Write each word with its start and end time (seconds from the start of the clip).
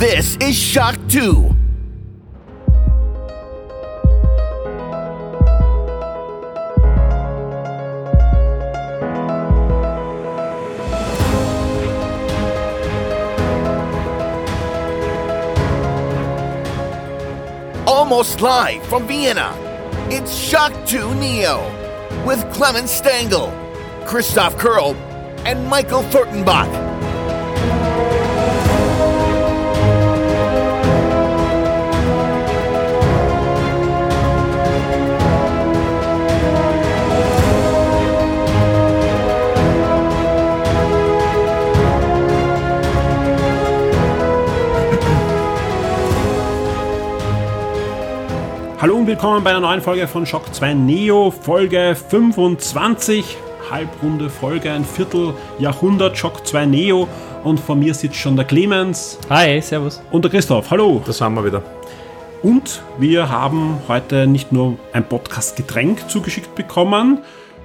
This 0.00 0.38
is 0.40 0.56
Shock 0.56 0.96
2. 1.08 1.54
Almost 17.86 18.40
live 18.40 18.82
from 18.86 19.06
Vienna, 19.06 19.54
it's 20.10 20.34
Shock 20.34 20.72
2 20.86 21.14
Neo 21.16 21.60
with 22.24 22.50
Clement 22.54 22.88
Stengel, 22.88 23.52
Christoph 24.06 24.56
Kurl, 24.56 24.94
and 25.44 25.68
Michael 25.68 26.00
Furtenbach. 26.04 26.89
Hallo 48.80 48.96
und 48.96 49.06
willkommen 49.06 49.44
bei 49.44 49.50
einer 49.50 49.60
neuen 49.60 49.82
Folge 49.82 50.08
von 50.08 50.24
Shock 50.24 50.54
2 50.54 50.72
Neo, 50.72 51.30
Folge 51.30 51.94
25. 51.94 53.36
Halbrunde 53.70 54.30
Folge, 54.30 54.72
ein 54.72 54.86
Vierteljahrhundert 54.86 56.16
Shock 56.16 56.46
2 56.46 56.64
Neo. 56.64 57.06
Und 57.44 57.60
vor 57.60 57.76
mir 57.76 57.92
sitzt 57.92 58.16
schon 58.16 58.36
der 58.36 58.46
Clemens. 58.46 59.18
Hi, 59.28 59.60
servus. 59.60 60.00
Und 60.10 60.24
der 60.24 60.30
Christoph. 60.30 60.70
Hallo. 60.70 61.02
Das 61.04 61.20
haben 61.20 61.34
wir 61.34 61.44
wieder. 61.44 61.62
Und 62.42 62.82
wir 62.98 63.28
haben 63.28 63.80
heute 63.86 64.26
nicht 64.26 64.50
nur 64.50 64.78
ein 64.94 65.06
Podcast-Getränk 65.06 66.08
zugeschickt 66.08 66.54
bekommen, 66.54 67.18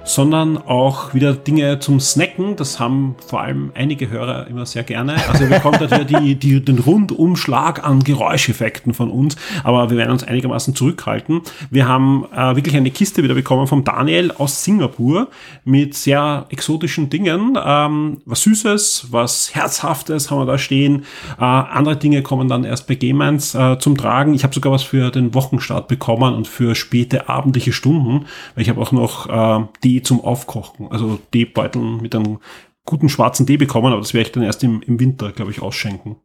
sondern 0.06 0.56
auch 0.56 1.14
wieder 1.14 1.34
Dinge 1.34 1.80
zum 1.80 2.00
Snacken. 2.00 2.56
Das 2.56 2.78
haben 2.78 3.16
vor 3.26 3.40
allem 3.40 3.72
einige 3.74 4.08
Hörer 4.08 4.46
immer 4.46 4.64
sehr 4.64 4.84
gerne. 4.84 5.16
Also 5.28 5.40
wir 5.40 5.56
bekommen 5.56 5.78
natürlich 5.80 6.06
die, 6.06 6.34
die, 6.36 6.64
den 6.64 6.78
Rundumschlag 6.78 7.84
an 7.84 8.04
Geräuscheffekten 8.04 8.94
von 8.94 9.10
uns, 9.10 9.36
aber 9.64 9.90
wir 9.90 9.96
werden 9.96 10.12
uns 10.12 10.22
einigermaßen 10.22 10.74
zurückhalten. 10.74 11.42
Wir 11.70 11.88
haben 11.88 12.24
äh, 12.32 12.54
wirklich 12.54 12.76
eine 12.76 12.90
Kiste 12.90 13.22
wieder 13.24 13.34
bekommen 13.34 13.66
vom 13.66 13.82
Daniel 13.84 14.30
aus 14.38 14.62
Singapur 14.62 15.28
mit 15.64 15.94
sehr 15.94 16.46
exotischen 16.50 17.10
Dingen. 17.10 17.58
Ähm, 17.62 18.18
was 18.24 18.42
Süßes, 18.42 19.08
was 19.10 19.54
Herzhaftes 19.54 20.30
haben 20.30 20.38
wir 20.38 20.46
da 20.46 20.58
stehen. 20.58 21.04
Äh, 21.38 21.44
andere 21.44 21.96
Dinge 21.96 22.22
kommen 22.22 22.48
dann 22.48 22.62
erst 22.64 22.86
bei 22.86 22.94
Gamans 22.94 23.54
äh, 23.56 23.78
zum 23.80 23.96
Tragen. 23.96 24.34
Ich 24.34 24.44
habe 24.44 24.54
sogar 24.54 24.72
was 24.72 24.84
für 24.84 25.10
den 25.10 25.34
Wochenstart 25.34 25.88
bekommen 25.88 26.34
und 26.34 26.46
für 26.46 26.76
späte 26.76 27.28
abendliche 27.28 27.72
Stunden, 27.72 28.26
weil 28.54 28.62
ich 28.62 28.68
habe 28.68 28.80
auch 28.80 28.92
noch 28.92 29.28
äh, 29.28 29.64
die 29.82 29.95
zum 30.02 30.20
Aufkochen, 30.20 30.88
also 30.90 31.18
Teebeuteln 31.32 32.00
mit 32.00 32.14
einem 32.14 32.38
guten 32.84 33.08
schwarzen 33.08 33.46
Tee 33.46 33.56
bekommen, 33.56 33.92
aber 33.92 34.00
das 34.00 34.14
werde 34.14 34.28
ich 34.28 34.32
dann 34.32 34.42
erst 34.42 34.62
im, 34.62 34.80
im 34.82 34.98
Winter, 35.00 35.32
glaube 35.32 35.50
ich, 35.50 35.60
ausschenken. 35.60 36.16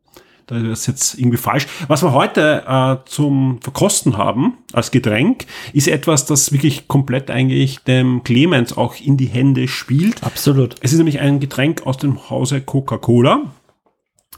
Da 0.47 0.57
ist 0.57 0.87
jetzt 0.87 1.17
irgendwie 1.17 1.37
falsch. 1.37 1.65
Was 1.87 2.03
wir 2.03 2.11
heute 2.11 2.63
äh, 2.67 3.09
zum 3.09 3.59
Verkosten 3.61 4.17
haben 4.17 4.57
als 4.73 4.91
Getränk, 4.91 5.45
ist 5.71 5.87
etwas, 5.87 6.25
das 6.25 6.51
wirklich 6.51 6.87
komplett 6.87 7.31
eigentlich 7.31 7.79
dem 7.79 8.23
Clemens 8.23 8.75
auch 8.75 8.95
in 8.99 9.17
die 9.17 9.27
Hände 9.27 9.67
spielt. 9.67 10.23
Absolut. 10.23 10.75
Es 10.81 10.91
ist 10.91 10.97
nämlich 10.97 11.19
ein 11.19 11.39
Getränk 11.39 11.85
aus 11.85 11.97
dem 11.97 12.29
Hause 12.29 12.59
Coca-Cola. 12.59 13.43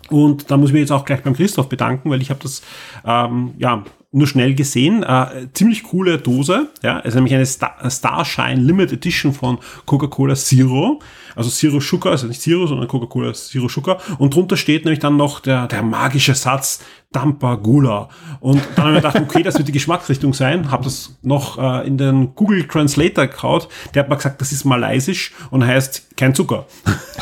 Und 0.09 0.52
da 0.52 0.58
muss 0.58 0.70
ich 0.70 0.73
mich 0.73 0.81
jetzt 0.81 0.92
auch 0.92 1.06
gleich 1.06 1.23
beim 1.23 1.34
Christoph 1.34 1.70
bedanken, 1.70 2.12
weil 2.12 2.22
ich 2.22 2.30
habe 2.30 2.42
das 2.44 2.62
ähm, 3.06 3.53
ja 3.58 3.84
nur 4.14 4.28
schnell 4.28 4.53
gesehen. 4.53 5.03
Äh, 5.03 5.47
ziemlich 5.53 5.84
coole 5.84 6.19
Dose. 6.19 6.69
Ja, 6.84 7.00
ist 7.00 7.16
nämlich 7.16 7.34
eine 7.34 7.46
Star 7.46 7.75
Starshine 7.90 8.62
Limited 8.62 8.94
Edition 8.94 9.34
von 9.34 9.57
Coca-Cola 9.85 10.35
Zero. 10.35 11.00
Also 11.35 11.50
Zero 11.50 11.79
Sugar, 11.79 12.12
also 12.12 12.28
nicht 12.28 12.41
Zero, 12.41 12.68
sondern 12.68 12.88
Coca-Cola 12.88 13.34
Zero 13.34 13.68
Sugar. 13.68 14.00
Und 14.19 14.35
drunter 14.35 14.56
steht 14.56 14.85
nämlich 14.85 15.00
dann 15.00 15.18
noch 15.18 15.40
der, 15.40 15.68
der 15.68 15.81
magische 15.81 16.35
Satz 16.35 16.79
Dampa 17.12 17.56
Gula. 17.56 18.09
Und 18.40 18.62
dann 18.75 18.85
habe 18.85 18.97
ich 18.97 19.03
gedacht, 19.03 19.19
okay, 19.22 19.44
das 19.44 19.57
wird 19.57 19.68
die 19.68 19.73
Geschmacksrichtung 19.73 20.34
sein. 20.34 20.69
Habe 20.69 20.84
das 20.84 21.18
noch 21.23 21.57
äh, 21.57 21.88
in 21.88 21.97
den 21.97 22.35
Google 22.35 22.68
Translator 22.68 23.28
gehaut. 23.28 23.68
Der 23.94 24.03
hat 24.03 24.09
mir 24.09 24.16
gesagt, 24.16 24.41
das 24.41 24.52
ist 24.52 24.63
malaysisch 24.63 25.34
und 25.50 25.66
heißt 25.66 26.16
kein 26.18 26.35
Zucker. 26.35 26.66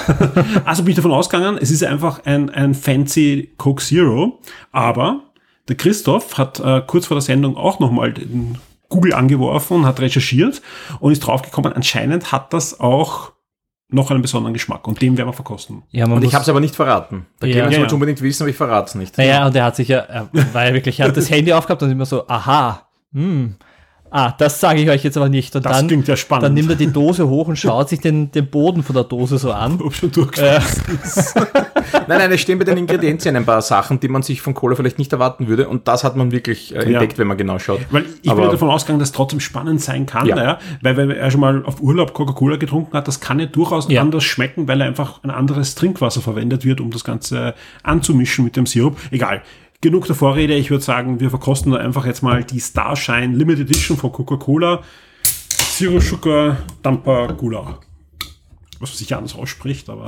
also 0.66 0.84
bin 0.84 0.91
ich 0.91 0.96
davon 0.97 1.12
ausgegangen, 1.12 1.57
es 1.62 1.72
ist 1.72 1.84
einfach 1.84 2.25
ein, 2.25 2.50
ein 2.50 2.74
fancy 2.74 3.51
Coke 3.57 3.84
Zero. 3.84 4.40
Aber 4.72 5.31
der 5.68 5.76
Christoph 5.76 6.38
hat 6.38 6.60
äh, 6.60 6.82
kurz 6.86 7.08
vor 7.08 7.16
der 7.16 7.22
Sendung 7.22 7.58
auch 7.58 7.80
nochmal 7.80 8.14
den 8.14 8.58
Google 8.90 9.14
angeworfen 9.14 9.78
und 9.78 9.86
hat 9.86 10.00
recherchiert 10.02 10.62
und 11.00 11.12
ist 11.12 11.20
draufgekommen, 11.22 11.74
anscheinend 11.74 12.32
hat 12.32 12.54
das 12.54 12.80
auch 12.80 13.32
noch 13.94 14.10
einen 14.10 14.22
besonderen 14.22 14.54
Geschmack 14.54 14.88
und 14.88 15.02
den 15.02 15.18
werden 15.18 15.28
wir 15.28 15.34
verkosten. 15.34 15.84
Ja, 15.92 16.06
und 16.06 16.24
ich 16.24 16.34
habe 16.34 16.44
es 16.44 16.50
aber 16.50 16.62
nicht 16.62 16.76
verraten. 16.76 17.26
Da 17.40 17.48
Ja. 17.48 17.54
Clemens 17.54 17.74
Ja, 17.74 17.80
wollte 17.80 17.92
ja. 17.92 17.96
unbedingt 17.96 18.22
wissen, 18.22 18.44
aber 18.44 18.50
ich 18.50 18.56
verrate 18.56 18.88
es 18.90 18.96
nicht. 18.96 19.18
Naja, 19.18 19.48
und 19.48 19.56
er 19.56 19.66
hat 19.66 19.76
sich 19.76 19.90
ja, 19.90 20.00
er 20.00 20.30
war 20.54 20.68
ja 20.68 20.74
wirklich, 20.74 21.00
er 21.00 21.08
hat 21.08 21.18
das 21.18 21.30
Handy 21.30 21.52
aufgehabt 21.52 21.84
und 21.84 21.92
immer 21.92 22.06
so, 22.06 22.28
aha, 22.28 22.88
hm, 23.14 23.56
ah, 24.12 24.34
das 24.38 24.60
sage 24.60 24.82
ich 24.82 24.90
euch 24.90 25.04
jetzt 25.04 25.18
aber 25.18 25.30
nicht. 25.30 25.56
Und 25.56 25.66
Das 25.66 25.78
dann, 25.78 25.88
klingt 25.88 26.08
ja 26.08 26.16
spannend. 26.16 26.44
dann 26.46 26.54
nimmt 26.54 26.70
er 26.70 26.76
die 26.76 26.92
Dose 26.92 27.28
hoch 27.28 27.48
und 27.48 27.58
schaut 27.58 27.90
sich 27.90 28.00
den, 28.00 28.32
den 28.32 28.48
Boden 28.48 28.84
von 28.84 28.94
der 28.94 29.06
Dose 29.06 29.38
so 29.40 29.52
an. 29.52 29.82
Ob 29.82 29.94
schon 29.96 30.12
durchgeschaut. 30.12 30.62
Nein, 32.08 32.18
nein, 32.20 32.32
es 32.32 32.42
stehen 32.42 32.58
bei 32.58 32.64
den 32.66 32.78
Ingredienzien 32.78 33.36
ein 33.36 33.46
paar 33.46 33.62
Sachen, 33.62 34.00
die 34.00 34.08
man 34.08 34.22
sich 34.22 34.42
von 34.42 34.54
Cola 34.54 34.76
vielleicht 34.76 34.98
nicht 34.98 35.12
erwarten 35.14 35.48
würde. 35.48 35.68
Und 35.68 35.88
das 35.88 36.04
hat 36.04 36.16
man 36.16 36.32
wirklich 36.32 36.74
äh, 36.76 36.80
entdeckt, 36.80 37.18
wenn 37.18 37.28
man 37.28 37.38
genau 37.38 37.60
schaut. 37.60 37.82
Weil 37.92 38.04
ich 38.04 38.22
bin 38.22 38.32
Aber- 38.32 38.44
ja 38.44 38.52
davon 38.52 38.70
ausgegangen, 38.70 39.00
dass 39.00 39.10
es 39.10 39.14
trotzdem 39.14 39.40
spannend 39.40 39.82
sein 39.82 40.06
kann, 40.06 40.26
ja. 40.26 40.38
Ja. 40.38 40.60
weil 40.82 40.98
wenn 40.98 41.12
er 41.12 41.30
schon 41.32 41.42
mal 41.42 41.64
auf 41.66 41.82
Urlaub 41.82 42.14
Coca-Cola 42.14 42.56
getrunken 42.58 42.96
hat, 42.98 43.08
das 43.08 43.20
kann 43.20 43.40
ja 43.40 43.46
durchaus 43.46 43.90
Ja. 43.90 44.02
anders 44.02 44.24
schmecken, 44.24 44.68
weil 44.68 44.82
er 44.82 44.88
einfach 44.88 45.22
ein 45.24 45.32
anderes 45.32 45.76
Trinkwasser 45.76 46.22
verwendet 46.22 46.66
wird, 46.66 46.82
um 46.82 46.92
das 46.92 47.04
Ganze 47.04 47.54
anzumischen 47.84 48.46
mit 48.46 48.56
dem 48.56 48.66
Sirup. 48.66 48.98
Egal. 49.12 49.42
Genug 49.81 50.06
der 50.06 50.16
Vorrede. 50.16 50.53
Ich 50.56 50.69
würde 50.69 50.84
sagen, 50.84 51.19
wir 51.19 51.30
verkosten 51.30 51.75
einfach 51.75 52.06
jetzt 52.06 52.22
mal 52.22 52.44
die 52.44 52.59
Starshine 52.59 53.36
Limited 53.36 53.69
Edition 53.69 53.97
von 53.97 54.12
Coca-Cola. 54.12 54.81
Zero 55.24 56.00
Sugar 56.00 56.58
Dampa 56.84 57.28
Gula. 57.31 57.80
Was 58.80 58.90
man 58.92 58.97
sicher 58.97 59.18
anders 59.18 59.36
ausspricht, 59.36 59.90
aber 59.90 60.06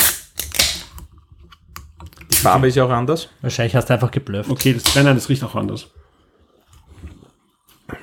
Die 2.32 2.36
Farbe 2.36 2.68
ist 2.68 2.76
ja 2.76 2.86
auch 2.86 2.90
anders. 2.92 3.30
Wahrscheinlich 3.42 3.76
hast 3.76 3.90
du 3.90 3.94
einfach 3.96 4.12
geblufft. 4.12 4.50
okay, 4.52 4.74
das, 4.74 4.94
nein, 4.96 5.06
nein, 5.06 5.16
das 5.16 5.30
riecht 5.30 5.44
auch 5.44 5.56
anders. 5.56 5.88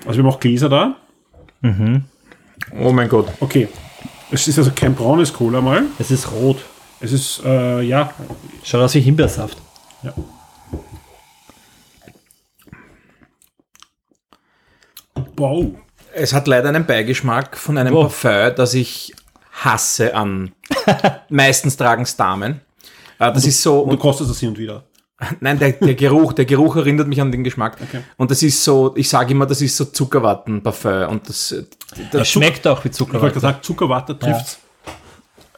Also 0.07 0.19
wir 0.19 0.25
haben 0.25 0.33
auch 0.35 0.41
Gläser 0.41 0.69
da. 0.69 0.97
Oh 2.81 2.93
mein 2.93 3.09
Gott. 3.09 3.29
Okay. 3.41 3.69
Es 4.33 4.47
ist 4.49 4.59
also 4.59 4.71
kein 4.75 4.95
braunes 4.95 5.33
Cola 5.33 5.61
mal. 5.61 5.85
Es 5.99 6.11
ist 6.11 6.31
rot. 6.33 6.59
Es 7.01 7.13
ist, 7.13 7.43
äh, 7.45 7.81
ja, 7.83 8.13
Schaut 8.65 8.83
aus 8.83 8.95
wie 8.95 9.01
Himbeersaft. 9.01 9.57
ja. 10.03 10.13
Wow. 15.41 15.67
Es 16.13 16.33
hat 16.33 16.47
leider 16.49 16.69
einen 16.69 16.87
Beigeschmack 16.87 17.57
von 17.57 17.79
einem 17.79 17.95
Oh. 17.95 18.03
Parfum, 18.03 18.55
das 18.57 18.75
ich 18.75 19.15
hasse 19.53 20.15
an 20.15 20.53
meistens 21.29 21.77
tragen 21.77 22.03
es 22.03 22.17
Damen. 22.17 22.61
Äh, 23.19 23.33
Das 23.33 23.45
ist 23.47 23.63
so, 23.63 23.81
Und 23.81 23.93
du 23.93 23.97
kostest 23.99 24.31
das 24.31 24.41
hin 24.41 24.51
und 24.51 24.59
wieder. 24.59 24.85
nein, 25.41 25.59
der, 25.59 25.73
der 25.73 25.95
Geruch, 25.95 26.33
der 26.33 26.47
Geruch 26.47 26.77
erinnert 26.77 27.07
mich 27.07 27.21
an 27.21 27.31
den 27.31 27.45
Geschmack. 27.45 27.77
Und 28.17 28.31
das 28.31 28.43
ist 28.43 28.65
so, 28.65 28.95
ich 28.97 29.09
sage 29.09 29.33
immer, 29.33 29.47
das 29.47 29.61
ist 29.61 29.77
so 29.77 29.85
Zuckerwatten-Parfum. 29.85 31.09
Und 31.11 31.29
das, 31.29 31.53
äh, 31.53 31.65
das 31.97 32.11
Das 32.11 32.29
schmeckt 32.29 32.67
auch 32.67 32.83
wie 32.85 32.89
Ich 32.89 33.01
wollte 33.01 33.33
gesagt, 33.35 33.65
Zuckerwatte 33.65 34.19
trifft's. 34.19 34.59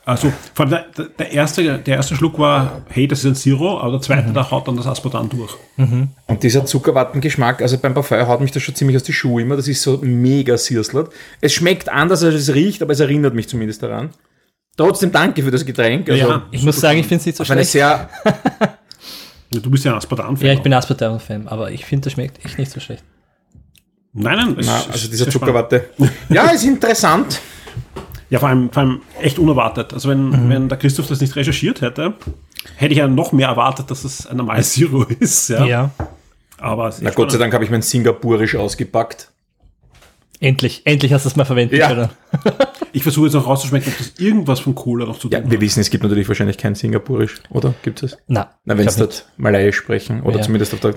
Also, 0.04 0.32
vor 0.54 0.66
allem 0.66 0.70
der, 0.96 1.04
der, 1.18 1.30
erste, 1.30 1.78
der 1.78 1.96
erste 1.96 2.16
Schluck 2.16 2.36
war, 2.38 2.82
hey, 2.88 3.06
das 3.06 3.20
ist 3.20 3.24
ein 3.26 3.34
Zero, 3.36 3.78
aber 3.78 3.92
der 3.92 4.00
zweite, 4.00 4.32
da 4.32 4.50
haut 4.50 4.66
dann 4.66 4.76
das 4.76 4.86
Aspartam 4.86 5.28
durch. 5.28 5.54
Und 5.76 6.42
dieser 6.42 6.64
Zuckerwattengeschmack, 6.66 7.62
also 7.62 7.78
beim 7.78 7.94
Parfum 7.94 8.26
haut 8.26 8.40
mich 8.40 8.50
das 8.50 8.62
schon 8.64 8.74
ziemlich 8.74 8.96
aus 8.96 9.04
die 9.04 9.12
Schuhe 9.12 9.42
immer. 9.42 9.56
Das 9.56 9.68
ist 9.68 9.80
so 9.82 9.98
mega 10.02 10.58
sirslert. 10.58 11.12
Es 11.40 11.52
schmeckt 11.52 11.88
anders, 11.88 12.24
als 12.24 12.34
es 12.34 12.52
riecht, 12.52 12.82
aber 12.82 12.92
es 12.94 13.00
erinnert 13.00 13.34
mich 13.34 13.48
zumindest 13.48 13.82
daran. 13.82 14.10
Trotzdem 14.76 15.12
danke 15.12 15.42
für 15.42 15.50
das 15.52 15.64
Getränk. 15.64 16.08
Also 16.10 16.28
Ja. 16.28 16.46
Ich 16.50 16.62
muss 16.64 16.80
sagen, 16.80 16.98
ich 16.98 17.06
finde 17.06 17.20
es 17.20 17.26
nicht 17.26 17.36
so 17.38 17.44
schlecht. 17.44 17.70
sehr, 17.70 18.08
Ja, 19.54 19.60
Du 19.60 19.70
bist 19.70 19.84
ja 19.84 19.92
ein 19.92 19.98
Aspartam-Fan. 19.98 20.46
Ja, 20.46 20.52
ich 20.54 20.62
bin 20.62 20.72
Aspartam-Fan, 20.72 21.46
aber 21.46 21.70
ich 21.70 21.84
finde, 21.84 22.04
das 22.04 22.14
schmeckt 22.14 22.44
echt 22.44 22.58
nicht 22.58 22.72
so 22.72 22.80
schlecht. 22.80 23.04
Nein, 24.14 24.36
nein. 24.36 24.56
ist- 24.58 24.68
also 24.68 24.90
es 24.92 25.10
dieser 25.10 25.26
ist 25.28 25.34
spannend. 25.34 25.68
Zuckerwatte. 25.68 25.90
Ja, 26.30 26.46
ist 26.50 26.64
interessant. 26.64 27.40
Ja, 28.32 28.38
vor 28.38 28.48
allem, 28.48 28.70
vor 28.70 28.82
allem 28.82 29.02
echt 29.20 29.38
unerwartet. 29.38 29.92
Also 29.92 30.08
wenn, 30.08 30.48
wenn 30.48 30.68
der 30.70 30.78
Christoph 30.78 31.06
das 31.06 31.20
nicht 31.20 31.36
recherchiert 31.36 31.82
hätte, 31.82 32.14
hätte 32.76 32.92
ich 32.92 32.98
ja 32.98 33.06
noch 33.06 33.32
mehr 33.32 33.48
erwartet, 33.48 33.90
dass 33.90 34.04
es 34.04 34.26
ein 34.26 34.38
normales 34.38 34.72
Zero 34.72 35.02
ist. 35.20 35.50
Ja. 35.50 35.90
Aber 36.58 36.88
es 36.88 36.96
ist 36.96 37.02
Na 37.02 37.10
Gott 37.10 37.30
sei 37.30 37.36
Dank 37.36 37.52
habe 37.52 37.62
ich 37.64 37.70
mein 37.70 37.82
Singapurisch 37.82 38.56
ausgepackt. 38.56 39.28
Endlich, 40.40 40.80
endlich 40.86 41.12
hast 41.12 41.24
du 41.24 41.28
es 41.28 41.36
mal 41.36 41.44
verwenden 41.44 41.76
Ja. 41.76 41.88
können. 41.88 42.08
Ich 42.94 43.02
versuche 43.04 43.24
jetzt 43.24 43.32
noch 43.34 43.46
rauszuschmecken, 43.46 43.90
ob 43.90 43.96
das 43.96 44.12
irgendwas 44.18 44.60
von 44.60 44.74
Cola 44.74 45.06
noch 45.06 45.18
zu 45.18 45.28
tun 45.28 45.30
Ja, 45.42 45.50
wir 45.50 45.62
wissen, 45.62 45.80
es 45.80 45.88
gibt 45.88 46.02
natürlich 46.04 46.28
wahrscheinlich 46.28 46.58
kein 46.58 46.74
Singapurisch, 46.74 47.36
oder? 47.48 47.72
Gibt 47.82 48.02
es? 48.02 48.18
Na, 48.28 48.50
Na, 48.66 48.76
wenn 48.76 48.86
es 48.86 48.96
dort 48.96 49.24
Malayisch 49.38 49.76
sprechen 49.76 50.20
oder 50.22 50.36
Ja. 50.36 50.42
zumindest 50.42 50.74
auf 50.74 50.80
der. 50.80 50.96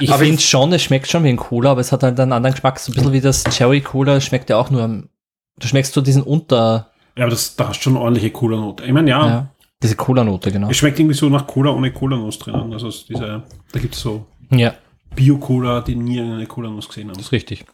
Ich 0.00 0.10
Aber 0.10 0.24
finde 0.24 0.42
schon, 0.42 0.72
es 0.72 0.82
schmeckt 0.82 1.06
schon 1.08 1.22
wie 1.22 1.28
ein 1.28 1.36
Cola, 1.36 1.70
aber 1.70 1.80
es 1.80 1.92
hat 1.92 2.02
halt 2.02 2.18
einen 2.18 2.32
anderen 2.32 2.54
Geschmack. 2.54 2.80
So 2.80 2.90
ein 2.90 2.94
bisschen 2.96 3.12
wie 3.12 3.20
das 3.20 3.44
Cherry 3.44 3.80
Cola 3.82 4.20
schmeckt 4.20 4.50
ja 4.50 4.56
auch 4.56 4.70
nur 4.70 4.82
am, 4.82 5.10
du 5.58 5.66
schmeckst 5.66 5.92
so 5.94 6.00
diesen 6.00 6.22
Unter, 6.22 6.90
Ja, 7.16 7.24
aber 7.24 7.30
das, 7.30 7.56
da 7.56 7.68
hast 7.68 7.78
du 7.80 7.82
schon 7.84 7.94
eine 7.96 8.04
ordentliche 8.04 8.30
Cola-Note. 8.30 8.84
Ich 8.84 8.92
meine, 8.92 9.10
ja, 9.10 9.26
ja, 9.26 9.48
diese 9.82 9.96
Cola-Note, 9.96 10.50
genau. 10.52 10.70
es 10.70 10.76
schmeckt 10.76 10.98
irgendwie 10.98 11.14
so 11.16 11.28
nach 11.28 11.46
Cola 11.46 11.70
ohne 11.70 11.92
Cola-Nuss 11.92 12.38
drinnen. 12.38 12.72
Also 12.72 12.88
es- 12.88 13.06
diese, 13.06 13.42
da 13.72 13.80
gibt 13.80 13.94
es 13.94 14.00
so 14.00 14.26
Ja, 14.50 14.74
Bio-Cola, 15.14 15.80
die 15.80 15.94
nie 15.96 16.20
eine 16.20 16.46
Cola-Nuss 16.46 16.88
gesehen 16.88 17.08
haben. 17.08 17.16
das 17.16 17.26
ist 17.26 17.32
richtig. 17.32 17.64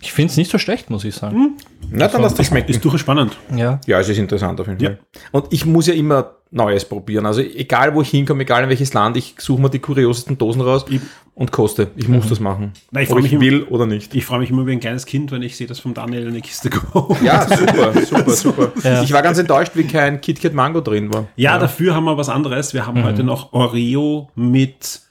Ich 0.00 0.12
finde 0.12 0.30
es 0.30 0.36
nicht 0.36 0.50
so 0.50 0.58
schlecht, 0.58 0.90
muss 0.90 1.02
ich 1.04 1.14
sagen. 1.16 1.56
Na, 1.90 2.06
dann 2.06 2.22
lass 2.22 2.34
das 2.34 2.46
schmecken. 2.46 2.70
Ist 2.70 2.84
durchaus 2.84 3.00
spannend. 3.00 3.36
Ja. 3.56 3.80
Ja, 3.86 3.98
es 3.98 4.08
ist 4.08 4.18
interessant 4.18 4.60
auf 4.60 4.68
jeden 4.68 4.80
Ja. 4.80 4.90
Fall. 4.90 4.98
Und 5.32 5.46
ich 5.52 5.66
muss 5.66 5.88
ja 5.88 5.94
immer 5.94 6.36
Neues 6.50 6.84
probieren. 6.86 7.26
Also 7.26 7.40
egal, 7.42 7.94
wo 7.94 8.00
ich 8.02 8.08
hinkomme, 8.08 8.42
egal 8.42 8.62
in 8.62 8.68
welches 8.70 8.94
Land, 8.94 9.16
ich 9.16 9.34
suche 9.38 9.60
mir 9.60 9.68
die 9.70 9.80
kuriosesten 9.80 10.38
Dosen 10.38 10.62
raus 10.62 10.86
und 11.34 11.52
koste. 11.52 11.90
Ich 11.96 12.08
muss 12.08 12.28
das 12.28 12.40
machen. 12.40 12.72
Na, 12.90 13.02
ich 13.02 13.10
Ob 13.10 13.18
ich 13.20 13.32
immer- 13.32 13.40
will 13.42 13.62
oder 13.64 13.84
nicht. 13.86 14.14
Ich 14.14 14.24
freue 14.24 14.38
mich 14.38 14.50
immer 14.50 14.66
wie 14.66 14.72
ein 14.72 14.80
kleines 14.80 15.04
Kind, 15.04 15.30
wenn 15.30 15.42
ich 15.42 15.56
sehe, 15.56 15.66
dass 15.66 15.78
vom 15.80 15.92
Daniel 15.92 16.26
eine 16.26 16.40
Kiste 16.40 16.70
kommt. 16.70 17.20
Ja, 17.22 17.46
super, 17.56 17.92
super, 18.00 18.30
super. 18.30 18.72
Ja. 18.82 19.02
Ich 19.02 19.12
war 19.12 19.20
ganz 19.22 19.38
enttäuscht, 19.38 19.72
wie 19.74 19.84
kein 19.84 20.20
KitKat 20.22 20.54
Mango 20.54 20.80
drin 20.80 21.12
war. 21.12 21.26
Ja, 21.36 21.58
dafür 21.58 21.94
haben 21.94 22.04
wir 22.04 22.16
was 22.16 22.28
anderes. 22.30 22.72
Wir 22.72 22.86
haben 22.86 23.04
heute 23.04 23.24
noch 23.24 23.52
Oreo 23.52 24.30
mit 24.34 25.02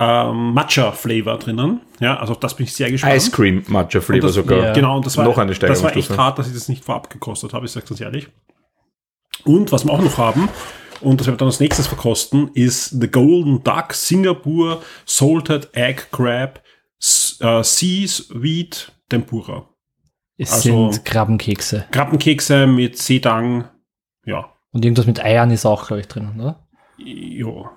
ähm, 0.00 0.52
Matcha-Flavor 0.52 1.38
drinnen. 1.38 1.80
Ja, 2.00 2.16
also 2.18 2.32
auf 2.32 2.40
das 2.40 2.56
bin 2.56 2.64
ich 2.64 2.72
sehr 2.74 2.90
gespannt. 2.90 3.14
Ice 3.14 3.30
Cream 3.30 3.62
Matcha 3.68 3.98
Und 4.00 4.04
Flavor 4.04 4.20
das, 4.22 4.34
sogar. 4.34 4.58
Ja. 4.58 4.72
Genau, 4.72 4.96
und 4.96 5.06
das 5.06 5.16
war, 5.16 5.24
Noch 5.24 5.38
eine 5.38 5.52
das 5.54 5.82
war 5.82 5.96
echt 5.96 6.16
hart, 6.18 6.38
dass 6.38 6.48
ich 6.48 6.54
das 6.54 6.68
nicht 6.68 6.84
vorab 6.84 7.08
gekostet 7.08 7.52
habe, 7.52 7.66
ich 7.66 7.72
sage 7.72 7.86
ganz 7.86 8.00
ehrlich. 8.00 8.28
Und 9.44 9.72
was 9.72 9.84
wir 9.84 9.92
auch 9.92 10.00
noch 10.00 10.18
haben, 10.18 10.48
und 11.00 11.20
das 11.20 11.26
werden 11.26 11.34
wir 11.36 11.38
dann 11.38 11.48
als 11.48 11.60
nächstes 11.60 11.86
verkosten, 11.88 12.50
ist 12.54 13.00
The 13.00 13.08
Golden 13.10 13.62
Duck 13.64 13.92
Singapore 13.92 14.80
Salted 15.04 15.68
Egg 15.74 16.02
Crab 16.12 16.62
äh, 17.40 17.62
Sea 17.64 18.06
Sweet 18.08 18.92
Tempura. 19.08 19.68
Es 20.38 20.52
Also- 20.52 20.90
sind 20.92 21.04
Krabbenkekse. 21.04 21.86
Krabbenkekse 21.90 22.66
mit 22.66 22.98
Sedang, 22.98 23.68
ja, 24.24 24.52
Und 24.70 24.84
irgendwas 24.84 25.06
mit 25.06 25.22
Eiern 25.22 25.50
ist 25.50 25.66
auch, 25.66 25.86
glaube 25.86 26.00
ich, 26.00 26.08
drin, 26.08 26.32
oder? 26.38 26.66
jo. 26.98 27.68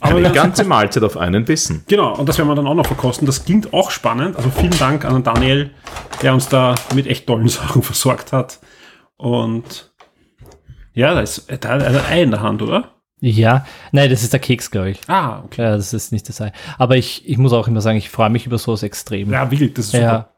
Aber 0.00 0.20
die 0.20 0.32
ganze 0.32 0.64
Mahlzeit 0.64 1.04
auf 1.04 1.16
einen 1.18 1.44
Bissen. 1.44 1.84
Genau, 1.86 2.16
und 2.16 2.28
das 2.28 2.38
werden 2.38 2.48
wir 2.48 2.54
dann 2.56 2.66
auch 2.66 2.74
noch 2.74 2.86
verkosten. 2.86 3.26
Das 3.26 3.44
klingt 3.44 3.72
auch 3.74 3.90
spannend. 3.92 4.34
Also 4.36 4.50
vielen 4.50 4.76
Dank 4.78 5.04
an 5.04 5.22
Daniel, 5.22 5.70
der 6.22 6.32
uns 6.34 6.48
da 6.48 6.74
mit 6.94 7.06
echt 7.06 7.26
tollen 7.26 7.48
Sachen 7.48 7.82
versorgt 7.82 8.32
hat. 8.32 8.58
Und 9.16 9.91
ja, 10.94 11.14
da 11.14 11.20
ist, 11.20 11.46
da 11.60 11.78
er 11.78 11.86
ein 11.88 11.96
Ei 12.06 12.22
in 12.22 12.30
der 12.30 12.40
Hand, 12.40 12.62
oder? 12.62 12.92
Ja. 13.20 13.64
Nein, 13.92 14.10
das 14.10 14.24
ist 14.24 14.32
der 14.32 14.40
Keks, 14.40 14.70
glaube 14.70 14.90
ich. 14.90 15.00
Ah, 15.06 15.42
okay. 15.44 15.62
Ja, 15.62 15.76
das 15.76 15.94
ist 15.94 16.10
nicht 16.10 16.28
das 16.28 16.40
Ei. 16.40 16.52
Aber 16.76 16.96
ich, 16.96 17.28
ich 17.28 17.38
muss 17.38 17.52
auch 17.52 17.68
immer 17.68 17.80
sagen, 17.80 17.96
ich 17.96 18.10
freue 18.10 18.30
mich 18.30 18.46
über 18.46 18.58
sowas 18.58 18.82
extrem. 18.82 19.30
Ja, 19.30 19.50
wild, 19.50 19.78
das 19.78 19.86
ist 19.86 19.92
super. 19.92 20.04
ja. 20.04 20.28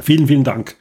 Vielen, 0.00 0.26
vielen 0.26 0.42
Dank. 0.44 0.76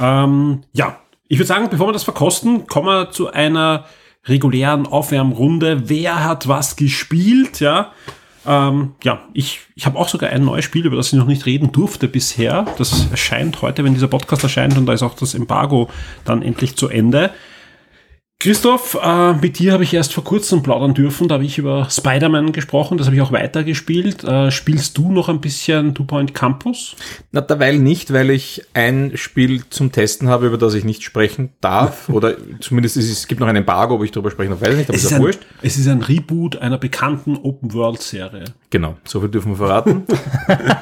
Ähm, 0.00 0.62
ja, 0.72 0.98
ich 1.28 1.38
würde 1.38 1.46
sagen, 1.46 1.68
bevor 1.70 1.88
wir 1.88 1.92
das 1.92 2.04
verkosten, 2.04 2.66
kommen 2.66 2.88
wir 2.88 3.10
zu 3.10 3.30
einer 3.30 3.84
regulären 4.24 4.86
Aufwärmrunde. 4.86 5.88
Wer 5.88 6.24
hat 6.24 6.48
was 6.48 6.76
gespielt? 6.76 7.60
Ja, 7.60 7.92
ähm, 8.46 8.94
ja 9.04 9.22
ich, 9.32 9.60
ich 9.74 9.86
habe 9.86 9.98
auch 9.98 10.08
sogar 10.08 10.30
ein 10.30 10.44
neues 10.44 10.64
Spiel, 10.64 10.86
über 10.86 10.96
das 10.96 11.12
ich 11.12 11.18
noch 11.18 11.26
nicht 11.26 11.46
reden 11.46 11.72
durfte 11.72 12.08
bisher. 12.08 12.66
Das 12.78 13.06
erscheint 13.10 13.62
heute, 13.62 13.84
wenn 13.84 13.94
dieser 13.94 14.08
Podcast 14.08 14.42
erscheint 14.42 14.76
und 14.76 14.86
da 14.86 14.92
ist 14.92 15.02
auch 15.02 15.14
das 15.14 15.34
Embargo 15.34 15.88
dann 16.24 16.42
endlich 16.42 16.76
zu 16.76 16.88
Ende. 16.88 17.30
Christoph, 18.42 18.98
äh, 19.00 19.34
mit 19.34 19.60
dir 19.60 19.72
habe 19.72 19.84
ich 19.84 19.94
erst 19.94 20.12
vor 20.12 20.24
kurzem 20.24 20.64
plaudern 20.64 20.94
dürfen. 20.94 21.28
Da 21.28 21.34
habe 21.34 21.44
ich 21.44 21.58
über 21.58 21.88
Spider-Man 21.88 22.50
gesprochen. 22.50 22.98
Das 22.98 23.06
habe 23.06 23.14
ich 23.14 23.22
auch 23.22 23.30
weitergespielt. 23.30 24.24
Äh, 24.24 24.50
spielst 24.50 24.98
du 24.98 25.12
noch 25.12 25.28
ein 25.28 25.40
bisschen 25.40 25.94
Two 25.94 26.02
Point 26.02 26.34
Campus? 26.34 26.96
Na, 27.30 27.40
derweil 27.40 27.78
nicht, 27.78 28.12
weil 28.12 28.30
ich 28.30 28.64
ein 28.74 29.12
Spiel 29.14 29.62
zum 29.70 29.92
Testen 29.92 30.28
habe, 30.28 30.48
über 30.48 30.58
das 30.58 30.74
ich 30.74 30.82
nicht 30.82 31.04
sprechen 31.04 31.50
darf. 31.60 32.08
Oder 32.12 32.34
zumindest 32.58 32.96
ist 32.96 33.04
es, 33.04 33.18
es 33.18 33.28
gibt 33.28 33.40
noch 33.40 33.46
ein 33.46 33.54
Embargo, 33.54 34.00
wo 34.00 34.02
ich 34.02 34.10
darüber 34.10 34.32
sprechen 34.32 34.50
darf, 34.50 34.60
weiß 34.60 34.70
ich 34.70 34.76
nicht, 34.76 34.88
aber 34.88 34.96
ist 34.96 35.08
ja 35.08 35.20
wurscht. 35.20 35.46
es 35.62 35.76
ist 35.76 35.86
ein 35.86 36.02
Reboot 36.02 36.56
einer 36.56 36.78
bekannten 36.78 37.36
Open-World-Serie. 37.36 38.46
Genau, 38.70 38.96
so 39.04 39.20
viel 39.20 39.28
dürfen 39.28 39.52
wir 39.52 39.56
verraten. 39.56 40.02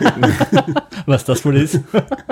Was 1.05 1.27
das 1.27 1.45
wohl 1.45 1.59
ist. 1.59 1.79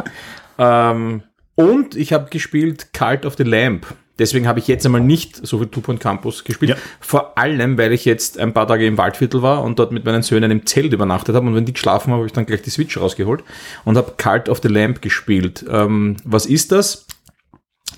ähm, 0.59 1.23
und 1.55 1.97
ich 1.97 2.15
habe 2.15 2.31
gespielt 2.31 2.95
Cult 2.95 3.27
of 3.27 3.35
the 3.37 3.45
Lamp. 3.45 3.85
Deswegen 4.19 4.49
habe 4.49 4.59
ich 4.59 4.67
jetzt 4.67 4.85
einmal 4.85 5.00
nicht 5.00 5.47
so 5.47 5.59
viel 5.59 5.69
Two 5.69 5.81
Point 5.81 6.00
Campus 6.00 6.43
gespielt. 6.43 6.70
Ja. 6.70 6.76
Vor 7.00 7.38
allem, 7.38 7.79
weil 7.79 7.93
ich 7.93 8.05
jetzt 8.05 8.38
ein 8.38 8.53
paar 8.53 8.67
Tage 8.67 8.87
im 8.87 8.99
Waldviertel 8.99 9.43
war 9.43 9.62
und 9.62 9.79
dort 9.79 9.93
mit 9.93 10.05
meinen 10.05 10.23
Söhnen 10.23 10.50
im 10.50 10.67
Zelt 10.67 10.93
übernachtet 10.93 11.35
habe. 11.37 11.47
Und 11.47 11.55
wenn 11.55 11.65
die 11.65 11.73
geschlafen 11.73 12.11
haben, 12.11 12.19
habe 12.19 12.26
ich 12.26 12.32
dann 12.32 12.47
gleich 12.47 12.62
die 12.62 12.70
Switch 12.70 12.99
rausgeholt 12.99 13.44
und 13.85 13.97
habe 13.97 14.15
Cult 14.17 14.49
of 14.49 14.61
the 14.62 14.69
Lamp 14.69 15.03
gespielt. 15.03 15.65
Ähm, 15.70 16.17
was 16.25 16.47
ist 16.47 16.73
das? 16.73 17.06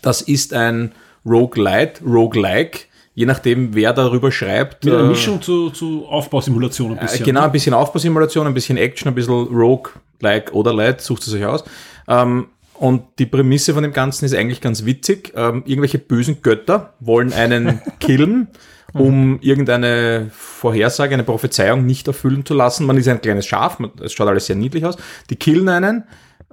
Das 0.03 0.21
ist 0.21 0.53
ein 0.53 0.93
Roguelite, 1.25 2.05
Roguelike. 2.05 2.81
Je 3.15 3.27
nachdem, 3.27 3.75
wer 3.75 3.93
darüber 3.93 4.31
schreibt. 4.31 4.85
Mit 4.85 4.95
einer 4.95 5.05
äh, 5.05 5.09
Mischung 5.09 5.43
zu, 5.43 5.71
zu 5.71 6.07
Aufbausimulation 6.07 6.93
ein 6.93 6.99
äh, 6.99 7.03
bisschen. 7.03 7.27
Genau, 7.27 7.43
ein 7.43 7.53
bisschen 7.53 7.75
Aufbausimulation, 7.75 8.47
ein 8.47 8.55
bisschen 8.55 8.77
Action, 8.77 9.09
ein 9.09 9.15
bisschen 9.15 9.35
Rogue-like 9.35 10.53
oder 10.53 10.73
Light, 10.73 11.01
sucht 11.01 11.27
es 11.27 11.35
euch 11.35 11.45
aus. 11.45 11.65
Ähm, 12.09 12.47
und 12.81 13.03
die 13.19 13.27
Prämisse 13.27 13.75
von 13.75 13.83
dem 13.83 13.93
Ganzen 13.93 14.25
ist 14.25 14.35
eigentlich 14.35 14.63
ganz 14.63 14.87
witzig. 14.87 15.35
Ähm, 15.37 15.65
irgendwelche 15.67 15.99
bösen 15.99 16.41
Götter 16.41 16.95
wollen 16.99 17.35
einen 17.35 17.83
killen, 18.01 18.49
um 18.95 19.39
irgendeine 19.43 20.31
Vorhersage, 20.33 21.13
eine 21.13 21.23
Prophezeiung 21.23 21.85
nicht 21.85 22.07
erfüllen 22.07 22.47
zu 22.47 22.55
lassen. 22.55 22.87
Man 22.87 22.97
ist 22.97 23.07
ein 23.07 23.21
kleines 23.21 23.47
Schaf, 23.47 23.77
es 24.03 24.15
schaut 24.15 24.29
alles 24.29 24.47
sehr 24.47 24.57
niedlich 24.57 24.87
aus. 24.87 24.97
Die 25.29 25.37
killen 25.37 25.69
einen. 25.69 26.05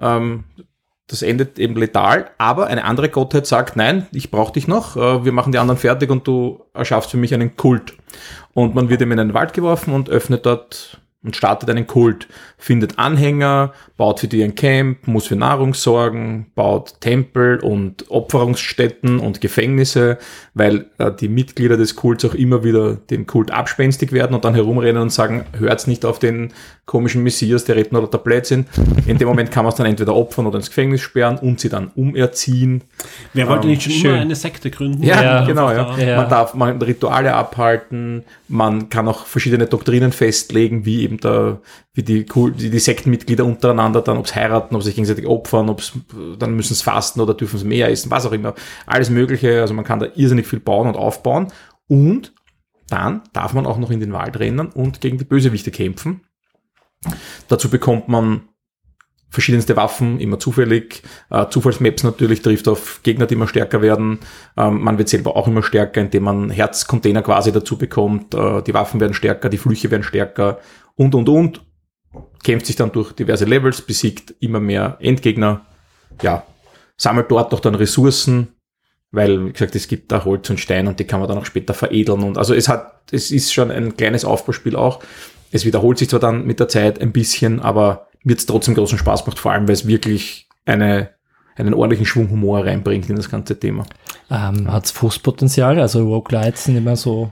Ähm, 0.02 0.44
das 1.08 1.22
endet 1.22 1.60
eben 1.60 1.78
letal, 1.78 2.30
aber 2.38 2.68
eine 2.68 2.84
andere 2.84 3.08
Gottheit 3.08 3.48
sagt, 3.48 3.78
nein, 3.78 4.08
ich 4.12 4.30
brauche 4.30 4.52
dich 4.52 4.68
noch, 4.68 4.98
äh, 4.98 5.24
wir 5.24 5.32
machen 5.32 5.54
die 5.54 5.60
anderen 5.60 5.80
fertig 5.80 6.10
und 6.10 6.28
du 6.28 6.66
erschaffst 6.74 7.12
für 7.12 7.18
mich 7.18 7.34
einen 7.34 7.56
Kult. 7.56 7.96
Und 8.54 8.76
man 8.76 8.90
wird 8.90 9.02
ihm 9.02 9.14
in 9.14 9.20
einen 9.22 9.34
Wald 9.34 9.54
geworfen 9.54 9.94
und 9.94 10.10
öffnet 10.10 10.46
dort 10.46 11.00
und 11.24 11.36
startet 11.36 11.70
einen 11.70 11.88
Kult, 11.88 12.28
findet 12.58 13.00
Anhänger, 13.00 13.74
baut 13.98 14.20
für 14.20 14.28
die 14.28 14.44
ein 14.44 14.56
Camp, 14.56 15.08
muss 15.08 15.28
für 15.28 15.36
Nahrung 15.36 15.74
sorgen, 15.74 16.52
baut 16.56 17.02
Tempel 17.02 17.60
und 17.60 18.10
Opferungsstätten 18.10 19.20
und 19.20 19.42
Gefängnisse, 19.42 20.20
weil 20.54 20.90
äh, 21.00 21.12
die 21.12 21.28
Mitglieder 21.28 21.76
des 21.76 21.96
Kults 21.96 22.24
auch 22.24 22.36
immer 22.36 22.64
wieder 22.64 22.96
dem 22.96 23.26
Kult 23.26 23.52
abspenstig 23.52 24.12
werden 24.12 24.36
und 24.36 24.46
dann 24.46 24.56
herumrennen 24.56 25.02
und 25.02 25.12
sagen, 25.12 25.46
hört's 25.58 25.88
nicht 25.88 26.06
auf 26.06 26.20
den 26.20 26.54
komischen 26.88 27.22
Messias, 27.22 27.66
der 27.66 27.76
redet 27.76 27.92
nur 27.92 28.10
der 28.10 28.18
Blödsinn. 28.18 28.66
In 29.06 29.18
dem 29.20 29.28
Moment 29.28 29.52
kann 29.52 29.66
man 29.66 29.72
es 29.74 29.78
dann 29.78 29.86
entweder 29.86 30.16
opfern 30.16 30.48
oder 30.48 30.56
ins 30.58 30.70
Gefängnis 30.70 31.02
sperren 31.02 31.38
und 31.38 31.60
sie 31.60 31.68
dann 31.70 31.92
umerziehen. 31.96 32.82
Wer 33.34 33.48
wollte 33.50 33.68
nicht 33.68 33.84
schon 33.84 33.92
schön. 33.92 34.12
immer 34.14 34.22
eine 34.22 34.36
Sekte 34.36 34.72
gründen? 34.72 35.04
Ja, 35.04 35.22
Ja, 35.22 35.46
genau. 35.46 35.70
Ja. 35.70 35.84
da- 35.96 35.98
Ja. 36.00 36.18
Man 36.18 36.30
darf 36.30 36.54
man 36.56 36.82
Rituale 36.82 37.34
abhalten, 37.34 38.24
man 38.48 38.88
kann 38.90 39.08
auch 39.10 39.26
verschiedene 39.26 39.66
Doktrinen 39.68 40.14
festlegen, 40.14 40.86
wie 40.86 41.02
eben 41.04 41.18
der, 41.20 41.60
wie 41.94 42.04
die, 42.04 42.26
die, 42.26 42.70
die 42.70 42.80
Sektenmitglieder 42.80 43.44
untereinander 43.44 44.02
dann, 44.02 44.18
ob 44.18 44.26
es 44.26 44.34
heiraten, 44.36 44.74
ob 44.74 44.82
sie 44.82 44.88
sich 44.88 44.96
gegenseitig 44.96 45.28
opfern, 45.28 45.68
ob 45.70 45.82
es 45.82 45.92
dann 46.40 46.56
müssen 46.56 46.72
es 46.74 46.82
fasten 46.82 47.20
oder 47.20 47.34
dürfen 47.34 47.58
es 47.58 47.66
mehr 47.66 47.90
essen, 47.92 48.10
was 48.12 48.26
auch 48.26 48.32
immer. 48.32 48.56
Alles 48.86 49.10
Mögliche. 49.10 49.60
Also 49.60 49.74
man 49.74 49.84
kann 49.84 50.00
da 50.00 50.08
irrsinnig 50.16 50.48
viel 50.48 50.62
bauen 50.62 50.88
und 50.88 50.96
aufbauen. 50.96 51.48
Und 51.90 52.34
dann 52.90 53.22
darf 53.34 53.54
man 53.54 53.66
auch 53.66 53.78
noch 53.78 53.92
in 53.92 54.00
den 54.00 54.14
Wald 54.14 54.40
rennen 54.40 54.68
und 54.68 55.02
gegen 55.02 55.18
die 55.18 55.26
Bösewichte 55.26 55.72
kämpfen. 55.72 56.22
Dazu 57.48 57.70
bekommt 57.70 58.08
man 58.08 58.50
verschiedenste 59.30 59.76
Waffen, 59.76 60.20
immer 60.20 60.40
zufällig. 60.40 61.04
Äh, 61.30 61.48
Zufallsmaps 61.50 62.04
natürlich 62.04 62.42
trifft 62.42 62.68
auf 62.68 63.02
Gegner, 63.04 63.26
die 63.26 63.36
immer 63.36 63.48
stärker 63.48 63.82
werden. 63.82 64.20
Ähm, 64.56 64.82
man 64.82 64.98
wird 64.98 65.10
selber 65.10 65.36
auch 65.36 65.48
immer 65.48 65.64
stärker, 65.64 66.02
indem 66.02 66.24
man 66.24 66.50
Herzcontainer 66.50 67.22
quasi 67.22 67.52
dazu 67.52 67.78
bekommt. 67.78 68.34
Äh, 68.34 68.64
die 68.64 68.74
Waffen 68.74 69.00
werden 69.00 69.14
stärker, 69.14 69.50
die 69.50 69.58
Flüche 69.58 69.92
werden 69.92 70.04
stärker 70.04 70.60
und, 70.96 71.14
und, 71.14 71.30
und. 71.30 71.62
Kämpft 72.44 72.66
sich 72.66 72.78
dann 72.78 72.92
durch 72.92 73.12
diverse 73.14 73.46
Levels, 73.46 73.82
besiegt 73.82 74.34
immer 74.40 74.60
mehr 74.60 74.98
Endgegner. 75.02 75.66
Ja, 76.22 76.44
sammelt 76.96 77.30
dort 77.30 77.54
auch 77.54 77.60
dann 77.60 77.76
Ressourcen, 77.76 78.56
weil, 79.12 79.46
wie 79.46 79.52
gesagt, 79.52 79.76
es 79.76 79.88
gibt 79.88 80.12
da 80.12 80.24
Holz 80.24 80.50
und 80.50 80.60
Stein 80.60 80.88
und 80.88 81.00
die 81.00 81.04
kann 81.06 81.20
man 81.20 81.28
dann 81.30 81.38
auch 81.38 81.46
später 81.46 81.74
veredeln. 81.74 82.24
Und 82.24 82.38
also 82.38 82.54
es 82.54 82.70
hat, 82.70 83.12
es 83.12 83.30
ist 83.32 83.54
schon 83.54 83.72
ein 83.72 83.98
kleines 83.98 84.26
Aufbauspiel 84.26 84.76
auch. 84.76 85.04
Es 85.52 85.66
wiederholt 85.66 85.98
sich 85.98 86.10
zwar 86.10 86.20
dann 86.20 86.46
mit 86.46 86.60
der 86.60 86.68
Zeit 86.68 87.02
ein 87.02 87.12
bisschen, 87.12 87.60
aber 87.60 88.08
mir 88.24 88.36
es 88.36 88.46
trotzdem 88.46 88.76
großen 88.76 88.98
Spaß 88.98 89.26
macht, 89.26 89.40
vor 89.40 89.52
allem 89.52 89.68
weil 89.68 89.74
es 89.74 89.88
wirklich 89.88 90.48
eine, 90.66 91.10
einen 91.56 91.74
ordentlichen 91.74 92.06
Schwung 92.06 92.30
Humor 92.30 92.66
reinbringt 92.66 93.10
in 93.10 93.16
das 93.16 93.30
ganze 93.30 93.60
Thema. 93.60 93.86
Ähm, 94.30 94.72
Hat 94.72 94.86
es 94.86 94.92
Frustpotenzial? 94.92 95.80
Also 95.80 96.08
Roguelites 96.08 96.66
sind 96.66 96.76
immer 96.76 96.96
so 96.96 97.32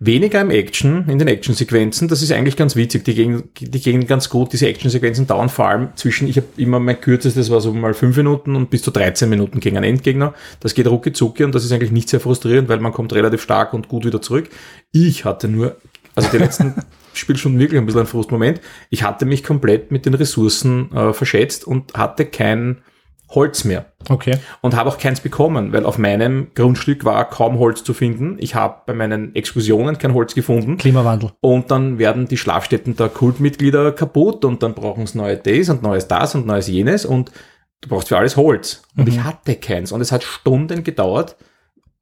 Weniger 0.00 0.40
im 0.40 0.50
Action, 0.50 1.08
in 1.08 1.18
den 1.18 1.26
Actionsequenzen, 1.26 2.06
das 2.06 2.22
ist 2.22 2.30
eigentlich 2.30 2.54
ganz 2.54 2.76
witzig. 2.76 3.04
Die 3.04 3.14
gehen, 3.14 3.50
die 3.58 3.80
gehen 3.80 4.06
ganz 4.06 4.28
gut. 4.28 4.52
Diese 4.52 4.68
Actionsequenzen 4.68 5.26
dauern 5.26 5.48
vor 5.48 5.66
allem 5.66 5.88
zwischen, 5.96 6.28
ich 6.28 6.36
habe 6.36 6.46
immer 6.56 6.78
mein 6.78 7.00
kürzestes 7.00 7.50
war 7.50 7.60
so 7.60 7.72
mal 7.72 7.94
fünf 7.94 8.16
Minuten 8.16 8.54
und 8.54 8.70
bis 8.70 8.82
zu 8.82 8.92
13 8.92 9.28
Minuten 9.28 9.58
gegen 9.58 9.76
einen 9.76 9.96
Endgegner. 9.96 10.34
Das 10.60 10.74
geht 10.74 10.86
rucki 10.86 11.12
zucki 11.12 11.42
und 11.42 11.52
das 11.52 11.64
ist 11.64 11.72
eigentlich 11.72 11.90
nicht 11.90 12.08
sehr 12.08 12.20
frustrierend, 12.20 12.68
weil 12.68 12.78
man 12.78 12.92
kommt 12.92 13.12
relativ 13.12 13.42
stark 13.42 13.74
und 13.74 13.88
gut 13.88 14.04
wieder 14.04 14.22
zurück. 14.22 14.48
Ich 14.92 15.24
hatte 15.24 15.48
nur, 15.48 15.76
also 16.14 16.28
die 16.30 16.38
letzten 16.38 16.74
Spielstunden 17.18 17.60
wirklich 17.60 17.80
ein 17.80 17.86
bisschen 17.86 18.02
ein 18.02 18.06
Frustmoment. 18.06 18.60
Ich 18.90 19.02
hatte 19.02 19.26
mich 19.26 19.44
komplett 19.44 19.90
mit 19.90 20.06
den 20.06 20.14
Ressourcen 20.14 20.92
äh, 20.92 21.12
verschätzt 21.12 21.66
und 21.66 21.94
hatte 21.94 22.26
kein 22.26 22.78
Holz 23.30 23.64
mehr. 23.64 23.92
Okay. 24.08 24.38
Und 24.62 24.74
habe 24.74 24.88
auch 24.88 24.98
keins 24.98 25.20
bekommen, 25.20 25.72
weil 25.72 25.84
auf 25.84 25.98
meinem 25.98 26.48
Grundstück 26.54 27.04
war 27.04 27.28
kaum 27.28 27.58
Holz 27.58 27.84
zu 27.84 27.92
finden. 27.92 28.36
Ich 28.38 28.54
habe 28.54 28.82
bei 28.86 28.94
meinen 28.94 29.34
Exkursionen 29.34 29.98
kein 29.98 30.14
Holz 30.14 30.34
gefunden. 30.34 30.78
Klimawandel. 30.78 31.32
Und 31.40 31.70
dann 31.70 31.98
werden 31.98 32.26
die 32.26 32.38
Schlafstätten 32.38 32.96
der 32.96 33.10
Kultmitglieder 33.10 33.92
kaputt 33.92 34.44
und 34.44 34.62
dann 34.62 34.74
brauchen 34.74 35.06
sie 35.06 35.18
neue 35.18 35.36
Days 35.36 35.68
und 35.68 35.82
neues 35.82 36.08
das 36.08 36.34
und 36.34 36.46
neues 36.46 36.68
jenes 36.68 37.04
und 37.04 37.30
du 37.82 37.88
brauchst 37.90 38.08
für 38.08 38.16
alles 38.16 38.36
Holz. 38.36 38.82
Und 38.96 39.08
ich 39.08 39.22
hatte 39.22 39.56
keins. 39.56 39.92
Und 39.92 40.00
es 40.00 40.10
hat 40.10 40.24
Stunden 40.24 40.82
gedauert. 40.82 41.36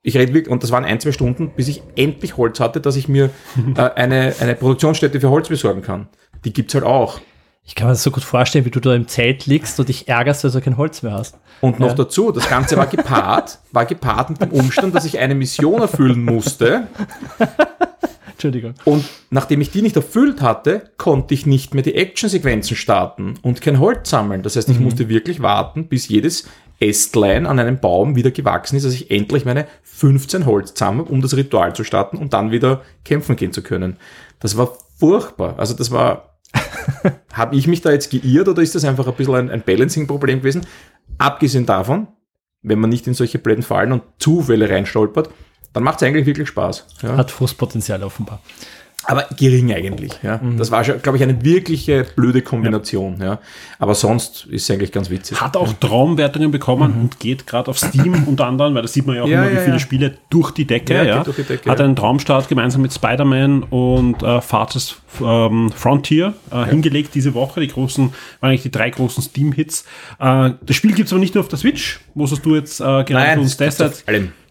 Ich 0.09 0.17
rede 0.17 0.33
wirklich, 0.33 0.53
und 0.53 0.63
das 0.63 0.71
waren 0.71 0.85
ein, 0.85 1.01
zwei 1.01 1.11
Stunden, 1.11 1.51
bis 1.57 1.67
ich 1.67 1.83
endlich 1.97 2.37
Holz 2.37 2.61
hatte, 2.61 2.81
dass 2.81 2.95
ich 2.95 3.09
mir 3.09 3.31
äh, 3.77 3.81
eine, 3.81 4.35
eine 4.39 4.55
Produktionsstätte 4.55 5.21
für 5.21 5.31
Holz 5.31 5.49
besorgen 5.49 5.83
kann. 5.83 6.07
Die 6.45 6.53
gibt's 6.53 6.75
halt 6.75 6.85
auch. 6.85 7.21
Ich 7.65 7.75
kann 7.75 7.89
mir 7.89 7.95
das 7.95 8.05
so 8.05 8.13
gut 8.13 8.23
vorstellen, 8.23 8.65
wie 8.65 8.71
du 8.71 8.79
da 8.79 8.95
im 8.95 9.09
Zelt 9.09 9.47
liegst 9.47 9.81
und 9.81 9.89
dich 9.89 10.07
ärgerst, 10.07 10.45
dass 10.45 10.53
du 10.53 10.61
kein 10.61 10.77
Holz 10.77 11.03
mehr 11.03 11.11
hast. 11.15 11.37
Und 11.61 11.81
noch 11.81 11.89
Ja. 11.89 11.95
dazu, 11.95 12.31
das 12.31 12.49
Ganze 12.49 12.77
war 12.77 12.87
gepaart, 12.87 13.59
war 13.73 13.85
gepaart 13.85 14.31
mit 14.31 14.41
dem 14.43 14.53
Umstand, 14.53 14.95
dass 14.95 15.05
ich 15.05 15.19
eine 15.19 15.35
Mission 15.35 15.81
erfüllen 15.81 16.23
musste. 16.25 16.87
Entschuldigung. 18.31 18.75
Und 18.85 19.05
nachdem 19.31 19.61
ich 19.61 19.71
die 19.71 19.83
nicht 19.83 19.97
erfüllt 19.97 20.41
hatte, 20.43 20.91
konnte 20.99 21.35
ich 21.35 21.47
nicht 21.47 21.75
mehr 21.75 21.83
die 21.83 21.95
Actionsequenzen 21.95 22.77
starten 22.77 23.35
und 23.43 23.61
kein 23.63 23.81
Holz 23.81 24.11
sammeln. 24.11 24.43
Das 24.43 24.55
heißt, 24.55 24.69
ich 24.69 24.79
musste 24.79 25.09
wirklich 25.09 25.41
warten, 25.41 25.89
bis 25.89 26.07
jedes 26.09 26.47
Ästlein 26.81 27.47
an 27.47 27.59
einem 27.59 27.79
Baum 27.79 28.17
wieder 28.17 28.31
gewachsen 28.31 28.77
ist, 28.77 28.85
dass 28.85 28.93
ich 28.93 29.11
endlich 29.11 29.45
meine 29.45 29.67
15 29.83 30.47
Holz 30.47 30.79
sammle, 30.79 31.05
um 31.05 31.23
das 31.23 31.37
Ritual 31.37 31.75
zu 31.75 31.85
starten 31.85 32.19
und 32.19 32.33
dann 32.33 32.51
wieder 32.51 32.83
kämpfen 33.05 33.37
gehen 33.37 33.53
zu 33.53 33.63
können. 33.63 33.97
Das 34.41 34.57
war 34.57 34.77
furchtbar. 34.99 35.59
Also 35.59 35.75
das 35.75 35.91
war, 35.91 36.39
habe 37.33 37.57
ich 37.57 37.67
mich 37.67 37.81
da 37.81 37.91
jetzt 37.91 38.11
geirrt 38.11 38.49
oder 38.49 38.63
ist 38.63 38.75
das 38.75 38.85
einfach 38.85 39.07
ein 39.07 39.15
bisschen 39.15 39.35
ein, 39.35 39.51
ein 39.51 39.63
Balancing-Problem 39.63 40.41
gewesen? 40.41 40.67
Abgesehen 41.19 41.67
davon, 41.67 42.09
wenn 42.63 42.79
man 42.79 42.91
nicht 42.91 43.07
in 43.07 43.15
solche 43.15 43.39
blöden 43.39 43.63
Fallen 43.63 43.93
und 43.93 44.03
Zufälle 44.19 44.69
reinstolpert, 44.69 45.31
dann 45.73 45.83
macht 45.83 45.97
es 45.97 46.03
eigentlich 46.03 46.27
wirklich 46.27 46.49
Spaß. 46.49 46.87
Ja. 47.03 47.17
Hat 47.17 47.31
Frustpotenzial 47.31 48.03
offenbar. 48.03 48.41
Aber 49.05 49.27
gering 49.37 49.73
eigentlich. 49.73 50.13
Ja. 50.23 50.41
Das 50.57 50.71
war 50.71 50.83
schon, 50.83 51.01
glaube 51.01 51.19
ich, 51.19 51.23
eine 51.23 51.45
wirkliche 51.45 52.05
blöde 52.17 52.43
Kombination. 52.43 53.19
Ja. 53.21 53.39
Aber 53.79 53.95
sonst 53.95 54.47
ist 54.47 54.65
es 54.65 54.71
eigentlich 54.71 54.91
ganz 54.91 55.11
witzig. 55.11 55.41
Hat 55.41 55.57
auch 55.57 55.73
Traumwertungen 55.75 56.51
bekommen 56.51 56.93
und 56.93 57.21
geht 57.21 57.47
gerade 57.47 57.71
auf 57.71 57.79
Steam 57.79 58.25
unter 58.27 58.47
anderem, 58.47 58.75
weil 58.75 58.83
da 58.83 58.89
sieht 58.89 59.07
man 59.07 59.17
ja 59.17 59.23
auch 59.23 59.29
Ja, 59.29 59.43
immer, 59.43 59.53
wie 59.53 59.57
ja, 59.57 59.61
viele 59.61 59.75
ja. 59.75 59.79
Spiele 59.79 60.19
durch 60.31 60.51
die 60.51 60.65
Decke. 60.65 60.95
Ja, 60.95 61.05
Ja, 61.05 61.25
durch 61.25 61.37
die 61.37 61.45
Decke, 61.45 61.71
Hat 61.71 61.79
ja. 61.79 61.85
einen 61.85 61.95
Traumstart 61.95 62.49
gemeinsam 62.49 62.83
mit 62.83 62.93
Spider-Man 62.93 63.65
und 63.65 64.23
äh, 64.23 64.41
Farthest 64.41 64.97
ähm, 65.23 65.71
Frontier 65.71 66.35
äh, 66.51 66.65
hingelegt 66.65 67.15
diese 67.15 67.35
Woche. 67.35 67.61
Die 67.61 67.69
großen, 67.69 68.13
waren 68.41 68.51
eigentlich 68.51 68.63
die 68.63 68.71
drei 68.71 68.91
großen 68.91 69.23
Steam-Hits. 69.23 69.85
Äh, 70.19 70.51
das 70.61 70.75
Spiel 70.75 70.95
gibt 70.95 71.07
es 71.07 71.13
aber 71.13 71.21
nicht 71.21 71.35
nur 71.35 71.45
auf 71.45 71.49
der 71.49 71.59
Switch, 71.59 72.01
wo 72.15 72.25
es 72.25 72.43
du 72.43 72.57
jetzt 72.57 72.81
äh, 72.81 73.05
gerade 73.05 73.35
für 73.35 73.41
uns 73.41 73.57
testet. 73.57 74.05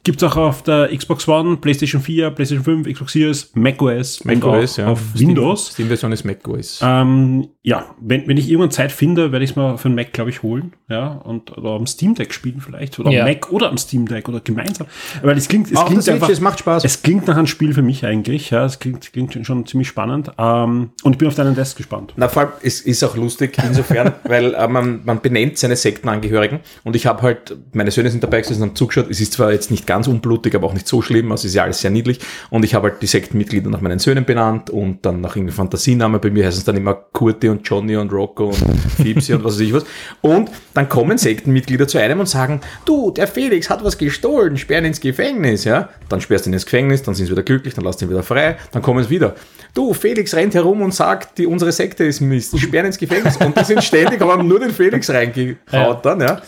Gibt 0.06 0.22
es 0.22 0.32
auch 0.32 0.38
auf 0.38 0.62
der 0.62 0.96
Xbox 0.96 1.28
One, 1.28 1.58
PlayStation 1.58 2.00
4, 2.02 2.30
PlayStation 2.30 2.64
5, 2.64 2.88
Xbox 2.94 3.12
Series, 3.12 3.52
macOS, 3.56 4.22
und 4.22 4.28
macOS, 4.40 4.74
auch 4.76 4.78
ja. 4.78 4.88
auf 4.88 5.02
Steam- 5.16 5.30
Windows. 5.30 5.72
Steam-Version 5.72 6.12
ist 6.12 6.24
macOS. 6.24 6.80
Ähm, 6.84 7.48
ja, 7.68 7.96
wenn, 8.00 8.28
wenn 8.28 8.38
ich 8.38 8.48
irgendwann 8.48 8.70
Zeit 8.70 8.92
finde, 8.92 9.32
werde 9.32 9.44
ich 9.44 9.50
es 9.50 9.56
mal 9.56 9.78
für 9.80 9.90
den 9.90 9.96
Mac, 9.96 10.14
glaube 10.14 10.30
ich, 10.30 10.44
holen. 10.44 10.74
Ja, 10.88 11.08
und 11.08 11.58
oder 11.58 11.72
am 11.72 11.88
Steam 11.88 12.14
Deck 12.14 12.32
spielen 12.32 12.62
vielleicht. 12.62 13.00
Oder 13.00 13.10
Ja. 13.10 13.24
am 13.24 13.28
Mac 13.28 13.52
oder 13.52 13.70
am 13.70 13.78
Steam 13.80 14.08
Deck 14.08 14.30
oder 14.30 14.40
gemeinsam. 14.40 14.86
Weil 15.24 15.36
es 15.36 15.48
klingt, 15.48 15.72
es 15.72 15.76
Auch 15.78 15.88
klingt 15.88 16.08
das 16.08 16.16
Switch, 16.16 16.30
es 16.30 16.40
macht 16.42 16.60
Spaß. 16.60 16.86
Es 16.86 17.02
klingt 17.02 17.26
nach 17.28 17.36
einem 17.36 17.48
Spiel 17.48 17.74
für 17.74 17.82
mich 17.82 18.06
eigentlich. 18.06 18.52
Ja, 18.52 18.66
es 18.66 18.78
klingt, 18.78 19.12
klingt 19.12 19.34
schon 19.48 19.66
ziemlich 19.66 19.88
spannend. 19.88 20.32
Ähm, 20.38 20.92
und 21.02 21.14
ich 21.14 21.18
bin 21.18 21.28
auf 21.28 21.34
deinen 21.34 21.56
Test 21.56 21.76
gespannt. 21.76 22.14
Na, 22.18 22.28
vor 22.28 22.44
allem, 22.44 22.52
es 22.62 22.82
ist 22.82 23.04
auch 23.04 23.18
lustig 23.18 23.58
insofern, 23.68 24.14
weil 24.26 24.54
äh, 24.54 24.68
man, 24.68 25.02
man 25.04 25.22
benennt 25.22 25.58
seine 25.58 25.76
Sektenangehörigen 25.76 26.60
und 26.84 26.96
ich 26.96 27.08
habe 27.08 27.24
halt, 27.24 27.58
meine 27.74 27.90
Söhne 27.90 28.12
sind 28.12 28.24
dabei 28.24 28.42
gesessen 28.42 28.62
und 28.62 28.70
haben 28.70 28.76
zugeschaut, 28.76 29.08
es 29.10 29.20
ist 29.20 29.34
zwar 29.34 29.52
jetzt 29.52 29.72
nicht 29.72 29.88
ganz 29.88 30.08
unblutig, 30.08 30.54
aber 30.54 30.68
auch 30.68 30.74
nicht 30.76 30.88
so 30.88 31.02
schlimm, 31.02 31.32
also 31.32 31.42
es 31.42 31.46
ist 31.46 31.56
ja 31.56 31.64
alles 31.64 31.82
sehr 31.82 31.90
niedlich 31.90 32.20
und 32.52 32.64
ich 32.64 32.76
habe 32.76 32.90
halt 32.92 33.02
die 33.02 33.08
Sektenmitglieder 33.08 33.72
nach 33.72 33.82
meinen 33.82 33.98
Söhnen 33.98 34.24
benannt 34.24 34.70
und 34.70 35.04
dann 35.04 35.20
nach 35.22 35.36
irgendeinem 35.36 35.56
Fantasienamen, 35.56 36.22
bei 36.22 36.30
mir 36.30 36.46
heißen 36.46 36.60
es 36.60 36.64
dann 36.66 36.78
immer 36.78 36.94
Kurti 36.94 37.55
und 37.56 37.68
Johnny 37.68 37.96
und 37.96 38.12
Rocco 38.12 38.46
und 38.48 38.56
Fipsi 38.98 39.34
und 39.34 39.44
was 39.44 39.56
weiß 39.56 39.62
ich 39.62 39.74
was 39.74 39.86
und 40.22 40.50
dann 40.74 40.90
kommen 40.90 41.18
Sektenmitglieder 41.18 41.88
zu 41.88 41.98
einem 41.98 42.20
und 42.20 42.28
sagen, 42.28 42.62
du, 42.86 43.12
der 43.12 43.28
Felix 43.28 43.70
hat 43.70 43.84
was 43.84 43.98
gestohlen, 43.98 44.58
sperren 44.58 44.86
ins 44.86 45.00
Gefängnis, 45.00 45.64
ja, 45.64 45.90
dann 46.10 46.22
sperrst 46.22 46.46
du 46.46 46.50
ihn 46.50 46.54
ins 46.54 46.66
Gefängnis, 46.66 47.04
dann 47.04 47.16
sind 47.16 47.26
sie 47.28 47.32
wieder 47.32 47.44
glücklich, 47.44 47.74
dann 47.74 47.86
lass 47.86 48.02
ihn 48.02 48.10
wieder 48.10 48.24
frei, 48.24 48.58
dann 48.72 48.82
kommen 48.82 49.04
sie 49.04 49.10
wieder. 49.10 49.36
Du, 49.74 49.94
Felix 49.94 50.34
rennt 50.34 50.54
herum 50.54 50.82
und 50.82 50.94
sagt, 50.94 51.38
die, 51.38 51.46
unsere 51.48 51.72
Sekte 51.72 52.04
ist 52.06 52.22
Mist, 52.22 52.58
sperren 52.60 52.86
ins 52.88 52.98
Gefängnis. 52.98 53.38
Und 53.38 53.60
die 53.60 53.64
sind 53.66 53.84
ständig, 53.84 54.22
aber 54.22 54.34
haben 54.34 54.48
nur 54.48 54.60
den 54.60 54.72
Felix 54.72 55.10
reingehaut 55.10 55.58
Ja. 55.72 55.94
dann, 55.96 56.22
ja. 56.22 56.42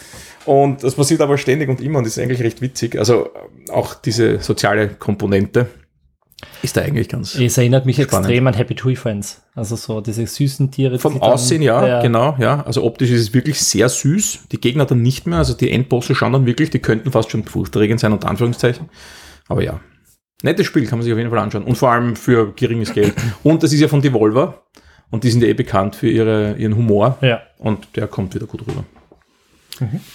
Und 0.45 0.81
das 0.81 0.95
passiert 0.95 1.19
aber 1.19 1.37
ständig 1.37 1.67
und 1.67 1.81
immer 1.81 1.99
und 1.99 2.07
ist 2.07 2.17
eigentlich 2.17 2.41
recht 2.41 2.61
witzig. 2.61 2.97
Also 2.97 3.29
auch 3.69 3.95
diese 3.95 4.39
soziale 4.39 4.87
Komponente 4.87 5.67
ist 6.61 6.77
da 6.77 6.81
eigentlich 6.81 7.09
ganz. 7.09 7.35
Es 7.35 7.57
erinnert 7.57 7.85
mich 7.85 7.95
Spannend. 7.95 8.27
extrem 8.27 8.47
an 8.47 8.53
Happy 8.53 8.75
Tree 8.75 8.95
Friends. 8.95 9.41
Also 9.55 9.75
so 9.75 10.01
diese 10.01 10.25
süßen 10.27 10.69
Tiere. 10.71 10.93
die 10.93 10.99
Vom 10.99 11.13
sich 11.13 11.21
dann- 11.21 11.31
Aussehen 11.31 11.61
ja, 11.61 12.01
genau, 12.01 12.35
ja. 12.39 12.63
Also 12.63 12.83
optisch 12.83 13.09
ist 13.09 13.21
es 13.21 13.33
wirklich 13.33 13.59
sehr 13.59 13.89
süß. 13.89 14.47
Die 14.51 14.59
Gegner 14.61 14.85
dann 14.85 15.01
nicht 15.01 15.25
mehr, 15.25 15.39
also 15.39 15.53
die 15.53 15.71
Endbosse 15.71 16.13
schauen 16.13 16.33
dann 16.33 16.45
wirklich, 16.45 16.69
die 16.69 16.79
könnten 16.79 17.11
fast 17.11 17.31
schon 17.31 17.43
furchterregend 17.43 17.99
sein, 17.99 18.13
unter 18.13 18.29
Anführungszeichen. 18.29 18.89
Aber 19.47 19.63
ja. 19.63 19.79
Nettes 20.43 20.67
Spiel, 20.67 20.85
kann 20.85 20.99
man 20.99 21.03
sich 21.03 21.11
auf 21.11 21.17
jeden 21.17 21.31
Fall 21.31 21.39
anschauen. 21.39 21.63
Und 21.63 21.75
vor 21.77 21.89
allem 21.91 22.15
für 22.15 22.53
geringes 22.53 22.93
Geld. 22.93 23.15
Und 23.43 23.63
das 23.63 23.73
ist 23.73 23.79
ja 23.79 23.87
von 23.87 24.01
Devolver. 24.03 24.63
Und 25.09 25.23
die 25.23 25.31
sind 25.31 25.41
ja 25.41 25.47
eh 25.47 25.53
bekannt 25.53 25.95
für 25.95 26.09
ihre, 26.09 26.55
ihren 26.57 26.75
Humor. 26.75 27.17
Ja. 27.21 27.41
Und 27.57 27.87
der 27.95 28.07
kommt 28.07 28.35
wieder 28.35 28.45
gut 28.45 28.61
rüber. 28.67 28.83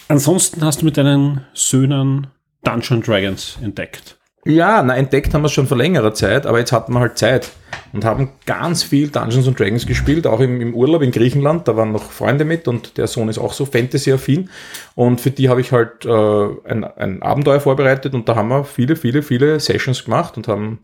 Ansonsten 0.09 0.65
hast 0.65 0.83
du 0.83 0.85
mit 0.85 0.97
deinen 0.97 1.43
Söhnen 1.55 2.29
Dungeon 2.65 3.01
Dragons 3.03 3.59
entdeckt. 3.63 4.19
Ja, 4.45 4.83
na, 4.83 4.97
entdeckt 4.97 5.33
haben 5.35 5.43
wir 5.43 5.47
es 5.47 5.53
schon 5.53 5.69
vor 5.69 5.77
längerer 5.77 6.15
Zeit, 6.15 6.47
aber 6.47 6.59
jetzt 6.59 6.73
hatten 6.73 6.93
wir 6.93 6.99
halt 6.99 7.17
Zeit 7.17 7.53
und 7.93 8.05
haben 8.05 8.33
ganz 8.45 8.83
viel 8.83 9.09
Dungeons 9.09 9.47
and 9.47 9.59
Dragons 9.59 9.87
gespielt, 9.87 10.27
auch 10.27 10.41
im, 10.41 10.61
im 10.61 10.75
Urlaub 10.75 11.03
in 11.03 11.13
Griechenland. 11.13 11.69
Da 11.69 11.77
waren 11.77 11.93
noch 11.93 12.11
Freunde 12.11 12.45
mit 12.45 12.67
und 12.67 12.99
der 12.99 13.07
Sohn 13.07 13.29
ist 13.29 13.39
auch 13.39 13.53
so 13.53 13.67
Fantasy-affin. 13.67 14.51
Und 14.97 15.21
für 15.21 15.31
die 15.31 15.49
habe 15.49 15.61
ich 15.61 15.71
halt 15.71 16.05
äh, 16.05 16.69
ein, 16.69 16.83
ein 16.83 17.23
Abenteuer 17.23 17.61
vorbereitet 17.61 18.15
und 18.15 18.29
da 18.29 18.35
haben 18.35 18.49
wir 18.49 18.65
viele, 18.65 18.97
viele, 18.97 19.23
viele 19.23 19.61
Sessions 19.61 20.05
gemacht 20.05 20.37
und 20.37 20.49
haben 20.49 20.81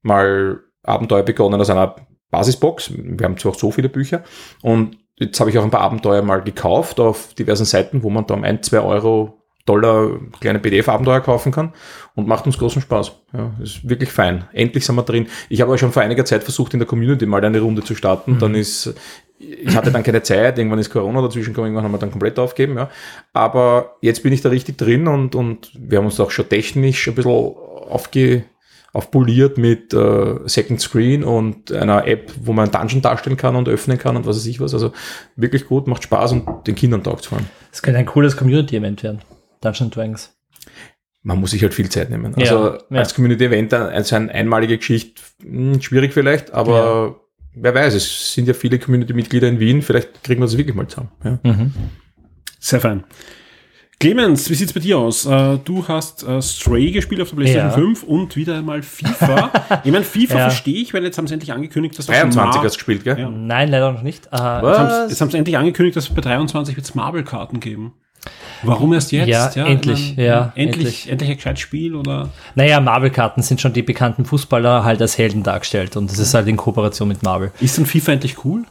mal 0.00 0.60
Abenteuer 0.82 1.24
begonnen 1.24 1.60
aus 1.60 1.68
einer 1.68 1.96
Basisbox. 2.30 2.92
Wir 2.96 3.26
haben 3.26 3.36
zwar 3.36 3.52
auch 3.52 3.58
so 3.58 3.70
viele 3.70 3.90
Bücher 3.90 4.24
und 4.62 4.96
jetzt 5.18 5.38
habe 5.40 5.50
ich 5.50 5.58
auch 5.58 5.64
ein 5.64 5.70
paar 5.70 5.82
Abenteuer 5.82 6.22
mal 6.22 6.42
gekauft 6.42 7.00
auf 7.00 7.34
diversen 7.34 7.66
Seiten, 7.66 8.02
wo 8.02 8.08
man 8.08 8.26
da 8.26 8.32
um 8.32 8.44
ein, 8.44 8.62
zwei 8.62 8.80
Euro 8.80 9.43
Dollar 9.66 10.10
kleine 10.40 10.58
PDF-Abenteuer 10.58 11.20
kaufen 11.20 11.50
kann 11.50 11.72
und 12.14 12.28
macht 12.28 12.46
uns 12.46 12.58
großen 12.58 12.82
Spaß. 12.82 13.12
Ja, 13.32 13.52
ist 13.62 13.88
wirklich 13.88 14.10
fein. 14.10 14.44
Endlich 14.52 14.84
sind 14.84 14.94
wir 14.96 15.02
drin. 15.02 15.26
Ich 15.48 15.60
habe 15.60 15.70
aber 15.70 15.78
schon 15.78 15.92
vor 15.92 16.02
einiger 16.02 16.24
Zeit 16.24 16.44
versucht, 16.44 16.74
in 16.74 16.80
der 16.80 16.86
Community 16.86 17.24
mal 17.24 17.42
eine 17.42 17.60
Runde 17.60 17.82
zu 17.82 17.94
starten. 17.94 18.38
Dann 18.38 18.54
ist, 18.54 18.94
ich 19.38 19.74
hatte 19.74 19.90
dann 19.90 20.02
keine 20.02 20.22
Zeit, 20.22 20.58
irgendwann 20.58 20.78
ist 20.78 20.90
Corona 20.90 21.22
dazwischen 21.22 21.50
gekommen, 21.50 21.68
irgendwann 21.68 21.84
haben 21.84 21.92
wir 21.92 21.98
dann 21.98 22.10
komplett 22.10 22.38
aufgeben, 22.38 22.76
ja. 22.76 22.90
Aber 23.32 23.96
jetzt 24.02 24.22
bin 24.22 24.32
ich 24.32 24.42
da 24.42 24.50
richtig 24.50 24.76
drin 24.76 25.08
und, 25.08 25.34
und 25.34 25.70
wir 25.78 25.98
haben 25.98 26.06
uns 26.06 26.20
auch 26.20 26.30
schon 26.30 26.48
technisch 26.48 27.08
ein 27.08 27.14
bisschen 27.14 27.32
aufge, 27.32 28.44
aufpoliert 28.92 29.56
mit 29.56 29.94
äh, 29.94 30.36
Second 30.44 30.80
Screen 30.80 31.24
und 31.24 31.72
einer 31.72 32.06
App, 32.06 32.32
wo 32.40 32.52
man 32.52 32.70
Dungeon 32.70 33.00
darstellen 33.00 33.38
kann 33.38 33.56
und 33.56 33.68
öffnen 33.68 33.98
kann 33.98 34.16
und 34.16 34.26
was 34.26 34.36
weiß 34.36 34.46
ich 34.46 34.60
was. 34.60 34.74
Also 34.74 34.92
wirklich 35.36 35.66
gut, 35.66 35.88
macht 35.88 36.04
Spaß 36.04 36.32
und 36.32 36.66
den 36.66 36.74
Kindern 36.74 37.02
taugt 37.02 37.26
vor 37.26 37.38
allem. 37.38 37.48
Das 37.70 37.82
könnte 37.82 37.98
ein 37.98 38.06
cooles 38.06 38.36
Community-Event 38.36 39.02
werden. 39.02 39.20
Dungeon 39.64 39.90
Dragons. 39.90 40.36
man 41.22 41.40
muss 41.40 41.52
sich 41.52 41.62
halt 41.62 41.72
viel 41.74 41.88
Zeit 41.88 42.10
nehmen. 42.10 42.34
Also 42.34 42.54
Ja, 42.74 42.78
ja. 42.90 42.98
als 43.00 43.14
Community-Event, 43.14 43.72
also 43.74 44.16
eine 44.16 44.30
einmalige 44.32 44.76
Geschichte, 44.78 45.22
hm, 45.42 45.80
schwierig 45.80 46.12
vielleicht, 46.12 46.52
aber 46.52 47.20
wer 47.54 47.74
weiß, 47.74 47.94
es 47.94 48.34
sind 48.34 48.46
ja 48.46 48.54
viele 48.54 48.78
Community-Mitglieder 48.78 49.48
in 49.48 49.58
Wien, 49.58 49.80
vielleicht 49.82 50.22
kriegen 50.22 50.40
wir 50.40 50.46
das 50.46 50.56
wirklich 50.58 50.76
mal 50.76 50.86
zusammen. 50.86 51.10
Ja. 51.24 51.38
Sehr 52.60 52.80
fein. 52.80 53.04
Clemens, 54.00 54.50
wie 54.50 54.54
sieht's 54.54 54.72
bei 54.72 54.80
dir 54.80 54.98
aus? 54.98 55.24
Äh, 55.24 55.58
Du 55.64 55.86
hast 55.86 56.24
äh, 56.24 56.42
Stray 56.42 56.90
gespielt 56.90 57.20
auf 57.22 57.30
der 57.30 57.36
PlayStation 57.36 57.70
Ja. 57.70 57.74
5 57.74 58.02
und 58.02 58.36
wieder 58.36 58.60
mal 58.60 58.82
FIFA. 58.82 59.80
ich 59.84 59.92
meine, 59.92 60.04
FIFA 60.04 60.34
Ja. 60.34 60.40
verstehe 60.50 60.82
ich, 60.82 60.92
weil 60.92 61.04
jetzt 61.04 61.16
haben 61.16 61.26
sie 61.26 61.34
endlich 61.34 61.52
angekündigt, 61.52 61.96
dass 61.98 62.06
das 62.06 62.14
23 62.16 62.36
Mar- 62.36 62.64
hast 62.64 62.74
du 62.74 62.78
gespielt, 62.78 63.04
gell? 63.04 63.18
Ja. 63.18 63.30
Nein, 63.30 63.70
leider 63.70 63.92
noch 63.92 64.02
nicht. 64.02 64.26
Äh, 64.26 64.30
Was? 64.32 64.40
Jetzt 64.40 64.78
haben, 64.78 64.88
sie, 64.90 65.10
jetzt 65.10 65.20
haben 65.22 65.30
sie 65.30 65.38
endlich 65.38 65.56
angekündigt, 65.56 65.96
dass 65.96 66.08
es 66.08 66.14
bei 66.14 66.20
23 66.20 66.76
wird 66.76 66.94
Marvel-Karten 66.94 67.60
geben. 67.60 67.94
Warum 68.62 68.92
erst 68.92 69.12
jetzt? 69.12 69.28
Ja, 69.28 69.66
endlich, 69.66 70.16
ja, 70.16 70.52
endlich, 70.54 70.56
endlich. 70.56 71.10
endlich 71.10 71.30
ein 71.30 71.36
gescheites 71.36 71.60
Spiel 71.60 71.94
oder? 71.94 72.30
Naja, 72.54 72.80
Marvel-Karten 72.80 73.42
sind 73.42 73.60
schon 73.60 73.72
die 73.72 73.82
bekannten 73.82 74.24
Fußballer 74.24 74.84
halt 74.84 75.00
als 75.00 75.18
Helden 75.18 75.42
dargestellt 75.42 75.96
und 75.96 76.10
das 76.10 76.18
ist 76.18 76.34
halt 76.34 76.48
in 76.48 76.56
Kooperation 76.56 77.08
mit 77.08 77.22
Marvel. 77.22 77.52
Ist 77.60 77.76
denn 77.76 77.86
FIFA 77.86 78.12
endlich 78.12 78.44
cool? 78.44 78.64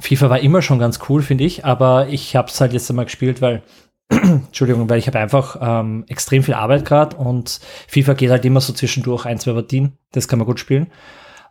FIFA 0.00 0.30
war 0.30 0.40
immer 0.40 0.62
schon 0.62 0.78
ganz 0.78 0.98
cool, 1.08 1.22
finde 1.22 1.44
ich, 1.44 1.64
aber 1.64 2.08
ich 2.08 2.34
habe 2.34 2.48
es 2.48 2.60
halt 2.60 2.72
jetzt 2.72 2.90
einmal 2.90 3.04
gespielt, 3.04 3.40
weil, 3.40 3.62
Entschuldigung, 4.08 4.88
weil 4.88 4.98
ich 4.98 5.06
habe 5.06 5.18
einfach 5.18 5.58
ähm, 5.60 6.04
extrem 6.08 6.42
viel 6.42 6.54
Arbeit 6.54 6.84
gerade 6.84 7.16
und 7.16 7.60
FIFA 7.86 8.14
geht 8.14 8.30
halt 8.30 8.44
immer 8.44 8.60
so 8.60 8.72
zwischendurch 8.72 9.26
ein, 9.26 9.38
zwei 9.38 9.52
Partien. 9.52 9.92
Das 10.12 10.26
kann 10.26 10.38
man 10.38 10.46
gut 10.46 10.58
spielen. 10.58 10.88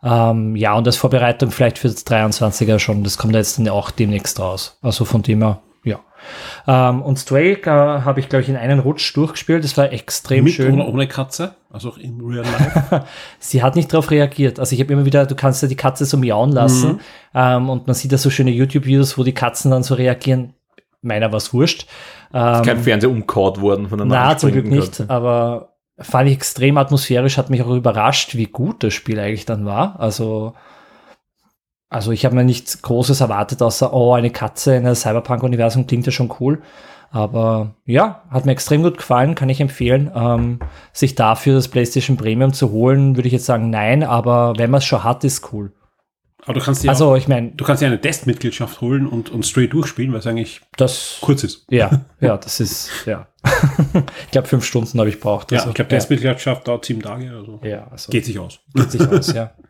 Ähm, 0.02 0.56
ja, 0.56 0.74
und 0.74 0.86
als 0.86 0.96
Vorbereitung 0.96 1.50
vielleicht 1.50 1.78
für 1.78 1.88
das 1.88 2.06
23er 2.06 2.78
schon, 2.78 3.04
das 3.04 3.18
kommt 3.18 3.34
jetzt 3.34 3.58
dann 3.58 3.68
auch 3.68 3.90
demnächst 3.90 4.40
raus. 4.40 4.78
Also 4.82 5.04
von 5.04 5.22
dem 5.22 5.42
her, 5.42 5.48
ja. 5.48 5.69
Ähm, 6.66 7.02
und 7.02 7.18
Stray 7.18 7.52
äh, 7.52 7.66
habe 7.66 8.20
ich, 8.20 8.28
glaube 8.28 8.42
ich, 8.42 8.48
in 8.48 8.56
einen 8.56 8.80
Rutsch 8.80 9.16
durchgespielt. 9.16 9.64
Das 9.64 9.76
war 9.76 9.92
extrem 9.92 10.44
Mit 10.44 10.54
schön. 10.54 10.74
oder 10.74 10.88
ohne 10.88 11.06
Katze? 11.08 11.54
Also 11.70 11.90
auch 11.90 11.98
im 11.98 12.20
Real 12.24 12.44
Life? 12.44 13.04
Sie 13.38 13.62
hat 13.62 13.76
nicht 13.76 13.92
darauf 13.92 14.10
reagiert. 14.10 14.58
Also 14.58 14.74
ich 14.74 14.80
habe 14.80 14.92
immer 14.92 15.04
wieder, 15.04 15.26
du 15.26 15.34
kannst 15.34 15.62
ja 15.62 15.68
die 15.68 15.76
Katze 15.76 16.04
so 16.04 16.16
miauen 16.16 16.52
lassen 16.52 17.00
ähm, 17.34 17.70
und 17.70 17.86
man 17.86 17.94
sieht 17.94 18.12
da 18.12 18.18
so 18.18 18.30
schöne 18.30 18.50
YouTube-Videos, 18.50 19.16
wo 19.18 19.24
die 19.24 19.34
Katzen 19.34 19.70
dann 19.70 19.82
so 19.82 19.94
reagieren. 19.94 20.54
Meiner 21.02 21.32
war 21.32 21.38
es 21.38 21.52
wurscht. 21.54 21.86
Ähm, 22.34 22.62
Kein 22.62 22.78
Fernseher 22.78 23.10
umgehauen 23.10 23.60
worden 23.60 23.88
von 23.88 24.00
einer 24.00 24.10
na, 24.10 24.36
zum 24.36 24.52
Glück 24.52 24.66
nicht, 24.66 24.98
Katze. 24.98 25.06
aber 25.08 25.74
fand 25.98 26.28
ich 26.28 26.34
extrem 26.34 26.78
atmosphärisch, 26.78 27.38
hat 27.38 27.50
mich 27.50 27.62
auch 27.62 27.74
überrascht, 27.74 28.34
wie 28.34 28.46
gut 28.46 28.82
das 28.82 28.94
Spiel 28.94 29.18
eigentlich 29.18 29.46
dann 29.46 29.66
war. 29.66 29.98
Also, 29.98 30.54
also 31.90 32.12
ich 32.12 32.24
habe 32.24 32.36
mir 32.36 32.44
nichts 32.44 32.80
Großes 32.82 33.20
erwartet, 33.20 33.60
außer, 33.60 33.92
oh, 33.92 34.14
eine 34.14 34.30
Katze 34.30 34.76
in 34.76 34.84
der 34.84 34.94
Cyberpunk-Universum 34.94 35.86
klingt 35.86 36.06
ja 36.06 36.12
schon 36.12 36.32
cool. 36.38 36.62
Aber 37.10 37.74
ja, 37.84 38.22
hat 38.30 38.46
mir 38.46 38.52
extrem 38.52 38.84
gut 38.84 38.96
gefallen, 38.96 39.34
kann 39.34 39.48
ich 39.48 39.60
empfehlen. 39.60 40.08
Ähm, 40.14 40.60
sich 40.92 41.16
dafür 41.16 41.54
das 41.54 41.66
PlayStation 41.66 42.16
Premium 42.16 42.52
zu 42.52 42.70
holen, 42.70 43.16
würde 43.16 43.26
ich 43.26 43.32
jetzt 43.32 43.46
sagen, 43.46 43.68
nein, 43.70 44.04
aber 44.04 44.54
wenn 44.56 44.70
man 44.70 44.78
es 44.78 44.84
schon 44.84 45.02
hat, 45.02 45.24
ist 45.24 45.52
cool. 45.52 45.72
Aber 46.44 46.54
du 46.54 46.60
kannst 46.60 46.84
dir 46.84 46.88
auch, 46.88 46.92
Also, 46.92 47.16
ich 47.16 47.26
meine, 47.26 47.50
du 47.50 47.64
kannst 47.64 47.82
dir 47.82 47.86
eine 47.86 48.00
Testmitgliedschaft 48.00 48.80
holen 48.80 49.08
und, 49.08 49.28
und 49.30 49.44
straight 49.44 49.72
durchspielen, 49.72 50.12
weil 50.12 50.20
es 50.20 50.26
eigentlich 50.28 50.60
das, 50.76 51.18
kurz 51.20 51.42
ist. 51.42 51.66
ja, 51.70 52.02
ja, 52.20 52.36
das 52.36 52.60
ist, 52.60 52.90
ja. 53.04 53.26
ich 54.24 54.30
glaube, 54.30 54.46
fünf 54.46 54.64
Stunden 54.64 55.00
habe 55.00 55.08
ich 55.08 55.18
braucht. 55.18 55.50
Ja, 55.50 55.58
Also, 55.58 55.70
ich 55.70 55.74
glaube, 55.74 55.88
Testmitgliedschaft 55.88 56.68
dauert 56.68 56.84
sieben 56.84 57.02
Tage. 57.02 57.30
Also 57.32 57.60
ja, 57.64 57.88
also, 57.90 58.12
geht 58.12 58.24
sich 58.24 58.38
aus. 58.38 58.60
geht 58.74 58.92
sich 58.92 59.06
aus, 59.08 59.32
ja. 59.32 59.50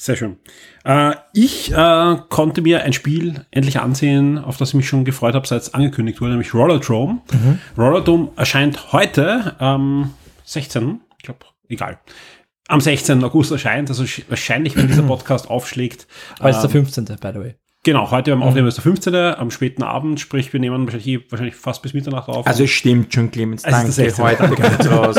Sehr 0.00 0.14
schön. 0.14 0.36
Äh, 0.84 1.16
ich 1.32 1.72
äh, 1.72 2.16
konnte 2.28 2.62
mir 2.62 2.84
ein 2.84 2.92
Spiel 2.92 3.44
endlich 3.50 3.80
ansehen, 3.80 4.38
auf 4.38 4.56
das 4.56 4.68
ich 4.68 4.74
mich 4.76 4.88
schon 4.88 5.04
gefreut 5.04 5.34
habe, 5.34 5.44
seit 5.46 5.60
es 5.62 5.74
angekündigt 5.74 6.20
wurde, 6.20 6.30
nämlich 6.32 6.54
Rollerdrome. 6.54 7.20
Rollerdrome 7.76 8.30
erscheint 8.36 8.92
heute 8.92 9.60
am 9.60 10.14
16. 10.44 11.00
Ich 11.18 11.24
glaube, 11.24 11.40
egal. 11.68 11.98
Am 12.68 12.80
16. 12.80 13.24
August 13.24 13.50
erscheint, 13.50 13.88
also 13.88 14.04
sch- 14.04 14.22
wahrscheinlich, 14.28 14.76
wenn 14.76 14.86
dieser 14.86 15.02
Podcast 15.08 15.50
aufschlägt. 15.50 16.06
Heute 16.40 16.50
ist 16.50 16.62
der 16.62 16.70
ähm, 16.76 16.86
15. 16.86 17.04
by 17.06 17.30
the 17.34 17.40
way. 17.40 17.54
Genau, 17.88 18.10
heute 18.10 18.32
beim 18.32 18.42
Aufnehmen 18.42 18.68
ist 18.68 18.76
der 18.76 18.82
15. 18.82 19.14
am 19.14 19.50
späten 19.50 19.82
Abend, 19.82 20.20
sprich, 20.20 20.52
wir 20.52 20.60
nehmen 20.60 20.84
wahrscheinlich, 20.84 21.20
wahrscheinlich 21.30 21.54
fast 21.54 21.80
bis 21.80 21.94
Mitternacht 21.94 22.28
auf. 22.28 22.46
Also 22.46 22.64
es 22.64 22.70
stimmt 22.70 23.14
schon, 23.14 23.30
Clemens. 23.30 23.62
Es 23.64 23.68
ist 23.68 23.72
Danke, 23.72 23.86
das 23.86 23.96
16. 23.96 24.24
heute 24.24 24.48
kommt's 24.62 24.90
raus. 24.90 25.16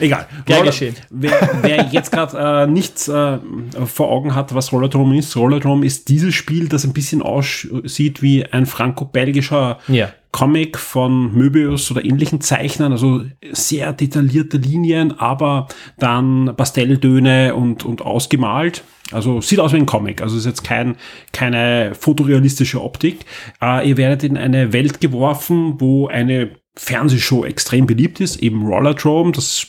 Egal. 0.00 0.26
Gern 0.44 0.66
geschehen. 0.66 0.94
Wer, 1.08 1.32
wer 1.62 1.86
jetzt 1.86 2.12
gerade 2.12 2.36
äh, 2.38 2.66
nichts 2.66 3.08
äh, 3.08 3.38
vor 3.86 4.10
Augen 4.10 4.34
hat, 4.34 4.54
was 4.54 4.70
Rollerdrome 4.70 5.16
ist, 5.16 5.34
Rollerdrome 5.34 5.86
ist 5.86 6.10
dieses 6.10 6.34
Spiel, 6.34 6.68
das 6.68 6.84
ein 6.84 6.92
bisschen 6.92 7.22
aussieht 7.22 8.20
wie 8.20 8.44
ein 8.44 8.66
franco-belgischer 8.66 9.78
Ja. 9.88 10.12
Comic 10.30 10.76
von 10.76 11.32
Möbius 11.32 11.90
oder 11.90 12.04
ähnlichen 12.04 12.42
Zeichnern, 12.42 12.92
also 12.92 13.22
sehr 13.52 13.94
detaillierte 13.94 14.58
Linien, 14.58 15.18
aber 15.18 15.68
dann 15.96 16.52
Pastelldöne 16.54 17.54
und, 17.54 17.86
und 17.86 18.02
ausgemalt. 18.02 18.84
Also 19.12 19.40
sieht 19.40 19.60
aus 19.60 19.72
wie 19.72 19.76
ein 19.76 19.86
Comic, 19.86 20.20
also 20.20 20.36
ist 20.36 20.46
jetzt 20.46 20.64
kein, 20.64 20.96
keine 21.32 21.94
fotorealistische 21.94 22.82
Optik. 22.82 23.20
Äh, 23.62 23.88
ihr 23.88 23.96
werdet 23.96 24.24
in 24.24 24.36
eine 24.36 24.72
Welt 24.72 25.00
geworfen, 25.00 25.80
wo 25.80 26.08
eine 26.08 26.50
Fernsehshow 26.76 27.44
extrem 27.44 27.86
beliebt 27.86 28.20
ist, 28.20 28.42
eben 28.42 28.66
Rollerdrome, 28.66 29.32
das 29.32 29.68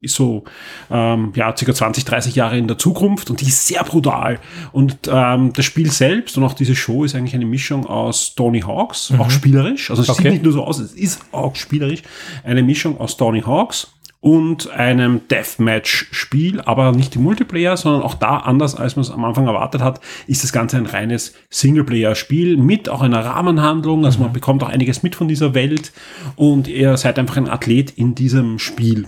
ist 0.00 0.14
so 0.14 0.44
ähm, 0.90 1.32
ja 1.34 1.56
circa 1.56 1.74
20, 1.74 2.04
30 2.04 2.34
Jahre 2.36 2.58
in 2.58 2.68
der 2.68 2.76
Zukunft 2.78 3.30
und 3.30 3.40
die 3.40 3.46
ist 3.46 3.66
sehr 3.66 3.82
brutal. 3.82 4.38
Und 4.72 4.96
ähm, 5.10 5.52
das 5.54 5.64
Spiel 5.64 5.90
selbst 5.90 6.36
und 6.36 6.44
auch 6.44 6.52
diese 6.52 6.76
Show 6.76 7.04
ist 7.04 7.14
eigentlich 7.14 7.34
eine 7.34 7.46
Mischung 7.46 7.86
aus 7.86 8.34
Tony 8.34 8.60
Hawks, 8.60 9.12
auch 9.18 9.30
spielerisch. 9.30 9.90
Also 9.90 10.02
es 10.02 10.10
Okay. 10.10 10.22
sieht 10.22 10.32
nicht 10.32 10.44
nur 10.44 10.52
so 10.52 10.64
aus, 10.64 10.78
es 10.78 10.92
ist 10.92 11.22
auch 11.32 11.56
spielerisch. 11.56 12.02
Eine 12.44 12.62
Mischung 12.62 13.00
aus 13.00 13.16
Tony 13.16 13.40
Hawks 13.40 13.88
und 14.26 14.70
einem 14.70 15.28
Deathmatch-Spiel, 15.28 16.60
aber 16.62 16.90
nicht 16.90 17.14
im 17.14 17.22
Multiplayer, 17.22 17.76
sondern 17.76 18.02
auch 18.02 18.14
da, 18.14 18.38
anders 18.38 18.74
als 18.74 18.96
man 18.96 19.04
es 19.04 19.12
am 19.12 19.24
Anfang 19.24 19.46
erwartet 19.46 19.82
hat, 19.82 20.00
ist 20.26 20.42
das 20.42 20.52
Ganze 20.52 20.78
ein 20.78 20.86
reines 20.86 21.34
Singleplayer-Spiel 21.50 22.56
mit 22.56 22.88
auch 22.88 23.02
einer 23.02 23.24
Rahmenhandlung. 23.24 24.04
Also 24.04 24.18
man 24.18 24.32
bekommt 24.32 24.64
auch 24.64 24.68
einiges 24.68 25.04
mit 25.04 25.14
von 25.14 25.28
dieser 25.28 25.54
Welt 25.54 25.92
und 26.34 26.66
ihr 26.66 26.96
seid 26.96 27.20
einfach 27.20 27.36
ein 27.36 27.48
Athlet 27.48 27.92
in 27.92 28.16
diesem 28.16 28.58
Spiel. 28.58 29.06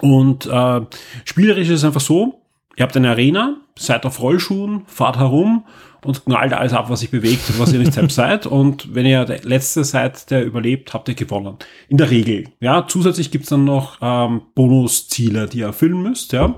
Und 0.00 0.46
äh, 0.46 0.80
spielerisch 1.24 1.68
ist 1.68 1.78
es 1.78 1.84
einfach 1.84 2.00
so, 2.00 2.42
ihr 2.76 2.82
habt 2.82 2.96
eine 2.96 3.10
Arena, 3.10 3.58
seid 3.78 4.04
auf 4.04 4.20
Rollschuhen, 4.20 4.82
fahrt 4.86 5.16
herum 5.16 5.64
und 6.04 6.24
knallt 6.24 6.52
alles 6.52 6.72
ab, 6.72 6.90
was 6.90 7.00
sich 7.00 7.10
bewegt 7.10 7.48
und 7.50 7.58
was 7.58 7.72
ihr 7.72 7.78
nicht 7.78 7.92
selbst 7.92 8.16
seid. 8.16 8.46
Und 8.46 8.94
wenn 8.94 9.06
ihr 9.06 9.24
der 9.24 9.42
Letzte 9.42 9.84
seid, 9.84 10.30
der 10.30 10.44
überlebt, 10.44 10.94
habt 10.94 11.08
ihr 11.08 11.14
gewonnen. 11.14 11.56
In 11.88 11.96
der 11.96 12.10
Regel. 12.10 12.48
Ja, 12.60 12.86
zusätzlich 12.86 13.30
gibt's 13.30 13.48
dann 13.48 13.64
noch 13.64 13.98
ähm, 14.00 14.42
Bonusziele, 14.54 15.48
die 15.48 15.58
ihr 15.58 15.66
erfüllen 15.66 16.02
müsst. 16.02 16.32
Ja. 16.32 16.56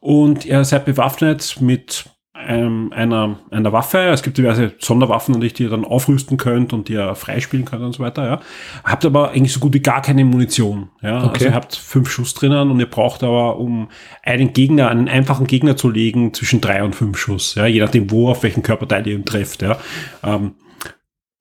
Und 0.00 0.44
ihr 0.44 0.64
seid 0.64 0.84
bewaffnet 0.84 1.60
mit 1.60 2.06
ähm, 2.46 2.92
einer, 2.94 3.38
einer 3.50 3.72
Waffe. 3.72 3.98
Es 3.98 4.22
gibt 4.22 4.38
diverse 4.38 4.74
Sonderwaffen, 4.78 5.32
natürlich, 5.32 5.54
die 5.54 5.64
ihr 5.64 5.70
dann 5.70 5.84
aufrüsten 5.84 6.36
könnt 6.36 6.72
und 6.72 6.88
die 6.88 6.94
ihr 6.94 7.14
freispielen 7.14 7.64
könnt 7.64 7.82
und 7.82 7.92
so 7.92 8.02
weiter. 8.02 8.24
Ja. 8.24 8.40
Habt 8.84 9.04
aber 9.04 9.30
eigentlich 9.30 9.52
so 9.52 9.60
gut 9.60 9.74
wie 9.74 9.80
gar 9.80 10.02
keine 10.02 10.24
Munition. 10.24 10.90
Ja. 11.02 11.16
Also 11.16 11.28
Okay. 11.28 11.44
ihr 11.46 11.54
habt 11.54 11.74
fünf 11.76 12.10
Schuss 12.10 12.34
drinnen 12.34 12.70
und 12.70 12.80
ihr 12.80 12.90
braucht 12.90 13.22
aber, 13.22 13.58
um 13.58 13.88
einen 14.22 14.52
Gegner, 14.52 14.88
einen 14.90 15.08
einfachen 15.08 15.46
Gegner 15.46 15.76
zu 15.76 15.88
legen, 15.90 16.34
zwischen 16.34 16.60
drei 16.60 16.82
und 16.82 16.94
fünf 16.94 17.18
Schuss. 17.18 17.54
Ja. 17.54 17.66
Je 17.66 17.80
nachdem, 17.80 18.10
wo, 18.10 18.28
auf 18.28 18.42
welchen 18.42 18.62
Körperteil 18.62 19.06
ihr 19.06 19.14
ihn 19.14 19.24
trefft. 19.24 19.62
Ja. 19.62 19.78
Ähm, 20.22 20.54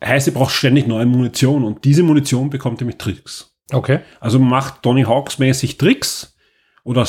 heißt, 0.03 0.27
ihr 0.27 0.33
braucht 0.33 0.53
ständig 0.53 0.87
neue 0.87 1.05
Munition 1.05 1.63
und 1.63 1.83
diese 1.85 2.03
Munition 2.03 2.49
bekommt 2.49 2.81
ihr 2.81 2.87
mit 2.87 2.99
Tricks. 2.99 3.51
Okay. 3.71 3.99
Also 4.19 4.39
macht 4.39 4.83
Tony 4.83 5.03
Hawks 5.03 5.39
mäßig 5.39 5.77
Tricks 5.77 6.35
oder 6.83 7.07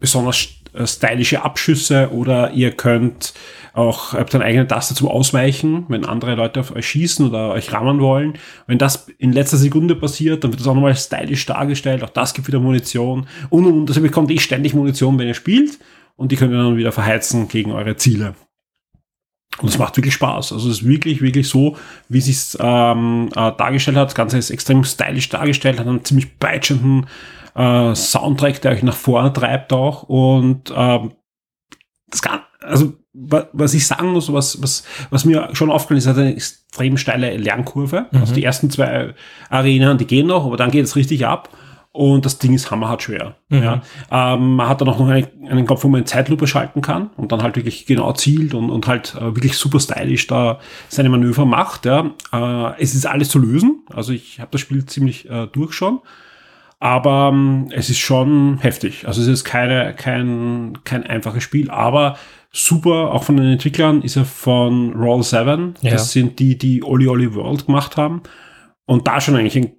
besonders 0.00 0.48
stylische 0.86 1.42
Abschüsse 1.42 2.10
oder 2.12 2.52
ihr 2.52 2.72
könnt 2.72 3.34
auch, 3.72 4.12
habt 4.12 4.34
eine 4.34 4.44
eigene 4.44 4.66
Taste 4.66 4.94
zum 4.94 5.08
Ausweichen, 5.08 5.84
wenn 5.88 6.04
andere 6.04 6.34
Leute 6.34 6.60
auf 6.60 6.74
euch 6.74 6.88
schießen 6.88 7.26
oder 7.28 7.50
euch 7.50 7.72
rammen 7.72 8.00
wollen. 8.00 8.34
Wenn 8.66 8.78
das 8.78 9.08
in 9.18 9.32
letzter 9.32 9.56
Sekunde 9.56 9.94
passiert, 9.94 10.42
dann 10.42 10.50
wird 10.50 10.60
das 10.60 10.66
auch 10.66 10.74
nochmal 10.74 10.96
stylisch 10.96 11.46
dargestellt. 11.46 12.02
Auch 12.02 12.10
das 12.10 12.34
gibt 12.34 12.48
wieder 12.48 12.60
Munition. 12.60 13.26
Und, 13.50 13.66
und, 13.66 13.72
und. 13.72 13.88
Also 13.88 14.00
ihr 14.00 14.06
bekommt 14.08 14.30
eh 14.30 14.38
ständig 14.38 14.74
Munition, 14.74 15.18
wenn 15.18 15.28
ihr 15.28 15.34
spielt. 15.34 15.78
Und 16.16 16.32
die 16.32 16.36
könnt 16.36 16.52
ihr 16.52 16.58
dann 16.58 16.76
wieder 16.76 16.90
verheizen 16.90 17.46
gegen 17.46 17.70
eure 17.70 17.94
Ziele. 17.96 18.34
Und 19.60 19.68
es 19.68 19.78
macht 19.78 19.96
wirklich 19.96 20.14
Spaß. 20.14 20.52
Also 20.52 20.68
es 20.68 20.78
ist 20.78 20.86
wirklich, 20.86 21.20
wirklich 21.20 21.48
so, 21.48 21.76
wie 22.08 22.18
es 22.18 22.56
ähm, 22.60 23.28
äh, 23.34 23.52
dargestellt 23.56 23.96
hat. 23.96 24.08
Das 24.08 24.14
Ganze 24.14 24.38
ist 24.38 24.50
extrem 24.50 24.84
stylisch 24.84 25.28
dargestellt, 25.28 25.80
hat 25.80 25.86
einen 25.86 26.04
ziemlich 26.04 26.38
peitschenden 26.38 27.06
äh, 27.58 27.94
Soundtrack, 27.94 28.62
der 28.62 28.72
euch 28.72 28.82
nach 28.82 28.96
vorne 28.96 29.32
treibt 29.32 29.72
auch. 29.72 30.04
Und 30.04 30.72
ähm, 30.74 31.12
das 32.10 32.22
kann, 32.22 32.40
also 32.62 32.94
wa- 33.12 33.48
was 33.52 33.74
ich 33.74 33.86
sagen 33.86 34.12
muss, 34.12 34.32
was, 34.32 34.62
was, 34.62 34.84
was 35.10 35.24
mir 35.24 35.50
schon 35.52 35.70
aufgefallen 35.70 35.98
ist, 35.98 36.06
hat 36.06 36.16
eine 36.18 36.32
extrem 36.34 36.96
steile 36.96 37.36
Lernkurve. 37.36 38.06
Also 38.12 38.32
die 38.34 38.44
ersten 38.44 38.70
zwei 38.70 39.14
Arenen, 39.50 39.98
die 39.98 40.06
gehen 40.06 40.26
noch, 40.28 40.46
aber 40.46 40.56
dann 40.56 40.70
geht 40.70 40.84
es 40.84 40.96
richtig 40.96 41.26
ab. 41.26 41.50
Und 41.90 42.26
das 42.26 42.38
Ding 42.38 42.54
ist 42.54 42.70
hammerhart 42.70 43.02
schwer. 43.02 43.36
Ja. 43.48 43.82
Ähm, 44.10 44.56
man 44.56 44.68
hat 44.68 44.80
dann 44.80 44.88
auch 44.88 45.00
noch 45.00 45.08
eine, 45.08 45.26
einen 45.48 45.66
Kopf, 45.66 45.82
wo 45.82 45.88
man 45.88 46.02
in 46.02 46.06
Zeitlupe 46.06 46.46
schalten 46.46 46.80
kann 46.80 47.10
und 47.16 47.32
dann 47.32 47.42
halt 47.42 47.56
wirklich 47.56 47.86
genau 47.86 48.12
zielt 48.12 48.54
und, 48.54 48.70
und 48.70 48.86
halt 48.86 49.16
äh, 49.16 49.34
wirklich 49.34 49.56
super 49.56 49.80
stylisch 49.80 50.26
da 50.28 50.60
seine 50.88 51.08
Manöver 51.08 51.44
macht. 51.44 51.86
Ja. 51.86 52.10
Äh, 52.32 52.80
es 52.80 52.94
ist 52.94 53.06
alles 53.06 53.30
zu 53.30 53.40
lösen. 53.40 53.84
Also 53.92 54.12
ich 54.12 54.38
habe 54.38 54.50
das 54.52 54.60
Spiel 54.60 54.84
ziemlich 54.86 55.28
äh, 55.28 55.48
durch 55.48 55.72
schon. 55.72 56.00
Aber 56.80 57.30
ähm, 57.32 57.68
es 57.72 57.90
ist 57.90 57.98
schon 57.98 58.58
heftig. 58.58 59.06
Also 59.06 59.20
es 59.20 59.28
ist 59.28 59.44
keine, 59.44 59.94
kein, 59.94 60.78
kein 60.84 61.04
einfaches 61.04 61.42
Spiel, 61.42 61.70
aber 61.70 62.16
super, 62.52 63.12
auch 63.12 63.24
von 63.24 63.36
den 63.36 63.46
Entwicklern 63.46 64.02
ist 64.02 64.16
er 64.16 64.24
von 64.24 64.92
Roll 64.94 65.22
7. 65.22 65.74
Ja. 65.80 65.90
Das 65.90 66.12
sind 66.12 66.38
die, 66.38 66.56
die 66.56 66.82
Oli 66.82 67.08
Oli 67.08 67.34
World 67.34 67.66
gemacht 67.66 67.96
haben. 67.96 68.22
Und 68.86 69.06
da 69.06 69.20
schon 69.20 69.36
eigentlich 69.36 69.56
ein 69.56 69.77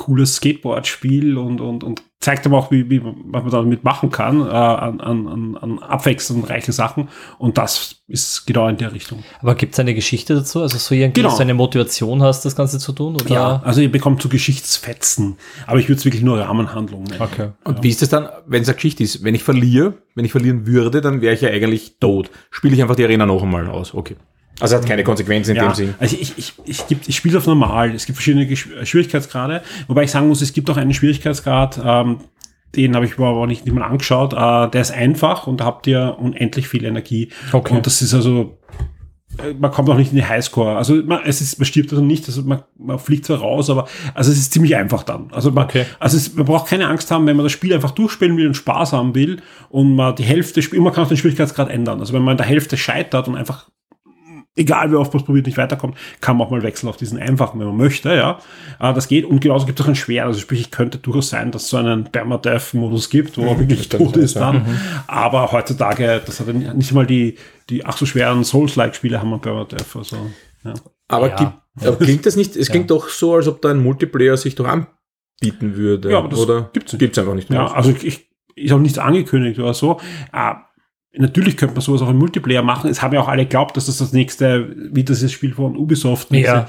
cooles 0.00 0.36
Skateboard-Spiel 0.36 1.36
und, 1.36 1.60
und, 1.60 1.84
und 1.84 2.02
zeigt 2.20 2.46
aber 2.46 2.56
auch, 2.58 2.70
wie, 2.70 2.88
wie, 2.88 3.02
was 3.02 3.42
man 3.42 3.50
damit 3.50 3.84
machen 3.84 4.10
kann, 4.10 4.40
äh, 4.40 4.50
an, 4.50 5.00
an, 5.00 5.58
an 5.60 5.78
abwechslungsreichen 5.78 6.72
Sachen. 6.72 7.08
Und 7.38 7.58
das 7.58 7.96
ist 8.08 8.46
genau 8.46 8.66
in 8.68 8.78
der 8.78 8.92
Richtung. 8.94 9.22
Aber 9.40 9.54
gibt 9.54 9.74
es 9.74 9.78
eine 9.80 9.94
Geschichte 9.94 10.34
dazu? 10.34 10.62
Also 10.62 10.78
so 10.78 10.94
irgendwie, 10.94 11.20
Genau. 11.20 11.28
dass 11.28 11.36
du 11.36 11.42
eine 11.42 11.52
Motivation 11.54 12.22
hast, 12.22 12.44
das 12.46 12.56
Ganze 12.56 12.78
zu 12.78 12.92
tun? 12.92 13.14
Oder? 13.14 13.28
Ja, 13.28 13.62
also 13.62 13.82
ihr 13.82 13.92
bekommt 13.92 14.22
so 14.22 14.28
Geschichtsfetzen. 14.30 15.36
Aber 15.66 15.78
ich 15.80 15.88
würde 15.88 15.98
es 15.98 16.04
wirklich 16.06 16.22
nur 16.22 16.40
Rahmenhandlung 16.40 17.04
nennen. 17.04 17.20
Okay. 17.20 17.50
Und 17.64 17.82
wie 17.82 17.90
ist 17.90 18.00
das 18.00 18.08
dann, 18.08 18.28
wenn 18.46 18.62
es 18.62 18.68
eine 18.68 18.76
Geschichte 18.76 19.02
ist? 19.02 19.22
Wenn 19.22 19.34
ich 19.34 19.42
verliere, 19.42 19.94
wenn 20.14 20.24
ich 20.24 20.32
verlieren 20.32 20.66
würde, 20.66 21.02
dann 21.02 21.20
wäre 21.20 21.34
ich 21.34 21.42
ja 21.42 21.50
eigentlich 21.50 21.98
tot. 22.00 22.30
Spiele 22.50 22.74
ich 22.74 22.82
einfach 22.82 22.96
die 22.96 23.04
Arena 23.04 23.26
noch 23.26 23.42
einmal 23.42 23.68
aus. 23.68 23.92
Okay. 23.94 24.16
Also 24.60 24.76
hat 24.76 24.86
keine 24.86 25.04
Konsequenzen 25.04 25.50
in 25.52 25.56
Ja, 25.56 25.68
dem 25.68 25.74
Sinn. 25.74 25.94
also 25.98 26.16
ich, 26.20 26.36
ich, 26.38 26.52
ich, 26.64 26.86
gibt- 26.86 27.08
ich 27.08 27.16
spiele 27.16 27.38
auf 27.38 27.46
normal. 27.46 27.94
Es 27.94 28.06
gibt 28.06 28.16
verschiedene 28.16 28.44
Gesch- 28.44 28.84
Schwierigkeitsgrade, 28.84 29.62
wobei 29.88 30.04
ich 30.04 30.10
sagen 30.10 30.28
muss, 30.28 30.42
es 30.42 30.52
gibt 30.52 30.68
auch 30.70 30.76
einen 30.76 30.94
Schwierigkeitsgrad, 30.94 31.80
ähm, 31.84 32.18
den 32.76 32.94
habe 32.94 33.04
ich 33.04 33.18
mir 33.18 33.26
aber 33.26 33.46
nicht, 33.46 33.64
nicht 33.64 33.74
mal 33.74 33.84
angeschaut. 33.84 34.32
Äh, 34.32 34.70
der 34.70 34.80
ist 34.80 34.92
einfach 34.92 35.46
und 35.46 35.60
da 35.60 35.64
habt 35.64 35.86
ihr 35.86 36.16
unendlich 36.20 36.68
viel 36.68 36.84
Energie. 36.84 37.30
Okay. 37.52 37.74
Und 37.74 37.84
das 37.86 38.00
ist 38.00 38.14
also, 38.14 38.58
äh, 39.38 39.54
man 39.58 39.72
kommt 39.72 39.88
auch 39.90 39.96
nicht 39.96 40.10
in 40.12 40.16
die 40.18 40.24
Highscore. 40.24 40.76
Also 40.76 40.94
man, 41.02 41.20
es 41.24 41.40
ist, 41.40 41.58
man 41.58 41.66
stirbt 41.66 41.90
also 41.90 42.04
nicht, 42.04 42.28
also 42.28 42.42
man, 42.42 42.62
man 42.78 43.00
fliegt 43.00 43.24
zwar 43.26 43.38
raus, 43.38 43.70
aber 43.70 43.88
also 44.14 44.30
es 44.30 44.38
ist 44.38 44.52
ziemlich 44.52 44.76
einfach 44.76 45.02
dann. 45.02 45.32
Also 45.32 45.50
man, 45.50 45.64
Okay. 45.64 45.84
also 45.98 46.16
es, 46.16 46.32
man 46.34 46.46
braucht 46.46 46.68
keine 46.68 46.86
Angst 46.86 47.10
haben, 47.10 47.26
wenn 47.26 47.34
man 47.36 47.44
das 47.44 47.50
Spiel 47.52 47.74
einfach 47.74 47.90
durchspielen 47.90 48.36
will 48.36 48.46
und 48.46 48.54
Spaß 48.54 48.92
haben 48.92 49.16
will 49.16 49.42
und 49.68 49.96
man 49.96 50.14
die 50.14 50.22
Hälfte 50.22 50.62
spielt, 50.62 50.80
man 50.82 50.92
kann 50.92 51.02
auch 51.04 51.08
den 51.08 51.16
Schwierigkeitsgrad 51.16 51.70
ändern. 51.70 51.98
Also 51.98 52.12
wenn 52.12 52.22
man 52.22 52.32
in 52.34 52.38
der 52.38 52.46
Hälfte 52.46 52.76
scheitert 52.76 53.26
und 53.26 53.34
einfach 53.34 53.68
egal 54.56 54.90
wie 54.90 54.96
oft 54.96 55.12
man 55.12 55.20
es 55.20 55.26
probiert, 55.26 55.46
nicht 55.46 55.58
weiterkommt, 55.58 55.96
kann 56.20 56.36
man 56.36 56.46
auch 56.46 56.50
mal 56.50 56.62
wechseln 56.62 56.88
auf 56.88 56.96
diesen 56.96 57.18
einfachen, 57.18 57.60
wenn 57.60 57.68
man 57.68 57.76
möchte, 57.76 58.14
ja. 58.14 58.38
Äh, 58.78 58.92
das 58.94 59.08
geht. 59.08 59.24
Und 59.24 59.40
genauso 59.40 59.66
gibt 59.66 59.78
es 59.78 59.84
auch 59.84 59.88
einen 59.88 59.96
schweren. 59.96 60.28
Also 60.28 60.40
sprich, 60.40 60.60
ich 60.60 60.70
könnte 60.70 60.98
durchaus 60.98 61.30
sein, 61.30 61.50
dass 61.52 61.64
es 61.64 61.70
so 61.70 61.76
einen 61.76 62.04
Permadeath-Modus 62.04 63.10
gibt, 63.10 63.38
wo 63.38 63.42
man 63.44 63.58
wirklich 63.58 63.88
kann 63.88 64.00
tot 64.00 64.16
ist 64.16 64.34
ja. 64.34 64.40
dann. 64.52 64.66
Aber 65.06 65.52
heutzutage, 65.52 66.20
das 66.24 66.40
hat 66.40 66.48
ja 66.48 66.74
nicht 66.74 66.92
mal 66.92 67.06
die, 67.06 67.36
die 67.68 67.84
ach 67.84 67.96
so 67.96 68.06
schweren 68.06 68.44
Souls-like-Spiele 68.44 69.20
haben 69.20 69.30
wir 69.30 69.38
Permadeath. 69.38 69.96
Also, 69.96 70.16
ja. 70.64 70.74
Aber, 71.08 71.28
Ja. 71.28 71.36
gibt, 71.36 71.86
aber 71.86 71.96
klingt 72.04 72.26
das 72.26 72.36
nicht, 72.36 72.56
es 72.56 72.68
klingt 72.68 72.90
doch 72.90 73.08
so, 73.08 73.34
als 73.34 73.48
ob 73.48 73.62
da 73.62 73.70
ein 73.70 73.82
Multiplayer 73.82 74.36
sich 74.36 74.54
doch 74.56 74.66
anbieten 74.66 75.76
würde. 75.76 76.10
Ja, 76.10 76.18
aber 76.18 76.28
das 76.28 76.38
oder 76.40 76.70
gibt's 76.72 76.92
nicht. 76.92 77.00
Gibt's 77.00 77.18
einfach 77.18 77.34
nicht. 77.34 77.50
Ja, 77.50 77.72
also 77.72 77.94
ich, 78.02 78.28
ist 78.56 78.72
auch 78.72 78.78
nichts 78.78 78.98
angekündigt 78.98 79.58
oder 79.58 79.74
so. 79.74 80.00
Äh, 80.32 80.54
natürlich 81.16 81.56
könnte 81.56 81.74
man 81.74 81.82
sowas 81.82 82.02
auch 82.02 82.10
im 82.10 82.18
Multiplayer 82.18 82.62
machen. 82.62 82.90
Es 82.90 83.02
haben 83.02 83.14
ja 83.14 83.20
auch 83.20 83.28
alle 83.28 83.44
geglaubt, 83.44 83.76
dass 83.76 83.86
das 83.86 83.98
das 83.98 84.12
nächste, 84.12 84.74
wie 84.92 85.04
dieses 85.04 85.32
Spiel 85.32 85.54
von 85.54 85.76
Ubisoft, 85.76 86.30
Ja. 86.32 86.68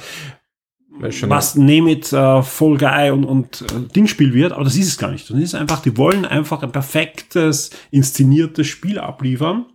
Schon- 1.10 1.30
was 1.32 1.56
Name 1.56 1.92
It, 1.92 2.14
äh, 2.14 2.44
Fall 2.44 2.78
Guy 2.78 3.10
und, 3.10 3.24
und 3.26 3.62
äh, 3.62 3.92
Dingspiel 3.96 4.34
wird, 4.36 4.52
aber 4.52 4.66
das 4.66 4.76
ist 4.76 4.88
es 4.88 4.98
gar 5.00 5.10
nicht. 5.10 5.28
Das 5.28 5.38
ist 5.40 5.56
einfach, 5.56 5.82
die 5.82 5.98
wollen 5.98 6.26
einfach 6.26 6.62
ein 6.62 6.72
perfektes, 6.72 7.72
inszeniertes 7.90 8.68
Spiel 8.68 9.00
abliefern, 9.00 9.66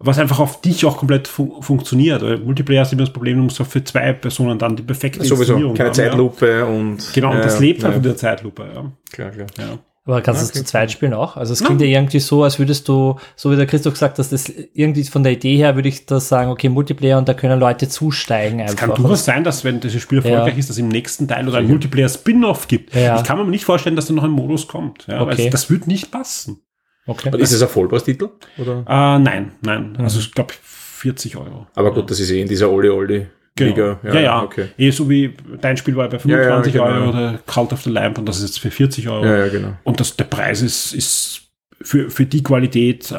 was 0.00 0.18
einfach 0.18 0.40
auf 0.40 0.60
dich 0.62 0.84
auch 0.84 0.96
komplett 0.96 1.28
fun 1.28 1.52
funktioniert. 1.62 2.22
Weil 2.22 2.38
Multiplayer 2.38 2.82
ist 2.82 2.92
immer 2.92 3.02
das 3.02 3.12
Problem, 3.12 3.36
du 3.36 3.42
musst 3.44 3.60
auch 3.60 3.66
für 3.66 3.84
zwei 3.84 4.12
Personen 4.14 4.58
dann 4.58 4.74
die 4.74 4.82
perfekte 4.82 5.20
Sowieso, 5.24 5.42
Inszenierung 5.52 5.74
keine 5.76 5.90
haben, 5.90 5.94
Zeitlupe 5.94 6.64
und. 6.66 6.98
Ja. 7.00 7.12
Genau, 7.14 7.30
und 7.30 7.36
Ja, 7.36 7.42
das 7.44 7.60
lebt 7.60 7.80
ja, 7.80 7.84
halt 7.84 7.94
von 7.94 8.02
der 8.02 8.16
Zeitlupe. 8.16 8.68
Ja. 8.74 8.92
Klar, 9.12 9.30
klar. 9.30 9.46
Ja. 9.58 9.78
Aber 10.06 10.22
kannst 10.22 10.40
du 10.40 10.44
es 10.44 10.50
Okay. 10.50 10.58
zu 10.60 10.64
zweit 10.64 10.90
spielen 10.92 11.12
auch? 11.14 11.36
Also 11.36 11.52
es 11.52 11.64
klingt 11.64 11.80
ja 11.80 11.86
irgendwie 11.88 12.20
so, 12.20 12.44
als 12.44 12.58
würdest 12.60 12.86
du, 12.88 13.18
so 13.34 13.50
wie 13.50 13.56
der 13.56 13.66
Christoph 13.66 13.94
gesagt 13.94 14.18
hat, 14.18 14.32
das 14.32 14.48
irgendwie 14.72 15.02
von 15.04 15.24
der 15.24 15.32
Idee 15.32 15.56
her 15.56 15.74
würde 15.74 15.88
ich 15.88 16.06
das 16.06 16.28
sagen, 16.28 16.48
okay, 16.50 16.68
Multiplayer 16.68 17.18
und 17.18 17.28
da 17.28 17.34
können 17.34 17.58
Leute 17.58 17.88
zusteigen 17.88 18.60
Es 18.60 18.70
einfach. 18.70 18.86
kann 18.86 18.94
durchaus 19.02 19.24
sein, 19.24 19.42
dass 19.42 19.64
wenn 19.64 19.80
dieses 19.80 20.00
Spiel 20.00 20.18
erfolgreich 20.18 20.54
Ja. 20.54 20.58
ist, 20.60 20.70
dass 20.70 20.78
im 20.78 20.88
nächsten 20.88 21.26
Teil 21.26 21.48
oder 21.48 21.58
ein 21.58 21.66
Multiplayer-Spin-Off 21.66 22.68
gibt. 22.68 22.94
Ja. 22.94 23.16
Ich 23.16 23.24
kann 23.24 23.36
mir 23.36 23.44
nicht 23.46 23.64
vorstellen, 23.64 23.96
dass 23.96 24.06
da 24.06 24.14
noch 24.14 24.22
ein 24.24 24.30
Modus 24.30 24.68
kommt. 24.68 25.06
Ja, 25.08 25.22
Okay. 25.22 25.38
weil 25.38 25.50
das 25.50 25.68
wird 25.70 25.86
nicht 25.88 26.10
passen. 26.12 26.60
okay. 27.08 27.30
Und 27.32 27.40
ist 27.40 27.52
es 27.52 27.60
ein 27.62 27.68
Vollpreistitel? 27.68 28.28
Oder? 28.58 28.84
Äh, 28.88 29.18
nein, 29.18 29.52
nein. 29.62 29.92
Mhm. 29.98 30.04
Also 30.04 30.20
ich 30.20 30.32
glaube 30.32 30.54
40 30.62 31.36
Euro. 31.36 31.66
Aber 31.74 31.92
gut, 31.92 32.10
das 32.10 32.20
ist 32.20 32.30
eh 32.30 32.40
in 32.40 32.48
dieser 32.48 32.70
Oli 32.70 33.26
Oli 33.60 33.68
Liga. 33.70 33.98
Genau. 34.02 34.14
Ja, 34.14 34.20
ja. 34.20 34.42
Okay. 34.42 34.68
Eh, 34.78 34.90
so 34.90 35.08
wie 35.08 35.34
dein 35.60 35.76
Spiel 35.76 35.96
war 35.96 36.08
bei 36.08 36.18
Ja, 36.24 36.36
ja, 36.38 36.42
25 36.62 36.72
genau. 36.72 36.84
Euro 36.84 37.08
oder 37.10 37.38
Cult 37.46 37.72
of 37.72 37.82
the 37.82 37.90
Lamp 37.90 38.18
und 38.18 38.26
das 38.26 38.36
ist 38.38 38.42
jetzt 38.44 38.60
für 38.60 38.70
40 38.70 39.08
Euro. 39.08 39.24
Ja, 39.24 39.36
ja, 39.38 39.48
genau. 39.48 39.72
Und 39.84 40.00
das, 40.00 40.16
der 40.16 40.24
Preis 40.24 40.62
ist, 40.62 40.92
ist 40.92 41.42
für, 41.80 42.10
für 42.10 42.26
die 42.26 42.42
Qualität, 42.42 43.10
äh, 43.10 43.14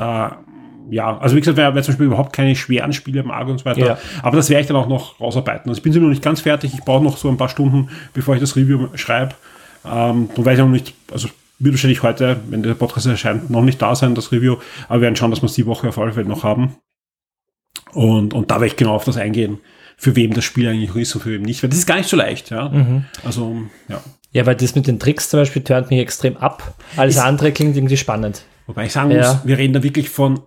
ja, 0.90 1.18
also 1.18 1.36
wie 1.36 1.40
gesagt, 1.42 1.58
wer, 1.58 1.74
wer 1.76 1.84
zum 1.84 1.94
Beispiel 1.94 2.06
überhaupt 2.08 2.34
keine 2.34 2.56
schweren 2.56 2.94
Spiele 2.94 3.24
mag 3.24 3.48
und 3.48 3.60
so 3.60 3.66
weiter, 3.66 3.86
Ja. 3.86 3.98
aber 4.24 4.38
das 4.38 4.50
werde 4.50 4.62
ich 4.62 4.68
dann 4.68 4.78
auch 4.78 4.88
noch 4.88 5.20
rausarbeiten. 5.20 5.70
Also 5.70 5.80
ich 5.80 5.84
bin 5.84 5.92
sie 5.94 6.00
noch 6.00 6.08
nicht 6.10 6.24
ganz 6.24 6.42
fertig, 6.42 6.74
ich 6.74 6.82
brauche 6.84 7.04
noch 7.04 7.18
so 7.18 7.30
ein 7.30 7.38
paar 7.38 7.50
Stunden, 7.50 7.90
bevor 8.14 8.36
ich 8.36 8.42
das 8.42 8.56
Review 8.56 8.88
schreibe. 8.96 9.36
Ähm, 9.86 10.30
dann 10.36 10.46
weiß 10.46 10.58
ich 10.58 10.64
noch 10.64 10.72
nicht, 10.72 10.94
also 11.12 11.28
wird 11.60 11.74
wahrscheinlich 11.74 12.04
heute, 12.04 12.38
wenn 12.50 12.62
der 12.64 12.74
Podcast 12.76 13.08
erscheint, 13.08 13.50
noch 13.50 13.64
nicht 13.64 13.82
da 13.82 13.96
sein, 13.96 14.16
das 14.16 14.32
Review, 14.32 14.58
aber 14.88 15.00
wir 15.00 15.02
werden 15.04 15.16
schauen, 15.16 15.32
dass 15.32 15.42
wir 15.42 15.48
es 15.48 15.54
die 15.54 15.66
Woche 15.66 15.90
auf 15.90 15.98
alle 15.98 16.14
Fälle 16.14 16.28
noch 16.28 16.44
haben. 16.44 16.76
Und, 17.94 18.34
und 18.34 18.52
da 18.52 18.56
werde 18.56 18.68
ich 18.68 18.76
genau 18.76 18.94
auf 18.94 19.06
das 19.06 19.18
eingehen, 19.18 19.60
für 20.00 20.16
wem 20.16 20.34
das 20.34 20.46
Spiel 20.46 20.68
eigentlich 20.70 20.96
ist 20.96 21.16
und 21.16 21.22
für 21.22 21.32
wem 21.32 21.42
nicht, 21.42 21.62
weil 21.64 21.70
das 21.70 21.80
ist 21.80 21.88
gar 21.88 21.98
nicht 21.98 22.08
so 22.08 22.16
leicht, 22.16 22.52
ja. 22.52 22.70
Mhm. 22.70 23.06
Also, 23.26 23.58
ja. 23.90 24.00
Ja, 24.32 24.46
weil 24.46 24.56
das 24.56 24.76
mit 24.76 24.86
den 24.88 25.00
Tricks 25.00 25.30
zum 25.30 25.40
Beispiel 25.40 25.64
turnt 25.64 25.90
mich 25.90 26.00
extrem 26.00 26.38
ab. 26.38 26.76
Alles 26.96 27.16
Ist- 27.16 27.22
andere 27.22 27.52
klingt 27.52 27.76
irgendwie 27.76 27.98
spannend. 27.98 28.44
Wobei 28.68 28.86
ich 28.86 28.92
sagen 28.94 29.08
muss, 29.10 29.18
Ja. 29.26 29.42
wir 29.44 29.58
reden 29.58 29.74
da 29.74 29.82
wirklich 29.82 30.10
von, 30.10 30.42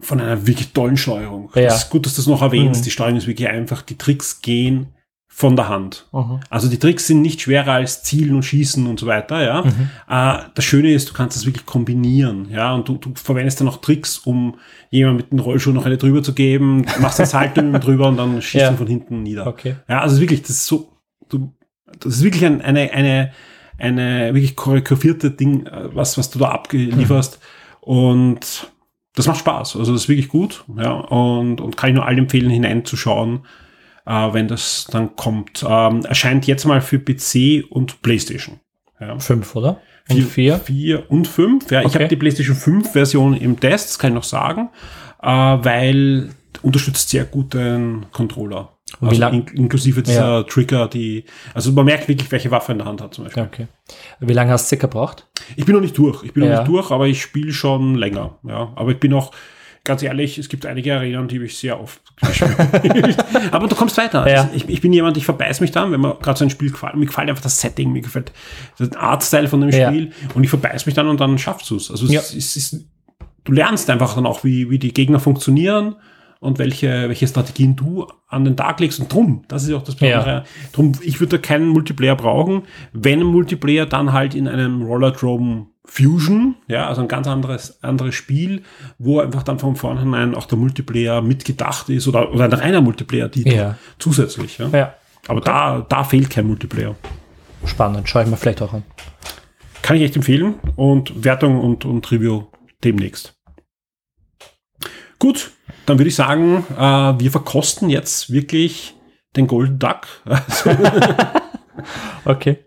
von 0.00 0.20
einer 0.20 0.46
wirklich 0.46 0.72
tollen 0.72 0.96
Steuerung. 0.96 1.50
Ja. 1.54 1.62
Das 1.64 1.84
ist 1.84 1.90
gut, 1.90 2.06
dass 2.06 2.14
du 2.14 2.20
das 2.20 2.26
noch 2.28 2.42
erwähnst. 2.42 2.80
Mhm. 2.82 2.84
Die 2.84 2.90
Steuerung 2.90 3.16
ist 3.16 3.26
wirklich 3.26 3.48
einfach, 3.48 3.82
die 3.82 3.98
Tricks 3.98 4.40
gehen 4.42 4.88
von 5.34 5.56
der 5.56 5.70
Hand. 5.70 6.06
Mhm. 6.12 6.40
Also 6.50 6.68
die 6.68 6.78
Tricks 6.78 7.06
sind 7.06 7.22
nicht 7.22 7.40
schwerer 7.40 7.72
als 7.72 8.02
Zielen 8.02 8.34
und 8.34 8.42
Schießen 8.42 8.86
und 8.86 9.00
so 9.00 9.06
weiter, 9.06 9.42
ja. 9.42 9.62
Mhm. 9.62 9.88
Äh, 10.06 10.38
das 10.54 10.62
Schöne 10.64 10.92
ist, 10.92 11.08
du 11.08 11.14
kannst 11.14 11.36
das 11.38 11.46
wirklich 11.46 11.64
kombinieren, 11.64 12.48
ja. 12.50 12.74
Und 12.74 12.86
du, 12.86 12.98
du 12.98 13.12
verwendest 13.14 13.58
dann 13.58 13.68
auch 13.68 13.78
Tricks, 13.78 14.18
um 14.18 14.56
jemand 14.90 15.16
mit 15.16 15.32
dem 15.32 15.38
Rollschuh 15.38 15.72
noch 15.72 15.86
eine 15.86 15.96
drüber 15.96 16.22
zu 16.22 16.34
geben, 16.34 16.84
machst 17.00 17.18
einen 17.18 17.28
Salto 17.28 17.62
mit 17.62 17.74
ihm 17.74 17.80
drüber 17.80 18.08
und 18.08 18.18
dann 18.18 18.42
schießt 18.42 18.62
Ja. 18.62 18.70
ihn 18.70 18.76
von 18.76 18.86
hinten 18.86 19.22
nieder. 19.22 19.46
Okay. 19.46 19.76
Ja, 19.88 20.00
also 20.02 20.20
wirklich, 20.20 20.42
das 20.42 20.50
ist 20.50 20.66
so, 20.66 20.92
du, 21.30 21.50
das 21.98 22.16
ist 22.16 22.22
wirklich 22.24 22.44
ein, 22.44 22.60
eine, 22.60 22.92
eine, 22.92 23.32
eine 23.78 24.34
wirklich 24.34 24.54
choreografierte 24.54 25.30
Ding, 25.30 25.64
äh, 25.66 25.88
was, 25.94 26.18
was 26.18 26.28
du 26.30 26.38
da 26.40 26.50
abgelieferst. 26.50 27.40
Und 27.80 28.70
das 29.14 29.26
macht 29.26 29.38
Spaß. 29.38 29.76
Also 29.76 29.92
das 29.92 30.02
ist 30.02 30.08
wirklich 30.08 30.28
gut. 30.28 30.64
Ja, 30.76 30.92
und, 30.92 31.60
und 31.62 31.76
kann 31.78 31.88
ich 31.90 31.96
nur 31.96 32.06
allen 32.06 32.18
empfehlen, 32.18 32.50
hineinzuschauen, 32.50 33.40
äh, 34.06 34.32
wenn 34.32 34.48
das 34.48 34.86
dann 34.90 35.16
kommt. 35.16 35.64
Ähm, 35.68 36.04
erscheint 36.04 36.46
jetzt 36.46 36.64
mal 36.64 36.80
für 36.80 36.98
PC 36.98 37.64
und 37.70 38.02
PlayStation. 38.02 38.60
Ja. 39.00 39.18
Fünf, 39.18 39.54
oder? 39.56 39.80
Und 40.08 40.22
vier? 40.22 40.58
Vier 40.58 41.10
und 41.10 41.26
fünf. 41.28 41.70
Ja, 41.70 41.80
ich 41.80 41.86
Okay. 41.86 41.94
habe 42.00 42.08
die 42.08 42.16
PlayStation 42.16 42.56
5 42.56 42.92
Version 42.92 43.34
im 43.36 43.58
Test, 43.58 43.90
das 43.90 43.98
kann 43.98 44.10
ich 44.10 44.14
noch 44.14 44.24
sagen, 44.24 44.68
äh, 45.22 45.26
weil 45.28 46.30
unterstützt 46.62 47.08
sehr 47.08 47.24
guten 47.24 48.06
Controller. 48.12 48.76
Und 49.00 49.08
wie 49.10 49.14
Also 49.14 49.20
lang- 49.20 49.46
in, 49.48 49.56
inklusive 49.56 50.02
dieser 50.02 50.46
Trigger, 50.46 50.86
die, 50.86 51.24
also 51.54 51.72
man 51.72 51.86
merkt 51.86 52.08
wirklich, 52.08 52.30
welche 52.30 52.50
Waffe 52.50 52.72
in 52.72 52.78
der 52.78 52.86
Hand 52.86 53.00
hat 53.00 53.14
zum 53.14 53.24
Beispiel. 53.24 53.42
Ja, 53.44 53.48
okay. 53.48 53.66
Wie 54.20 54.32
lange 54.34 54.50
hast 54.52 54.70
du 54.70 54.76
gebraucht? 54.76 55.26
Ich 55.56 55.64
bin 55.64 55.74
noch 55.74 55.80
nicht 55.80 55.96
durch, 55.96 56.22
ich 56.24 56.32
bin 56.34 56.42
Ja. 56.44 56.50
noch 56.50 56.58
nicht 56.58 56.68
durch, 56.68 56.90
aber 56.90 57.06
ich 57.06 57.22
spiele 57.22 57.52
schon 57.52 57.94
länger. 57.94 58.38
Ja, 58.46 58.72
aber 58.76 58.90
ich 58.90 58.98
bin 59.00 59.14
auch, 59.14 59.32
ganz 59.84 60.02
ehrlich, 60.02 60.38
es 60.38 60.48
gibt 60.48 60.64
einige 60.66 60.94
Arenen, 60.94 61.28
die 61.28 61.36
habe 61.36 61.46
ich 61.46 61.56
sehr 61.56 61.80
oft 61.80 62.00
gespielt. 62.20 63.16
aber 63.50 63.66
du 63.66 63.74
kommst 63.74 63.96
weiter. 63.96 64.28
Ja. 64.28 64.48
Ich, 64.54 64.68
ich 64.68 64.80
bin 64.80 64.92
jemand, 64.92 65.16
ich 65.16 65.24
verbeiß 65.24 65.60
mich 65.60 65.72
dann, 65.72 65.90
wenn 65.92 66.00
mir 66.00 66.14
gerade 66.22 66.38
so 66.38 66.44
ein 66.44 66.50
Spiel 66.50 66.70
gefällt. 66.70 66.94
Mir 66.94 67.06
gefällt 67.06 67.28
einfach 67.28 67.42
das 67.42 67.60
Setting, 67.60 67.92
mir 67.92 68.02
gefällt 68.02 68.32
der 68.78 68.96
Artstyle 69.00 69.48
von 69.48 69.60
dem 69.60 69.70
Ja. 69.70 69.88
Spiel 69.88 70.12
und 70.34 70.44
ich 70.44 70.50
verbeiß 70.50 70.86
mich 70.86 70.94
dann 70.94 71.08
und 71.08 71.20
dann 71.20 71.36
schaffst 71.38 71.68
du 71.70 71.76
es. 71.76 71.90
Also 71.90 72.06
Ja. 72.06 72.20
es, 72.20 72.34
es 72.34 72.56
ist, 72.56 72.84
du 73.44 73.52
lernst 73.52 73.90
einfach 73.90 74.14
dann 74.14 74.26
auch, 74.26 74.44
wie, 74.44 74.70
wie 74.70 74.78
die 74.78 74.94
Gegner 74.94 75.18
funktionieren 75.20 75.96
und 76.42 76.58
welche, 76.58 77.08
welche 77.08 77.26
Strategien 77.28 77.76
du 77.76 78.06
an 78.28 78.44
den 78.44 78.56
Tag 78.56 78.80
legst. 78.80 78.98
Und 79.00 79.12
drum, 79.12 79.44
das 79.48 79.62
ist 79.62 79.68
ja 79.70 79.76
auch 79.76 79.82
das 79.84 79.98
Ja. 80.00 80.18
Besondere. 80.18 80.44
Drum, 80.72 80.92
ich 81.02 81.20
würde 81.20 81.38
da 81.38 81.42
keinen 81.42 81.68
Multiplayer 81.68 82.16
brauchen. 82.16 82.62
Wenn 82.92 83.20
ein 83.20 83.26
Multiplayer, 83.26 83.86
dann 83.86 84.12
halt 84.12 84.34
in 84.34 84.48
einem 84.48 84.82
Rollerdrome 84.82 85.66
Fusion, 85.84 86.56
ja, 86.68 86.86
also 86.88 87.02
ein 87.02 87.08
ganz 87.08 87.26
anderes, 87.26 87.82
anderes 87.82 88.14
Spiel, 88.14 88.62
wo 88.98 89.20
einfach 89.20 89.42
dann 89.42 89.58
von 89.58 89.76
vornherein 89.76 90.34
auch 90.34 90.46
der 90.46 90.58
Multiplayer 90.58 91.22
mitgedacht 91.22 91.88
ist 91.88 92.06
oder, 92.08 92.32
oder 92.32 92.44
ein 92.44 92.52
reiner 92.52 92.80
Multiplayer-Titel 92.80 93.52
Ja. 93.54 93.78
zusätzlich. 93.98 94.58
Ja. 94.58 94.68
Ja. 94.72 94.94
Aber 95.28 95.40
da, 95.40 95.84
da 95.88 96.02
fehlt 96.04 96.30
kein 96.30 96.46
Multiplayer. 96.46 96.94
Spannend. 97.64 98.08
Schau 98.08 98.20
ich 98.22 98.26
mir 98.28 98.36
vielleicht 98.36 98.62
auch 98.62 98.72
an. 98.72 98.82
Kann 99.82 99.96
ich 99.96 100.02
echt 100.02 100.16
empfehlen 100.16 100.54
und 100.76 101.24
Wertung 101.24 101.60
und, 101.60 101.84
und 101.84 102.10
Review 102.10 102.44
demnächst. 102.82 103.34
Gut, 105.22 105.52
dann 105.86 106.00
würde 106.00 106.08
ich 106.08 106.16
sagen, 106.16 106.66
äh, 106.76 106.80
wir 106.82 107.30
verkosten 107.30 107.88
jetzt 107.88 108.32
wirklich 108.32 108.96
den 109.36 109.46
Golden 109.46 109.78
Duck. 109.78 110.00
Also, 110.24 110.70
Okay. 112.24 112.58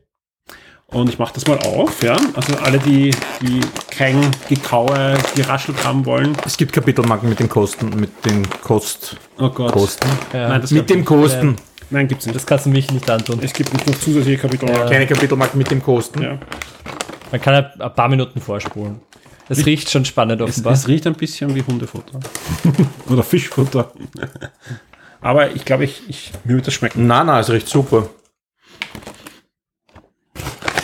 und 0.88 1.10
ich 1.10 1.20
mache 1.20 1.34
das 1.34 1.46
mal 1.48 1.60
auf, 1.60 2.02
ja. 2.02 2.16
Also 2.34 2.56
alle, 2.60 2.80
die, 2.80 3.12
die 3.42 3.60
kein 3.92 4.22
Gekaue 4.48 5.18
geraschelt 5.36 5.84
haben 5.84 6.06
wollen. 6.06 6.32
Es 6.46 6.56
gibt 6.56 6.72
Kapitelmarken 6.72 7.28
mit 7.28 7.42
den 7.42 7.50
Kosten, 7.50 7.90
mit 8.00 8.26
den 8.26 8.48
Kost, 8.62 9.18
Oh 9.38 9.50
Gott. 9.50 9.74
Kosten. 9.74 10.08
Ja. 10.32 10.48
Nein, 10.48 10.62
das 10.62 10.72
Mit 10.72 10.90
den 10.90 11.04
Kosten. 11.04 11.58
Nein, 11.90 12.08
gibt's 12.08 12.26
nicht. 12.26 12.38
Das 12.38 12.46
kannst 12.46 12.68
du 12.68 12.70
mich 12.70 12.90
nicht 12.90 13.10
antun. 13.10 13.40
Es 13.42 13.52
gibt 13.52 13.74
nicht 13.74 13.86
noch 13.86 14.00
zusätzliche 14.00 14.38
Kapitel. 14.38 14.70
Ja. 14.70 14.86
Kleine 14.86 15.08
Kapitelmarken 15.08 15.58
mit 15.58 15.70
dem 15.72 15.84
Kosten. 15.84 16.22
Ja. 16.22 16.38
Man 17.32 17.42
kann 17.42 17.54
ja 17.54 17.86
ein 17.86 17.94
paar 17.94 18.08
Minuten 18.08 18.40
vorspulen. 18.40 19.02
Es 19.48 19.66
riecht 19.66 19.90
schon 19.92 20.06
spannend 20.06 20.42
Es, 20.42 20.50
offenbar. 20.50 20.74
es 20.74 20.88
riecht 20.88 21.06
ein 21.08 21.14
bisschen 21.14 21.54
wie 21.56 21.62
Hundefutter. 21.62 22.20
Oder 23.10 23.24
Fischfutter. 23.24 23.92
Aber 25.22 25.52
ich 25.56 25.66
glaube, 25.66 25.86
ich, 25.86 26.02
ich, 26.08 26.32
mir 26.44 26.56
wird 26.56 26.68
das 26.68 26.74
schmecken. 26.74 27.06
Nein, 27.08 27.28
nein, 27.28 27.40
es 27.42 27.50
riecht 27.50 27.68
super. 27.68 28.10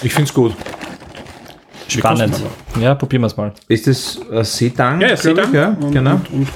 Ich 0.03 0.13
finde 0.13 0.29
es 0.29 0.33
gut. 0.33 0.55
Spannend. 1.87 2.41
Ja, 2.79 2.95
probieren 2.95 3.21
wir 3.23 3.27
es 3.27 3.35
mal. 3.37 3.53
Ist 3.67 3.85
das 3.87 4.19
äh, 4.31 4.43
Seetang? 4.43 5.01
Ja, 5.01 5.15
Seetang 5.17 5.49
ich, 5.49 5.53
Ja, 5.55 5.69
und, 5.69 5.91
genau. 5.91 6.13
und, 6.13 6.29
und 6.31 6.47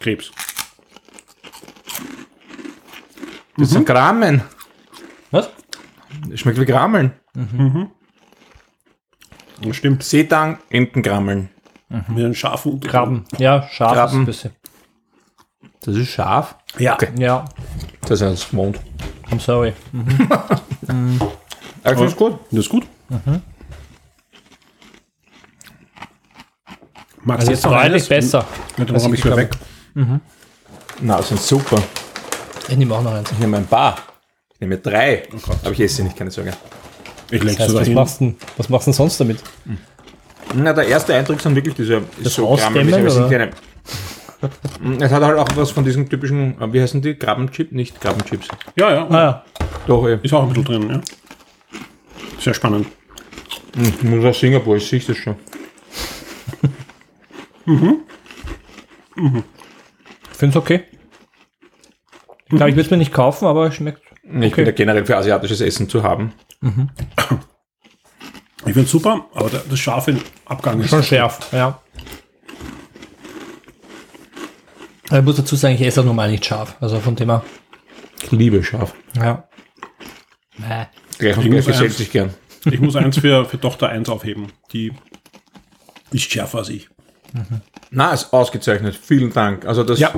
Krebs. 0.00 0.30
Das 3.56 3.70
sind 3.70 3.86
Gramen. 3.86 4.42
Was? 5.30 5.48
Das 6.28 6.40
schmeckt 6.40 6.60
wie 6.60 6.64
Grammeln. 6.66 7.12
Das 9.62 9.76
stimmt. 9.76 10.02
Seetang, 10.02 10.58
Entengrammeln. 10.70 11.50
Mit 11.88 12.18
einem 12.24 12.34
scharfen 12.34 12.72
Unterton. 12.72 12.90
Krabben. 12.90 13.24
Ja, 13.38 13.68
scharf 13.68 13.92
Krabben. 13.94 14.12
ist 14.14 14.18
ein 14.22 14.26
bisschen. 14.26 14.50
Das 15.80 15.96
ist 15.96 16.08
scharf. 16.08 16.54
Ja. 16.78 16.94
Okay. 16.94 17.08
Ja, 17.18 17.44
Das 18.02 18.10
ist 18.12 18.22
das 18.22 18.52
Mond. 18.52 18.78
I'm 19.30 19.40
sorry. 19.40 19.72
Ich 21.82 21.88
finde 21.92 22.04
es 22.06 22.16
gut. 22.16 22.38
Das 22.50 22.60
ist 22.60 22.68
gut. 22.68 22.86
Magst 27.22 27.48
Also 27.48 27.52
jetzt 27.52 27.64
deutlich 27.64 28.08
besser. 28.08 28.44
Dann 28.76 28.90
als 28.94 29.04
habe 29.04 29.14
ich 29.14 29.20
ich 29.20 29.24
wieder 29.26 29.36
weg. 29.36 29.50
geglaubt 29.94 30.22
Na, 31.00 31.16
das 31.18 31.28
sind 31.28 31.40
super. 31.40 31.82
Ich 32.68 32.76
nehme 32.76 32.94
auch 32.94 33.02
noch 33.02 33.12
eins. 33.14 33.30
Ich 33.32 33.38
nehme 33.38 33.56
ein 33.56 33.66
paar. 33.66 33.96
Ich 34.54 34.60
nehme 34.60 34.78
drei. 34.78 35.26
Aber 35.62 35.70
ich 35.72 35.80
esse 35.80 35.96
sie 35.96 36.02
nicht, 36.04 36.16
keine 36.16 36.30
Sorge. 36.30 36.52
Ich 37.30 37.42
leg's 37.42 37.56
Das 37.56 37.66
heißt, 37.66 37.70
so 37.70 37.80
was 37.80 37.88
machst 37.88 38.20
du 38.20 38.24
denn, 38.24 38.36
was 38.56 38.68
machst 38.68 38.86
du 38.86 38.90
denn 38.90 38.96
sonst 38.96 39.20
damit? 39.20 39.38
Na, 40.54 40.72
der 40.72 40.86
erste 40.86 41.14
Eindruck 41.14 41.40
sind 41.40 41.54
wirklich 41.54 41.74
diese 41.74 41.96
ist 41.96 42.04
Das 42.24 42.34
so 42.34 42.48
oder? 42.48 43.28
keine. 43.28 43.50
Es 44.98 45.12
hat 45.12 45.22
halt 45.22 45.38
auch 45.38 45.48
was 45.54 45.70
von 45.70 45.84
diesen 45.84 46.08
typischen, 46.08 46.60
äh, 46.60 46.72
wie 46.72 46.80
heißen 46.80 47.02
die? 47.02 47.14
Krabbenchip? 47.14 47.72
Nicht 47.72 48.00
Krabbenchips. 48.00 48.48
Ja, 48.76 48.90
ja. 48.90 49.06
Ah 49.08 49.22
ja, 49.22 49.44
Doch, 49.86 50.06
eh. 50.06 50.18
Ist 50.22 50.32
auch 50.32 50.42
ein 50.42 50.48
bisschen 50.48 50.64
drin, 50.64 50.88
ja. 50.90 51.00
Sehr 52.38 52.54
spannend. 52.54 52.86
Ich 53.76 54.02
muss 54.02 54.24
aus 54.24 54.40
Singapur, 54.40 54.76
ich 54.76 54.88
sehe 54.88 55.00
das 55.00 55.16
schon. 55.16 55.36
ich 57.66 57.74
finde 60.32 60.48
es 60.48 60.56
okay. 60.56 60.84
Ich 62.46 62.56
glaube, 62.56 62.70
ich 62.70 62.76
würde 62.76 62.86
es 62.86 62.90
mir 62.90 62.96
nicht 62.96 63.12
kaufen, 63.12 63.46
aber 63.46 63.66
es 63.66 63.74
schmeckt. 63.74 64.02
Ich 64.40 64.54
bin 64.54 64.66
ja 64.66 64.72
generell 64.72 65.04
für 65.06 65.16
asiatisches 65.16 65.60
Essen 65.60 65.88
zu 65.88 66.02
haben. 66.02 66.32
Ich 68.66 68.72
finde 68.74 68.88
super, 68.88 69.26
aber 69.34 69.48
der, 69.50 69.62
das 69.68 69.78
scharfe 69.78 70.16
Abgang 70.44 70.80
ist. 70.80 70.90
Schon 70.90 71.02
schärf, 71.02 71.48
ja. 71.52 71.80
Ich 75.12 75.22
muss 75.22 75.36
dazu 75.36 75.56
sagen, 75.56 75.74
ich 75.74 75.80
esse 75.82 76.00
auch 76.00 76.04
normal 76.04 76.30
nicht 76.30 76.44
scharf. 76.44 76.76
Also 76.80 77.00
von 77.00 77.16
dem 77.16 77.30
her. 77.30 77.42
Ich 78.22 78.30
liebe 78.30 78.62
scharf. 78.62 78.94
Ja. 79.16 79.48
Bäh. 80.58 80.84
Gleich 81.18 81.36
Ich 81.38 81.50
muss 81.50 81.68
eins- 81.68 81.96
sich 81.96 82.10
gern. 82.10 82.34
Ich 82.66 82.78
muss 82.78 82.94
eins 82.94 83.16
für, 83.18 83.44
für 83.48 83.58
Tochter 83.58 83.88
1 83.88 84.08
aufheben. 84.10 84.52
Die 84.72 84.92
ist 86.12 86.30
schärfer 86.30 86.58
als 86.58 86.68
ich. 86.68 86.90
Na, 87.90 88.12
ist 88.12 88.32
ausgezeichnet. 88.34 88.94
Vielen 88.94 89.32
Dank. 89.32 89.64
Also 89.64 89.82
das 89.82 89.98
Ja. 89.98 90.12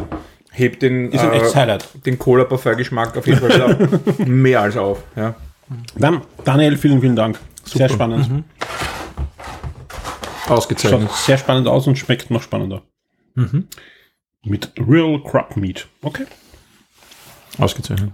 Hebt 0.52 0.82
den, 0.82 1.10
Ist 1.12 1.20
ein 1.20 1.32
echtes 1.32 1.52
äh, 1.54 1.56
Highlight. 1.56 1.88
den 2.06 2.18
Cola 2.18 2.44
Parfum 2.44 2.76
Geschmack 2.76 3.16
auf 3.16 3.26
jeden 3.26 3.40
Fall 3.40 3.88
mehr 4.26 4.60
als 4.60 4.76
auf. 4.76 5.02
Ja. 5.16 5.34
Dann, 5.96 6.20
Daniel, 6.44 6.76
vielen, 6.76 7.00
vielen 7.00 7.16
Dank. 7.16 7.38
Sehr 7.64 7.88
spannend. 7.88 8.44
Ausgezeichnet. 10.48 11.08
Schaut 11.08 11.16
sehr 11.18 11.38
spannend 11.38 11.68
aus 11.68 11.86
und 11.86 11.96
schmeckt 11.98 12.30
noch 12.30 12.42
spannender. 12.42 12.82
Mit 14.44 14.72
Real 14.78 15.22
Crab 15.22 15.56
Meat. 15.56 15.86
Okay. 16.02 16.26
Ausgezeichnet. 17.58 18.10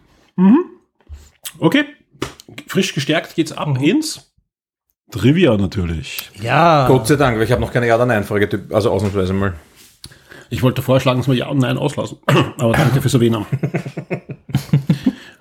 Okay. 1.59 1.85
Frisch 2.67 2.95
gestärkt 2.95 3.35
geht's 3.35 3.53
ab 3.53 3.81
ins 3.81 4.33
Trivia 5.11 5.57
natürlich. 5.57 6.31
Ja. 6.41 6.87
Gott 6.87 7.07
sei 7.07 7.17
Dank, 7.17 7.37
weil 7.39 7.45
ich 7.45 7.51
habe 7.53 7.61
noch 7.63 7.73
keine 7.73 7.87
Ja- 7.87 7.97
oder 7.97 8.07
Nein-Frage, 8.07 8.67
also 8.71 8.91
ausnahmsweise 8.91 9.33
mal. 9.33 9.55
Ich 10.51 10.63
wollte 10.63 10.83
vorschlagen, 10.83 11.21
dass 11.21 11.29
wir 11.29 11.35
Ja 11.35 11.49
und 11.49 11.59
Nein 11.59 11.77
auslassen. 11.79 12.19
Aber 12.59 12.73
danke 12.73 13.01
fürs 13.01 13.15
Erwähnen. 13.15 13.45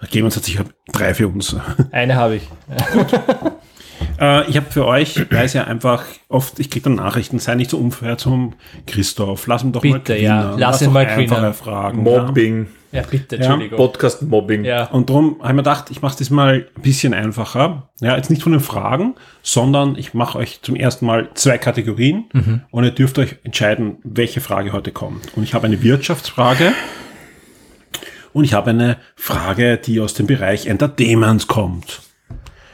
Clemens 0.10 0.36
hat 0.36 0.44
sicher 0.46 0.66
drei 0.92 1.14
für 1.14 1.28
uns. 1.28 1.56
Eine 1.92 2.16
habe 2.16 2.36
ich. 2.38 2.48
Äh, 4.20 4.50
ich 4.50 4.58
habe 4.58 4.66
für 4.72 4.86
euch, 4.88 5.16
ich 5.18 5.32
weiß 5.32 5.54
ja 5.54 5.66
einfach 5.66 6.04
oft, 6.28 6.60
ich 6.60 6.72
kriege 6.72 6.86
dann 6.86 6.96
Nachrichten, 6.96 7.38
sei 7.38 7.54
nicht 7.54 7.70
so 7.70 7.78
unfair 7.78 8.18
zum 8.18 8.54
Christoph, 8.88 9.46
lass 9.46 9.64
ihn 9.64 9.74
doch 9.74 9.84
mal 9.84 9.94
Bitte, 10.00 10.18
ja, 10.18 10.42
gewinnen. 10.42 10.60
lass 10.60 10.82
ihn 10.82 10.92
mal 10.92 11.06
einfache 11.06 11.36
gewinnen. 11.36 11.54
Fragen. 11.54 12.02
Mobbing, 12.04 12.64
Ja, 12.64 12.68
bitte, 12.92 13.36
Entschuldigung. 13.36 13.78
Podcast-Mobbing. 13.78 14.64
Ja. 14.66 14.78
Ja. 14.78 14.86
Und 14.92 15.10
darum 15.10 15.38
habe 15.40 15.50
ich 15.50 15.54
mir 15.56 15.64
gedacht, 15.64 15.90
ich 15.92 16.02
mache 16.02 16.12
es 16.12 16.18
diesmal 16.18 16.68
ein 16.76 16.82
bisschen 16.82 17.14
einfacher. 17.14 17.90
Ja, 18.02 18.16
jetzt 18.16 18.30
nicht 18.30 18.42
von 18.44 18.52
den 18.54 18.62
Fragen, 18.62 19.16
sondern 19.44 19.98
ich 19.98 20.14
mache 20.14 20.38
euch 20.38 20.62
zum 20.62 20.76
ersten 20.76 21.06
Mal 21.06 21.30
zwei 21.34 21.58
Kategorien 21.58 22.26
und 22.72 22.84
ihr 22.84 22.92
dürft 22.92 23.20
euch 23.20 23.36
entscheiden, 23.44 23.98
welche 24.04 24.42
Frage 24.42 24.72
heute 24.74 24.92
kommt. 24.92 25.36
Und 25.36 25.44
ich 25.44 25.54
habe 25.54 25.68
eine 25.68 25.82
Wirtschaftsfrage 25.84 26.74
und 28.34 28.44
ich 28.44 28.54
habe 28.54 28.70
eine 28.70 28.98
Frage, 29.16 29.78
die 29.78 30.00
aus 30.00 30.14
dem 30.14 30.28
Bereich 30.28 30.68
Entertainment 30.68 31.48
kommt. 31.48 32.02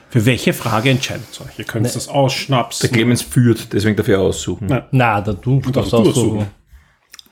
Für 0.10 0.28
welche 0.28 0.54
Frage 0.54 0.91
entscheidet 0.91 1.26
ihr 1.39 1.45
euch? 1.47 1.58
Ihr 1.58 1.65
könnt 1.65 1.88
das 1.88 2.06
Der 2.06 2.13
ausschnapsen. 2.13 2.91
Clemens 2.91 3.23
führt, 3.23 3.73
deswegen 3.73 3.95
dafür 3.95 4.19
aussuchen. 4.19 4.67
Nein. 4.67 4.84
Na, 4.91 5.21
da 5.21 5.34
du 5.34 5.60
darfst 5.60 5.91
aussuchen. 5.91 6.10
aussuchen. 6.12 6.47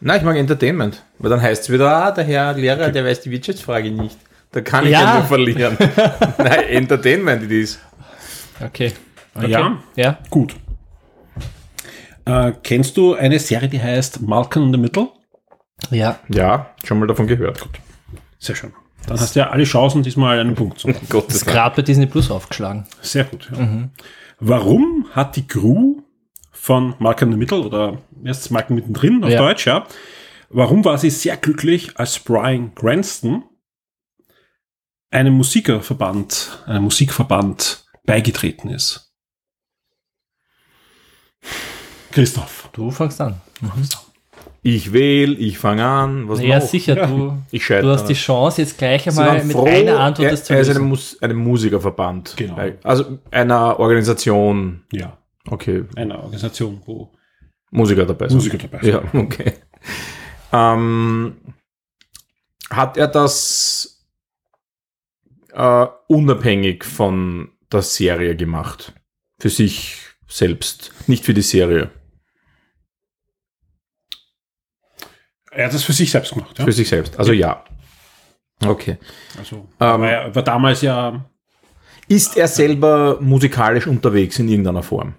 Nein, 0.01 0.17
ich 0.19 0.23
mag 0.25 0.35
Entertainment. 0.35 1.03
Weil 1.19 1.29
dann 1.29 1.41
heißt 1.41 1.63
es 1.63 1.69
wieder, 1.69 1.89
ah, 1.95 2.11
der 2.11 2.23
Herr 2.23 2.53
Lehrer, 2.53 2.89
der 2.89 3.05
weiß 3.05 3.21
die 3.21 3.31
Wirtschaftsfrage 3.31 3.91
nicht. 3.91 4.17
Da 4.51 4.61
kann 4.61 4.85
ich 4.85 4.91
ja, 4.91 5.01
Ja. 5.01 5.13
nur 5.15 5.23
verlieren. 5.25 5.77
Nein, 6.37 6.63
Entertainment 6.69 7.43
it 7.43 7.51
is. 7.51 7.79
Okay. 8.63 8.91
Ja, 9.47 9.77
Ja. 9.95 10.17
gut. 10.29 10.55
Äh, 12.25 12.51
kennst 12.63 12.97
du 12.97 13.15
eine 13.15 13.39
Serie, 13.39 13.69
die 13.69 13.81
heißt 13.81 14.21
Malcolm 14.21 14.65
in 14.67 14.71
the 14.73 14.77
Middle? 14.79 15.07
Ja. 15.89 16.19
Ja, 16.29 16.71
schon 16.83 16.99
mal 16.99 17.07
davon 17.07 17.27
gehört. 17.27 17.67
Sehr 18.39 18.55
schön. 18.55 18.73
Dann 19.07 19.19
hast 19.19 19.35
du 19.35 19.39
ja 19.39 19.49
alle 19.49 19.63
Chancen, 19.63 20.03
diesmal 20.03 20.39
einen 20.39 20.53
Punkt 20.55 20.79
zu 20.79 20.87
machen. 20.89 21.05
Gottes 21.09 21.37
Ist 21.37 21.45
gerade 21.45 21.75
bei 21.75 21.81
Disney 21.81 22.05
Plus 22.05 22.29
aufgeschlagen. 22.29 22.85
Sehr 23.01 23.23
gut. 23.23 23.49
Ja. 23.57 23.89
Warum 24.39 25.07
hat 25.13 25.35
die 25.35 25.47
Crew 25.47 26.00
von 26.61 26.93
Malcolm 26.99 27.31
in 27.31 27.33
the 27.33 27.39
Middle 27.39 27.61
oder 27.65 27.97
erst 28.23 28.51
Malcolm 28.51 28.75
mittendrin 28.75 29.23
auf 29.23 29.31
Ja. 29.31 29.39
Deutsch, 29.39 29.65
ja, 29.65 29.87
warum 30.49 30.85
war 30.85 30.95
sie 30.99 31.09
sehr 31.09 31.35
glücklich, 31.37 31.97
als 31.97 32.19
Brian 32.19 32.75
Cranston 32.75 33.43
einem 35.09 35.33
Musikerverband, 35.33 36.63
einem 36.67 36.83
Musikverband 36.83 37.83
beigetreten 38.05 38.69
ist? 38.69 39.11
Christoph. 42.11 42.69
Du 42.73 42.91
fangst 42.91 43.19
an. 43.21 43.41
Ich 44.61 44.93
wähle, 44.93 45.33
ich 45.33 45.57
fange 45.57 45.83
an. 45.83 46.29
Was 46.29 46.41
Ja, 46.41 46.59
noch? 46.59 46.65
sicher, 46.67 47.07
du, 47.07 47.37
Ich 47.49 47.65
scheitere. 47.65 47.87
du 47.87 47.93
hast 47.97 48.05
die 48.07 48.13
Chance, 48.13 48.61
jetzt 48.61 48.77
gleich 48.77 49.07
einmal 49.09 49.43
mit 49.43 49.53
froh, 49.53 49.65
einer 49.65 49.99
Antwort 49.99 50.25
er, 50.25 50.31
das 50.31 50.43
zu 50.43 50.53
er 50.53 50.59
ist 50.59 50.67
eine 50.69 50.77
lösen. 50.77 50.89
Mus 50.89 51.17
einem 51.23 51.37
Musikerverband. 51.37 52.35
Genau. 52.37 52.57
Also 52.83 53.17
einer 53.31 53.79
Organisation. 53.79 54.83
Ja, 54.91 55.17
Okay, 55.47 55.85
eine 55.95 56.17
Organisation, 56.19 56.81
wo 56.85 57.11
Musiker 57.71 58.05
dabei 58.05 58.27
sind. 58.27 58.37
Musiker 58.37 58.57
dabei 58.57 58.79
sind. 58.81 58.93
Ja, 58.93 59.03
okay. 59.13 59.53
Ähm, 60.53 61.37
hat 62.69 62.97
er 62.97 63.07
das 63.07 64.05
äh, 65.53 65.87
unabhängig 66.07 66.83
von 66.83 67.51
der 67.71 67.81
Serie 67.81 68.35
gemacht? 68.35 68.93
Für 69.39 69.49
sich 69.49 69.97
selbst, 70.27 70.93
nicht 71.07 71.25
für 71.25 71.33
die 71.33 71.41
Serie. 71.41 71.89
er 75.51 75.65
hat 75.65 75.73
das 75.73 75.83
für 75.83 75.93
sich 75.93 76.09
selbst 76.09 76.33
gemacht. 76.33 76.57
Ja? 76.57 76.65
Für 76.65 76.71
sich 76.71 76.87
selbst. 76.87 77.17
Also 77.19 77.33
ja. 77.33 77.63
Okay. 78.63 78.97
Also, 79.37 79.55
Ähm, 79.57 79.67
war, 79.79 80.09
er 80.09 80.35
war 80.35 80.43
damals 80.43 80.81
ja, 80.81 81.25
Ist 82.07 82.37
er 82.37 82.47
selber 82.47 83.19
musikalisch 83.21 83.87
unterwegs 83.87 84.39
in 84.39 84.47
irgendeiner 84.47 84.83
Form? 84.83 85.15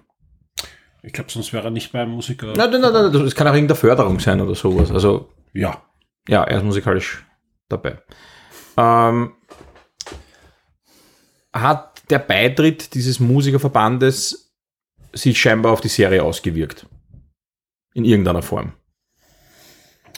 Ich 1.03 1.11
glaube, 1.13 1.29
sonst 1.29 1.51
wäre 1.51 1.65
er 1.65 1.71
nicht 1.71 1.91
beim 1.91 2.09
Musiker. 2.09 2.47
Nein, 2.55 2.71
nein, 2.71 2.81
nein, 2.81 2.93
nein, 2.93 3.11
das 3.11 3.35
kann 3.35 3.47
auch 3.47 3.53
irgendeine 3.53 3.77
Förderung 3.79 4.19
sein 4.19 4.39
oder 4.41 4.55
sowas. 4.55 4.89
Also 4.89 5.29
Ja, 5.51 5.83
Ja, 6.27 6.43
er 6.43 6.57
ist 6.57 6.63
musikalisch 6.63 7.25
dabei. 7.67 7.97
Ähm, 8.77 9.33
hat 11.51 12.01
der 12.09 12.19
Beitritt 12.19 12.93
dieses 12.95 13.19
Musikerverbandes 13.19 14.55
sich 15.11 15.39
scheinbar 15.39 15.73
auf 15.73 15.81
die 15.81 15.89
Serie 15.89 16.23
ausgewirkt? 16.23 16.87
In 17.93 18.05
irgendeiner 18.05 18.41
Form. 18.41 18.73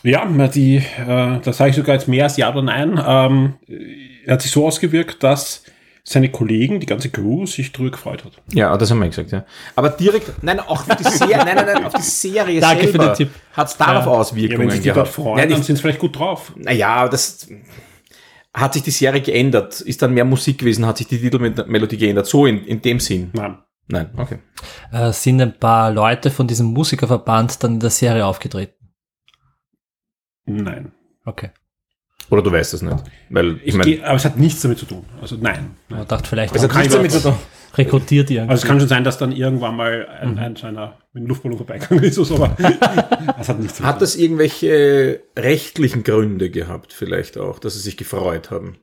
Ja, 0.04 0.26
die, 0.48 0.78
äh, 0.78 1.39
da 1.41 1.52
sage 1.52 1.71
ich 1.71 1.76
sogar 1.76 1.95
jetzt 1.95 2.08
mehr 2.08 2.26
als 2.26 2.38
Ja 2.38 2.52
oder 2.52 2.62
Nein. 2.62 3.02
Ähm, 3.04 3.56
er 4.24 4.34
hat 4.34 4.41
sich 4.43 4.52
so 4.52 4.65
ausgewirkt, 4.67 5.24
dass 5.24 5.63
seine 6.08 6.30
Kollegen, 6.30 6.80
die 6.80 6.86
ganze 6.86 7.10
Crew, 7.10 7.48
sich 7.48 7.72
drüber 7.72 7.89
gefreut 7.91 8.24
hat. 8.24 8.34
Ja, 8.54 8.78
das 8.78 8.91
haben 8.91 9.00
wir 9.00 9.08
gesagt, 9.10 9.32
ja. 9.32 9.44
Aber 9.76 9.89
direkt, 9.89 10.44
nein, 10.44 10.60
auch 10.60 10.88
auf 10.88 10.96
die 10.96 11.04
Serie, 11.04 11.38
nein, 11.38 11.56
nein, 11.56 11.65
nein, 11.65 11.86
auf 11.86 11.94
die 11.94 12.02
Serie 12.04 12.62
Danke 12.62 12.84
für 12.86 12.91
selber 12.91 13.08
den 13.08 13.15
Tipp. 13.15 13.30
hat 13.54 13.68
es 13.68 13.76
darauf 13.78 14.06
Ja. 14.06 14.12
Ja, 14.12 14.18
Auswirkungen 14.20 14.60
wenn 14.62 14.70
sich 14.70 14.82
die 14.82 14.91
dort 14.91 15.08
freuen, 15.08 15.38
Nein, 15.38 15.50
dann 15.50 15.60
ich, 15.60 15.65
sind 15.65 15.76
sie 15.78 15.82
vielleicht 15.82 16.00
gut 16.00 16.18
drauf. 16.18 16.54
naja, 16.58 17.08
das 17.08 17.48
hat 18.54 18.74
sich 18.74 18.84
die 18.84 18.91
Serie 18.91 19.22
geändert, 19.22 19.82
ist 19.82 20.00
dann 20.04 20.13
mehr 20.13 20.26
Musik 20.26 20.60
gewesen, 20.60 20.86
hat 20.86 20.98
sich 21.00 21.08
die 21.08 21.20
Titelmelodie 21.20 21.98
geändert, 21.98 22.28
so 22.28 22.46
in, 22.46 22.63
in 22.65 22.82
dem 22.84 23.00
Sinn. 23.00 23.32
Nein. 23.34 23.58
Nein, 23.88 24.10
okay. 24.18 24.39
Äh, 24.91 25.12
sind 25.12 25.41
ein 25.41 25.60
paar 25.60 25.91
Leute 25.91 26.30
von 26.32 26.48
diesem 26.48 26.68
Musikerverband 26.68 27.63
dann 27.63 27.74
in 27.74 27.80
der 27.80 27.89
Serie 27.91 28.26
aufgetreten? 28.26 28.74
Nein. 30.46 30.91
Okay. 31.26 31.50
Oder 32.30 32.42
du 32.42 32.52
weißt 32.52 32.74
es 32.74 32.82
nicht. 32.82 32.98
Weil, 33.30 33.58
ich 33.58 33.68
Ich 33.68 33.76
meine, 33.76 33.92
geh, 33.98 34.04
aber 34.04 34.16
es 34.16 34.26
hat 34.26 34.38
nichts 34.38 34.62
damit 34.62 34.80
zu 34.80 34.86
tun. 34.86 35.06
Also 35.22 35.36
nein. 35.40 35.76
nein. 35.90 36.00
Man 36.00 36.08
dachte 36.08 36.30
vielleicht, 36.30 36.56
es 36.56 36.64
hat 36.64 36.76
nichts 36.76 36.94
damit 36.94 37.12
zu 37.12 37.22
tun. 37.22 37.36
rekrutiert 37.78 38.32
irgendwie. 38.32 38.50
Also 38.50 38.64
es 38.64 38.68
kann 38.68 38.80
schon 38.80 38.90
sein, 38.90 39.04
dass 39.04 39.18
dann 39.18 39.32
irgendwann 39.32 39.76
mal 39.76 40.08
ein, 40.08 40.38
ein 40.40 40.56
so 40.56 40.66
einer 40.68 40.98
mit 41.14 41.24
dem 41.24 41.28
Luftballon 41.28 41.58
vorbeigegangen 41.58 42.04
ist, 42.04 42.18
oder 42.18 42.28
so, 42.28 42.36
aber 42.36 42.56
das 43.38 43.50
hat 43.50 43.60
nichts 43.60 43.78
zu 43.78 43.84
Hat 43.84 44.02
das 44.02 44.16
irgendwelche 44.16 45.22
rechtlichen 45.38 46.04
Gründe 46.04 46.50
gehabt, 46.50 46.94
vielleicht 46.94 47.38
auch, 47.38 47.60
dass 47.60 47.74
sie 47.76 47.80
sich 47.82 47.98
gefreut 47.98 48.50
haben? 48.52 48.78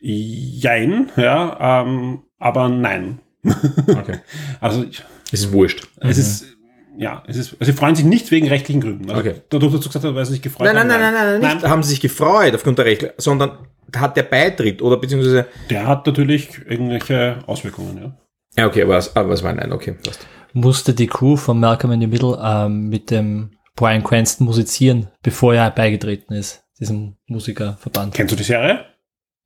Jein, 0.00 1.10
ja, 1.16 1.82
ähm, 1.82 2.22
aber 2.38 2.68
nein. 2.68 3.20
Okay. 3.44 4.20
Also 4.60 4.84
ich, 4.84 5.02
Es 5.32 5.40
ist 5.40 5.52
wurscht. 5.52 5.88
es 6.00 6.18
ist, 6.18 6.53
ja, 6.96 7.22
es 7.26 7.36
ist, 7.36 7.52
also 7.60 7.72
sie 7.72 7.76
freuen 7.76 7.94
sich 7.96 8.04
nicht 8.04 8.30
wegen 8.30 8.48
rechtlichen 8.48 8.80
Gründen. 8.80 9.10
Also 9.10 9.20
Okay. 9.20 9.40
Dadurch, 9.48 9.72
dass 9.72 9.80
du 9.82 9.88
gesagt 9.88 10.04
hast, 10.04 10.14
weil 10.14 10.24
sie 10.24 10.32
sich 10.32 10.42
gefreut 10.42 10.66
Nein, 10.66 10.78
haben. 10.78 10.88
nein, 10.88 11.00
nein, 11.00 11.14
nein, 11.14 11.40
nein, 11.40 11.56
nicht 11.56 11.66
haben 11.68 11.82
sie 11.82 11.90
sich 11.90 12.00
gefreut 12.00 12.54
aufgrund 12.54 12.78
der 12.78 12.84
Rechte, 12.86 13.14
sondern 13.16 13.66
hat 13.96 14.16
der 14.16 14.22
Beitritt 14.24 14.82
oder 14.82 14.96
beziehungsweise. 14.96 15.46
Der 15.70 15.86
hat 15.86 16.06
natürlich 16.06 16.60
irgendwelche 16.66 17.38
Auswirkungen, 17.46 17.96
ja. 17.98 18.18
Ja, 18.56 18.66
okay, 18.68 18.82
aber 18.82 18.98
es, 18.98 19.14
aber 19.16 19.32
es 19.32 19.42
war 19.42 19.52
nein, 19.52 19.72
okay, 19.72 19.92
passt. 19.92 20.26
Musste 20.52 20.94
die 20.94 21.08
Crew 21.08 21.36
von 21.36 21.58
Malcolm 21.58 21.92
in 21.92 22.00
the 22.00 22.06
Middle 22.06 22.38
ähm, 22.42 22.88
mit 22.88 23.10
dem 23.10 23.50
Brian 23.74 24.04
Cranston 24.04 24.46
musizieren, 24.46 25.08
bevor 25.22 25.54
er 25.54 25.70
beigetreten 25.72 26.34
ist, 26.34 26.64
diesem 26.78 27.16
Musikerverband? 27.26 28.14
Kennst 28.14 28.32
du 28.32 28.36
die 28.36 28.44
Serie? 28.44 28.84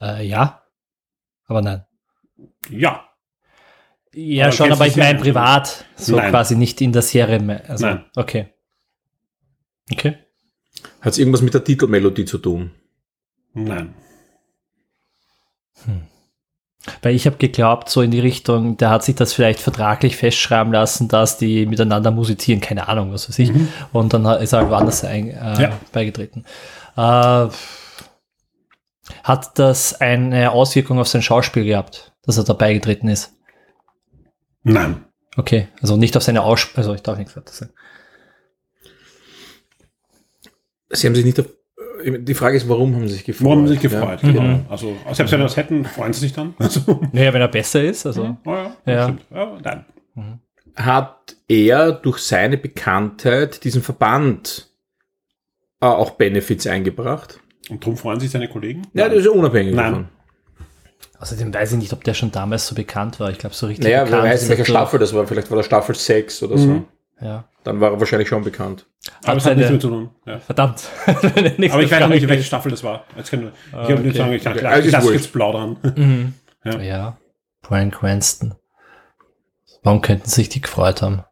Äh, 0.02 0.26
ja, 0.26 0.62
aber 1.46 1.62
nein. 1.62 1.84
Ja. 2.68 3.07
Ja, 4.14 4.46
Aber 4.46 4.52
schon, 4.52 4.72
aber 4.72 4.86
ich 4.86 4.96
meine 4.96 5.18
privat, 5.18 5.84
so 5.96 6.16
Nein. 6.16 6.30
quasi 6.30 6.56
nicht 6.56 6.80
in 6.80 6.92
der 6.92 7.02
Serie 7.02 7.40
mehr. 7.40 7.62
Also, 7.68 7.86
Nein. 7.86 8.04
Okay. 8.16 8.48
Okay. 9.92 10.16
Hat 11.00 11.12
es 11.12 11.18
irgendwas 11.18 11.42
mit 11.42 11.54
der 11.54 11.64
Titelmelodie 11.64 12.24
zu 12.24 12.38
tun? 12.38 12.70
Nein. 13.54 13.94
Weil 17.02 17.14
ich 17.14 17.26
habe 17.26 17.36
geglaubt, 17.36 17.88
so 17.90 18.02
in 18.02 18.10
die 18.10 18.20
Richtung, 18.20 18.76
der 18.76 18.90
hat 18.90 19.04
sich 19.04 19.14
das 19.14 19.32
vielleicht 19.34 19.60
vertraglich 19.60 20.16
festschreiben 20.16 20.72
lassen, 20.72 21.08
dass 21.08 21.36
die 21.38 21.66
miteinander 21.66 22.10
musizieren, 22.10 22.60
keine 22.60 22.88
Ahnung, 22.88 23.12
was 23.12 23.28
weiß 23.28 23.38
ich. 23.40 23.50
Und 23.92 24.12
dann 24.14 24.24
ist 24.40 24.52
er 24.52 24.60
halt 24.60 24.70
woanders 24.70 25.04
ein, 25.04 25.28
äh, 25.30 25.62
Ja. 25.62 25.78
beigetreten. 25.92 26.44
Äh, 26.96 27.48
hat 29.24 29.58
das 29.58 30.00
eine 30.00 30.50
Auswirkung 30.52 30.98
auf 30.98 31.08
sein 31.08 31.22
Schauspiel 31.22 31.64
gehabt, 31.64 32.12
dass 32.24 32.38
er 32.38 32.44
da 32.44 32.52
beigetreten 32.52 33.08
ist? 33.08 33.32
Nein. 34.62 35.04
Okay, 35.36 35.68
also 35.80 35.96
nicht 35.96 36.16
auf 36.16 36.22
seine 36.22 36.42
Aussprache, 36.42 36.78
also 36.78 36.94
ich 36.94 37.02
darf 37.02 37.16
nichts 37.18 37.36
weiter 37.36 37.52
sagen. 37.52 37.72
Sie 40.90 41.06
haben 41.06 41.14
sich 41.14 41.24
nicht. 41.24 41.38
Auf, 41.40 41.46
die 42.04 42.34
Frage 42.34 42.56
ist, 42.56 42.68
warum 42.68 42.94
haben 42.94 43.08
sie 43.08 43.14
sich 43.14 43.24
gefreut? 43.24 43.44
Worum 43.44 43.58
haben 43.60 43.66
sie 43.68 43.74
sich 43.74 43.82
gefreut? 43.82 44.22
Ja. 44.22 44.32
Genau. 44.32 44.60
Also, 44.68 44.96
selbst 45.12 45.32
wenn 45.32 45.40
wir 45.40 45.44
das 45.44 45.56
hätten, 45.56 45.84
freuen 45.84 46.12
sie 46.12 46.20
sich 46.20 46.32
dann. 46.32 46.54
Also, 46.58 47.00
Naja, 47.12 47.32
wenn 47.32 47.40
er 47.42 47.48
besser 47.48 47.82
ist, 47.82 48.06
also. 48.06 48.36
oh 48.44 48.50
ja, 48.50 48.76
Ja. 48.86 49.02
Stimmt. 49.04 49.24
ja, 49.30 49.58
nein. 49.62 49.84
Hat 50.76 51.36
er 51.48 51.92
durch 51.92 52.18
seine 52.18 52.56
Bekanntheit 52.56 53.64
diesem 53.64 53.82
Verband 53.82 54.70
äh, 55.80 55.86
auch 55.86 56.12
Benefits 56.12 56.66
eingebracht? 56.68 57.40
Und 57.68 57.82
darum 57.82 57.96
freuen 57.96 58.20
sich 58.20 58.30
seine 58.30 58.48
Kollegen? 58.48 58.82
Ja, 58.94 59.08
das 59.08 59.18
ist 59.18 59.26
unabhängig 59.28 59.74
Nein. 59.74 59.92
davon. 59.92 60.08
Außerdem 61.20 61.52
weiß 61.52 61.72
ich 61.72 61.78
nicht, 61.78 61.92
ob 61.92 62.04
der 62.04 62.14
schon 62.14 62.30
damals 62.30 62.66
so 62.66 62.74
bekannt 62.74 63.18
war. 63.18 63.30
Ich 63.30 63.38
glaube, 63.38 63.54
so 63.54 63.66
richtig 63.66 63.84
Naja, 63.84 63.98
wer 64.00 64.04
bekannt. 64.06 64.24
weiß, 64.24 64.42
in 64.44 64.48
welcher 64.50 64.62
er 64.62 64.66
Staffel 64.66 64.98
das 65.00 65.12
war. 65.14 65.26
Vielleicht 65.26 65.50
war 65.50 65.56
der 65.56 65.64
Staffel 65.64 65.94
6 65.94 66.42
oder 66.44 66.58
so. 66.58 66.66
Mhm. 66.68 66.84
Ja. 67.20 67.44
Dann 67.64 67.80
war 67.80 67.90
er 67.92 67.98
wahrscheinlich 68.00 68.28
schon 68.28 68.44
bekannt. 68.44 68.86
Aber 69.24 69.36
es 69.36 69.44
Hat 69.46 69.56
nichts 69.56 69.68
damit 69.68 69.82
zu 69.82 69.88
tun. 69.88 70.10
Ja. 70.26 70.38
Verdammt. 70.38 70.82
Aber 71.06 71.56
ich 71.58 71.90
weiß 71.90 72.02
auch 72.02 72.08
nicht, 72.08 72.28
welche 72.28 72.44
Staffel 72.44 72.70
das 72.70 72.84
war. 72.84 73.04
Jetzt 73.16 73.30
kann, 73.30 73.48
ich 73.48 73.74
Ah, 73.74 73.86
kann 73.86 74.02
nicht 74.02 74.10
okay. 74.10 74.18
sagen, 74.18 74.32
ich 74.32 74.44
kann 74.44 74.52
Okay. 74.56 74.66
Also 74.66 74.92
wurscht. 75.02 75.10
jetzt 75.14 75.32
plaudern. 75.32 75.76
Mhm. 75.96 76.34
Ja. 76.64 76.78
Ja. 76.80 77.16
Brian 77.62 77.90
Cranston. 77.90 78.54
Warum 79.82 80.00
könnten 80.00 80.28
sich 80.28 80.48
die 80.48 80.60
gefreut 80.60 81.02
haben? 81.02 81.24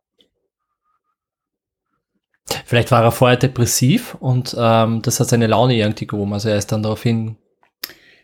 Vielleicht 2.64 2.90
war 2.90 3.02
er 3.02 3.12
vorher 3.12 3.36
depressiv 3.36 4.16
und 4.20 4.54
ähm, 4.58 5.02
das 5.02 5.18
hat 5.20 5.28
seine 5.28 5.46
Laune 5.46 5.74
irgendwie 5.74 6.06
gehoben. 6.06 6.32
Also 6.32 6.48
er 6.48 6.56
ist 6.58 6.70
dann 6.72 6.82
daraufhin. 6.82 7.36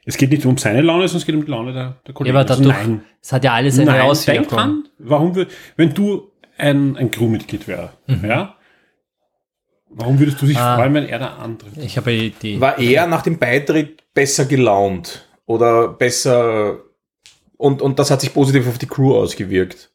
Es 0.04 0.16
geht 0.16 0.30
nicht 0.30 0.44
um 0.46 0.58
seine 0.58 0.80
Laune, 0.82 1.06
sondern 1.06 1.18
es 1.20 1.26
geht 1.26 1.34
um 1.36 1.44
die 1.44 1.50
Laune 1.50 1.72
der, 1.72 2.00
der 2.06 2.14
Kollegen. 2.14 2.34
Ja, 2.34 2.40
aber 2.42 2.50
Also 2.50 2.62
dadurch- 2.64 2.86
nein. 2.86 3.04
Es 3.20 3.32
hat 3.32 3.44
ja 3.44 3.52
alles 3.52 3.76
eine 3.76 3.86
Nein, 3.86 3.94
denk 3.96 4.10
Auswirkung. 4.10 4.48
dran, 4.48 4.88
warum 4.98 5.34
wir, 5.36 5.46
wenn 5.76 5.94
du 5.94 6.30
ein, 6.58 6.96
ein 6.96 7.10
Crewmitglied 7.10 7.68
wär, 7.68 7.92
ja, 8.08 8.56
warum 9.90 10.18
würdest 10.18 10.42
du 10.42 10.46
dich 10.46 10.58
Ah. 10.58 10.76
freuen, 10.76 10.94
wenn 10.94 11.06
er 11.06 11.18
der 11.20 11.38
andere? 11.38 11.70
Ich 11.80 11.96
habe 11.96 12.10
eine 12.10 12.22
Idee. 12.24 12.60
War 12.60 12.78
er 12.78 13.06
nach 13.06 13.22
dem 13.22 13.38
Beitritt 13.38 14.12
besser 14.12 14.44
gelaunt? 14.46 15.28
Oder 15.46 15.88
besser. 15.88 16.78
Und, 17.56 17.80
und 17.82 17.98
das 17.98 18.10
hat 18.10 18.20
sich 18.20 18.32
positiv 18.34 18.66
auf 18.68 18.78
die 18.78 18.86
Crew 18.86 19.14
ausgewirkt. 19.14 19.92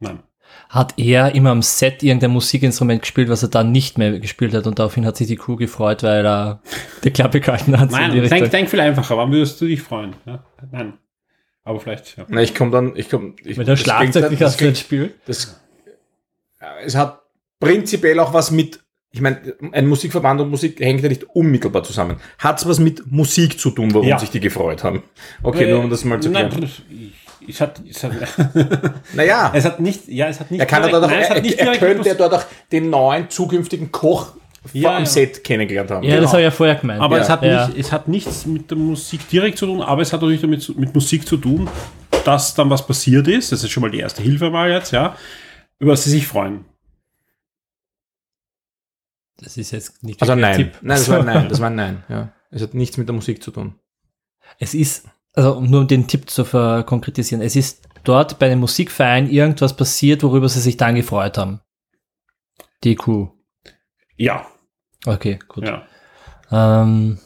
Nein. 0.00 0.22
Hat 0.68 0.94
er 0.98 1.34
immer 1.34 1.50
am 1.50 1.62
Set 1.62 2.02
irgendein 2.02 2.32
Musikinstrument 2.32 3.00
gespielt, 3.02 3.28
was 3.28 3.42
er 3.42 3.48
dann 3.48 3.70
nicht 3.72 3.98
mehr 3.98 4.18
gespielt 4.18 4.52
hat 4.52 4.66
und 4.66 4.78
daraufhin 4.78 5.06
hat 5.06 5.16
sich 5.16 5.28
die 5.28 5.36
Crew 5.36 5.56
gefreut, 5.56 6.02
weil 6.02 6.26
er 6.26 6.60
die 7.04 7.10
Klappe 7.10 7.40
gehalten 7.40 7.78
hat. 7.78 7.90
Nein, 7.92 8.10
denk, 8.28 8.50
denk 8.50 8.68
viel 8.68 8.80
einfacher. 8.80 9.16
Warum 9.16 9.30
würdest 9.32 9.60
du 9.60 9.66
dich 9.66 9.80
freuen? 9.80 10.14
Ja? 10.26 10.44
Nein. 10.72 10.94
Aber 11.62 11.80
vielleicht, 11.80 12.16
ja. 12.16 12.24
Na, 12.28 12.42
ich 12.42 12.54
komme 12.54 12.70
dann. 12.70 12.94
Ich 12.96 13.08
komm, 13.10 13.34
ich, 13.44 13.56
Wenn 13.58 13.66
der 13.66 13.74
das 13.74 13.82
klingt 13.84 13.96
Schlagzeug 14.12 14.22
dann- 14.22 14.30
die 14.30 14.36
das 14.36 14.78
spielt. 14.80 15.14
das, 15.26 15.60
ja, 16.60 16.68
es 16.84 16.94
hat 16.96 17.20
prinzipiell 17.60 18.18
auch 18.20 18.32
was 18.34 18.50
mit, 18.50 18.80
ich 19.10 19.20
meine, 19.20 19.40
ein 19.72 19.86
Musikverband 19.86 20.40
und 20.42 20.50
Musik 20.50 20.78
hängt 20.80 21.02
ja 21.02 21.08
nicht 21.08 21.24
unmittelbar 21.24 21.82
zusammen. 21.84 22.16
Hat 22.38 22.58
es 22.60 22.68
was 22.68 22.78
mit 22.78 23.10
Musik 23.10 23.58
zu 23.58 23.70
tun, 23.70 23.92
warum 23.94 24.06
Ja. 24.08 24.18
sich 24.18 24.30
die 24.30 24.40
gefreut 24.40 24.84
haben? 24.84 25.02
Okay, 25.42 25.70
nur 25.70 25.80
um 25.84 25.90
das 25.90 26.04
mal 26.04 26.20
zu 26.20 26.30
Nein, 26.30 26.50
klären. 26.50 26.64
ich- 26.90 27.12
es 27.48 27.60
hat, 27.60 27.80
es 27.88 28.02
hat, 28.04 28.12
Naja, 29.14 29.52
es 29.54 29.64
hat 29.64 29.80
nicht, 29.80 30.08
ja, 30.08 30.28
es 30.28 30.40
hat 30.40 30.50
nicht, 30.50 30.60
er 30.60 30.66
kann 30.66 30.82
ja 30.82 30.88
direkt- 30.88 31.02
dort 31.02 31.04
auch, 31.04 31.10
nein, 31.10 31.22
es 31.22 31.30
hat 31.30 31.36
er, 31.36 31.42
nicht 31.42 31.58
er 31.58 31.64
direkt 31.64 31.80
könnte 31.80 32.08
ja 32.08 32.14
dort 32.14 32.34
auch 32.34 32.44
den 32.72 32.90
neuen 32.90 33.30
zukünftigen 33.30 33.92
Koch 33.92 34.34
Ja, 34.72 34.96
am 34.96 35.02
ja. 35.04 35.06
Set 35.06 35.44
kennengelernt 35.44 35.90
haben. 35.90 36.02
Ja, 36.04 36.20
das 36.20 36.30
habe 36.30 36.40
ich 36.42 36.44
ja 36.46 36.50
vorher 36.50 36.74
gemeint. 36.76 37.00
Aber 37.00 37.16
ja. 37.16 37.22
es, 37.22 37.28
hat 37.28 37.42
ja. 37.42 37.68
nicht, 37.68 37.78
es 37.78 37.92
hat 37.92 38.08
nichts 38.08 38.46
mit 38.46 38.70
der 38.70 38.78
Musik 38.78 39.28
direkt 39.28 39.58
zu 39.58 39.66
tun, 39.66 39.80
aber 39.82 40.02
es 40.02 40.12
hat 40.12 40.20
natürlich 40.20 40.40
damit 40.40 40.76
mit 40.76 40.94
Musik 40.94 41.26
zu 41.26 41.36
tun, 41.36 41.68
dass 42.24 42.54
dann 42.54 42.68
was 42.70 42.86
passiert 42.86 43.28
ist. 43.28 43.52
Das 43.52 43.62
ist 43.62 43.70
schon 43.70 43.82
mal 43.82 43.90
die 43.90 44.00
erste 44.00 44.22
Hilfe 44.22 44.50
mal 44.50 44.70
jetzt, 44.70 44.92
ja, 44.92 45.16
über 45.78 45.92
das 45.92 46.04
sie 46.04 46.10
sich 46.10 46.26
freuen. 46.26 46.64
Das 49.38 49.56
ist 49.56 49.70
jetzt 49.70 50.02
nicht 50.02 50.20
Also 50.22 50.34
nein. 50.34 50.56
Tipp. 50.56 50.72
Nein, 50.80 50.96
das 50.96 51.08
war 51.08 51.18
ein 51.20 51.26
Nein. 51.26 51.48
Das 51.48 51.60
war 51.60 51.68
ein 51.70 51.76
Nein. 51.76 52.04
Ja. 52.08 52.32
Es 52.50 52.62
hat 52.62 52.74
nichts 52.74 52.96
mit 52.96 53.06
der 53.08 53.14
Musik 53.14 53.42
zu 53.42 53.50
tun. 53.50 53.74
Es 54.58 54.72
ist, 54.74 55.04
also 55.36 55.56
um 55.56 55.70
nur 55.70 55.86
den 55.86 56.08
Tipp 56.08 56.28
zu 56.28 56.44
verkonkretisieren, 56.44 57.42
es 57.44 57.54
ist 57.54 57.88
dort 58.02 58.38
bei 58.40 58.46
einem 58.46 58.60
Musikverein 58.60 59.30
irgendwas 59.30 59.76
passiert, 59.76 60.22
worüber 60.24 60.48
sie 60.48 60.60
sich 60.60 60.76
dann 60.76 60.96
gefreut 60.96 61.38
haben. 61.38 61.60
Die 62.82 62.96
Crew. 62.96 63.28
Ja, 64.16 64.46
Okay, 65.06 65.38
gut. 65.46 65.64
ja. 65.68 65.86
Ähm, 66.50 67.18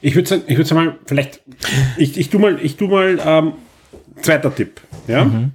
Ich 0.00 0.14
würde 0.14 0.28
sagen, 0.28 0.42
ich 0.46 0.56
würde 0.56 0.68
sagen 0.68 0.98
vielleicht, 1.06 1.42
ich, 1.96 2.18
ich 2.18 2.28
tu 2.30 2.38
mal, 2.38 2.58
ich 2.64 2.76
tu 2.76 2.88
mal, 2.88 3.18
ähm, 3.24 3.52
zweiter 4.20 4.54
Tipp, 4.54 4.80
ja. 5.06 5.24
Mhm. 5.24 5.52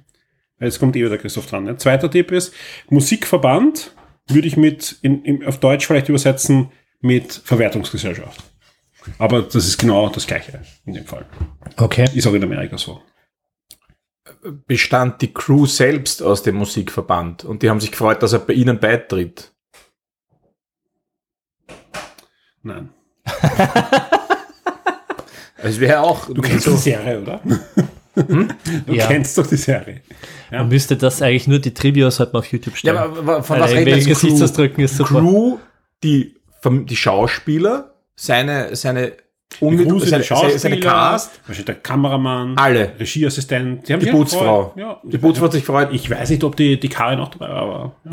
Jetzt 0.58 0.78
kommt 0.78 0.96
eh 0.96 1.04
wieder 1.04 1.18
Christoph 1.18 1.46
dran. 1.46 1.64
Ne? 1.64 1.76
Zweiter 1.76 2.10
Tipp 2.10 2.30
ist, 2.32 2.54
Musikverband 2.88 3.94
würde 4.28 4.48
ich 4.48 4.56
mit, 4.56 4.98
in, 5.02 5.22
in, 5.24 5.44
auf 5.44 5.60
Deutsch 5.60 5.86
vielleicht 5.86 6.08
übersetzen, 6.08 6.70
mit 7.00 7.32
Verwertungsgesellschaft. 7.32 8.42
Aber 9.18 9.42
das 9.42 9.54
ist 9.66 9.78
genau 9.78 10.08
das 10.08 10.26
Gleiche 10.26 10.60
in 10.84 10.94
dem 10.94 11.04
Fall. 11.06 11.26
okay. 11.76 12.08
Ist 12.14 12.26
auch 12.26 12.32
in 12.34 12.42
Amerika 12.44 12.76
so. 12.78 13.00
Bestand 14.66 15.22
die 15.22 15.32
Crew 15.32 15.66
selbst 15.66 16.22
aus 16.22 16.42
dem 16.42 16.56
Musikverband 16.56 17.44
und 17.44 17.62
die 17.62 17.70
haben 17.70 17.80
sich 17.80 17.90
gefreut, 17.90 18.22
dass 18.22 18.32
er 18.32 18.40
bei 18.40 18.52
ihnen 18.54 18.78
beitritt. 18.78 19.52
Nein. 22.62 22.90
Es 25.58 25.80
wäre 25.80 26.00
auch 26.00 26.28
Du 26.32 26.42
kennst 26.42 26.64
so, 26.66 26.72
die 26.72 26.76
Serie, 26.76 27.20
oder? 27.22 27.40
Du 28.14 28.92
Ja. 28.94 29.06
kennst 29.08 29.36
doch 29.38 29.46
die 29.46 29.56
Serie. 29.56 30.02
Ja. 30.50 30.58
Man 30.60 30.68
müsste 30.68 30.96
das 30.96 31.22
eigentlich 31.22 31.48
nur 31.48 31.58
die 31.58 31.74
Trivias 31.74 32.20
halt 32.20 32.32
mal 32.34 32.40
auf 32.40 32.46
YouTube 32.52 32.74
Ja, 32.74 32.78
stellen. 32.78 32.98
aber 32.98 33.42
von 33.42 33.58
was 33.58 33.72
redet 33.72 33.94
das 33.96 34.04
Crew? 34.04 34.10
Gesichtsausdrücken 34.10 34.84
ist 34.84 34.96
super. 34.96 35.18
Crew, 35.20 35.58
die, 36.04 36.36
die 36.64 36.96
Schauspieler, 36.96 37.95
seine, 38.18 38.74
seine, 38.74 39.12
unmittel- 39.60 40.00
seine, 40.06 40.24
seine, 40.24 40.58
seine 40.58 40.80
Cast, 40.80 41.38
wahrscheinlich 41.46 41.66
der 41.66 41.74
Kameramann, 41.76 42.56
Alle. 42.58 42.92
Regieassistent, 42.98 43.86
die, 43.88 43.92
haben 43.92 44.00
die 44.00 44.10
Putzfrau. 44.10 44.68
gefreut. 44.74 44.76
Ja, 44.76 45.00
Die 45.04 45.18
Putzfrau 45.18 45.44
hat 45.44 45.52
sich 45.52 45.62
gefreut. 45.64 45.88
Ich 45.92 46.10
weiß 46.10 46.30
nicht, 46.30 46.42
ob 46.44 46.56
die, 46.56 46.80
die 46.80 46.88
Karin 46.88 47.20
auch 47.20 47.28
dabei 47.28 47.48
war, 47.48 47.62
aber 47.62 47.92
ja. 48.04 48.10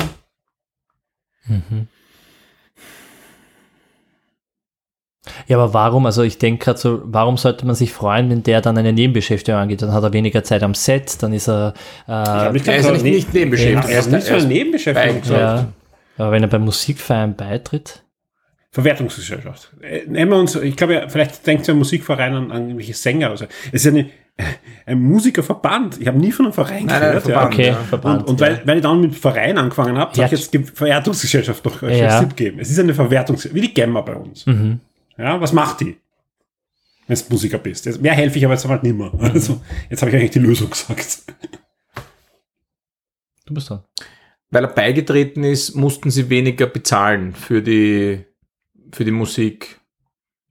Ja, 5.46 5.56
aber 5.58 5.72
warum, 5.72 6.04
also 6.06 6.22
ich 6.22 6.36
denke 6.38 6.64
gerade 6.64 6.78
so, 6.78 7.00
warum 7.04 7.38
sollte 7.38 7.64
man 7.64 7.74
sich 7.74 7.92
freuen, 7.92 8.28
wenn 8.30 8.42
der 8.42 8.60
dann 8.60 8.76
eine 8.76 8.92
Nebenbeschäftigung 8.92 9.58
angeht? 9.60 9.80
Dann 9.80 9.92
hat 9.92 10.02
er 10.02 10.12
weniger 10.12 10.44
Zeit 10.44 10.62
am 10.62 10.74
Set, 10.74 11.22
dann 11.22 11.32
ist 11.32 11.48
er, 11.48 11.72
äh, 12.06 12.52
nicht 12.52 12.66
Er 12.68 12.76
ist 12.76 12.84
ja 12.86 12.92
nicht, 12.92 13.04
nicht 13.04 13.34
nebenbeschäftigt. 13.34 13.88
er 13.88 13.98
ist 14.00 14.10
nicht 14.10 14.26
so 14.26 14.34
eine 14.34 14.44
Nebenbeschäftigung. 14.46 15.22
ja, 15.32 15.68
aber 16.18 16.30
wenn 16.30 16.42
er 16.42 16.48
beim 16.48 16.62
Musikverein 16.64 17.34
beitritt, 17.36 18.02
Verwertungsgesellschaft. 18.74 19.70
Äh, 19.80 20.02
Nehmen 20.08 20.32
wir 20.32 20.38
uns, 20.38 20.56
ich 20.56 20.76
glaube, 20.76 20.94
ja, 20.94 21.08
vielleicht 21.08 21.46
denkt 21.46 21.66
ja 21.68 21.74
ein 21.74 21.78
Musikverein 21.78 22.34
an, 22.34 22.50
an 22.50 22.62
irgendwelche 22.64 22.92
Sänger. 22.94 23.30
Also, 23.30 23.46
es 23.70 23.84
ist 23.84 23.86
eine, 23.86 24.10
ein 24.84 25.00
Musikerverband. 25.00 26.00
Ich 26.00 26.08
habe 26.08 26.18
nie 26.18 26.32
von 26.32 26.46
einem 26.46 26.52
Verein 26.52 26.86
Nein, 26.86 27.00
nein, 27.00 27.00
gehört. 27.00 27.22
Verband, 27.22 27.54
okay, 27.54 27.66
ja. 27.68 27.74
Verband. 27.76 28.22
Und, 28.22 28.28
und 28.30 28.40
ja. 28.40 28.46
weil, 28.48 28.62
weil 28.66 28.76
ich 28.78 28.82
dann 28.82 29.00
mit 29.00 29.14
Verein 29.14 29.58
angefangen 29.58 29.96
habe, 29.96 30.10
Ja. 30.16 30.24
sag 30.24 30.32
ich 30.32 30.40
jetzt 30.40 30.50
Ge- 30.52 30.64
Verwertungsgesellschaft 30.64 31.64
noch 31.64 31.82
als 31.84 31.98
Ja. 31.98 32.18
Tipp 32.20 32.34
geben. 32.34 32.58
Es 32.58 32.68
ist 32.68 32.78
eine 32.80 32.92
Verwertungsgesellschaft, 32.94 33.54
wie 33.62 33.68
die 33.68 33.72
Gemma 33.74 34.00
bei 34.00 34.16
uns. 34.16 34.44
Mhm. 34.44 34.80
Ja, 35.16 35.40
was 35.40 35.52
macht 35.52 35.80
die? 35.80 35.96
Wenn 37.06 37.16
du 37.16 37.22
Musiker 37.30 37.58
bist. 37.58 37.86
Jetzt, 37.86 38.02
mehr 38.02 38.14
helfe 38.14 38.38
ich 38.38 38.44
aber 38.44 38.54
jetzt 38.54 38.66
halt 38.68 38.82
nicht 38.82 38.96
mehr. 38.98 39.12
Mhm. 39.14 39.20
Also, 39.20 39.60
jetzt 39.88 40.02
habe 40.02 40.10
ich 40.10 40.16
eigentlich 40.16 40.32
die 40.32 40.40
Lösung 40.40 40.68
gesagt. 40.70 41.22
Du 43.46 43.54
bist 43.54 43.70
dran. 43.70 43.84
Weil 44.50 44.64
er 44.64 44.70
beigetreten 44.72 45.44
ist, 45.44 45.74
mussten 45.74 46.10
sie 46.10 46.28
weniger 46.30 46.66
bezahlen 46.66 47.34
für 47.34 47.60
die, 47.62 48.24
für 48.94 49.04
die 49.04 49.10
Musik. 49.10 49.80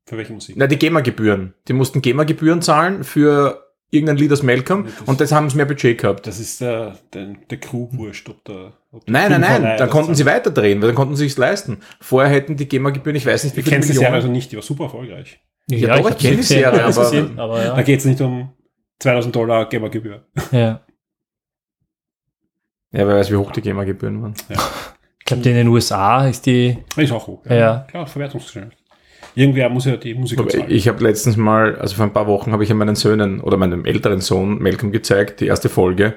Für 0.05 0.17
welche 0.17 0.33
Musik? 0.33 0.55
Na, 0.57 0.67
die 0.67 0.77
GEMA-Gebühren. 0.77 1.53
Die 1.67 1.73
mussten 1.73 2.01
GEMA-Gebühren 2.01 2.61
zahlen 2.61 3.03
für 3.03 3.63
irgendein 3.89 4.17
Lied 4.17 4.31
aus 4.33 4.43
Malcolm 4.43 4.85
Das- 4.85 5.01
und 5.07 5.21
das 5.21 5.31
haben 5.31 5.49
sie 5.49 5.55
mehr 5.55 5.65
Budget 5.65 5.99
gehabt. 6.01 6.25
Das 6.27 6.39
ist 6.39 6.59
der, 6.61 6.97
der, 7.13 7.35
der 7.49 7.59
Crew 7.59 7.87
wurscht, 7.91 8.27
ob 8.29 8.43
der. 8.43 8.73
Ob 8.91 9.05
der 9.05 9.11
Nein, 9.13 9.31
nein, 9.31 9.41
nein, 9.41 9.51
Filmverleih 9.51 9.77
dann 9.77 9.89
konnten 9.89 10.15
sie 10.15 10.25
weiterdrehen, 10.25 10.81
weil 10.81 10.87
dann 10.89 10.95
konnten 10.95 11.15
sie 11.15 11.23
sich's 11.25 11.37
leisten. 11.37 11.77
Vorher 12.01 12.31
hätten 12.31 12.57
die 12.57 12.67
GEMA-Gebühren, 12.67 13.15
ich 13.15 13.25
weiß 13.25 13.43
nicht, 13.45 13.55
wie 13.55 13.61
viele 13.61 13.75
kennst 13.75 13.89
die 13.89 13.93
Serie 13.93 14.07
also 14.09 14.27
Millionen. 14.27 14.33
nicht, 14.33 14.51
die 14.51 14.55
war 14.57 14.63
super 14.63 14.83
erfolgreich. 14.85 15.39
Ja, 15.69 15.87
doch, 15.97 15.99
ich 15.99 16.11
hab's 16.11 16.21
kenn 16.21 16.37
die 16.37 16.43
Serie, 16.43 16.75
ich 16.75 16.81
aber- 16.97 17.03
gesehen, 17.03 17.39
aber 17.39 17.57
Da 17.59 17.77
ja. 17.77 17.81
geht 17.83 17.99
es 17.99 18.05
nicht 18.05 18.19
um 18.21 18.51
2000 18.99 19.35
Dollar 19.35 19.69
Gebergebühr. 19.69 20.25
ja. 20.51 20.81
Ja, 22.91 23.07
wer 23.07 23.15
weiß, 23.15 23.31
wie 23.31 23.35
hoch 23.37 23.51
die 23.51 23.61
GEMA-Gebühren 23.61 24.21
waren. 24.21 24.35
Ich 24.49 24.57
glaube, 25.33 25.49
in 25.49 25.55
den 25.55 25.67
USA 25.67 26.27
ist 26.27 26.45
die, 26.45 26.77
Ist 26.95 27.11
auch 27.11 27.27
hoch. 27.27 27.45
Ja. 27.49 27.85
Klar, 27.89 28.07
Verwertungsgesellschaft. 28.07 28.77
Irgendwer 29.35 29.69
muss 29.69 29.85
ja 29.85 29.97
die 29.97 30.13
Musik 30.13 30.37
bezahlen. 30.43 30.65
ich 30.69 30.87
habe 30.87 31.03
letztens 31.03 31.37
mal, 31.37 31.75
also 31.77 31.95
vor 31.95 32.05
ein 32.05 32.13
paar 32.13 32.27
Wochen, 32.27 32.51
habe 32.51 32.63
ich 32.63 32.69
ja 32.69 32.75
meinen 32.75 32.95
Söhnen 32.95 33.39
oder 33.41 33.57
meinem 33.57 33.83
älteren 33.85 34.21
Sohn 34.21 34.61
Malcolm 34.61 34.91
gezeigt, 34.91 35.39
die 35.39 35.47
erste 35.47 35.69
Folge. 35.69 36.13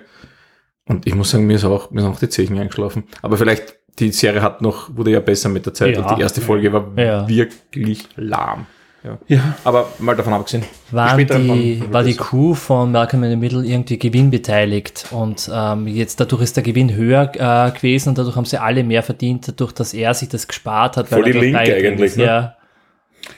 Und 0.88 1.06
ich 1.06 1.14
muss 1.14 1.30
sagen, 1.30 1.46
mir 1.46 1.54
ist 1.56 1.64
auch, 1.64 1.90
mir 1.90 2.02
sind 2.02 2.10
auch 2.12 2.18
die 2.18 2.28
Zechen 2.28 2.58
eingeschlafen. 2.58 3.04
Aber 3.22 3.36
vielleicht, 3.38 3.76
die 3.98 4.10
Serie 4.12 4.42
hat 4.42 4.60
noch, 4.60 4.94
wurde 4.96 5.12
ja 5.12 5.20
besser 5.20 5.48
mit 5.48 5.64
der 5.66 5.72
Zeit. 5.74 5.96
Ja. 5.96 6.06
und 6.06 6.16
die 6.18 6.22
erste 6.22 6.40
Folge 6.42 6.72
war 6.72 6.92
Ja. 6.96 7.26
wirklich 7.26 8.04
lahm. 8.16 8.66
Ja. 9.06 9.18
ja. 9.28 9.54
Aber 9.64 9.88
mal 10.00 10.16
davon 10.16 10.32
abgesehen. 10.32 10.64
waren 10.90 11.16
die, 11.18 11.78
von- 11.80 11.92
war 11.92 12.02
die 12.02 12.16
Crew 12.16 12.54
von 12.54 12.90
Malcolm 12.92 13.22
in 13.24 13.30
the 13.30 13.36
Middle 13.36 13.64
irgendwie 13.64 13.98
gewinnbeteiligt 13.98 15.06
und 15.12 15.48
ähm, 15.52 15.86
jetzt 15.86 16.18
dadurch 16.20 16.42
ist 16.42 16.56
der 16.56 16.64
Gewinn 16.64 16.92
höher 16.94 17.30
äh, 17.34 17.70
gewesen 17.70 18.08
und 18.10 18.18
dadurch 18.18 18.34
haben 18.36 18.44
sie 18.44 18.58
alle 18.60 18.82
mehr 18.84 19.02
verdient, 19.02 19.46
dadurch, 19.48 19.72
dass 19.72 19.94
er 19.94 20.12
sich 20.14 20.28
das 20.28 20.48
gespart 20.48 20.96
hat. 20.96 21.08
Voll 21.08 21.24
die 21.24 21.32
Linke 21.32 21.58
eigentlich, 21.58 22.10
ist. 22.12 22.16
ne? 22.18 22.24
Ja, 22.24 22.56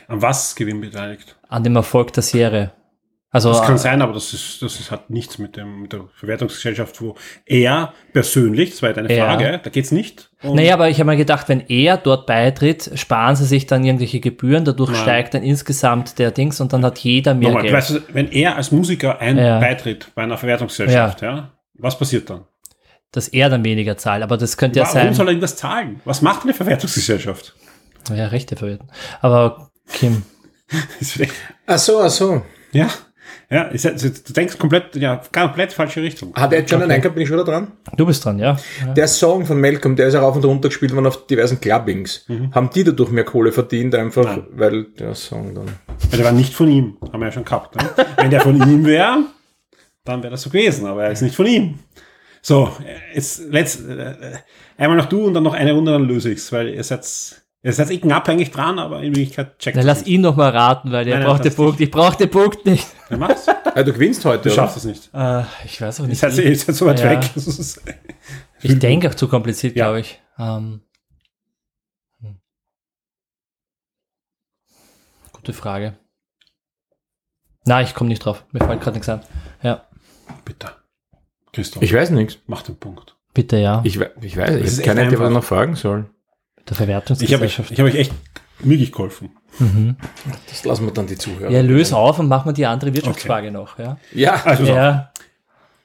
An 0.09 0.23
was 0.23 0.55
Gewinn 0.55 0.81
beteiligt? 0.81 1.37
an 1.49 1.63
dem 1.65 1.77
Erfolg 1.77 2.13
der 2.13 2.23
Serie. 2.23 2.71
Also 3.31 3.51
Das 3.53 3.61
kann 3.63 3.75
äh, 3.75 3.79
sein, 3.79 4.01
aber 4.01 4.15
das 4.15 4.33
ist, 4.33 4.63
das 4.63 4.81
ist, 4.81 4.91
hat 4.91 5.11
nichts 5.11 5.37
mit, 5.39 5.57
dem, 5.57 5.83
mit 5.83 5.93
der 5.93 6.09
Verwertungsgesellschaft, 6.15 6.99
wo 7.03 7.15
er 7.45 7.93
persönlich, 8.15 8.71
das 8.71 8.81
war 8.83 8.89
ja 8.89 8.95
deine 8.95 9.15
Ja. 9.15 9.27
Frage, 9.27 9.61
da 9.63 9.69
geht's 9.69 9.93
nicht. 9.93 10.31
um- 10.43 10.57
Naja, 10.57 10.73
aber 10.73 10.89
ich 10.89 10.99
habe 10.99 11.11
mir 11.11 11.19
gedacht, 11.19 11.47
wenn 11.51 11.61
er 11.69 11.99
dort 11.99 12.27
beitritt, 12.27 12.91
sparen 12.95 13.37
sie 13.37 13.45
sich 13.45 13.67
dann 13.67 13.85
irgendwelche 13.85 14.21
Gebühren, 14.21 14.65
dadurch 14.65 14.91
Nein. 14.93 15.03
steigt 15.03 15.35
dann 15.35 15.43
insgesamt 15.43 16.19
der 16.19 16.31
Dings 16.31 16.59
und 16.63 16.73
dann 16.73 16.83
hat 16.87 16.99
jeder 17.01 17.35
mehr 17.35 17.49
Nochmal, 17.49 17.65
Geld. 17.65 17.75
weißt 17.75 17.91
du, 17.91 18.01
wenn 18.15 18.33
er 18.33 18.57
als 18.57 18.73
Musiker 18.73 19.21
ein 19.21 19.37
Ja. 19.37 19.59
beitritt 19.61 20.11
bei 20.15 20.23
einer 20.23 20.39
Verwertungsgesellschaft, 20.39 21.21
ja. 21.21 21.53
was 21.75 21.99
passiert 21.99 22.31
dann? 22.31 22.45
dass 23.11 23.27
er 23.29 23.49
dann 23.49 23.65
weniger 23.65 23.97
zahlt, 23.97 24.23
aber 24.23 24.37
das 24.37 24.59
könnte 24.59 24.81
ja 24.81 24.85
Warum 24.85 24.99
sein. 25.01 25.15
soll 25.15 25.27
er 25.29 25.31
irgendwas 25.31 25.57
zahlen? 25.57 26.01
Was 26.05 26.21
macht 26.21 26.43
eine 26.43 26.53
Verwertungsgesellschaft? 26.53 27.55
ja, 28.15 28.27
Rechte 28.27 28.55
verwerten. 28.57 28.89
Aber 29.23 29.71
Kim, 29.93 30.25
Ach 31.67 31.79
so, 31.79 32.01
ach 32.03 32.11
so. 32.11 32.43
ja, 32.73 32.89
ja, 33.51 33.63
ist, 33.65 33.85
ja- 33.85 33.93
du 33.93 34.33
denkst 34.33 34.59
komplett, 34.59 34.97
ja, 34.97 35.21
komplett 35.33 35.73
falsche 35.73 36.03
Richtung. 36.03 36.35
Hat 36.35 36.53
er 36.53 36.61
jetzt 36.61 36.71
schon 36.71 36.83
einen 36.83 36.91
Einkauf, 36.91 37.13
bin 37.13 37.23
ich 37.23 37.29
schon 37.29 37.39
da 37.39 37.45
dran? 37.45 37.73
du 37.97 38.07
bist 38.07 38.25
dran, 38.25 38.39
ja? 38.39 38.57
ja. 38.85 38.93
Der 38.95 39.09
Song 39.09 39.47
von 39.47 39.61
Malcolm, 39.61 39.97
der 39.97 40.09
ist 40.09 40.15
ja 40.15 40.21
rauf 40.21 40.37
und 40.37 40.45
runter 40.45 40.69
gespielt 40.69 40.95
worden 40.95 41.07
auf 41.07 41.27
diversen 41.27 41.61
Clubbings. 41.61 42.27
Haben 42.53 42.71
die 42.75 42.85
dadurch 42.85 43.11
mehr 43.11 43.25
Kohle 43.25 43.53
verdient, 43.53 43.95
einfach, 43.95 44.25
Nein. 44.25 44.47
weil 44.53 44.85
der 44.99 45.15
Song 45.15 45.55
dann. 45.55 45.67
Weil 46.11 46.19
der 46.19 46.25
war 46.25 46.33
nicht 46.33 46.53
von 46.55 46.69
ihm, 46.69 46.97
haben 47.13 47.21
wir 47.21 47.27
ja 47.27 47.33
schon 47.33 47.45
gehabt. 47.45 47.77
Ne? 47.77 47.89
Wenn 48.17 48.31
der 48.31 48.41
von 48.41 48.57
ihm 48.57 48.85
wäre, 48.85 49.25
dann 50.05 50.23
wäre 50.23 50.31
das 50.31 50.43
so 50.43 50.51
gewesen, 50.51 50.87
aber 50.87 51.05
er 51.05 51.13
ist 51.13 51.23
nicht 51.23 51.35
von 51.35 51.47
ihm. 51.47 51.79
So, 52.41 52.71
jetzt 53.15 53.41
letzt, 53.51 53.87
äh, 53.89 54.15
einmal 54.77 54.97
noch 54.97 55.07
du 55.07 55.27
und 55.27 55.35
dann 55.35 55.43
noch 55.43 55.55
eine 55.55 55.73
Runde, 55.73 55.93
dann 55.93 56.05
löse 56.05 56.31
ich's, 56.31 56.53
weil 56.53 56.69
ihr 56.69 56.85
seid, 56.85 57.05
ihr 57.69 57.73
seid 57.75 57.91
eh 57.91 57.99
knapp 57.99 58.29
eigentlich 58.29 58.51
dran, 58.51 58.79
aber 58.79 59.03
in 59.03 59.15
Wirklichkeit 59.15 59.59
checkt 59.59 59.77
Dann 59.77 59.87
lass 59.87 60.01
nicht. 60.01 60.09
ihn 60.09 60.21
noch 60.23 60.35
mal 60.37 60.51
raten, 60.51 60.91
weil 60.91 61.05
der 61.05 61.15
Nein, 61.15 61.23
nein, 61.23 61.29
braucht 61.31 61.45
den 61.45 61.51
das 61.51 61.57
Punkt. 61.57 61.81
Ich 61.81 61.91
brauche 61.91 62.17
den 62.17 62.31
Punkt 62.31 62.65
nicht. 62.67 62.87
Ja, 63.11 63.17
mach's. 63.17 63.47
Ah, 63.49 63.83
du 63.83 63.93
gewinnst 63.95 64.23
heute, 64.27 64.43
Du 64.43 64.49
oder? 64.51 64.57
schaffst 64.57 64.77
es 64.77 64.85
nicht. 64.85 65.09
Äh, 65.15 65.43
ich 65.65 65.81
weiß 65.81 66.01
auch 66.03 66.07
nicht. 66.07 66.21
wie. 66.23 66.43
ihr 66.43 66.57
seid 66.59 66.75
so 66.75 66.85
weit 66.85 67.01
Ja. 67.01 67.11
weg. 67.11 67.31
Das 67.35 67.47
ist- 67.47 67.81
Ich 68.61 68.79
denke 68.79 69.09
auch 69.09 69.15
zu 69.15 69.29
kompliziert, 69.29 69.77
Ja. 69.77 69.87
glaube 69.87 70.01
ich. 70.01 70.21
Ähm, 70.39 70.83
hm. 72.21 72.39
gute 75.33 75.53
Frage. 75.53 75.97
Na, 77.65 77.81
ich 77.83 77.95
komme 77.95 78.09
nicht 78.09 78.25
drauf. 78.25 78.45
Mir 78.53 78.61
fällt 78.65 78.81
gerade 78.81 78.97
nichts 78.97 79.09
an. 79.09 79.21
Ja, 79.63 79.87
Bitte. 80.45 80.69
Christoph, 81.53 81.83
Ich 81.83 81.93
weiß 81.95 82.11
nichts. 82.11 82.39
mach 82.47 82.63
den 82.63 82.77
Punkt. 82.77 83.17
bitte 83.35 83.57
ja. 83.57 83.81
Ich, 83.85 83.97
ich 83.99 84.37
weiß, 84.37 84.51
Das 84.51 84.61
ich 84.61 84.67
ist 84.67 84.83
keine 84.83 85.07
Idee, 85.07 85.19
was 85.19 85.29
ich 85.29 85.35
noch 85.35 85.45
fragen 85.45 85.77
soll. 85.77 86.11
Der 86.71 86.73
Ich 86.73 86.81
habe 86.81 87.45
euch, 87.45 87.55
Verwertungsgesellschaft. 87.55 87.71
ich 87.73 87.79
hab 87.81 87.87
euch 87.87 87.95
echt 87.95 88.13
wirklich 88.61 88.93
geholfen. 88.93 89.31
mhm. 89.59 89.97
Das 90.49 90.65
lassen 90.65 90.87
wir 90.87 90.93
dann 90.93 91.07
die 91.07 91.17
Zuhörer. 91.19 91.51
Ja, 91.51 91.61
löse 91.63 91.97
auf 91.97 92.19
und 92.19 92.29
mach 92.29 92.45
mal 92.45 92.53
die 92.53 92.67
andere 92.67 92.93
Wirtschaftsfrage 92.95 93.51
noch. 93.51 93.79
Ja. 93.79 93.99
Ja, 94.15 94.43
Also, 94.45 94.65
so, 94.67 94.73
ja. 94.75 95.13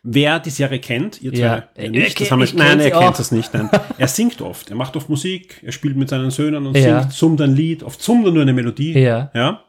wer 0.04 0.40
die 0.40 0.50
Serie 0.50 0.80
kennt, 0.80 1.22
ihr 1.22 1.32
zwei 1.34 1.40
Ja. 1.40 1.64
ja. 1.78 1.90
nicht, 1.90 2.20
das 2.20 2.32
haben 2.32 2.40
wir, 2.40 2.46
ich 2.46 2.54
nein, 2.54 2.80
er 2.80 2.92
kennt 2.92 3.04
auch. 3.04 3.18
das 3.18 3.32
nicht. 3.32 3.54
Nein. 3.54 3.70
Er 3.98 4.08
singt 4.08 4.42
oft, 4.42 4.70
er 4.70 4.76
macht 4.76 4.96
oft 4.96 5.08
Musik, 5.10 5.62
er 5.64 5.72
spielt 5.72 5.96
mit 5.98 6.10
seinen 6.10 6.32
Söhnen 6.32 6.66
und 6.68 6.76
Ja. 6.76 7.02
singt, 7.02 7.14
summt 7.14 7.42
ein 7.42 7.56
Lied, 7.56 7.84
oft 7.84 8.02
summt 8.02 8.26
er 8.26 8.32
nur 8.32 8.42
eine 8.42 8.54
Melodie. 8.54 8.94
Ja. 9.00 9.30
Ja. 9.34 9.62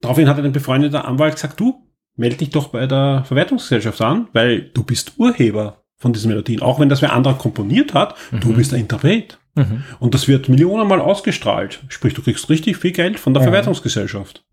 Daraufhin 0.00 0.28
hat 0.28 0.38
ein 0.38 0.52
befreundeter 0.52 1.06
Anwalt 1.06 1.34
gesagt, 1.34 1.58
du, 1.58 1.82
melde 2.16 2.36
dich 2.36 2.50
doch 2.50 2.68
bei 2.68 2.86
der 2.86 3.24
Verwertungsgesellschaft 3.26 4.00
an, 4.02 4.28
weil 4.32 4.62
du 4.74 4.84
bist 4.84 5.14
Urheber 5.16 5.82
von 5.96 6.12
diesen 6.12 6.28
Melodien. 6.28 6.60
Auch 6.62 6.78
wenn 6.78 6.88
das 6.90 7.00
wer 7.02 7.12
anderer 7.14 7.34
komponiert 7.38 7.94
hat, 7.94 8.14
du 8.40 8.52
bist 8.54 8.72
der 8.72 8.78
Interpret. 8.78 9.38
Mhm. 9.56 9.82
Und 9.98 10.14
das 10.14 10.28
wird 10.28 10.48
millionenmal 10.48 11.00
ausgestrahlt. 11.00 11.80
Sprich, 11.88 12.14
du 12.14 12.22
kriegst 12.22 12.48
richtig 12.50 12.76
viel 12.76 12.92
Geld 12.92 13.18
von 13.18 13.34
der 13.34 13.42
Ja. 13.42 13.48
Verwertungsgesellschaft. 13.48 14.44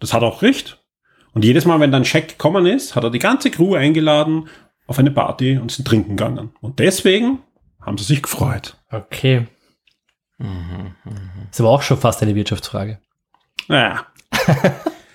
Das 0.00 0.12
hat 0.12 0.22
auch 0.22 0.42
Recht. 0.42 0.78
Und 1.32 1.44
jedes 1.44 1.64
Mal, 1.64 1.80
wenn 1.80 1.92
dann 1.92 2.04
Scheck 2.04 2.28
gekommen 2.28 2.66
ist, 2.66 2.94
hat 2.94 3.04
er 3.04 3.10
die 3.10 3.18
ganze 3.18 3.50
Crew 3.50 3.74
eingeladen 3.74 4.48
auf 4.86 4.98
eine 4.98 5.10
Party 5.10 5.56
und 5.56 5.70
sind 5.72 5.86
trinken 5.88 6.16
gegangen. 6.16 6.50
Und 6.60 6.78
deswegen 6.78 7.38
haben 7.80 7.96
sie 7.96 8.04
sich 8.04 8.22
gefreut. 8.22 8.76
Okay. 8.90 9.46
Ist 11.50 11.60
aber 11.60 11.70
auch 11.70 11.82
schon 11.82 11.96
fast 11.98 12.20
eine 12.22 12.34
Wirtschaftsfrage. 12.34 12.98
Naja. 13.68 14.06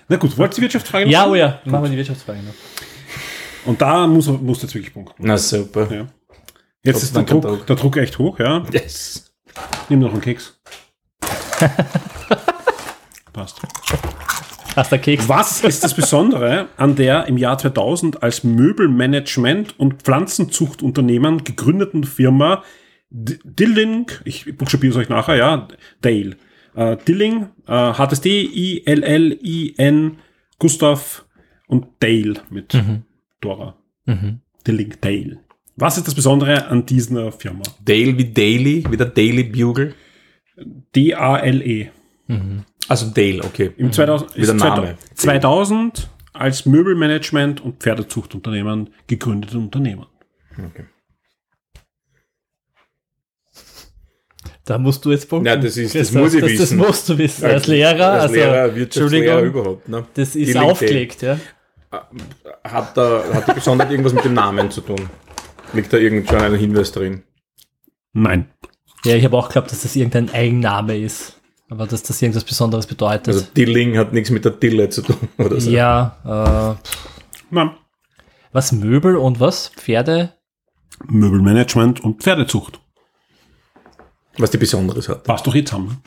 Na 0.08 0.16
gut, 0.16 0.36
wollt 0.38 0.52
ihr 0.52 0.56
die 0.56 0.62
Wirtschaftsfrage 0.62 1.04
noch 1.04 1.12
Ja, 1.12 1.20
machen? 1.20 1.32
oh 1.32 1.34
ja. 1.36 1.60
Machen 1.66 1.82
wir 1.84 1.90
die 1.90 1.96
Wirtschaftsfrage 1.98 2.38
noch. 2.42 2.54
Und 3.66 3.80
da 3.82 4.06
muss, 4.06 4.26
muss 4.26 4.62
jetzt 4.62 4.74
wirklich 4.74 4.94
punkten. 4.94 5.14
na 5.18 5.36
super. 5.36 5.92
Ja. 5.92 6.06
Jetzt 6.88 7.02
ist 7.02 7.16
der 7.16 7.22
Druck, 7.24 7.66
der 7.66 7.76
Druck 7.76 7.96
echt 7.96 8.18
hoch, 8.18 8.38
ja. 8.38 8.64
Yes. 8.72 9.32
Nimm 9.88 10.00
noch 10.00 10.12
einen 10.12 10.20
Keks. 10.20 10.58
Passt. 13.32 13.60
Hast 14.76 14.92
der 14.92 14.98
Keks? 14.98 15.28
Was 15.28 15.62
ist 15.64 15.82
das 15.82 15.94
Besondere 15.94 16.68
an 16.76 16.94
der 16.96 17.26
im 17.26 17.36
Jahr 17.36 17.58
2000 17.58 18.22
als 18.22 18.44
Möbelmanagement- 18.44 19.74
und 19.76 20.02
Pflanzenzuchtunternehmen 20.02 21.44
gegründeten 21.44 22.04
Firma 22.04 22.62
D- 23.10 23.38
Dilling, 23.42 24.06
ich 24.24 24.56
buchstabiere 24.56 24.92
es 24.92 24.96
euch 24.98 25.08
nachher, 25.08 25.36
ja, 25.36 25.68
Dale. 26.02 26.36
Äh, 26.76 26.96
Dilling, 27.08 27.48
äh, 27.66 27.72
HSD, 27.72 28.42
I-L-L-I-N, 28.42 30.18
Gustav 30.58 31.24
und 31.66 31.86
Dale 32.00 32.34
mit 32.50 32.74
Mhm. 32.74 33.02
Dora. 33.40 33.76
Mhm. 34.04 34.40
Dilling 34.66 34.94
Dale. 35.00 35.40
Was 35.80 35.96
ist 35.96 36.06
das 36.08 36.14
Besondere 36.14 36.66
an 36.66 36.84
dieser 36.86 37.30
Firma? 37.30 37.62
Dale 37.84 38.18
wie 38.18 38.24
Daily, 38.32 38.84
wie 38.90 38.96
der 38.96 39.06
Daily 39.06 39.44
Bugle. 39.44 39.94
D-A-L-E. 40.94 41.90
Mhm. 42.26 42.64
Also 42.88 43.06
Dale, 43.10 43.44
okay. 43.44 43.70
Im 43.76 43.92
2000, 43.92 44.36
Wie 44.36 44.44
der 44.44 44.54
Name. 44.54 44.98
2000 45.14 46.08
als 46.32 46.66
Möbelmanagement 46.66 47.60
und 47.60 47.80
Pferdezuchtunternehmen 47.80 48.90
gegründetes 49.06 49.54
Unternehmen. 49.56 50.06
okay. 50.52 50.84
Da 54.64 54.76
musst 54.78 55.02
du 55.04 55.12
jetzt 55.12 55.28
punkten. 55.30 55.46
Ja, 55.46 55.56
das 55.56 55.76
ist- 55.76 55.94
das 55.94 56.08
Christoph. 56.08 56.22
muss 56.22 56.34
ich 56.34 56.40
das, 56.40 56.50
wissen. 56.50 56.78
Das 56.78 56.86
musst 56.88 57.08
du 57.08 57.16
wissen. 57.18 57.44
Als 57.46 57.66
Lehrer, 57.68 58.06
als 58.12 58.22
also, 58.24 58.34
Lehrer, 58.34 58.74
Wirtschaftslehrer 58.76 59.38
Entschuldigung, 59.38 59.44
überhaupt. 59.62 59.88
Ne? 59.88 60.06
das 60.14 60.36
ist 60.36 60.56
aufgelegt, 60.56 61.22
ja. 61.22 61.38
Hat, 62.64 62.94
da, 62.96 63.22
hat 63.32 63.48
die 63.48 63.52
Besonderheit 63.52 63.92
irgendwas 63.92 64.12
mit 64.12 64.24
dem 64.24 64.34
Namen 64.34 64.70
zu 64.70 64.82
tun? 64.82 65.08
Liegt 65.72 65.92
da 65.92 65.96
irgend 65.98 66.28
schon 66.28 66.40
ein 66.40 66.54
Hinweis 66.54 66.92
drin? 66.92 67.22
Nein. 68.12 68.48
Ja, 69.04 69.14
ich 69.14 69.24
habe 69.24 69.36
auch 69.36 69.48
geglaubt, 69.48 69.70
dass 69.70 69.82
das 69.82 69.96
irgendein 69.96 70.30
Eigenname 70.30 70.96
ist. 70.98 71.34
Aber 71.70 71.86
dass 71.86 72.02
das 72.02 72.20
irgendwas 72.22 72.44
Besonderes 72.44 72.86
bedeutet. 72.86 73.28
Also 73.28 73.46
Dilling 73.54 73.98
hat 73.98 74.12
nichts 74.14 74.30
mit 74.30 74.44
der 74.44 74.52
Dille 74.52 74.88
zu 74.88 75.02
tun 75.02 75.16
oder 75.38 75.60
so. 75.60 75.70
ja, 75.70 76.78
äh, 76.80 76.88
Nein. 77.50 77.70
was 78.52 78.72
Möbel 78.72 79.16
und 79.16 79.38
was? 79.38 79.68
Pferde? 79.68 80.32
Möbelmanagement 81.06 82.00
und 82.02 82.22
Pferdezucht. 82.22 82.80
Was 84.38 84.50
die 84.50 84.56
Besonderes 84.58 85.08
hat. 85.08 85.24
Passt 85.24 85.46
doch 85.46 85.54
jetzt 85.54 85.68
zusammen. 85.70 86.00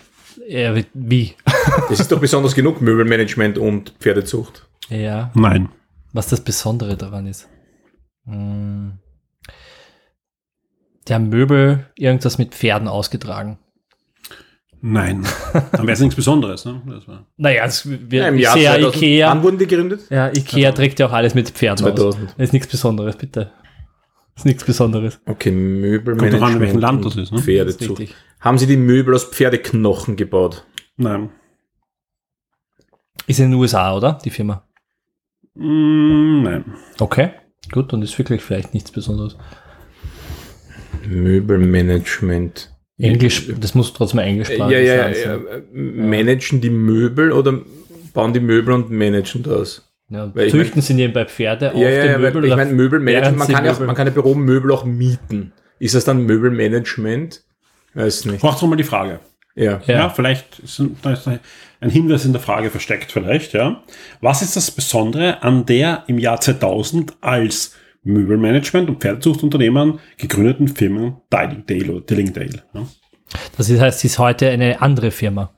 Ja, 0.48 0.76
wie- 0.76 0.86
wie? 0.94 1.36
Es 1.92 2.00
ist 2.00 2.12
doch 2.12 2.20
besonders 2.20 2.56
genug 2.56 2.82
Möbelmanagement 2.82 3.58
und 3.60 3.94
Pferdezucht. 4.00 4.68
Ja, 4.90 5.30
Nein. 5.36 5.70
was 6.12 6.28
das 6.28 6.42
Besondere 6.42 6.98
daran 6.98 7.28
ist. 7.28 7.48
Hm. 8.26 8.98
Haben 11.16 11.30
Möbel 11.30 11.86
irgendwas 11.98 12.38
mit 12.38 12.54
Pferden 12.56 12.88
ausgetragen. 12.88 13.58
Nein. 14.84 15.24
Dann 15.54 15.82
wäre 15.84 15.92
es 15.92 16.00
nichts 16.00 16.16
Besonderes. 16.16 16.66
Ne? 16.66 16.82
Das 16.88 17.08
war 17.08 17.28
Naja, 17.38 17.66
es 17.66 17.88
wird 17.88 18.12
Ja, 18.12 18.28
Im 18.30 18.40
Jahr 18.40 18.58
ja 18.58 18.72
2000. 18.74 18.96
Ikea. 18.96 19.30
Wann 19.30 19.44
wurden 19.44 19.58
die 19.60 19.68
gegründet? 19.68 20.02
Ja, 20.10 20.30
Ikea 20.30 20.72
trägt 20.72 21.00
ja 21.00 21.06
auch 21.08 21.12
alles 21.12 21.36
mit 21.36 21.50
Pferden 21.52 21.78
2000. 21.78 22.24
aus. 22.24 22.34
Das 22.38 22.46
ist 22.48 22.54
nichts 22.54 22.68
Besonderes, 22.68 23.16
bitte. 23.16 23.52
Das 24.34 24.42
ist 24.42 24.46
nichts 24.46 24.64
Besonderes. 24.64 25.20
Okay, 25.28 25.52
Kommt 25.52 25.62
Möbelmanagement 25.82 26.44
an, 26.44 26.54
in 26.54 26.60
welchem 26.62 26.80
Land 26.80 27.06
das 27.06 27.16
ist, 27.16 27.32
ne? 27.32 27.38
Das 27.38 27.42
ist 27.42 27.46
Pferdezucht. 27.46 28.00
richtig. 28.00 28.16
Haben 28.40 28.58
Sie 28.58 28.66
die 28.66 28.78
Möbel 28.78 29.14
aus 29.14 29.26
Pferdeknochen 29.26 30.16
gebaut? 30.16 30.66
Nein. 30.98 31.30
Ist 33.28 33.40
in 33.40 33.52
den 33.52 33.60
USA, 33.60 33.96
oder? 33.96 34.18
Die 34.26 34.32
Firma. 34.32 34.64
Mm, 35.54 36.42
nein. 36.42 36.66
Okay. 37.00 37.32
Gut, 37.72 37.94
dann 37.94 38.02
ist 38.02 38.18
wirklich 38.18 38.42
vielleicht 38.42 38.74
nichts 38.74 38.92
Besonderes. 38.92 39.38
Möbelmanagement. 41.08 42.70
Englisch, 43.00 43.48
das 43.60 43.74
muss 43.74 43.94
trotzdem 43.94 44.20
Ja, 44.20 44.26
englischsprachig 44.26 44.74
ja, 44.74 44.80
ja, 44.80 45.04
sein. 45.04 45.16
ja. 45.26 45.38
so. 45.40 45.78
äh, 45.78 45.82
Managen 45.82 46.62
die 46.62 46.70
Möbel 46.70 47.32
oder 47.32 47.60
bauen 48.14 48.34
die 48.34 48.40
Möbel 48.40 48.74
und 48.76 48.92
managen 48.92 49.42
das? 49.44 49.88
Ja, 50.10 50.30
Weil 50.36 50.48
ich 50.48 50.52
züchten 50.52 50.82
sie 50.82 50.94
nebenbei 50.94 51.26
Pferde 51.26 51.74
auf 51.74 51.80
Ja, 51.82 51.90
ja, 51.90 52.02
den 52.04 52.12
ja, 52.12 52.18
Möbel 52.20 52.46
ich 52.46 52.56
meine, 52.56 52.72
Möbelmanagement, 52.74 53.38
man 53.40 53.48
kann, 53.48 53.66
ja 53.66 53.72
auch, 53.72 53.76
Möbel- 53.80 53.88
man 53.88 53.96
kann 53.96 54.08
ja 54.08 54.14
Büromöbel 54.14 54.72
auch 54.72 54.86
mieten. 54.86 55.54
Ist 55.80 55.96
das 55.96 56.04
dann 56.06 56.26
Möbelmanagement? 56.26 57.44
Weiß 57.94 58.26
nicht. 58.26 58.42
Braucht 58.42 58.62
mal 58.64 58.76
die 58.76 58.84
Frage. 58.84 59.20
Ja. 59.56 59.82
Ja, 59.88 59.94
Ja. 59.96 60.10
vielleicht 60.10 60.60
ist 60.60 60.80
ein, 60.80 60.98
da 61.02 61.14
ist 61.14 61.28
ein 61.28 61.40
Hinweis 61.90 62.26
in 62.26 62.34
der 62.34 62.42
Frage 62.42 62.70
versteckt, 62.70 63.12
vielleicht, 63.12 63.54
ja. 63.54 63.82
Was 64.20 64.42
ist 64.42 64.56
das 64.56 64.70
Besondere 64.70 65.42
an 65.44 65.66
der 65.66 66.04
im 66.08 66.20
Jahr 66.20 66.40
2000 66.40 67.14
als 67.22 67.76
Möbelmanagement 68.04 68.90
und 68.90 69.00
Pferdezuchtunternehmen 69.02 70.00
gegründeten 70.18 70.68
Firmen 70.68 71.18
Dilling 71.32 71.64
Dale 71.68 71.92
oder 71.92 72.02
Dilling 72.02 72.34
Dale? 72.34 72.64
Ja? 72.74 72.88
Das 73.58 73.70
ist, 73.70 73.80
heißt, 73.80 74.00
sie 74.00 74.08
ist 74.08 74.20
heute 74.20 74.50
eine 74.50 74.82
andere 74.82 75.12
Firma, 75.12 75.52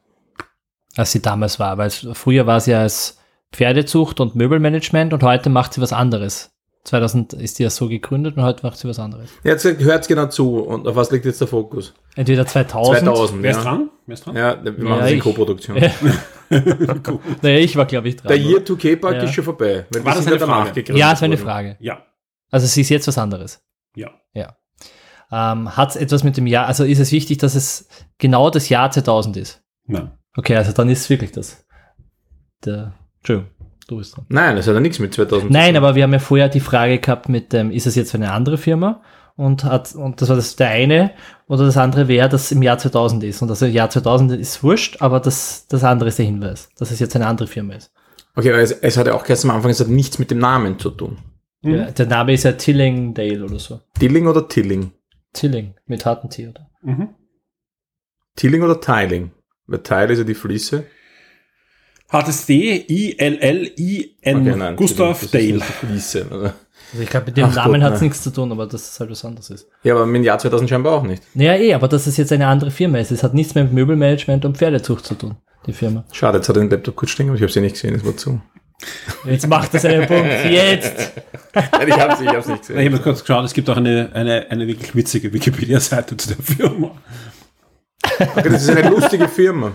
als 0.95 1.11
sie 1.11 1.21
damals 1.21 1.59
war. 1.59 1.77
Weil 1.77 1.89
früher 1.89 2.45
war 2.45 2.59
sie 2.59 2.73
als 2.73 3.19
Pferdezucht 3.51 4.19
und 4.19 4.35
Möbelmanagement 4.35 5.13
und 5.13 5.23
heute 5.23 5.49
macht 5.49 5.73
sie 5.73 5.81
was 5.81 5.93
anderes. 5.93 6.51
2000 6.85 7.31
ist 7.33 7.59
die 7.59 7.63
ja 7.63 7.69
so 7.69 7.87
gegründet 7.87 8.35
und 8.35 8.43
heute 8.43 8.65
macht 8.65 8.77
sie 8.77 8.89
was 8.89 8.99
anderes. 8.99 9.29
Jetzt 9.45 9.63
hört 9.63 10.07
genau 10.09 10.25
zu. 10.25 10.57
Und 10.59 10.85
auf 10.85 10.97
was 10.97 11.11
liegt 11.11 11.23
jetzt 11.23 11.39
der 11.39 11.47
Fokus? 11.47 11.93
Entweder 12.15 12.45
2000. 12.45 12.99
2000, 13.05 13.41
Wer 13.41 13.51
ist 13.51 13.57
ja. 13.57 13.63
dran? 13.63 13.89
Wer 14.05 14.13
ist 14.15 14.25
dran? 14.25 14.35
Ja, 14.35 14.61
wir 14.61 14.73
Ja, 14.73 14.83
machen 14.83 14.99
das 14.99 15.11
in 15.11 15.17
ich- 15.17 15.23
Co-Produktion. 15.23 15.77
Naja, 17.41 17.57
ich 17.57 17.75
war, 17.75 17.85
glaube 17.85 18.09
ich, 18.09 18.17
dran. 18.17 18.27
Der? 18.27 18.37
Year 18.37 18.59
2K-Park 18.63 19.15
Ja. 19.15 19.23
ist 19.23 19.33
schon 19.33 19.43
vorbei. 19.43 19.85
Weil 19.91 20.05
War 20.05 20.15
das 20.15 20.27
eine 20.27 20.35
ja 20.37 20.45
Frage? 20.45 20.83
ja, 20.93 21.09
das 21.11 21.21
war 21.21 21.25
eine. 21.25 21.37
Frage. 21.37 21.77
Ja. 21.79 22.03
Also 22.53 22.67
sie 22.67 22.81
ist 22.81 22.89
jetzt 22.89 23.07
was 23.07 23.17
anderes. 23.17 23.63
Ja. 23.95 24.11
Ja. 24.35 24.55
Ähm, 25.31 25.75
Hat 25.75 25.89
es 25.89 25.95
etwas 25.95 26.23
mit 26.23 26.37
dem 26.37 26.45
Jahr, 26.45 26.67
also 26.67 26.83
ist 26.83 26.99
es 26.99 27.11
wichtig, 27.11 27.39
dass 27.39 27.55
es 27.55 27.87
genau 28.19 28.51
das 28.51 28.69
Jahr 28.69 28.91
2000 28.91 29.37
ist? 29.37 29.63
Nein. 29.87 30.11
Okay, 30.37 30.55
also 30.55 30.71
dann 30.71 30.87
ist 30.87 30.99
es 30.99 31.09
wirklich 31.09 31.31
das. 31.31 31.65
Der, 32.63 32.93
Entschuldigung, 33.17 33.49
du 33.87 33.97
bist 33.97 34.15
dran. 34.15 34.27
Nein, 34.29 34.55
das 34.55 34.67
hat 34.67 34.75
ja 34.75 34.79
nichts 34.81 34.99
mit 34.99 35.15
2000 35.15 35.47
zu 35.47 35.51
Nein, 35.51 35.75
aber 35.75 35.95
wir 35.95 36.03
haben 36.03 36.13
ja 36.13 36.19
vorher 36.19 36.47
die 36.47 36.59
Frage 36.59 36.99
gehabt 36.99 37.27
mit 37.27 37.53
dem, 37.53 37.71
ist 37.71 37.87
es 37.87 37.95
jetzt 37.95 38.11
für 38.11 38.17
eine 38.17 38.31
andere 38.31 38.59
Firma? 38.59 39.01
Und 39.35 39.63
hat, 39.63 39.95
und 39.95 40.21
das 40.21 40.29
war 40.29 40.35
das 40.35 40.55
der 40.55 40.69
eine, 40.69 41.09
oder 41.47 41.65
das 41.65 41.77
andere 41.77 42.07
wäre, 42.07 42.29
dass 42.29 42.43
es 42.43 42.51
im 42.51 42.61
Jahr 42.61 42.77
2000 42.77 43.23
ist. 43.23 43.41
Und 43.41 43.47
das 43.47 43.61
Jahr 43.61 43.89
2000 43.89 44.33
ist 44.33 44.61
wurscht, 44.61 45.01
aber 45.01 45.19
das, 45.19 45.65
das 45.67 45.83
andere 45.83 46.09
ist 46.09 46.19
der 46.19 46.27
Hinweis, 46.27 46.69
dass 46.77 46.91
es 46.91 46.99
jetzt 46.99 47.15
eine 47.15 47.25
andere 47.25 47.47
Firma 47.47 47.73
ist. 47.73 47.91
Okay, 48.35 48.51
aber 48.51 48.59
es, 48.59 48.71
es 48.71 48.95
hat 48.95 49.07
ja 49.07 49.15
auch 49.15 49.23
geheißen 49.23 49.49
am 49.49 49.55
Anfang, 49.55 49.71
es 49.71 49.79
hat 49.79 49.87
nichts 49.87 50.19
mit 50.19 50.29
dem 50.29 50.37
Namen 50.37 50.77
zu 50.77 50.91
tun. 50.91 51.17
Mhm. 51.63 51.75
Ja, 51.75 51.91
der 51.91 52.05
Name 52.05 52.33
ist 52.33 52.43
ja 52.43 52.51
Tillingdale 52.51 53.43
oder 53.43 53.57
so. 53.57 53.79
Dilling 53.99 54.27
oder 54.27 54.47
Tilling? 54.47 54.91
Tilling, 55.33 55.73
mit 55.87 56.05
harten 56.05 56.29
T, 56.29 56.47
oder? 56.47 56.69
Mhm. 56.81 57.09
Tilling 58.35 58.61
oder 58.61 58.79
Tiling? 58.79 59.31
Weil 59.65 59.79
Tile 59.79 60.13
ist 60.13 60.19
ja 60.19 60.25
die 60.25 60.35
Fließe. 60.35 60.83
H-S-D-I-L-L-I-N. 62.11 62.87
Okay, 64.47 64.55
nein, 64.55 64.75
Gustav 64.75 65.19
Tilling, 65.31 65.59
Dale. 65.59 65.71
Fließe. 65.71 66.27
Oder? 66.27 66.53
Also 66.91 67.01
ich 67.03 67.09
glaube, 67.09 67.27
mit 67.27 67.37
dem 67.37 67.45
Ach 67.45 67.55
Namen 67.55 67.83
hat 67.83 67.93
es 67.95 68.01
nichts 68.01 68.21
zu 68.21 68.29
tun, 68.31 68.51
aber 68.51 68.67
dass 68.67 68.91
es 68.91 68.99
halt 68.99 69.09
was 69.09 69.25
anderes 69.25 69.49
ist. 69.49 69.67
Ja, 69.83 69.95
aber 69.95 70.05
mit 70.05 70.17
dem 70.17 70.23
Jahr 70.23 70.37
2000 70.37 70.69
scheinbar 70.69 70.93
auch 70.93 71.03
nicht. 71.03 71.23
Naja, 71.33 71.55
eh, 71.55 71.73
aber 71.73 71.87
dass 71.87 72.05
es 72.05 72.17
jetzt 72.17 72.31
eine 72.31 72.45
andere 72.47 72.69
Firma 72.69 72.99
ist. 72.99 73.11
Es 73.11 73.23
hat 73.23 73.33
nichts 73.33 73.55
mehr 73.55 73.63
mit 73.63 73.73
Möbelmanagement 73.73 74.45
und 74.45 74.57
Pferdezucht 74.57 75.05
zu 75.05 75.15
tun, 75.15 75.37
die 75.65 75.73
Firma. 75.73 76.03
Schade, 76.11 76.37
jetzt 76.37 76.49
hat 76.49 76.57
er 76.57 76.61
den 76.61 76.69
Laptop 76.69 76.95
kurz 76.97 77.11
stehen, 77.11 77.29
aber 77.29 77.35
ich 77.37 77.41
habe 77.41 77.51
sie 77.51 77.61
nicht 77.61 77.73
gesehen, 77.73 77.95
es 77.95 78.05
war 78.05 78.15
zu. 78.15 78.41
Jetzt 79.25 79.47
macht 79.47 79.73
es 79.73 79.85
einen 79.85 80.05
Punkt. 80.07 80.29
Jetzt! 80.49 81.13
Nein, 81.53 81.87
ich 81.87 81.93
habe 81.99 82.15
sie, 82.17 82.23
ich 82.25 82.29
hab's 82.29 82.47
nicht 82.47 82.61
Ich 82.63 82.67
gesehen. 82.67 82.93
habe 82.93 83.03
kurz 83.03 83.21
geschaut, 83.21 83.45
es 83.45 83.53
gibt 83.53 83.69
auch 83.69 83.77
eine, 83.77 84.09
eine, 84.13 84.47
eine 84.49 84.67
wirklich 84.67 84.93
witzige 84.95 85.31
Wikipedia-Seite 85.31 86.17
zu 86.17 86.29
der 86.35 86.37
Firma. 86.37 86.91
Okay, 88.19 88.49
das 88.49 88.63
ist 88.63 88.69
eine 88.69 88.89
lustige 88.89 89.27
Firma. 89.27 89.71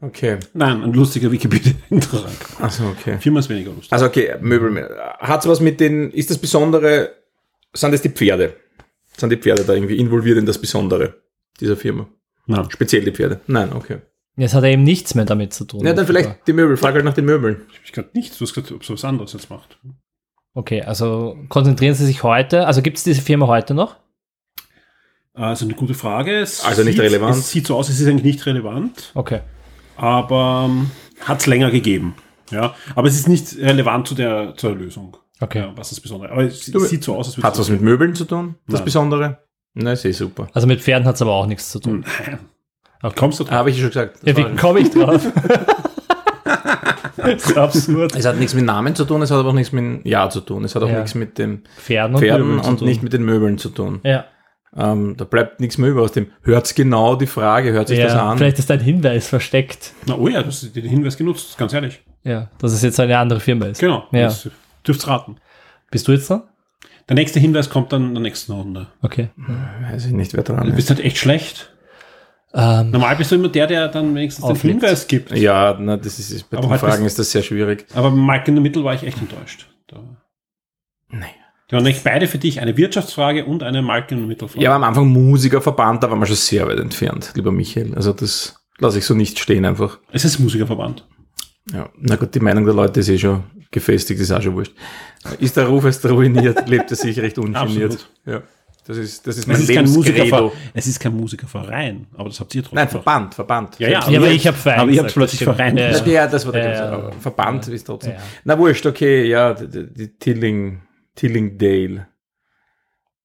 Okay, 0.00 0.38
Nein, 0.52 0.82
ein 0.82 0.92
lustiger 0.92 1.30
Wikipedia-Eintrag. 1.32 2.30
also 2.60 2.84
okay. 2.86 3.16
Firma 3.18 3.40
ist 3.40 3.48
weniger 3.48 3.70
lustig. 3.70 3.92
Also 3.92 4.06
okay, 4.06 4.34
Möbel. 4.40 4.88
Hat's 5.18 5.46
was 5.48 5.60
mit 5.60 5.80
den, 5.80 6.10
ist 6.10 6.30
das 6.30 6.38
Besondere, 6.38 7.10
sind 7.72 7.92
das 7.92 8.02
die 8.02 8.10
Pferde? 8.10 8.54
Sind 9.16 9.30
die 9.30 9.36
Pferde 9.36 9.64
da 9.64 9.72
irgendwie 9.72 9.96
involviert 9.96 10.38
in 10.38 10.46
das 10.46 10.58
Besondere 10.58 11.14
dieser 11.60 11.76
Firma? 11.76 12.06
Nein. 12.46 12.66
Speziell 12.70 13.04
die 13.04 13.12
Pferde? 13.12 13.40
Nein, 13.46 13.72
okay. 13.72 13.98
Jetzt 14.36 14.54
hat 14.54 14.64
er 14.64 14.70
eben 14.70 14.82
nichts 14.82 15.14
mehr 15.14 15.24
damit 15.24 15.52
zu 15.52 15.64
tun. 15.64 15.84
Ja, 15.86 15.92
dann 15.92 16.06
vielleicht 16.06 16.46
die 16.48 16.52
Möbel. 16.52 16.76
Frag 16.76 16.94
halt 16.94 17.04
nach 17.04 17.14
den 17.14 17.24
Möbeln. 17.24 17.62
Ich 17.84 17.92
gerade 17.92 18.10
nicht. 18.14 18.38
Du 18.38 18.44
hast 18.44 18.52
gesagt, 18.54 18.72
ob 18.72 18.82
es 18.82 18.90
was 18.90 19.04
anderes 19.04 19.32
jetzt 19.32 19.48
macht. 19.50 19.78
Okay, 20.54 20.82
also 20.82 21.36
konzentrieren 21.48 21.94
Sie 21.94 22.06
sich 22.06 22.22
heute, 22.22 22.66
also 22.66 22.80
gibt 22.82 22.96
es 22.98 23.04
diese 23.04 23.20
Firma 23.22 23.46
heute 23.46 23.74
noch? 23.74 23.96
Also 25.34 25.64
eine 25.64 25.74
gute 25.74 25.94
Frage. 25.94 26.38
Es 26.40 26.64
Also 26.64 26.82
nicht 26.84 26.94
sieht, 26.94 27.02
relevant? 27.04 27.36
Es 27.36 27.50
sieht 27.50 27.66
so 27.66 27.76
aus, 27.76 27.88
es 27.88 28.00
ist 28.00 28.06
eigentlich 28.06 28.24
nicht 28.36 28.46
relevant, 28.46 29.10
Okay. 29.14 29.40
aber 29.96 30.66
ähm, 30.68 30.90
hat 31.20 31.40
es 31.40 31.46
länger 31.46 31.70
gegeben. 31.72 32.14
Ja, 32.50 32.74
aber 32.94 33.08
es 33.08 33.16
ist 33.16 33.26
nicht 33.28 33.56
relevant 33.56 34.06
zu 34.06 34.14
der, 34.14 34.54
zur 34.56 34.76
Lösung. 34.76 35.16
Okay. 35.40 35.58
Ja, 35.60 35.72
was 35.76 35.88
ist 35.90 35.98
das 35.98 36.02
Besondere? 36.02 36.30
Aber 36.30 36.44
es 36.44 36.66
Du- 36.66 36.78
sieht 36.80 37.02
so 37.02 37.16
aus, 37.16 37.26
als 37.26 37.36
würde 37.36 37.46
Hat's 37.48 37.58
was 37.58 37.68
mit 37.70 37.80
Möbeln 37.80 38.14
zu 38.14 38.24
tun? 38.24 38.54
Das 38.66 38.76
Nein. 38.76 38.84
Besondere? 38.84 39.38
Na, 39.74 39.92
ist 39.92 40.04
eh 40.04 40.12
super. 40.12 40.46
Also 40.52 40.68
mit 40.68 40.80
Pferden 40.80 41.06
hat 41.08 41.16
es 41.16 41.22
aber 41.22 41.32
auch 41.32 41.46
nichts 41.46 41.70
zu 41.70 41.80
tun. 41.80 42.04
Nein. 42.26 42.38
Okay. 43.04 43.14
Kommst 43.16 43.38
du 43.40 43.44
drauf? 43.44 43.52
Habe 43.52 43.70
ich 43.70 43.78
schon 43.78 43.88
gesagt. 43.88 44.16
Das 44.22 44.36
Ja, 44.36 44.36
wie 44.50 44.56
komme 44.56 44.80
ich 44.80 44.90
drauf? 44.90 45.22
das 47.16 47.44
ist 47.46 47.56
absurd. 47.56 48.14
es 48.16 48.24
hat 48.26 48.36
nichts 48.38 48.54
mit 48.54 48.64
Namen 48.64 48.94
zu 48.94 49.04
tun, 49.04 49.22
es 49.22 49.30
hat 49.30 49.38
aber 49.38 49.50
auch 49.50 49.54
nichts 49.54 49.72
mit 49.72 49.82
dem 49.84 50.00
Jahr 50.06 50.30
zu 50.30 50.40
tun. 50.40 50.64
Es 50.64 50.74
hat 50.74 50.82
auch 50.82 50.88
Ja. 50.88 50.96
nichts 50.96 51.14
mit 51.14 51.38
den 51.38 51.62
Pferden 51.78 52.16
und 52.16 52.22
Pferden 52.22 52.58
und 52.60 52.78
tun. 52.78 52.88
nicht 52.88 53.02
mit 53.02 53.12
den 53.12 53.24
Möbeln 53.24 53.58
zu 53.58 53.68
tun. 53.70 54.00
Ja, 54.04 54.24
Ähm, 54.76 55.16
da 55.16 55.24
bleibt 55.24 55.60
nichts 55.60 55.78
mehr 55.78 55.88
über 55.90 56.02
aus 56.02 56.10
dem. 56.12 56.26
Hört's 56.42 56.74
genau 56.74 57.14
die 57.14 57.28
Frage, 57.28 57.70
hört 57.72 57.86
sich 57.88 58.00
das 58.00 58.12
ja 58.14 58.28
an. 58.28 58.38
vielleicht 58.38 58.58
ist 58.58 58.70
ein 58.72 58.80
Hinweis 58.80 59.28
versteckt. 59.28 59.92
Na, 60.06 60.16
oh 60.16 60.26
ja, 60.26 60.40
du 60.42 60.48
hast 60.48 60.74
den 60.74 60.84
Hinweis 60.84 61.16
genutzt, 61.16 61.56
ganz 61.58 61.72
ehrlich. 61.72 62.02
Ja, 62.24 62.48
dass 62.58 62.72
es 62.72 62.82
jetzt 62.82 62.98
eine 62.98 63.16
andere 63.18 63.38
Firma 63.38 63.66
ist. 63.66 63.78
Genau. 63.80 64.04
Ja. 64.10 64.24
Das 64.24 64.48
dürft's 64.86 65.06
raten. 65.06 65.36
Bist 65.92 66.08
du 66.08 66.12
jetzt 66.12 66.28
dran? 66.28 66.42
Der 67.08 67.14
nächste 67.16 67.38
Hinweis 67.38 67.68
kommt 67.70 67.92
dann 67.92 68.02
in 68.08 68.14
der 68.14 68.22
nächsten 68.22 68.50
Runde. 68.52 68.86
Okay. 69.02 69.28
Weiß 69.92 70.06
ich 70.06 70.12
nicht, 70.12 70.32
wer 70.34 70.42
dran 70.42 70.62
Du 70.64 70.70
ist. 70.70 70.76
bist 70.76 70.88
halt 70.90 71.00
echt 71.00 71.18
schlecht. 71.18 71.73
Ähm, 72.56 72.90
Normal 72.92 73.16
bist 73.16 73.30
du 73.32 73.34
immer 73.34 73.48
der, 73.48 73.66
der 73.66 73.88
dann 73.88 74.14
wenigstens 74.14 74.46
den. 74.46 74.56
Hinweis 74.56 75.06
gibt. 75.08 75.32
Ja, 75.36 75.76
na, 75.80 75.96
das 75.96 76.18
ist, 76.20 76.30
ist 76.30 76.48
bei 76.50 76.56
Aber 76.58 76.66
den 76.68 76.70
heute 76.72 76.86
Fragen 76.86 77.04
ist- 77.04 77.18
das 77.18 77.32
sehr 77.32 77.42
schwierig. 77.42 77.84
Aber 77.94 78.10
bei 78.10 78.16
Mike 78.16 78.44
in 78.48 78.54
the 78.56 78.60
Middle 78.62 78.84
war 78.84 78.94
ich 78.94 79.02
echt 79.02 79.18
enttäuscht. 79.18 79.66
Da, 79.88 79.96
Nee. 81.10 81.24
die 81.70 81.74
waren 81.74 81.82
nicht 81.84 82.04
beide 82.04 82.26
für 82.28 82.38
dich 82.38 82.60
eine 82.60 82.76
Wirtschaftsfrage 82.76 83.44
und 83.44 83.62
eine 83.62 83.82
Mike 83.82 84.14
in 84.14 84.20
the 84.20 84.26
Middle 84.26 84.48
Frage. 84.48 84.62
Ja, 84.62 84.70
aber 84.70 84.76
am 84.84 84.88
Anfang 84.88 85.08
Musikerverband, 85.08 86.02
da 86.02 86.10
war 86.10 86.16
man 86.16 86.26
schon 86.26 86.36
sehr 86.36 86.66
weit 86.68 86.78
entfernt, 86.78 87.32
lieber 87.34 87.50
Michael. 87.52 87.94
Also 87.96 88.12
das 88.12 88.56
lasse 88.78 88.98
ich 88.98 89.04
so 89.04 89.14
nicht 89.14 89.38
stehen 89.40 89.64
einfach. 89.64 89.98
Es 90.12 90.24
ist 90.24 90.38
Musikerverband. 90.38 91.06
Ja, 91.72 91.88
na 91.98 92.16
gut, 92.16 92.34
die 92.34 92.40
Meinung 92.40 92.64
der 92.66 92.74
Leute 92.74 93.00
ist 93.00 93.08
eh 93.08 93.18
schon 93.18 93.42
gefestigt, 93.70 94.20
ist 94.20 94.30
auch 94.30 94.42
schon 94.42 94.54
wurscht. 94.54 94.74
Ist 95.40 95.56
der 95.56 95.66
Ruf 95.66 95.84
jetzt 95.84 96.04
ruiniert, 96.04 96.68
lebt 96.68 96.90
er 96.90 96.96
sich 96.96 97.18
recht 97.18 97.38
ungeniert. 97.38 97.92
Absolut. 97.94 98.10
Ja, 98.26 98.42
das 98.86 98.96
ist, 98.98 99.26
das 99.26 99.36
ist 99.36 99.42
Es 99.42 99.46
mein 99.46 99.56
ist, 99.60 99.72
kein 99.72 99.84
Musikerver 99.90 100.52
es 100.74 100.86
ist 100.86 101.00
kein 101.00 101.16
Musikerverein, 101.16 102.06
aber 102.16 102.28
das 102.28 102.38
habt 102.40 102.54
ihr 102.54 102.62
trotzdem. 102.62 102.76
Nein, 102.76 102.88
Verband, 102.88 103.34
Verband. 103.34 103.78
Ja, 103.78 103.88
ja, 103.88 104.08
Ja, 104.10 104.18
aber 104.18 104.30
ich 104.30 104.46
hab 104.46 104.54
Verein 104.54 104.80
Aber 104.80 104.90
ihr 104.90 105.02
habt 105.02 105.14
plötzlich. 105.14 105.44
Verein. 105.44 105.76
Ja. 105.76 105.90
Ja, 105.90 106.06
ja, 106.06 106.26
das 106.26 106.44
war 106.44 106.52
der 106.52 106.62
Ja, 106.64 106.68
ganze, 106.70 106.82
ja. 106.84 106.92
aber 106.92 107.12
Verband 107.12 107.68
ist 107.68 107.84
trotzdem. 107.84 108.12
Ja. 108.12 108.18
Na 108.44 108.58
wurscht, 108.58 108.86
okay, 108.86 109.24
ja, 109.26 109.54
die, 109.54 109.92
die- 109.92 110.18
Tilling, 110.18 110.82
Tillingdale. 111.14 112.06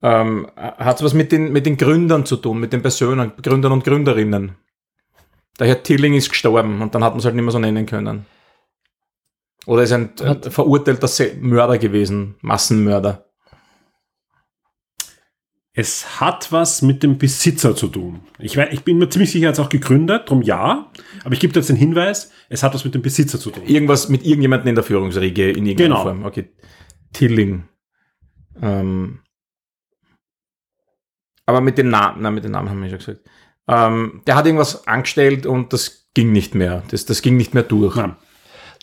Ähm, 0.01 0.47
hat 0.55 1.03
was 1.03 1.14
mit 1.14 1.32
den, 1.34 1.51
mit 1.51 1.66
den 1.66 1.76
Gründern 1.76 2.26
zu 2.26 2.38
tun, 2.38 2.60
mit 2.60 2.72
den 2.72 2.82
Personen, 2.82 3.34
Gründern 3.41 3.74
und 3.74 3.84
Gründerinnen. 3.84 4.55
Der 5.60 5.68
Herr 5.68 5.84
Tilling 5.84 6.14
ist 6.14 6.30
gestorben 6.30 6.82
und 6.82 6.95
dann 6.95 7.03
hat 7.03 7.12
man 7.12 7.20
es 7.20 7.26
halt 7.26 7.36
nicht 7.36 7.43
mehr 7.43 7.51
so 7.51 7.60
nennen 7.60 7.86
können. 7.86 8.26
Oder 9.66 9.84
ist 9.84 9.91
ein, 9.91 10.12
ein 10.24 10.41
verurteilter 10.43 11.10
Mörder 11.41 11.78
gewesen, 11.78 12.36
Massenmörder. 12.39 13.26
Es 15.74 16.20
hat 16.20 16.51
was 16.51 16.82
mit 16.82 17.03
dem 17.03 17.17
Besitzer 17.17 17.76
zu 17.76 17.88
tun. 17.88 18.22
Ich, 18.39 18.57
wei- 18.57 18.70
ich 18.72 18.84
bin 18.84 18.97
mir 18.97 19.09
ziemlich 19.09 19.32
sicher, 19.32 19.45
er 19.45 19.49
hat 19.49 19.53
es 19.55 19.59
auch 19.59 19.70
gegründet, 19.70 20.30
drum 20.30 20.41
ja. 20.41 20.91
Aber 21.24 21.34
ich 21.34 21.39
gebe 21.39 21.53
dir 21.53 21.59
jetzt 21.59 21.70
den 21.70 21.76
Hinweis, 21.76 22.32
es 22.49 22.63
hat 22.63 22.74
was 22.74 22.84
mit 22.84 22.95
dem 22.95 23.01
Besitzer 23.03 23.39
zu 23.39 23.51
tun. 23.51 23.63
Irgendwas 23.65 24.09
mit 24.09 24.26
irgendjemandem 24.26 24.70
in 24.70 24.76
der 24.76 24.84
Führungsriege 24.84 25.49
in 25.51 25.65
irgendeiner 25.65 25.95
Genau. 25.95 26.03
Form. 26.03 26.26
Okay. 26.26 26.49
Tilling. 27.13 27.67
Ähm, 28.61 29.20
aber 31.45 31.61
mit 31.61 31.78
den 31.78 31.89
Namen, 31.89 32.22
nein, 32.22 32.34
mit 32.34 32.43
den 32.43 32.51
Namen 32.51 32.70
haben 32.70 32.82
wir 32.82 32.89
schon 32.89 32.99
gesagt. 32.99 33.22
Ähm, 33.67 34.22
der 34.28 34.36
hat 34.36 34.45
irgendwas 34.45 34.88
angestellt 34.88 35.45
und 35.45 35.72
das 35.74 36.09
ging 36.13 36.32
nicht 36.32 36.55
mehr. 36.55 36.84
Das, 36.89 37.05
das 37.05 37.22
ging 37.22 37.38
nicht 37.38 37.53
mehr 37.53 37.63
durch. 37.63 37.95
Nein, 37.95 38.15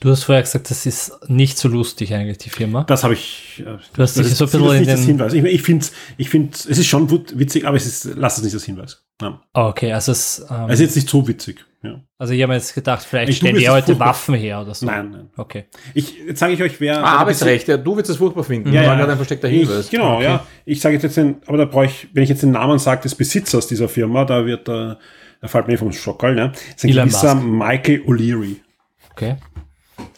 du 0.00 0.10
hast 0.10 0.24
vorher 0.24 0.42
gesagt, 0.42 0.70
das 0.70 0.86
ist 0.86 1.12
nicht 1.28 1.58
so 1.58 1.68
lustig 1.68 2.12
eigentlich, 2.14 2.38
die 2.38 2.50
Firma. 2.50 2.84
das 2.84 3.02
habe 3.04 3.14
ich. 3.14 3.62
äh, 3.66 3.78
Du 3.94 4.02
hast 4.02 4.16
dich 4.16 4.24
das 4.24 4.32
ist, 4.32 4.38
so 4.38 4.44
ein 4.44 4.50
bisschen 4.50 4.86
das 4.86 5.00
ist 5.00 5.06
in 5.08 5.16
nicht 5.16 5.20
das 5.20 5.32
den- 5.32 5.44
Hinweis. 5.44 5.52
Ich, 5.52 5.54
ich 5.54 5.62
finde 5.62 5.86
ich 6.18 6.30
find, 6.30 6.54
es 6.54 6.66
ist 6.78 6.86
schon 6.86 7.10
witzig, 7.10 7.66
aber 7.66 7.76
es 7.76 7.86
ist, 7.86 8.04
lass 8.16 8.36
es 8.38 8.44
nicht 8.44 8.54
das 8.54 8.64
Hinweis. 8.64 9.02
Nein. 9.20 9.38
Ah, 9.54 9.68
okay, 9.68 9.92
also 9.92 10.12
es, 10.12 10.44
ähm, 10.50 10.66
Es 10.68 10.74
ist 10.74 10.80
jetzt 10.80 10.96
nicht 10.96 11.08
so 11.08 11.26
witzig. 11.26 11.64
Ja. 11.82 12.00
also 12.18 12.32
ich 12.32 12.42
habe 12.42 12.50
mir 12.50 12.56
jetzt 12.56 12.74
gedacht, 12.74 13.06
vielleicht 13.08 13.30
Ich- 13.30 13.36
stellen 13.36 13.54
die 13.56 13.64
es 13.64 13.70
heute 13.70 13.86
furchtbar- 13.86 14.08
Waffen 14.08 14.34
her 14.34 14.60
oder 14.60 14.74
so. 14.74 14.84
Nein, 14.86 15.10
nein. 15.12 15.30
Okay. 15.36 15.66
Ich, 15.94 16.18
jetzt 16.26 16.40
sage 16.40 16.52
ich 16.54 16.60
euch, 16.62 16.80
wer. 16.80 16.98
Ah, 17.04 17.18
Arbeitsrecht, 17.20 17.68
ja, 17.68 17.76
du 17.76 17.96
wirst 17.96 18.10
das 18.10 18.16
furchtbar 18.16 18.42
finden. 18.44 18.72
Ja, 18.72 18.82
ja. 18.82 18.94
gerade 18.96 19.12
ein 19.12 19.16
versteckter 19.18 19.46
Hinweis. 19.48 19.84
Ich, 19.84 19.90
genau, 19.90 20.20
ja. 20.20 20.44
Ich 20.64 20.80
sage 20.80 20.96
jetzt 20.98 21.16
den, 21.16 21.36
aber 21.46 21.58
da 21.58 21.64
brauche 21.64 21.86
ich, 21.86 22.08
wenn 22.12 22.24
ich 22.24 22.28
jetzt 22.28 22.42
den 22.42 22.50
Namen 22.50 22.78
sage 22.80 23.02
des 23.02 23.14
Besitzers 23.14 23.68
dieser 23.68 23.88
Firma, 23.88 24.24
da 24.24 24.44
wird 24.44 24.66
der, 24.66 24.98
da 25.40 25.48
fällt 25.48 25.68
mir 25.68 25.78
vom 25.78 25.92
Schockerl, 25.92 26.34
ne? 26.34 26.50
Das 26.52 26.60
ist 26.76 26.84
ein 26.84 26.90
Elon 26.90 27.04
gewisser 27.08 27.34
Musk. 27.36 27.46
Michael 27.68 28.00
O'Leary. 28.06 28.56
Okay. 29.12 29.36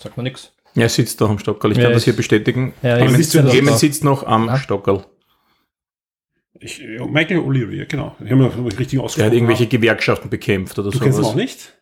Sagt 0.02 0.16
man 0.16 0.24
nichts. 0.24 0.52
Ja, 0.74 0.82
er 0.84 0.88
sitzt 0.88 1.20
doch 1.20 1.30
am 1.30 1.38
Stockerl. 1.38 1.72
Ich 1.72 1.78
Ja, 1.78 1.84
kann 1.84 1.92
das 1.92 2.02
ich- 2.02 2.04
hier 2.06 2.16
bestätigen. 2.16 2.72
Ja, 2.82 2.98
du 2.98 3.08
sitze 3.10 3.42
das 3.42 3.50
da. 3.50 3.54
Jemand 3.54 3.78
sitzt 3.78 4.04
noch 4.04 4.24
am 4.26 4.48
Ah. 4.48 4.58
Stockerl. 4.58 5.04
Ich, 6.60 6.78
ja, 6.78 7.06
Michael 7.06 7.38
O'Leary, 7.40 7.76
ja, 7.76 7.84
genau. 7.84 8.16
Ich 8.24 8.30
habe 8.30 8.36
mir 8.36 8.78
richtig 8.78 8.98
ausgesprochen. 8.98 9.26
hat 9.26 9.32
irgendwelche 9.32 9.66
Gewerkschaften 9.66 10.28
bekämpft 10.28 10.78
oder 10.78 10.90
Du 10.90 10.98
so. 10.98 11.04
kennst 11.04 11.18
ihn 11.20 11.24
auch 11.24 11.34
nicht? 11.36 11.74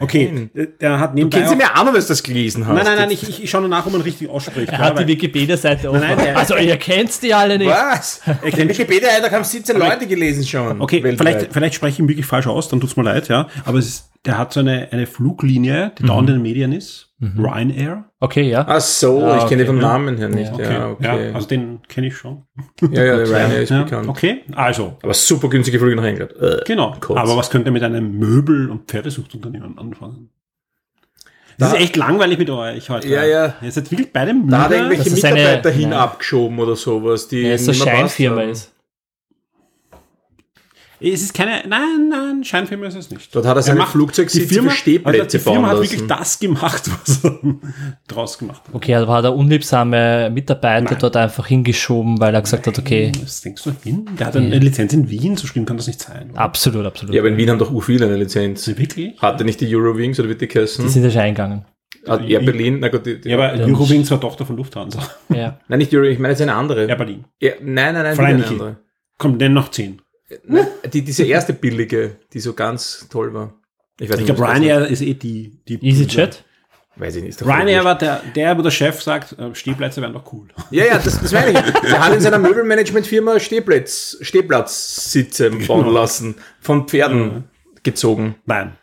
Okay, 0.00 0.50
der- 0.54 0.66
der 0.66 0.98
hat 1.00 1.10
Du 1.12 1.16
nebenbei 1.16 1.38
kennst 1.38 1.52
ihn 1.54 1.58
auch- 1.62 1.66
ja 1.74 1.80
auch 1.80 1.84
noch, 1.84 1.92
du 1.92 2.00
das 2.00 2.22
gelesen 2.22 2.66
hast. 2.66 2.74
Nein, 2.74 2.84
nein, 2.84 2.96
nein, 2.96 3.10
ich, 3.10 3.22
ich, 3.28 3.44
ich 3.44 3.50
schaue 3.50 3.60
nur 3.60 3.70
nach, 3.70 3.86
ob 3.86 3.92
man 3.92 4.00
richtig 4.00 4.28
ausspricht. 4.28 4.68
Er 4.72 4.78
ja, 4.78 4.84
hat 4.86 4.98
die 4.98 5.06
Wikipedia-Seite 5.06 5.90
offen. 5.90 6.00
Nein, 6.00 6.16
nein, 6.16 6.36
also 6.36 6.56
ihr 6.56 6.76
kennt 6.76 7.22
die 7.22 7.32
alle 7.32 7.56
nicht. 7.58 7.68
Was? 7.70 8.20
Den 8.56 8.68
Wikipedia-Eintrag 8.68 9.32
haben 9.32 9.44
17 9.44 9.78
Leute 9.78 10.06
gelesen 10.06 10.44
schon. 10.46 10.80
Okay, 10.80 11.02
weltweit. 11.02 11.36
vielleicht, 11.36 11.52
vielleicht 11.52 11.74
spreche 11.74 11.92
ich 11.94 11.98
ihn 12.00 12.08
wirklich 12.08 12.26
falsch 12.26 12.46
aus, 12.46 12.68
dann 12.68 12.80
tut's 12.80 12.96
mir 12.96 13.04
leid, 13.04 13.28
ja. 13.28 13.48
Aber 13.64 13.78
es 13.78 13.86
ist, 13.86 14.10
der 14.26 14.38
hat 14.38 14.52
so 14.52 14.60
eine, 14.60 14.88
eine 14.92 15.06
Fluglinie, 15.06 15.92
die 15.98 16.02
Mhm. 16.02 16.06
dauernd 16.08 16.28
in 16.30 16.36
den 16.36 16.42
Medien 16.42 16.72
ist. 16.72 17.04
Ryanair. 17.20 18.04
Okay, 18.20 18.42
ja. 18.50 18.66
Ach 18.68 18.80
so, 18.80 19.22
Ah, 19.24 19.38
ich 19.38 19.48
kenne 19.48 19.62
okay, 19.62 19.72
den. 19.72 19.78
Namen 19.80 20.18
her 20.18 20.28
nicht. 20.28 20.54
Ja, 20.58 20.70
Ja, 20.70 20.88
okay. 20.90 21.28
Ja, 21.28 21.34
also 21.34 21.48
den 21.48 21.80
kenne 21.88 22.08
ich 22.08 22.16
schon. 22.16 22.42
Ja, 22.82 22.88
ja, 23.04 23.16
der 23.16 23.28
Ryanair 23.30 23.62
ist 23.62 23.70
Ja, 23.70 23.84
bekannt. 23.84 24.08
okay, 24.08 24.42
also, 24.54 24.96
Aber 25.02 25.14
super 25.14 25.48
günstige 25.48 25.78
Flüge 25.78 25.96
nach 25.96 26.04
England. 26.04 26.32
Äh, 26.40 26.58
genau. 26.66 26.94
Kurz. 27.00 27.18
Aber 27.18 27.36
was 27.36 27.48
könnte 27.48 27.70
er 27.70 27.72
mit 27.72 27.82
einem 27.82 28.18
Möbel- 28.18 28.68
und 28.70 28.90
Pferdesuchtunternehmen 28.90 29.78
anfangen? 29.78 30.28
Das 31.58 31.70
Da- 31.70 31.76
ist 31.76 31.84
echt 31.84 31.96
langweilig 31.96 32.38
mit 32.38 32.50
euch 32.50 32.90
heute. 32.90 33.08
Ja, 33.08 33.24
ja. 33.24 33.54
Ihr 33.62 33.72
seid 33.72 33.90
wirklich 33.90 34.12
beide 34.12 34.34
müde. 34.34 34.50
Da 34.50 34.64
hat 34.64 34.72
irgendwelche 34.72 35.04
Das 35.04 35.12
ist 35.14 35.24
eine- 35.24 35.36
Mitarbeiter 35.36 35.70
hin 35.70 35.88
Nein. 35.90 35.98
abgeschoben 35.98 36.58
oder 36.58 36.76
sowas, 36.76 37.28
die 37.28 37.40
Ja, 37.42 37.52
passt 37.52 37.76
Scheinfirma 37.76 38.42
ist. 38.42 38.74
Es 40.98 41.22
ist 41.22 41.34
keine, 41.34 41.62
nein, 41.68 42.08
nein, 42.08 42.42
Scheinfirma 42.42 42.86
ist 42.86 42.94
es 42.94 43.10
nicht. 43.10 43.34
Dort 43.34 43.46
hat 43.46 43.56
er 43.56 43.62
seine 43.62 43.86
Flugzeugsitze 43.86 44.46
die 44.46 44.54
Firma, 44.54 44.70
für 44.70 44.76
Stehplätze 44.76 45.22
also 45.22 45.38
die 45.38 45.44
Firma 45.44 45.58
bauen 45.58 45.66
hat 45.66 45.78
lassen. 45.78 45.92
wirklich 45.92 46.06
das 46.08 46.38
gemacht, 46.38 46.90
was 47.06 47.24
er 47.24 47.38
draus 48.08 48.38
gemacht 48.38 48.62
hat. 48.66 48.74
Okay, 48.74 48.94
aber 48.94 49.12
hat 49.12 49.24
er 49.24 49.36
unliebsame 49.36 50.30
Mitarbeiter 50.30 50.84
Nein. 50.92 50.98
dort 50.98 51.16
einfach 51.16 51.46
hingeschoben, 51.46 52.18
weil 52.18 52.34
er 52.34 52.40
gesagt 52.40 52.66
hat, 52.66 52.78
okay, 52.78 53.12
Was 53.22 53.42
denkst 53.42 53.62
du 53.64 53.72
hin? 53.84 54.08
Der 54.18 54.28
hat 54.28 54.36
eine 54.36 54.58
Lizenz 54.58 54.94
in 54.94 55.10
Wien, 55.10 55.36
so 55.36 55.46
schlimm 55.46 55.66
kann 55.66 55.76
das 55.76 55.86
nicht 55.86 56.00
sein. 56.00 56.30
oder? 56.30 56.40
absolut, 56.40 56.86
absolut. 56.86 57.14
Ja, 57.14 57.20
aber 57.20 57.28
in 57.28 57.36
Wien 57.36 57.50
haben 57.50 57.58
doch 57.58 57.70
u 57.70 57.80
viele 57.80 58.06
eine 58.06 58.16
Lizenz. 58.16 58.66
Wirklich? 58.66 59.20
Hatte 59.20 59.44
nicht 59.44 59.60
die 59.60 59.74
Eurowings 59.74 60.18
oder 60.18 60.28
wird 60.30 60.40
die 60.40 60.46
die 60.46 60.54
geheißen? 60.54 60.88
sind 60.88 61.04
ja 61.04 61.10
schon 61.10 61.20
eingegangen. 61.20 61.64
Hat 62.06 62.28
Air 62.28 62.40
Berlin? 62.40 62.78
Na 62.80 62.88
gut, 62.88 63.04
die, 63.04 63.20
die, 63.20 63.30
Ja, 63.30 63.36
aber 63.36 63.56
Ja, 63.56 63.66
Eurowings 63.66 64.10
war 64.10 64.20
Tochter 64.20 64.46
von 64.46 64.56
Lufthansa. 64.56 65.00
Ja. 65.34 65.58
Nein, 65.68 65.78
nicht 65.78 65.92
Euro, 65.94 66.04
ich 66.04 66.18
meine 66.18 66.32
jetzt 66.32 66.42
eine 66.42 66.54
andere. 66.54 66.88
Ja, 66.88 66.94
Berlin. 66.94 67.24
Ja, 67.40 67.52
nein, 67.60 67.94
nein, 67.94 68.02
nein, 68.04 68.14
Fly 68.14 68.24
eine 68.26 68.46
andere. 68.46 68.76
Komm, 69.18 69.38
nenn 69.38 69.54
noch 69.54 69.70
zehn. 69.70 70.02
Nein, 70.44 70.66
die, 70.92 71.02
diese 71.02 71.24
erste 71.24 71.52
billige, 71.52 72.16
die 72.32 72.40
so 72.40 72.52
ganz 72.52 73.06
toll 73.10 73.32
war. 73.34 73.54
Ich 74.00 74.08
weiß 74.08 74.16
Ich 74.20 74.26
nicht, 74.26 74.36
glaube, 74.36 74.50
Ryanair 74.52 74.86
ist 74.86 75.00
eh 75.02 75.14
die. 75.14 75.58
die 75.68 75.84
EasyJet? 75.86 76.30
ist. 76.30 76.44
Weiß 76.98 77.14
ich 77.16 77.22
nicht. 77.22 77.42
Ryanair 77.44 77.84
war 77.84 77.96
der, 77.98 78.22
der, 78.34 78.56
wo 78.56 78.62
der 78.62 78.70
Chef 78.70 79.02
sagt, 79.02 79.38
äh, 79.38 79.54
Stehplätze 79.54 80.00
wären 80.00 80.14
doch 80.14 80.32
cool. 80.32 80.48
Ja, 80.70 80.84
ja, 80.86 80.98
das, 80.98 81.20
das 81.20 81.30
meine 81.32 81.50
ich. 81.50 81.72
Der 81.82 82.04
hat 82.04 82.12
in 82.14 82.20
seiner 82.20 82.38
Möbelmanagementfirma 82.38 83.38
Stehplatz, 83.38 84.16
Stehplatzsitze 84.22 85.50
bauen 85.50 85.92
lassen, 85.92 86.36
von 86.60 86.88
Pferden 86.88 87.44
gezogen. 87.82 88.36
Nein. 88.46 88.76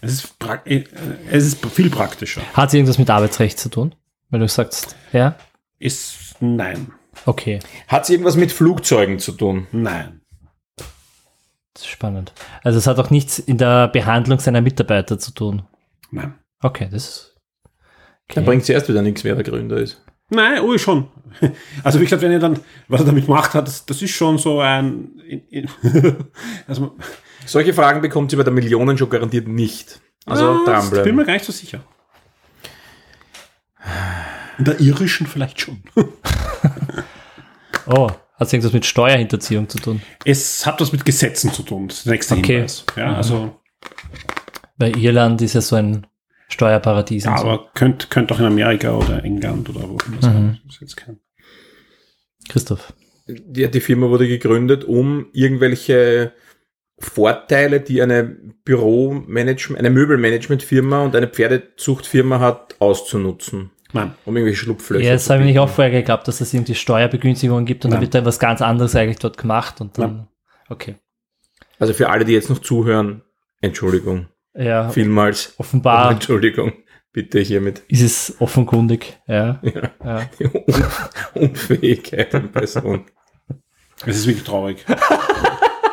Es 0.00 0.12
ist, 0.14 0.34
äh, 0.64 0.84
es 1.30 1.46
ist 1.46 1.64
viel 1.66 1.90
praktischer. 1.90 2.42
Hat 2.54 2.68
es 2.68 2.74
irgendwas 2.74 2.98
mit 2.98 3.08
Arbeitsrecht 3.10 3.58
zu 3.58 3.68
tun? 3.68 3.94
Weil 4.30 4.40
du 4.40 4.48
sagst, 4.48 4.96
ja? 5.12 5.36
Ist 5.78 6.36
nein. 6.40 6.92
Okay, 7.26 7.58
Hat 7.86 8.04
es 8.04 8.10
irgendwas 8.10 8.36
mit 8.36 8.50
Flugzeugen 8.50 9.18
zu 9.18 9.32
tun? 9.32 9.66
Nein. 9.72 10.19
Das 11.74 11.82
ist 11.82 11.88
spannend. 11.88 12.32
Also 12.62 12.78
es 12.78 12.86
hat 12.86 12.98
auch 12.98 13.10
nichts 13.10 13.38
in 13.38 13.58
der 13.58 13.88
Behandlung 13.88 14.38
seiner 14.38 14.60
Mitarbeiter 14.60 15.18
zu 15.18 15.32
tun. 15.32 15.62
Nein. 16.10 16.34
Okay, 16.60 16.88
das 16.90 17.08
ist. 17.08 17.36
Dann 18.34 18.44
bringt 18.44 18.62
es 18.62 18.68
erst 18.68 18.88
wieder 18.88 19.02
nichts, 19.02 19.24
wer 19.24 19.34
der 19.34 19.44
Gründer 19.44 19.78
ist. 19.78 20.04
Nein, 20.28 20.60
oh, 20.60 20.76
schon. 20.78 21.08
Also 21.84 22.00
wie 22.00 22.04
gesagt, 22.04 22.22
wenn 22.22 22.32
ihr 22.32 22.38
dann, 22.38 22.58
was 22.88 23.00
er 23.00 23.06
damit 23.06 23.26
gemacht 23.26 23.54
hat, 23.54 23.66
das, 23.66 23.84
das 23.86 24.02
ist 24.02 24.10
schon 24.10 24.38
so 24.38 24.60
ein, 24.60 25.20
in, 25.26 25.40
in, 25.48 25.68
also, 26.66 26.96
Solche 27.46 27.74
Fragen 27.74 28.00
bekommt 28.00 28.30
sie 28.30 28.36
bei 28.36 28.42
der 28.42 28.52
Millionen 28.52 28.96
schon 28.98 29.10
garantiert 29.10 29.48
nicht. 29.48 30.00
Also 30.26 30.44
ah, 30.44 30.62
das 30.64 30.84
bin 30.84 30.90
dranbleiben. 30.90 31.16
mir 31.16 31.24
gar 31.24 31.32
nicht 31.32 31.44
so 31.44 31.52
sicher. 31.52 31.80
In 34.58 34.64
der 34.64 34.80
irischen 34.80 35.26
vielleicht 35.26 35.60
schon. 35.60 35.82
Oh, 37.86 38.10
hat 38.40 38.46
es 38.46 38.52
irgendwas 38.54 38.72
mit 38.72 38.86
Steuerhinterziehung 38.86 39.68
zu 39.68 39.78
tun? 39.78 40.00
Es 40.24 40.64
hat 40.66 40.80
was 40.80 40.92
mit 40.92 41.04
Gesetzen 41.04 41.52
zu 41.52 41.62
tun, 41.62 41.88
das 41.88 42.06
nächste 42.06 42.34
Okay. 42.34 42.54
Hinweis. 42.54 42.84
Ja, 42.96 43.14
also, 43.14 43.60
Weil 44.78 44.96
Irland 44.96 45.42
ist 45.42 45.54
ja 45.54 45.60
so 45.60 45.76
ein 45.76 46.06
Steuerparadies. 46.48 47.24
ja, 47.24 47.32
und 47.32 47.38
so. 47.38 47.44
aber 47.46 47.70
könnte 47.74 48.06
könnt 48.08 48.32
auch 48.32 48.40
in 48.40 48.46
Amerika 48.46 48.92
oder 48.92 49.22
England 49.22 49.68
oder 49.68 49.88
wo 49.88 49.98
immer 50.06 50.20
sein. 50.22 50.58
Das 50.64 50.76
ist 50.76 50.80
jetzt 50.80 50.96
kein. 50.96 51.20
Christoph. 52.48 52.92
Ja, 53.54 53.68
die 53.68 53.80
Firma 53.80 54.08
wurde 54.08 54.26
gegründet, 54.26 54.82
um 54.84 55.26
irgendwelche 55.32 56.32
Vorteile, 56.98 57.80
die 57.80 58.02
eine 58.02 58.24
Büromanagement, 58.64 59.78
eine 59.78 59.90
Möbelmanagementfirma 59.90 61.02
und 61.04 61.14
eine 61.14 61.28
Pferdezuchtfirma 61.28 62.40
hat, 62.40 62.74
auszunutzen. 62.80 63.70
Nein. 63.92 64.14
Um 64.24 64.36
irgendwelche 64.36 64.60
Schlupflöcher 64.60 65.04
Ja, 65.04 65.12
das 65.12 65.28
habe 65.30 65.40
ich 65.40 65.46
nicht 65.46 65.58
auch 65.58 65.68
vorher 65.68 65.90
geglaubt, 65.90 66.28
dass 66.28 66.40
es 66.40 66.54
irgendwie 66.54 66.74
Steuerbegünstigungen 66.74 67.64
gibt 67.66 67.84
und 67.84 67.90
dann 67.90 67.98
Nein. 67.98 68.06
wird 68.06 68.14
dann 68.14 68.24
was 68.24 68.38
ganz 68.38 68.62
anderes 68.62 68.94
eigentlich 68.94 69.18
dort 69.18 69.36
gemacht 69.38 69.80
und 69.80 69.98
dann. 69.98 70.28
Okay. 70.68 70.96
Also 71.78 71.92
für 71.94 72.10
alle, 72.10 72.24
die 72.24 72.32
jetzt 72.32 72.50
noch 72.50 72.60
zuhören, 72.60 73.22
Entschuldigung. 73.60 74.28
Ja, 74.54 74.88
Vielmals. 74.90 75.54
offenbar 75.58 76.10
Entschuldigung. 76.12 76.72
Bitte 77.12 77.40
hiermit. 77.40 77.82
ist 77.88 78.02
es 78.02 78.36
offenkundig. 78.40 79.18
Ja. 79.26 79.60
Ja. 79.62 79.90
ja. 80.04 80.30
Die 80.38 80.44
Un 80.44 80.54
Unfähigkeit 81.34 82.32
in 82.34 82.52
Person. 82.52 83.06
Es 84.06 84.16
ist 84.16 84.26
wirklich 84.26 84.44
traurig. 84.44 84.84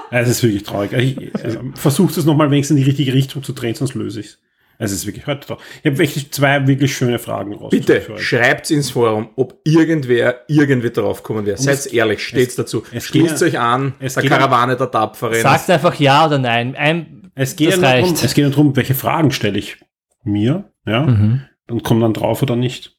Es 0.10 0.30
ist 0.30 0.42
wirklich 0.42 0.64
traurig. 0.64 0.94
Ich, 0.94 1.36
also, 1.44 1.60
versucht 1.76 2.16
es 2.16 2.24
nochmal 2.24 2.50
wenigstens 2.50 2.78
in 2.78 2.84
die 2.84 2.90
richtige 2.90 3.14
Richtung 3.14 3.44
zu 3.44 3.52
drehen, 3.52 3.76
sonst 3.76 3.94
löse 3.94 4.22
ich 4.22 4.28
es. 4.28 4.40
Es 4.80 4.92
ist 4.92 5.08
wirklich 5.08 5.26
heute 5.26 5.48
traurig. 5.48 5.64
Ich 5.82 5.88
habe 5.90 5.98
wirklich 5.98 6.32
zwei 6.32 6.68
wirklich 6.68 6.96
schöne 6.96 7.18
Fragen 7.18 7.54
raus. 7.56 7.72
Bitte 7.72 8.06
schreibt's 8.18 8.70
ins 8.70 8.92
Forum, 8.92 9.30
ob 9.36 9.60
irgendwer 9.64 10.42
irgendwie 10.48 10.92
draufkommen 10.92 11.46
wäre. 11.48 11.58
Seid 11.58 11.88
ehrlich, 11.94 12.24
steht's 12.24 12.56
dazu. 12.56 12.84
es 12.92 13.06
Schließt 13.06 13.40
geht- 13.40 13.42
euch 13.50 13.60
an, 13.60 13.94
es 14.00 14.14
der 14.14 14.24
Karawane 14.30 14.78
der 14.78 14.92
Tapferen. 14.92 15.42
Sagt 15.42 15.70
einfach 15.72 15.96
ja 15.96 16.28
oder 16.28 16.38
nein. 16.38 16.76
Ein, 16.76 17.32
Es 17.34 17.56
geht, 17.56 17.74
das 17.74 17.80
darum, 17.82 18.14
es 18.14 18.34
geht 18.36 18.52
darum, 18.52 18.76
welche 18.76 18.94
Fragen 18.94 19.32
stelle 19.32 19.58
ich 19.58 19.78
mir, 20.24 20.72
ja, 20.86 21.02
Mhm. 21.04 21.42
und 21.70 21.84
komme 21.84 22.02
dann 22.02 22.14
drauf 22.14 22.44
oder 22.44 22.56
nicht. 22.56 22.96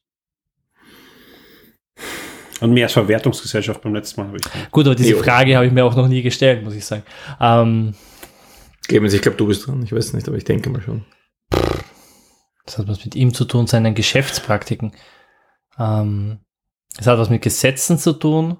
Und 2.61 2.73
mehr 2.73 2.85
als 2.85 2.93
Verwertungsgesellschaft 2.93 3.81
beim 3.81 3.93
letzten 3.95 4.19
Mal 4.19 4.27
habe 4.27 4.37
ich. 4.37 4.71
Gut, 4.71 4.85
aber 4.85 4.95
diese 4.95 5.11
Jo. 5.11 5.19
Frage 5.23 5.55
habe 5.55 5.65
ich 5.65 5.71
mir 5.71 5.85
auch 5.85 5.95
noch 5.95 6.09
nie 6.09 6.21
gestellt, 6.21 6.63
muss 6.63 6.73
ich 6.73 6.83
sagen. 6.83 7.03
Ähm, 7.39 7.93
Clemens, 8.87 9.13
ich 9.13 9.21
glaube, 9.21 9.37
du 9.37 9.47
bist 9.47 9.65
dran. 9.65 9.81
Ich 9.83 9.93
weiß 9.93 10.11
nicht, 10.13 10.27
aber 10.27 10.35
ich 10.35 10.43
denke 10.43 10.69
mal 10.69 10.81
schon. 10.81 11.05
Das 12.69 12.77
hat 12.77 12.87
was 12.87 13.03
mit 13.03 13.15
ihm 13.15 13.33
zu 13.33 13.45
tun, 13.45 13.67
seinen 13.67 13.95
Geschäftspraktiken. 13.95 14.91
Ähm, 15.79 16.39
es 16.97 17.07
hat 17.07 17.17
was 17.17 17.29
mit 17.29 17.41
Gesetzen 17.41 17.97
zu 17.97 18.13
tun. 18.13 18.57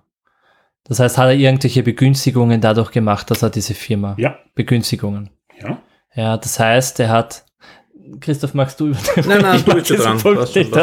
Das 0.86 1.00
heißt, 1.00 1.18
hat 1.18 1.28
er 1.28 1.34
irgendwelche 1.36 1.84
Begünstigungen 1.84 2.62
dadurch 2.62 2.90
gemacht, 2.92 3.30
dass 3.30 3.44
er 3.44 3.50
diese 3.52 3.74
Firma 3.76 4.16
Ja, 4.18 4.38
Begünstigungen. 4.56 5.30
ja. 5.62 5.78
Ja, 6.16 6.38
das 6.38 6.60
heißt, 6.60 7.00
er 7.02 7.10
hat. 7.10 7.46
Christoph, 8.20 8.56
magst 8.56 8.80
du 8.80 8.88
über 8.88 8.98
Nein, 9.28 9.42
nein, 9.42 9.56
Ich 9.58 9.64
du 9.66 9.74
bist 9.76 9.92
dran. 9.92 10.18
Punkt 10.18 10.56
nicht. 10.56 10.76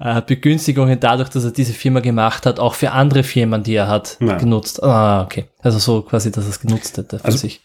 Er 0.00 0.14
hat 0.14 0.26
Begünstigungen 0.26 0.98
dadurch, 0.98 1.28
dass 1.28 1.44
er 1.44 1.50
diese 1.50 1.72
Firma 1.74 2.00
gemacht 2.00 2.46
hat, 2.46 2.58
auch 2.58 2.74
für 2.74 2.90
andere 2.92 3.22
Firmen, 3.22 3.62
die 3.62 3.74
er 3.74 3.86
hat, 3.86 4.16
Nein. 4.18 4.38
genutzt. 4.38 4.82
Ah, 4.82 5.22
okay. 5.22 5.48
Also 5.60 5.78
so 5.78 6.02
quasi, 6.02 6.32
dass 6.32 6.44
er 6.44 6.50
es 6.50 6.60
genutzt 6.60 6.96
hätte 6.96 7.18
für 7.18 7.24
Also- 7.24 7.38
sich. 7.38 7.60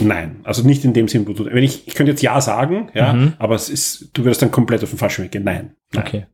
Nein, 0.00 0.40
also 0.44 0.62
nicht 0.66 0.84
in 0.84 0.94
dem 0.94 1.06
Sinn, 1.08 1.26
wo 1.28 1.32
du. 1.34 1.44
Wenn 1.44 1.62
ich, 1.62 1.86
ich 1.86 1.94
könnte 1.94 2.12
jetzt 2.12 2.22
ja 2.22 2.40
sagen, 2.40 2.90
ja, 2.94 3.12
Mhm. 3.12 3.34
aber 3.38 3.54
es 3.54 3.68
ist, 3.68 4.08
du 4.14 4.24
würdest 4.24 4.40
dann 4.42 4.50
komplett 4.50 4.82
auf 4.82 4.90
den 4.90 4.98
falschen 4.98 5.24
Weg 5.24 5.32
gehen. 5.32 5.44
Nein. 5.44 5.76
Nein. 5.92 6.04
Okay. 6.06 6.26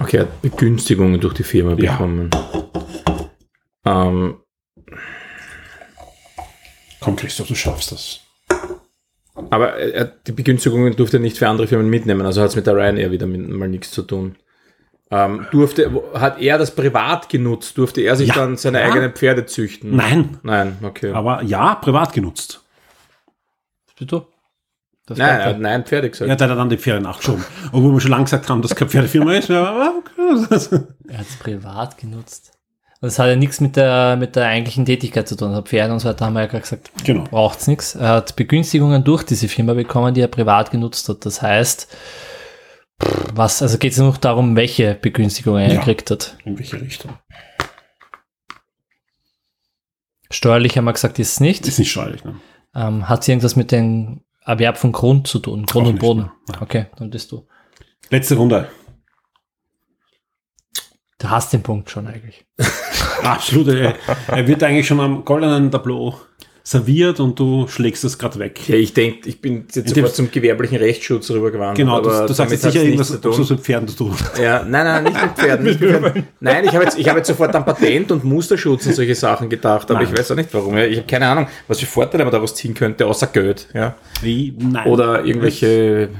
Okay, 0.00 0.16
er 0.16 0.22
hat 0.22 0.42
Begünstigungen 0.42 1.20
durch 1.20 1.34
die 1.34 1.44
Firma 1.44 1.74
Ja. 1.80 1.92
bekommen. 1.92 2.30
Ähm, 3.86 4.36
Komm, 7.00 7.16
Christoph, 7.16 7.48
du 7.48 7.54
schaffst 7.54 7.92
das. 7.92 8.20
aber 9.50 9.74
er, 9.76 10.04
die 10.04 10.32
Begünstigungen 10.32 10.94
durfte 10.94 11.16
er 11.16 11.20
nicht 11.20 11.38
für 11.38 11.48
andere 11.48 11.66
Firmen 11.66 11.88
mitnehmen, 11.90 12.24
also 12.26 12.40
hat 12.42 12.50
es 12.50 12.56
mit 12.56 12.66
der 12.66 12.74
Ryanair 12.76 13.10
wieder 13.10 13.26
mit, 13.26 13.48
mal 13.48 13.68
nichts 13.68 13.90
zu 13.90 14.02
tun. 14.02 14.36
Ähm, 15.10 15.46
durfte, 15.50 15.90
hat 16.14 16.40
er 16.40 16.58
das 16.58 16.74
privat 16.74 17.28
genutzt? 17.28 17.76
Durfte 17.76 18.00
er 18.02 18.16
sich 18.16 18.28
Ja. 18.28 18.34
dann 18.34 18.56
seine 18.56 18.80
Ja. 18.80 18.86
eigenen 18.86 19.12
Pferde 19.12 19.44
züchten? 19.46 19.94
Nein, 19.96 20.38
Nein, 20.42 20.78
okay. 20.82 21.12
aber 21.12 21.42
ja, 21.42 21.74
privat 21.74 22.12
genutzt. 22.12 22.61
Bitte? 24.02 24.26
Das 25.06 25.18
nein, 25.18 25.28
er 25.40 25.44
hat 25.46 25.58
nein 25.60 25.84
Pferde 25.84 26.10
gesagt. 26.10 26.28
Ja, 26.28 26.34
da 26.36 26.44
hat 26.44 26.50
er 26.52 26.56
dann 26.56 26.68
die 26.68 26.76
Pferde 26.76 27.00
nachgeschoben. 27.02 27.44
Obwohl 27.72 27.92
wir 27.92 28.00
schon 28.00 28.10
lange 28.10 28.24
gesagt 28.24 28.48
haben, 28.50 28.62
dass 28.62 28.74
keine 28.74 28.88
Pferdefirma 28.90 29.32
ist. 29.34 29.48
Ja, 29.48 29.64
aber 29.64 29.94
okay. 29.98 30.46
Er 31.08 31.18
hat 31.18 31.26
es 31.28 31.36
privat 31.36 31.98
genutzt. 31.98 32.52
Und 33.00 33.06
das 33.08 33.18
hat 33.18 33.26
ja 33.28 33.34
nichts 33.36 33.60
mit 33.60 33.74
der, 33.76 34.16
mit 34.16 34.36
der 34.36 34.46
eigentlichen 34.46 34.84
Tätigkeit 34.84 35.26
zu 35.28 35.36
tun. 35.36 35.48
Also 35.50 35.62
Pferde 35.62 35.92
und 35.92 35.98
so 36.00 36.08
weiter 36.08 36.26
haben 36.26 36.34
wir 36.34 36.40
ja 36.40 36.46
gerade 36.46 36.62
gesagt, 36.62 36.90
Genau. 37.04 37.24
braucht 37.24 37.58
es 37.60 37.66
nichts. 37.66 37.94
Er 37.96 38.08
hat 38.10 38.36
Begünstigungen 38.36 39.02
durch 39.04 39.24
diese 39.24 39.48
Firma 39.48 39.74
bekommen, 39.74 40.14
die 40.14 40.20
er 40.20 40.28
privat 40.28 40.70
genutzt 40.70 41.08
hat. 41.08 41.24
Das 41.26 41.42
heißt, 41.42 41.88
was, 43.34 43.60
also 43.62 43.78
geht 43.78 43.92
es 43.92 43.98
nur 43.98 44.06
noch 44.08 44.18
darum, 44.18 44.54
welche 44.54 44.94
Begünstigungen 44.94 45.62
er 45.64 45.72
Ja. 45.74 45.78
gekriegt 45.80 46.12
hat. 46.12 46.36
In 46.44 46.56
welche 46.58 46.80
Richtung? 46.80 47.12
Steuerlich 50.30 50.78
haben 50.78 50.84
wir 50.84 50.92
gesagt, 50.92 51.18
ist 51.18 51.32
es 51.32 51.40
nicht. 51.40 51.66
Ist 51.66 51.78
nicht 51.80 51.90
steuerlich, 51.90 52.24
ne? 52.24 52.36
Ähm, 52.74 53.08
hat 53.08 53.22
es 53.22 53.28
irgendwas 53.28 53.56
mit 53.56 53.70
dem 53.70 54.22
Erwerb 54.44 54.78
von 54.78 54.92
Grund 54.92 55.26
zu 55.26 55.38
tun? 55.38 55.66
Grund 55.66 55.86
Auch 55.86 55.90
und 55.90 55.98
Boden. 55.98 56.30
Okay, 56.60 56.86
dann 56.96 57.10
bist 57.10 57.30
du. 57.32 57.46
Letzte 58.10 58.36
Runde. 58.36 58.68
Du 61.18 61.30
hast 61.30 61.52
den 61.52 61.62
Punkt 61.62 61.88
schon 61.90 62.08
eigentlich. 62.08 62.44
Absolut. 63.22 63.68
Er, 63.68 63.94
er 64.26 64.46
wird 64.46 64.62
eigentlich 64.62 64.86
schon 64.86 64.98
am 65.00 65.24
goldenen 65.24 65.70
Tableau 65.70 66.18
serviert 66.64 67.18
und 67.18 67.38
du 67.38 67.66
schlägst 67.66 68.04
es 68.04 68.18
gerade 68.18 68.38
weg. 68.38 68.68
Ja, 68.68 68.76
ich 68.76 68.94
denke, 68.94 69.28
ich 69.28 69.40
bin 69.40 69.66
jetzt 69.72 69.88
sofort 69.88 70.14
zum 70.14 70.30
gewerblichen 70.30 70.78
Rechtsschutz 70.78 71.30
rübergewandert. 71.30 71.76
Genau, 71.76 71.96
aber 71.96 72.20
du, 72.22 72.26
du 72.28 72.32
sagst 72.34 72.52
jetzt 72.52 72.62
sicher 72.62 72.84
irgendwas 72.84 73.08
zu 73.08 73.14
was 73.24 73.36
tun. 73.36 73.46
mit 73.50 73.60
Pferden 73.60 73.88
zu 73.88 73.96
tun. 73.96 74.16
Ja, 74.40 74.62
nein, 74.62 74.84
nein, 74.84 75.04
nicht 75.04 75.22
mit 75.22 75.32
Pferden. 75.32 75.66
Nicht 75.66 75.80
mit 75.80 75.90
Pferden. 75.90 76.26
Nein, 76.40 76.64
ich 76.64 76.72
habe 76.72 76.84
jetzt, 76.84 76.98
ich 76.98 77.08
habe 77.08 77.18
jetzt 77.18 77.28
sofort 77.28 77.54
an 77.54 77.64
Patent 77.64 78.12
und 78.12 78.24
Musterschutz 78.24 78.86
und 78.86 78.94
solche 78.94 79.14
Sachen 79.14 79.48
gedacht, 79.48 79.90
aber 79.90 80.00
Nein. 80.00 80.12
ich 80.12 80.18
weiß 80.18 80.30
auch 80.30 80.36
nicht 80.36 80.52
warum. 80.54 80.76
Ich 80.76 80.98
habe 80.98 81.06
keine 81.06 81.26
Ahnung, 81.26 81.46
was 81.66 81.80
für 81.80 81.86
Vorteile 81.86 82.24
man 82.24 82.32
daraus 82.32 82.54
ziehen 82.54 82.74
könnte, 82.74 83.06
außer 83.06 83.28
Geld. 83.28 83.68
Ja. 83.74 83.96
Wie? 84.20 84.56
Nein. 84.58 84.86
Oder 84.86 85.24
irgendwelche, 85.24 86.10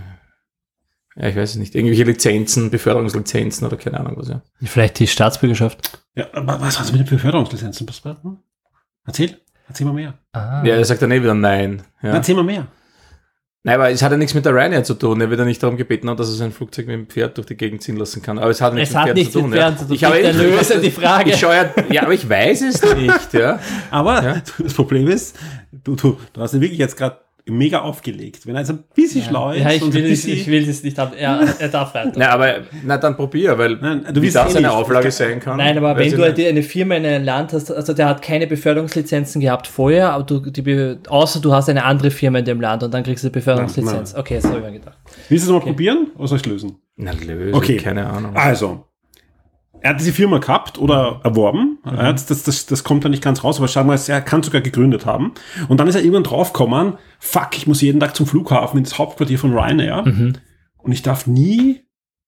ja, 1.17 1.29
ich 1.29 1.37
weiß 1.37 1.51
es 1.51 1.57
nicht, 1.57 1.75
irgendwelche 1.75 2.05
Lizenzen, 2.05 2.71
Beförderungslizenzen 2.71 3.67
oder 3.67 3.77
keine 3.77 4.01
Ahnung 4.01 4.15
was. 4.17 4.29
Ja. 4.29 4.43
Vielleicht 4.63 4.99
die 4.99 5.07
Staatsbürgerschaft. 5.07 6.01
Ja, 6.15 6.27
aber 6.33 6.61
was 6.61 6.79
hat 6.79 6.87
es 6.87 6.93
mit 6.93 7.01
den 7.01 7.09
Beförderungslizenzen 7.09 7.87
passiert? 7.87 8.23
Hm? 8.23 8.39
Erzähl. 9.07 9.39
Erzähl 9.73 9.87
mal 9.87 9.95
mehr. 9.95 10.15
Ah. 10.33 10.63
Ja, 10.65 10.75
er 10.77 10.85
sagt 10.85 11.01
dann 11.01 11.11
eh 11.13 11.23
wieder 11.23 11.35
nein. 11.35 11.83
Ja. 12.03 12.11
Erzähl 12.11 12.35
mal 12.35 12.45
mehr. 12.45 12.67
Nein, 13.65 13.77
aber 13.77 13.91
es 13.91 14.03
hat 14.03 14.11
ja 14.11 14.19
nichts 14.19 14.35
mit 14.35 14.45
der 14.45 14.53
Ryanair 14.55 14.83
zu 14.85 14.95
tun. 14.95 15.21
Er 15.21 15.31
wird 15.31 15.39
ja 15.39 15.47
nicht 15.47 15.63
darum 15.63 15.77
gebeten, 15.77 16.11
haben, 16.11 16.17
dass 16.17 16.29
er 16.29 16.35
sein 16.35 16.53
Flugzeug 16.53 16.87
mit 16.89 16.95
dem 16.97 17.07
Pferd 17.07 17.37
durch 17.39 17.47
die 17.47 17.57
Gegend 17.57 17.81
ziehen 17.83 17.97
lassen 17.97 18.21
kann. 18.21 18.39
Aber 18.39 18.51
es 18.51 18.61
hat 18.61 18.75
nichts 18.75 18.91
Es 18.91 18.97
hat 18.97 19.05
Pferden 19.05 19.19
nichts 19.23 19.35
mit 19.37 19.53
Pferden 19.53 19.79
zu 19.79 19.85
tun. 19.87 19.95
Ich 19.95 20.05
habe 20.05 20.17
Bitte 20.17 20.29
eh- 20.29 20.33
löse 20.57 20.81
die 20.81 20.91
Frage. 20.91 21.31
Ich 21.31 21.37
schaue 21.39 21.55
ja, 21.55 21.71
ja, 21.91 22.03
aber 22.03 22.13
ich 22.13 22.29
weiß 22.29 22.61
es 22.63 22.83
nicht. 22.97 23.33
Ja. 23.33 23.61
Aber 23.91 24.23
Ja. 24.23 24.43
das 24.59 24.75
Problem 24.75 25.07
ist, 25.09 25.39
du, 25.85 25.95
du, 25.95 26.19
du 26.33 26.41
hast 26.41 26.53
ihn 26.55 26.61
wirklich 26.61 26.79
jetzt 26.81 26.97
gerade 26.97 27.19
mega 27.49 27.81
aufgelegt. 27.81 28.47
Wenn 28.47 28.55
er 28.55 28.61
jetzt 28.61 28.71
ein 28.71 28.85
bisschen 28.95 29.23
schlau 29.23 29.51
ist 29.53 29.61
Ja, 29.63 29.71
ich 29.73 29.83
und 29.83 29.93
will, 29.95 30.05
ein 30.07 30.13
es, 30.13 30.25
ich 30.27 30.47
will 30.47 30.69
es 30.69 30.83
nicht 30.83 30.97
haben. 30.99 31.13
Er, 31.17 31.41
er 31.59 31.69
darf 31.69 31.93
weiter. 31.95 32.13
Na, 32.17 32.29
aber 32.31 32.61
na 32.85 32.99
dann 32.99 33.17
probier, 33.17 33.59
weil 33.59 33.77
Nein, 33.77 34.07
du 34.13 34.23
wie 34.23 34.31
das 34.31 34.55
eh 34.55 34.59
eine. 34.59 34.73
Auflage 34.73 35.11
sein 35.11 35.41
kann. 35.41 35.57
Nein, 35.59 35.77
aber 35.79 35.97
wenn 35.97 36.11
du 36.11 36.17
nicht. 36.33 36.47
eine 36.49 36.63
Firma 36.63 36.95
in 36.97 37.05
einem 37.07 37.25
Land 37.25 37.53
hast, 37.53 37.71
also 37.71 37.93
der 37.93 38.09
hat 38.09 38.23
keine 38.23 38.47
Beförderungslizenzen 38.47 39.41
gehabt 39.41 39.67
vorher, 39.67 40.13
aber 40.13 40.25
du, 40.25 40.39
die, 40.51 40.97
außer 41.09 41.41
du 41.41 41.53
hast 41.53 41.69
eine 41.69 41.85
andere 41.85 42.11
Firma 42.11 42.39
in 42.39 42.45
dem 42.45 42.61
Land 42.61 42.83
und 42.83 42.93
dann 42.95 43.03
kriegst 43.03 43.25
du 43.25 43.29
eine 43.29 43.33
Beförderungslizenz. 43.33 44.15
Okay, 44.15 44.37
das 44.37 44.45
habe 44.47 44.59
ich 44.59 44.65
mir 44.65 44.73
gedacht. 44.73 44.99
willst 45.29 45.47
du 45.47 45.51
es 45.51 45.53
mal 45.59 45.61
probieren 45.65 46.09
oder 46.17 46.29
soll 46.29 46.37
ich 46.39 46.45
es 46.47 46.51
lösen? 46.51 46.77
Na, 46.97 47.13
löse, 47.13 47.55
Okay. 47.57 47.77
keine 47.77 48.07
Ahnung. 48.09 48.37
Also, 48.37 48.85
er 49.83 49.91
hat 49.91 50.01
diese 50.01 50.13
Firma 50.13 50.39
gehabt 50.39 50.79
oder 50.79 51.21
erworben. 51.25 51.79
Er 51.85 52.07
hat, 52.07 52.31
das, 52.31 52.45
das, 52.45 52.67
das 52.67 52.85
kommt 52.85 53.05
da 53.05 53.09
nicht 53.09 53.23
ganz 53.23 53.43
raus, 53.43 53.59
aber 53.59 53.67
sagen 53.67 53.89
wir, 53.89 53.99
er 54.15 54.21
kann 54.23 54.43
sogar 54.43 54.61
gegründet 54.61 55.07
haben. 55.07 55.33
Und 55.69 55.79
dann 55.79 55.89
ist 55.89 55.97
er 55.97 56.03
irgendwann 56.03 56.23
draufgekommen, 56.25 56.95
fuck, 57.19 57.57
ich 57.57 57.67
muss 57.67 57.81
jeden 57.81 57.99
Tag 57.99 58.15
zum 58.15 58.27
Flughafen 58.27 58.79
ins 58.79 58.99
Hauptquartier 58.99 59.39
von 59.39 59.53
Ryanair. 59.53 60.05
Und 60.79 60.93
ich 60.93 61.03
darf 61.03 61.27
nie 61.27 61.81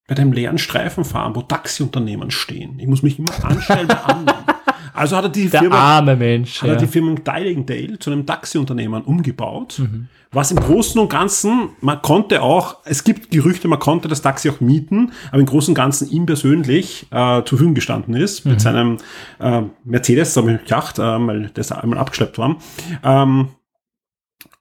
bei 0.08 0.14
dem 0.14 0.32
leeren 0.32 0.58
Streifen 0.58 1.04
fahren, 1.04 1.34
wo 1.34 1.42
Taxiunternehmen 1.42 2.30
stehen. 2.30 2.78
Ich 2.78 2.86
muss 2.88 3.02
mich 3.02 3.18
immer 3.18 3.32
anstellen 3.44 3.88
bei 3.88 4.00
anderen. 4.00 4.44
Also 4.94 5.16
hat 5.16 5.24
er 5.24 5.28
die 5.30 5.48
Der 5.48 5.60
Firma 5.60 5.76
arme 5.76 6.16
Mensch. 6.16 6.62
hat 6.62 6.68
Ja. 6.68 6.74
er 6.74 6.80
die 6.80 6.86
Firma 6.86 7.14
Tidingdale 7.16 7.98
zu 7.98 8.10
einem 8.12 8.24
Taxiunternehmen 8.26 9.02
umgebaut, 9.02 9.80
Mhm. 9.80 10.08
was 10.30 10.50
im 10.52 10.58
Großen 10.58 11.00
und 11.00 11.08
Ganzen, 11.10 11.70
man 11.80 12.00
konnte 12.00 12.42
auch, 12.42 12.76
es 12.84 13.02
gibt 13.04 13.30
Gerüchte, 13.32 13.66
man 13.68 13.80
konnte 13.80 14.06
das 14.08 14.22
Taxi 14.22 14.48
auch 14.50 14.60
mieten, 14.60 15.10
aber 15.30 15.40
im 15.40 15.46
Großen 15.46 15.72
und 15.72 15.74
Ganzen 15.74 16.08
ihm 16.10 16.26
persönlich 16.26 17.06
äh, 17.10 17.16
zur 17.42 17.44
Verfügung 17.58 17.74
gestanden 17.74 18.14
ist, 18.14 18.44
Mhm. 18.44 18.50
mit 18.52 18.60
seinem 18.60 18.96
äh, 19.40 19.62
Mercedes, 19.84 20.32
da 20.34 20.42
habe 20.42 20.52
ich 20.52 20.60
gedacht, 20.60 20.98
äh, 21.00 21.02
weil 21.02 21.50
das 21.54 21.72
einmal 21.72 21.98
abgeschleppt 21.98 22.38
war. 22.38 22.56
Ähm, 23.02 23.48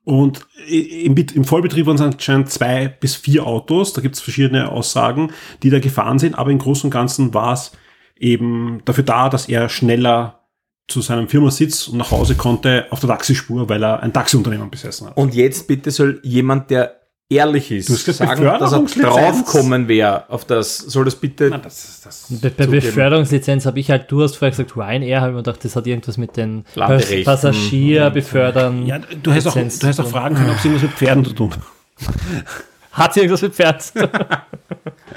und 0.06 0.46
im, 0.68 1.16
im 1.16 1.44
Vollbetrieb 1.46 1.86
waren 1.86 1.96
es 1.96 2.02
anscheinend 2.02 2.50
zwei 2.50 2.88
bis 2.90 3.16
vier 3.16 3.46
Autos, 3.48 3.94
da 3.94 4.02
gibt 4.02 4.16
es 4.16 4.22
verschiedene 4.22 4.70
Aussagen, 4.70 5.32
die 5.62 5.70
da 5.70 5.80
gefahren 5.80 6.20
sind, 6.20 6.38
aber 6.38 6.52
im 6.52 6.58
Großen 6.60 6.88
und 6.88 6.92
Ganzen 6.92 7.34
war 7.34 7.54
es 7.54 7.72
eben 8.18 8.82
dafür 8.86 9.04
da, 9.04 9.30
dass 9.30 9.50
er 9.50 9.70
schneller 9.70 10.40
zu 10.88 11.02
seinem 11.02 11.28
Firmasitz 11.28 11.88
und 11.88 11.98
nach 11.98 12.12
Hause 12.12 12.36
konnte 12.36 12.88
auf 12.90 13.00
der 13.00 13.10
Taxispur, 13.10 13.70
weil 13.70 13.84
er 13.84 14.02
ein 14.02 14.12
Taxiunternehmen 14.14 14.70
besessen 14.70 15.08
hat. 15.08 15.18
Und 15.18 15.34
jetzt 15.34 15.68
bitte 15.68 15.92
soll 15.92 16.20
jemand, 16.24 16.70
der 16.70 17.00
ehrlich 17.30 17.72
ist, 17.72 17.90
Du 17.90 17.94
hast 17.94 18.06
sagen, 18.06 18.44
dass 18.44 18.72
er 18.74 18.84
draufkommen 18.84 19.88
wäre 19.88 20.30
auf 20.30 20.46
das. 20.46 20.78
Soll 20.78 21.06
das 21.06 21.16
bitte... 21.16 21.50
Na, 21.50 21.58
das, 21.58 22.02
das, 22.04 22.28
Bei, 22.42 22.50
bei. 22.50 22.66
Beförderungslizenz 22.66 23.66
habe 23.66 23.80
ich 23.80 23.90
halt, 23.90 24.12
du 24.12 24.22
hast 24.22 24.36
vorher 24.36 24.52
gesagt 24.52 24.76
Ryanair, 24.76 25.22
habe 25.22 25.32
ich 25.32 25.36
mir 25.36 25.44
gedacht, 25.44 25.64
das 25.64 25.76
hat 25.76 25.88
irgendwas 25.88 26.18
mit 26.18 26.38
den 26.38 26.66
Landerechten. 26.76 27.24
Passagier 27.24 28.10
befördern. 28.10 28.86
ja, 28.86 29.00
du 29.00 29.32
hättest 29.32 29.48
auch, 29.48 29.54
du 29.54 29.60
hättest 29.62 30.02
auch 30.02 30.08
fragen 30.08 30.36
können, 30.36 30.50
ob 30.50 30.58
es 30.58 30.66
irgendwas 30.66 30.84
mit 30.84 30.94
Pferden 30.94 31.26
zu 31.26 31.34
tun 31.34 31.52
hat. 31.52 31.62
Hat 32.94 33.14
sie 33.14 33.20
irgendwas 33.22 33.42
mit 33.42 33.54
Pferd? 33.54 33.92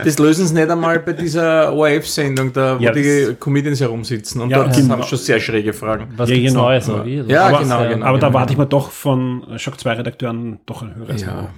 Das 0.04 0.18
lösen 0.18 0.46
sie 0.46 0.52
nicht 0.52 0.68
einmal 0.68 0.98
bei 0.98 1.14
dieser 1.14 1.72
ORF-Sendung, 1.72 2.52
da 2.52 2.78
wo 2.78 2.82
Ja, 2.82 2.92
die 2.92 3.34
Comedians 3.40 3.80
herumsitzen. 3.80 4.42
Und 4.42 4.50
Ja, 4.50 4.58
dort 4.62 4.76
genau. 4.76 4.94
haben 4.94 5.02
schon 5.04 5.16
sehr 5.16 5.40
schräge 5.40 5.72
Fragen. 5.72 6.08
Was 6.16 6.28
Ja, 6.28 6.36
genau. 6.36 7.04
Wie? 7.06 7.16
Ja, 7.32 7.46
Aber, 7.46 7.58
genau, 7.60 7.88
genau. 7.88 8.06
Aber 8.06 8.18
da 8.18 8.26
genau. 8.26 8.38
warte 8.38 8.52
ich 8.52 8.58
mir 8.58 8.66
doch 8.66 8.90
von 8.90 9.58
Shock 9.58 9.80
2 9.80 9.94
Redakteuren 9.94 10.58
doch 10.66 10.82
ein 10.82 10.94
höheres 10.96 11.22
Ja. 11.22 11.48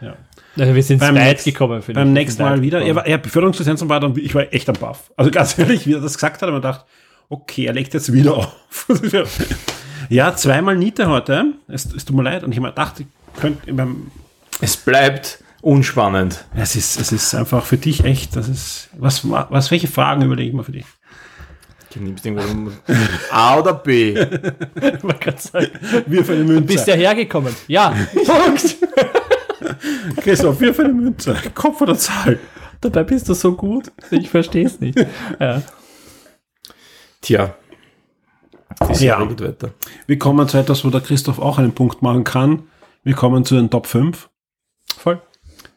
Ja. 0.00 0.14
Also 0.56 0.74
wir 0.76 0.82
sind 0.82 1.00
Beim 1.00 1.16
weit 1.16 1.24
nächsten- 1.24 1.50
gekommen. 1.50 1.82
finde 1.82 2.00
Beim 2.00 2.08
ich. 2.08 2.14
nächsten 2.14 2.42
Mal 2.42 2.62
wieder. 2.62 2.80
Er 2.82 2.94
war, 2.94 3.04
er 3.06 3.18
Beförderungslizenzen 3.18 3.88
war 3.88 3.98
dann, 3.98 4.16
ich 4.16 4.32
war 4.34 4.44
echt 4.52 4.68
am 4.68 4.76
Baff. 4.76 5.10
Also 5.16 5.32
ganz 5.32 5.58
ehrlich, 5.58 5.84
wie 5.88 5.94
er 5.94 6.00
das 6.00 6.14
gesagt 6.14 6.40
hat, 6.40 6.48
mir 6.50 6.56
gedacht, 6.56 6.84
Okay, 7.28 7.66
er 7.66 7.72
legt 7.74 7.92
jetzt 7.94 8.12
wieder 8.12 8.34
auf. 8.36 8.86
ja, 10.08 10.34
zweimal 10.36 10.76
Niete 10.76 11.08
heute. 11.08 11.46
Es, 11.66 11.84
es 11.92 12.04
tut 12.04 12.16
mir 12.16 12.22
leid. 12.22 12.44
Und 12.44 12.52
ich 12.52 12.58
habe 12.58 12.68
mir 12.68 12.72
gedacht, 12.72 13.00
ich 13.00 13.06
könnte 13.40 13.72
beim 13.74 14.10
Es 14.60 14.76
bleibt 14.76 15.42
unspannend. 15.62 16.44
Es 16.54 16.76
ist, 16.76 17.00
es 17.00 17.12
ist 17.12 17.34
einfach 17.34 17.64
für 17.64 17.76
dich 17.76 18.04
echt, 18.04 18.36
das 18.36 18.48
ist, 18.48 18.88
was, 18.98 19.28
was, 19.30 19.70
welche 19.70 19.88
Fragen 19.88 20.22
überlege 20.22 20.48
ich 20.50 20.54
mal 20.54 20.62
für 20.64 20.72
dich? 20.72 20.86
Du 21.92 22.00
nimmst 22.00 22.24
irgendwo 22.26 22.70
A 23.30 23.58
oder 23.58 23.72
B. 23.74 24.12
Man 25.02 25.18
kann 25.18 25.38
sagen, 25.38 25.68
Wirf 26.06 26.28
eine 26.28 26.38
du 26.40 26.44
Münze. 26.44 26.60
bist 26.66 26.86
ja 26.86 26.94
hergekommen. 26.94 27.54
Ja, 27.66 27.94
Punkt. 28.26 28.76
Christoph, 30.22 30.60
wirf 30.60 30.78
eine 30.80 30.92
Münze. 30.92 31.36
Kopf 31.54 31.80
oder 31.80 31.96
Zahl? 31.96 32.38
Dabei 32.80 33.04
bist 33.04 33.28
du 33.28 33.34
so 33.34 33.52
gut. 33.54 33.90
Ich 34.10 34.28
verstehe 34.30 34.66
es 34.66 34.78
nicht. 34.80 34.98
Ja. 35.40 35.62
Tja. 37.20 37.54
Die 38.98 39.04
Ja. 39.06 39.18
Weiter. 39.28 39.70
Wir 40.06 40.18
kommen 40.18 40.46
zu 40.48 40.58
etwas, 40.58 40.84
wo 40.84 40.90
der 40.90 41.00
Christoph 41.00 41.38
auch 41.40 41.58
einen 41.58 41.72
Punkt 41.72 42.02
machen 42.02 42.22
kann. 42.22 42.68
Wir 43.02 43.14
kommen 43.14 43.44
zu 43.44 43.56
den 43.56 43.70
Top 43.70 43.86
5. 43.86 44.28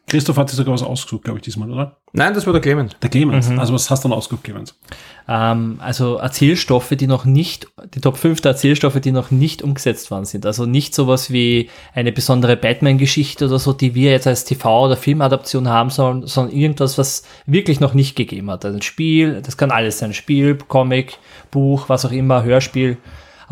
Christoph 0.08 0.36
hat 0.36 0.50
sich 0.50 0.56
sogar 0.56 0.74
was 0.74 0.82
ausgesucht, 0.82 1.24
glaube 1.24 1.38
ich, 1.38 1.44
diesmal, 1.44 1.70
oder? 1.70 1.96
Nein, 2.12 2.34
das 2.34 2.44
war 2.44 2.52
der 2.52 2.60
Clemens. 2.60 2.92
Der 3.00 3.08
Clemens. 3.08 3.48
Also 3.48 3.72
was 3.72 3.88
hast 3.88 4.04
du 4.04 4.08
denn 4.08 4.16
ausgesucht, 4.16 4.44
Clemens? 4.44 4.78
Ähm, 5.26 5.76
also 5.80 6.16
Erzählstoffe, 6.16 6.90
die 6.90 7.06
noch 7.06 7.24
nicht, 7.24 7.68
die 7.94 8.00
Top 8.00 8.18
5 8.18 8.40
der 8.42 8.52
Erzählstoffe, 8.52 9.00
die 9.00 9.12
noch 9.12 9.30
nicht 9.30 9.62
umgesetzt 9.62 10.10
worden 10.10 10.26
sind. 10.26 10.44
Also 10.44 10.66
nicht 10.66 10.94
sowas 10.94 11.32
wie 11.32 11.70
eine 11.94 12.12
besondere 12.12 12.56
Batman-Geschichte 12.56 13.46
oder 13.46 13.58
so, 13.58 13.72
die 13.72 13.94
wir 13.94 14.10
jetzt 14.10 14.26
als 14.26 14.46
TV- 14.46 14.84
oder 14.84 14.96
Filmadaption 14.96 15.68
haben 15.68 15.88
sollen, 15.88 16.26
sondern 16.26 16.54
irgendwas, 16.54 16.98
was 16.98 17.22
wirklich 17.46 17.80
noch 17.80 17.94
nicht 17.94 18.14
gegeben 18.14 18.50
hat. 18.50 18.64
Also 18.64 18.76
ein 18.76 18.82
Spiel, 18.82 19.40
das 19.40 19.56
kann 19.56 19.70
alles 19.70 19.98
sein. 19.98 20.12
Spiel, 20.12 20.56
Comic, 20.56 21.18
Buch, 21.50 21.88
was 21.88 22.04
auch 22.04 22.12
immer, 22.12 22.42
Hörspiel. 22.42 22.98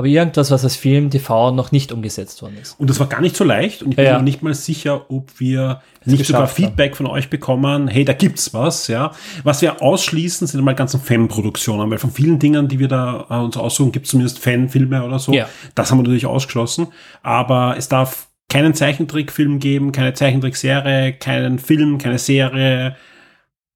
Aber 0.00 0.08
irgendwas, 0.08 0.50
was 0.50 0.64
als 0.64 0.76
Film, 0.76 1.10
TV 1.10 1.50
noch 1.50 1.72
nicht 1.72 1.92
umgesetzt 1.92 2.40
worden 2.40 2.56
ist. 2.58 2.80
Und 2.80 2.88
das 2.88 2.98
war 3.00 3.06
gar 3.06 3.20
nicht 3.20 3.36
so 3.36 3.44
leicht 3.44 3.82
und 3.82 3.90
ich 3.90 3.96
bin 3.96 4.06
Ja, 4.06 4.22
nicht 4.22 4.42
mal 4.42 4.54
sicher, 4.54 5.10
ob 5.10 5.38
wir 5.38 5.82
nicht 6.06 6.24
sogar 6.24 6.44
geschafft 6.44 6.58
haben. 6.58 6.68
Feedback 6.68 6.96
von 6.96 7.06
euch 7.06 7.28
bekommen, 7.28 7.86
hey, 7.86 8.06
da 8.06 8.14
gibt's 8.14 8.54
was, 8.54 8.88
ja. 8.88 9.12
Was 9.44 9.60
wir 9.60 9.82
ausschließen, 9.82 10.46
sind 10.46 10.58
einmal 10.58 10.74
ganzen 10.74 11.02
Fan-Produktionen, 11.02 11.90
weil 11.90 11.98
von 11.98 12.10
vielen 12.12 12.38
Dingen, 12.38 12.66
die 12.66 12.78
wir 12.78 12.88
da 12.88 13.26
äh, 13.28 13.34
uns 13.34 13.58
aussuchen, 13.58 13.92
gibt's 13.92 14.08
zumindest 14.08 14.38
Fanfilme 14.38 15.04
oder 15.04 15.18
so. 15.18 15.34
Ja. 15.34 15.50
Das 15.74 15.90
haben 15.90 15.98
wir 15.98 16.04
natürlich 16.04 16.24
ausgeschlossen. 16.24 16.86
Aber 17.22 17.74
es 17.76 17.90
darf 17.90 18.28
keinen 18.48 18.72
Zeichentrickfilm 18.72 19.58
geben, 19.58 19.92
keine 19.92 20.14
Zeichentrickserie, 20.14 21.12
keinen 21.12 21.58
Film, 21.58 21.98
keine 21.98 22.18
Serie, 22.18 22.96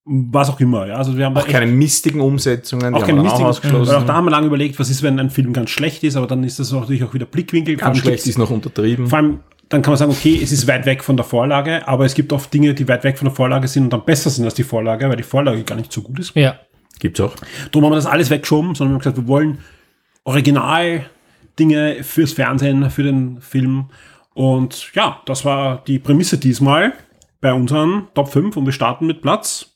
was 0.04 0.50
auch 0.50 0.60
immer, 0.60 0.86
ja. 0.86 0.96
Also 0.96 1.16
wir 1.16 1.24
haben 1.24 1.36
Auch 1.36 1.48
keine 1.48 1.66
mistigen 1.66 2.20
Umsetzungen, 2.20 2.94
auch 2.94 3.06
keine. 3.06 3.22
Weil 3.22 3.30
ausgeschlossen. 3.30 3.94
auch 3.94 4.04
da 4.04 4.14
haben 4.14 4.26
wir 4.26 4.30
lange 4.30 4.46
überlegt, 4.46 4.78
was 4.78 4.90
ist, 4.90 5.02
wenn 5.02 5.18
ein 5.18 5.30
Film 5.30 5.52
ganz 5.52 5.70
schlecht 5.70 6.04
ist, 6.04 6.16
aber 6.16 6.26
dann 6.26 6.44
ist 6.44 6.58
das 6.58 6.72
natürlich 6.72 7.04
auch 7.04 7.14
wieder 7.14 7.26
Blickwinkel. 7.26 7.76
Ganz 7.76 7.98
schlecht 7.98 8.26
ist 8.26 8.36
noch 8.36 8.50
untertrieben. 8.50 9.06
Vor 9.06 9.18
allem, 9.18 9.40
dann 9.70 9.80
kann 9.80 9.92
man 9.92 9.98
sagen, 9.98 10.10
okay, 10.10 10.38
es 10.42 10.52
ist 10.52 10.68
weit 10.68 10.84
weg 10.84 11.02
von 11.02 11.16
der 11.16 11.24
Vorlage, 11.24 11.88
aber 11.88 12.04
es 12.04 12.14
gibt 12.14 12.32
oft 12.34 12.52
Dinge, 12.52 12.74
die 12.74 12.86
weit 12.86 13.02
weg 13.02 13.16
von 13.16 13.26
der 13.28 13.34
Vorlage 13.34 13.66
sind 13.66 13.84
und 13.84 13.92
dann 13.92 14.04
besser 14.04 14.28
sind 14.28 14.44
als 14.44 14.54
die 14.54 14.62
Vorlage, 14.62 15.08
weil 15.08 15.16
die 15.16 15.22
Vorlage 15.22 15.62
gar 15.64 15.76
nicht 15.76 15.90
so 15.90 16.02
gut 16.02 16.18
ist. 16.18 16.36
Ja. 16.36 16.58
Gibt's 17.00 17.20
auch. 17.20 17.34
Darum 17.72 17.86
haben 17.86 17.92
wir 17.92 17.96
das 17.96 18.06
alles 18.06 18.28
weggeschoben, 18.28 18.74
sondern 18.74 18.92
wir 18.92 18.94
haben 18.94 19.00
gesagt, 19.00 19.16
wir 19.16 19.26
wollen 19.26 19.58
original 20.24 21.06
Dinge 21.58 22.02
fürs 22.02 22.32
Fernsehen, 22.32 22.90
für 22.90 23.04
den 23.04 23.40
Film. 23.40 23.86
Und 24.34 24.92
ja, 24.94 25.22
das 25.24 25.44
war 25.44 25.82
die 25.86 25.98
Prämisse 25.98 26.38
diesmal 26.38 26.92
bei 27.40 27.52
unseren 27.52 28.08
Top 28.14 28.28
5 28.28 28.56
und 28.56 28.66
wir 28.66 28.72
starten 28.72 29.06
mit 29.06 29.22
Platz. 29.22 29.73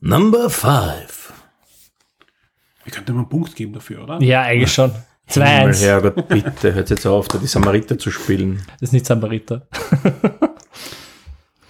Number 0.00 0.48
5. 0.48 1.32
Wir 2.84 2.92
könnten 2.92 3.12
mal 3.12 3.20
einen 3.20 3.28
Punkt 3.28 3.54
geben 3.54 3.72
dafür, 3.72 4.02
oder? 4.04 4.20
Ja, 4.22 4.42
eigentlich 4.42 4.72
schon. 4.72 4.92
2-1. 5.28 5.82
Herrgott, 5.82 6.28
bitte, 6.28 6.74
hört 6.74 6.90
jetzt 6.90 7.06
auf, 7.06 7.28
da 7.28 7.38
die 7.38 7.46
Samariter 7.46 7.98
zu 7.98 8.10
spielen. 8.10 8.62
Das 8.80 8.88
ist 8.88 8.92
nicht 8.92 9.06
Sambariter. 9.06 9.68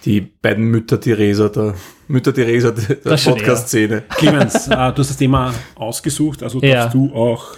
Die 0.03 0.19
beiden 0.21 0.65
Mütter 0.65 0.99
Theresa, 0.99 1.47
der 1.49 1.75
Mütter 2.07 2.33
Theresa 2.33 2.71
der 2.71 2.95
Das 2.95 3.21
schon 3.21 3.33
Podcast-Szene. 3.35 4.01
Clemens, 4.09 4.67
äh, 4.67 4.71
du 4.71 4.75
hast 4.97 5.09
das 5.11 5.17
Thema 5.17 5.53
ausgesucht, 5.75 6.41
also 6.41 6.59
Ja. 6.59 6.73
darfst 6.85 6.95
du 6.95 7.13
auch. 7.13 7.57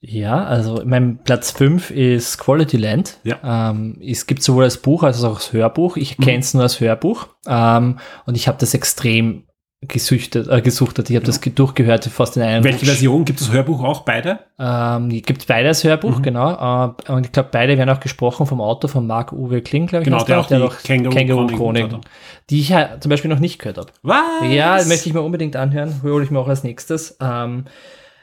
Ja, 0.00 0.42
also 0.42 0.82
mein 0.86 1.18
Platz 1.22 1.50
5 1.50 1.90
ist 1.90 2.38
Quality 2.38 2.78
Land. 2.78 3.20
Ja. 3.24 3.70
Ähm, 3.70 3.98
es 4.02 4.26
gibt 4.26 4.42
sowohl 4.42 4.64
als 4.64 4.78
Buch 4.78 5.02
als 5.02 5.22
auch 5.22 5.34
als 5.34 5.52
Hörbuch. 5.52 5.98
Ich 5.98 6.16
kenne 6.16 6.38
es 6.38 6.54
nur 6.54 6.62
als 6.62 6.80
Hörbuch. 6.80 7.28
Ähm, 7.46 7.98
und 8.24 8.36
ich 8.36 8.48
habe 8.48 8.56
das 8.58 8.72
extrem 8.72 9.44
gesüchtet, 9.88 10.48
äh, 10.48 10.60
gesuchtet. 10.60 11.10
Ich 11.10 11.16
habe 11.16 11.24
das 11.26 11.40
ge- 11.40 11.52
durchgehört, 11.54 12.04
fast 12.06 12.36
in 12.36 12.42
einem 12.42 12.64
Welche 12.64 12.78
Rutsch. 12.80 12.86
Version 12.88 13.24
gibt 13.24 13.40
es 13.40 13.52
Hörbuch 13.52 13.82
auch 13.84 14.00
beide? 14.02 14.40
Ähm, 14.58 15.08
gibt 15.08 15.46
beide 15.46 15.68
als 15.68 15.84
Hörbuch, 15.84 16.22
genau. 16.22 16.94
Äh, 17.08 17.12
und 17.12 17.26
ich 17.26 17.32
glaube, 17.32 17.48
beide 17.52 17.76
werden 17.78 17.90
auch 17.90 18.00
gesprochen 18.00 18.46
vom 18.46 18.60
Autor 18.60 18.88
von 18.90 19.06
Marc-Uwe 19.06 19.62
Kling, 19.62 19.86
glaube 19.86 20.02
ich. 20.02 20.04
Genau, 20.06 20.24
der 20.24 20.36
er, 20.36 20.40
auch 20.40 20.46
die 20.46 20.54
noch 20.58 20.78
Känguru- 20.80 21.10
Känguru-Chroniken, 21.12 21.56
Chroniken 21.58 21.92
hat. 21.98 22.04
die 22.50 22.60
ich 22.60 22.68
ja 22.70 23.00
zum 23.00 23.10
Beispiel 23.10 23.30
noch 23.30 23.38
nicht 23.40 23.58
gehört 23.58 23.78
habe. 23.78 23.88
Was? 24.02 24.20
Ja, 24.48 24.76
möchte 24.86 25.08
ich 25.08 25.14
mir 25.14 25.22
unbedingt 25.22 25.56
anhören, 25.56 26.00
hole 26.02 26.24
ich 26.24 26.30
mir 26.30 26.38
auch 26.38 26.48
als 26.48 26.64
nächstes. 26.64 27.16
Ähm, 27.20 27.64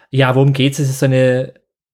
ja, 0.10 0.36
worum 0.36 0.54
geht's? 0.54 0.80
Es 0.80 0.90
ist 0.90 1.04
eine, 1.04 1.54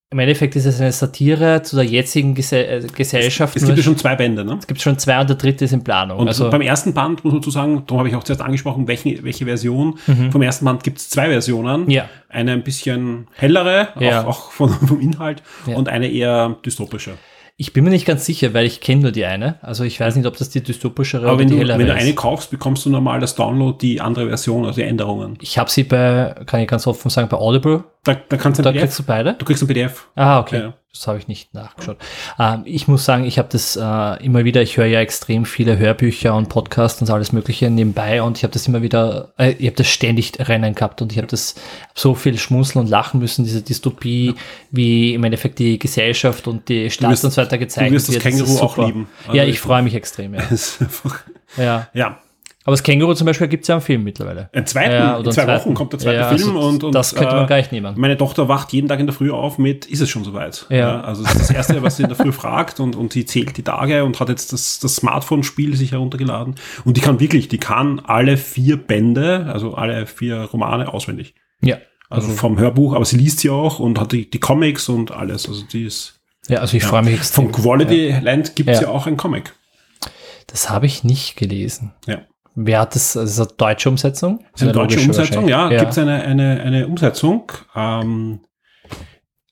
im 0.10 0.20
Endeffekt 0.20 0.56
ist 0.56 0.66
es 0.66 0.80
eine 0.80 0.92
Satire 0.94 1.62
zu 1.64 1.76
der 1.76 1.84
jetzigen 1.84 2.34
Gese 2.34 2.66
äh, 2.66 2.88
Gesellschaft. 2.96 3.58
Es 3.58 3.62
Nur 3.64 3.70
gibt 3.72 3.80
ja 3.80 3.84
schon 3.84 3.98
zwei 3.98 4.16
Bände, 4.16 4.46
ne? 4.46 4.56
es 4.58 4.66
gibt 4.66 4.82
schon 4.82 4.98
zwei 4.98 5.20
und 5.20 5.30
der 5.30 5.36
dritte 5.36 5.66
ist 5.66 5.74
in 5.74 5.84
Planung. 5.84 6.20
Und 6.20 6.28
also, 6.30 6.50
beim 6.50 6.62
ersten 6.62 6.94
Band 6.94 7.26
muss 7.26 7.34
man 7.34 7.44
zu 7.44 7.52
sagen, 7.52 7.84
darum 7.86 8.00
habe 8.00 8.08
ich 8.10 8.16
auch 8.16 8.24
zuerst 8.24 8.42
angesprochen, 8.42 8.88
welche, 8.88 9.22
welche 9.24 9.44
Version. 9.46 9.98
Vom 10.32 10.42
ersten 10.42 10.64
Band 10.64 10.84
gibt 10.86 11.00
es 11.00 11.10
zwei 11.10 11.28
Versionen. 11.28 11.84
Mhm. 11.86 11.90
Ja. 11.90 12.10
Eine 12.30 12.54
ein 12.54 12.64
bisschen 12.64 13.28
hellere, 13.36 13.90
Ja. 14.00 14.22
auch, 14.24 14.28
auch 14.28 14.52
von, 14.52 14.70
vom 14.70 15.02
Inhalt, 15.02 15.44
Ja. 15.66 15.76
und 15.76 15.90
eine 15.90 16.10
eher 16.10 16.56
dystopische. 16.66 17.12
Ich 17.60 17.74
bin 17.74 17.84
mir 17.84 17.90
nicht 17.90 18.06
ganz 18.06 18.24
sicher, 18.26 18.54
weil 18.54 18.68
ich 18.68 18.82
kenne 18.82 19.02
nur 19.02 19.12
die 19.12 19.26
eine. 19.26 19.56
Also 19.64 19.84
ich 19.84 20.00
weiß 20.00 20.16
nicht, 20.16 20.28
ob 20.28 20.38
das 20.38 20.50
die 20.50 20.62
dystopischere 20.62 21.24
Aber 21.24 21.32
oder 21.34 21.40
wenn 21.40 21.48
die 21.48 21.56
du, 21.56 21.60
hellere 21.62 21.80
wenn 21.80 21.88
du 21.88 21.94
ist. 21.94 22.00
eine 22.02 22.14
kaufst, 22.14 22.52
bekommst 22.52 22.86
du 22.86 22.92
normal 22.92 23.20
das 23.20 23.34
Download 23.34 23.76
die 23.82 24.00
andere 24.00 24.28
Version, 24.28 24.64
also 24.66 24.80
die 24.80 24.88
Änderungen. 24.88 25.38
ich 25.42 25.58
habe 25.58 25.70
sie 25.70 25.84
bei, 25.84 26.36
kann 26.46 26.60
ich 26.62 26.68
ganz 26.68 26.86
offen 26.86 27.10
sagen, 27.10 27.30
bei 27.30 27.38
Audible. 27.38 27.84
Da, 28.04 28.14
da 28.30 28.38
kannst 28.38 28.60
du 28.60 28.64
Da 28.64 28.70
ein 28.70 28.76
kriegst 28.78 28.98
PDF, 28.98 29.06
du 29.06 29.12
beide. 29.12 29.34
du 29.34 29.44
kriegst 29.46 29.64
ein 29.64 29.68
PDF. 29.68 30.08
Ah, 30.16 30.40
okay. 30.40 30.60
Ja. 30.60 30.74
Das 30.94 31.06
habe 31.06 31.20
ich 31.20 31.28
nicht 31.28 31.54
nachgeschaut. 31.54 31.98
Ähm, 32.40 32.64
ich 32.66 32.88
muss 32.88 33.06
sagen, 33.06 33.24
ich 33.26 33.38
habe 33.38 33.50
das 33.52 33.76
äh, 33.76 34.24
immer 34.26 34.46
wieder, 34.46 34.64
ich 34.64 34.78
höre 34.78 34.88
ja 34.88 35.00
extrem 35.00 35.46
viele 35.46 35.78
Hörbücher 35.78 36.34
und 36.34 36.50
Podcasts 36.50 37.00
und 37.02 37.10
alles 37.12 37.32
Mögliche 37.32 37.70
nebenbei 37.70 38.24
und 38.24 38.38
ich 38.38 38.44
habe 38.44 38.52
das 38.54 38.68
immer 38.68 38.82
wieder, 38.82 39.32
äh, 39.38 39.52
ich 39.52 39.68
habe 39.68 39.76
das 39.76 39.88
ständig 39.88 40.34
rennen 40.40 40.74
gehabt 40.74 41.02
und 41.04 41.12
ich 41.12 41.20
habe 41.20 41.28
das 41.28 41.54
so 41.94 42.16
viel 42.16 42.40
schmunzeln 42.40 42.84
und 42.84 42.90
lachen 42.90 43.20
müssen, 43.20 43.44
diese 43.46 43.62
Dystopie, 43.62 44.34
wie 44.72 45.14
im 45.14 45.24
Endeffekt 45.24 45.60
die 45.60 45.78
Gesellschaft 45.78 46.48
und 46.48 46.68
die 46.68 46.90
Stadt 46.90 47.12
wirst- 47.12 47.26
und 47.26 47.32
so 47.32 47.42
weiter 47.42 47.60
gezeigt 47.60 47.92
du 47.92 47.94
wirst 47.94 48.08
das 48.08 48.16
wird. 48.16 48.24
Känguru 48.24 48.58
auch 48.60 48.78
lieben. 48.78 49.08
ja, 49.28 49.30
Also 49.42 49.44
ich 49.44 49.50
ich- 49.50 49.60
freue 49.60 49.84
mich 49.84 49.94
extrem, 49.94 50.34
ja. 50.34 50.42
Ja. 51.58 51.88
ja. 51.94 52.20
Aber 52.68 52.74
das 52.74 52.84
Känguru 52.84 53.14
zum 53.14 53.26
Beispiel 53.26 53.48
gibt 53.48 53.64
es 53.64 53.70
ja 53.70 53.76
einen 53.76 53.82
Film 53.82 54.04
mittlerweile. 54.04 54.50
Ein 54.52 54.68
zweiten, 54.68 54.92
Ja, 54.92 55.16
in 55.18 55.24
zwei 55.32 55.44
einen 55.44 55.48
zweiten. 55.52 55.62
Wochen 55.62 55.74
kommt 55.74 55.94
der 55.94 56.00
zweite 56.00 56.18
Ja, 56.18 56.28
Film 56.28 56.50
also 56.58 56.68
und, 56.68 56.84
und 56.84 56.92
das 56.94 57.16
könnte 57.16 57.34
man 57.34 57.46
äh, 57.46 57.48
gleich 57.48 57.72
nehmen. 57.72 57.94
Meine 57.98 58.18
Tochter 58.18 58.50
wacht 58.50 58.74
jeden 58.74 58.90
Tag 58.90 59.00
in 59.00 59.06
der 59.06 59.16
Früh 59.16 59.32
auf 59.32 59.58
mit, 59.58 59.86
ist 59.86 60.02
es 60.02 60.10
schon 60.10 60.26
soweit? 60.26 60.66
Ja. 60.70 61.00
also 61.00 61.24
das 61.24 61.32
ist 61.36 61.42
das 61.44 61.52
Erste, 61.52 61.82
was 61.82 61.96
sie 61.96 62.04
in 62.04 62.10
der 62.10 62.18
Früh 62.18 62.34
fragt 62.34 62.82
und, 62.82 62.98
und 62.98 63.14
sie 63.14 63.26
zählt 63.26 63.56
die 63.56 63.64
Tage 63.64 64.04
und 64.04 64.20
hat 64.20 64.28
jetzt 64.28 64.52
das, 64.52 64.80
das 64.80 64.98
Smartphone-Spiel 64.98 65.78
sich 65.78 65.94
heruntergeladen 65.94 66.56
und 66.84 66.98
die 66.98 67.02
kann 67.02 67.22
wirklich, 67.22 67.48
die 67.48 67.58
kann 67.58 68.02
alle 68.02 68.36
vier 68.36 68.76
Bände, 68.76 69.46
also 69.50 69.76
alle 69.76 70.06
vier 70.06 70.42
Romane 70.42 70.94
auswendig. 70.94 71.36
Ja. 71.62 71.78
Also 72.10 72.28
vom 72.34 72.60
Hörbuch, 72.60 72.96
aber 72.96 73.06
sie 73.06 73.16
liest 73.18 73.40
sie 73.40 73.50
auch 73.50 73.80
und 73.80 73.98
hat 73.98 74.12
die, 74.12 74.30
die 74.30 74.40
Comics 74.42 74.90
und 74.90 75.12
alles. 75.12 75.48
Also 75.48 75.64
die 75.64 75.86
ist. 75.86 76.20
Ja, 76.50 76.60
also 76.60 76.76
ich 76.76 76.84
freue 76.84 77.02
mich 77.04 77.14
extrem. 77.16 77.46
Von 77.46 77.64
Quality 77.64 78.16
Land 78.22 78.58
gibt 78.58 78.70
es 78.70 78.82
ja. 78.82 78.88
Ja. 78.88 78.94
auch 78.94 79.08
ein 79.08 79.16
Comic. 79.16 79.54
Das 80.48 80.70
habe 80.70 80.86
ich 80.86 81.04
nicht 81.04 81.36
gelesen. 81.36 81.94
Ja. 82.06 82.22
Wer 82.60 82.80
hat 82.80 82.96
das? 82.96 83.16
Also 83.16 83.44
ist 83.44 83.52
das 83.52 83.58
deutsche 83.58 83.88
Umsetzung? 83.88 84.40
Das 84.52 84.62
ist 84.62 84.68
eine 84.68 84.72
Ja, 84.72 84.74
deutsche 84.74 85.00
Umsetzung, 85.00 85.48
ja. 85.48 85.58
wahrscheinlich. 85.58 85.80
Gibt 85.80 85.92
es 85.92 85.98
eine, 86.00 86.24
eine, 86.24 86.62
eine 86.62 86.88
Umsetzung, 86.88 87.52
ähm, 87.76 88.40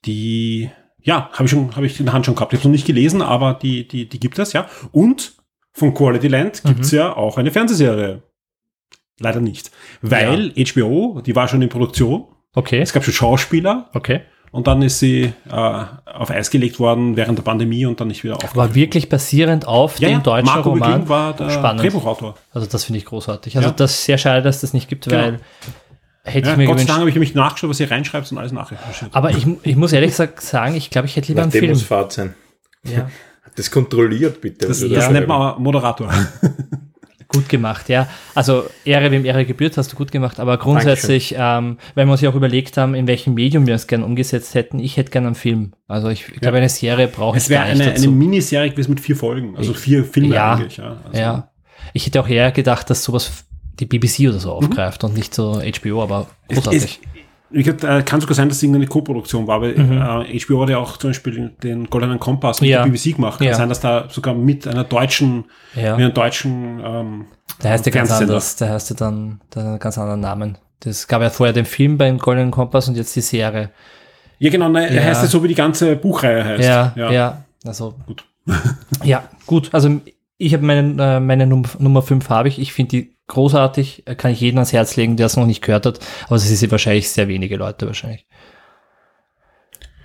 die, 0.05 0.71
ja, 1.03 1.29
habe 1.31 1.43
ich 1.43 1.51
schon, 1.51 1.75
habe 1.75 1.85
ich 1.85 1.99
in 1.99 2.07
der 2.07 2.13
Hand 2.13 2.25
schon 2.25 2.33
gehabt. 2.33 2.53
Ich 2.53 2.59
habe 2.59 2.69
noch 2.69 2.71
nicht 2.71 2.87
gelesen, 2.87 3.21
aber 3.21 3.53
die, 3.53 3.87
die, 3.87 4.09
die 4.09 4.19
gibt 4.19 4.39
es, 4.39 4.53
ja. 4.53 4.67
Und 4.91 5.35
von 5.71 5.93
Quality 5.93 6.27
Land 6.29 6.63
gibt 6.63 6.79
es 6.79 6.91
ja 6.91 7.15
auch 7.15 7.37
eine 7.37 7.51
Fernsehserie. 7.51 8.23
Leider 9.19 9.39
nicht. 9.39 9.69
Weil 10.01 10.51
HBO, 10.57 11.21
die 11.23 11.35
war 11.35 11.47
schon 11.47 11.61
in 11.61 11.69
Produktion. 11.69 12.25
Okay, 12.53 12.79
Es 12.81 12.91
gab 12.91 13.03
schon 13.03 13.13
Schauspieler 13.13 13.89
okay. 13.93 14.21
Und 14.55 14.67
dann 14.67 14.81
ist 14.81 14.99
sie 14.99 15.33
äh, 15.49 15.51
auf 15.51 16.31
Eis 16.31 16.49
gelegt 16.49 16.79
worden 16.79 17.15
während 17.17 17.37
der 17.37 17.43
Pandemie 17.43 17.85
und 17.85 17.99
dann 17.99 18.07
nicht 18.07 18.23
wieder 18.23 18.35
aufgenommen. 18.35 18.69
War 18.69 18.75
wirklich 18.75 19.09
basierend 19.09 19.67
auf 19.67 19.95
dem 19.97 20.23
deutschen 20.23 20.45
Marco 20.45 20.69
Roman. 20.69 20.93
Begin 20.93 21.09
war 21.09 21.33
der 21.33 21.49
Spannend. 21.49 21.81
Drehbuchautor. 21.83 22.35
Also 22.53 22.67
das 22.67 22.85
finde 22.85 22.99
ich 22.99 23.05
großartig. 23.05 23.57
Also 23.57 23.69
Ja. 23.69 23.73
das 23.75 23.91
ist 23.91 24.05
sehr 24.05 24.17
schade, 24.17 24.41
dass 24.41 24.61
das 24.61 24.73
nicht 24.73 24.87
gibt, 24.87 25.05
Genau. 25.05 25.17
weil 25.17 25.39
hätte 26.23 26.47
Ja, 26.47 26.53
ich 26.53 26.57
mir 26.57 26.65
Gott 26.65 26.79
sei 26.79 26.85
Dank 26.85 26.87
gewünscht. 26.87 26.99
habe 26.99 27.09
ich 27.09 27.15
nämlich 27.15 27.35
nachgeschaut, 27.35 27.69
was 27.69 27.79
ihr 27.79 27.91
reinschreibt 27.91 28.31
und 28.31 28.37
alles 28.37 28.51
nachrecherchiert. 28.51 29.11
Aber 29.13 29.29
ich, 29.31 29.45
ich 29.63 29.75
muss 29.75 29.91
ehrlich 29.93 30.09
gesagt 30.11 30.41
sagen, 30.41 30.75
ich 30.75 30.89
glaube, 30.89 31.07
ich 31.07 31.15
hätte 31.15 31.27
lieber 31.27 31.41
einen 31.43 31.51
Dem 31.51 31.59
Film. 31.59 31.71
muss 31.73 31.83
Fahrt 31.83 32.13
sein. 32.13 32.33
Ja. 32.83 33.09
Das 33.55 33.69
kontrolliert 33.71 34.41
bitte. 34.41 34.67
Das, 34.67 34.81
Also 34.81 34.93
das 34.95 35.05
Ja. 35.05 35.11
nennt 35.11 35.27
man 35.27 35.61
Moderator. 35.61 36.11
Gut 37.35 37.49
gemacht, 37.49 37.89
ja. 37.89 38.07
Also 38.33 38.65
Ehre, 38.85 39.11
wem 39.11 39.25
Ehre 39.25 39.45
gebührt, 39.45 39.77
hast 39.77 39.91
du 39.91 39.95
gut 39.95 40.11
gemacht. 40.11 40.39
Aber 40.39 40.57
grundsätzlich, 40.57 41.35
ähm, 41.37 41.77
wenn 41.93 42.07
wir 42.07 42.13
uns 42.13 42.21
ja 42.21 42.29
auch 42.29 42.35
überlegt 42.35 42.77
haben, 42.77 42.95
in 42.95 43.07
welchem 43.07 43.33
Medium 43.33 43.67
wir 43.67 43.75
es 43.75 43.87
gerne 43.87 44.05
umgesetzt 44.05 44.55
hätten, 44.55 44.79
ich 44.79 44.97
hätte 44.97 45.11
gerne 45.11 45.27
einen 45.27 45.35
Film. 45.35 45.73
Also 45.87 46.09
ich, 46.09 46.27
ich 46.29 46.39
glaube, 46.39 46.57
eine 46.57 46.69
Serie 46.69 47.07
braucht 47.07 47.37
Es 47.37 47.49
wäre 47.49 47.63
eine, 47.63 47.91
eine 47.93 48.07
Miniserie 48.07 48.71
gewesen 48.71 48.91
mit 48.91 48.99
vier 48.99 49.15
Folgen, 49.15 49.55
also 49.57 49.73
vier 49.73 50.05
Filme 50.05 50.35
ja, 50.35 50.53
eigentlich. 50.53 50.77
Ja, 50.77 50.97
also 51.05 51.19
ja. 51.19 51.51
Ich 51.93 52.05
hätte 52.05 52.21
auch 52.21 52.27
eher 52.27 52.51
gedacht, 52.51 52.89
dass 52.89 53.03
sowas 53.03 53.45
die 53.79 53.85
BBC 53.85 54.29
oder 54.29 54.39
so 54.39 54.51
aufgreift 54.53 55.03
und 55.03 55.13
nicht 55.15 55.33
so 55.33 55.61
HBO, 55.61 56.01
aber 56.01 56.27
Es, 56.47 56.55
großartig. 56.57 56.83
es, 56.83 56.95
äh, 56.95 57.14
kann 58.05 58.21
sogar 58.21 58.35
sein, 58.35 58.47
dass 58.49 58.57
es 58.57 58.63
irgendeine 58.63 58.87
Co-Produktion 58.87 59.47
war, 59.47 59.61
weil 59.61 59.71
äh, 59.79 60.39
HBO 60.39 60.61
hat 60.63 60.69
ja 60.69 60.77
auch 60.77 60.97
zum 60.97 61.11
Beispiel 61.11 61.33
den, 61.33 61.57
den 61.61 61.89
Goldenen 61.89 62.19
Kompass 62.19 62.61
mit 62.61 62.67
Mhm. 62.69 62.71
Ja. 62.73 62.83
der 62.83 62.91
BBC 62.91 63.15
gemacht. 63.15 63.37
Kann 63.39 63.47
Ja. 63.47 63.53
sein, 63.55 63.69
dass 63.69 63.79
da 63.79 64.07
sogar 64.09 64.33
mit 64.33 64.67
einer 64.67 64.83
deutschen, 64.83 65.45
Ja. 65.75 65.95
mit 65.95 66.05
einem 66.05 66.13
deutschen 66.13 66.81
ähm, 66.83 67.25
Der 67.63 67.71
heißt 67.71 67.85
ja 67.85 67.91
ganz 67.91 68.11
anders. 68.11 68.55
Der 68.57 68.69
heißt 68.71 68.89
ja 68.89 68.95
dann 68.95 69.39
hat 69.55 69.63
einen 69.63 69.79
ganz 69.79 69.97
anderen 69.97 70.19
Namen. 70.21 70.57
Das 70.81 71.07
gab 71.07 71.21
ja 71.21 71.29
vorher 71.29 71.53
den 71.53 71.65
Film 71.65 71.97
beim 71.97 72.17
Goldenen 72.17 72.51
Kompass 72.51 72.87
und 72.89 72.95
jetzt 72.97 73.15
die 73.15 73.21
Serie. 73.21 73.69
Ja, 74.39 74.49
genau, 74.49 74.71
er 74.73 74.93
Ja. 74.93 75.01
heißt 75.03 75.21
ja 75.21 75.27
so, 75.29 75.41
wie 75.43 75.47
die 75.47 75.55
ganze 75.55 75.95
Buchreihe 75.95 76.43
heißt. 76.43 76.63
Ja, 76.63 76.93
ja. 76.95 77.43
Also 77.65 77.95
Gut. 78.05 78.25
ja, 79.03 79.23
gut. 79.45 79.69
Also 79.71 80.01
ich 80.37 80.53
habe 80.53 80.63
meine, 80.65 81.01
äh, 81.15 81.19
meine 81.19 81.47
Num 81.47 81.63
Nummer 81.79 82.01
5 82.01 82.29
habe 82.29 82.49
ich. 82.49 82.59
Ich 82.59 82.73
finde 82.73 82.89
die 82.89 83.14
großartig. 83.27 84.03
Äh, 84.05 84.15
Kann 84.15 84.31
ich 84.31 84.41
jedem 84.41 84.57
ans 84.57 84.73
Herz 84.73 84.95
legen, 84.95 85.17
der 85.17 85.27
es 85.27 85.37
noch 85.37 85.45
nicht 85.45 85.61
gehört 85.61 85.85
hat. 85.85 85.99
Aber 86.27 86.35
es 86.35 86.49
ist 86.49 86.71
wahrscheinlich 86.71 87.09
sehr 87.09 87.27
wenige 87.27 87.57
Leute 87.57 87.87
wahrscheinlich. 87.87 88.25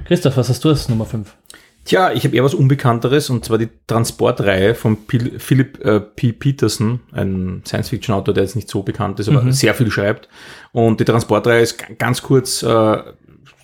Christoph, 0.04 0.36
was 0.36 0.48
hast 0.48 0.64
du 0.64 0.70
als 0.70 0.88
Nummer 0.88 1.06
5? 1.06 1.36
Tja, 1.84 2.12
ich 2.12 2.24
habe 2.24 2.36
eher 2.36 2.44
was 2.44 2.54
Unbekannteres 2.54 3.30
und 3.30 3.44
zwar 3.44 3.56
die 3.56 3.68
Transportreihe 3.86 4.74
von 4.74 5.06
Pil 5.06 5.38
Philip 5.38 5.82
äh, 5.84 6.00
P. 6.00 6.32
Peterson, 6.32 7.00
ein 7.12 7.62
Science-Fiction-Autor, 7.66 8.34
der 8.34 8.44
jetzt 8.44 8.54
nicht 8.54 8.68
so 8.68 8.82
bekannt 8.82 9.18
ist, 9.18 9.28
aber 9.28 9.50
sehr 9.52 9.74
viel 9.74 9.90
schreibt. 9.90 10.28
Und 10.72 11.00
die 11.00 11.04
Transportreihe 11.04 11.62
ist 11.62 11.82
ganz 11.98 12.22
kurz, 12.22 12.62
äh, 12.62 13.02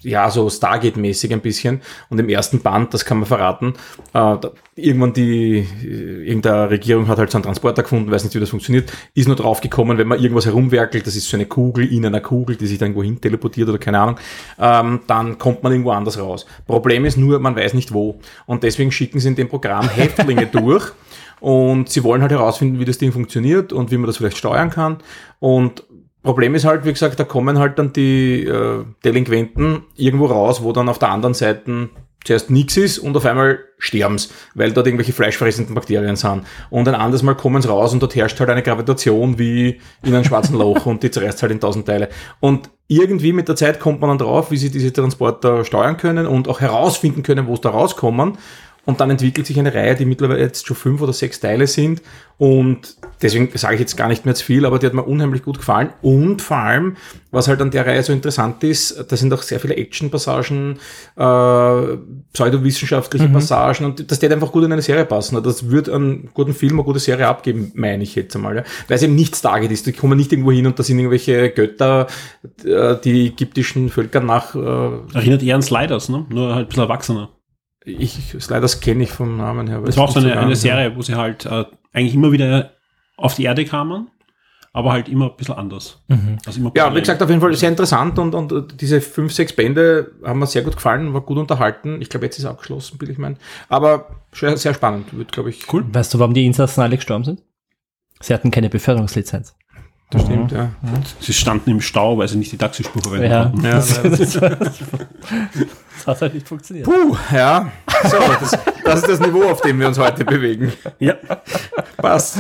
ja, 0.02 0.30
so 0.30 0.48
Stargate-mäßig 0.48 1.32
ein 1.32 1.40
bisschen. 1.40 1.80
Und 2.10 2.18
im 2.18 2.28
ersten 2.28 2.60
Band, 2.60 2.94
das 2.94 3.04
kann 3.04 3.18
man 3.18 3.26
verraten, 3.26 3.74
äh, 4.14 4.36
irgendwann 4.76 5.12
die, 5.12 5.66
äh, 5.84 6.26
irgendeine 6.28 6.70
Regierung 6.70 7.08
hat 7.08 7.18
halt 7.18 7.30
so 7.30 7.38
einen 7.38 7.44
Transporter 7.44 7.82
gefunden, 7.82 8.10
weiß 8.10 8.24
nicht, 8.24 8.34
wie 8.34 8.40
das 8.40 8.50
funktioniert, 8.50 8.92
ist 9.14 9.26
nur 9.26 9.36
drauf 9.36 9.60
gekommen, 9.60 9.98
wenn 9.98 10.08
man 10.08 10.20
irgendwas 10.20 10.46
herumwerkelt, 10.46 11.06
das 11.06 11.16
ist 11.16 11.28
so 11.28 11.36
eine 11.36 11.46
Kugel 11.46 11.90
in 11.92 12.04
einer 12.04 12.20
Kugel, 12.20 12.56
die 12.56 12.66
sich 12.66 12.78
dann 12.78 12.88
irgendwo 12.88 13.02
hin 13.02 13.20
teleportiert 13.20 13.68
oder 13.68 13.78
keine 13.78 14.00
Ahnung, 14.00 14.16
ähm, 14.58 15.00
dann 15.06 15.38
kommt 15.38 15.62
man 15.62 15.72
irgendwo 15.72 15.90
anders 15.90 16.18
raus. 16.18 16.46
Problem 16.66 17.04
ist 17.04 17.16
nur, 17.16 17.38
man 17.38 17.56
weiß 17.56 17.74
nicht 17.74 17.92
wo. 17.92 18.20
Und 18.46 18.62
deswegen 18.62 18.92
schicken 18.92 19.18
sie 19.18 19.28
in 19.28 19.36
dem 19.36 19.48
Programm 19.48 19.88
Häftlinge 19.88 20.46
durch. 20.52 20.92
Und 21.40 21.90
sie 21.90 22.02
wollen 22.02 22.22
halt 22.22 22.32
herausfinden, 22.32 22.80
wie 22.80 22.86
das 22.86 22.98
Ding 22.98 23.12
funktioniert 23.12 23.72
und 23.72 23.90
wie 23.90 23.98
man 23.98 24.06
das 24.06 24.16
vielleicht 24.16 24.38
steuern 24.38 24.70
kann. 24.70 24.98
Und 25.38 25.84
Problem 26.26 26.54
ist 26.54 26.66
halt, 26.66 26.84
wie 26.84 26.92
gesagt, 26.92 27.18
da 27.18 27.24
kommen 27.24 27.58
halt 27.58 27.78
dann 27.78 27.92
die 27.92 28.44
äh, 28.44 28.84
Delinquenten 29.04 29.84
irgendwo 29.96 30.26
raus, 30.26 30.62
wo 30.62 30.72
dann 30.72 30.88
auf 30.88 30.98
der 30.98 31.10
anderen 31.10 31.34
Seite 31.34 31.88
zuerst 32.26 32.50
nichts 32.50 32.76
ist 32.76 32.98
und 32.98 33.16
auf 33.16 33.24
einmal 33.24 33.60
sterben's, 33.78 34.30
weil 34.54 34.72
dort 34.72 34.86
irgendwelche 34.86 35.12
fleischfressenden 35.12 35.74
Bakterien 35.74 36.16
sind. 36.16 36.42
Und 36.70 36.88
ein 36.88 36.94
anderes 36.94 37.22
Mal 37.22 37.34
kommen 37.34 37.62
sie 37.62 37.68
raus 37.68 37.92
und 37.92 38.02
dort 38.02 38.14
herrscht 38.16 38.38
halt 38.40 38.50
eine 38.50 38.62
Gravitation 38.62 39.38
wie 39.38 39.80
in 40.02 40.14
einem 40.14 40.24
schwarzen 40.24 40.56
Loch 40.56 40.86
und 40.86 41.02
die 41.02 41.10
zerreißt 41.10 41.42
halt 41.42 41.52
in 41.52 41.60
tausend 41.60 41.86
Teile. 41.86 42.08
Und 42.40 42.70
irgendwie 42.88 43.32
mit 43.32 43.48
der 43.48 43.56
Zeit 43.56 43.80
kommt 43.80 44.00
man 44.00 44.10
dann 44.10 44.18
drauf, 44.18 44.50
wie 44.50 44.56
sie 44.56 44.70
diese 44.70 44.92
Transporter 44.92 45.64
steuern 45.64 45.96
können 45.96 46.26
und 46.26 46.48
auch 46.48 46.60
herausfinden 46.60 47.22
können, 47.22 47.46
wo 47.46 47.54
es 47.54 47.60
da 47.60 47.70
rauskommen. 47.70 48.38
Und 48.86 49.00
dann 49.00 49.10
entwickelt 49.10 49.46
sich 49.46 49.58
eine 49.58 49.74
Reihe, 49.74 49.96
die 49.96 50.04
mittlerweile 50.04 50.40
jetzt 50.40 50.66
schon 50.66 50.76
fünf 50.76 51.02
oder 51.02 51.12
sechs 51.12 51.40
Teile 51.40 51.66
sind. 51.66 52.02
Und 52.38 52.96
deswegen 53.22 53.50
sage 53.56 53.74
ich 53.74 53.80
jetzt 53.80 53.96
gar 53.96 54.08
nicht 54.08 54.26
mehr 54.26 54.34
zu 54.34 54.44
viel, 54.44 54.64
aber 54.66 54.78
die 54.78 54.86
hat 54.86 54.94
mir 54.94 55.02
unheimlich 55.02 55.42
gut 55.42 55.58
gefallen. 55.58 55.90
Und 56.02 56.42
vor 56.42 56.58
allem, 56.58 56.96
was 57.30 57.48
halt 57.48 57.60
an 57.62 57.70
der 57.70 57.86
Reihe 57.86 58.02
so 58.02 58.12
interessant 58.12 58.62
ist, 58.62 59.10
da 59.10 59.16
sind 59.16 59.32
auch 59.32 59.42
sehr 59.42 59.58
viele 59.58 59.74
Action-Passagen, 59.76 60.78
äh, 61.16 61.96
pseudowissenschaftliche 62.32 63.28
Passagen 63.28 63.86
und 63.86 64.10
das 64.10 64.20
wird 64.20 64.32
einfach 64.32 64.52
gut 64.52 64.64
in 64.64 64.72
eine 64.72 64.82
Serie 64.82 65.06
passen. 65.06 65.42
Das 65.42 65.70
wird 65.70 65.88
einen 65.88 66.28
guten 66.32 66.54
Film, 66.54 66.74
eine 66.74 66.84
gute 66.84 66.98
Serie 66.98 67.26
abgeben, 67.26 67.72
meine 67.74 68.02
ich 68.02 68.14
jetzt 68.14 68.36
einmal. 68.36 68.56
Ja. 68.56 68.64
Weil 68.86 68.96
es 68.96 69.02
eben 69.02 69.14
nicht 69.14 69.34
Stargate 69.34 69.72
ist. 69.72 69.86
Die 69.86 69.92
kommen 69.92 70.18
nicht 70.18 70.30
irgendwo 70.30 70.52
hin 70.52 70.66
und 70.66 70.78
da 70.78 70.82
sind 70.82 70.98
irgendwelche 70.98 71.50
Götter, 71.50 72.06
äh, 72.64 72.96
die 73.02 73.28
ägyptischen 73.28 73.88
Völker 73.88 74.20
nach 74.20 74.54
äh, 74.54 75.16
Erinnert 75.16 75.42
eher 75.42 75.56
an 75.56 75.62
Sliders, 75.62 76.08
ne? 76.08 76.26
Nur 76.28 76.54
halt 76.54 76.66
ein 76.66 76.68
bisschen 76.68 76.82
erwachsener. 76.82 77.30
Ich, 77.86 78.34
Sliders 78.40 78.80
kenne 78.80 79.04
ich 79.04 79.10
vom 79.10 79.36
Namen 79.36 79.68
her. 79.68 79.80
Das 79.80 79.96
war 79.96 80.04
auch 80.04 80.10
so 80.10 80.20
eine, 80.20 80.38
eine 80.38 80.56
Serie, 80.56 80.94
wo 80.96 81.02
sie 81.02 81.14
halt 81.14 81.46
äh, 81.46 81.64
eigentlich 81.92 82.14
immer 82.14 82.32
wieder 82.32 82.72
auf 83.16 83.34
die 83.34 83.44
Erde 83.44 83.64
kamen, 83.64 84.08
aber 84.72 84.92
halt 84.92 85.08
immer 85.08 85.30
ein 85.30 85.36
bisschen 85.36 85.54
anders. 85.54 86.02
Also 86.44 86.60
immer 86.60 86.72
Ja, 86.76 86.94
wie 86.94 87.00
gesagt, 87.00 87.22
auf 87.22 87.30
jeden 87.30 87.40
Fall 87.40 87.54
sehr 87.54 87.70
interessant 87.70 88.18
und, 88.18 88.34
und 88.34 88.80
diese 88.80 89.00
fünf, 89.00 89.32
sechs 89.32 89.54
Bände 89.54 90.12
haben 90.24 90.40
mir 90.40 90.46
sehr 90.46 90.62
gut 90.62 90.76
gefallen, 90.76 91.14
war 91.14 91.22
gut 91.22 91.38
unterhalten. 91.38 92.02
Ich 92.02 92.10
glaube, 92.10 92.26
jetzt 92.26 92.38
ist 92.38 92.44
es 92.44 92.50
abgeschlossen, 92.50 93.00
will 93.00 93.10
ich 93.10 93.18
meinen. 93.18 93.38
Aber 93.68 94.08
sehr, 94.32 94.56
sehr 94.56 94.74
spannend, 94.74 95.16
wird, 95.16 95.32
glaube 95.32 95.50
ich. 95.50 95.72
Cool. 95.72 95.84
Weißt 95.92 96.12
du, 96.12 96.18
warum 96.18 96.34
die 96.34 96.44
Insassen 96.44 96.82
alle 96.82 96.96
gestorben 96.96 97.24
sind? 97.24 97.42
Sie 98.20 98.34
hatten 98.34 98.50
keine 98.50 98.68
Beförderungslizenz. 98.68 99.54
Das 100.10 100.22
stimmt, 100.22 100.52
ja. 100.52 100.68
sie 101.18 101.32
standen 101.32 101.68
im 101.70 101.80
Stau, 101.80 102.16
weil 102.18 102.28
sie 102.28 102.38
nicht 102.38 102.52
die 102.52 102.56
Taxispur 102.56 103.02
verwendet 103.02 103.30
Ja. 103.32 103.38
hatten. 103.46 103.64
ja. 103.64 103.70
Das, 103.72 104.02
das, 104.40 106.06
hat 106.06 106.20
halt 106.22 106.34
nicht 106.34 106.46
funktioniert. 106.46 106.86
Puh, 106.86 107.16
ja. 107.34 107.72
So, 108.04 108.16
das, 108.40 108.56
das 108.84 109.00
ist 109.00 109.08
das 109.08 109.20
Niveau, 109.20 109.42
auf 109.50 109.62
dem 109.62 109.80
wir 109.80 109.88
uns 109.88 109.98
heute 109.98 110.24
bewegen. 110.24 110.72
Ja. 111.00 111.14
Passt. 111.96 112.38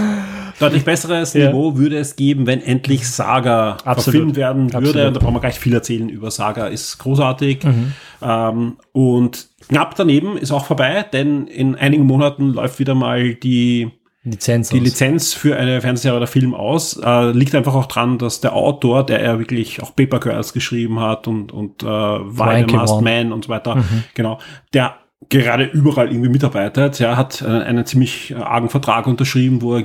Deutlich 0.60 0.84
besseres 0.84 1.32
Ja. 1.34 1.48
Niveau 1.48 1.76
würde 1.76 1.98
es 1.98 2.14
geben, 2.14 2.46
wenn 2.46 2.62
endlich 2.62 3.08
Saga 3.10 3.72
Absolut. 3.84 4.02
verfilmt 4.04 4.36
werden 4.36 4.72
würde. 4.72 4.88
Absolut. 4.88 5.16
Da 5.16 5.18
brauchen 5.18 5.34
wir 5.34 5.40
gleich 5.40 5.58
viel 5.58 5.74
erzählen 5.74 6.08
über 6.08 6.30
Saga, 6.30 6.68
ist 6.68 6.98
großartig. 6.98 7.64
Mhm. 7.64 7.92
Ähm, 8.22 8.76
und 8.92 9.48
knapp 9.68 9.96
daneben 9.96 10.36
ist 10.36 10.52
auch 10.52 10.66
vorbei, 10.66 11.04
denn 11.12 11.48
in 11.48 11.74
einigen 11.74 12.04
Monaten 12.06 12.52
läuft 12.52 12.78
wieder 12.78 12.94
mal 12.94 13.34
die, 13.34 13.90
Lizenz. 14.26 14.70
die 14.70 14.78
aus. 14.78 14.84
Lizenz 14.84 15.34
für 15.34 15.56
eine 15.56 15.80
Fernsehserie 15.80 16.16
oder 16.16 16.26
Film 16.26 16.54
aus. 16.54 17.00
Äh, 17.02 17.30
liegt 17.30 17.54
einfach 17.54 17.74
auch 17.74 17.86
dran, 17.86 18.18
dass 18.18 18.40
der 18.40 18.54
Autor, 18.54 19.06
der 19.06 19.22
ja 19.22 19.38
wirklich 19.38 19.82
auch 19.82 19.94
Paper 19.94 20.20
Girls 20.20 20.52
geschrieben 20.52 21.00
hat 21.00 21.28
und, 21.28 21.52
und 21.52 21.82
äh, 21.82 21.86
Why 21.86 22.64
the 22.68 22.74
Masked. 22.74 23.02
Man 23.02 23.32
und 23.32 23.44
so 23.44 23.50
weiter, 23.50 23.84
genau, 24.14 24.38
der 24.74 24.96
gerade 25.28 25.64
überall 25.64 26.10
irgendwie 26.10 26.28
mitarbeitet, 26.28 26.98
ja, 26.98 27.16
hat 27.16 27.42
äh, 27.42 27.46
einen 27.46 27.86
ziemlich 27.86 28.32
äh, 28.32 28.34
argen 28.34 28.68
Vertrag 28.68 29.06
unterschrieben, 29.06 29.62
wo 29.62 29.74
er 29.74 29.82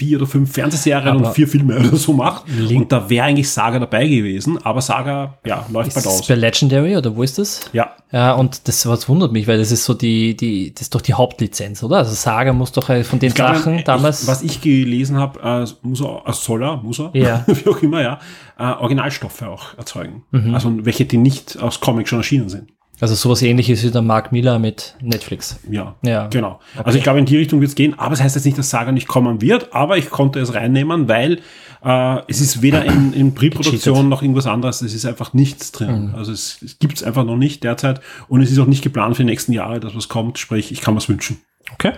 vier 0.00 0.16
oder 0.18 0.26
fünf 0.26 0.50
Fernsehserien 0.52 1.08
Aber- 1.16 1.28
und 1.28 1.34
vier 1.34 1.46
Filme 1.46 1.76
oder 1.78 1.96
so 1.96 2.12
macht. 2.14 2.44
Link- 2.48 2.80
Und 2.82 2.92
da 2.92 3.08
wäre 3.10 3.26
eigentlich 3.26 3.50
Saga 3.50 3.78
dabei 3.78 4.08
gewesen, 4.08 4.58
aber 4.64 4.80
Saga, 4.80 5.38
ja, 5.44 5.66
läuft 5.70 5.88
Ist 5.88 5.94
bald 5.94 6.06
das 6.06 6.20
aus. 6.20 6.26
bei 6.26 6.34
Legendary 6.36 6.96
oder 6.96 7.14
wo 7.14 7.22
ist 7.22 7.38
das? 7.38 7.60
Ja, 7.74 7.90
Ja, 8.12 8.32
und 8.32 8.66
das 8.66 8.86
was 8.86 9.08
wundert 9.08 9.30
mich, 9.32 9.46
weil 9.46 9.58
das 9.58 9.70
ist 9.70 9.84
so 9.84 9.92
die, 9.94 10.34
die, 10.36 10.72
das 10.72 10.82
ist 10.82 10.94
doch 10.94 11.00
die 11.02 11.12
Hauptlizenz, 11.14 11.82
oder? 11.82 11.98
Also 11.98 12.14
Saga 12.14 12.52
muss 12.54 12.72
doch 12.72 12.88
äh, 12.88 13.04
von 13.04 13.18
den 13.18 13.32
glaube, 13.34 13.52
Drachen 13.56 13.74
ich- 13.78 13.84
damals. 13.84 14.26
was 14.26 14.42
ich 14.42 14.60
gelesen 14.62 15.18
habe, 15.18 15.38
äh, 15.40 15.86
muss 15.86 16.00
er, 16.00 16.22
äh, 16.26 16.32
soll 16.32 16.62
er, 16.62 16.76
muss 16.78 16.98
er, 16.98 17.10
Ja. 17.14 17.44
wie 17.46 17.68
auch 17.68 17.82
immer, 17.82 18.00
ja, 18.02 18.18
äh, 18.58 18.62
Originalstoffe 18.64 19.42
auch 19.42 19.76
erzeugen. 19.78 20.22
Mhm. 20.30 20.54
Also 20.54 20.72
welche, 20.84 21.04
die 21.04 21.18
nicht 21.18 21.58
aus 21.60 21.78
Comic 21.80 22.08
schon 22.08 22.18
erschienen 22.20 22.48
sind. 22.48 22.70
Also 23.00 23.14
sowas 23.14 23.40
ähnliches 23.40 23.82
wie 23.82 23.90
der 23.90 24.02
Mark 24.02 24.30
Miller 24.30 24.58
mit 24.58 24.94
Netflix. 25.00 25.58
Ja, 25.70 25.94
ja. 26.02 26.28
genau. 26.28 26.60
Okay. 26.74 26.82
Also 26.84 26.98
ich 26.98 27.04
glaube, 27.04 27.18
in 27.18 27.24
die 27.24 27.38
Richtung 27.38 27.60
wird 27.60 27.70
es 27.70 27.74
gehen, 27.74 27.98
aber 27.98 28.12
es 28.12 28.18
das 28.18 28.24
heißt 28.26 28.34
jetzt 28.36 28.44
nicht, 28.44 28.58
dass 28.58 28.68
Saga 28.68 28.92
nicht 28.92 29.08
kommen 29.08 29.40
wird, 29.40 29.72
aber 29.72 29.96
ich 29.96 30.10
konnte 30.10 30.38
es 30.38 30.52
reinnehmen, 30.52 31.08
weil 31.08 31.40
äh, 31.82 32.18
es 32.28 32.40
ist 32.40 32.60
weder 32.60 32.84
in, 32.84 33.14
in 33.14 33.34
Pre-Produktion 33.34 34.08
noch 34.10 34.20
irgendwas 34.20 34.46
anderes, 34.46 34.82
es 34.82 34.94
ist 34.94 35.06
einfach 35.06 35.32
nichts 35.32 35.72
drin. 35.72 36.08
Mhm. 36.08 36.14
Also 36.14 36.32
es, 36.32 36.60
es 36.62 36.78
gibt 36.78 36.98
es 36.98 37.02
einfach 37.02 37.24
noch 37.24 37.36
nicht 37.36 37.64
derzeit 37.64 38.00
und 38.28 38.42
es 38.42 38.50
ist 38.50 38.58
auch 38.58 38.66
nicht 38.66 38.82
geplant 38.82 39.16
für 39.16 39.22
die 39.22 39.30
nächsten 39.30 39.52
Jahre, 39.52 39.80
dass 39.80 39.96
was 39.96 40.08
kommt, 40.08 40.38
sprich, 40.38 40.70
ich 40.70 40.82
kann 40.82 40.94
was 40.94 41.08
wünschen. 41.08 41.38
Okay. 41.72 41.92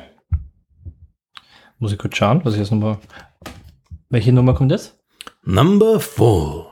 Muss 1.78 1.92
ich 1.92 1.98
kurz 1.98 2.16
schauen, 2.16 2.40
was 2.44 2.54
ich 2.54 2.60
jetzt 2.60 2.70
nochmal... 2.70 2.98
Welche 4.08 4.32
Nummer 4.32 4.54
kommt 4.54 4.70
jetzt? 4.70 4.98
Number 5.42 5.98
4 5.98 6.71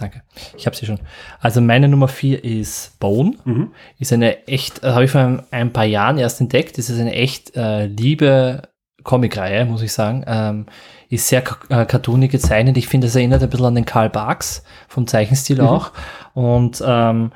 danke. 0.00 0.22
Ich 0.56 0.66
habe 0.66 0.76
sie 0.76 0.86
schon. 0.86 1.00
Also 1.40 1.60
meine 1.60 1.88
Nummer 1.88 2.08
vier 2.08 2.42
ist 2.42 2.98
Bone. 3.00 3.34
Mhm. 3.44 3.72
Ist 3.98 4.12
eine 4.12 4.46
echt, 4.46 4.82
äh, 4.82 4.88
habe 4.88 5.04
ich 5.04 5.10
vor 5.10 5.44
ein, 5.50 5.72
paar 5.72 5.84
Jahren 5.84 6.18
erst 6.18 6.40
entdeckt. 6.40 6.78
Das 6.78 6.90
ist 6.90 7.00
eine 7.00 7.12
echt 7.12 7.56
äh, 7.56 7.86
liebe 7.86 8.62
Comicreihe, 9.04 9.64
muss 9.64 9.82
ich 9.82 9.92
sagen. 9.92 10.24
Ähm, 10.26 10.66
ist 11.08 11.28
sehr 11.28 11.42
äh, 11.68 11.84
cartoonig 11.84 12.30
gezeichnet. 12.30 12.76
Ich 12.76 12.88
finde, 12.88 13.08
es 13.08 13.16
erinnert 13.16 13.42
ein 13.42 13.50
bisschen 13.50 13.66
an 13.66 13.74
den 13.74 13.84
Karl 13.84 14.10
Barks 14.10 14.62
vom 14.88 15.06
Zeichenstil 15.06 15.60
auch. 15.60 15.92
Und 16.34 16.82
ähm, 16.86 17.32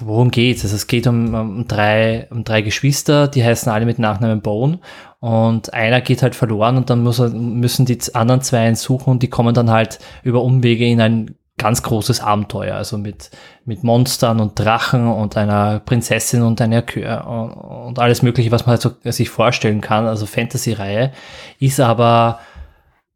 worum 0.00 0.30
geht's? 0.30 0.64
Also 0.64 0.76
es 0.76 0.86
geht 0.86 1.06
um, 1.06 1.34
um 1.34 1.68
drei, 1.68 2.26
um 2.30 2.44
drei 2.44 2.62
Geschwister, 2.62 3.28
die 3.28 3.44
heißen 3.44 3.70
alle 3.70 3.86
mit 3.86 3.98
Nachnamen 3.98 4.42
Bone 4.42 4.80
und 5.20 5.72
einer 5.74 6.00
geht 6.00 6.22
halt 6.22 6.34
verloren 6.34 6.76
und 6.76 6.90
dann 6.90 7.02
muss 7.02 7.18
er, 7.18 7.30
müssen 7.30 7.86
die 7.86 7.98
anderen 8.14 8.40
zwei 8.40 8.68
ihn 8.68 8.76
suchen 8.76 9.10
und 9.10 9.22
die 9.22 9.30
kommen 9.30 9.54
dann 9.54 9.70
halt 9.70 9.98
über 10.22 10.42
Umwege 10.42 10.86
in 10.86 11.00
ein 11.00 11.34
ganz 11.58 11.82
großes 11.82 12.20
Abenteuer, 12.20 12.76
also 12.76 12.96
mit, 12.96 13.30
mit 13.64 13.84
Monstern 13.84 14.40
und 14.40 14.58
Drachen 14.58 15.08
und 15.08 15.36
einer 15.36 15.80
Prinzessin 15.80 16.42
und 16.42 16.60
einer 16.60 16.82
Kö 16.82 17.00
und, 17.00 17.52
und 17.52 17.98
alles 17.98 18.22
mögliche, 18.22 18.50
was 18.50 18.66
man 18.66 18.72
halt 18.72 18.82
so 18.82 18.92
sich 19.04 19.28
vorstellen 19.28 19.80
kann, 19.80 20.06
also 20.06 20.26
Fantasy-Reihe, 20.26 21.12
ist 21.58 21.80
aber 21.80 22.40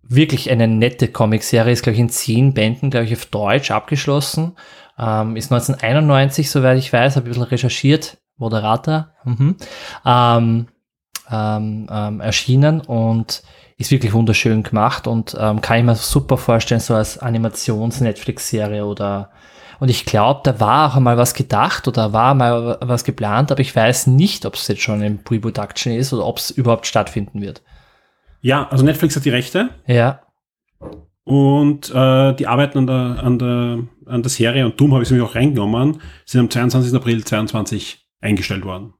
wirklich 0.02 0.50
eine 0.50 0.68
nette 0.68 1.08
Comicserie, 1.08 1.72
ist 1.72 1.82
glaube 1.82 1.94
ich 1.94 2.00
in 2.00 2.10
zehn 2.10 2.52
Bänden, 2.52 2.90
glaube 2.90 3.06
ich, 3.06 3.14
auf 3.14 3.26
Deutsch 3.26 3.70
abgeschlossen, 3.70 4.56
ähm, 4.98 5.36
ist 5.36 5.50
1991, 5.50 6.50
soweit 6.50 6.78
ich 6.78 6.92
weiß, 6.92 7.16
habe 7.16 7.26
ein 7.26 7.28
bisschen 7.28 7.44
recherchiert, 7.44 8.18
Moderator, 8.36 9.10
mhm. 9.24 9.56
ähm, 10.04 10.66
ähm, 11.30 11.88
ähm, 11.90 12.20
erschienen 12.20 12.80
und 12.80 13.42
ist 13.82 13.90
wirklich 13.90 14.12
wunderschön 14.12 14.62
gemacht 14.62 15.06
und 15.06 15.36
ähm, 15.38 15.60
kann 15.60 15.78
ich 15.78 15.84
mir 15.84 15.94
super 15.94 16.36
vorstellen, 16.36 16.80
so 16.80 16.94
als 16.94 17.18
Animations-Netflix-Serie 17.18 18.84
oder 18.84 19.30
und 19.80 19.88
ich 19.88 20.04
glaube, 20.04 20.42
da 20.44 20.60
war 20.60 20.88
auch 20.88 20.96
einmal 20.96 21.16
was 21.16 21.34
gedacht 21.34 21.88
oder 21.88 22.12
war 22.12 22.34
mal 22.34 22.78
was 22.80 23.02
geplant, 23.02 23.50
aber 23.50 23.60
ich 23.60 23.74
weiß 23.74 24.06
nicht, 24.06 24.46
ob 24.46 24.54
es 24.54 24.68
jetzt 24.68 24.82
schon 24.82 25.02
in 25.02 25.24
Pre-Production 25.24 25.92
ist 25.92 26.12
oder 26.12 26.24
ob 26.24 26.38
es 26.38 26.52
überhaupt 26.52 26.86
stattfinden 26.86 27.40
wird. 27.40 27.62
Ja, 28.42 28.68
also 28.68 28.84
Netflix 28.84 29.16
hat 29.16 29.24
die 29.24 29.30
Rechte. 29.30 29.70
Ja. 29.88 30.20
Und 31.24 31.90
äh, 31.90 32.32
die 32.34 32.46
arbeiten 32.46 32.78
an 32.78 32.86
der, 32.86 33.24
an, 33.24 33.38
der, 33.40 33.78
an 34.06 34.22
der 34.22 34.30
Serie 34.30 34.64
und 34.66 34.80
Doom 34.80 34.92
habe 34.92 35.02
ich 35.02 35.10
es 35.10 35.16
mir 35.16 35.24
auch 35.24 35.34
reingenommen, 35.34 36.00
sind 36.26 36.40
am 36.40 36.50
22. 36.50 36.94
April 36.94 37.24
22 37.24 38.06
eingestellt 38.20 38.64
worden. 38.64 38.94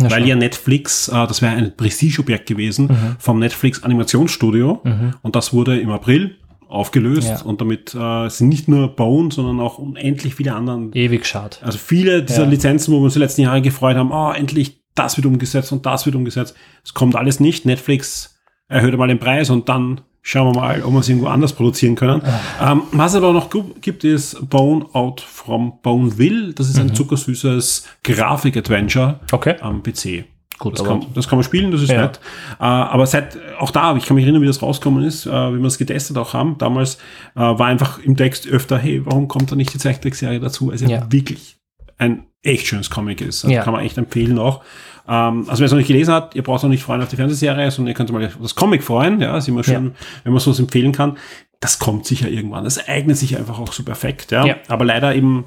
Na 0.00 0.10
weil 0.10 0.20
schon. 0.20 0.28
ja 0.28 0.36
Netflix, 0.36 1.08
äh, 1.08 1.12
das 1.26 1.42
wäre 1.42 1.54
ein 1.56 1.76
Prestigeobjekt 1.76 2.46
gewesen 2.46 2.86
Mhm. 2.86 3.16
vom 3.18 3.38
Netflix 3.38 3.82
Animationsstudio 3.82 4.80
Mhm. 4.84 5.14
und 5.22 5.36
das 5.36 5.52
wurde 5.52 5.78
im 5.80 5.90
April 5.90 6.36
aufgelöst 6.68 7.28
Ja. 7.28 7.42
und 7.42 7.60
damit 7.60 7.94
äh, 7.94 8.28
sind 8.28 8.48
nicht 8.48 8.68
nur 8.68 8.94
Bone, 8.94 9.30
sondern 9.32 9.58
auch 9.60 9.78
unendlich 9.78 10.34
viele 10.34 10.54
anderen, 10.54 10.92
Ewig 10.92 11.26
schade. 11.26 11.56
also 11.62 11.78
viele 11.78 12.22
dieser 12.22 12.44
Ja. 12.44 12.48
Lizenzen, 12.50 12.92
wo 12.92 12.98
wir 12.98 13.04
uns 13.04 13.14
die 13.14 13.18
letzten 13.20 13.40
Jahre 13.42 13.62
gefreut 13.62 13.96
haben, 13.96 14.12
oh, 14.12 14.30
endlich 14.32 14.82
das 14.94 15.16
wird 15.16 15.26
umgesetzt 15.26 15.72
und 15.72 15.86
das 15.86 16.04
wird 16.06 16.16
umgesetzt. 16.16 16.54
Es 16.84 16.92
kommt 16.92 17.14
alles 17.16 17.38
nicht. 17.40 17.64
Netflix 17.64 18.36
erhöht 18.68 18.96
mal 18.98 19.06
den 19.08 19.18
Preis 19.20 19.48
und 19.48 19.68
dann 19.68 20.00
schauen 20.22 20.54
wir 20.54 20.60
mal, 20.60 20.82
ob 20.82 20.92
wir 20.92 21.00
es 21.00 21.08
irgendwo 21.08 21.28
anders 21.28 21.52
produzieren 21.52 21.94
können. 21.94 22.22
Ähm, 22.60 22.82
was 22.92 23.14
aber 23.14 23.32
noch 23.32 23.48
gibt, 23.80 24.04
ist 24.04 24.48
Bone 24.50 24.84
Out 24.92 25.20
from 25.20 25.74
Boneville. 25.82 26.52
Das 26.54 26.66
Mhm. 26.68 26.72
ist 26.72 26.78
ein 26.80 26.94
zuckersüßes 26.94 27.86
Grafik-Adventure 28.04 29.20
Okay. 29.32 29.56
am 29.60 29.82
PC. 29.82 30.24
Gut, 30.58 30.76
das, 30.76 30.84
kann, 30.84 31.06
das 31.14 31.28
kann 31.28 31.38
man 31.38 31.44
spielen, 31.44 31.70
das 31.70 31.82
ist 31.82 31.90
Ja. 31.90 32.02
nett. 32.02 32.18
Äh, 32.58 32.64
aber 32.64 33.06
seit, 33.06 33.38
auch 33.60 33.70
da, 33.70 33.94
ich 33.96 34.06
kann 34.06 34.16
mich 34.16 34.24
erinnern, 34.24 34.42
wie 34.42 34.46
das 34.46 34.60
rausgekommen 34.60 35.04
ist, 35.04 35.24
äh, 35.24 35.30
wie 35.30 35.58
wir 35.60 35.66
es 35.66 35.78
getestet 35.78 36.18
auch 36.18 36.34
haben. 36.34 36.58
Damals 36.58 36.96
äh, 37.36 37.40
war 37.40 37.66
einfach 37.66 38.00
im 38.00 38.16
Text 38.16 38.48
öfter, 38.48 38.76
hey, 38.76 39.00
warum 39.06 39.28
kommt 39.28 39.52
da 39.52 39.56
nicht 39.56 39.72
die 39.72 39.78
Zeichentrickserie 39.78 40.40
dazu? 40.40 40.70
Also 40.72 40.86
Ja. 40.86 41.06
wirklich 41.12 41.58
ein 41.96 42.24
echt 42.42 42.66
schönes 42.66 42.90
Comic 42.90 43.20
ist. 43.20 43.44
Also 43.44 43.54
Ja. 43.54 43.62
Kann 43.62 43.72
man 43.72 43.84
echt 43.84 43.98
empfehlen 43.98 44.38
auch. 44.40 44.62
Ähm, 45.08 45.44
also 45.48 45.60
wer 45.60 45.66
es 45.66 45.70
noch 45.72 45.78
nicht 45.78 45.86
gelesen 45.88 46.12
hat, 46.12 46.34
ihr 46.34 46.42
braucht 46.42 46.64
auch 46.64 46.68
nicht 46.68 46.82
freuen 46.82 47.00
auf 47.02 47.08
die 47.08 47.16
Fernsehserie, 47.16 47.70
sondern 47.70 47.88
ihr 47.88 47.94
könnt 47.94 48.12
mal 48.12 48.24
auf 48.26 48.36
das 48.42 48.54
Comic 48.54 48.82
freuen. 48.84 49.20
Ja, 49.20 49.36
ist 49.38 49.48
immer 49.48 49.64
schön, 49.64 49.94
wenn 50.24 50.32
man 50.32 50.40
sowas 50.40 50.58
empfehlen 50.58 50.92
kann. 50.92 51.16
Das 51.60 51.78
kommt 51.78 52.06
sicher 52.06 52.28
irgendwann. 52.28 52.64
Das 52.64 52.86
eignet 52.88 53.16
sich 53.16 53.36
einfach 53.36 53.58
auch 53.58 53.72
so 53.72 53.82
perfekt. 53.82 54.30
Ja. 54.30 54.44
Ja. 54.46 54.56
Aber 54.68 54.84
leider 54.84 55.14
eben 55.14 55.44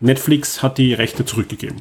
Netflix 0.00 0.62
hat 0.62 0.78
die 0.78 0.94
Rechte 0.94 1.24
zurückgegeben. 1.26 1.76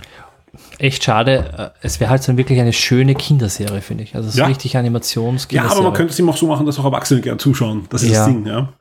echt 0.79 1.03
schade. 1.03 1.73
Äh, 1.81 1.85
Es 1.85 1.99
wäre 1.99 2.09
halt 2.09 2.23
so 2.23 2.35
wirklich 2.35 2.59
eine 2.59 2.73
schöne 2.73 3.13
Kinderserie, 3.15 3.81
finde 3.81 4.03
ich. 4.03 4.15
Also 4.15 4.29
so 4.29 4.39
Ja. 4.39 4.47
richtig 4.47 4.75
Animations 4.75 5.47
Ja, 5.51 5.63
aber 5.69 5.83
man 5.83 5.93
könnte 5.93 6.11
es 6.11 6.19
eben 6.19 6.29
auch 6.29 6.35
so 6.37 6.47
machen, 6.47 6.65
dass 6.65 6.79
auch 6.79 6.85
Erwachsene 6.85 7.21
gern 7.21 7.37
zuschauen. 7.39 7.85
Das 7.89 8.01
ist 8.03 8.11
Ja. 8.11 8.25
das 8.25 8.27
Ding, 8.27 8.45
ja. 8.45 8.73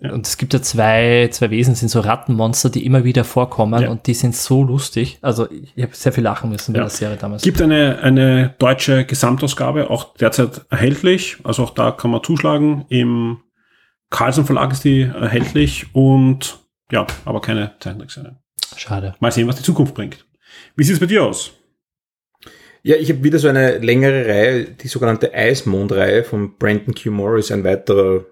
Ja. 0.00 0.12
Und 0.12 0.26
es 0.26 0.36
gibt 0.36 0.54
ja 0.54 0.62
zwei, 0.62 1.28
zwei 1.32 1.50
Wesen, 1.50 1.74
sind 1.74 1.88
so 1.88 2.00
Rattenmonster, 2.00 2.70
die 2.70 2.86
immer 2.86 3.04
wieder 3.04 3.24
vorkommen 3.24 3.82
Ja. 3.82 3.90
und 3.90 4.06
die 4.06 4.14
sind 4.14 4.36
so 4.36 4.62
lustig. 4.62 5.18
Also 5.22 5.48
ich, 5.50 5.82
habe 5.82 5.94
sehr 5.94 6.12
viel 6.12 6.24
lachen 6.24 6.50
müssen 6.50 6.72
bei 6.72 6.78
Ja. 6.78 6.84
der 6.84 6.90
Serie 6.90 7.16
damals. 7.16 7.42
Gibt 7.42 7.60
eine, 7.60 7.98
eine 8.00 8.54
deutsche 8.58 9.04
Gesamtausgabe, 9.04 9.90
auch 9.90 10.14
derzeit 10.14 10.62
erhältlich. 10.70 11.38
Also 11.44 11.64
auch 11.64 11.70
da 11.70 11.90
kann 11.90 12.10
man 12.10 12.22
zuschlagen. 12.22 12.84
Im 12.88 13.38
Carlsen 14.10 14.44
Verlag 14.46 14.72
ist 14.72 14.84
die 14.84 15.02
erhältlich 15.02 15.86
und 15.94 16.58
ja, 16.90 17.06
aber 17.24 17.40
keine 17.40 17.72
Zeichentrickserie. 17.80 18.36
Schade. 18.76 19.14
Mal 19.20 19.32
sehen, 19.32 19.48
was 19.48 19.56
die 19.56 19.62
Zukunft 19.62 19.94
bringt. 19.94 20.24
Wie 20.76 20.84
sieht 20.84 20.94
es 20.94 21.00
bei 21.00 21.06
dir 21.06 21.24
aus? 21.24 21.52
Ja, 22.82 22.96
ich 22.96 23.10
habe 23.10 23.22
wieder 23.24 23.38
so 23.38 23.48
eine 23.48 23.78
längere 23.78 24.26
Reihe, 24.26 24.64
die 24.64 24.88
sogenannte 24.88 25.34
Eismond-Reihe 25.34 26.22
von 26.24 26.56
Brandon 26.56 26.94
Q. 26.94 27.10
Morris, 27.10 27.50
ein 27.50 27.64
weiterer 27.64 28.24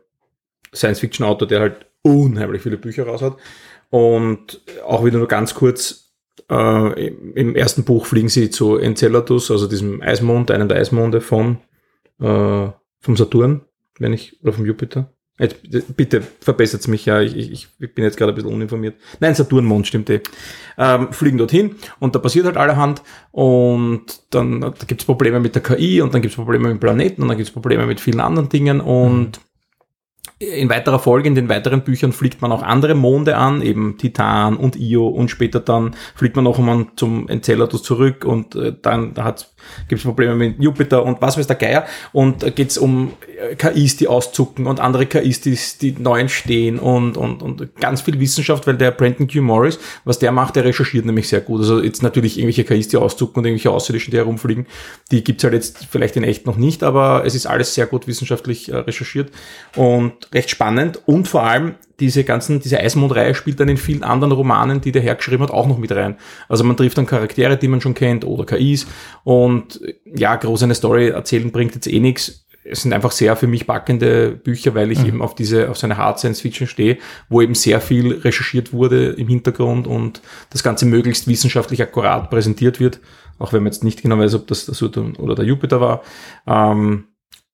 Science-Fiction-Autor, 0.76 1.48
der 1.48 1.60
halt 1.60 1.86
unheimlich 2.02 2.62
viele 2.62 2.76
Bücher 2.76 3.06
raus 3.06 3.22
hat. 3.22 3.36
Und 3.90 4.60
auch 4.84 5.04
wieder 5.04 5.18
nur 5.18 5.28
ganz 5.28 5.54
kurz, 5.54 6.12
äh, 6.50 7.06
im- 7.08 7.56
ersten 7.56 7.84
Buch 7.84 8.06
fliegen 8.06 8.28
sie 8.28 8.50
zu 8.50 8.76
Enceladus, 8.76 9.50
also 9.50 9.66
diesem 9.66 10.02
Eismond, 10.02 10.50
einem 10.50 10.68
der 10.68 10.78
Eismonde 10.78 11.20
von 11.20 11.58
äh, 12.20 12.68
vom 13.00 13.16
Saturn, 13.16 13.62
wenn 13.98 14.12
ich, 14.12 14.42
oder 14.42 14.52
vom 14.52 14.66
Jupiter. 14.66 15.12
Jetzt, 15.38 15.56
bitte 15.96 16.22
verbessert 16.40 16.88
mich 16.88 17.04
ja, 17.04 17.20
ich, 17.20 17.36
ich, 17.36 17.68
ich 17.78 17.94
bin 17.94 18.04
jetzt 18.04 18.16
gerade 18.16 18.32
ein 18.32 18.34
bisschen 18.34 18.52
uninformiert. 18.54 18.94
Nein, 19.20 19.34
Saturnmond 19.34 19.86
stimmt 19.86 20.08
eh. 20.08 20.20
Ähm, 20.78 21.12
fliegen 21.12 21.36
dorthin 21.36 21.74
und 22.00 22.14
da 22.14 22.18
passiert 22.20 22.46
halt 22.46 22.56
allerhand 22.56 23.02
und 23.32 24.04
dann 24.30 24.62
da 24.62 24.72
gibt's 24.86 25.04
Probleme 25.04 25.38
mit 25.40 25.54
der 25.54 25.62
KI 25.62 26.00
und 26.00 26.14
dann 26.14 26.22
gibt's 26.22 26.36
Probleme 26.36 26.70
mit 26.70 26.80
Planeten 26.80 27.20
und 27.22 27.28
dann 27.28 27.36
gibt's 27.36 27.52
Probleme 27.52 27.84
mit 27.86 28.00
vielen 28.00 28.20
anderen 28.20 28.48
Dingen 28.48 28.80
und 28.80 29.40
in 30.38 30.68
weiterer 30.68 30.98
Folge, 30.98 31.28
in 31.28 31.34
den 31.34 31.48
weiteren 31.48 31.82
Büchern 31.82 32.12
fliegt 32.12 32.42
man 32.42 32.52
auch 32.52 32.62
andere 32.62 32.94
Monde 32.94 33.36
an, 33.36 33.62
eben 33.62 33.96
Titan 33.96 34.56
und 34.56 34.76
Io 34.76 35.06
und 35.08 35.30
später 35.30 35.60
dann 35.60 35.96
fliegt 36.14 36.36
man 36.36 36.44
noch 36.44 36.58
einmal 36.58 36.86
zum 36.96 37.28
Enceladus 37.28 37.82
zurück 37.82 38.24
und 38.24 38.54
äh, 38.54 38.74
dann 38.80 39.14
da 39.14 39.34
hat's, 39.66 39.88
gibt's 39.88 40.04
Probleme 40.04 40.34
mit 40.34 40.60
Jupiter 40.60 41.04
und 41.04 41.20
was 41.20 41.36
weiß 41.36 41.46
der 41.46 41.56
Geier 41.56 41.86
und 42.12 42.42
da 42.42 42.50
geht's 42.50 42.78
um 42.78 43.12
äh, 43.50 43.54
KIs, 43.54 43.96
die 43.96 44.08
auszucken 44.08 44.66
und 44.66 44.80
andere 44.80 45.06
KIs, 45.06 45.40
die, 45.40 45.58
die 45.80 45.96
neu 45.98 46.20
entstehen 46.20 46.78
und, 46.78 47.16
und, 47.16 47.42
und 47.42 47.76
ganz 47.80 48.00
viel 48.02 48.18
Wissenschaft, 48.20 48.66
weil 48.66 48.76
der 48.76 48.90
Brandon 48.90 49.28
Q. 49.28 49.42
Morris, 49.42 49.78
was 50.04 50.18
der 50.18 50.32
macht, 50.32 50.56
der 50.56 50.64
recherchiert 50.64 51.04
nämlich 51.04 51.28
sehr 51.28 51.40
gut. 51.40 51.60
Also 51.60 51.82
jetzt 51.82 52.02
natürlich 52.02 52.38
irgendwelche 52.38 52.64
KIs, 52.64 52.88
die 52.88 52.96
auszucken 52.96 53.40
und 53.40 53.46
irgendwelche 53.46 53.70
Außerirdischen, 53.70 54.10
die 54.10 54.18
herumfliegen, 54.18 54.66
die 55.10 55.24
gibt's 55.24 55.44
halt 55.44 55.54
jetzt 55.54 55.86
vielleicht 55.90 56.16
in 56.16 56.24
echt 56.24 56.46
noch 56.46 56.56
nicht, 56.56 56.82
aber 56.82 57.24
es 57.24 57.34
ist 57.34 57.46
alles 57.46 57.74
sehr 57.74 57.86
gut 57.86 58.06
wissenschaftlich 58.06 58.70
äh, 58.70 58.76
recherchiert 58.76 59.30
und 59.74 60.12
recht 60.32 60.50
spannend 60.50 61.00
und 61.06 61.28
vor 61.28 61.42
allem 61.42 61.74
diese 62.00 62.24
ganzen, 62.24 62.60
diese 62.60 62.78
Eismond-Reihe 62.78 63.34
spielt 63.34 63.60
dann 63.60 63.68
in 63.68 63.76
vielen 63.76 64.02
anderen 64.02 64.32
Romanen, 64.32 64.80
die 64.80 64.92
der 64.92 65.02
Herr 65.02 65.14
geschrieben 65.14 65.42
hat, 65.42 65.50
auch 65.50 65.66
noch 65.66 65.78
mit 65.78 65.92
rein. 65.92 66.16
Also 66.48 66.64
man 66.64 66.76
trifft 66.76 66.98
dann 66.98 67.06
Charaktere, 67.06 67.56
die 67.56 67.68
man 67.68 67.80
schon 67.80 67.94
kennt 67.94 68.24
oder 68.24 68.44
KIs 68.44 68.86
und 69.24 69.80
ja, 70.04 70.36
groß 70.36 70.64
eine 70.64 70.74
Story 70.74 71.08
erzählen 71.08 71.50
bringt 71.50 71.74
jetzt 71.74 71.86
eh 71.86 72.00
nichts. 72.00 72.46
Es 72.68 72.82
sind 72.82 72.92
einfach 72.92 73.12
sehr 73.12 73.36
für 73.36 73.46
mich 73.46 73.66
packende 73.66 74.32
Bücher, 74.32 74.74
weil 74.74 74.90
ich 74.90 75.06
eben 75.06 75.22
auf 75.22 75.36
diese, 75.36 75.70
auf 75.70 75.78
so 75.78 75.86
eine 75.86 75.96
Hard 75.96 76.18
Science 76.18 76.40
Fiction 76.40 76.66
stehe, 76.66 76.98
wo 77.28 77.40
eben 77.40 77.54
sehr 77.54 77.80
viel 77.80 78.12
recherchiert 78.12 78.72
wurde 78.72 79.10
im 79.10 79.28
Hintergrund 79.28 79.86
und 79.86 80.20
das 80.50 80.64
Ganze 80.64 80.84
möglichst 80.84 81.28
wissenschaftlich 81.28 81.80
akkurat 81.80 82.28
präsentiert 82.28 82.80
wird. 82.80 83.00
Auch 83.38 83.52
wenn 83.52 83.62
man 83.62 83.72
jetzt 83.72 83.84
nicht 83.84 84.02
genau 84.02 84.18
weiß, 84.18 84.34
ob 84.34 84.48
das 84.48 84.66
der 84.66 84.74
Saturn 84.74 85.14
oder 85.14 85.36
der 85.36 85.44
Jupiter 85.44 85.80
war. 85.80 86.02
Ähm, 86.46 87.04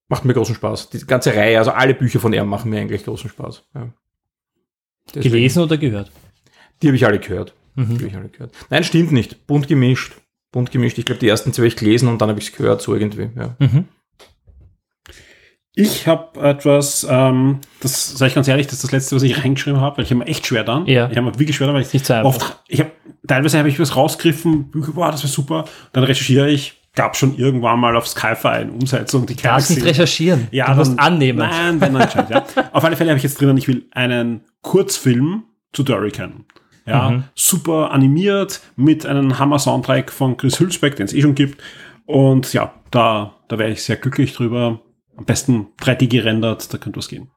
macht 0.08 0.24
mir 0.24 0.34
großen 0.34 0.54
Spaß. 0.54 0.90
Die 0.90 1.06
ganze 1.06 1.34
Reihe, 1.34 1.58
also 1.58 1.72
alle 1.72 1.94
Bücher 1.94 2.20
von 2.20 2.32
ihm 2.32 2.46
machen 2.46 2.70
mir 2.70 2.80
eigentlich 2.80 3.04
großen 3.04 3.30
Spaß. 3.30 3.64
Ja. 3.74 3.92
Deswegen- 5.08 5.34
Gelesen 5.34 5.62
oder 5.62 5.76
gehört? 5.76 6.10
Die 6.82 6.88
habe 6.88 6.96
ich 6.96 7.06
alle 7.06 7.18
gehört. 7.18 7.54
Mhm. 7.74 7.98
Die 7.98 8.04
hab 8.04 8.10
ich 8.10 8.16
alle 8.16 8.28
gehört. 8.28 8.52
Nein, 8.70 8.84
stimmt 8.84 9.12
nicht. 9.12 9.46
Bunt 9.46 9.68
gemischt. 9.68 10.12
Bunt 10.52 10.70
gemischt. 10.70 10.98
Ich 10.98 11.04
glaube, 11.06 11.20
die 11.20 11.28
ersten 11.28 11.52
zwei 11.52 11.62
habe 11.62 11.68
ich 11.68 11.76
gelesen 11.76 12.08
und 12.08 12.20
dann 12.20 12.28
habe 12.28 12.38
ich 12.38 12.48
es 12.48 12.52
gehört, 12.56 12.82
so 12.82 12.94
irgendwie. 12.94 13.30
Ja. 13.36 13.56
Mhm. 13.58 13.86
Ich 15.74 16.06
habe 16.06 16.38
etwas, 16.46 17.06
ähm, 17.08 17.60
das 17.80 18.18
sage 18.18 18.28
ich 18.28 18.34
ganz 18.34 18.46
ehrlich, 18.46 18.66
das 18.66 18.74
ist 18.74 18.84
das 18.84 18.92
letzte, 18.92 19.16
was 19.16 19.22
ich 19.22 19.42
reingeschrieben 19.42 19.80
habe, 19.80 19.96
weil 19.96 20.04
ich 20.04 20.10
habe 20.10 20.18
mir 20.18 20.26
echt 20.26 20.46
schwer 20.46 20.64
dann. 20.64 20.84
Ja. 20.86 21.08
Ich 21.10 21.16
habe 21.16 21.26
mir 21.30 21.38
wirklich 21.38 21.56
schwer 21.56 21.66
dann, 21.66 21.74
weil 21.74 21.82
ich 21.82 21.92
Nicht 21.94 22.04
so 22.04 22.12
oft, 22.14 22.62
ich 22.68 22.80
habe 22.80 22.90
teilweise 23.26 23.58
habe 23.58 23.70
ich 23.70 23.80
was 23.80 23.96
rausgriffen, 23.96 24.70
Bücher, 24.70 24.92
boah, 24.92 25.10
das 25.10 25.22
war 25.22 25.30
super. 25.30 25.64
Dann 25.94 26.04
recherchiere 26.04 26.50
ich, 26.50 26.81
gab 26.94 27.16
schon 27.16 27.36
irgendwann 27.36 27.80
mal 27.80 27.96
auf 27.96 28.06
Sci-Fi 28.06 28.48
eine 28.48 28.72
Umsetzung, 28.72 29.26
die 29.26 29.34
Du 29.36 29.42
darfst 29.42 29.70
nicht 29.70 29.84
recherchieren. 29.84 30.48
Ja, 30.50 30.70
du 30.70 30.76
musst 30.78 30.98
annehmen. 30.98 31.38
Nein, 31.38 31.80
wenn 31.80 31.94
dann 31.94 32.10
scheint, 32.10 32.30
ja. 32.30 32.44
Auf 32.72 32.84
alle 32.84 32.96
Fälle 32.96 33.10
habe 33.10 33.16
ich 33.16 33.22
jetzt 33.22 33.40
drinnen, 33.40 33.56
ich 33.56 33.66
will 33.68 33.86
einen 33.92 34.42
Kurzfilm 34.60 35.44
zu 35.72 35.82
Durrican. 35.82 36.44
Ja, 36.84 37.10
Mhm. 37.10 37.24
super 37.34 37.92
animiert 37.92 38.60
mit 38.76 39.06
einem 39.06 39.38
Hammer-Soundtrack 39.38 40.10
von 40.12 40.36
Chris 40.36 40.58
Hülsbeck, 40.58 40.96
den 40.96 41.06
es 41.06 41.14
eh 41.14 41.22
schon 41.22 41.34
gibt. 41.36 41.62
Und 42.06 42.52
ja, 42.52 42.74
da, 42.90 43.36
da 43.48 43.58
wäre 43.58 43.70
ich 43.70 43.82
sehr 43.84 43.96
glücklich 43.96 44.34
drüber. 44.34 44.80
Am 45.16 45.24
besten 45.24 45.68
3D 45.80 46.08
gerendert, 46.08 46.72
da 46.74 46.78
könnte 46.78 46.98
was 46.98 47.08
gehen. 47.08 47.30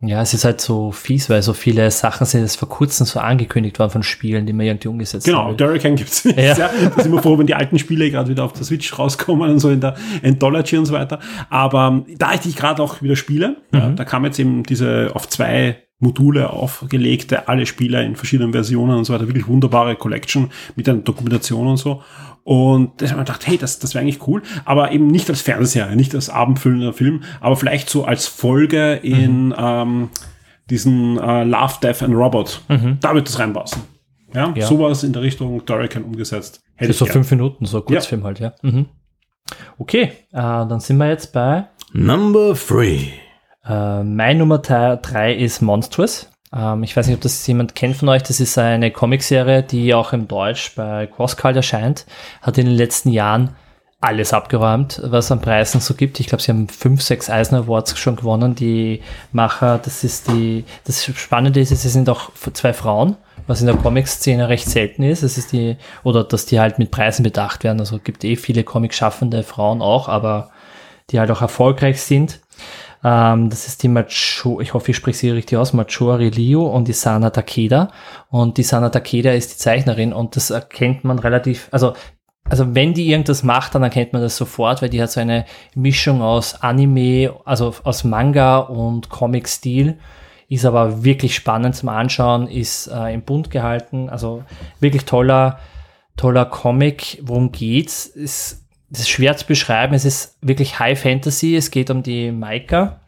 Ja, 0.00 0.20
es 0.20 0.34
ist 0.34 0.44
halt 0.44 0.60
so 0.60 0.90
fies, 0.92 1.30
weil 1.30 1.40
so 1.40 1.54
viele 1.54 1.90
Sachen 1.90 2.26
sind 2.26 2.42
jetzt 2.42 2.56
vor 2.56 2.68
kurzem 2.68 3.06
so 3.06 3.20
angekündigt 3.20 3.78
worden 3.78 3.90
von 3.90 4.02
Spielen, 4.02 4.44
die 4.44 4.52
man 4.52 4.66
irgendwie 4.66 4.88
umgesetzt 4.88 5.24
Genau, 5.24 5.44
haben. 5.44 5.56
Durrican 5.56 5.96
gibt's 5.96 6.24
nicht. 6.26 6.36
Ja. 6.38 6.56
Ja. 6.56 6.70
Da 6.94 7.02
sind 7.02 7.12
wir 7.12 7.22
froh, 7.22 7.38
wenn 7.38 7.46
die 7.46 7.54
alten 7.54 7.78
Spiele 7.78 8.10
gerade 8.10 8.28
wieder 8.28 8.44
auf 8.44 8.52
der 8.52 8.64
Switch 8.64 8.98
rauskommen 8.98 9.48
und 9.50 9.60
so 9.60 9.70
in 9.70 9.80
der 9.80 9.94
Anthology 10.22 10.76
und 10.76 10.84
so 10.86 10.92
weiter. 10.92 11.20
Aber 11.48 11.86
ähm, 12.06 12.16
da 12.18 12.34
ich 12.34 12.40
die 12.40 12.52
gerade 12.54 12.82
auch 12.82 13.00
wieder 13.00 13.16
spiele, 13.16 13.56
ja, 13.72 13.88
Mhm. 13.88 13.96
da 13.96 14.04
kam 14.04 14.24
jetzt 14.26 14.38
eben 14.38 14.62
diese 14.64 15.10
auf 15.14 15.26
zwei 15.28 15.83
Module 16.00 16.50
aufgelegte, 16.50 17.48
alle 17.48 17.66
Spieler 17.66 18.02
in 18.02 18.16
verschiedenen 18.16 18.52
Versionen 18.52 18.96
und 18.98 19.04
so 19.04 19.12
weiter, 19.14 19.26
wirklich 19.28 19.46
wunderbare 19.48 19.96
Collection 19.96 20.50
mit 20.76 20.88
einer 20.88 20.98
Dokumentation 20.98 21.66
und 21.66 21.76
so. 21.76 22.02
Und 22.42 23.00
da 23.00 23.06
habe 23.10 23.20
ich 23.20 23.26
gedacht, 23.26 23.46
hey, 23.46 23.56
das, 23.56 23.78
das 23.78 23.94
wäre 23.94 24.02
eigentlich 24.02 24.26
cool, 24.26 24.42
aber 24.66 24.92
eben 24.92 25.06
nicht 25.06 25.30
als 25.30 25.40
Fernseher, 25.40 25.94
nicht 25.96 26.14
als 26.14 26.28
abendfüllender 26.28 26.92
Film, 26.92 27.22
aber 27.40 27.56
vielleicht 27.56 27.88
so 27.88 28.04
als 28.04 28.26
Folge 28.26 28.94
in 29.02 29.46
Mhm. 29.48 29.54
ähm, 29.56 30.08
diesen 30.68 31.18
äh, 31.18 31.44
Love, 31.44 31.74
Death 31.82 32.02
and 32.02 32.14
Robot. 32.14 32.60
Mhm. 32.68 32.98
Da 33.00 33.14
wird 33.14 33.28
das 33.28 33.38
reinpassen. 33.38 33.82
Ja, 34.34 34.52
Ja. 34.54 34.66
sowas 34.66 35.04
in 35.04 35.12
der 35.12 35.22
Richtung 35.22 35.64
Turrican 35.64 36.02
umgesetzt. 36.02 36.60
Hätte 36.74 36.90
ich 36.90 36.96
so 36.98 37.04
gern. 37.04 37.12
fünf 37.14 37.30
Minuten, 37.30 37.66
so 37.66 37.78
ein 37.78 37.84
Kurzfilm 37.84 38.24
halt, 38.24 38.40
ja. 38.40 38.52
Mhm. 38.62 38.86
Okay, 39.78 40.02
äh, 40.02 40.10
dann 40.32 40.80
sind 40.80 40.96
wir 40.98 41.08
jetzt 41.08 41.32
bei 41.32 41.66
Number 41.92 42.54
three. 42.54 43.08
Äh, 43.66 44.02
mein 44.02 44.38
Nummer 44.38 44.58
3 44.58 45.34
ist 45.34 45.62
Monstrous. 45.62 46.28
Ähm, 46.54 46.82
ich 46.82 46.96
weiß 46.96 47.06
nicht, 47.06 47.16
ob 47.16 47.22
das 47.22 47.46
jemand 47.46 47.74
kennt 47.74 47.96
von 47.96 48.08
euch. 48.08 48.22
Das 48.22 48.40
ist 48.40 48.58
eine 48.58 48.90
Comicserie, 48.90 49.62
die 49.62 49.94
auch 49.94 50.12
im 50.12 50.28
Deutsch 50.28 50.74
bei 50.74 51.06
CrossCult 51.06 51.56
erscheint. 51.56 52.06
Hat 52.42 52.58
in 52.58 52.66
den 52.66 52.76
letzten 52.76 53.10
Jahren 53.10 53.56
alles 54.04 54.34
abgeräumt, 54.34 55.00
was 55.02 55.32
an 55.32 55.40
Preisen 55.40 55.80
so 55.80 55.94
gibt. 55.94 56.20
Ich 56.20 56.26
glaube, 56.26 56.42
sie 56.42 56.52
haben 56.52 56.68
fünf, 56.68 57.00
sechs 57.00 57.30
Eisner 57.30 57.60
Awards 57.60 57.98
schon 57.98 58.16
gewonnen. 58.16 58.54
Die 58.54 59.00
Macher, 59.32 59.78
das 59.78 60.04
ist 60.04 60.28
die, 60.28 60.64
das 60.84 61.04
Spannende 61.04 61.60
ist, 61.60 61.70
sie 61.70 61.88
sind 61.88 62.10
auch 62.10 62.30
zwei 62.34 62.74
Frauen, 62.74 63.16
was 63.46 63.62
in 63.62 63.66
der 63.66 63.76
Comic-Szene 63.76 64.50
recht 64.50 64.68
selten 64.68 65.02
ist. 65.02 65.22
Es 65.22 65.38
ist 65.38 65.52
die, 65.52 65.78
oder 66.02 66.22
dass 66.22 66.44
die 66.44 66.60
halt 66.60 66.78
mit 66.78 66.90
Preisen 66.90 67.22
bedacht 67.22 67.64
werden. 67.64 67.80
Also 67.80 67.98
gibt 67.98 68.24
eh 68.24 68.36
viele 68.36 68.62
Comic-schaffende 68.62 69.42
Frauen 69.42 69.80
auch, 69.80 70.08
aber 70.08 70.50
die 71.10 71.18
halt 71.18 71.30
auch 71.30 71.40
erfolgreich 71.40 72.02
sind. 72.02 72.40
Ähm, 73.04 73.50
das 73.50 73.68
ist 73.68 73.82
die 73.82 73.88
Macho, 73.88 74.60
ich 74.60 74.72
hoffe, 74.72 74.90
ich 74.90 74.96
spreche 74.96 75.18
sie 75.18 75.30
richtig 75.30 75.58
aus, 75.58 75.74
Machori 75.74 76.30
Liu 76.30 76.64
und 76.64 76.88
die 76.88 76.94
Sana 76.94 77.30
Takeda. 77.30 77.90
Und 78.30 78.56
die 78.56 78.62
Sana 78.62 78.88
Takeda 78.88 79.32
ist 79.32 79.52
die 79.52 79.58
Zeichnerin 79.58 80.12
und 80.14 80.36
das 80.36 80.50
erkennt 80.50 81.04
man 81.04 81.18
relativ, 81.18 81.68
also 81.70 81.92
also 82.46 82.74
wenn 82.74 82.92
die 82.92 83.10
irgendwas 83.10 83.42
macht, 83.42 83.74
dann 83.74 83.82
erkennt 83.82 84.12
man 84.12 84.20
das 84.20 84.36
sofort, 84.36 84.82
weil 84.82 84.90
die 84.90 85.02
hat 85.02 85.10
so 85.10 85.20
eine 85.20 85.46
Mischung 85.74 86.20
aus 86.20 86.62
Anime, 86.62 87.34
also 87.46 87.74
aus 87.84 88.04
Manga 88.04 88.58
und 88.58 89.08
Comic-Stil, 89.08 89.98
ist 90.50 90.66
aber 90.66 91.04
wirklich 91.04 91.34
spannend 91.34 91.74
zum 91.74 91.88
Anschauen, 91.88 92.46
ist 92.46 92.86
äh, 92.88 93.14
im 93.14 93.22
Bund 93.22 93.50
gehalten, 93.50 94.10
also 94.10 94.44
wirklich 94.78 95.06
toller, 95.06 95.58
toller 96.16 96.44
Comic. 96.44 97.18
Worum 97.22 97.50
geht's? 97.50 98.04
Ist, 98.04 98.63
das 98.94 99.02
ist 99.02 99.10
schwer 99.10 99.36
zu 99.36 99.46
beschreiben, 99.46 99.94
es 99.94 100.04
ist 100.04 100.38
wirklich 100.40 100.78
High 100.78 101.00
Fantasy, 101.00 101.56
es 101.56 101.70
geht 101.70 101.90
um 101.90 102.02
die 102.02 102.30
Maika, 102.30 103.00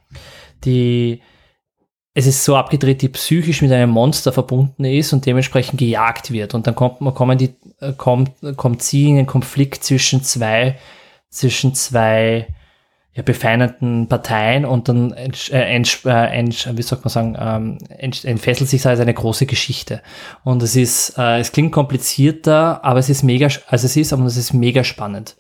die 0.64 1.20
es 2.18 2.26
ist 2.26 2.44
so 2.44 2.56
abgedreht, 2.56 3.02
die 3.02 3.10
psychisch 3.10 3.60
mit 3.60 3.70
einem 3.72 3.90
Monster 3.90 4.32
verbunden 4.32 4.86
ist 4.86 5.12
und 5.12 5.26
dementsprechend 5.26 5.78
gejagt 5.78 6.30
wird. 6.30 6.54
Und 6.54 6.66
dann 6.66 6.74
kommt, 6.74 6.98
kommen 7.14 7.36
die, 7.36 7.54
äh, 7.80 7.92
kommt, 7.92 8.30
kommt 8.56 8.82
sie 8.82 9.10
in 9.10 9.18
einen 9.18 9.26
Konflikt 9.26 9.84
zwischen 9.84 10.22
zwei, 10.22 10.78
zwischen 11.28 11.74
zwei 11.74 12.46
ja, 13.12 13.22
befeindeten 13.22 14.08
Parteien 14.08 14.64
und 14.64 14.88
dann 14.88 15.12
äh, 15.12 15.28
äh, 15.52 15.82
wie 15.82 16.82
soll 16.82 16.98
man 17.02 17.08
sagen, 17.10 17.36
ähm, 17.38 17.78
entfesselt 17.98 18.70
sich 18.70 18.86
als 18.86 19.00
eine 19.00 19.12
große 19.12 19.44
Geschichte. 19.44 20.00
Und 20.42 20.62
es 20.62 20.74
ist, 20.74 21.18
äh, 21.18 21.40
es 21.40 21.52
klingt 21.52 21.72
komplizierter, 21.72 22.82
aber 22.82 22.98
es 22.98 23.10
ist 23.10 23.24
mega, 23.24 23.48
also 23.68 23.84
es 23.84 23.94
ist, 23.94 24.14
aber 24.14 24.24
es 24.24 24.38
ist 24.38 24.54
mega 24.54 24.84
spannend. 24.84 25.36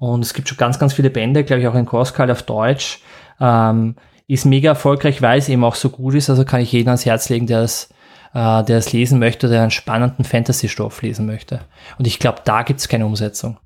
Und 0.00 0.22
es 0.24 0.34
gibt 0.34 0.48
schon 0.48 0.58
ganz, 0.58 0.78
ganz 0.78 0.94
viele 0.94 1.10
Bände, 1.10 1.44
glaube 1.44 1.60
ich, 1.62 1.68
auch 1.68 1.74
in 1.76 1.86
Crosscall 1.86 2.30
auf 2.30 2.42
Deutsch. 2.42 3.00
Ähm, 3.38 3.94
ist 4.26 4.46
mega 4.46 4.70
erfolgreich, 4.70 5.20
weil 5.22 5.38
es 5.38 5.48
eben 5.48 5.62
auch 5.62 5.74
so 5.74 5.90
gut 5.90 6.14
ist. 6.14 6.28
Also 6.30 6.44
kann 6.44 6.60
ich 6.60 6.72
jeden 6.72 6.88
ans 6.88 7.04
Herz 7.04 7.28
legen, 7.28 7.46
der 7.46 7.60
es, 7.60 7.90
äh, 8.32 8.64
der 8.64 8.78
es 8.78 8.92
lesen 8.92 9.18
möchte, 9.18 9.48
der 9.48 9.60
einen 9.62 9.70
spannenden 9.70 10.24
Fantasy-Stoff 10.24 11.02
lesen 11.02 11.26
möchte. 11.26 11.60
Und 11.98 12.06
ich 12.06 12.18
glaube, 12.18 12.40
da 12.44 12.62
gibt 12.62 12.80
es 12.80 12.88
keine 12.88 13.04
Umsetzung. 13.06 13.58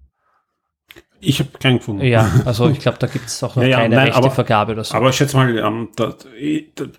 Ich 1.20 1.38
habe 1.38 1.50
keinen 1.58 1.78
gefunden. 1.78 2.04
Ja, 2.04 2.28
also 2.44 2.68
ich 2.68 2.80
glaube, 2.80 2.98
da 2.98 3.06
gibt 3.06 3.26
es 3.26 3.42
auch 3.42 3.54
noch 3.56 3.62
Ja, 3.62 3.68
ja, 3.68 3.76
keine 3.78 3.94
nein, 3.94 4.04
rechte 4.06 4.18
aber- 4.18 4.30
Vergabe 4.30 4.72
oder 4.72 4.84
so. 4.84 4.94
Aber 4.94 5.10
ich 5.10 5.16
schätze 5.16 5.36
mal, 5.36 5.56
ähm, 5.56 5.88
das, 5.96 6.16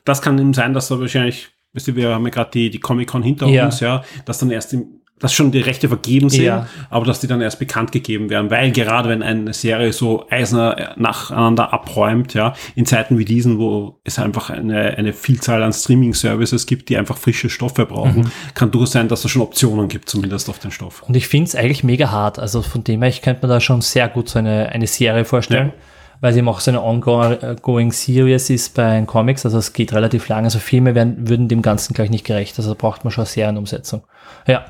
das 0.05 0.21
kann 0.21 0.37
eben 0.39 0.53
sein, 0.53 0.73
dass 0.73 0.87
da 0.87 0.99
wahrscheinlich, 0.99 1.49
wisst 1.73 1.87
ihr, 1.89 1.95
wir 1.95 2.13
haben 2.13 2.23
ja 2.23 2.29
gerade 2.31 2.51
die, 2.51 2.69
die 2.69 2.79
Comic-Con 2.79 3.21
hinter 3.23 3.47
Ja. 3.47 3.65
uns, 3.65 3.81
ja, 3.81 4.03
dass 4.25 4.37
dann 4.39 4.49
erst 4.51 4.73
im, 4.73 5.01
dass 5.19 5.33
schon 5.33 5.51
die 5.51 5.61
Rechte 5.61 5.87
vergeben 5.87 6.29
sind, 6.29 6.43
Ja. 6.43 6.67
aber 6.89 7.05
dass 7.05 7.21
die 7.21 7.27
dann 7.27 7.39
erst 7.41 7.57
bekannt 7.57 7.93
gegeben 7.93 8.29
werden, 8.29 8.51
weil 8.51 8.71
gerade 8.71 9.07
wenn 9.07 9.23
eine 9.23 9.53
Serie 9.53 9.93
so 9.93 10.25
Eisner 10.29 10.93
nacheinander 10.97 11.71
abräumt, 11.73 12.33
ja, 12.33 12.53
in 12.75 12.85
Zeiten 12.85 13.17
wie 13.17 13.23
diesen, 13.23 13.57
wo 13.57 13.97
es 14.03 14.19
einfach 14.19 14.49
eine, 14.49 14.97
eine 14.97 15.13
Vielzahl 15.13 15.63
an 15.63 15.71
Streaming-Services 15.71 16.65
gibt, 16.65 16.89
die 16.89 16.97
einfach 16.97 17.17
frische 17.17 17.49
Stoffe 17.49 17.85
brauchen, 17.85 18.23
Mhm. 18.23 18.31
kann 18.55 18.71
durchaus 18.71 18.91
sein, 18.91 19.07
dass 19.07 19.23
es 19.23 19.31
schon 19.31 19.41
Optionen 19.41 19.87
gibt, 19.87 20.09
zumindest 20.09 20.49
auf 20.49 20.59
den 20.59 20.71
Stoff. 20.71 21.03
Und 21.07 21.15
ich 21.15 21.27
finde 21.29 21.45
es 21.47 21.55
eigentlich 21.55 21.83
mega 21.85 22.11
hart. 22.11 22.37
Also 22.37 22.61
von 22.61 22.83
dem 22.83 23.01
her, 23.01 23.09
ich 23.09 23.21
könnte 23.21 23.45
mir 23.47 23.53
da 23.53 23.61
schon 23.61 23.79
sehr 23.81 24.09
gut 24.09 24.27
so 24.27 24.39
eine, 24.39 24.69
eine 24.69 24.87
Serie 24.87 25.23
vorstellen. 25.23 25.67
Ja. 25.67 25.73
Weil 26.21 26.31
sie 26.33 26.39
eben 26.39 26.47
auch 26.49 26.61
so 26.61 26.71
eine 26.71 26.81
ongoing 26.81 27.91
Series 27.91 28.49
ist 28.49 28.73
bei 28.73 28.95
den 28.95 29.05
Comics. 29.05 29.45
Also 29.45 29.57
es 29.57 29.73
geht 29.73 29.93
relativ 29.93 30.27
lang. 30.29 30.45
Also 30.45 30.59
Filme 30.59 30.95
werden, 30.95 31.27
würden 31.29 31.47
dem 31.49 31.61
Ganzen 31.61 31.93
gleich 31.93 32.09
nicht 32.09 32.25
gerecht. 32.25 32.57
Also 32.57 32.73
da 32.73 32.77
braucht 32.79 33.03
man 33.03 33.11
schon 33.11 33.23
eine 33.23 33.29
Serienumsetzung. 33.29 34.03
Ja. 34.47 34.65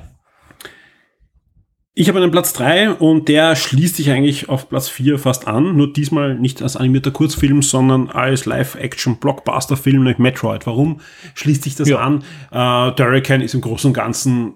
Ich 1.98 2.10
habe 2.10 2.20
einen 2.22 2.30
Platz 2.32 2.52
drei 2.52 2.92
und 2.92 3.30
der 3.30 3.56
schließt 3.56 3.96
sich 3.96 4.12
eigentlich 4.12 4.50
auf 4.50 4.68
Platz 4.68 4.90
vier 4.90 5.18
fast 5.18 5.48
an. 5.48 5.78
Nur 5.78 5.94
diesmal 5.94 6.36
nicht 6.36 6.62
als 6.62 6.76
animierter 6.76 7.12
Kurzfilm, 7.12 7.62
sondern 7.62 8.10
als 8.10 8.46
Live-Action-Blockbuster-Film, 8.46 10.00
nämlich 10.04 10.18
Metroid. 10.18 10.68
Warum 10.68 11.00
schließt 11.36 11.64
sich 11.64 11.76
das 11.76 11.88
Ja. 11.88 12.00
an? 12.00 12.24
Äh, 12.52 12.92
Turrican 12.98 13.40
ist 13.40 13.54
im 13.54 13.62
Großen 13.62 13.88
und 13.90 13.94
Ganzen 13.94 14.56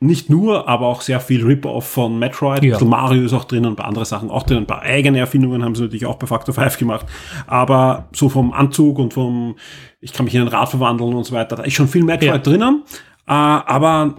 nicht 0.00 0.30
nur, 0.30 0.66
aber 0.66 0.86
auch 0.86 1.02
sehr 1.02 1.20
viel 1.20 1.44
Rip-Off 1.44 1.86
von 1.86 2.18
Metroid. 2.18 2.64
Ja. 2.64 2.82
Mario 2.82 3.22
ist 3.22 3.34
auch 3.34 3.44
drin 3.44 3.66
und 3.66 3.74
ein 3.74 3.76
paar 3.76 3.86
andere 3.86 4.06
Sachen 4.06 4.28
auch 4.28 4.42
drin. 4.42 4.56
Ein 4.58 4.66
paar 4.66 4.82
eigene 4.82 5.18
Erfindungen 5.20 5.62
haben 5.62 5.76
sie 5.76 5.82
natürlich 5.82 6.06
auch 6.06 6.16
bei 6.16 6.26
Factor 6.26 6.54
5 6.54 6.76
gemacht. 6.76 7.06
Aber 7.46 8.08
so 8.12 8.28
vom 8.28 8.52
Anzug 8.52 8.98
und 8.98 9.14
vom, 9.14 9.54
ich 10.00 10.12
kann 10.12 10.24
mich 10.24 10.34
in 10.34 10.40
ein 10.40 10.48
Rad 10.48 10.70
verwandeln 10.70 11.14
und 11.14 11.22
so 11.24 11.34
weiter, 11.36 11.54
da 11.54 11.62
ist 11.62 11.74
schon 11.74 11.86
viel 11.86 12.02
Metroid 12.02 12.30
Ja. 12.30 12.38
drinnen. 12.38 12.82
Äh, 13.28 13.32
aber 13.32 14.16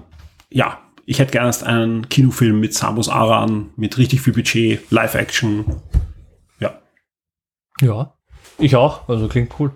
ja, 0.51 0.77
ich 1.11 1.19
hätte 1.19 1.31
gerne 1.31 1.47
erst 1.47 1.63
einen 1.63 2.09
Kinofilm 2.09 2.59
mit 2.59 2.73
Samus 2.73 3.09
Aran, 3.09 3.69
mit 3.75 3.97
richtig 3.97 4.21
viel 4.21 4.33
Budget, 4.33 4.89
Live-Action. 4.91 5.65
Ja. 6.59 6.81
Ja. 7.81 8.15
Ich 8.57 8.75
auch. 8.75 9.07
Also 9.07 9.27
klingt 9.27 9.53
cool. 9.59 9.71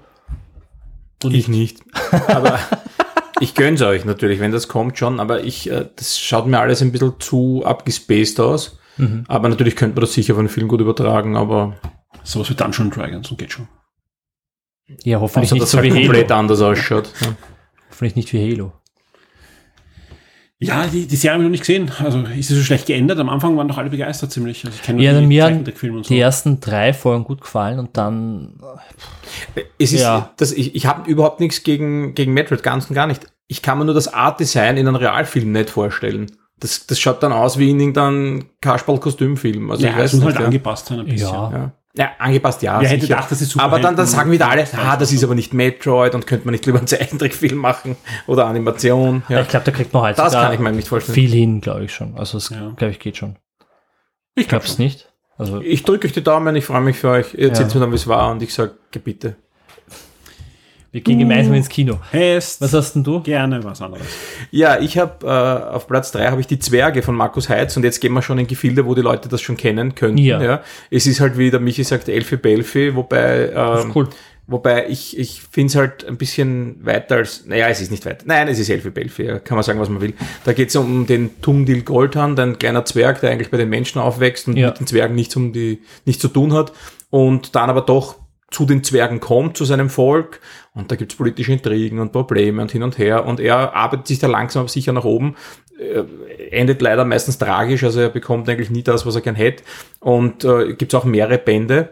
Ich 1.24 1.48
nicht. 1.48 1.82
Aber 2.28 2.60
ich 3.40 3.54
gönn's 3.56 3.82
euch 3.82 4.06
natürlich, 4.06 4.40
wenn 4.40 4.52
das 4.52 4.68
kommt 4.68 4.98
schon, 4.98 5.20
aber 5.20 5.44
ich, 5.44 5.70
äh, 5.70 5.88
das 5.96 6.20
schaut 6.20 6.48
mir 6.48 6.60
alles 6.60 6.82
ein 6.82 6.92
bisschen 6.92 7.20
zu 7.20 7.64
abgespaced 7.66 8.40
aus. 8.40 8.80
Aber 9.28 9.50
natürlich 9.50 9.76
könnte 9.76 9.96
man 9.96 10.02
das 10.02 10.14
sicher 10.14 10.34
auf 10.34 10.40
einen 10.40 10.48
Film 10.48 10.70
gut 10.70 10.80
übertragen, 10.80 11.36
aber 11.36 11.76
Sowas 12.26 12.50
wie 12.50 12.56
Dungeon 12.56 12.90
Dragons 12.90 13.30
und 13.30 13.38
geht 13.38 13.52
schon. 13.52 13.68
Ja, 15.04 15.20
hoffentlich 15.20 15.50
außer 15.50 15.56
nicht 15.56 15.64
dass 15.64 15.72
so 15.72 15.78
halt 15.78 15.94
wie 15.94 16.02
komplett 16.02 16.30
Halo. 16.32 16.40
anders 16.40 16.62
ausschaut. 16.62 17.12
Ja. 17.22 17.36
Hoffentlich 17.90 18.16
nicht 18.16 18.34
wie 18.34 18.52
Halo. 18.52 18.74
Ja, 20.60 20.88
die, 20.88 21.06
die 21.06 21.16
Serie 21.18 21.34
habe 21.34 21.44
ich 21.44 21.48
noch 21.48 21.52
nicht 21.52 21.60
gesehen. 21.62 21.92
Also 22.00 22.20
ist 22.22 22.48
sie 22.48 22.56
so 22.56 22.62
schlecht 22.64 22.86
geändert? 22.86 23.20
Am 23.20 23.28
Anfang 23.30 23.58
waren 23.58 23.68
doch 23.68 23.78
alle 23.78 23.90
begeistert 23.90 24.32
ziemlich. 24.32 24.64
Also 24.66 24.76
ich 24.78 24.84
kenne 24.84 25.04
Ja, 25.04 25.20
die 25.20 25.26
mir 25.28 25.44
haben 25.44 25.50
Zeichentrickfilme 25.52 25.98
und 25.98 26.04
so. 26.06 26.14
die 26.14 26.20
ersten 26.20 26.62
drei 26.62 26.94
Folgen 26.94 27.26
gut 27.26 27.42
gefallen 27.42 27.78
und 27.80 27.98
dann 27.98 28.58
Es 29.78 29.92
ist, 29.92 30.02
Ja. 30.02 30.32
das, 30.38 30.54
ich, 30.54 30.74
ich 30.76 30.86
habe 30.86 31.10
überhaupt 31.10 31.42
nichts 31.42 31.64
gegen, 31.64 32.16
gegen 32.16 32.34
Metroid, 32.34 32.64
ganz 32.64 32.90
und 32.90 32.96
gar 32.96 33.06
nicht. 33.08 33.26
Ich 33.48 33.62
kann 33.62 33.78
mir 33.78 33.86
nur 33.86 33.94
das 33.94 34.14
Art-Design 34.14 34.78
in 34.78 34.88
einem 34.88 34.96
Realfilm 34.96 35.52
nicht 35.52 35.70
vorstellen. 35.70 36.32
Das, 36.60 36.88
das 36.88 37.00
schaut 37.00 37.22
dann 37.22 37.34
aus 37.34 37.60
wie 37.60 37.70
in 37.70 37.80
irgendeinem 37.80 38.46
Kasperl-Kostümfilm. 38.62 39.70
Also 39.72 39.84
ja, 39.84 39.90
ich 39.92 39.96
es 39.98 40.02
weiß 40.04 40.14
muss 40.14 40.20
nicht. 40.22 40.26
halt 40.36 40.40
ja. 40.40 40.46
angepasst 40.46 40.86
sein 40.88 41.00
ein 41.02 41.06
bisschen. 41.06 41.28
Ja. 41.28 41.52
Ja. 41.52 41.72
Ja, 41.98 42.12
angepasst, 42.20 42.62
ja. 42.62 42.80
Wer 42.82 42.90
hätte 42.90 43.02
sicher. 43.02 43.16
gedacht, 43.16 43.32
dass 43.32 43.40
die 43.40 43.60
Aber 43.60 43.80
dann, 43.80 43.96
dann 43.96 44.06
sagen 44.06 44.32
wieder 44.32 44.50
alle, 44.50 44.64
Ja, 44.64 44.68
ah, 44.80 44.98
das 44.98 45.12
ist 45.12 45.24
aber 45.24 45.36
nicht 45.36 45.54
Metroid 45.54 46.14
und 46.16 46.28
könnte 46.28 46.46
man 46.46 46.52
nicht 46.54 46.66
lieber 46.66 46.78
einen 46.78 46.88
Zeichentrickfilm 46.88 47.58
machen 47.58 47.96
oder 48.28 48.46
Animation. 48.48 49.24
Ja. 49.30 49.42
ich 49.42 49.48
glaube, 49.48 49.66
da 49.66 49.72
kriegt 49.72 49.94
man 49.94 50.04
halt 50.04 50.20
Das 50.20 50.34
kann 50.34 50.54
ich 50.54 50.60
mir 50.60 50.72
nicht 50.72 50.88
vorstellen. 50.88 51.16
viel 51.16 51.32
hin, 51.32 51.62
glaube 51.62 51.86
ich 51.86 51.94
schon. 51.94 52.18
Also 52.18 52.38
es 52.38 52.50
Ja. 52.50 52.72
glaube 52.76 52.92
ich 52.92 53.00
geht 53.00 53.18
schon. 53.18 53.38
Ich 54.36 54.48
glaube 54.48 54.66
es 54.66 54.78
nicht. 54.78 55.10
Also 55.38 55.62
Ich 55.62 55.84
drücke 55.84 56.08
euch 56.08 56.14
die 56.14 56.24
Daumen, 56.24 56.56
ich 56.56 56.66
freue 56.66 56.82
mich 56.82 56.98
für 56.98 57.10
euch. 57.10 57.34
Ihr 57.34 57.50
erzählt 57.50 57.70
Ja. 57.70 57.76
mir 57.76 57.82
dann, 57.82 57.92
wie 57.92 57.96
es 57.96 58.08
war 58.08 58.32
und 58.32 58.42
ich 58.42 58.54
sage, 58.54 58.74
bitte. 59.04 59.36
Wir 60.96 61.02
gehen 61.02 61.20
gemeinsam 61.20 61.54
ins 61.56 61.68
Kino. 61.68 62.00
Hast 62.14 62.62
Was 62.62 62.72
hast 62.74 62.94
denn 62.94 63.04
du? 63.04 63.20
gerne 63.20 63.62
was 63.66 63.82
anderes. 63.82 64.06
Ja, 64.50 64.80
ich 64.80 64.98
habe 64.98 65.26
äh, 65.28 65.74
auf 65.76 65.88
Platz 65.88 66.14
drei 66.14 66.28
habe 66.28 66.40
ich 66.40 66.48
die 66.48 66.58
Zwerge 66.58 67.02
von 67.02 67.16
Markus 67.16 67.50
Heitz 67.50 67.76
und 67.76 67.84
jetzt 67.84 68.00
gehen 68.00 68.14
wir 68.14 68.22
schon 68.22 68.38
in 68.40 68.48
Gefilde, 68.48 68.86
wo 68.86 68.96
die 68.96 69.02
Leute 69.02 69.28
das 69.28 69.42
schon 69.42 69.58
kennen 69.58 69.94
könnten. 69.94 70.20
Ja. 70.20 70.62
Es 70.90 71.06
ist 71.06 71.20
halt 71.20 71.38
wie 71.38 71.52
der 71.52 71.60
Michi 71.60 71.84
sagt, 71.84 72.08
Elfi 72.08 72.38
Belfi, 72.38 72.96
wobei 72.96 73.52
ähm, 73.54 73.92
Cool. 73.94 74.08
Wobei 74.48 74.88
ich, 74.88 75.18
ich 75.18 75.42
finde 75.42 75.68
es 75.72 75.76
halt 75.76 76.08
ein 76.08 76.18
bisschen 76.18 76.78
weiter 76.86 77.16
als, 77.16 77.46
naja, 77.48 77.68
es 77.68 77.82
ist 77.82 77.90
nicht 77.92 78.06
weiter. 78.06 78.24
Nein, 78.28 78.48
es 78.48 78.60
ist 78.60 78.70
Elfi 78.70 78.92
Belfi, 78.92 79.24
ja, 79.24 79.40
kann 79.40 79.56
man 79.56 79.64
sagen, 79.64 79.80
was 79.80 79.90
man 79.90 80.02
will. 80.02 80.14
Da 80.46 80.54
geht 80.54 80.70
es 80.70 80.76
um 80.76 81.08
den 81.08 81.42
Tungdil 81.42 81.82
Goldhand, 81.82 82.40
ein 82.40 82.58
kleiner 82.60 82.86
Zwerg, 82.86 83.20
der 83.22 83.32
eigentlich 83.32 83.50
bei 83.50 83.58
den 83.58 83.70
Menschen 83.70 84.00
aufwächst 84.00 84.48
und 84.48 84.56
Ja. 84.56 84.68
mit 84.68 84.80
den 84.80 84.88
Zwergen 84.88 85.16
nichts, 85.16 85.36
um 85.36 85.52
die, 85.52 85.82
nichts 86.06 86.22
zu 86.22 86.28
tun 86.30 86.54
hat 86.54 86.72
und 87.10 87.56
dann 87.56 87.70
aber 87.72 87.82
doch 87.82 88.18
zu 88.52 88.66
den 88.66 88.84
Zwergen 88.84 89.20
kommt, 89.20 89.58
zu 89.58 89.66
seinem 89.66 89.90
Volk. 89.90 90.40
Und 90.74 90.92
da 90.92 90.96
gibt's 90.96 91.16
politische 91.16 91.54
Intrigen 91.54 92.00
und 92.00 92.12
Probleme 92.12 92.62
und 92.62 92.72
hin 92.72 92.84
und 92.84 92.98
her. 92.98 93.26
Und 93.26 93.40
er 93.40 93.74
arbeitet 93.76 94.08
sich 94.08 94.20
da 94.20 94.28
langsam 94.28 94.62
aber 94.62 94.70
sicher 94.70 94.94
nach 94.94 95.06
oben. 95.06 95.36
Äh, 95.80 96.04
endet 96.52 96.82
leider 96.82 97.06
meistens 97.06 97.38
tragisch, 97.38 97.84
also 97.84 98.00
er 98.00 98.10
bekommt 98.10 98.48
eigentlich 98.48 98.70
nie 98.70 98.84
das, 98.84 99.06
was 99.06 99.16
er 99.16 99.22
gern 99.22 99.36
hätte. 99.36 99.64
Und 100.00 100.44
äh, 100.46 100.74
gibt's 100.74 100.96
auch 100.96 101.06
mehrere 101.06 101.38
Bände 101.38 101.90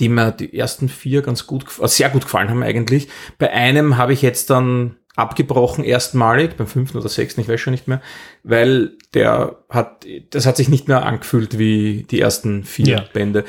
die 0.00 0.08
mir 0.08 0.32
die 0.32 0.58
ersten 0.58 0.88
vier 0.88 1.22
ganz 1.22 1.46
gut, 1.46 1.66
äh, 1.80 1.88
sehr 1.88 2.10
gut 2.10 2.24
gefallen 2.24 2.50
haben 2.50 2.62
eigentlich. 2.62 3.08
Bei 3.38 3.50
einem 3.52 3.96
habe 3.96 4.12
ich 4.12 4.22
jetzt 4.22 4.50
dann 4.50 4.96
abgebrochen 5.16 5.84
erstmalig, 5.84 6.56
beim 6.56 6.66
fünften 6.66 6.98
oder 6.98 7.08
sechsten, 7.08 7.40
ich 7.40 7.48
weiß 7.48 7.60
schon 7.60 7.72
nicht 7.72 7.86
mehr, 7.86 8.02
weil 8.42 8.92
der 9.14 9.58
hat, 9.68 10.04
das 10.30 10.46
hat 10.46 10.56
sich 10.56 10.68
nicht 10.68 10.88
mehr 10.88 11.06
angefühlt 11.06 11.58
wie 11.58 12.04
die 12.10 12.20
ersten 12.20 12.64
vier 12.64 12.86
Ja. 12.86 13.04
Bände. 13.12 13.44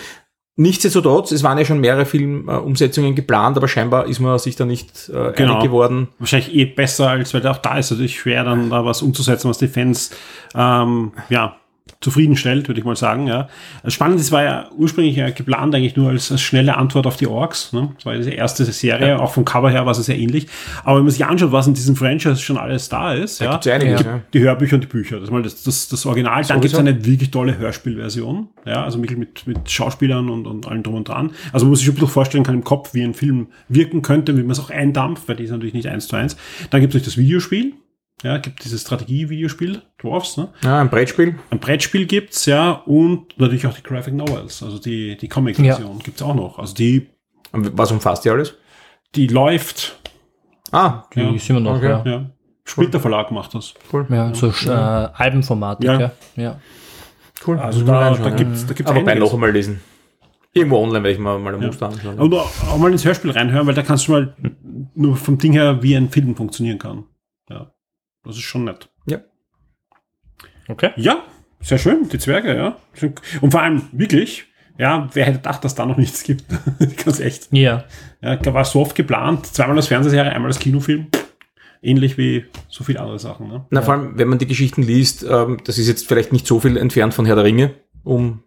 Nichtsdestotrotz, 0.57 1.31
es 1.31 1.43
waren 1.43 1.57
ja 1.57 1.65
schon 1.65 1.81
mehrere 1.81 2.05
Filmumsetzungen 2.05 3.13
geplant, 3.13 3.57
aber 3.57 3.67
scheinbar 3.67 4.05
ist 4.07 4.21
man 4.21 4.39
sich 4.39 4.55
da 4.55 4.65
nicht 4.65 5.09
äh, 5.09 5.33
Genau. 5.35 5.53
einig 5.55 5.63
geworden. 5.63 6.07
Wahrscheinlich 6.17 6.55
eh 6.55 6.65
besser, 6.65 7.09
als 7.09 7.33
weil 7.33 7.45
auch 7.45 7.57
da 7.57 7.77
ist 7.77 7.91
natürlich 7.91 8.17
schwer, 8.19 8.45
dann 8.45 8.69
da 8.69 8.85
was 8.85 9.01
umzusetzen, 9.01 9.49
was 9.49 9.57
die 9.57 9.67
Fans 9.67 10.11
ähm, 10.55 11.11
ja, 11.29 11.57
zufriedenstellt, 12.01 12.67
würde 12.67 12.79
ich 12.79 12.85
mal 12.85 12.95
sagen. 12.95 13.27
Ja. 13.27 13.47
Das 13.83 13.93
Spannende 13.93 14.21
ist, 14.21 14.31
war 14.31 14.43
ja 14.43 14.69
ursprünglich 14.75 15.15
ja 15.15 15.29
geplant 15.29 15.73
eigentlich 15.75 15.95
nur 15.95 16.09
als, 16.09 16.31
als 16.31 16.41
schnelle 16.41 16.77
Antwort 16.77 17.05
auf 17.07 17.17
die 17.17 17.27
Orks. 17.27 17.73
Ne? 17.73 17.91
Das 17.95 18.05
war 18.05 18.15
ja 18.15 18.21
die 18.21 18.33
erste 18.35 18.65
Serie, 18.65 19.19
auch 19.19 19.33
vom 19.33 19.45
Cover 19.45 19.69
her 19.69 19.85
war 19.85 19.91
es 19.91 20.03
sehr 20.05 20.17
ähnlich. 20.17 20.47
Aber 20.83 20.97
wenn 20.97 21.03
man 21.03 21.11
sich 21.11 21.25
anschaut, 21.25 21.51
was 21.51 21.67
in 21.67 21.73
diesem 21.73 21.95
Franchise 21.95 22.37
schon 22.37 22.57
alles 22.57 22.89
da 22.89 23.13
ist, 23.13 23.39
Da 23.41 23.45
ja, 23.45 23.59
ja 23.63 23.73
einiges, 23.73 24.01
Ja. 24.01 24.07
ja. 24.07 24.21
die 24.33 24.39
Hörbücher 24.39 24.75
und 24.75 24.81
die 24.81 24.87
Bücher. 24.87 25.19
Das 25.19 25.29
mal 25.29 25.43
das, 25.43 25.63
das, 25.63 25.87
das 25.87 26.05
Original. 26.05 26.43
Dann 26.43 26.61
gibt 26.61 26.73
es 26.73 26.79
eine 26.79 27.05
wirklich 27.05 27.31
tolle 27.31 27.57
Hörspielversion. 27.57 28.49
Ja, 28.65 28.83
also 28.83 28.97
mit, 28.97 29.15
mit, 29.17 29.45
mit 29.47 29.69
Schauspielern 29.69 30.29
und, 30.29 30.47
und 30.47 30.67
allem 30.67 30.81
drum 30.83 30.95
und 30.95 31.07
dran. 31.07 31.31
Also 31.53 31.65
man 31.65 31.71
muss 31.71 31.79
sich 31.79 31.85
schon 31.85 31.93
ein 31.93 31.99
bisschen 31.99 32.13
vorstellen 32.13 32.43
kann 32.43 32.55
im 32.55 32.63
Kopf, 32.63 32.93
wie 32.93 33.03
ein 33.03 33.13
Film 33.13 33.47
wirken 33.69 34.01
könnte, 34.01 34.35
wie 34.37 34.41
man 34.41 34.51
es 34.51 34.59
auch 34.59 34.69
eindampft, 34.71 35.27
weil 35.27 35.35
die 35.35 35.43
ist 35.43 35.51
natürlich 35.51 35.73
nicht 35.75 35.87
eins 35.87 36.07
zu 36.07 36.15
eins. 36.15 36.35
Dann 36.71 36.81
gibt 36.81 36.95
es 36.95 37.03
das 37.03 37.17
Videospiel. 37.17 37.73
Ja, 38.25 38.37
gibt 38.39 38.63
dieses 38.65 38.81
Strategie-Videospiel, 38.81 39.83
Dwarfs, 40.01 40.37
ne? 40.37 40.47
Ja, 40.63 40.79
ein 40.81 40.89
Brettspiel. 40.89 41.35
Ein 41.51 41.59
Brettspiel 41.59 42.07
gibt's, 42.07 42.45
ja, 42.47 42.71
und 42.71 43.37
natürlich 43.39 43.67
auch 43.67 43.73
die 43.73 43.83
Graphic 43.83 44.15
Novels, 44.15 44.63
also 44.63 44.79
die, 44.79 45.15
die 45.15 45.27
Comic-Version 45.27 45.99
gibt's 45.99 46.21
auch 46.23 46.33
noch. 46.33 46.57
Also 46.57 46.73
die, 46.73 47.07
Und 47.51 47.77
Was 47.77 47.91
umfasst 47.91 48.25
die 48.25 48.29
alles? 48.31 48.55
die 49.13 49.27
läuft, 49.27 49.99
Ah, 50.71 51.03
Die 51.13 51.19
Ja. 51.19 51.27
sind 51.37 51.49
wir 51.55 51.59
noch, 51.59 51.77
Okay. 51.77 51.89
ja. 51.89 52.03
ja. 52.05 52.25
Splitter 52.65 52.99
Verlag 52.99 53.29
macht 53.31 53.53
das. 53.53 53.75
cool. 53.93 54.07
Ja, 54.09 54.33
so 54.33 54.47
äh, 54.47 54.71
Albenformatik, 54.71 55.85
Ja. 55.87 55.99
ja. 55.99 56.11
ja. 56.35 56.59
Cool. 57.45 57.59
Also 57.59 57.85
man 57.85 57.87
da, 57.87 58.09
da 58.15 58.29
ja. 58.29 58.35
gibt's, 58.35 58.65
da 58.65 58.73
gibt's 58.73 58.89
Aber 58.91 59.01
bei 59.03 59.11
einiges. 59.11 59.29
noch 59.29 59.33
einmal 59.35 59.51
lesen. 59.51 59.81
Irgendwo 60.51 60.77
online 60.77 61.03
werde 61.03 61.11
ich 61.11 61.19
mal, 61.19 61.37
mal 61.37 61.53
ein 61.53 61.61
Ja. 61.61 61.67
Muster 61.67 61.89
anschauen. 61.89 62.17
Oder 62.19 62.37
auch 62.41 62.77
mal 62.79 62.91
ins 62.91 63.05
Hörspiel 63.05 63.29
reinhören, 63.31 63.67
weil 63.67 63.75
da 63.75 63.83
kannst 63.83 64.07
du 64.07 64.13
mal 64.13 64.33
nur 64.95 65.15
vom 65.15 65.37
Ding 65.37 65.51
her, 65.53 65.83
wie 65.83 65.95
ein 65.95 66.09
Film 66.09 66.35
funktionieren 66.35 66.79
kann. 66.79 67.03
Ja. 68.25 68.29
Das 68.29 68.37
ist 68.37 68.43
schon 68.43 68.63
nett. 68.65 68.89
Ja. 69.05 69.19
Okay. 70.67 70.91
Ja, 70.95 71.23
sehr 71.61 71.77
schön, 71.77 72.09
die 72.09 72.19
Zwerge, 72.19 72.55
ja. 72.55 72.77
Und 73.41 73.51
vor 73.51 73.61
allem 73.61 73.83
wirklich, 73.91 74.45
ja, 74.77 75.09
wer 75.13 75.25
hätte 75.25 75.37
gedacht, 75.37 75.63
dass 75.63 75.75
da 75.75 75.85
noch 75.85 75.97
nichts 75.97 76.23
gibt? 76.23 76.45
Ganz 77.03 77.19
echt. 77.19 77.47
Ja. 77.51 77.85
Ja, 78.21 78.35
da 78.35 78.53
war 78.53 78.65
so 78.65 78.81
oft 78.81 78.95
geplant, 78.95 79.45
zweimal 79.47 79.77
als 79.77 79.87
Fernsehserie, 79.87 80.31
einmal 80.31 80.49
als 80.49 80.59
Kinofilm. 80.59 81.07
Ähnlich 81.81 82.17
wie 82.17 82.45
so 82.67 82.83
viele 82.83 82.99
andere 82.99 83.19
Sachen. 83.19 83.47
Ne? 83.47 83.65
Na, 83.69 83.83
vor 83.83 83.93
allem, 83.93 84.17
wenn 84.17 84.27
man 84.27 84.39
die 84.39 84.47
Geschichten 84.47 84.81
liest, 84.81 85.23
ähm, 85.29 85.59
das 85.65 85.77
ist 85.77 85.87
jetzt 85.87 86.07
vielleicht 86.07 86.33
nicht 86.33 86.47
so 86.47 86.59
viel 86.59 86.77
entfernt 86.77 87.13
von 87.13 87.27
Herr 87.27 87.35
der 87.35 87.43
Ringe, 87.43 87.75
um 88.03 88.43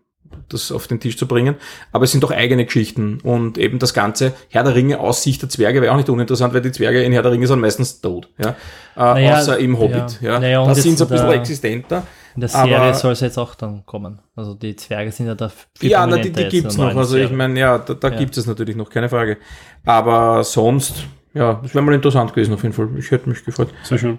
das 0.49 0.73
auf 0.73 0.87
den 0.87 1.01
Tisch 1.01 1.17
zu 1.19 1.27
bringen, 1.27 1.57
aber 1.93 2.05
es 2.05 2.13
sind 2.13 2.23
doch 2.25 2.31
eigene 2.31 2.65
Geschichten 2.65 3.21
und 3.23 3.59
eben 3.59 3.79
das 3.79 3.93
Ganze, 3.95 4.33
Herr 4.49 4.65
der 4.65 4.75
Ringe 4.75 4.99
aus 5.01 5.23
Sicht 5.23 5.43
der 5.43 5.49
Zwerge 5.49 5.83
wäre 5.83 5.93
auch 5.93 5.97
nicht 5.97 6.09
uninteressant, 6.09 6.55
weil 6.55 6.61
die 6.63 6.73
Zwerge 6.73 7.03
in 7.03 7.13
Herr 7.13 7.23
der 7.23 7.33
Ringe 7.33 7.47
sind 7.47 7.61
meistens 7.61 8.01
tot, 8.01 8.29
ja, 8.39 8.51
äh, 8.51 8.55
Naja, 8.97 9.39
außer 9.39 9.59
im 9.59 9.79
Hobbit, 9.79 10.21
ja. 10.21 10.33
ja, 10.35 10.41
Naja, 10.41 10.61
und 10.61 10.69
das 10.71 10.83
sind 10.83 10.97
so 10.99 11.05
ein 11.05 11.11
in 11.11 11.17
bisschen 11.17 11.33
existenter. 11.33 12.03
In 12.35 12.41
der 12.43 12.49
Serie 12.51 12.79
Aber- 12.79 12.95
soll 12.95 13.13
es 13.13 13.21
jetzt 13.21 13.37
auch 13.37 13.55
dann 13.57 13.85
kommen. 13.85 14.21
Also 14.37 14.55
die 14.55 14.77
Zwerge 14.77 15.11
sind 15.11 15.27
ja 15.27 15.35
da 15.35 15.49
viel 15.75 15.91
Ja, 15.91 16.07
na, 16.07 16.17
die, 16.19 16.31
die 16.31 16.59
in 16.59 16.69
der 16.69 16.73
noch. 16.73 16.97
Also 16.97 17.17
ich 17.17 17.33
meine, 17.33 17.59
ja, 17.59 17.79
da, 17.79 17.95
da 17.95 18.09
Ja. 18.11 18.17
gibt 18.17 18.37
es 18.37 18.47
natürlich 18.47 18.77
noch, 18.77 18.91
keine 18.91 19.09
Frage. 19.09 19.39
Aber 19.85 20.45
sonst, 20.45 21.05
ja, 21.35 21.55
das 21.63 21.75
wäre 21.75 21.83
mal 21.85 21.95
interessant 21.95 22.33
gewesen 22.33 22.55
auf 22.55 22.63
jeden 22.63 22.75
Fall. 22.75 22.91
Ich 22.97 23.11
hätte 23.11 23.29
mich 23.29 23.45
gefreut. 23.45 23.71
Sehr 23.83 23.99
schön. 23.99 24.19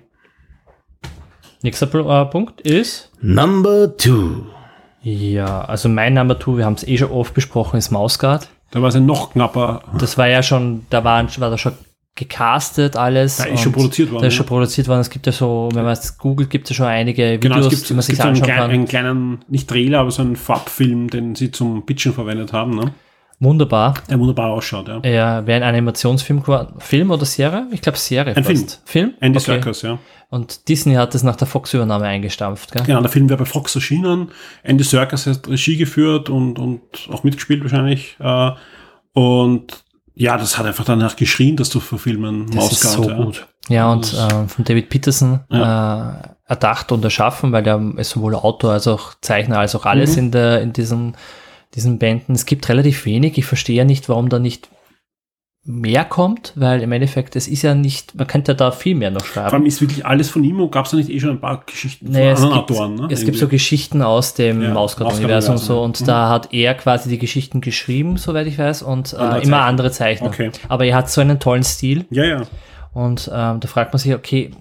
Nächster 1.62 1.88
äh, 1.94 2.26
Punkt 2.26 2.60
ist, 2.62 3.12
Number 3.22 3.96
two. 3.96 4.44
Ja, 5.02 5.62
also 5.62 5.90
mein 5.90 6.14
Number 6.14 6.38
Two, 6.40 6.58
wir 6.58 6.66
haben 6.66 6.74
es 6.74 6.88
eh 6.88 6.98
schon 6.98 7.12
oft 7.12 7.34
besprochen, 7.34 7.78
ist 7.78 7.92
Mausgard. 7.92 8.50
Da 8.72 8.82
war 8.82 8.90
es 8.90 8.96
ja 8.96 9.02
noch 9.02 9.32
knapper. 9.32 9.82
Das 9.98 10.18
war 10.18 10.28
ja 10.28 10.44
schon, 10.44 10.86
da 10.90 11.04
waren, 11.04 11.28
war 11.40 11.50
das 11.50 11.62
schon 11.62 11.74
gecastet 12.16 12.98
alles. 12.98 13.38
Da 13.38 13.46
ist 13.46 13.62
schon 13.62 13.72
produziert 13.72 14.12
worden, 14.12 14.22
Da 14.22 14.28
ist 14.28 14.34
schon 14.34 14.46
produziert 14.46 14.88
worden. 14.88 15.00
Es 15.00 15.10
gibt 15.10 15.26
ja 15.26 15.32
so, 15.32 15.70
wenn 15.74 15.84
man 15.84 15.94
es 15.94 16.18
googelt, 16.18 16.50
gibt 16.50 16.66
es 16.66 16.72
ja 16.72 16.76
schon 16.76 16.86
einige 16.88 17.40
Genau, 17.40 17.56
Videos, 17.56 17.74
es 17.74 17.80
gibt, 17.80 17.90
die 17.90 17.94
man 17.94 18.00
es 18.00 18.06
sich 18.08 18.16
gibt 18.16 18.24
so 18.24 18.28
einen, 18.28 18.42
anschauen 18.42 18.56
kleinen, 18.56 18.72
einen 18.72 18.86
kleinen, 18.86 19.46
nicht 19.48 19.70
Trailer, 19.70 20.00
aber 20.00 20.12
so 20.12 20.22
einen 20.22 20.36
Farbfilm, 20.36 21.10
den 21.10 21.36
sie 21.36 21.52
zum 21.52 21.86
Pitchen 21.86 22.14
verwendet 22.14 22.54
haben, 22.54 22.76
ne? 22.76 22.94
Wunderbar. 23.40 23.94
der 24.10 24.20
wunderbar 24.20 24.50
ausschaut. 24.52 24.88
Ja. 24.90 25.00
Ja, 25.04 25.48
wäre 25.48 25.64
ein 25.64 25.68
Animationsfilm, 25.70 26.42
geworden. 26.42 26.76
Film 26.80 27.10
oder 27.12 27.26
Serie? 27.26 27.68
Ich 27.72 27.82
glaube 27.82 27.98
Serie 27.98 28.36
Ein 28.36 28.44
fast. 28.44 28.82
Film? 28.86 29.14
Andy 29.22 29.38
Okay. 29.40 29.46
Serkis, 29.54 29.82
ja. 29.82 29.98
Und 30.30 30.68
Disney 30.68 30.94
hat 30.96 31.14
das 31.16 31.24
nach 31.24 31.38
der 31.38 31.48
Fox-Übernahme 31.48 32.06
eingestampft, 32.06 32.72
gell? 32.72 32.84
Genau, 32.86 33.02
der 33.02 33.10
Film 33.10 33.30
wäre 33.30 33.40
bei 33.40 33.46
Fox 33.46 33.74
erschienen. 33.76 34.30
Andy 34.64 34.84
Serkis 34.84 35.26
hat 35.26 35.48
Regie 35.48 35.78
geführt 35.78 36.30
und, 36.30 36.60
und 36.60 36.82
auch 37.12 37.24
mitgespielt 37.24 37.62
wahrscheinlich. 37.64 38.18
Äh, 38.20 38.52
und 39.14 39.84
ja, 40.14 40.38
das 40.38 40.58
hat 40.58 40.66
einfach 40.66 40.86
danach 40.86 41.16
geschrien, 41.16 41.56
dass 41.56 41.70
du 41.70 41.80
verfilmen 41.80 42.48
Das 42.54 42.72
ist 42.74 42.92
so 42.92 43.10
ja. 43.10 43.16
gut. 43.16 43.48
Ja, 43.70 43.92
und 43.92 44.14
äh, 44.14 44.48
von 44.48 44.66
David 44.66 44.90
Peterson 44.90 45.40
äh, 45.50 45.56
erdacht 46.46 46.92
und 46.92 47.04
erschaffen, 47.04 47.52
weil 47.52 47.64
der 47.64 47.80
ist 47.98 48.10
sowohl 48.12 48.36
Autor 48.36 48.74
als 48.74 48.88
auch 48.88 49.14
Zeichner 49.22 49.60
als 49.60 49.76
auch 49.76 49.86
alles 49.86 50.14
Mhm. 50.14 50.20
in, 50.20 50.32
der, 50.32 50.62
in 50.62 50.74
diesen, 50.74 51.16
diesen 51.76 52.00
Bänden. 52.00 52.34
Es 52.36 52.46
gibt 52.46 52.68
relativ 52.70 53.06
wenig. 53.06 53.38
Ich 53.38 53.46
verstehe 53.46 53.76
ja 53.78 53.86
nicht, 53.86 54.10
warum 54.10 54.30
da 54.30 54.40
nicht 54.40 54.70
mehr 55.66 56.06
kommt, 56.06 56.54
weil 56.56 56.82
im 56.82 56.92
Endeffekt, 56.94 57.36
es 57.36 57.48
ist 57.48 57.62
ja 57.62 57.76
nicht, 57.76 58.16
man 58.16 58.26
könnte 58.26 58.54
ja 58.54 58.56
da 58.56 58.72
viel 58.72 58.96
mehr 58.96 59.12
noch 59.12 59.24
Vor 59.24 59.44
allem 59.44 59.52
schreiben. 59.52 59.66
ist 59.68 59.82
wirklich 59.82 60.06
alles 60.06 60.30
von 60.30 60.44
ihm 60.44 60.60
und 60.62 60.72
gab 60.72 60.86
es 60.86 60.92
da 60.92 60.98
nicht 60.98 61.10
eh 61.10 61.20
schon 61.20 61.32
ein 61.32 61.42
paar 61.42 61.64
Geschichten 61.66 62.12
Naja, 62.12 62.36
von 62.36 62.46
anderen 62.46 62.66
gibt, 62.66 62.72
Autoren. 62.72 62.96
Ne? 62.96 63.08
es 63.12 63.26
gibt 63.26 63.38
so 63.38 63.44
Irgendwie. 63.44 63.56
Geschichten 63.58 64.02
aus 64.02 64.34
dem 64.34 64.62
Ja, 64.64 64.74
Mausgard-Universum 64.74 65.56
und 65.56 65.58
so 65.60 65.84
und 65.84 66.02
mhm. 66.02 66.06
da 66.06 66.30
hat 66.30 66.54
er 66.54 66.74
quasi 66.76 67.10
die 67.10 67.20
Geschichten 67.20 67.62
geschrieben, 67.62 68.18
soweit 68.18 68.48
ich 68.48 68.58
weiß, 68.58 68.82
und 68.84 69.14
äh, 69.14 69.18
Andere 69.18 69.42
immer 69.42 69.62
andere 69.62 69.92
Zeichner. 69.92 70.28
Okay. 70.28 70.50
Aber 70.70 70.86
er 70.86 70.96
hat 70.96 71.10
so 71.12 71.22
einen 71.22 71.40
tollen 71.40 71.64
Stil 71.64 72.06
Ja, 72.10 72.24
ja. 72.24 72.42
und 72.94 73.28
ähm, 73.32 73.60
da 73.60 73.68
fragt 73.68 73.94
man 73.94 74.00
sich, 74.00 74.14
okay, 74.16 74.52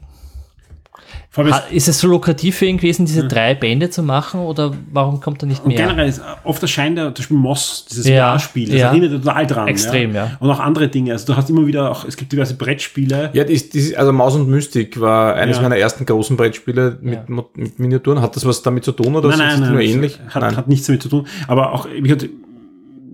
ist, 1.46 1.62
Ist 1.70 1.88
es 1.88 1.98
so 2.00 2.08
lukrativ 2.08 2.56
für 2.56 2.66
ihn 2.66 2.76
gewesen, 2.78 3.06
diese 3.06 3.26
drei 3.28 3.54
Bände 3.54 3.90
zu 3.90 4.02
machen 4.02 4.40
oder 4.40 4.72
warum 4.92 5.20
kommt 5.20 5.42
da 5.42 5.46
nicht 5.46 5.62
und 5.62 5.68
mehr? 5.68 5.76
generell 5.76 6.08
ist, 6.08 6.18
äh, 6.18 6.22
oft 6.44 6.60
erscheint 6.62 6.98
ja 6.98 7.04
zum 7.06 7.14
Beispiel 7.14 7.36
Moss, 7.36 7.86
dieses 7.90 8.06
Ja, 8.06 8.14
Jahrspiel, 8.14 8.66
das 8.68 8.76
ja. 8.80 8.88
erinnert 8.88 9.22
total 9.24 9.46
dran. 9.46 9.68
Extrem, 9.68 10.14
ja. 10.14 10.32
Und 10.40 10.50
auch 10.50 10.60
andere 10.60 10.88
Dinge. 10.88 11.12
Also 11.12 11.26
du 11.32 11.36
hast 11.36 11.48
immer 11.50 11.66
wieder 11.66 11.90
auch, 11.90 12.04
es 12.04 12.16
gibt 12.16 12.32
diverse 12.32 12.54
Brettspiele. 12.54 13.30
Ja, 13.32 13.44
das, 13.44 13.68
das, 13.70 13.94
also 13.94 14.12
Maus 14.12 14.34
und 14.34 14.48
Mystik 14.48 15.00
war 15.00 15.34
eines 15.34 15.56
Ja. 15.56 15.62
meiner 15.62 15.76
ersten 15.76 16.04
großen 16.06 16.36
Brettspiele 16.36 16.98
mit, 17.00 17.14
Ja. 17.14 17.24
Mit 17.54 17.78
Miniaturen. 17.78 18.20
Hat 18.20 18.34
das 18.36 18.44
was 18.46 18.62
damit 18.62 18.84
zu 18.84 18.92
tun 18.92 19.14
oder 19.14 19.28
nein, 19.28 19.38
sind 19.38 19.46
nein, 19.46 19.54
sie 19.56 19.60
nein, 19.62 19.72
nur 19.72 19.82
das 19.82 19.90
ähnlich? 19.90 20.18
Hat, 20.28 20.42
nein. 20.42 20.56
hat 20.56 20.68
nichts 20.68 20.86
damit 20.86 21.02
zu 21.02 21.08
tun. 21.08 21.26
Aber 21.46 21.72
auch, 21.72 21.86
ich, 21.86 22.10
hatte- 22.10 22.28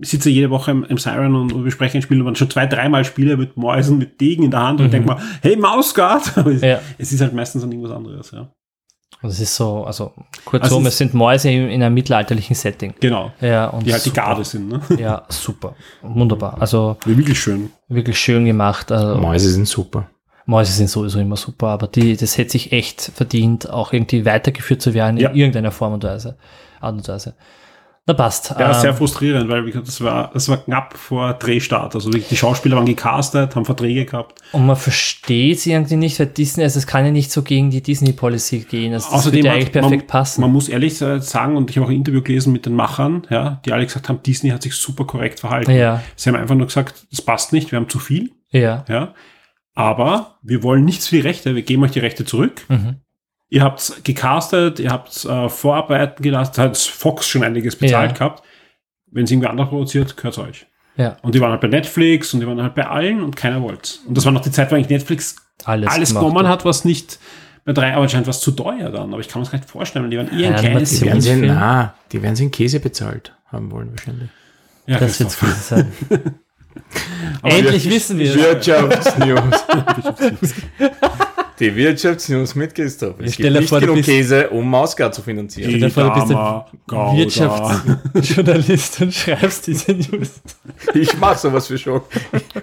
sitze 0.09 0.29
jede 0.29 0.49
Woche 0.49 0.71
im, 0.71 0.83
im 0.85 0.97
Siren 0.97 1.35
und, 1.35 1.53
und 1.53 1.63
bespreche 1.63 1.97
ein 1.97 2.01
Spiel 2.01 2.19
und 2.19 2.25
man 2.25 2.35
schon 2.35 2.49
zwei, 2.49 2.65
dreimal 2.65 3.03
Spiele 3.05 3.37
mit 3.37 3.57
Mäusen, 3.57 3.97
mit 3.97 4.19
Degen 4.21 4.43
in 4.43 4.51
der 4.51 4.61
Hand 4.61 4.81
und 4.81 4.91
denkt 4.91 5.07
mal, 5.07 5.17
hey, 5.41 5.55
Mausgard! 5.55 6.31
Aber 6.37 6.51
es, 6.51 6.61
Mhm. 6.61 6.67
Ja. 6.67 6.79
es 6.97 7.11
ist 7.11 7.21
halt 7.21 7.33
meistens 7.33 7.61
dann 7.61 7.71
irgendwas 7.71 7.95
anderes, 7.95 8.31
ja. 8.31 8.49
Und 9.21 9.29
es 9.29 9.39
ist 9.39 9.55
so, 9.55 9.85
also 9.85 10.11
kurzum, 10.43 10.61
Also 10.63 10.79
es 10.81 10.87
es 10.89 10.97
sind 10.99 11.13
Mäuse 11.13 11.49
in, 11.49 11.69
in 11.69 11.81
einem 11.81 11.93
mittelalterlichen 11.95 12.55
Setting. 12.55 12.93
Genau. 12.99 13.31
Ja, 13.41 13.67
und 13.67 13.85
Die 13.87 13.91
halt 13.93 14.03
die 14.05 14.09
super. 14.09 14.21
Garde 14.21 14.43
sind, 14.43 14.67
ne? 14.67 14.81
Ja, 14.99 15.23
super. 15.29 15.75
Wunderbar. 16.01 16.57
Also 16.59 16.97
Wirklich 17.05 17.39
schön. 17.39 17.71
wirklich 17.87 18.19
schön 18.19 18.45
gemacht. 18.45 18.91
Also, 18.91 19.19
Mäuse 19.19 19.49
sind 19.49 19.67
super. 19.67 20.09
Mäuse 20.45 20.73
sind 20.73 20.89
sowieso 20.91 21.19
immer 21.19 21.37
super, 21.37 21.69
aber 21.69 21.87
die, 21.87 22.15
das 22.15 22.37
hätte 22.37 22.51
sich 22.51 22.71
echt 22.71 23.01
verdient, 23.15 23.67
auch 23.69 23.93
irgendwie 23.93 24.25
weitergeführt 24.25 24.81
zu 24.81 24.93
werden 24.93 25.17
Ja. 25.17 25.29
in 25.29 25.35
irgendeiner 25.37 25.71
Form 25.71 25.93
und 25.93 26.03
Weise. 26.03 26.37
Art 26.81 26.93
und 26.95 27.07
Weise. 27.07 27.33
Na 28.07 28.13
passt. 28.13 28.53
Ja, 28.59 28.67
Ähm, 28.67 28.81
sehr 28.81 28.93
frustrierend, 28.93 29.49
weil 29.49 29.71
das 29.71 29.99
war, 29.99 30.29
das 30.31 30.47
war 30.47 30.57
knapp 30.57 30.95
vor 30.95 31.33
Drehstart. 31.33 31.95
Also 31.95 32.11
die 32.11 32.37
Schauspieler 32.37 32.75
waren 32.75 32.85
gecastet, 32.85 33.55
haben 33.55 33.65
Verträge 33.65 34.05
gehabt. 34.05 34.41
und 34.51 34.67
man 34.67 34.75
versteht 34.75 35.57
es 35.57 35.65
irgendwie 35.65 35.95
nicht, 35.95 36.19
weil 36.19 36.27
Disney, 36.27 36.63
also 36.63 36.77
es 36.77 36.85
kann 36.85 37.03
ja 37.03 37.11
nicht 37.11 37.31
so 37.31 37.41
gegen 37.41 37.71
die 37.71 37.81
Disney-Policy 37.81 38.59
gehen. 38.69 38.93
Also 38.93 39.07
das 39.07 39.13
Außerdem 39.15 39.39
würde 39.39 39.47
ja 39.47 39.53
eigentlich 39.53 39.71
perfekt 39.71 40.03
man, 40.03 40.07
passen. 40.07 40.41
Man 40.41 40.51
muss 40.51 40.69
ehrlich 40.69 40.95
sagen, 40.97 41.57
und 41.57 41.71
ich 41.71 41.77
habe 41.77 41.87
auch 41.87 41.89
ein 41.89 41.95
Interview 41.95 42.21
gelesen 42.21 42.53
mit 42.53 42.67
den 42.67 42.75
Machern, 42.75 43.25
ja, 43.31 43.59
die 43.65 43.73
alle 43.73 43.85
gesagt 43.85 44.07
haben, 44.07 44.21
Disney 44.21 44.51
hat 44.51 44.61
sich 44.61 44.75
super 44.75 45.05
korrekt 45.05 45.39
verhalten. 45.39 45.71
Ja. 45.71 46.03
Sie 46.15 46.29
haben 46.29 46.35
einfach 46.35 46.55
nur 46.55 46.67
gesagt, 46.67 47.07
das 47.09 47.23
passt 47.23 47.53
nicht, 47.53 47.71
wir 47.71 47.77
haben 47.77 47.89
zu 47.89 47.97
viel, 47.97 48.31
ja. 48.51 48.85
ja. 48.87 49.15
Aber 49.73 50.37
wir 50.43 50.61
wollen 50.61 50.85
nichts 50.85 51.07
für 51.07 51.15
die 51.15 51.21
Rechte, 51.21 51.55
wir 51.55 51.63
geben 51.63 51.83
euch 51.83 51.91
die 51.91 51.99
Rechte 51.99 52.23
zurück. 52.23 52.65
Mhm. 52.69 52.97
Ihr 53.55 53.63
habt 53.63 54.03
gecastet, 54.03 54.79
ihr 54.81 54.89
habt 54.91 55.23
äh, 55.23 55.47
Vorarbeiten 55.47 56.21
gelassen, 56.21 56.51
da 56.57 56.63
hat 56.63 56.77
Fox 56.77 57.25
schon 57.25 57.41
einiges 57.41 57.77
bezahlt 57.77 58.11
Ja. 58.11 58.17
gehabt. 58.17 58.43
Wenn 59.11 59.23
es 59.23 59.31
irgendwie 59.31 59.47
anders 59.47 59.69
produziert, 59.69 60.17
gehört 60.17 60.37
euch. 60.39 60.65
Ja. 60.97 61.15
Und 61.21 61.35
die 61.35 61.39
waren 61.39 61.51
halt 61.51 61.61
bei 61.61 61.69
Netflix 61.69 62.33
und 62.33 62.41
die 62.41 62.47
waren 62.47 62.61
halt 62.61 62.75
bei 62.75 62.85
allen 62.85 63.23
und 63.23 63.37
keiner 63.37 63.61
wollte 63.61 63.91
Und 64.07 64.17
das 64.17 64.25
war 64.25 64.33
noch 64.33 64.41
die 64.41 64.51
Zeit, 64.51 64.71
wo 64.71 64.75
eigentlich 64.75 64.89
Netflix 64.89 65.37
Alles, 65.63 65.89
alles 65.89 66.09
genommen 66.13 66.39
hat. 66.39 66.59
hat, 66.59 66.65
was 66.65 66.83
nicht 66.83 67.17
bei 67.63 67.71
drei, 67.71 67.93
aber 67.93 68.03
anscheinend 68.03 68.27
was 68.27 68.41
zu 68.41 68.51
teuer 68.51 68.91
dann. 68.91 69.13
Aber 69.13 69.19
ich 69.21 69.29
kann 69.29 69.39
mir 69.39 69.45
das 69.45 69.51
gar 69.53 69.59
nicht 69.59 69.69
vorstellen, 69.71 70.03
weil 70.03 70.09
die 70.11 70.17
waren 70.17 70.27
eher 70.37 70.49
ein 70.49 70.53
Ja, 70.55 70.59
kleines 70.59 71.01
Animation. 71.01 71.07
werden 71.07 71.21
sie, 71.21 71.29
Film. 71.31 71.45
na, 71.47 71.93
die 72.11 72.21
werden 72.21 72.35
sie 72.35 72.43
in 72.43 72.51
Käse 72.51 72.79
bezahlt 72.81 73.33
haben 73.47 73.71
wollen 73.71 73.91
wahrscheinlich. 73.91 74.29
Ja, 74.85 74.99
Das 74.99 75.17
wird 75.21 75.31
sein. 75.31 75.93
Endlich 77.41 77.89
wissen 77.89 78.19
wir 78.19 78.29
es. 78.31 78.35
Wirtschaftsnews. 78.35 79.63
Die 81.59 81.73
Wirtschaftsnews 81.75 82.53
mit 82.55 82.75
Christoph. 82.75 83.15
Es 83.19 83.37
dir 83.37 83.43
gibt 83.43 83.59
nicht 83.59 83.69
vor, 83.69 83.79
du 83.79 83.85
genug 83.85 83.97
bist- 83.97 84.09
Käse, 84.09 84.49
um 84.49 84.69
Mausgard 84.69 85.15
zu 85.15 85.21
finanzieren. 85.21 85.69
Stell 85.69 85.79
dir 85.81 85.89
vor, 85.89 86.03
du 86.03 86.13
bist 86.13 86.27
Gouda. 86.87 87.13
Wirtschaftsjournalist 87.15 89.01
und 89.01 89.13
schreibst 89.13 89.67
diese 89.67 89.93
News. 89.93 90.41
Ich 90.93 91.17
mache 91.17 91.37
sowas 91.37 91.67
für 91.67 91.77
schon. 91.77 92.01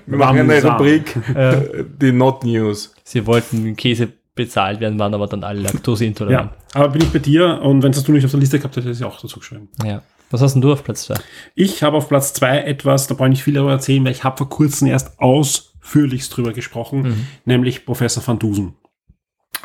Wir 0.07 0.19
machen 0.19 0.39
eine. 0.51 0.63
Rubrik, 0.63 1.17
Ja. 1.35 1.61
die 2.01 2.13
Not 2.13 2.45
News. 2.45 2.95
Sie 3.05 3.27
wollten 3.27 3.77
Käse 3.77 4.09
bezahlt 4.35 4.81
werden, 4.81 4.99
waren 4.99 5.13
aber 5.15 5.27
dann 5.27 5.45
alle 5.45 5.61
laktoseintolerant. 5.61 6.51
Ja, 6.75 6.81
aber 6.81 6.89
bin 6.91 7.03
ich 7.03 7.11
bei 7.13 7.19
dir 7.19 7.61
und 7.63 7.83
wenn 7.83 7.93
es 7.93 8.03
du 8.03 8.13
nicht 8.13 8.25
auf 8.25 8.31
der 8.31 8.41
Liste 8.41 8.59
gehabt 8.59 8.77
hättest, 8.77 8.89
hätte 9.01 9.07
ich 9.09 9.13
auch 9.15 9.21
dazu 9.21 9.39
geschrieben. 9.39 9.69
Ja. 9.85 10.03
Was 10.31 10.41
hast 10.41 10.55
denn 10.55 10.63
du 10.63 10.73
auf 10.73 10.83
Platz 10.83 11.03
2? 11.05 11.15
Ich 11.55 11.83
habe 11.83 11.99
auf 11.99 12.09
Platz 12.09 12.33
zwei 12.33 12.59
etwas, 12.61 13.07
da 13.07 13.15
brauche 13.15 13.27
ich 13.29 13.33
nicht 13.33 13.43
viel 13.45 13.53
darüber 13.53 13.73
erzählen, 13.73 14.03
weil 14.05 14.13
ich 14.13 14.25
habe 14.25 14.39
vor 14.39 14.49
kurzem 14.49 14.89
erst 14.89 15.21
ausführlichst 15.21 16.35
drüber 16.35 16.55
gesprochen, 16.55 17.27
nämlich 17.45 17.85
Professor 17.85 18.27
Van 18.27 18.39
Dusen. 18.39 18.73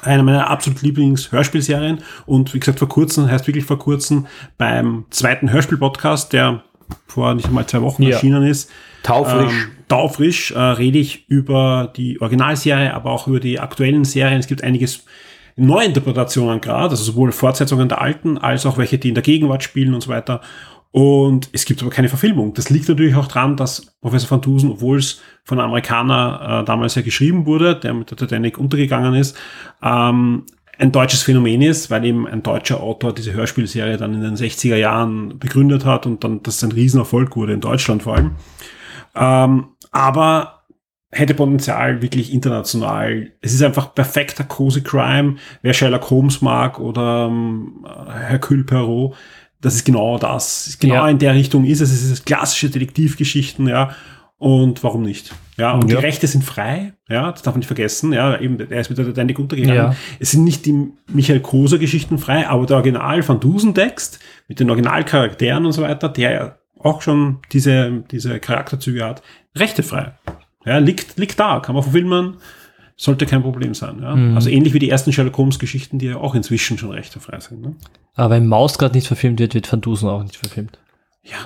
Eine 0.03 0.23
meiner 0.23 0.49
absolut 0.49 0.81
Lieblings-Hörspielserien 0.81 1.99
und 2.25 2.53
wie 2.53 2.59
gesagt 2.59 2.79
vor 2.79 2.87
kurzem, 2.89 3.29
heißt 3.29 3.47
wirklich 3.47 3.65
vor 3.65 3.79
kurzem, 3.79 4.27
beim 4.57 5.05
zweiten 5.09 5.51
Hörspiel-Podcast, 5.51 6.33
der 6.33 6.63
vor 7.07 7.33
nicht 7.33 7.47
einmal 7.47 7.65
zwei 7.65 7.81
Wochen 7.81 8.03
Ja. 8.03 8.11
erschienen 8.11 8.43
ist, 8.43 8.69
Taufrisch. 9.03 9.51
ähm, 9.51 9.71
taufrisch 9.87 10.51
äh, 10.51 10.59
rede 10.59 10.99
ich 10.99 11.27
über 11.29 11.91
die 11.95 12.21
Originalserie, 12.21 12.93
aber 12.93 13.11
auch 13.11 13.27
über 13.27 13.39
die 13.39 13.59
aktuellen 13.59 14.05
Serien. 14.05 14.39
Es 14.39 14.47
gibt 14.47 14.63
einiges 14.63 15.03
Neuinterpretationen 15.55 16.61
gerade, 16.61 16.91
also 16.91 17.03
sowohl 17.03 17.31
Fortsetzungen 17.31 17.89
der 17.89 17.99
alten, 18.01 18.37
als 18.37 18.65
auch 18.65 18.77
welche, 18.77 18.97
die 18.99 19.09
in 19.09 19.15
der 19.15 19.23
Gegenwart 19.23 19.63
spielen 19.63 19.93
und 19.93 20.01
so 20.01 20.09
weiter. 20.09 20.41
Und 20.91 21.49
es 21.51 21.65
gibt 21.65 21.81
aber 21.81 21.91
keine 21.91 22.09
Verfilmung. 22.09 22.53
Das 22.53 22.69
liegt 22.69 22.87
natürlich 22.89 23.15
auch 23.15 23.27
daran, 23.27 23.57
dass 23.57 23.97
Professor 24.01 24.31
Van 24.31 24.41
Dusen, 24.41 24.71
obwohl 24.71 24.97
es 24.97 25.21
von 25.43 25.59
einem 25.59 25.69
Amerikaner 25.69 26.61
äh, 26.61 26.65
damals 26.65 26.95
ja 26.95 27.01
geschrieben 27.01 27.45
wurde, 27.45 27.75
der 27.75 27.93
mit 27.93 28.09
der 28.09 28.17
Titanic 28.17 28.57
untergegangen 28.57 29.13
ist, 29.13 29.37
ähm, 29.83 30.45
ein 30.79 30.91
deutsches 30.91 31.23
Phänomen 31.23 31.61
ist, 31.61 31.89
weil 31.89 32.05
eben 32.05 32.27
ein 32.27 32.43
deutscher 32.43 32.81
Autor 32.81 33.13
diese 33.13 33.33
Hörspielserie 33.33 33.97
dann 33.97 34.13
in 34.13 34.21
den 34.21 34.35
60er 34.35 34.75
Jahren 34.75 35.39
begründet 35.39 35.85
hat 35.85 36.05
und 36.05 36.23
dann 36.23 36.43
das 36.43 36.63
ein 36.63 36.71
Riesenerfolg 36.71 37.35
wurde, 37.35 37.53
in 37.53 37.61
Deutschland 37.61 38.03
vor 38.03 38.15
allem. 38.15 38.31
Ähm, 39.15 39.69
aber 39.91 40.57
hätte 41.09 41.33
Potenzial 41.33 42.01
wirklich 42.01 42.33
international. 42.33 43.31
Es 43.41 43.53
ist 43.53 43.63
einfach 43.63 43.95
perfekter 43.95 44.43
Cozy 44.43 44.81
Crime. 44.81 45.35
Wer 45.61 45.73
Sherlock 45.73 46.09
Holmes 46.09 46.41
mag 46.41 46.79
oder 46.79 47.27
ähm, 47.27 47.85
Hercule 48.27 48.63
Poirot, 48.63 49.15
das 49.61 49.75
ist 49.75 49.85
genau 49.85 50.17
das. 50.17 50.77
Genau 50.79 50.95
Ja. 50.95 51.09
in 51.09 51.19
der 51.19 51.33
Richtung 51.33 51.65
ist 51.65 51.81
es. 51.81 51.91
Es 51.91 52.09
ist 52.11 52.25
klassische 52.25 52.69
Detektivgeschichten, 52.69 53.67
ja. 53.67 53.91
Und 54.39 54.83
warum 54.83 55.01
nicht? 55.01 55.33
Ja, 55.57 55.71
und 55.71 55.89
Ja. 55.89 55.97
die 55.99 56.05
Rechte 56.05 56.27
sind 56.27 56.43
frei, 56.43 56.93
ja, 57.09 57.31
das 57.31 57.41
darf 57.41 57.55
man 57.55 57.59
nicht 57.61 57.67
vergessen, 57.67 58.13
ja, 58.13 58.39
eben, 58.39 58.59
er 58.59 58.81
ist 58.81 58.89
mit 58.89 58.99
der 58.99 59.05
Titanic 59.07 59.39
untergegangen. 59.39 59.75
Ja. 59.75 59.95
Es 60.19 60.29
sind 60.31 60.43
nicht 60.43 60.67
die 60.67 60.89
Michael 61.11 61.39
Koser 61.39 61.79
Geschichten 61.79 62.19
frei, 62.19 62.47
aber 62.47 62.67
der 62.67 62.75
Original 62.77 63.27
Van 63.27 63.39
Dusen 63.39 63.73
Text 63.73 64.19
mit 64.47 64.59
den 64.59 64.69
Originalcharakteren 64.69 65.65
und 65.65 65.71
so 65.71 65.81
weiter, 65.81 66.09
der 66.09 66.31
ja 66.31 66.55
auch 66.79 67.01
schon 67.01 67.39
diese, 67.51 68.03
diese 68.11 68.39
Charakterzüge 68.39 69.03
hat, 69.03 69.23
rechtefrei. 69.55 70.11
Ja, 70.65 70.77
liegt, 70.77 71.17
liegt 71.17 71.39
da, 71.39 71.59
kann 71.59 71.73
man 71.73 71.83
verfilmen, 71.83 72.35
sollte 72.97 73.27
kein 73.27 73.43
Problem 73.43 73.73
sein. 73.73 73.99
Ja? 74.01 74.35
Also 74.35 74.49
ähnlich 74.49 74.73
wie 74.73 74.79
die 74.79 74.89
ersten 74.89 75.13
Sherlock 75.13 75.37
Holmes 75.37 75.59
Geschichten, 75.59 75.99
die 75.99 76.07
ja 76.07 76.17
auch 76.17 76.35
inzwischen 76.35 76.77
schon 76.77 76.91
rechtefrei 76.91 77.39
sind. 77.39 77.61
Ne? 77.61 77.75
Aber 78.15 78.31
wenn 78.31 78.47
Maus 78.47 78.77
gerade 78.77 78.95
nicht 78.95 79.07
verfilmt 79.07 79.39
wird, 79.39 79.53
wird 79.53 79.71
Van 79.71 79.81
Dusen 79.81 80.09
auch 80.09 80.23
nicht 80.23 80.37
verfilmt. 80.37 80.79
Ja. 81.23 81.37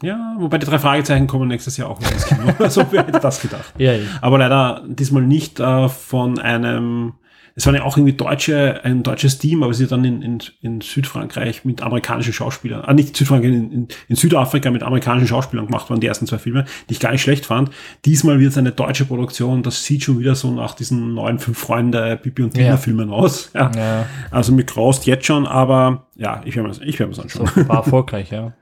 Ja, 0.00 0.36
wobei 0.38 0.58
die 0.58 0.66
drei 0.66 0.78
Fragezeichen 0.78 1.26
kommen 1.26 1.48
nächstes 1.48 1.76
Jahr 1.76 1.88
auch 1.88 1.98
wieder 1.98 2.12
ins 2.12 2.26
Kino. 2.26 2.42
Also 2.60 2.86
wer 2.92 3.04
hätte 3.04 3.18
das 3.18 3.40
gedacht? 3.40 3.74
Ja, 3.78 3.94
ja. 3.94 4.06
Aber 4.20 4.38
leider 4.38 4.84
diesmal 4.86 5.24
nicht 5.24 5.58
äh, 5.58 5.88
von 5.88 6.38
einem, 6.38 7.14
es 7.58 7.66
waren 7.66 7.74
ja 7.74 7.82
auch 7.82 7.96
irgendwie 7.96 8.16
deutsche, 8.16 8.84
ein 8.84 9.02
deutsches 9.02 9.38
Team, 9.38 9.64
aber 9.64 9.74
sie 9.74 9.88
dann 9.88 10.04
in, 10.04 10.22
in, 10.22 10.38
in 10.60 10.80
Südfrankreich 10.80 11.64
mit 11.64 11.82
amerikanischen 11.82 12.32
Schauspielern, 12.32 12.82
ah, 12.84 12.94
nicht 12.94 13.16
Südfrankreich, 13.16 13.50
in, 13.50 13.72
in, 13.72 13.88
in 14.06 14.14
Südafrika 14.14 14.70
mit 14.70 14.84
amerikanischen 14.84 15.26
Schauspielern 15.26 15.66
gemacht 15.66 15.90
waren, 15.90 15.98
die 15.98 16.06
ersten 16.06 16.28
zwei 16.28 16.38
Filme, 16.38 16.66
die 16.88 16.92
ich 16.92 17.00
gar 17.00 17.10
nicht 17.10 17.22
schlecht 17.22 17.46
fand. 17.46 17.70
Diesmal 18.04 18.38
wird 18.38 18.52
es 18.52 18.58
eine 18.58 18.70
deutsche 18.70 19.06
Produktion, 19.06 19.64
das 19.64 19.84
sieht 19.84 20.04
schon 20.04 20.20
wieder 20.20 20.36
so 20.36 20.52
nach 20.52 20.76
diesen 20.76 21.14
neuen 21.14 21.40
Fünf 21.40 21.58
Freunde 21.58 22.16
Bibi 22.22 22.44
und 22.44 22.54
Tina 22.54 22.66
Ja. 22.68 22.76
Filmen 22.76 23.10
aus. 23.10 23.50
Ja. 23.58 23.72
Ja, 23.74 24.06
Also 24.30 24.52
mir 24.52 24.62
graust 24.62 25.06
jetzt 25.06 25.26
schon, 25.26 25.44
aber 25.44 26.06
ja, 26.14 26.40
ich 26.44 26.54
werde 26.54 26.68
mir 26.68 26.76
ich 26.86 26.96
werde 27.00 27.08
mir 27.10 27.16
so 27.16 27.22
anschauen. 27.22 27.50
war 27.66 27.78
erfolgreich, 27.84 28.30
ja. 28.30 28.52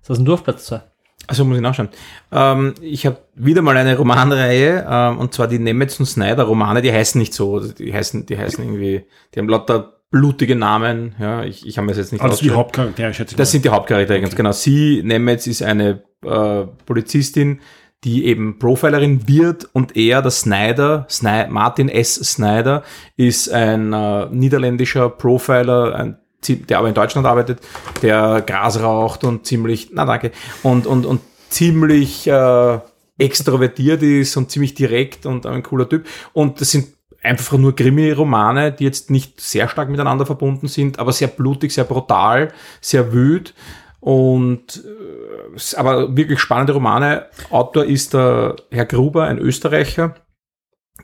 Was 0.00 0.10
hast 0.10 0.18
denn 0.18 0.26
du 0.26 0.34
auf 0.34 0.44
Platz 0.44 0.66
2? 0.66 0.80
Also 1.26 1.44
muss 1.44 1.56
ich 1.56 1.62
nachschauen. 1.62 1.88
Ähm, 2.32 2.74
ich 2.80 3.06
habe 3.06 3.18
wieder 3.34 3.62
mal 3.62 3.76
eine 3.76 3.96
Romanreihe, 3.96 4.86
ähm, 4.88 5.18
und 5.18 5.32
zwar 5.32 5.46
die 5.48 5.58
Nemetz 5.58 5.98
und 6.00 6.06
Snyder 6.06 6.44
Romane, 6.44 6.82
die 6.82 6.92
heißen 6.92 7.18
nicht 7.18 7.32
so, 7.32 7.56
also 7.56 7.72
die 7.72 7.94
heißen, 7.94 8.26
die 8.26 8.36
heißen 8.36 8.62
irgendwie, 8.64 9.04
die 9.34 9.38
haben 9.38 9.48
lauter 9.48 9.94
blutige 10.10 10.56
Namen, 10.56 11.14
ja, 11.18 11.42
ich, 11.44 11.66
ich 11.66 11.78
habe 11.78 11.86
mir 11.86 11.92
das 11.92 11.98
jetzt 11.98 12.12
nicht 12.12 12.22
Also 12.22 12.42
die. 12.42 12.50
Hauptcharaktere, 12.50 13.14
schätze 13.14 13.32
ich 13.32 13.36
Das 13.36 13.48
mal. 13.48 13.52
sind 13.52 13.64
die 13.64 13.70
Hauptcharaktere, 13.70 14.20
ganz 14.20 14.34
genau. 14.36 14.52
Sie, 14.52 15.02
Nemetz, 15.02 15.46
ist 15.46 15.62
eine 15.62 16.02
äh, 16.24 16.64
Polizistin, 16.84 17.60
die 18.04 18.26
eben 18.26 18.58
Profilerin 18.58 19.28
wird 19.28 19.68
und 19.72 19.96
er, 19.96 20.22
der 20.22 20.30
Snyder, 20.32 21.06
Sny 21.08 21.46
Martin 21.48 21.88
S. 21.88 22.16
Snyder, 22.16 22.82
ist 23.16 23.48
ein 23.50 23.92
äh, 23.92 24.26
niederländischer 24.30 25.08
Profiler, 25.08 25.94
ein, 25.94 26.18
der 26.48 26.78
aber 26.78 26.88
in 26.88 26.94
Deutschland 26.94 27.26
arbeitet, 27.26 27.60
der 28.02 28.42
Gras 28.46 28.80
raucht 28.80 29.24
und 29.24 29.46
ziemlich, 29.46 29.90
na 29.92 30.04
danke, 30.04 30.32
und, 30.62 30.86
und, 30.86 31.06
und 31.06 31.20
ziemlich 31.48 32.26
äh, 32.26 32.78
extrovertiert 33.18 34.02
ist 34.02 34.36
und 34.36 34.50
ziemlich 34.50 34.74
direkt 34.74 35.26
und 35.26 35.46
ein 35.46 35.62
cooler 35.62 35.88
Typ. 35.88 36.06
Und 36.32 36.60
das 36.60 36.70
sind 36.70 36.88
einfach 37.22 37.56
nur 37.56 37.76
Krimi-Romane, 37.76 38.72
die 38.72 38.84
jetzt 38.84 39.10
nicht 39.10 39.40
sehr 39.40 39.68
stark 39.68 39.88
miteinander 39.88 40.26
verbunden 40.26 40.68
sind, 40.68 40.98
aber 40.98 41.12
sehr 41.12 41.28
blutig, 41.28 41.72
sehr 41.72 41.84
brutal, 41.84 42.52
sehr 42.80 43.12
wüt 43.12 43.54
und 44.00 44.82
äh, 44.84 45.76
aber 45.76 46.16
wirklich 46.16 46.40
spannende 46.40 46.72
Romane. 46.72 47.26
Autor 47.50 47.84
ist 47.84 48.14
der 48.14 48.56
Herr 48.70 48.86
Gruber, 48.86 49.24
ein 49.24 49.38
Österreicher, 49.38 50.14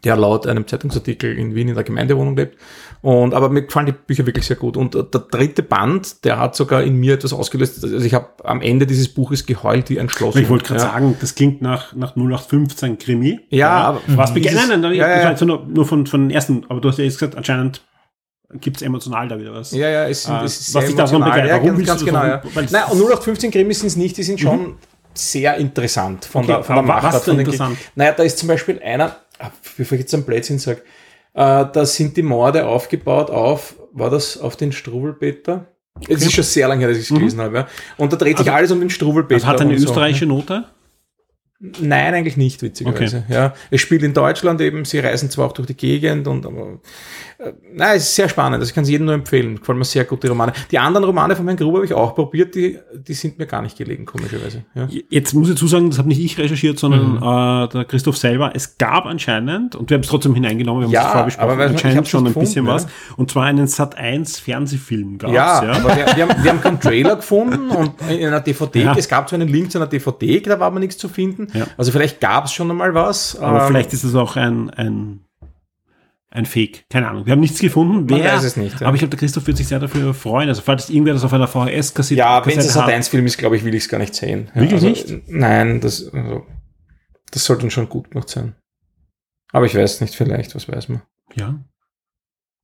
der 0.05 0.17
laut 0.17 0.47
einem 0.47 0.67
Zeitungsartikel 0.67 1.37
in 1.37 1.55
Wien 1.55 1.69
in 1.69 1.75
der 1.75 1.83
Gemeindewohnung 1.85 2.37
lebt. 2.37 2.57
Und 3.01 3.33
aber 3.35 3.49
mir 3.49 3.63
gefallen 3.63 3.87
die 3.87 3.93
Bücher 3.93 4.27
wirklich 4.27 4.47
sehr 4.47 4.57
gut. 4.57 4.77
Und 4.77 4.95
äh, 4.95 5.03
der 5.05 5.21
dritte 5.23 5.63
Band, 5.63 6.25
der 6.25 6.39
hat 6.39 6.55
sogar 6.57 6.83
in 6.83 6.97
mir 6.97 7.15
etwas 7.15 7.33
ausgelöst. 7.33 7.83
Also 7.83 7.97
ich 7.99 8.15
habe 8.15 8.27
am 8.45 8.61
Ende 8.61 8.87
dieses 8.87 9.09
Buches 9.13 9.47
geheult 9.47 9.89
wie 9.91 9.99
ein 9.99 10.09
Schloss. 10.09 10.37
Ich 10.37 10.49
wollte 10.49 10.67
gerade 10.67 10.81
ja. 10.81 10.87
sagen, 10.87 11.17
das 11.21 11.35
klingt 11.35 11.63
nach, 11.63 11.95
nach 11.95 12.17
0815 12.17 12.99
Krimi. 12.99 13.41
Ja, 13.51 13.71
aber 13.71 14.01
Was 14.09 14.35
beginnt? 14.35 14.55
Nein, 14.57 14.69
nein, 14.69 14.81
nein, 14.81 14.95
Ja, 14.95 15.09
ja. 15.09 15.31
jetzt 15.31 15.45
nur, 15.45 15.65
nur 15.67 15.87
von, 15.87 16.07
von 16.07 16.23
den 16.23 16.31
ersten, 16.31 16.65
aber 16.69 16.81
du 16.81 16.89
hast 16.89 16.99
ja 16.99 17.05
jetzt 17.05 17.19
gesagt, 17.19 17.37
anscheinend 17.37 17.83
gibt 18.61 18.77
es 18.79 18.83
emotional 18.83 19.29
da 19.29 19.39
wieder 19.39 19.53
was. 19.55 19.73
Ja, 19.73 19.89
ja, 19.89 20.09
es, 20.09 20.25
sind, 20.25 20.35
Äh, 20.35 20.45
es 20.45 20.61
ist 20.61 20.75
was 20.75 20.87
sehr 20.87 20.97
davon 20.97 21.23
emotional. 21.23 21.43
begeistert? 21.43 21.65
Ja, 21.65 21.73
ganz, 21.73 21.87
ganz 21.87 22.05
genau, 22.05 22.25
ja. 22.25 22.43
Nein, 22.55 22.85
und 22.91 22.99
0815 22.99 23.51
Krimis 23.51 23.81
sind 23.81 23.89
es 23.89 23.97
nicht, 23.97 24.17
die 24.17 24.23
sind 24.23 24.41
schon 24.41 24.77
sehr 25.15 25.57
interessant 25.57 26.25
von 26.25 26.45
Okay, 26.45 26.53
der, 26.53 26.63
von 26.65 26.77
der 26.77 26.89
was 26.89 27.03
Machart. 27.03 27.15
denn 27.15 27.21
Von 27.23 27.37
den 27.37 27.41
interessant? 27.47 27.79
Naja, 27.95 28.13
da 28.13 28.23
ist 28.23 28.39
zum 28.39 28.49
Beispiel 28.49 28.81
einer, 28.83 29.17
bevor 29.77 29.97
ich 29.97 30.03
jetzt 30.03 30.15
einen 30.15 30.25
Blödsinn 30.25 30.59
sage, 30.59 30.83
äh, 31.35 31.67
da 31.73 31.87
sind 31.87 32.17
die 32.17 32.23
Morde 32.23 32.67
aufgebaut 32.67 33.31
auf, 33.31 33.77
war 33.93 34.11
das 34.11 34.39
auf 34.39 34.57
den 34.57 34.73
Struwelpeter? 34.73 35.67
Es 36.09 36.23
ist 36.23 36.33
schon 36.33 36.45
sehr 36.45 36.69
lange 36.69 36.81
her, 36.81 36.89
dass 36.89 36.99
ich 36.99 37.11
es 37.11 37.17
gelesen 37.17 37.41
habe. 37.41 37.57
Ja. 37.57 37.69
Und 37.97 38.13
da 38.13 38.17
dreht 38.17 38.39
sich 38.39 38.51
alles 38.51 38.71
um 38.71 38.81
den 38.81 38.91
Struwelpeter. 38.91 39.41
Das 39.41 39.47
hat 39.47 39.61
eine 39.61 39.71
und 39.71 39.79
so. 39.79 39.89
österreichische 39.89 40.27
Note. 40.27 40.65
Nein, 41.61 42.15
eigentlich 42.15 42.37
nicht, 42.37 42.63
witzigerweise. 42.63 43.25
Ja, 43.29 43.53
es 43.71 43.81
spielt 43.81 44.05
in 44.05 44.15
Deutschland 44.15 44.61
eben, 44.61 44.85
sie 44.85 45.01
reisen 45.01 45.29
zwar 45.29 45.47
auch 45.47 45.53
durch 45.53 45.67
die 45.67 45.77
Gegend 45.77 46.29
und 46.29 46.47
aber, 46.47 46.81
nein, 47.73 47.97
es 47.97 48.05
ist 48.05 48.15
sehr 48.17 48.29
spannend, 48.29 48.57
also 48.61 48.69
ich 48.69 48.75
kann 48.75 48.83
es 48.85 48.91
jedem 48.91 49.07
nur 49.07 49.15
empfehlen. 49.15 49.57
Gefallen 49.61 49.79
mir 49.79 49.85
sehr 49.85 50.05
gut, 50.05 50.23
die 50.23 50.27
Romane. 50.27 50.53
Die 50.71 50.79
anderen 50.79 51.05
Romane 51.05 51.37
von 51.37 51.47
Herrn 51.47 51.57
Gruber 51.57 51.79
habe 51.79 51.87
ich 51.87 51.95
auch 51.95 52.15
probiert, 52.15 52.55
die, 52.55 52.79
die 52.95 53.15
sind 53.15 53.39
mir 53.39 53.47
gar 53.47 53.63
nicht 53.63 53.79
gelegen, 53.79 54.05
komischerweise. 54.07 54.65
Ja. 54.75 54.89
Jetzt 55.09 55.35
muss 55.35 55.49
ich 55.49 55.57
zusagen, 55.57 55.89
das 55.91 55.99
habe 55.99 56.09
nicht 56.09 56.21
ich 56.21 56.37
recherchiert, 56.39 56.79
sondern 56.79 57.17
äh, 57.17 57.69
der 57.69 57.85
Christoph 57.85 58.17
selber. 58.17 58.53
Es 58.55 58.77
gab 58.79 59.07
anscheinend, 59.07 59.77
und 59.77 59.89
wir 59.91 59.97
haben 59.97 60.03
es 60.03 60.09
trotzdem 60.09 60.35
hineingenommen, 60.35 60.83
wir 60.83 60.87
haben 60.87 60.93
Ja, 60.93 61.03
es 61.03 61.07
vorher 61.09 61.25
besprochen, 61.27 61.51
aber 61.51 61.65
anscheinend 61.67 62.09
schon 62.09 62.27
ein 62.27 62.35
bisschen 62.35 62.65
gefunden, 62.65 62.85
was. 62.87 63.17
Und 63.17 63.31
zwar 63.31 63.45
einen 63.45 63.67
Sat1 63.67 64.41
Fernsehfilm 64.43 65.19
gab 65.19 65.31
Ja, 65.31 65.65
ja. 65.65 65.73
aber 65.73 65.97
wir, 65.97 66.07
wir, 66.17 66.29
haben, 66.29 66.43
wir 66.43 66.51
haben 66.51 66.61
keinen 66.61 66.81
Trailer 66.81 67.17
gefunden 67.17 67.71
und 67.71 67.93
in 68.11 68.27
einer 68.27 68.41
DVD, 68.41 68.83
Ja. 68.83 68.95
es 68.97 69.09
gab 69.09 69.31
so 69.31 69.37
einen 69.37 69.49
Link 69.49 69.71
zu 69.71 69.79
einer 69.79 69.87
DVD, 69.87 70.41
da 70.41 70.59
war 70.59 70.67
aber 70.69 70.81
nichts 70.81 70.99
zu 70.99 71.09
finden. 71.09 71.47
Ja. 71.57 71.67
Also 71.77 71.93
vielleicht 71.93 72.21
gab 72.21 72.47
es 72.47 72.53
schon 72.53 72.71
einmal 72.71 72.95
was. 72.95 73.37
Aber 73.39 73.61
ähm, 73.63 73.67
vielleicht 73.69 73.93
ist 73.93 74.03
es 74.05 74.15
auch 74.15 74.37
ein, 74.37 74.71
ein 74.71 75.21
ein 76.31 76.45
Fake. 76.47 76.85
Keine 76.91 77.09
Ahnung. 77.09 77.25
Wir 77.27 77.33
haben 77.33 77.41
nichts 77.41 77.59
gefunden. 77.59 78.07
Man 78.07 78.21
Wer, 78.23 78.35
weiß 78.35 78.45
es 78.45 78.57
nicht, 78.57 78.81
ja. 78.81 78.87
Aber 78.87 78.95
ich 78.95 79.01
glaube, 79.01 79.11
der 79.11 79.19
Christoph 79.19 79.47
wird 79.47 79.57
sich 79.57 79.67
sehr 79.69 79.81
dafür 79.81 80.13
freuen. 80.13 80.49
Also 80.49 80.61
falls 80.63 80.91
irgendwer 80.91 81.15
das 81.15 81.25
auf 81.25 81.33
einer 81.33 81.49
VHS-Kassette 81.49 82.19
Ja, 82.19 82.45
wenn 82.45 82.59
es 82.59 82.77
ein 82.77 82.85
hat. 82.85 82.91
Sat1-Film 82.91 83.27
ist, 83.27 83.39
glaube 83.39 83.57
ich, 83.57 83.65
will 83.65 83.75
ich 83.75 83.85
es 83.85 83.89
gar 83.89 83.99
nicht 83.99 84.15
sehen. 84.15 84.51
Ja, 84.55 84.61
Wirklich 84.61 84.75
also, 84.75 84.89
nicht? 84.89 85.29
Nein, 85.29 85.81
das, 85.81 86.13
also, 86.13 86.47
das 87.31 87.45
sollte 87.45 87.63
dann 87.63 87.71
schon 87.71 87.89
gut 87.89 88.11
gemacht 88.11 88.29
sein. 88.29 88.55
Aber 89.53 89.65
ich 89.67 89.75
weiß 89.75 90.03
nicht, 90.03 90.15
vielleicht, 90.15 90.55
was 90.55 90.69
weiß 90.69 90.91
man. 90.91 91.03
Ja. 91.35 91.59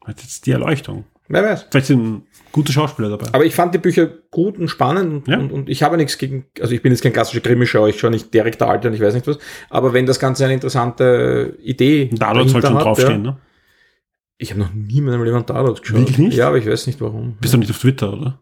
Hat 0.04 0.20
jetzt 0.20 0.44
die 0.44 0.50
Erleuchtung. 0.50 1.04
Wer 1.28 1.42
weiß. 1.42 1.68
Vielleicht 1.70 1.86
sind 1.86 2.24
gute 2.52 2.70
Schauspieler 2.70 3.08
dabei. 3.08 3.28
Aber 3.32 3.46
ich 3.46 3.54
fand 3.54 3.72
die 3.74 3.78
Bücher 3.78 4.06
gut 4.30 4.58
und 4.58 4.68
spannend 4.68 5.10
und, 5.10 5.28
Ja. 5.28 5.38
und, 5.38 5.52
und 5.52 5.70
ich 5.70 5.82
habe 5.82 5.96
nichts 5.96 6.18
gegen, 6.18 6.46
also 6.60 6.74
ich 6.74 6.82
bin 6.82 6.92
jetzt 6.92 7.02
kein 7.02 7.14
klassischer 7.14 7.40
Krimischauer, 7.40 7.88
ich 7.88 7.98
schaue 7.98 8.10
nicht 8.10 8.34
direkt 8.34 8.60
der 8.60 8.68
Alte 8.68 8.88
und 8.88 8.94
ich 8.94 9.00
weiß 9.00 9.14
nicht 9.14 9.26
was, 9.26 9.38
aber 9.70 9.94
wenn 9.94 10.04
das 10.04 10.20
Ganze 10.20 10.44
eine 10.44 10.52
interessante 10.52 11.56
Idee 11.62 12.10
da 12.12 12.34
sollte 12.34 12.50
dahinter 12.50 12.68
schon 12.68 12.76
hat, 12.76 12.84
draufstehen, 12.84 13.24
ja. 13.24 13.30
ne? 13.32 13.38
Ich 14.38 14.50
habe 14.50 14.60
noch 14.60 14.72
nie 14.74 14.98
in 14.98 15.04
meinem 15.04 15.22
Leben 15.24 15.36
einen 15.36 15.46
Tatort 15.46 15.80
geschaut. 15.82 15.98
Wirklich 15.98 16.18
nicht? 16.18 16.36
Ja, 16.36 16.48
aber 16.48 16.58
ich 16.58 16.66
weiß 16.66 16.86
nicht 16.86 17.00
warum. 17.00 17.36
Bist 17.40 17.54
du 17.54 17.58
nicht 17.58 17.70
auf 17.70 17.78
Twitter, 17.78 18.12
oder? 18.12 18.40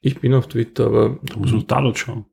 Ich 0.00 0.20
bin 0.20 0.34
auf 0.34 0.48
Twitter, 0.48 0.86
aber 0.86 1.18
Da 1.22 1.36
musst 1.36 1.52
du 1.52 1.62
Tatort 1.62 1.98
schauen. 1.98 2.24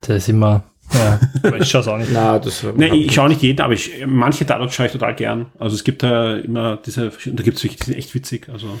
Das 0.00 0.16
ist 0.18 0.28
immer, 0.28 0.64
ja, 0.92 1.18
aber 1.42 1.58
ich 1.58 1.68
schaue 1.68 1.80
es 1.80 1.88
auch 1.88 1.98
nicht. 1.98 2.10
na, 2.12 2.38
das 2.38 2.62
Nee, 2.76 2.88
ich 2.94 3.12
schaue 3.14 3.28
nicht 3.28 3.42
jeden, 3.42 3.60
aber 3.60 3.72
ich, 3.74 4.04
manche 4.06 4.46
Tatort 4.46 4.72
schaue 4.72 4.86
ich 4.86 4.92
total 4.92 5.14
gern. 5.14 5.46
Also 5.58 5.74
es 5.74 5.82
gibt 5.84 6.02
da 6.02 6.36
immer 6.36 6.76
diese, 6.76 7.10
da 7.10 7.42
gibt 7.42 7.56
es 7.58 7.64
wirklich, 7.64 7.76
die 7.80 7.84
sind 7.86 7.96
echt 7.96 8.14
witzig. 8.14 8.48
Also, 8.50 8.78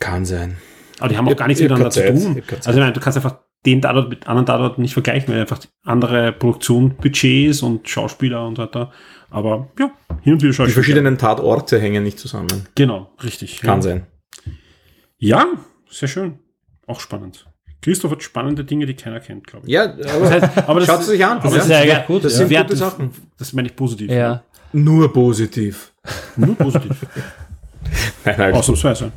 kann 0.00 0.24
sein. 0.24 0.56
aber 0.98 1.08
die 1.10 1.16
haben 1.16 1.26
auch 1.28 1.32
Ich- 1.32 1.36
gar 1.36 1.46
nichts 1.46 1.62
miteinander 1.62 1.90
zu 1.90 2.04
tun. 2.06 2.42
Also 2.56 2.70
ich 2.70 2.76
meine, 2.76 2.92
du 2.92 3.00
kannst 3.00 3.18
einfach 3.18 3.38
den 3.66 3.82
Tatort 3.82 4.08
mit 4.08 4.26
anderen 4.26 4.46
Tatort 4.46 4.78
nicht 4.78 4.92
vergleichen, 4.94 5.32
weil 5.32 5.40
einfach 5.40 5.60
andere 5.84 6.32
Produktionsbudgets 6.32 7.62
und 7.62 7.88
Schauspieler 7.88 8.46
und 8.46 8.56
so 8.56 8.62
weiter. 8.62 8.92
Aber 9.28 9.68
ja, 9.78 9.90
hin 10.22 10.34
und 10.34 10.42
wieder 10.42 10.52
schaue 10.52 10.66
Die 10.66 10.72
verschiedenen 10.72 11.18
Tatorte 11.18 11.80
hängen 11.80 12.04
nicht 12.04 12.18
zusammen. 12.18 12.68
Genau, 12.74 13.10
richtig. 13.22 13.60
Kann 13.60 13.78
ja. 13.78 13.82
sein. 13.82 14.06
Ja, 15.18 15.46
sehr 15.90 16.08
schön. 16.08 16.38
Auch 16.86 17.00
spannend. 17.00 17.46
Christoph 17.82 18.12
hat 18.12 18.22
spannende 18.22 18.64
Dinge, 18.64 18.86
die 18.86 18.94
keiner 18.94 19.20
kennt, 19.20 19.46
glaube 19.46 19.66
ich. 19.66 19.72
Ja, 19.72 19.84
aber 19.84 20.68
Aber 20.68 20.80
das 20.80 20.88
schaut 20.88 21.00
es 21.00 21.06
sich 21.06 21.24
an. 21.24 21.38
Aber 21.38 21.50
ja. 21.50 21.56
das 21.56 21.64
ist 21.64 21.84
Ja, 21.84 22.04
gut, 22.06 22.24
das 22.24 22.32
ja. 22.32 22.38
sind 22.38 22.50
Wert, 22.50 22.66
gute 22.68 22.76
Sachen. 22.76 23.10
Das 23.38 23.52
meine 23.52 23.68
ich 23.68 23.76
positiv. 23.76 24.10
Ja. 24.10 24.42
Nur 24.72 25.12
positiv. 25.12 25.92
Nur 26.36 26.54
positiv. 26.54 27.06
Nein. 28.24 28.54
Ausnahmsweise. 28.54 29.12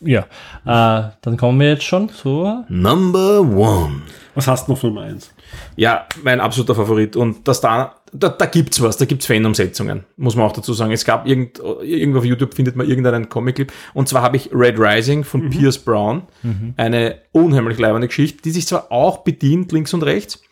Ja, 0.00 0.20
äh, 0.64 1.10
dann 1.20 1.36
kommen 1.36 1.60
wir 1.60 1.70
jetzt 1.70 1.84
schon 1.84 2.08
zu. 2.08 2.64
Number 2.68 3.40
one. 3.40 4.02
Was 4.34 4.46
hast 4.46 4.68
du 4.68 4.72
noch 4.72 4.78
auf 4.78 4.82
Nummer 4.82 5.02
1? 5.02 5.32
Ja, 5.76 6.06
mein 6.22 6.40
absoluter 6.40 6.74
Favorit. 6.74 7.16
Und 7.16 7.48
das 7.48 7.62
da, 7.62 7.94
da, 8.12 8.28
da 8.28 8.46
gibt's 8.46 8.82
was, 8.82 8.98
da 8.98 9.06
gibt's 9.06 9.26
Fan-Umsetzungen, 9.26 10.04
muss 10.18 10.36
man 10.36 10.44
auch 10.44 10.52
dazu 10.52 10.74
sagen. 10.74 10.92
Es 10.92 11.06
gab 11.06 11.26
irgend, 11.26 11.58
irgendwo 11.82 12.18
auf 12.18 12.24
YouTube 12.24 12.52
findet 12.52 12.76
man 12.76 12.86
irgendeinen 12.86 13.30
Comic-Clip. 13.30 13.72
Und 13.94 14.08
zwar 14.08 14.20
habe 14.20 14.36
ich 14.36 14.50
Red 14.52 14.78
Rising 14.78 15.24
von 15.24 15.48
Pierce 15.48 15.78
Brown. 15.78 16.22
Eine 16.76 17.20
unheimlich 17.32 17.78
leibende 17.78 18.08
Geschichte, 18.08 18.42
die 18.42 18.50
sich 18.50 18.66
zwar 18.66 18.92
auch 18.92 19.18
bedient 19.18 19.72
links 19.72 19.94
und 19.94 20.02
rechts, 20.02 20.42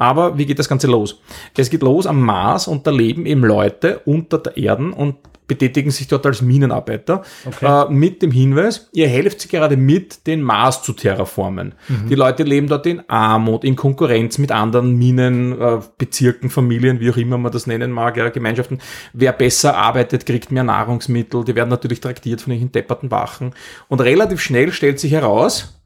aber 0.00 0.38
wie 0.38 0.46
geht 0.46 0.58
das 0.58 0.68
Ganze 0.68 0.86
los? 0.86 1.20
Es 1.54 1.68
geht 1.68 1.82
los 1.82 2.06
am 2.06 2.22
Mars 2.22 2.68
und 2.68 2.86
da 2.86 2.90
leben 2.90 3.26
eben 3.26 3.44
Leute 3.44 4.00
unter 4.06 4.38
der 4.38 4.56
Erden 4.56 4.94
und 4.94 5.16
betätigen 5.50 5.90
sich 5.90 6.06
dort 6.06 6.24
als 6.24 6.40
Minenarbeiter 6.42 7.22
äh, 7.60 7.84
mit 7.92 8.22
dem 8.22 8.30
Hinweis, 8.30 8.88
ihr 8.92 9.08
helft 9.08 9.40
sie 9.40 9.48
gerade 9.48 9.76
mit, 9.76 10.26
den 10.28 10.40
Mars 10.40 10.82
zu 10.84 10.92
terraformen. 10.92 11.74
Die 12.08 12.14
Leute 12.14 12.44
leben 12.44 12.68
dort 12.68 12.86
in 12.86 13.02
Armut, 13.10 13.64
in 13.64 13.74
Konkurrenz 13.74 14.38
mit 14.38 14.52
anderen 14.52 14.96
Minen, 14.96 15.60
äh, 15.60 15.80
Bezirken, 15.98 16.48
Familien, 16.50 17.00
wie 17.00 17.10
auch 17.10 17.16
immer 17.16 17.36
man 17.36 17.50
das 17.50 17.66
nennen 17.66 17.90
mag, 17.90 18.16
ja, 18.16 18.28
Gemeinschaften. 18.28 18.78
Wer 19.12 19.32
besser 19.32 19.76
arbeitet, 19.76 20.24
kriegt 20.24 20.52
mehr 20.52 20.62
Nahrungsmittel. 20.62 21.44
Die 21.44 21.56
werden 21.56 21.68
natürlich 21.68 22.00
traktiert 22.00 22.40
von 22.40 22.52
den 22.52 22.70
depperten 22.70 23.10
Wachen. 23.10 23.52
Und 23.88 24.00
relativ 24.00 24.40
schnell 24.40 24.72
stellt 24.72 25.00
sich 25.00 25.10
heraus, 25.12 25.76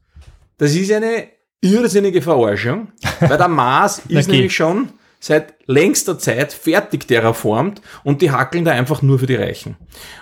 das 0.59 0.75
ist 0.75 0.91
eine 0.91 1.25
irrsinnige 1.61 2.21
Verarschung, 2.21 2.89
weil 3.19 3.37
der 3.37 3.47
Mars 3.47 3.99
ist 4.07 4.27
Okay. 4.27 4.31
nämlich 4.35 4.55
schon 4.55 4.89
seit 5.25 5.55
längster 5.65 6.19
Zeit 6.19 6.53
fertig 6.53 7.07
terraformt 7.07 7.81
und 8.03 8.21
die 8.21 8.29
hackeln 8.29 8.63
da 8.63 8.73
einfach 8.73 9.01
nur 9.01 9.17
für 9.17 9.25
die 9.25 9.33
Reichen. 9.33 9.75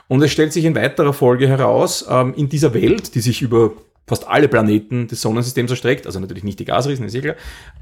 Und 0.07 0.23
es 0.23 0.31
stellt 0.31 0.53
sich 0.53 0.63
in 0.63 0.75
weiterer 0.75 1.11
Folge 1.11 1.45
heraus, 1.49 2.05
ähm, 2.09 2.33
in 2.35 2.47
dieser 2.47 2.73
Welt, 2.73 3.13
die 3.13 3.19
sich 3.19 3.41
über 3.41 3.71
fast 4.07 4.25
alle 4.29 4.47
Planeten 4.47 5.09
des 5.09 5.21
Sonnensystems 5.21 5.71
erstreckt, 5.71 6.05
also 6.05 6.21
natürlich 6.21 6.45
nicht 6.45 6.59
die 6.59 6.65
Gasriesen, 6.65 7.05
ist 7.05 7.15
eh 7.15 7.21
klar, 7.21 7.35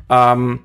ähm, 0.09 0.61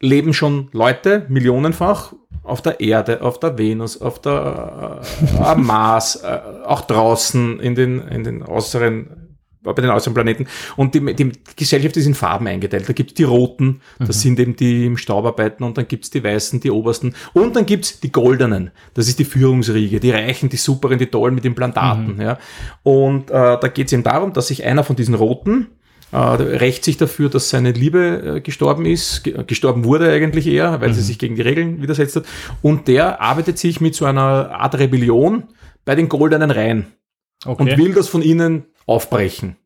leben 0.00 0.32
schon 0.32 0.70
Leute, 0.72 1.26
millionenfach, 1.28 2.14
auf 2.42 2.62
der 2.62 2.80
Erde, 2.80 3.20
auf 3.20 3.38
der 3.38 3.58
Venus, 3.58 4.00
auf 4.00 4.22
der 4.22 5.02
äh, 5.38 5.54
Mars, 5.54 6.16
äh, 6.16 6.40
auch 6.64 6.80
draußen 6.80 7.60
in 7.60 7.74
den, 7.74 8.00
in 8.08 8.24
den 8.24 8.42
äußeren 8.42 9.21
bei 9.62 9.72
den 9.72 9.90
äußeren 9.90 10.14
Planeten. 10.14 10.46
Und 10.76 10.94
die, 10.94 11.14
die 11.14 11.32
Gesellschaft 11.56 11.96
ist 11.96 12.06
in 12.06 12.14
Farben 12.14 12.46
eingeteilt. 12.46 12.88
Da 12.88 12.92
gibt's 12.92 13.14
die 13.14 13.24
Roten, 13.24 13.80
das 13.98 14.20
sind 14.20 14.38
eben 14.40 14.56
die, 14.56 14.86
im 14.86 14.96
Staub 14.96 15.24
arbeiten, 15.24 15.62
und 15.64 15.78
dann 15.78 15.88
gibt's 15.88 16.10
die 16.10 16.22
Weißen, 16.22 16.60
die 16.60 16.70
Obersten. 16.70 17.14
Und 17.32 17.56
dann 17.56 17.66
gibt's 17.66 18.00
die 18.00 18.10
Goldenen. 18.10 18.70
Das 18.94 19.08
ist 19.08 19.18
die 19.18 19.24
Führungsriege, 19.24 20.00
die 20.00 20.10
Reichen, 20.10 20.48
die 20.48 20.56
Superen, 20.56 20.98
die 20.98 21.06
Tollen 21.06 21.34
mit 21.34 21.44
Implantaten. 21.44 22.20
Ja. 22.20 22.38
Und 22.82 23.30
äh, 23.30 23.32
da 23.32 23.68
geht's 23.68 23.92
eben 23.92 24.02
darum, 24.02 24.32
dass 24.32 24.48
sich 24.48 24.64
einer 24.64 24.84
von 24.84 24.96
diesen 24.96 25.14
Roten 25.14 25.68
äh, 26.12 26.16
rächt 26.18 26.84
sich 26.84 26.98
dafür, 26.98 27.30
dass 27.30 27.48
seine 27.48 27.72
Liebe 27.72 28.36
äh, 28.36 28.40
gestorben 28.40 28.84
ist, 28.84 29.24
ge 29.24 29.44
gestorben 29.46 29.84
wurde 29.84 30.12
eigentlich 30.12 30.46
eher, 30.46 30.80
weil 30.80 30.92
sie 30.92 31.00
sich 31.00 31.18
gegen 31.18 31.36
die 31.36 31.42
Regeln 31.42 31.80
widersetzt 31.80 32.16
hat. 32.16 32.24
Und 32.60 32.86
der 32.86 33.22
arbeitet 33.22 33.58
sich 33.58 33.80
mit 33.80 33.94
so 33.94 34.04
einer 34.04 34.50
Art 34.50 34.78
Rebellion 34.78 35.44
bei 35.84 35.94
den 35.94 36.08
Goldenen 36.08 36.50
rein 36.50 36.86
Okay. 37.44 37.62
und 37.62 37.76
will 37.78 37.92
das 37.92 38.08
von 38.08 38.22
ihnen 38.22 38.66
aufbrechen. 38.86 39.56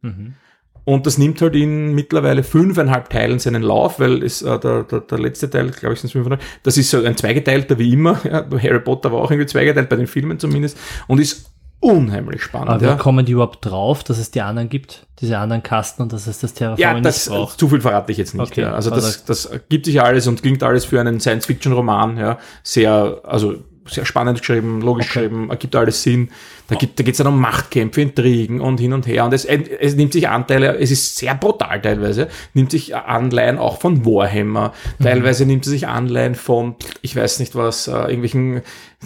Und 0.85 1.05
das 1.05 1.19
nimmt 1.19 1.43
halt 1.43 1.57
in 1.57 1.95
mittlerweile 1.97 2.45
fünfeinhalb 2.45 3.11
Teilen 3.11 3.41
seinen 3.41 3.63
Lauf, 3.63 3.99
weil 3.99 4.23
es, 4.23 4.43
äh, 4.43 4.57
der, 4.61 4.85
der, 4.85 5.01
der 5.01 5.19
letzte 5.19 5.51
Teil, 5.51 5.71
glaube 5.71 5.95
ich, 5.95 6.01
sind 6.01 6.09
es 6.09 6.13
fünfeinhalb. 6.13 6.41
Das 6.63 6.79
ist 6.79 6.91
so 6.91 7.03
ein 7.03 7.17
zweigeteilter 7.17 7.77
wie 7.79 7.93
immer. 7.93 8.21
Ja, 8.25 8.45
Harry 8.51 8.79
Potter 8.81 9.11
war 9.11 9.21
auch 9.21 9.31
irgendwie 9.33 9.47
zweigeteilt, 9.47 9.89
bei 9.89 9.97
den 9.97 10.07
Filmen 10.07 10.39
zumindest. 10.39 10.79
Und 11.09 11.21
ist 11.21 11.51
unheimlich 11.81 12.43
spannend. 12.43 12.69
Aber 12.69 12.81
wie 12.81 12.85
ja. 12.85 12.95
kommen 12.95 13.27
die 13.27 13.33
überhaupt 13.33 13.65
drauf, 13.65 14.05
dass 14.05 14.19
es 14.19 14.31
die 14.31 14.43
anderen 14.43 14.69
gibt? 14.69 15.07
Diese 15.21 15.39
anderen 15.39 15.65
Kasten 15.65 16.03
und 16.03 16.13
dass 16.13 16.29
es 16.29 16.39
das 16.39 16.55
Terraforming 16.55 16.83
Ja, 16.83 16.95
nicht 16.95 17.05
das, 17.05 17.29
braucht? 17.29 17.59
zu 17.59 17.69
viel 17.69 17.81
verrate 17.81 18.13
ich 18.13 18.19
jetzt 18.19 18.35
nicht. 18.35 18.53
Okay, 18.53 18.63
ja. 18.63 18.73
Also 18.73 18.93
also- 18.93 19.07
das, 19.07 19.25
das 19.25 19.51
gibt 19.69 19.87
sich 19.87 20.01
alles 20.01 20.29
und 20.29 20.41
klingt 20.41 20.63
alles 20.63 20.85
für 20.85 21.01
einen 21.01 21.19
Science-Fiction-Roman. 21.19 22.17
Ja. 22.17 22.39
Sehr, 22.63 23.21
also 23.25 23.57
sehr 23.89 24.05
spannend 24.05 24.41
geschrieben, 24.41 24.81
logisch 24.81 25.07
geschrieben, 25.07 25.51
ergibt 25.51 25.75
alles 25.77 26.03
Sinn. 26.03 26.31
Da, 26.69 26.75
gibt, 26.75 26.99
da 26.99 27.05
geht 27.05 27.15
es 27.15 27.19
dann 27.19 27.29
um 27.29 27.41
Machtkämpfe, 27.41 28.01
Intrigen 28.01 28.61
und 28.61 28.81
hin 28.81 28.93
und 28.93 29.07
her. 29.07 29.25
Und 29.25 29.33
es, 29.33 29.45
es 29.45 29.95
nimmt 29.95 30.13
sich 30.13 30.29
Anteile, 30.29 30.77
es 30.79 30.91
ist 30.91 31.17
sehr 31.17 31.35
brutal 31.35 31.81
teilweise, 31.81 32.29
nimmt 32.55 32.73
sich 32.73 32.97
Anleihen 32.97 33.59
auch 33.59 33.81
von 33.81 34.05
Warhammer. 34.05 34.73
Teilweise 35.03 35.47
nimmt 35.47 35.65
es 35.65 35.71
sich 35.71 35.87
Anleihen 35.87 36.35
von, 36.35 36.75
ich 37.03 37.15
weiß 37.15 37.39
nicht 37.39 37.55
was, 37.55 37.89
äh, 37.89 37.93
irgendwelchen 37.93 38.63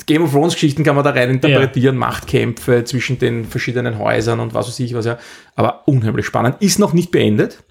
Game 0.07 0.23
of 0.23 0.32
Thrones 0.32 0.55
Geschichten 0.55 0.85
kann 0.85 0.94
man 0.94 1.05
da 1.05 1.11
rein 1.11 1.31
interpretieren, 1.31 1.97
Machtkämpfe 1.97 2.85
zwischen 2.85 3.19
den 3.19 3.44
verschiedenen 3.44 3.98
Häusern 3.98 4.40
und 4.40 4.55
was 4.55 4.69
weiß 4.69 4.81
ich 4.81 4.94
was 4.94 5.05
ja. 5.05 5.19
Aber 5.57 5.86
unheimlich 5.86 6.27
spannend. 6.27 6.57
Ist 6.61 6.78
noch 6.78 6.93
nicht 6.93 7.11
beendet 7.11 7.62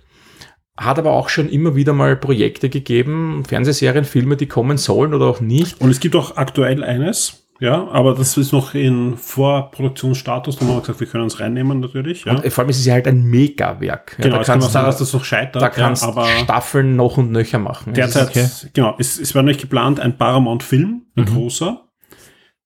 hat 0.79 0.97
aber 0.97 1.11
auch 1.11 1.29
schon 1.29 1.49
immer 1.49 1.75
wieder 1.75 1.93
mal 1.93 2.15
Projekte 2.15 2.69
gegeben, 2.69 3.43
Fernsehserien, 3.47 4.05
Filme, 4.05 4.37
die 4.37 4.47
kommen 4.47 4.77
sollen 4.77 5.13
oder 5.13 5.25
auch 5.27 5.41
nicht. 5.41 5.79
Und 5.81 5.89
es 5.91 5.99
gibt 5.99 6.15
auch 6.15 6.37
aktuell 6.37 6.83
eines, 6.83 7.45
ja, 7.59 7.87
aber 7.89 8.15
das 8.15 8.37
ist 8.37 8.53
noch 8.53 8.73
in 8.73 9.17
Vorproduktionsstatus. 9.17 10.55
Da 10.57 10.65
haben 10.65 10.75
wir 10.75 10.79
gesagt, 10.81 10.99
wir 10.99 11.07
können 11.07 11.23
uns 11.25 11.39
reinnehmen 11.39 11.79
natürlich. 11.81 12.23
Ja. 12.25 12.33
Und 12.35 12.47
vor 12.53 12.61
allem 12.63 12.69
ist 12.69 12.79
es 12.79 12.85
ja 12.85 12.93
halt 12.93 13.07
ein 13.07 13.23
Megawerk. 13.25 14.15
Ja, 14.17 14.23
genau, 14.23 14.35
da 14.37 14.41
es 14.41 14.47
kann 14.47 14.59
auch 14.59 14.61
kannst 14.61 14.73
sein, 14.73 14.83
du- 14.83 14.87
dass 14.87 14.97
das 14.99 15.13
noch 15.13 15.25
scheitert. 15.25 15.61
da 15.61 15.69
kannst 15.69 16.03
ja, 16.03 16.09
aber 16.09 16.25
Staffeln 16.25 16.95
noch 16.95 17.17
und 17.17 17.31
nöcher 17.31 17.59
machen. 17.59 17.93
derzeit, 17.93 18.29
okay. 18.29 18.47
genau, 18.73 18.95
es, 18.97 19.19
es 19.19 19.35
war 19.35 19.43
nicht 19.43 19.59
geplant, 19.59 19.99
ein 19.99 20.17
Paramount-Film, 20.17 21.01
ein 21.17 21.25
großer. 21.25 21.81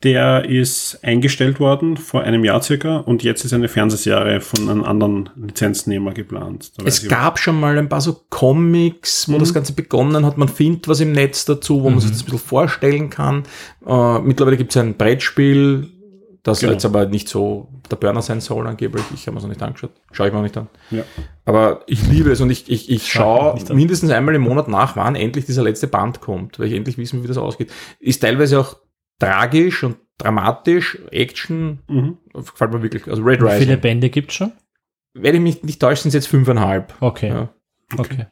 Der 0.04 0.44
ist 0.44 1.00
eingestellt 1.02 1.62
worden 1.62 1.96
vor 1.96 2.24
einem 2.24 2.44
Jahr 2.44 2.62
circa 2.62 2.98
und 2.98 3.24
jetzt 3.24 3.46
ist 3.46 3.54
eine 3.54 3.70
Fernsehserie 3.70 4.42
von 4.42 4.70
einem 4.70 4.84
anderen 4.84 5.30
Lizenznehmer 5.36 6.14
geplant. 6.14 6.74
Da 6.78 6.84
Es 6.86 7.08
gab 7.08 7.40
schon 7.40 7.58
mal 7.58 7.78
ein 7.78 7.88
paar 7.88 8.02
so 8.02 8.22
Comics, 8.30 9.32
wo 9.32 9.38
das 9.38 9.54
Ganze 9.54 9.74
begonnen 9.74 10.26
hat. 10.26 10.38
Man 10.38 10.50
findet 10.50 10.90
was 10.90 11.00
im 11.00 11.14
Netz 11.14 11.46
dazu, 11.46 11.84
wo 11.84 11.90
man 11.90 12.02
sich 12.02 12.12
das 12.12 12.22
ein 12.22 12.26
bisschen 12.26 12.40
vorstellen 12.40 13.10
kann. 13.10 13.44
Äh, 13.88 14.20
mittlerweile 14.20 14.58
gibt 14.58 14.76
es 14.76 14.78
ein 14.82 14.96
Brettspiel, 14.96 15.90
das 16.44 16.60
Genau. 16.60 16.74
jetzt 16.74 16.84
aber 16.84 17.06
nicht 17.06 17.30
so 17.30 17.70
der 17.90 17.96
Burner 17.96 18.22
sein 18.22 18.42
soll 18.42 18.68
angeblich. 18.68 19.06
Ich 19.14 19.26
habe 19.28 19.36
mir 19.36 19.38
es 19.38 19.44
noch 19.44 19.50
nicht 19.50 19.62
angeschaut. 19.64 19.92
Schaue 20.12 20.28
ich 20.28 20.34
mir 20.34 20.40
auch 20.40 20.44
nicht 20.44 20.58
an. 20.58 20.68
Ja. 20.92 21.04
Aber 21.46 21.84
ich 21.88 22.06
liebe 22.08 22.32
es 22.32 22.42
und 22.42 22.50
ich, 22.50 22.70
ich, 22.70 22.90
ich 22.90 23.10
schaue 23.10 23.58
mindestens 23.74 24.12
einmal 24.12 24.36
im 24.36 24.42
Monat 24.42 24.68
nach, 24.68 24.98
wann 24.98 25.16
endlich 25.16 25.46
dieser 25.46 25.64
letzte 25.64 25.88
Band 25.88 26.20
kommt, 26.20 26.60
weil 26.60 26.68
ich 26.68 26.74
endlich 26.74 26.98
wissen 26.98 27.18
will, 27.18 27.24
wie 27.24 27.28
das 27.30 27.38
ausgeht. 27.38 27.72
Ist 28.00 28.22
teilweise 28.22 28.60
auch 28.60 28.76
tragisch 29.19 29.84
und 29.84 29.98
dramatisch, 30.18 30.98
Action, 31.11 31.80
Mhm. 31.88 32.18
gefällt 32.34 32.72
mir 32.73 32.81
wirklich. 32.84 33.07
Also 33.07 33.23
Red 33.23 33.41
Wie 33.41 33.49
viele 33.49 33.60
Rising. 33.73 33.81
Bände 33.81 34.10
gibt's 34.10 34.35
schon? 34.35 34.52
Wenn 35.14 35.35
ich 35.35 35.41
mich 35.41 35.64
nicht 35.64 35.80
täusche, 35.80 36.03
sind 36.03 36.10
es 36.10 36.14
jetzt 36.15 36.27
fünfeinhalb. 36.27 36.94
Okay. 36.99 37.30
Ja. 37.30 37.49
Okay. 37.98 38.27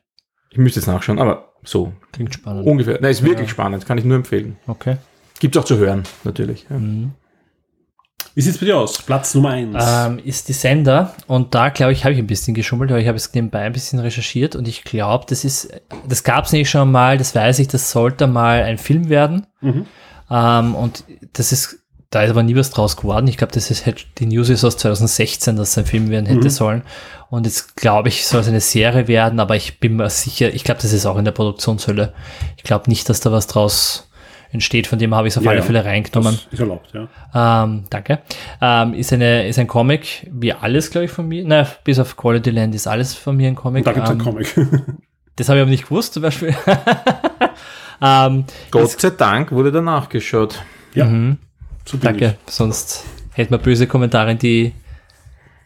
Ich 0.49 0.57
müsste 0.57 0.79
jetzt 0.79 0.87
nachschauen, 0.87 1.19
aber 1.19 1.53
so 1.63 1.93
Klingt 2.11 2.33
spannend. 2.33 2.65
ungefähr. 2.67 2.97
Nein, 3.01 3.11
ist 3.11 3.23
wirklich 3.23 3.49
spannend, 3.49 3.85
kann 3.85 3.97
ich 3.97 4.03
nur 4.05 4.15
empfehlen. 4.17 4.57
Okay. 4.67 4.97
Gibt 5.39 5.55
es 5.55 5.61
auch 5.61 5.65
zu 5.65 5.77
hören, 5.77 6.03
natürlich. 6.23 6.65
Ja. 6.69 6.79
Wie 8.33 8.41
sieht's 8.41 8.59
bei 8.59 8.65
dir 8.65 8.77
aus? 8.77 9.01
Platz 9.01 9.35
Nummer 9.35 9.49
eins. 9.49 9.75
ähm, 9.85 10.19
ist 10.23 10.47
die 10.47 10.53
Sender 10.53 11.13
und 11.27 11.53
da 11.53 11.69
glaube 11.69 11.91
ich, 11.91 12.03
habe 12.05 12.13
ich 12.13 12.19
ein 12.19 12.27
bisschen 12.27 12.53
geschummelt, 12.53 12.89
aber 12.91 12.99
ich 12.99 13.07
habe 13.07 13.17
es 13.17 13.33
nebenbei 13.33 13.59
ein 13.61 13.73
bisschen 13.73 13.99
recherchiert 13.99 14.55
und 14.55 14.67
ich 14.67 14.83
glaube, 14.85 15.25
das 15.27 15.43
ist, 15.43 15.69
das 16.07 16.23
gab 16.23 16.45
es 16.45 16.53
nicht 16.53 16.69
schon 16.69 16.91
mal, 16.91 17.17
das 17.17 17.35
weiß 17.35 17.59
ich, 17.59 17.67
das 17.67 17.91
sollte 17.91 18.27
mal 18.27 18.63
ein 18.63 18.77
Film 18.77 19.09
werden. 19.09 19.47
Mhm. 19.59 19.85
Ähm, 20.31 20.75
und 20.75 21.03
das 21.33 21.51
ist, 21.51 21.77
da 22.09 22.23
ist 22.23 22.29
aber 22.31 22.43
nie 22.43 22.55
was 22.55 22.71
draus 22.71 22.97
geworden. 22.97 23.27
Ich 23.27 23.37
glaube, 23.37 23.53
das 23.53 23.69
ist 23.69 23.85
halt, 23.85 24.05
die 24.19 24.25
News 24.25 24.49
ist 24.49 24.63
aus 24.63 24.77
2016, 24.77 25.55
dass 25.57 25.69
es 25.69 25.77
ein 25.77 25.85
Film 25.85 26.09
werden 26.09 26.25
hätte 26.25 26.45
Mhm. 26.45 26.49
sollen. 26.49 26.81
Und 27.29 27.45
jetzt 27.45 27.75
glaube 27.77 28.09
ich, 28.09 28.25
soll 28.25 28.41
es 28.41 28.47
eine 28.47 28.59
Serie 28.61 29.07
werden, 29.07 29.39
aber 29.39 29.55
ich 29.55 29.79
bin 29.79 29.95
mir 29.95 30.09
sicher, 30.09 30.53
ich 30.53 30.63
glaube, 30.63 30.81
das 30.81 30.91
ist 30.93 31.05
auch 31.05 31.17
in 31.17 31.25
der 31.25 31.31
Produktionshölle. 31.31 32.13
Ich 32.57 32.63
glaube 32.63 32.89
nicht, 32.89 33.07
dass 33.09 33.19
da 33.21 33.31
was 33.31 33.47
draus 33.47 34.09
entsteht, 34.51 34.87
von 34.87 34.99
dem 34.99 35.15
habe 35.15 35.29
ich 35.29 35.33
es 35.33 35.37
auf 35.37 35.45
Ja, 35.45 35.51
alle. 35.51 35.63
Fälle 35.63 35.85
reingenommen. 35.85 36.37
Ist 36.51 36.59
erlaubt, 36.59 36.91
ja. 36.93 37.63
Ähm, 37.63 37.85
danke. 37.89 38.19
Ähm, 38.61 38.93
ist, 38.93 39.13
eine, 39.13 39.47
ist 39.47 39.57
ein 39.59 39.67
Comic, 39.67 40.29
wie 40.29 40.51
alles, 40.51 40.91
glaube 40.91 41.05
ich, 41.05 41.11
von 41.11 41.25
mir. 41.25 41.43
Na, 41.45 41.65
bis 41.85 41.99
auf 41.99 42.17
Quality 42.17 42.49
Land 42.49 42.75
ist 42.75 42.85
alles 42.85 43.13
von 43.13 43.37
mir 43.37 43.47
ein 43.47 43.55
Comic. 43.55 43.87
Und 43.87 43.87
da 43.87 43.93
gibt's 43.93 44.09
ähm, 44.09 44.17
einen 44.19 44.25
Comic. 44.25 44.53
Das 45.37 45.47
habe 45.47 45.59
ich 45.59 45.61
aber 45.61 45.71
nicht 45.71 45.85
gewusst, 45.85 46.13
zum 46.13 46.23
Beispiel. 46.23 46.53
ähm, 48.01 48.45
Gott 48.71 48.99
sei 48.99 49.09
Dank 49.11 49.51
wurde 49.51 49.71
da 49.71 49.81
nachgeschaut. 49.81 50.63
ja, 50.93 51.05
mhm, 51.05 51.37
so 51.85 51.97
danke. 51.97 52.37
Sonst 52.47 53.05
hätten 53.33 53.51
wir 53.51 53.57
böse 53.57 53.87
Kommentare 53.87 54.31
in 54.31 54.37
die, 54.37 54.73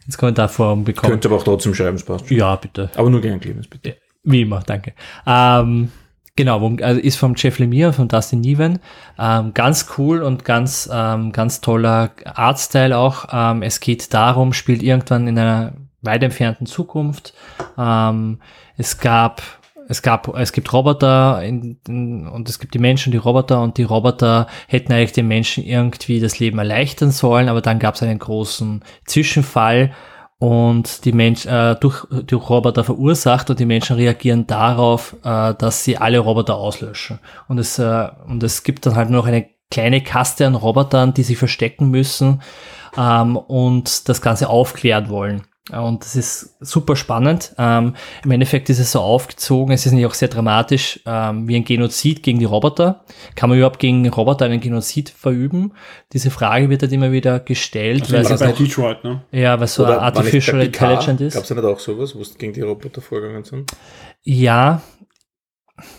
ins 0.06 0.18
Kommentarforum 0.18 0.84
bekommen. 0.84 1.12
Könnte 1.12 1.28
aber 1.28 1.36
auch 1.36 1.44
trotzdem 1.44 1.74
schreiben, 1.74 1.96
es 1.96 2.04
passt. 2.04 2.28
schon. 2.28 2.36
Ja, 2.36 2.56
bitte. 2.56 2.90
Aber 2.96 3.10
nur 3.10 3.20
gern 3.20 3.40
Clemens, 3.40 3.68
bitte. 3.68 3.96
Wie 4.22 4.42
immer, 4.42 4.60
danke. 4.66 4.92
Ähm, 5.26 5.90
genau, 6.34 6.76
also 6.82 7.00
ist 7.00 7.16
vom 7.16 7.34
Jeff 7.36 7.58
Lemire 7.58 7.88
und 7.88 7.94
von 7.94 8.08
Dustin 8.08 8.40
Niven. 8.40 8.80
Ähm, 9.18 9.54
ganz 9.54 9.86
cool 9.96 10.22
und 10.22 10.44
ganz, 10.44 10.90
ähm, 10.92 11.32
ganz 11.32 11.60
toller 11.60 12.10
Artstyle 12.24 12.96
auch. 12.96 13.26
Ähm, 13.32 13.62
es 13.62 13.80
geht 13.80 14.12
darum, 14.12 14.52
spielt 14.52 14.82
irgendwann 14.82 15.28
in 15.28 15.38
einer 15.38 15.74
weit 16.02 16.22
entfernten 16.22 16.66
Zukunft. 16.66 17.34
Ähm, 17.78 18.40
es 18.76 18.98
gab 18.98 19.42
es 19.88 20.02
gab, 20.02 20.36
es 20.36 20.52
gibt 20.52 20.72
Roboter 20.72 21.42
in, 21.42 21.78
in, 21.86 22.26
und 22.26 22.48
es 22.48 22.58
gibt 22.58 22.74
die 22.74 22.78
Menschen, 22.78 23.12
die 23.12 23.18
Roboter 23.18 23.62
und 23.62 23.78
die 23.78 23.84
Roboter 23.84 24.46
hätten 24.68 24.92
eigentlich 24.92 25.12
den 25.12 25.28
Menschen 25.28 25.64
irgendwie 25.64 26.20
das 26.20 26.38
Leben 26.38 26.58
erleichtern 26.58 27.10
sollen, 27.10 27.48
aber 27.48 27.60
dann 27.60 27.78
gab 27.78 27.94
es 27.94 28.02
einen 28.02 28.18
großen 28.18 28.84
Zwischenfall 29.06 29.92
und 30.38 31.04
die 31.04 31.12
Menschen 31.12 31.50
äh, 31.50 31.76
durch, 31.76 32.04
durch 32.26 32.50
Roboter 32.50 32.84
verursacht 32.84 33.48
und 33.48 33.58
die 33.58 33.64
Menschen 33.64 33.96
reagieren 33.96 34.46
darauf, 34.46 35.16
äh, 35.24 35.54
dass 35.54 35.84
sie 35.84 35.96
alle 35.96 36.18
Roboter 36.18 36.56
auslöschen. 36.56 37.20
Und 37.48 37.58
es, 37.58 37.78
äh, 37.78 38.08
und 38.26 38.42
es 38.42 38.62
gibt 38.62 38.84
dann 38.84 38.96
halt 38.96 39.08
nur 39.08 39.22
noch 39.22 39.28
eine 39.28 39.48
kleine 39.70 40.02
Kaste 40.02 40.46
an 40.46 40.54
Robotern, 40.54 41.14
die 41.14 41.22
sich 41.22 41.38
verstecken 41.38 41.90
müssen 41.90 42.42
ähm, 42.98 43.36
und 43.36 44.08
das 44.08 44.20
Ganze 44.20 44.48
aufklären 44.48 45.08
wollen. 45.08 45.46
Und 45.72 46.04
das 46.04 46.14
ist 46.14 46.56
super 46.60 46.94
spannend. 46.94 47.52
Ähm, 47.58 47.94
Im 48.24 48.30
Endeffekt 48.30 48.70
ist 48.70 48.78
es 48.78 48.92
so 48.92 49.00
aufgezogen, 49.00 49.74
es 49.74 49.84
ist 49.84 49.92
nicht 49.92 50.06
auch 50.06 50.14
sehr 50.14 50.28
dramatisch, 50.28 51.00
ähm, 51.06 51.48
wie 51.48 51.56
ein 51.56 51.64
Genozid 51.64 52.22
gegen 52.22 52.38
die 52.38 52.44
Roboter. 52.44 53.04
Kann 53.34 53.48
man 53.50 53.58
überhaupt 53.58 53.80
gegen 53.80 54.08
Roboter 54.08 54.44
einen 54.44 54.60
Genozid 54.60 55.10
verüben? 55.10 55.72
Diese 56.12 56.30
Frage 56.30 56.70
wird 56.70 56.82
halt 56.82 56.92
immer 56.92 57.10
wieder 57.10 57.40
gestellt, 57.40 58.02
Also 58.02 58.14
weil 58.14 58.22
es 58.32 58.40
bei 58.40 58.52
auch, 58.52 58.56
Detroit, 58.56 59.02
ne? 59.02 59.24
ja, 59.32 59.58
weil 59.58 59.64
es 59.64 59.74
so 59.74 59.84
artificial 59.84 60.62
intelligent 60.62 61.20
ist. 61.20 61.34
Gab 61.34 61.42
es 61.42 61.48
da 61.48 61.56
nicht 61.56 61.64
auch 61.64 61.80
sowas, 61.80 62.14
wo 62.14 62.20
es 62.20 62.38
gegen 62.38 62.52
die 62.52 62.60
Roboter 62.60 63.00
vorgegangen 63.00 63.44
sind? 63.44 63.72
Ja, 64.22 64.82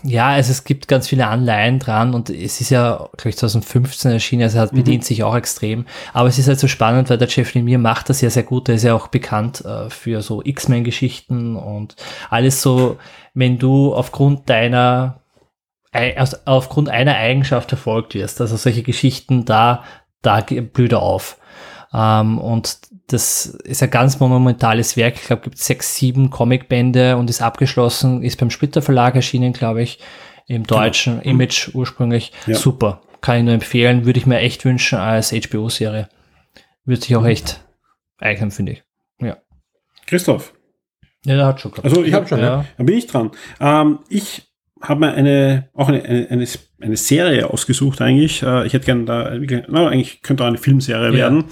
ja, 0.03 0.29
also 0.29 0.51
es 0.51 0.63
gibt 0.63 0.87
ganz 0.87 1.07
viele 1.07 1.27
Anleihen 1.27 1.77
dran 1.77 2.15
und 2.15 2.31
es 2.31 2.61
ist 2.61 2.71
ja, 2.71 2.95
glaube 3.15 3.29
ich, 3.29 3.37
2015 3.37 4.11
erschienen, 4.11 4.43
also 4.43 4.57
er 4.57 4.63
hat 4.63 4.71
bedient 4.71 5.05
sich 5.05 5.23
auch 5.23 5.35
extrem. 5.35 5.85
Aber 6.13 6.27
es 6.27 6.39
ist 6.39 6.47
halt 6.47 6.59
so 6.59 6.67
spannend, 6.67 7.09
weil 7.09 7.19
der 7.19 7.27
Jeff 7.27 7.53
Lemire 7.53 7.77
macht 7.77 8.09
das 8.09 8.21
ja 8.21 8.29
sehr 8.31 8.43
gut. 8.43 8.67
Der 8.67 8.75
ist 8.75 8.83
ja 8.83 8.95
auch 8.95 9.07
bekannt 9.07 9.63
äh, 9.65 9.89
für 9.91 10.21
so 10.23 10.41
X-Men-Geschichten 10.43 11.55
und 11.55 11.95
alles 12.31 12.61
so, 12.63 12.97
wenn 13.35 13.59
du 13.59 13.93
aufgrund 13.93 14.49
deiner, 14.49 15.21
aufgrund 16.45 16.89
einer 16.89 17.15
Eigenschaft 17.15 17.69
verfolgt 17.69 18.15
wirst, 18.15 18.41
also 18.41 18.57
solche 18.57 18.83
Geschichten, 18.83 19.45
da, 19.45 19.83
da 20.23 20.41
blüht 20.41 20.91
er 20.91 21.03
auf. 21.03 21.37
Ähm, 21.93 22.37
und 22.37 22.79
das 23.07 23.45
ist 23.45 23.81
ein 23.83 23.89
ganz 23.89 24.19
monumentales 24.19 24.97
Werk. 24.97 25.15
Ich 25.15 25.23
glaube, 25.23 25.43
gibt 25.43 25.57
sechs, 25.57 25.95
sieben 25.95 26.29
Comicbände 26.29 27.17
und 27.17 27.29
ist 27.29 27.41
abgeschlossen, 27.41 28.23
ist 28.23 28.39
beim 28.39 28.49
Splitter 28.49 28.81
Verlag 28.81 29.15
erschienen, 29.15 29.53
glaube 29.53 29.81
ich, 29.81 29.99
im 30.47 30.65
deutschen 30.65 31.21
Image 31.21 31.69
ursprünglich. 31.73 32.31
Ja. 32.45 32.55
Super. 32.55 33.01
Kann 33.21 33.37
ich 33.37 33.43
nur 33.43 33.53
empfehlen. 33.53 34.05
Würde 34.05 34.19
ich 34.19 34.25
mir 34.25 34.39
echt 34.39 34.65
wünschen 34.65 34.97
als 34.97 35.31
HBO-Serie. 35.31 36.09
Würde 36.85 37.01
sich 37.01 37.15
auch 37.15 37.25
echt 37.25 37.61
eignen, 38.19 38.51
finde 38.51 38.73
ich. 38.73 38.83
Ja. 39.19 39.37
Christoph. 40.05 40.53
Ja, 41.25 41.35
der 41.35 41.45
hat 41.45 41.59
schon 41.59 41.71
gehabt. 41.71 41.85
Also 41.85 42.03
ich 42.03 42.13
habe 42.13 42.27
schon, 42.27 42.39
ja. 42.39 42.45
ja. 42.45 42.65
Dann 42.77 42.85
bin 42.85 42.97
ich 42.97 43.07
dran. 43.07 43.31
Ähm, 43.59 43.99
ich 44.07 44.46
habe 44.81 45.01
mir 45.01 45.13
eine, 45.13 45.69
auch 45.73 45.87
eine, 45.89 46.03
eine, 46.03 46.45
eine, 46.79 46.97
Serie 46.97 47.49
ausgesucht 47.49 48.01
eigentlich. 48.01 48.43
Äh, 48.43 48.65
ich 48.67 48.73
hätte 48.73 48.85
gerne 48.85 49.05
da, 49.05 49.31
na, 49.67 49.87
eigentlich 49.87 50.21
könnte 50.21 50.43
auch 50.43 50.47
eine 50.47 50.57
Filmserie 50.57 51.07
Ja. 51.07 51.13
werden. 51.13 51.45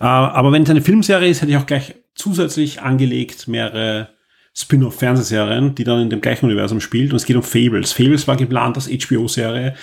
Äh, 0.00 0.04
aber 0.04 0.52
wenn 0.52 0.62
es 0.62 0.70
eine 0.70 0.82
Filmserie 0.82 1.28
ist, 1.28 1.42
hätte 1.42 1.52
ich 1.52 1.58
auch 1.58 1.66
gleich 1.66 1.94
zusätzlich 2.14 2.82
angelegt 2.82 3.48
mehrere 3.48 4.08
Spin-off-Fernsehserien, 4.54 5.74
die 5.74 5.84
dann 5.84 6.00
in 6.00 6.10
dem 6.10 6.20
gleichen 6.22 6.46
Universum 6.46 6.80
spielt. 6.80 7.10
Und 7.12 7.16
es 7.16 7.26
geht 7.26 7.36
um 7.36 7.42
Fables. 7.42 7.92
Fables 7.92 8.26
war 8.26 8.36
geplant 8.36 8.76
als 8.76 8.88
HBO-Serie. 8.88 9.74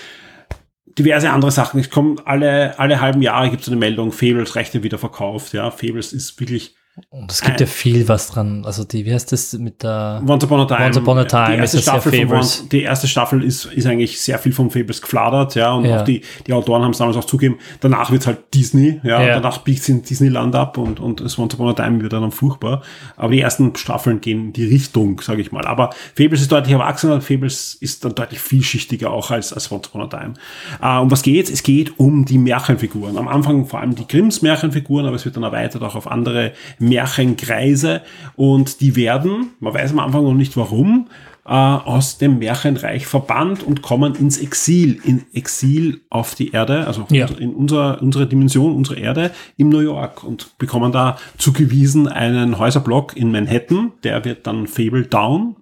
Diverse 0.98 1.30
andere 1.30 1.52
Sachen. 1.52 1.80
Es 1.80 1.90
kommen 1.90 2.20
alle, 2.26 2.78
alle 2.80 3.00
halben 3.00 3.22
Jahre 3.22 3.50
gibt 3.50 3.62
es 3.62 3.68
eine 3.68 3.78
Meldung, 3.78 4.12
Fables 4.12 4.56
Rechte 4.56 4.84
wieder 4.84 4.98
verkauft. 4.98 5.54
Ja, 5.54 5.70
Fables 5.70 6.12
ist 6.14 6.40
wirklich 6.40 6.76
Und 7.10 7.32
es 7.32 7.42
gibt 7.42 7.60
ja 7.60 7.66
viel 7.66 8.08
was 8.08 8.30
dran. 8.30 8.66
Also 8.66 8.84
die, 8.84 9.04
wie 9.06 9.14
heißt 9.14 9.32
das 9.32 9.54
mit 9.54 9.82
der 9.82 10.22
Once 10.28 10.44
Upon 10.44 10.60
a 10.60 10.66
Time. 10.66 10.86
Once 10.86 10.98
Upon 10.98 11.18
a 11.18 11.24
Time 11.26 11.56
Die 11.56 11.62
erste, 11.62 11.78
ist 11.78 11.84
Staffel 11.84 12.12
von 12.12 12.28
Fables. 12.28 12.70
Die 12.72 12.82
erste 12.84 13.08
Staffel 13.08 13.44
ist, 13.44 13.66
ist 13.66 13.88
eigentlich 13.88 14.22
sehr 14.22 14.38
viel 14.38 14.52
von 14.54 14.70
Fables 14.70 15.02
gefladert, 15.02 15.56
ja, 15.56 15.74
und 15.74 15.86
Ja. 15.86 16.02
auch 16.02 16.06
die, 16.06 16.22
die 16.46 16.54
Autoren 16.54 16.84
haben 16.84 16.92
es 16.92 17.00
damals 17.00 17.18
auch 17.18 17.24
zugegeben. 17.26 17.58
Danach 17.80 18.12
wird's 18.12 18.28
halt 18.28 18.54
Disney, 18.54 19.02
ja, 19.04 19.24
Ja. 19.24 19.34
danach 19.34 19.60
biegt 19.60 19.80
es 19.82 19.90
in 19.90 20.04
Disneyland 20.04 20.54
ab 20.54 20.78
und, 20.78 21.00
und 21.00 21.20
das 21.22 21.40
Once 21.40 21.56
Upon 21.56 21.70
a 21.70 21.74
Time 21.74 22.00
wird 22.00 22.14
dann 22.14 22.32
furchtbar. 22.32 22.84
Aber 23.16 23.32
die 23.32 23.42
ersten 23.42 23.76
Staffeln 23.76 24.22
gehen 24.22 24.48
in 24.48 24.54
die 24.54 24.66
Richtung, 24.66 25.20
sage 25.22 25.42
ich 25.42 25.52
mal. 25.52 25.66
Aber 25.66 25.90
Fables 26.16 26.42
ist 26.42 26.52
deutlich 26.52 26.74
erwachsener, 26.74 27.22
Fables 27.22 27.74
ist 27.74 28.06
dann 28.06 28.14
deutlich 28.14 28.40
vielschichtiger 28.40 29.10
auch 29.10 29.32
als, 29.32 29.52
als 29.52 29.72
Once 29.72 29.88
Upon 29.88 30.02
a 30.02 30.08
Time. 30.08 30.34
Äh, 30.80 31.00
um 31.02 31.10
was 31.10 31.24
geht's? 31.24 31.50
Es 31.50 31.64
geht 31.64 31.98
um 32.00 32.26
die 32.26 32.38
Märchenfiguren. 32.38 33.18
Am 33.18 33.28
Anfang 33.28 33.66
vor 33.66 33.80
allem 33.80 33.96
die 33.96 34.08
Grimms 34.08 34.44
Märchenfiguren, 34.44 35.08
aber 35.08 35.16
es 35.16 35.26
wird 35.26 35.36
dann 35.38 35.44
erweitert 35.44 35.82
auch 35.82 35.96
auf 35.96 36.06
andere 36.06 36.52
Märchenkreise 36.88 38.02
und 38.36 38.82
die 38.82 38.96
werden, 38.96 39.52
man 39.60 39.74
weiß 39.74 39.92
am 39.92 40.00
Anfang 40.00 40.24
noch 40.24 40.34
nicht 40.34 40.56
warum, 40.58 41.08
äh, 41.46 41.50
aus 41.50 42.18
dem 42.18 42.40
Märchenreich 42.40 43.06
verbannt 43.06 43.64
und 43.64 43.82
kommen 43.82 44.16
ins 44.16 44.38
Exil, 44.38 45.00
in 45.04 45.26
Exil 45.34 46.02
auf 46.10 46.36
die 46.36 46.52
Erde, 46.52 46.88
also 46.88 47.06
Ja. 47.10 47.28
in 47.28 47.54
unserer, 47.54 48.02
unsere 48.02 48.28
Dimension, 48.28 48.74
unsere 48.74 49.00
Erde, 49.00 49.32
in 49.58 49.70
New 49.70 49.82
York 49.82 50.24
und 50.24 50.58
bekommen 50.58 50.92
da 50.92 51.18
zugewiesen 51.38 52.08
einen 52.08 52.60
Häuserblock 52.60 53.18
in 53.18 53.32
Manhattan, 53.32 53.92
der 54.04 54.24
wird 54.24 54.48
dann 54.48 54.68
Fable 54.68 55.04
Down 55.04 55.58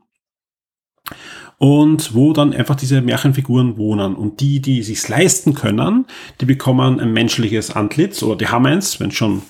und 1.57 2.13
wo 2.13 2.33
dann 2.33 2.53
einfach 2.53 2.75
diese 2.75 3.01
Märchenfiguren 3.01 3.77
wohnen. 3.77 4.15
Und 4.15 4.39
die, 4.39 4.61
die 4.61 4.81
sich's 4.83 5.09
leisten 5.09 5.53
können, 5.53 6.05
die 6.39 6.45
bekommen 6.45 6.99
ein 6.99 7.13
menschliches 7.13 7.75
Antlitz 7.75 8.23
oder 8.23 8.35
die 8.35 8.47
haben 8.47 8.65
eins, 8.65 8.99
wenn 8.99 9.11
schon 9.11 9.41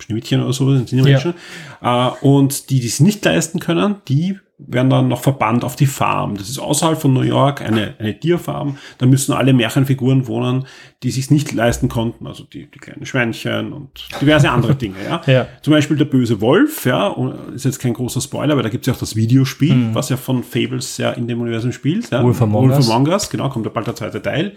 Schneewittchen 0.00 0.42
oder 0.42 0.52
so 0.52 0.74
sind 0.74 0.90
die 0.90 1.02
Menschen. 1.02 1.34
Äh, 1.82 2.08
und 2.20 2.70
die, 2.70 2.80
die 2.80 2.86
es 2.86 3.00
nicht 3.00 3.24
leisten 3.24 3.60
können, 3.60 3.96
die 4.08 4.38
werden 4.66 4.90
dann 4.90 5.08
noch 5.08 5.22
verbannt 5.22 5.64
auf 5.64 5.76
die 5.76 5.86
Farm. 5.86 6.36
Das 6.36 6.48
ist 6.48 6.58
außerhalb 6.58 7.00
von 7.00 7.12
New 7.12 7.22
York 7.22 7.62
eine, 7.62 7.94
eine 7.98 8.18
Tierfarm. 8.18 8.76
Da 8.98 9.06
müssen 9.06 9.32
alle 9.32 9.52
Märchenfiguren 9.52 10.26
wohnen, 10.26 10.66
die 11.02 11.10
sich 11.10 11.30
nicht 11.30 11.52
leisten 11.52 11.88
konnten. 11.88 12.26
Also 12.26 12.44
die, 12.44 12.70
die 12.70 12.78
kleinen 12.78 13.06
Schweinchen 13.06 13.72
und 13.72 14.08
diverse 14.20 14.50
andere 14.50 14.74
Dinge. 14.74 14.96
Ja. 15.04 15.20
Ja. 15.30 15.46
Zum 15.62 15.72
Beispiel 15.72 15.96
der 15.96 16.06
böse 16.06 16.40
Wolf, 16.40 16.86
ja, 16.86 17.14
ist 17.54 17.64
jetzt 17.64 17.78
kein 17.78 17.92
großer 17.92 18.20
Spoiler, 18.20 18.56
weil 18.56 18.64
da 18.64 18.68
gibt 18.68 18.82
es 18.82 18.86
ja 18.88 18.94
auch 18.94 18.98
das 18.98 19.14
Videospiel, 19.14 19.90
was 19.92 20.08
ja 20.08 20.16
von 20.16 20.42
Fables 20.42 20.96
ja 20.96 21.12
in 21.12 21.28
dem 21.28 21.40
Universum 21.40 21.70
spielt. 21.70 22.10
Ja. 22.10 22.20
Mhm. 22.20 22.24
Wolf 22.24 22.42
Among 22.42 22.70
Us. 22.70 22.90
Among 22.90 23.06
Us, 23.06 23.30
genau, 23.30 23.48
kommt 23.48 23.66
ja 23.66 23.70
bald 23.70 23.86
der 23.86 23.94
zweite 23.94 24.20
Teil. 24.20 24.56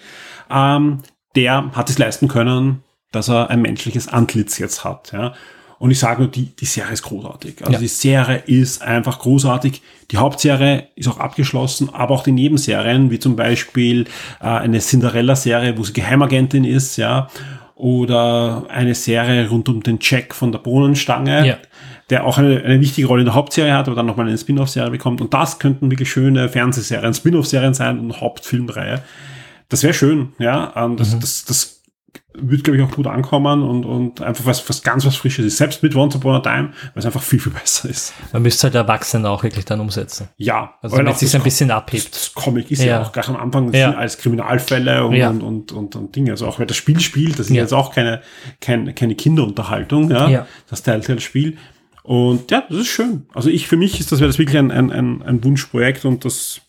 Ähm, 0.49 0.99
der 1.35 1.71
hat 1.75 1.89
es 1.91 1.99
leisten 1.99 2.27
können, 2.27 2.81
dass 3.13 3.29
er 3.29 3.49
ein 3.49 3.61
menschliches 3.61 4.09
Antlitz 4.09 4.57
jetzt 4.59 4.83
hat. 4.83 5.11
Ja. 5.13 5.33
Und 5.79 5.91
ich 5.91 5.99
sage 5.99 6.21
nur, 6.21 6.31
die, 6.31 6.45
die 6.55 6.65
Serie 6.65 6.93
ist 6.93 7.03
großartig. 7.03 7.55
Also 7.61 7.73
Ja. 7.73 7.79
die 7.79 7.87
Serie 7.87 8.37
ist 8.45 8.81
einfach 8.81 9.19
großartig. 9.19 9.81
Die 10.11 10.17
Hauptserie 10.17 10.87
ist 10.95 11.07
auch 11.07 11.17
abgeschlossen, 11.19 11.89
aber 11.93 12.13
auch 12.15 12.23
die 12.23 12.31
Nebenserien, 12.31 13.11
wie 13.11 13.19
zum 13.19 13.35
Beispiel 13.35 14.05
äh, 14.41 14.45
eine 14.45 14.79
Cinderella-Serie, 14.79 15.77
wo 15.77 15.83
sie 15.83 15.93
Geheimagentin 15.93 16.63
ist, 16.63 16.97
ja, 16.97 17.27
oder 17.75 18.65
eine 18.69 18.95
Serie 18.95 19.49
rund 19.49 19.67
um 19.67 19.83
den 19.83 19.97
Jack 19.99 20.33
von 20.33 20.51
der 20.51 20.59
Bohnenstange, 20.59 21.45
Ja. 21.47 21.57
der 22.09 22.25
auch 22.25 22.37
eine, 22.37 22.63
eine 22.63 22.79
wichtige 22.79 23.07
Rolle 23.07 23.21
in 23.21 23.25
der 23.25 23.35
Hauptserie 23.35 23.73
hat, 23.73 23.87
aber 23.87 23.95
dann 23.95 24.05
nochmal 24.05 24.27
eine 24.27 24.37
Spin-off-Serie 24.37 24.91
bekommt. 24.91 25.19
Und 25.21 25.33
das 25.33 25.59
könnten 25.59 25.89
wirklich 25.91 26.09
schöne 26.09 26.47
Fernsehserien, 26.49 27.13
Spin-off-Serien 27.13 27.73
sein 27.73 27.99
und 27.99 28.21
Hauptfilmreihe. 28.21 29.01
das 29.69 29.81
wäre 29.83 29.93
schön, 29.95 30.33
ja. 30.37 30.71
Ähm, 30.75 30.97
das, 30.97 31.15
Mhm. 31.15 31.19
das, 31.21 31.45
das 31.45 31.81
wird, 32.35 32.63
glaube 32.63 32.77
ich, 32.77 32.83
auch 32.83 32.91
gut 32.91 33.05
ankommen 33.07 33.61
und, 33.61 33.85
und 33.85 34.21
einfach 34.21 34.45
was, 34.45 34.67
was 34.67 34.81
ganz 34.81 35.05
was 35.05 35.15
Frisches 35.15 35.45
ist. 35.45 35.57
Selbst 35.57 35.83
mit 35.83 35.95
Once 35.95 36.15
Upon 36.15 36.35
a 36.35 36.39
Time, 36.39 36.69
weil 36.93 36.99
es 37.01 37.05
einfach 37.05 37.21
viel, 37.21 37.39
viel 37.39 37.51
besser 37.51 37.89
ist. 37.89 38.13
Man 38.31 38.41
müsste 38.41 38.63
halt 38.63 38.75
Erwachsene 38.75 39.29
auch 39.29 39.43
wirklich 39.43 39.65
dann 39.65 39.79
umsetzen. 39.79 40.29
Ja, 40.37 40.73
Also 40.81 40.95
weil 40.97 41.05
damit 41.05 41.19
sich 41.19 41.35
ein 41.35 41.43
bisschen 41.43 41.69
abhebt. 41.71 42.13
das 42.13 42.33
Comic 42.33 42.71
ist 42.71 42.79
ja, 42.81 42.85
Ja. 42.85 43.01
auch 43.03 43.11
gleich 43.11 43.27
am 43.29 43.35
Anfang 43.35 43.71
Ja. 43.73 43.91
alles 43.93 44.17
Kriminalfälle 44.17 45.05
und, 45.05 45.13
Ja. 45.15 45.29
und, 45.29 45.41
und, 45.43 45.71
und, 45.71 45.95
und 45.95 46.15
Dinge. 46.15 46.31
Also 46.31 46.47
auch 46.47 46.57
wer 46.59 46.65
das 46.65 46.75
Spiel 46.77 46.99
spielt, 46.99 47.37
das 47.37 47.47
ist 47.49 47.55
jetzt 47.55 47.73
auch 47.73 47.93
keine, 47.93 48.21
keine, 48.61 48.93
keine 48.93 49.15
Kinderunterhaltung, 49.15 50.09
ja, 50.09 50.27
Ja. 50.29 50.47
das 50.69 50.81
Telltale-Spiel. 50.83 51.57
Und 52.01 52.51
ja, 52.51 52.63
das 52.67 52.79
ist 52.79 52.87
schön. 52.87 53.27
Also 53.33 53.49
ich, 53.49 53.67
für 53.67 53.77
mich 53.77 53.99
ist 53.99 54.11
das, 54.11 54.19
wäre 54.19 54.27
das 54.29 54.37
wirklich 54.39 54.57
ein, 54.57 54.71
ein, 54.71 54.91
ein, 54.91 55.21
ein 55.21 55.43
Wunschprojekt 55.43 56.03
und 56.03 56.25
das 56.25 56.61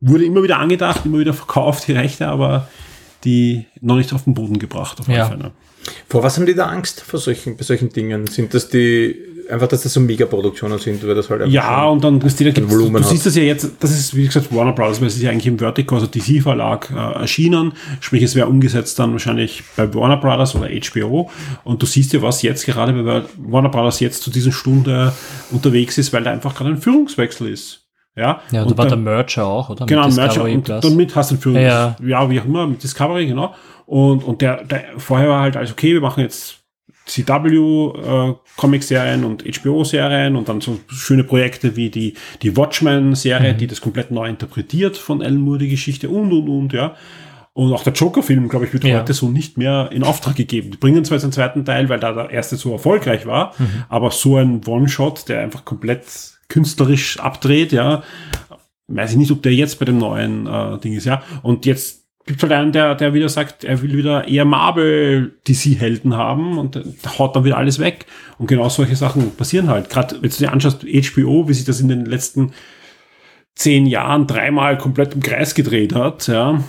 wurde 0.00 0.24
immer 0.24 0.42
wieder 0.42 0.58
angedacht, 0.58 1.02
immer 1.04 1.18
wieder 1.18 1.32
verkauft, 1.34 1.86
die 1.88 1.92
Rechte, 1.92 2.26
aber 2.28 2.68
die 3.26 3.66
noch 3.82 3.96
nicht 3.96 4.12
auf 4.14 4.24
den 4.24 4.32
Boden 4.34 4.58
gebracht. 4.58 4.98
Auf 5.00 5.08
Ja. 5.08 5.30
Vor 6.08 6.22
was 6.22 6.36
haben 6.36 6.46
die 6.46 6.54
da 6.54 6.66
Angst 6.66 7.00
vor 7.02 7.20
solchen, 7.20 7.56
bei 7.56 7.62
solchen 7.62 7.90
Dingen? 7.90 8.26
Sind 8.26 8.52
das 8.54 8.68
die, 8.68 9.14
einfach, 9.48 9.68
dass 9.68 9.82
das 9.82 9.92
so 9.92 10.00
Megaproduktionen 10.00 10.78
sind, 10.80 11.06
weil 11.06 11.14
das 11.14 11.30
halt 11.30 11.42
einfach 11.42 11.52
Ja, 11.54 11.82
schon- 11.82 11.92
und 11.92 12.04
dann 12.04 12.18
Christina, 12.18 12.50
gibt's, 12.50 12.68
du, 12.70 12.76
Volumen 12.76 12.94
du 12.96 13.02
hat. 13.04 13.08
siehst 13.10 13.24
das 13.26 13.36
ja 13.36 13.42
jetzt, 13.44 13.70
das 13.78 13.92
ist 13.92 14.16
wie 14.16 14.26
gesagt 14.26 14.52
Warner 14.52 14.72
Bros., 14.72 15.00
weil 15.00 15.06
es 15.06 15.14
ist 15.16 15.22
ja 15.22 15.30
eigentlich 15.30 15.46
im 15.46 15.58
Vertigo, 15.60 15.94
also 15.94 16.08
DC 16.08 16.42
Verlag 16.42 16.90
äh, 16.90 17.20
erschienen, 17.20 17.72
sprich 18.00 18.22
es 18.24 18.34
wäre 18.34 18.48
umgesetzt 18.48 18.98
dann 18.98 19.12
wahrscheinlich 19.12 19.62
bei 19.76 19.92
Warner 19.94 20.16
Brothers 20.16 20.56
oder 20.56 20.68
HBO 20.68 21.30
und 21.62 21.80
du 21.80 21.86
siehst 21.86 22.12
ja, 22.12 22.20
was 22.20 22.42
jetzt 22.42 22.66
gerade 22.66 22.92
bei 23.04 23.22
Warner 23.38 23.68
Brothers 23.68 24.00
jetzt 24.00 24.22
zu 24.24 24.30
dieser 24.30 24.50
Stunde 24.52 25.12
unterwegs 25.52 25.98
ist, 25.98 26.12
weil 26.12 26.24
da 26.24 26.32
einfach 26.32 26.54
gerade 26.56 26.70
ein 26.70 26.78
Führungswechsel 26.78 27.48
ist. 27.48 27.85
Ja, 28.16 28.40
Ja, 28.50 28.52
da 28.62 28.62
und 28.62 28.78
war 28.78 28.86
dann- 28.86 29.04
der 29.04 29.12
Merger 29.14 29.46
auch, 29.46 29.68
oder? 29.70 29.84
Genau, 29.86 30.06
Mit 30.06 30.16
Merger 30.16 30.44
und 30.44 30.62
Plus. 30.62 30.80
damit 30.80 31.14
hast 31.14 31.30
du 31.30 31.34
einen 31.34 31.42
Führungs... 31.42 31.62
Ja. 31.62 31.96
Ja. 32.02 32.30
wie 32.30 32.40
auch 32.40 32.44
immer, 32.46 32.66
mit 32.66 32.82
Discovery, 32.82 33.26
genau. 33.26 33.54
Und, 33.84 34.24
und 34.24 34.40
der, 34.42 34.64
der 34.64 34.84
vorher 34.96 35.28
war 35.28 35.42
halt 35.42 35.56
alles 35.56 35.70
okay, 35.72 35.92
wir 35.92 36.00
machen 36.00 36.20
jetzt 36.22 36.56
CW-Comic-Serien 37.06 39.24
und 39.24 39.44
HBO-Serien 39.44 40.36
und 40.36 40.48
dann 40.48 40.60
so 40.60 40.78
schöne 40.88 41.24
Projekte 41.24 41.76
wie 41.76 41.90
die, 41.90 42.14
die 42.42 42.56
Watchmen-Serie, 42.56 43.54
die 43.54 43.66
das 43.66 43.80
komplett 43.80 44.10
neu 44.10 44.28
interpretiert 44.28 44.96
von 44.96 45.22
Alan 45.22 45.38
Moore, 45.40 45.58
die 45.58 45.68
Geschichte 45.68 46.08
und, 46.08 46.32
und, 46.32 46.48
und, 46.48 46.72
ja. 46.72 46.94
Und 47.52 47.72
auch 47.72 47.84
der 47.84 47.94
Joker-Film, 47.94 48.48
glaube 48.48 48.66
ich, 48.66 48.72
wird 48.74 48.84
Ja. 48.84 48.98
heute 49.00 49.14
so 49.14 49.30
nicht 49.30 49.56
mehr 49.56 49.88
in 49.90 50.02
Auftrag 50.02 50.36
gegeben. 50.36 50.72
Die 50.72 50.76
bringen 50.76 51.04
zwar 51.04 51.16
jetzt 51.16 51.24
einen 51.24 51.32
zweiten 51.32 51.64
Teil, 51.64 51.88
weil 51.88 51.98
da 52.00 52.12
der 52.12 52.30
erste 52.30 52.56
so 52.56 52.72
erfolgreich 52.72 53.24
war, 53.24 53.54
aber 53.88 54.10
so 54.10 54.36
ein 54.36 54.60
One-Shot, 54.66 55.28
der 55.28 55.40
einfach 55.40 55.64
komplett 55.64 56.04
künstlerisch 56.48 57.18
abdreht, 57.18 57.72
ja, 57.72 58.02
weiß 58.88 59.12
ich 59.12 59.16
nicht, 59.16 59.30
ob 59.30 59.42
der 59.42 59.54
jetzt 59.54 59.78
bei 59.78 59.84
dem 59.84 59.98
neuen 59.98 60.46
äh, 60.46 60.78
Ding 60.78 60.92
ist, 60.94 61.06
ja. 61.06 61.22
Und 61.42 61.66
jetzt 61.66 62.06
gibt 62.26 62.42
halt 62.42 62.52
einen, 62.52 62.72
der, 62.72 62.94
der 62.94 63.14
wieder 63.14 63.28
sagt, 63.28 63.64
er 63.64 63.80
will 63.82 63.96
wieder 63.96 64.26
eher 64.26 64.44
Marvel-DC-Helden 64.44 66.16
haben 66.16 66.58
und 66.58 66.80
haut 67.18 67.36
dann 67.36 67.44
wieder 67.44 67.56
alles 67.56 67.78
weg. 67.78 68.06
Und 68.38 68.48
genau 68.48 68.68
solche 68.68 68.96
Sachen 68.96 69.36
passieren 69.36 69.68
halt. 69.68 69.88
Gerade 69.90 70.20
wenn 70.20 70.30
du 70.30 70.36
dir 70.36 70.52
anschaust, 70.52 70.82
HBO, 70.82 71.48
wie 71.48 71.54
sich 71.54 71.64
das 71.64 71.80
in 71.80 71.88
den 71.88 72.04
letzten 72.04 72.52
zehn 73.54 73.86
Jahren 73.86 74.26
dreimal 74.26 74.76
komplett 74.76 75.14
im 75.14 75.22
Kreis 75.22 75.54
gedreht 75.54 75.94
hat, 75.94 76.26
ja. 76.26 76.62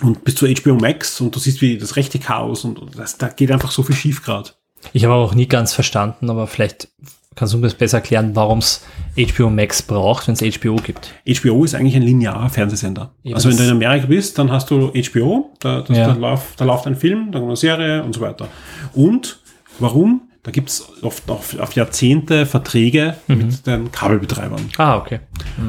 Und 0.00 0.24
bis 0.24 0.36
zu 0.36 0.46
HBO 0.46 0.74
Max 0.74 1.20
und 1.20 1.34
du 1.34 1.38
siehst, 1.38 1.60
wie 1.60 1.76
das 1.76 1.96
rechte 1.96 2.18
Chaos 2.18 2.64
und 2.64 2.80
das, 2.96 3.18
da 3.18 3.28
geht 3.28 3.52
einfach 3.52 3.70
so 3.70 3.82
viel 3.82 3.94
schief 3.94 4.24
gerade. 4.24 4.50
Ich 4.92 5.04
habe 5.04 5.14
auch 5.14 5.34
nie 5.34 5.46
ganz 5.46 5.74
verstanden, 5.74 6.30
aber 6.30 6.46
vielleicht 6.46 6.88
kannst 7.34 7.54
du 7.54 7.58
mir 7.58 7.64
das 7.64 7.74
besser 7.74 7.98
erklären, 7.98 8.34
warum 8.34 8.58
es 8.58 8.84
HBO 9.16 9.50
Max 9.50 9.82
braucht, 9.82 10.26
wenn 10.28 10.34
es 10.34 10.58
HBO 10.58 10.76
gibt. 10.76 11.12
HBO 11.26 11.64
ist 11.64 11.74
eigentlich 11.74 11.96
ein 11.96 12.02
linearer 12.02 12.48
Fernsehsender. 12.50 13.12
Eben 13.24 13.34
also 13.34 13.48
wenn 13.48 13.56
du 13.56 13.64
in 13.64 13.70
Amerika 13.70 14.06
bist, 14.06 14.38
dann 14.38 14.50
hast 14.50 14.70
du 14.70 14.90
HBO, 14.92 15.50
da, 15.60 15.80
das, 15.82 15.96
Ja. 15.96 16.08
da, 16.08 16.14
läuft, 16.14 16.60
da 16.60 16.64
läuft 16.64 16.86
ein 16.86 16.96
Film, 16.96 17.32
dann 17.32 17.42
eine 17.44 17.56
Serie 17.56 18.02
und 18.02 18.14
so 18.14 18.20
weiter. 18.20 18.48
Und 18.94 19.40
warum? 19.78 20.22
Da 20.44 20.50
gibt 20.50 20.70
es 20.70 20.88
oft 21.02 21.30
auf, 21.30 21.56
auf 21.60 21.72
Jahrzehnte 21.74 22.46
Verträge 22.46 23.16
Mhm. 23.28 23.36
mit 23.38 23.66
den 23.66 23.92
Kabelbetreibern. 23.92 24.70
Ah, 24.76 24.96
okay. 24.96 25.20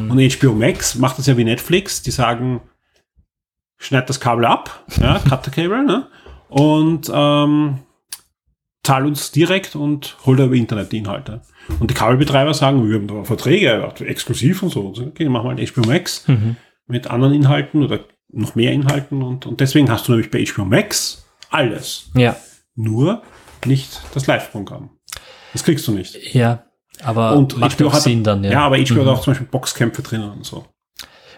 Und 0.10 0.20
HBO 0.20 0.54
Max 0.54 0.96
macht 0.96 1.20
das 1.20 1.28
ja 1.28 1.38
wie 1.38 1.44
Netflix, 1.44 2.02
die 2.02 2.10
sagen, 2.12 2.62
schneid 3.78 4.10
das 4.10 4.20
Kabel 4.20 4.46
ab, 4.46 4.84
ja, 5.00 5.20
cut 5.30 5.46
the 5.46 5.52
cable, 5.52 5.84
ne? 5.86 6.08
Und 6.50 7.12
ähm, 7.14 7.80
zahl 8.84 9.06
uns 9.06 9.32
direkt 9.32 9.76
und 9.76 10.18
hol 10.26 10.36
da 10.36 10.46
über 10.46 10.56
Internet 10.56 10.92
die 10.92 10.98
Inhalte. 10.98 11.42
Und 11.80 11.90
die 11.90 11.94
Kabelbetreiber 11.94 12.54
sagen, 12.54 12.88
wir 12.90 12.96
haben 12.96 13.08
da 13.08 13.24
Verträge, 13.24 13.92
exklusiv 14.06 14.64
und 14.64 14.70
so. 14.70 14.94
Okay, 15.08 15.30
machen 15.30 15.46
wir 15.50 15.56
halt 15.56 15.70
HBO 15.74 15.82
Max 15.88 16.28
Mhm. 16.28 16.56
mit 16.88 17.08
anderen 17.08 17.34
Inhalten 17.34 17.84
oder 17.84 18.00
noch 18.30 18.56
mehr 18.56 18.72
Inhalten 18.74 19.22
und, 19.22 19.46
und 19.46 19.60
deswegen 19.62 19.90
hast 19.90 20.08
du 20.08 20.12
nämlich 20.14 20.32
bei 20.32 20.44
HBO 20.46 20.66
Max 20.66 21.26
alles. 21.50 22.10
Ja, 22.16 22.36
Nur 22.76 23.22
nicht 23.66 24.02
das 24.14 24.26
Live-Programm. 24.28 24.90
Das 25.54 25.64
kriegst 25.64 25.88
du 25.88 25.92
nicht. 25.94 26.34
ja. 26.34 26.64
Aber 27.02 27.36
Und 27.36 27.58
macht 27.58 27.78
HBO 27.80 27.88
auch 27.88 27.94
hat, 27.94 28.02
Sinn 28.04 28.24
dann, 28.24 28.44
ja. 28.44 28.52
Ja, 28.52 28.60
aber 28.66 28.78
HBO 28.78 28.94
Mhm. 28.96 29.00
hat 29.02 29.08
auch 29.08 29.22
zum 29.22 29.32
Beispiel 29.32 29.48
Boxkämpfe 29.48 30.02
drinnen 30.04 30.30
und 30.30 30.46
so. 30.46 30.66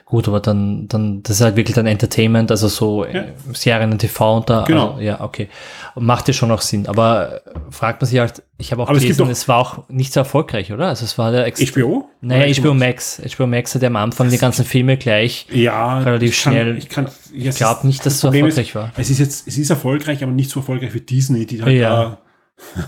Gut, 0.07 0.27
aber 0.27 0.39
dann, 0.39 0.87
dann, 0.87 1.23
das 1.23 1.37
ist 1.37 1.41
halt 1.41 1.55
wirklich 1.55 1.73
dann 1.73 1.87
Entertainment, 1.87 2.51
also 2.51 2.67
so 2.67 3.03
Ja. 3.05 3.11
äh, 3.21 3.33
Serien 3.53 3.91
und 3.91 3.97
TV 3.97 4.37
und 4.37 4.47
da, 4.47 4.63
Genau. 4.65 4.91
also, 4.91 5.01
ja, 5.01 5.19
okay. 5.19 5.49
Macht 5.95 6.27
ja 6.27 6.33
schon 6.35 6.51
auch 6.51 6.61
Sinn. 6.61 6.85
Aber 6.87 7.41
äh, 7.43 7.49
fragt 7.71 8.01
man 8.01 8.07
sich 8.07 8.19
halt, 8.19 8.43
ich 8.59 8.71
habe 8.71 8.83
auch 8.83 8.87
Aber 8.89 8.97
es 8.97 9.01
gelesen, 9.03 9.23
doch- 9.23 9.29
es 9.31 9.47
war 9.47 9.57
auch 9.57 9.89
nicht 9.89 10.13
so 10.13 10.19
erfolgreich, 10.19 10.71
oder? 10.71 10.89
Also 10.89 11.05
es 11.05 11.17
war 11.17 11.31
der 11.31 11.47
ex 11.47 11.59
HBO? 11.73 12.07
Naja, 12.21 12.53
HBO 12.61 12.75
Max. 12.75 13.19
HBO 13.35 13.47
Max 13.47 13.73
hat 13.73 13.81
ja 13.81 13.87
am 13.87 13.95
Anfang 13.95 14.29
die 14.29 14.37
ganzen 14.37 14.63
Filme 14.63 14.97
gleich. 14.97 15.47
Ja, 15.51 15.97
relativ 15.99 16.29
ich 16.37 16.43
kann, 16.43 16.53
schnell. 16.53 16.77
Ich 16.77 16.87
kann, 16.89 17.07
Ich 17.33 17.55
glaube 17.55 17.87
nicht, 17.87 18.05
dass 18.05 18.13
es 18.13 18.19
so 18.19 18.27
Problem 18.27 18.45
erfolgreich 18.45 18.69
ist, 18.69 18.75
war. 18.75 18.91
Es 18.97 19.09
ist 19.09 19.17
jetzt, 19.17 19.47
es 19.47 19.57
ist 19.57 19.71
erfolgreich, 19.71 20.21
aber 20.21 20.31
nicht 20.33 20.51
so 20.51 20.59
erfolgreich 20.59 20.93
wie 20.93 21.01
Disney, 21.01 21.47
die 21.47 21.63
halt 21.63 21.75
Ja. 21.75 22.17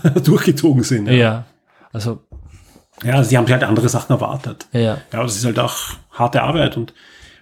da 0.04 0.10
durchgezogen 0.20 0.84
sind. 0.84 1.08
Ja. 1.08 1.14
Ja, 1.14 1.44
Also, 1.92 2.20
ja 3.04 3.22
sie 3.24 3.36
haben 3.36 3.46
sich 3.46 3.52
halt 3.52 3.64
andere 3.64 3.88
Sachen 3.88 4.12
erwartet. 4.12 4.66
ja. 4.72 4.80
Ja, 4.80 4.98
aber 5.12 5.24
das 5.24 5.36
ist 5.36 5.44
halt 5.44 5.58
auch 5.58 5.76
harte 6.12 6.42
Arbeit 6.42 6.76
und 6.76 6.92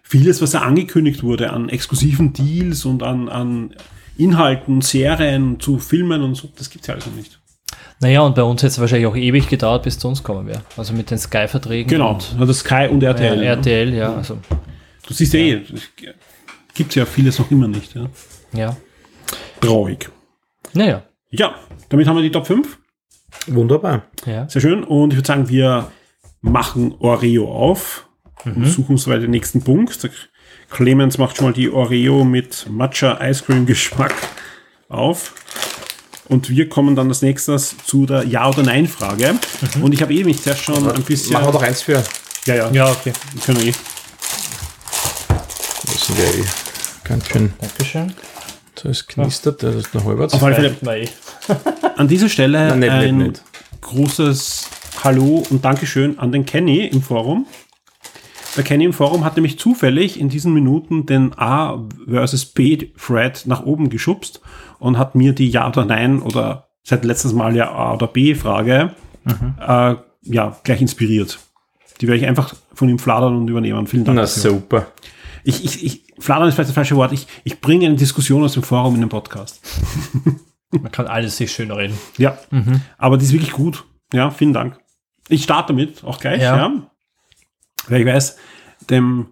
vieles, 0.03 0.41
was 0.43 0.53
da 0.53 0.61
angekündigt 0.61 1.23
wurde 1.23 1.51
an 1.53 1.69
exklusiven 1.69 2.33
Deals 2.33 2.85
und 2.85 3.03
an, 3.03 3.29
an 3.29 3.75
Inhalten, 4.19 4.81
Serien 4.81 5.59
zu 5.61 5.79
Filmen 5.79 6.23
und 6.23 6.35
so, 6.37 6.49
das 6.57 6.71
gibt's 6.71 6.87
ja 6.87 6.95
also 6.95 7.11
nicht. 7.11 7.39
Naja, 8.01 8.21
und 8.21 8.35
bei 8.35 8.43
uns 8.43 8.63
hätte 8.63 8.73
es 8.73 8.79
wahrscheinlich 8.79 9.07
auch 9.07 9.17
ewig 9.17 9.49
gedauert, 9.49 9.83
bis 9.83 9.99
zu 9.99 10.09
uns 10.09 10.23
kommen 10.23 10.47
wäre. 10.47 10.63
Also 10.77 10.93
mit 10.93 11.11
den 11.11 11.19
Sky-Verträgen. 11.19 11.89
Genau, 11.89 12.19
ja, 12.39 12.45
das 12.45 12.59
Sky 12.59 12.89
und 12.91 13.03
RTL. 13.03 13.35
äh, 13.35 13.37
ne? 13.37 13.45
RTL, 13.47 13.95
ja. 13.95 14.15
Also, 14.15 14.39
Du 15.07 15.15
siehst 15.15 15.33
ja 15.35 15.41
eh, 15.41 15.63
gibt's 16.75 16.95
ja 16.95 17.07
vieles 17.07 17.39
noch 17.39 17.51
immer 17.51 17.69
nicht. 17.69 17.95
Ja. 17.95 18.07
ja. 18.53 18.77
Traurig. 19.61 20.11
Naja. 20.75 21.03
Ja, 21.31 21.55
damit 21.89 22.07
haben 22.07 22.17
wir 22.17 22.23
die 22.23 22.31
Top 22.31 22.47
5. 22.47 22.79
Wunderbar. 23.47 24.03
Ja. 24.25 24.49
Sehr 24.49 24.61
schön. 24.63 24.85
Und 24.85 25.11
ich 25.13 25.17
würde 25.19 25.27
sagen, 25.27 25.49
wir 25.49 25.91
machen 26.41 26.95
Oreo 26.99 27.51
auf 27.51 28.07
und 28.45 28.65
suchen 28.67 28.93
uns 28.93 29.07
weiter 29.09 29.21
den 29.21 29.31
nächsten 29.33 29.63
Punkt. 29.63 30.03
Der 30.03 30.11
Clemens 30.71 31.19
macht 31.19 31.37
schon 31.37 31.47
mal 31.47 31.53
die 31.53 31.71
Oreo 31.71 32.25
mit 32.25 32.67
Matcha 32.71 33.19
Ice 33.27 33.45
Cream 33.45 33.67
Geschmack 33.67 34.15
auf. 34.89 35.35
Und 36.29 36.51
wir 36.51 36.69
kommen 36.69 36.97
dann 36.97 37.09
als 37.09 37.23
nächstes 37.23 37.77
zu 37.87 38.05
der 38.05 38.25
Ja- 38.25 38.49
oder 38.49 38.63
Nein-Frage. 38.65 39.35
Und 39.81 39.93
ich 39.95 40.03
habe 40.03 40.13
eh 40.13 40.25
mich 40.25 40.43
zuerst 40.43 40.63
schon 40.63 40.89
ein 40.91 41.03
bisschen. 41.03 41.33
Machen 41.35 41.47
wir 41.47 41.53
doch 41.53 41.63
eins 41.63 41.83
für. 41.83 42.03
ja, 42.47 42.55
ja, 42.55 42.71
Ja, 42.73 42.91
okay. 42.91 43.13
wir 43.33 43.43
können 43.43 43.61
eh. 43.61 43.73
Müssen 45.89 46.17
wir 46.17 46.25
eh 46.25 46.45
ganz 47.05 47.29
schön. 47.29 47.53
Dankeschön. 47.61 48.13
Es 48.89 49.07
knistert, 49.07 49.63
das 49.63 49.75
ist 49.75 49.95
noch 49.95 50.05
halbwegs. 50.05 50.35
Auf 50.35 50.43
alle 50.43 50.71
Fälle 50.71 51.09
an 51.97 52.09
dieser 52.09 52.29
Stelle 52.29 52.69
Nein, 52.69 52.79
nicht, 52.81 52.91
ein 52.91 53.19
nicht, 53.19 53.29
nicht. 53.29 53.43
großes 53.81 54.69
Hallo 55.03 55.45
und 55.51 55.65
Dankeschön 55.65 56.19
an 56.19 56.31
den 56.33 56.47
Kenny 56.47 56.87
im 56.87 57.03
Forum. 57.03 57.47
Der 58.57 58.65
Kenny 58.65 58.85
im 58.85 58.93
Forum 58.93 59.25
hat 59.25 59.37
nämlich 59.37 59.59
zufällig 59.59 60.19
in 60.19 60.29
diesen 60.29 60.55
Minuten 60.55 61.05
den 61.05 61.37
A 61.37 61.85
versus 62.09 62.47
B 62.47 62.77
Thread 62.77 63.43
nach 63.47 63.65
oben 63.65 63.91
geschubst 63.91 64.41
und 64.79 64.99
hat 64.99 65.15
mir 65.15 65.33
die 65.33 65.49
Ja 65.51 65.69
oder 65.69 65.85
Nein 65.85 66.23
oder 66.23 66.69
seit 66.83 67.05
letztes 67.05 67.33
Mal 67.33 67.57
ja 67.57 67.71
A 67.73 67.95
oder 67.95 68.07
B 68.07 68.35
Frage 68.35 68.93
äh, 69.61 69.95
ja 70.23 70.57
gleich 70.63 70.81
inspiriert. 70.81 71.39
Die 72.01 72.07
werde 72.07 72.19
ich 72.19 72.27
einfach 72.27 72.55
von 72.73 72.89
ihm 72.89 72.99
fladern 72.99 73.37
und 73.37 73.49
übernehmen. 73.49 73.87
Vielen 73.87 74.05
Dank. 74.05 74.17
Na 74.17 74.23
dafür. 74.23 74.51
super. 74.51 74.87
Ich, 75.49 75.65
ich, 75.65 75.85
ich, 75.85 76.03
fladern 76.19 76.49
ist 76.49 76.55
vielleicht 76.55 76.71
das 76.71 76.75
falsche 76.75 76.97
Wort. 76.97 77.13
Ich, 77.13 77.27
ich 77.45 77.61
bringe 77.61 77.87
eine 77.87 77.95
Diskussion 77.95 78.43
aus 78.43 78.55
dem 78.55 78.65
Forum 78.65 78.95
in 78.97 79.01
den 79.01 79.09
Podcast. 79.09 79.61
Man 80.71 80.91
kann 80.91 81.07
alles 81.07 81.37
sich 81.37 81.53
schön 81.53 81.71
reden. 81.71 81.97
Ja, 82.19 82.37
aber 82.99 83.17
die 83.17 83.25
ist 83.25 83.33
wirklich 83.33 83.53
gut. 83.53 83.85
Ja, 84.13 84.31
vielen 84.31 84.53
Dank. 84.53 84.79
Ich 85.29 85.45
starte 85.45 85.73
damit 85.73 86.03
auch 86.03 86.19
gleich, 86.19 86.43
ja. 86.43 86.57
Ja. 86.57 86.91
Weil 87.89 88.01
ich 88.01 88.07
weiß, 88.07 88.37
dem, 88.91 89.29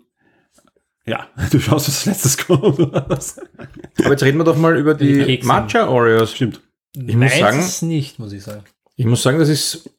ja, 1.05 1.27
du 1.51 1.59
schaust, 1.59 1.89
was 1.89 2.07
letztes 2.07 2.37
kommt. 2.39 2.79
Aber 2.81 4.11
jetzt 4.11 4.23
reden 4.23 4.39
wir 4.39 4.45
doch 4.45 4.57
mal 4.57 4.77
über 4.79 4.95
die 4.95 5.25
Kekse. 5.25 5.49
Matcha 5.49 5.89
Oreos. 5.89 6.33
Stimmt. 6.33 6.61
Ich 6.95 7.17
muss 7.17 7.33
sagen- 7.37 7.57
Meins 7.59 7.83
nicht, 7.83 8.19
muss 8.21 8.33
ich 8.33 8.43
sagen. 8.45 8.63
Ich 8.95 9.07
muss 9.07 9.23
sagen, 9.23 9.41
das 9.41 9.49
ist, 9.49 9.91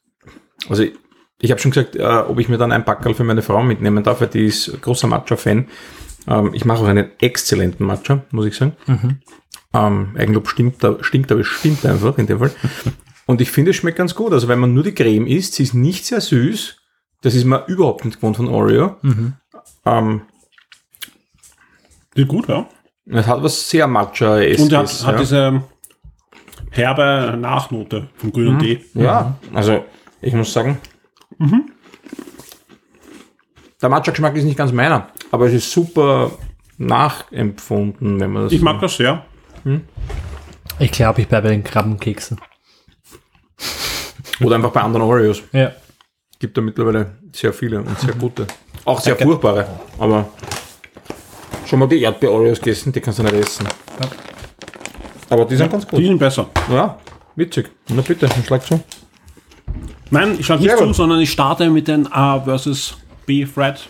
also 0.69 0.83
ich, 0.83 0.93
ich 1.41 1.51
habe 1.51 1.59
schon 1.59 1.71
gesagt, 1.71 1.97
äh, 1.97 2.03
ob 2.03 2.39
ich 2.39 2.47
mir 2.47 2.57
dann 2.57 2.71
ein 2.71 2.85
Packerl 2.85 3.13
für 3.13 3.25
meine 3.25 3.41
Frau 3.41 3.61
mitnehmen 3.61 4.01
darf, 4.05 4.21
weil 4.21 4.29
die 4.29 4.45
ist 4.45 4.81
großer 4.81 5.07
Matcha-Fan. 5.07 5.67
Ähm, 6.27 6.51
ich 6.53 6.65
mache 6.65 6.83
auch 6.83 6.87
einen 6.87 7.09
exzellenten 7.19 7.85
Matcha, 7.85 8.23
muss 8.31 8.45
ich 8.45 8.55
sagen. 8.55 8.75
Ähm, 9.73 10.15
Eigenlob 10.17 10.47
stimmt, 10.47 10.83
da- 10.83 10.97
stinkt, 11.03 11.31
aber 11.31 11.41
es 11.41 11.47
stimmt 11.47 11.85
einfach 11.85 12.17
in 12.17 12.27
dem 12.27 12.39
Fall. 12.39 12.51
Und 13.27 13.41
ich 13.41 13.49
finde, 13.51 13.71
es 13.71 13.77
schmeckt 13.77 13.97
ganz 13.97 14.13
gut. 14.15 14.33
Also 14.33 14.47
wenn 14.47 14.59
man 14.59 14.73
nur 14.73 14.83
die 14.83 14.93
Creme 14.93 15.25
isst, 15.27 15.53
sie 15.55 15.63
ist 15.63 15.73
nicht 15.73 16.05
sehr 16.05 16.21
süß. 16.21 16.77
Das 17.21 17.33
ist 17.33 17.45
man 17.45 17.65
überhaupt 17.65 18.05
nicht 18.05 18.17
gewohnt 18.17 18.37
von 18.37 18.47
Oreo. 18.47 18.97
Ähm, 19.85 20.21
Sieht 22.15 22.27
gut, 22.27 22.47
ja. 22.47 22.67
es 23.07 23.25
hat 23.27 23.41
was 23.43 23.69
sehr 23.69 23.87
matcha 23.87 24.39
es 24.41 24.61
Und 24.61 24.71
hat, 24.73 24.85
ist, 24.85 25.05
hat 25.05 25.15
ja. 25.15 25.19
diese 25.19 25.63
herbe 26.71 27.35
Nachnote 27.37 28.09
vom 28.15 28.31
grünen 28.31 28.59
Tee. 28.59 28.85
Ja, 28.93 29.37
also 29.53 29.83
ich 30.21 30.33
muss 30.33 30.53
sagen, 30.53 30.77
der 33.81 33.89
Matcha-Geschmack 33.89 34.35
ist 34.37 34.43
nicht 34.45 34.57
ganz 34.57 34.71
meiner, 34.71 35.09
aber 35.35 35.47
es 35.47 35.53
ist 35.53 35.71
super 35.71 36.31
nachempfunden, 36.77 38.19
wenn 38.19 38.31
man 38.31 38.43
das 38.43 38.53
Ich 38.53 38.61
mag 38.61 38.79
das 38.79 38.95
sehr. 38.95 39.25
Ich 40.79 40.91
glaube, 40.91 41.21
ich 41.21 41.27
bleibe 41.27 41.47
bei 41.49 41.53
den 41.53 41.63
Krabbenkeksen. 41.63 42.39
Oder 44.41 44.55
einfach 44.55 44.71
bei 44.71 44.81
anderen 44.81 45.05
Oreos. 45.05 45.41
Ja. 45.51 45.71
Gibt 46.39 46.57
da 46.57 46.61
mittlerweile 46.61 47.17
sehr 47.33 47.51
viele 47.53 47.79
und 47.79 47.99
sehr 47.99 48.13
gute. 48.13 48.47
Auch 48.85 48.99
sehr 49.01 49.15
furchtbare, 49.17 49.67
aber 49.99 50.29
schon 51.65 51.79
mal 51.79 51.87
die 51.87 52.01
Erdbeer-Oreos 52.01 52.59
gegessen, 52.59 52.91
die 52.93 53.01
kannst 53.01 53.19
du 53.19 53.23
nicht 53.23 53.33
essen. 53.35 53.67
Aber 55.29 55.45
die 55.45 55.55
sind 55.55 55.71
ganz 55.71 55.85
Die 55.87 55.95
gut. 55.95 56.05
sind 56.05 56.17
besser. 56.19 56.47
Ja, 56.71 56.97
witzig. 57.35 57.71
Na 57.89 58.01
bitte, 58.01 58.27
dann 58.27 58.43
schlag 58.43 58.63
zu. 58.65 58.79
Nein, 60.11 60.37
ich 60.39 60.45
schlage 60.45 60.63
nicht 60.63 60.77
zu, 60.77 60.93
sondern 60.93 61.19
ich 61.19 61.31
starte 61.31 61.69
mit 61.69 61.87
den 61.87 62.11
A 62.11 62.39
versus 62.39 62.97
B 63.25 63.45
Thread. 63.45 63.87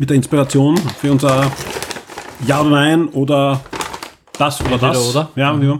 Mit 0.00 0.08
der 0.08 0.16
Inspiration 0.16 0.78
für 0.78 1.12
unser 1.12 1.52
Ja 2.46 2.62
oder 2.62 2.70
Nein 2.70 3.08
oder 3.08 3.60
das 4.38 4.58
oder 4.62 4.72
Entweder 4.72 4.92
das. 4.94 5.10
oder. 5.14 5.28
Ja, 5.36 5.54
ja. 5.54 5.78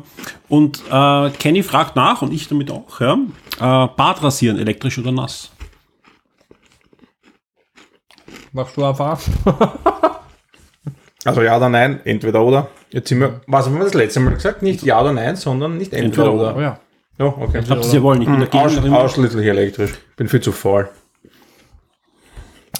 Und 0.51 0.83
äh, 0.91 1.31
Kenny 1.39 1.63
fragt 1.63 1.97
nach 1.97 2.21
und 2.21 2.31
ich 2.31 2.47
damit 2.47 2.71
auch. 2.71 3.01
Ja. 3.01 3.15
Äh, 3.15 3.89
Bart 3.97 4.23
rasieren, 4.23 4.59
elektrisch 4.59 4.99
oder 4.99 5.11
nass? 5.11 5.51
Machst 8.53 8.77
du 8.77 8.85
einfach? 8.85 9.21
Also 11.23 11.43
ja 11.43 11.55
oder 11.59 11.69
nein, 11.69 12.01
entweder 12.05 12.43
oder. 12.43 12.69
Jetzt 12.89 13.11
sind 13.11 13.21
wir, 13.21 13.43
was 13.47 13.67
haben 13.67 13.77
wir 13.77 13.85
das 13.85 13.93
letzte 13.93 14.21
Mal 14.21 14.33
gesagt? 14.33 14.63
Nicht 14.63 14.83
ja 14.83 14.99
oder 15.03 15.13
nein, 15.13 15.37
sondern 15.37 15.77
nicht 15.77 15.93
entweder, 15.93 16.25
Entweder 16.25 16.33
oder. 16.33 16.57
Oh 16.57 16.61
ja. 16.63 16.81
Ja, 17.19 17.27
okay. 17.27 17.63
Habt 17.69 17.93
ihr 17.93 18.03
wollen? 18.03 18.23
Ich 18.23 18.27
bin 18.27 18.41
dagegen. 18.41 18.65
Aus, 18.65 18.77
oder 18.79 18.87
immer? 18.87 18.99
ausschließlich 19.01 19.47
elektrisch. 19.47 19.93
Bin 20.17 20.29
viel 20.29 20.41
zu 20.41 20.51
faul. 20.51 20.89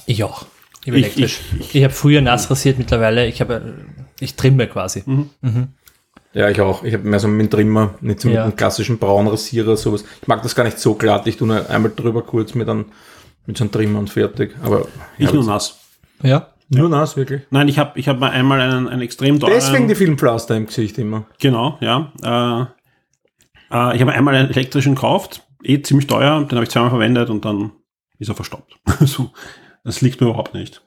Ich 0.07 0.23
auch. 0.23 0.47
Ich, 0.85 0.93
Ich- 0.93 0.93
elektrisch. 0.93 1.39
ich, 1.73 1.83
habe 1.83 1.93
früher 1.93 2.21
nass 2.21 2.49
rasiert, 2.49 2.77
mittlerweile, 2.77 3.27
ich 3.27 3.39
habe, 3.41 3.75
ich 4.19 4.35
trimme 4.35 4.67
quasi. 4.67 5.03
Ja, 6.33 6.49
ich 6.49 6.61
auch. 6.61 6.83
Ich 6.83 6.93
habe 6.93 7.03
mehr 7.07 7.19
so 7.19 7.27
mit 7.27 7.47
dem 7.47 7.49
Trimmer, 7.49 7.95
nicht 8.01 8.21
so 8.21 8.29
mit 8.29 8.35
Ja. 8.35 8.43
einem 8.43 8.55
klassischen 8.55 8.97
Braunrasierer, 8.97 9.75
sowas. 9.77 10.05
Ich 10.21 10.27
mag 10.27 10.41
das 10.43 10.55
gar 10.55 10.63
nicht 10.63 10.79
so 10.79 10.95
glatt. 10.95 11.27
Ich 11.27 11.37
tue 11.37 11.47
nur 11.47 11.69
einmal 11.69 11.91
drüber 11.95 12.21
kurz 12.21 12.55
mit 12.55 12.69
einem, 12.69 12.85
mit 13.45 13.57
so 13.57 13.63
einem 13.65 13.71
Trimmer 13.71 13.99
und 13.99 14.09
fertig. 14.09 14.55
Aber 14.63 14.87
Ich 15.17 15.25
ja, 15.27 15.33
nur 15.33 15.43
nass. 15.43 15.77
Ja. 16.23 16.47
nur 16.69 16.87
nass, 16.89 17.17
wirklich. 17.17 17.41
Nein, 17.49 17.67
ich 17.67 17.77
habe 17.77 17.99
ich 17.99 18.07
hab 18.07 18.17
mal 18.19 18.29
einmal 18.31 18.61
einen, 18.61 18.87
einen 18.87 19.01
extrem 19.01 19.39
teuren... 19.39 19.53
Deswegen 19.53 19.87
die 19.89 19.95
vielen 19.95 20.17
Pflaster 20.17 20.55
im 20.55 20.67
Gesicht 20.67 20.97
immer. 20.97 21.25
Genau, 21.39 21.77
ja. 21.81 22.11
Äh, 22.23 22.61
äh, 23.75 23.95
ich 23.95 24.01
habe 24.01 24.13
einmal 24.13 24.35
einen 24.35 24.49
elektrischen 24.51 24.95
gekauft, 24.95 25.43
eh 25.63 25.81
ziemlich 25.81 26.07
teuer, 26.07 26.39
den 26.45 26.51
habe 26.55 26.63
ich 26.63 26.69
zweimal 26.69 26.91
verwendet 26.91 27.29
und 27.29 27.43
dann 27.43 27.71
ist 28.19 28.29
er 28.29 28.35
verstopft. 28.35 28.79
so, 29.01 29.31
das 29.83 30.01
liegt 30.01 30.21
mir 30.21 30.27
überhaupt 30.27 30.53
nicht. 30.53 30.81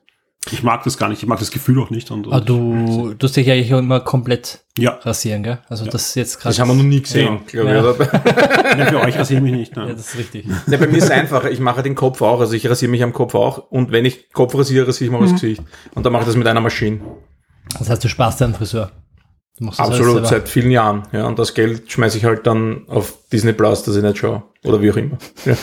Ich 0.53 0.63
mag 0.63 0.85
das 0.85 0.99
gar 0.99 1.09
nicht, 1.09 1.23
ich 1.23 1.29
mag 1.29 1.39
das 1.39 1.51
Gefühl 1.51 1.81
auch 1.81 1.89
nicht. 1.89 2.11
Und, 2.11 2.27
und 2.27 2.33
Aber 2.35 2.45
du, 2.45 3.15
du 3.17 3.27
hast 3.27 3.35
dich 3.35 3.51
eigentlich 3.51 3.73
auch 3.73 3.79
immer 3.79 4.01
komplett 4.01 4.63
Ja, 4.79 4.99
rasieren, 5.01 5.43
gell? 5.43 5.59
Also 5.71 5.87
das 5.87 6.09
ist 6.09 6.17
jetzt 6.17 6.39
gerade. 6.39 6.51
Das 6.55 6.61
haben 6.61 6.69
wir 6.69 6.75
noch 6.75 6.83
nie 6.83 7.01
gesehen, 7.01 7.41
glaube 7.47 7.71
ich. 7.71 7.75
Ja. 7.77 7.91
oder? 7.91 8.77
ja, 8.79 8.87
für 8.87 9.01
euch 9.01 9.17
rasiere 9.19 9.39
ich 9.39 9.43
mich 9.43 9.53
nicht. 9.53 9.75
Ja, 9.77 9.87
Ne? 9.87 9.95
das 9.95 10.09
ist 10.11 10.19
richtig. 10.19 10.45
Ja, 10.67 10.77
bei 10.77 10.87
mir 10.87 10.99
ist 10.99 11.05
es 11.05 11.11
einfacher. 11.11 11.51
Ich 11.51 11.61
mache 11.61 11.83
den 11.83 11.95
Kopf 11.95 12.21
auch. 12.21 12.41
Also 12.41 12.53
ich 12.53 12.69
rasiere 12.69 12.91
mich 12.91 13.03
am 13.03 13.15
Kopf 13.15 13.35
auch. 13.35 13.71
Und 13.71 13.91
wenn 13.91 14.05
ich 14.05 14.31
Kopf 14.33 14.55
rasiere, 14.55 14.87
rasiere 14.87 15.07
ich 15.07 15.13
mal 15.13 15.21
Mhm. 15.27 15.33
das 15.33 15.41
Gesicht. 15.41 15.63
Und 15.95 16.05
dann 16.05 16.13
mache 16.13 16.25
ich 16.25 16.27
das 16.27 16.37
mit 16.37 16.47
einer 16.47 16.61
Maschine. 16.61 17.01
Das 17.79 17.89
heißt, 17.89 18.05
du 18.05 18.09
sparst 18.09 18.43
deinen 18.43 18.53
Friseur. 18.53 18.93
Du 19.57 19.65
machst 19.65 19.79
das 19.81 19.87
alles 19.89 20.01
Absolut, 20.01 20.27
seit 20.27 20.47
vielen 20.49 20.71
Jahren. 20.71 21.05
Ja, 21.13 21.27
und 21.27 21.39
das 21.39 21.55
Geld 21.55 21.91
schmeiße 21.91 22.19
ich 22.19 22.25
halt 22.27 22.47
dann 22.47 22.87
auf 22.89 23.15
Disney 23.33 23.55
Plus, 23.55 23.83
dass 23.85 23.97
ich 23.97 24.03
nicht 24.03 24.19
schaue. 24.19 24.43
Oder 24.63 24.83
wie 24.83 24.91
auch 24.93 24.97
immer. 24.97 25.17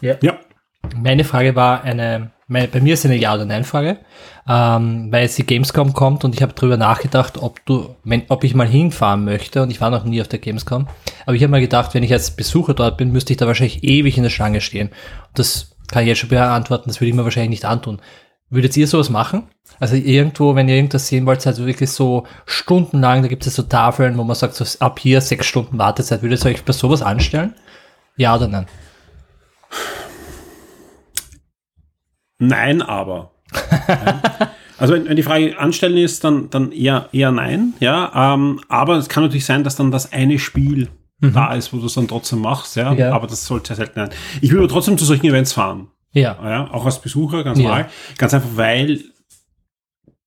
Ja, 0.00 0.16
Meine 0.94 1.24
Frage 1.24 1.56
war 1.56 1.82
eine, 1.82 2.30
meine, 2.46 2.68
bei 2.68 2.80
mir 2.80 2.94
ist 2.94 3.04
eine 3.04 3.16
Ja- 3.16 3.34
oder 3.34 3.44
Nein-Frage, 3.44 3.98
ähm, 4.48 5.08
weil 5.10 5.22
jetzt 5.22 5.36
die 5.38 5.46
Gamescom 5.46 5.92
kommt 5.94 6.24
und 6.24 6.34
ich 6.34 6.42
habe 6.42 6.52
drüber 6.52 6.76
nachgedacht, 6.76 7.38
ob 7.38 7.64
du, 7.66 7.96
wenn, 8.04 8.22
ob 8.28 8.44
ich 8.44 8.54
mal 8.54 8.68
hinfahren 8.68 9.24
möchte 9.24 9.62
und 9.62 9.70
ich 9.70 9.80
war 9.80 9.90
noch 9.90 10.04
nie 10.04 10.20
auf 10.20 10.28
der 10.28 10.38
Gamescom, 10.38 10.86
aber 11.24 11.34
ich 11.34 11.42
habe 11.42 11.50
mal 11.50 11.60
gedacht, 11.60 11.94
wenn 11.94 12.04
ich 12.04 12.12
als 12.12 12.30
Besucher 12.30 12.74
dort 12.74 12.98
bin, 12.98 13.10
müsste 13.10 13.32
ich 13.32 13.36
da 13.38 13.46
wahrscheinlich 13.46 13.82
ewig 13.82 14.16
in 14.16 14.22
der 14.22 14.30
Schlange 14.30 14.60
stehen. 14.60 14.88
Und 14.88 15.38
das 15.38 15.76
kann 15.88 16.02
ich 16.02 16.08
jetzt 16.08 16.18
schon 16.18 16.28
beantworten, 16.28 16.88
das 16.88 17.00
würde 17.00 17.08
ich 17.10 17.16
mir 17.16 17.24
wahrscheinlich 17.24 17.50
nicht 17.50 17.64
antun. 17.64 18.00
Würdet 18.48 18.76
ihr 18.76 18.86
sowas 18.86 19.10
machen? 19.10 19.48
Also 19.80 19.96
irgendwo, 19.96 20.54
wenn 20.54 20.68
ihr 20.68 20.76
irgendwas 20.76 21.08
sehen 21.08 21.26
wollt, 21.26 21.44
also 21.46 21.66
wirklich 21.66 21.90
so 21.90 22.26
stundenlang, 22.46 23.22
da 23.22 23.28
gibt 23.28 23.44
es 23.44 23.56
so 23.56 23.62
Tafeln, 23.62 24.16
wo 24.16 24.22
man 24.22 24.36
sagt, 24.36 24.54
so 24.54 24.64
ab 24.78 25.00
hier 25.00 25.20
sechs 25.20 25.46
Stunden 25.46 25.78
Wartezeit, 25.78 26.22
würdet 26.22 26.44
ihr 26.44 26.50
euch 26.50 26.64
bei 26.64 26.72
sowas 26.72 27.02
anstellen? 27.02 27.54
Ja 28.16 28.36
oder 28.36 28.46
nein? 28.46 28.66
Nein, 32.38 32.82
aber. 32.82 33.32
Ja. 33.88 34.20
Also 34.78 34.92
wenn, 34.92 35.08
wenn 35.08 35.16
die 35.16 35.22
Frage 35.22 35.58
anstellen 35.58 35.96
ist, 35.96 36.22
dann, 36.22 36.50
dann 36.50 36.70
eher, 36.70 37.08
eher 37.10 37.32
nein, 37.32 37.72
ja. 37.80 38.34
Ähm, 38.34 38.60
aber 38.68 38.96
es 38.98 39.08
kann 39.08 39.22
natürlich 39.22 39.46
sein, 39.46 39.64
dass 39.64 39.74
dann 39.76 39.90
das 39.90 40.12
eine 40.12 40.38
Spiel 40.38 40.90
da 41.18 41.54
ist, 41.54 41.72
wo 41.72 41.78
du 41.78 41.86
es 41.86 41.94
dann 41.94 42.08
trotzdem 42.08 42.40
machst, 42.40 42.76
ja. 42.76 42.92
Ja. 42.92 43.12
Aber 43.14 43.26
das 43.26 43.46
sollte 43.46 43.68
sehr 43.68 43.76
selten 43.76 44.00
sein. 44.00 44.10
Ich 44.42 44.50
will 44.52 44.58
aber 44.58 44.68
trotzdem 44.68 44.98
zu 44.98 45.06
solchen 45.06 45.24
Events 45.24 45.54
fahren. 45.54 45.88
Ja. 46.12 46.36
Ja, 46.44 46.70
auch 46.72 46.84
als 46.84 47.00
Besucher, 47.00 47.42
ganz 47.42 47.58
Ja. 47.58 47.64
normal. 47.68 47.88
Ganz 48.18 48.34
einfach, 48.34 48.50
weil 48.52 49.00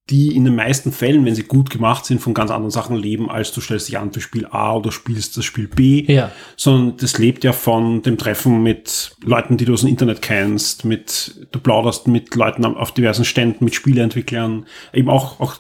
die 0.10 0.36
in 0.36 0.44
den 0.44 0.56
meisten 0.56 0.92
Fällen, 0.92 1.26
wenn 1.26 1.36
sie 1.36 1.44
gut 1.44 1.70
gemacht 1.70 2.06
sind, 2.06 2.20
von 2.20 2.34
ganz 2.34 2.50
anderen 2.50 2.72
Sachen 2.72 2.96
leben, 2.96 3.30
als 3.30 3.52
du 3.52 3.62
stellst 3.62 3.88
dich 3.88 3.98
an 3.98 4.12
für 4.12 4.22
Spiel 4.22 4.48
A 4.50 4.76
oder 4.76 4.92
spielst 4.92 5.38
das 5.38 5.46
Spiel 5.46 5.68
B. 5.68 6.04
Ja. 6.12 6.32
Sondern 6.56 6.98
das 6.98 7.18
lebt 7.18 7.44
ja 7.44 7.54
von 7.54 8.02
dem 8.02 8.18
Treffen 8.18 8.64
mit 8.64 9.16
Leuten, 9.24 9.58
die 9.58 9.66
du 9.66 9.74
aus 9.74 9.82
dem 9.82 9.90
Internet 9.90 10.22
kennst, 10.22 10.86
mit, 10.86 11.48
du 11.52 11.60
plauderst 11.60 12.08
mit 12.08 12.34
Leuten 12.36 12.66
auf 12.66 12.94
diversen 12.94 13.26
Ständen, 13.26 13.66
mit 13.66 13.76
Spieleentwicklern, 13.76 14.66
eben 14.94 15.10
auch, 15.10 15.40
auch, 15.40 15.58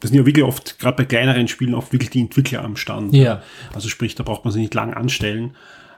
das 0.00 0.10
sind 0.10 0.18
ja 0.18 0.26
wirklich 0.26 0.44
oft, 0.44 0.80
gerade 0.80 0.96
bei 0.96 1.04
kleineren 1.04 1.46
Spielen, 1.46 1.74
auch 1.74 1.92
wirklich 1.92 2.10
die 2.10 2.20
Entwickler 2.20 2.64
am 2.64 2.76
Stand. 2.76 3.14
Ja. 3.14 3.42
Also 3.72 3.88
sprich, 3.88 4.16
da 4.16 4.24
braucht 4.24 4.44
man 4.44 4.52
sich 4.52 4.62
nicht 4.62 4.74
lang 4.74 4.94
anstellen. 4.94 5.54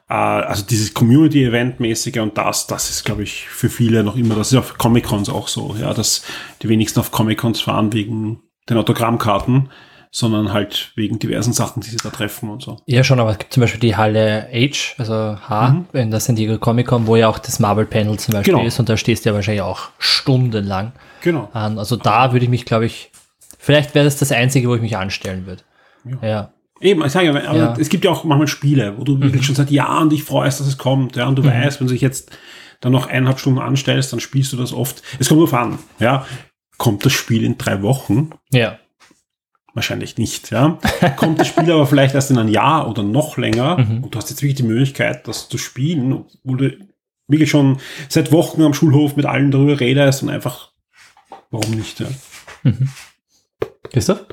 Äh, 0.09 0.14
also 0.14 0.64
dieses 0.64 0.93
Community-Event-mäßige 0.94 2.18
und 2.18 2.36
das, 2.36 2.66
das 2.66 2.90
ist, 2.90 3.05
glaube 3.05 3.22
ich, 3.22 3.47
für 3.48 3.68
viele 3.70 4.02
noch 4.05 4.16
immer, 4.16 4.35
das 4.35 4.52
ist 4.52 4.59
auf 4.59 4.78
Comic-Cons 4.78 5.28
auch 5.28 5.48
so, 5.48 5.74
ja, 5.81 5.93
dass 5.94 6.22
die 6.62 6.68
wenigsten 6.68 7.01
auf 7.01 7.10
Comic-Cons 7.10 7.60
fahren 7.62 7.93
wegen 7.93 8.40
den 8.68 8.76
Autogrammkarten, 8.78 9.70
sondern 10.10 10.52
halt 10.52 10.93
wegen 10.94 11.18
diversen 11.18 11.52
Sachen, 11.52 11.81
die 11.82 11.90
sie 11.90 11.97
da 11.97 12.10
treffen 12.10 12.48
und 12.48 12.62
so. 12.62 12.78
Ja, 12.86 13.02
schon, 13.02 13.18
aber 13.18 13.32
es 13.32 13.39
gibt 13.39 13.52
zum 13.52 13.62
Beispiel 13.62 13.81
die 13.81 13.97
Halle 13.97 14.48
H, 14.52 14.94
also 14.97 15.14
H, 15.14 15.85
in 15.93 16.10
der 16.12 16.20
San 16.20 16.36
Diego 16.36 16.56
Comic 16.59 16.86
Con, 16.86 17.06
wo 17.09 17.16
ja 17.16 17.28
auch 17.28 17.39
das 17.39 17.59
Marvel 17.59 17.85
Panel 17.85 18.16
zum 18.18 18.35
Beispiel 18.35 18.55
Genau. 18.55 18.64
ist 18.66 18.78
und 18.78 18.89
da 18.89 18.97
stehst 18.97 19.24
du 19.24 19.31
ja 19.31 19.35
wahrscheinlich 19.35 19.62
auch 19.62 19.89
stundenlang 19.98 20.93
Genau. 21.22 21.48
an. 21.52 21.78
Also 21.78 21.97
da 21.97 22.32
würde 22.32 22.44
ich 22.44 22.51
mich, 22.51 22.64
glaube 22.64 22.86
ich, 22.86 23.10
vielleicht 23.59 23.94
wäre 23.97 24.05
das 24.05 24.16
das 24.16 24.31
Einzige, 24.31 24.68
wo 24.68 24.76
ich 24.76 24.82
mich 24.82 24.97
anstellen 24.97 25.47
würde. 25.47 25.62
Ja. 26.22 26.52
Eben, 26.85 27.05
ich 27.05 27.12
sage 27.12 27.27
ja, 27.27 27.31
aber 27.32 27.56
Ja. 27.56 27.74
Mhm. 27.74 27.81
es 27.81 27.89
gibt 27.89 28.05
ja 28.05 28.11
auch 28.11 28.24
manchmal 28.24 28.47
Spiele, 28.47 28.94
wo 28.98 29.05
du 29.05 29.19
wirklich 29.20 29.44
schon 29.47 29.55
seit 29.55 29.70
Jahren 29.70 30.11
dich 30.11 30.23
freust, 30.23 30.61
dass 30.61 30.66
es 30.66 30.78
kommt, 30.78 31.16
ja, 31.16 31.27
und 31.27 31.36
du 31.36 31.44
weißt, 31.44 31.81
wenn 31.81 31.86
du 31.86 31.93
dich 31.94 32.02
jetzt 32.02 32.31
dann 32.81 32.93
noch 32.93 33.06
eineinhalb 33.06 33.39
Stunden 33.40 33.59
anstellst, 33.61 34.12
dann 34.12 34.20
spielst 34.20 34.52
du 34.52 34.56
das 34.59 34.73
oft. 34.73 35.02
Es 35.19 35.28
kommt 35.28 35.40
drauf 35.40 35.55
an, 35.55 35.78
ja. 35.98 36.27
Kommt 36.77 37.05
das 37.06 37.12
Spiel 37.12 37.43
in 37.44 37.56
drei 37.56 37.81
Wochen? 37.82 38.31
Ja. 38.52 38.78
Wahrscheinlich 39.73 40.19
nicht, 40.19 40.51
ja. 40.51 40.78
Kommt 41.16 41.40
das 41.40 41.48
Spiel 41.48 41.70
aber 41.73 41.86
vielleicht 41.86 42.15
erst 42.15 42.31
in 42.31 42.39
ein 42.39 42.48
Jahr 42.48 42.89
oder 42.89 43.02
noch 43.02 43.39
länger 43.39 43.78
Mhm. 43.78 44.05
und 44.05 44.15
du 44.15 44.19
hast 44.19 44.28
jetzt 44.31 44.43
wirklich 44.43 44.56
die 44.56 44.62
Möglichkeit, 44.65 45.27
das 45.27 45.48
zu 45.48 45.56
spielen, 45.59 46.27
wo 46.44 46.55
du 46.55 46.77
wirklich 47.28 47.48
schon 47.51 47.78
seit 48.11 48.31
Wochen 48.31 48.61
am 48.62 48.74
Schulhof 48.74 49.16
mit 49.16 49.24
allen 49.24 49.51
darüber 49.51 49.81
redest 49.81 50.23
und 50.23 50.28
einfach, 50.28 50.73
warum 51.51 51.70
nicht, 51.73 52.01
ja. 52.01 52.09
Christoph? 53.90 54.24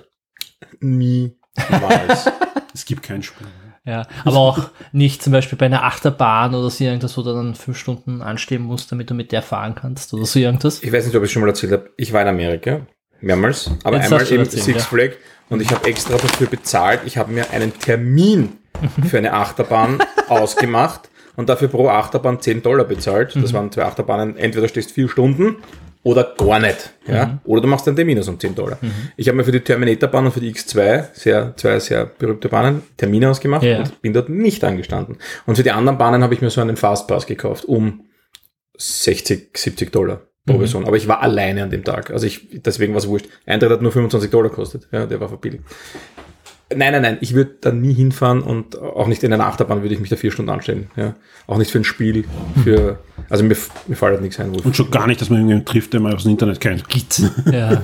Niemals. 1.58 2.30
Es 2.74 2.86
gibt 2.86 3.04
kein 3.04 3.22
Spiel. 3.22 3.48
Ja. 3.84 4.08
Aber 4.24 4.38
auch 4.38 4.70
nicht 4.94 5.22
zum 5.22 5.34
Beispiel 5.34 5.58
bei 5.58 5.66
einer 5.66 5.84
Achterbahn 5.84 6.56
oder 6.56 6.70
so 6.70 6.84
irgendwas, 6.86 7.18
wo 7.18 7.22
du 7.22 7.34
dann 7.34 7.54
fünf 7.54 7.78
Stunden 7.78 8.22
anstehen 8.22 8.62
musst, 8.62 8.94
damit 8.94 9.10
du 9.10 9.14
mit 9.14 9.34
der 9.34 9.42
fahren 9.42 9.76
kannst 9.76 10.14
oder 10.14 10.26
so 10.26 10.40
irgendwas. 10.40 10.82
ich 10.82 10.94
weiß 10.94 11.06
nicht, 11.06 11.16
ob 11.16 11.24
ich 11.24 11.28
es 11.28 11.34
schon 11.34 11.42
mal 11.42 11.50
erzählt 11.50 11.74
habe. 11.74 11.90
Ich 11.98 12.14
war 12.14 12.22
in 12.22 12.30
Amerika. 12.30 12.88
Mehrmals. 13.20 13.70
Aber 13.84 13.98
Jetzt 13.98 14.06
einmal 14.06 14.26
du 14.26 14.36
erzählen, 14.38 14.64
Six 14.64 14.78
ja. 14.78 14.84
Flag. 14.84 15.12
Und 15.50 15.62
ich 15.62 15.70
habe 15.72 15.86
extra 15.88 16.14
dafür 16.14 16.48
bezahlt. 16.48 17.02
Ich 17.06 17.18
habe 17.18 17.32
mir 17.32 17.52
einen 17.52 17.78
Termin 17.78 18.58
für 19.08 19.18
eine 19.18 19.34
Achterbahn 19.34 20.00
ausgemacht 20.30 21.10
und 21.36 21.50
dafür 21.50 21.68
pro 21.68 21.90
Achterbahn 21.90 22.40
10 22.40 22.64
Dollar 22.64 22.86
bezahlt. 22.86 23.36
Mhm. 23.36 23.42
Das 23.42 23.54
waren 23.54 23.72
zwei 23.72 23.84
Achterbahnen. 23.84 24.38
Entweder 24.38 24.68
stehst 24.68 24.92
vier 24.92 25.10
Stunden 25.10 25.58
oder 26.04 26.34
gar 26.38 26.60
nicht. 26.60 26.92
Ja? 27.08 27.40
Oder 27.44 27.62
du 27.62 27.68
machst 27.68 27.86
dann 27.86 27.96
den 27.96 28.08
Minus 28.08 28.28
um 28.28 28.40
10 28.40 28.56
Dollar. 28.56 28.78
Ich 29.18 29.28
habe 29.28 29.38
mir 29.38 29.44
für 29.44 29.52
die 29.52 29.60
Terminator-Bahn 29.60 30.26
und 30.26 30.32
für 30.32 30.40
die 30.40 30.52
X2 30.54 31.06
sehr, 31.14 31.54
zwei 31.58 31.80
sehr 31.80 32.06
berühmte 32.06 32.50
Bahnen 32.50 32.82
Termine 32.98 33.30
ausgemacht 33.30 33.64
Ja. 33.64 33.80
und 33.80 34.02
bin 34.02 34.12
dort 34.14 34.30
nicht 34.30 34.64
angestanden. 34.64 35.18
Und 35.46 35.56
für 35.58 35.64
die 35.64 35.72
anderen 35.72 35.98
Bahnen 35.98 36.24
habe 36.24 36.34
ich 36.34 36.42
mir 36.42 36.50
so 36.50 36.62
einen 36.62 36.78
Fastpass 36.78 37.26
gekauft 37.28 37.66
um 37.66 38.06
60, 38.78 39.56
70 39.56 39.92
Dollar 39.92 40.22
pro 40.46 40.58
Person. 40.58 40.86
Aber 40.86 40.98
ich 40.98 41.08
war 41.08 41.22
alleine 41.22 41.64
an 41.64 41.70
dem 41.70 41.84
Tag. 41.84 42.10
Also 42.12 42.26
ich, 42.26 42.48
deswegen 42.64 42.94
war 42.94 43.00
es 43.00 43.08
wurscht. 43.08 43.28
Eintritt 43.46 43.72
hat 43.72 43.82
nur 43.84 43.92
25 43.92 44.32
Dollar 44.32 44.50
gekostet. 44.50 44.88
Ja, 44.92 45.06
der 45.06 45.20
war 45.20 45.28
verbilligt. 45.30 45.64
Nein, 46.76 46.94
nein, 46.94 47.02
nein, 47.02 47.18
ich 47.22 47.34
würde 47.34 47.56
da 47.62 47.72
nie 47.72 47.94
hinfahren 47.94 48.42
und 48.42 48.80
auch 48.80 49.08
nicht 49.08 49.24
in 49.24 49.34
einer 49.34 49.46
Achterbahn 49.46 49.82
würde 49.82 49.94
ich 49.94 50.02
mich 50.02 50.10
da 50.10 50.16
vier 50.16 50.32
Stunden 50.32 50.50
anstellen. 50.50 50.90
Ja. 50.96 51.16
Auch 51.48 51.58
nicht 51.58 51.72
für 51.72 51.80
ein 51.80 51.84
Spiel, 51.84 52.26
für, 52.64 53.00
also 53.30 53.44
mir, 53.44 53.58
mir 53.88 53.96
fällt 53.96 54.14
halt 54.14 54.22
nichts 54.22 54.40
ein. 54.40 54.54
Wo, 54.54 54.60
Und 54.60 54.76
schon 54.76 54.92
gar 54.92 55.08
nicht, 55.08 55.22
dass 55.22 55.30
man 55.30 55.40
irgendjemanden 55.40 55.72
trifft, 55.72 55.94
den 55.94 56.04
man 56.04 56.14
aus 56.14 56.24
dem 56.24 56.32
Internet 56.32 56.60
kennt. 56.60 56.88
Git. 56.88 57.22
Ja. 57.52 57.84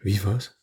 wie 0.00 0.20
was? 0.24 0.56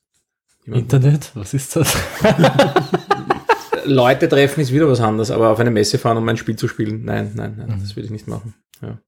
Internet, 0.66 1.32
was 1.34 1.54
ist 1.54 1.76
das? 1.76 1.96
Leute 3.86 4.30
treffen 4.30 4.62
ist 4.62 4.72
wieder 4.72 4.88
was 4.88 5.02
anderes, 5.02 5.32
aber 5.32 5.50
auf 5.50 5.60
eine 5.60 5.72
Messe 5.72 5.98
fahren, 5.98 6.18
um 6.18 6.28
ein 6.30 6.38
Spiel 6.38 6.56
zu 6.56 6.68
spielen, 6.68 7.06
nein, 7.06 7.32
nein, 7.36 7.56
nein, 7.58 7.80
das 7.82 7.96
würde 7.96 8.06
ich 8.06 8.12
nicht 8.12 8.28
machen. 8.28 8.54
Ja. 8.82 9.00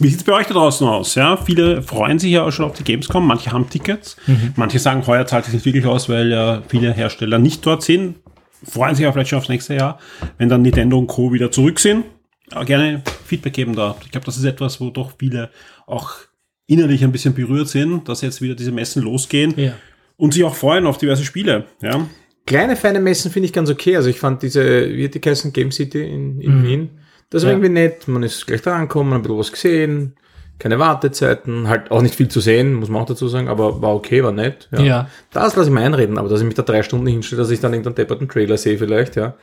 Wie 0.00 0.08
sieht's 0.08 0.24
bei 0.24 0.32
euch 0.32 0.46
da 0.46 0.54
draußen 0.54 0.86
aus? 0.86 1.14
Ja, 1.14 1.36
viele 1.36 1.82
freuen 1.82 2.18
sich 2.18 2.30
ja 2.32 2.44
auch 2.44 2.50
schon 2.52 2.64
auf 2.66 2.76
die 2.76 2.84
Gamescom, 2.84 3.26
manche 3.26 3.50
haben 3.52 3.68
Tickets, 3.68 4.16
manche 4.56 4.78
sagen, 4.78 5.06
heuer 5.06 5.26
zahlt 5.26 5.46
es 5.46 5.52
nicht 5.52 5.64
wirklich 5.64 5.86
aus, 5.86 6.08
weil 6.08 6.30
ja 6.30 6.62
viele 6.68 6.92
Hersteller 6.92 7.38
nicht 7.38 7.64
dort 7.66 7.82
sind. 7.82 8.16
Freuen 8.64 8.94
sich 8.94 9.04
ja 9.04 9.12
vielleicht 9.12 9.30
schon 9.30 9.38
aufs 9.38 9.48
nächste 9.48 9.74
Jahr, 9.74 9.98
wenn 10.38 10.48
dann 10.48 10.62
Nintendo 10.62 10.98
und 10.98 11.06
Co. 11.06 11.32
wieder 11.32 11.50
zurück 11.50 11.78
sind. 11.80 12.04
Aber 12.50 12.64
gerne 12.64 13.02
Feedback 13.26 13.52
geben 13.52 13.74
da. 13.76 13.96
Ich 14.04 14.10
glaube, 14.10 14.24
das 14.24 14.36
ist 14.36 14.44
etwas, 14.44 14.80
wo 14.80 14.90
doch 14.90 15.12
viele 15.18 15.50
auch 15.86 16.12
innerlich 16.66 17.02
ein 17.04 17.12
bisschen 17.12 17.34
berührt 17.34 17.68
sind, 17.68 18.08
dass 18.08 18.20
jetzt 18.22 18.40
wieder 18.42 18.54
diese 18.54 18.72
Messen 18.72 19.02
losgehen 19.02 19.54
Ja. 19.56 19.72
und 20.16 20.34
sich 20.34 20.44
auch 20.44 20.54
freuen 20.54 20.86
auf 20.86 20.98
diverse 20.98 21.24
Spiele. 21.24 21.64
Ja, 21.82 22.06
Kleine, 22.46 22.76
feine 22.76 22.98
Messen 23.00 23.30
finde 23.30 23.44
ich 23.46 23.52
ganz 23.52 23.68
okay. 23.68 23.94
Also 23.96 24.08
ich 24.08 24.18
fand 24.18 24.42
diese, 24.42 24.88
wie 24.90 25.04
hat 25.04 25.14
die 25.14 25.20
geheißen, 25.20 25.52
Game 25.52 25.70
City 25.70 26.02
in, 26.02 26.40
in 26.40 26.64
Wien, 26.66 26.90
das 27.30 27.42
war 27.42 27.50
Ja. 27.50 27.56
irgendwie 27.56 27.72
nett. 27.72 28.08
Man 28.08 28.22
ist 28.22 28.46
gleich 28.46 28.62
da 28.62 28.74
angekommen, 28.76 29.12
ein 29.12 29.22
bisschen 29.22 29.38
was 29.38 29.52
gesehen, 29.52 30.14
keine 30.58 30.78
Wartezeiten, 30.78 31.68
halt 31.68 31.90
auch 31.90 32.02
nicht 32.02 32.14
viel 32.16 32.28
zu 32.28 32.40
sehen, 32.40 32.74
muss 32.74 32.88
man 32.88 33.02
auch 33.02 33.06
dazu 33.06 33.28
sagen, 33.28 33.48
aber 33.48 33.80
war 33.80 33.94
okay, 33.94 34.24
war 34.24 34.32
nett. 34.32 34.68
Ja. 34.76 35.08
Das 35.32 35.54
lasse 35.54 35.68
ich 35.68 35.74
mir 35.74 35.80
einreden, 35.82 36.18
aber 36.18 36.28
dass 36.28 36.40
ich 36.40 36.46
mich 36.46 36.56
da 36.56 36.62
drei 36.62 36.82
Stunden 36.82 37.06
hinstelle, 37.06 37.40
dass 37.42 37.50
ich 37.50 37.60
dann 37.60 37.72
irgendeinen 37.72 37.94
depperten 37.96 38.28
Trailer 38.28 38.56
sehe 38.56 38.76
vielleicht, 38.78 39.16
ja. 39.16 39.34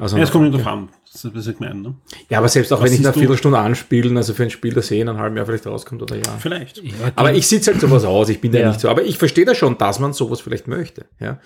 Also, 0.00 0.16
ja 0.16 0.22
es 0.22 0.30
kommt 0.30 0.44
nicht 0.52 0.56
drauf 0.64 0.66
an. 0.72 0.88
Das 1.10 1.24
ist, 1.24 1.34
was 1.34 1.46
ich 1.46 1.58
meine. 1.58 1.74
Ne? 1.80 1.94
ja, 2.28 2.38
aber 2.38 2.48
selbst 2.48 2.72
auch 2.72 2.80
Was 2.82 2.90
wenn 2.90 3.00
ich 3.00 3.04
eine? 3.04 3.12
Viertelstunde 3.14 3.58
anspielen, 3.58 4.16
also 4.16 4.34
für 4.34 4.44
ein 4.44 4.50
Spiel, 4.50 4.72
das 4.74 4.90
eh 4.92 5.00
in 5.00 5.08
einem 5.08 5.18
halben 5.18 5.36
Jahr 5.36 5.46
vielleicht 5.46 5.66
rauskommt 5.66 6.02
oder 6.02 6.14
ja. 6.16 6.22
Vielleicht. 6.38 6.80
Aber 7.16 7.32
ich 7.32 7.48
sitze 7.48 7.72
halt 7.72 7.80
sowas 7.80 8.04
aus, 8.04 8.28
ich 8.28 8.40
bin 8.40 8.52
da 8.52 8.58
Ja. 8.58 8.68
nicht 8.68 8.78
so. 8.80 8.90
Aber 8.90 9.02
ich 9.02 9.16
verstehe 9.18 9.44
da 9.46 9.54
schon, 9.56 9.76
dass 9.78 9.98
man 9.98 10.12
sowas 10.12 10.40
vielleicht 10.40 10.68
möchte. 10.68 11.06
Ja? 11.18 11.40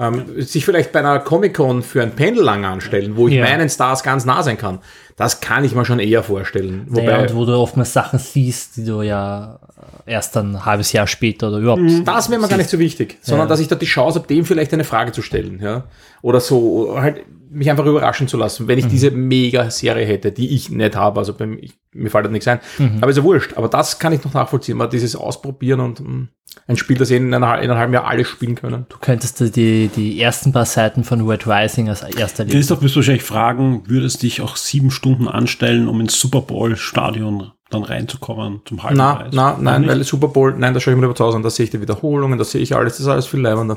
Ähm, 0.00 0.40
sich 0.42 0.64
vielleicht 0.64 0.92
bei 0.92 1.00
einer 1.00 1.18
Comic-Con 1.18 1.82
für 1.82 2.02
ein 2.02 2.12
Panel 2.14 2.40
lang 2.40 2.64
anstellen, 2.64 3.16
wo 3.16 3.26
ich 3.26 3.34
Ja. 3.34 3.44
meinen 3.44 3.68
Stars 3.68 4.04
ganz 4.04 4.24
nah 4.24 4.44
sein 4.44 4.56
kann, 4.56 4.78
das 5.16 5.40
kann 5.40 5.64
ich 5.64 5.74
mir 5.74 5.84
schon 5.84 5.98
eher 5.98 6.22
vorstellen. 6.22 6.86
Wobei, 6.88 7.06
Naja, 7.06 7.18
und 7.22 7.34
wo 7.34 7.44
du 7.44 7.52
oftmals 7.56 7.92
Sachen 7.92 8.20
siehst, 8.20 8.76
die 8.76 8.84
du 8.84 9.02
ja 9.02 9.58
erst 10.06 10.36
ein 10.36 10.64
halbes 10.64 10.92
Jahr 10.92 11.08
später 11.08 11.48
oder 11.48 11.58
überhaupt. 11.58 11.82
das 12.04 12.30
wäre 12.30 12.40
mir 12.40 12.46
gar 12.46 12.58
nicht 12.58 12.70
so 12.70 12.78
wichtig, 12.78 13.18
sondern 13.22 13.46
Ja. 13.46 13.50
dass 13.50 13.58
ich 13.58 13.66
da 13.66 13.74
die 13.74 13.86
Chance 13.86 14.20
habe, 14.20 14.28
dem 14.28 14.44
vielleicht 14.44 14.72
eine 14.72 14.84
Frage 14.84 15.10
zu 15.10 15.20
stellen. 15.20 15.58
Ja? 15.60 15.82
Oder 16.22 16.38
so, 16.40 16.94
halt 17.00 17.22
mich 17.50 17.70
einfach 17.70 17.86
überraschen 17.86 18.28
zu 18.28 18.36
lassen, 18.36 18.68
wenn 18.68 18.78
ich 18.78 18.86
diese 18.86 19.10
Mega-Serie 19.10 20.06
hätte, 20.06 20.32
die 20.32 20.54
ich 20.54 20.70
nicht 20.70 20.96
habe. 20.96 21.20
Also 21.20 21.34
beim, 21.34 21.58
ich, 21.60 21.74
mir 21.92 22.10
fällt 22.10 22.26
da 22.26 22.30
nichts 22.30 22.48
ein. 22.48 22.60
Aber 23.00 23.10
ist 23.10 23.16
ja 23.16 23.24
wurscht. 23.24 23.56
Aber 23.56 23.68
das 23.68 23.98
kann 23.98 24.12
ich 24.12 24.24
noch 24.24 24.34
nachvollziehen. 24.34 24.76
Mal 24.76 24.88
dieses 24.88 25.16
Ausprobieren 25.16 25.80
und 25.80 26.00
mh, 26.00 26.26
ein 26.66 26.76
Spiel, 26.76 26.96
das 26.96 27.10
eh 27.10 27.16
in, 27.16 27.32
einer, 27.32 27.60
in 27.60 27.70
einem 27.70 27.78
halben 27.78 27.92
Jahr 27.92 28.06
alle 28.06 28.24
spielen 28.24 28.54
können. 28.54 28.86
Du 28.88 28.96
könntest 29.00 29.40
dir 29.40 29.50
die, 29.50 29.88
die 29.88 30.20
ersten 30.20 30.52
paar 30.52 30.64
Seiten 30.64 31.04
von 31.04 31.26
Red 31.28 31.46
Rising 31.46 31.88
als 31.88 32.02
erster 32.02 32.44
lesen. 32.44 32.56
Christoph, 32.56 32.82
wirst 32.82 32.94
du 32.94 33.00
wahrscheinlich 33.00 33.22
fragen, 33.22 33.82
würdest 33.86 34.22
dich 34.22 34.40
auch 34.40 34.56
sieben 34.56 34.90
Stunden 34.90 35.28
anstellen, 35.28 35.88
um 35.88 36.00
ins 36.00 36.18
Super 36.18 36.40
Bowl-Stadion 36.42 37.52
dann 37.70 37.82
reinzukommen 37.82 38.62
zum 38.64 38.82
halben 38.82 38.96
Na, 38.96 39.14
Preis? 39.16 39.28
na, 39.32 39.58
nein, 39.60 39.82
nicht? 39.82 39.90
weil 39.90 40.02
Super 40.04 40.28
Bowl, 40.28 40.54
nein, 40.56 40.72
da 40.72 40.80
schaue 40.80 40.94
ich 40.94 40.96
mir 40.98 41.02
lieber 41.06 41.14
zu 41.14 41.24
Hause 41.24 41.36
an, 41.36 41.42
da 41.42 41.50
sehe 41.50 41.64
ich 41.64 41.70
die 41.70 41.80
Wiederholungen, 41.80 42.38
da 42.38 42.44
sehe 42.44 42.62
ich 42.62 42.74
alles, 42.74 42.94
das 42.94 43.00
ist 43.00 43.06
alles 43.08 43.26
viel 43.26 43.40
leibender. 43.40 43.76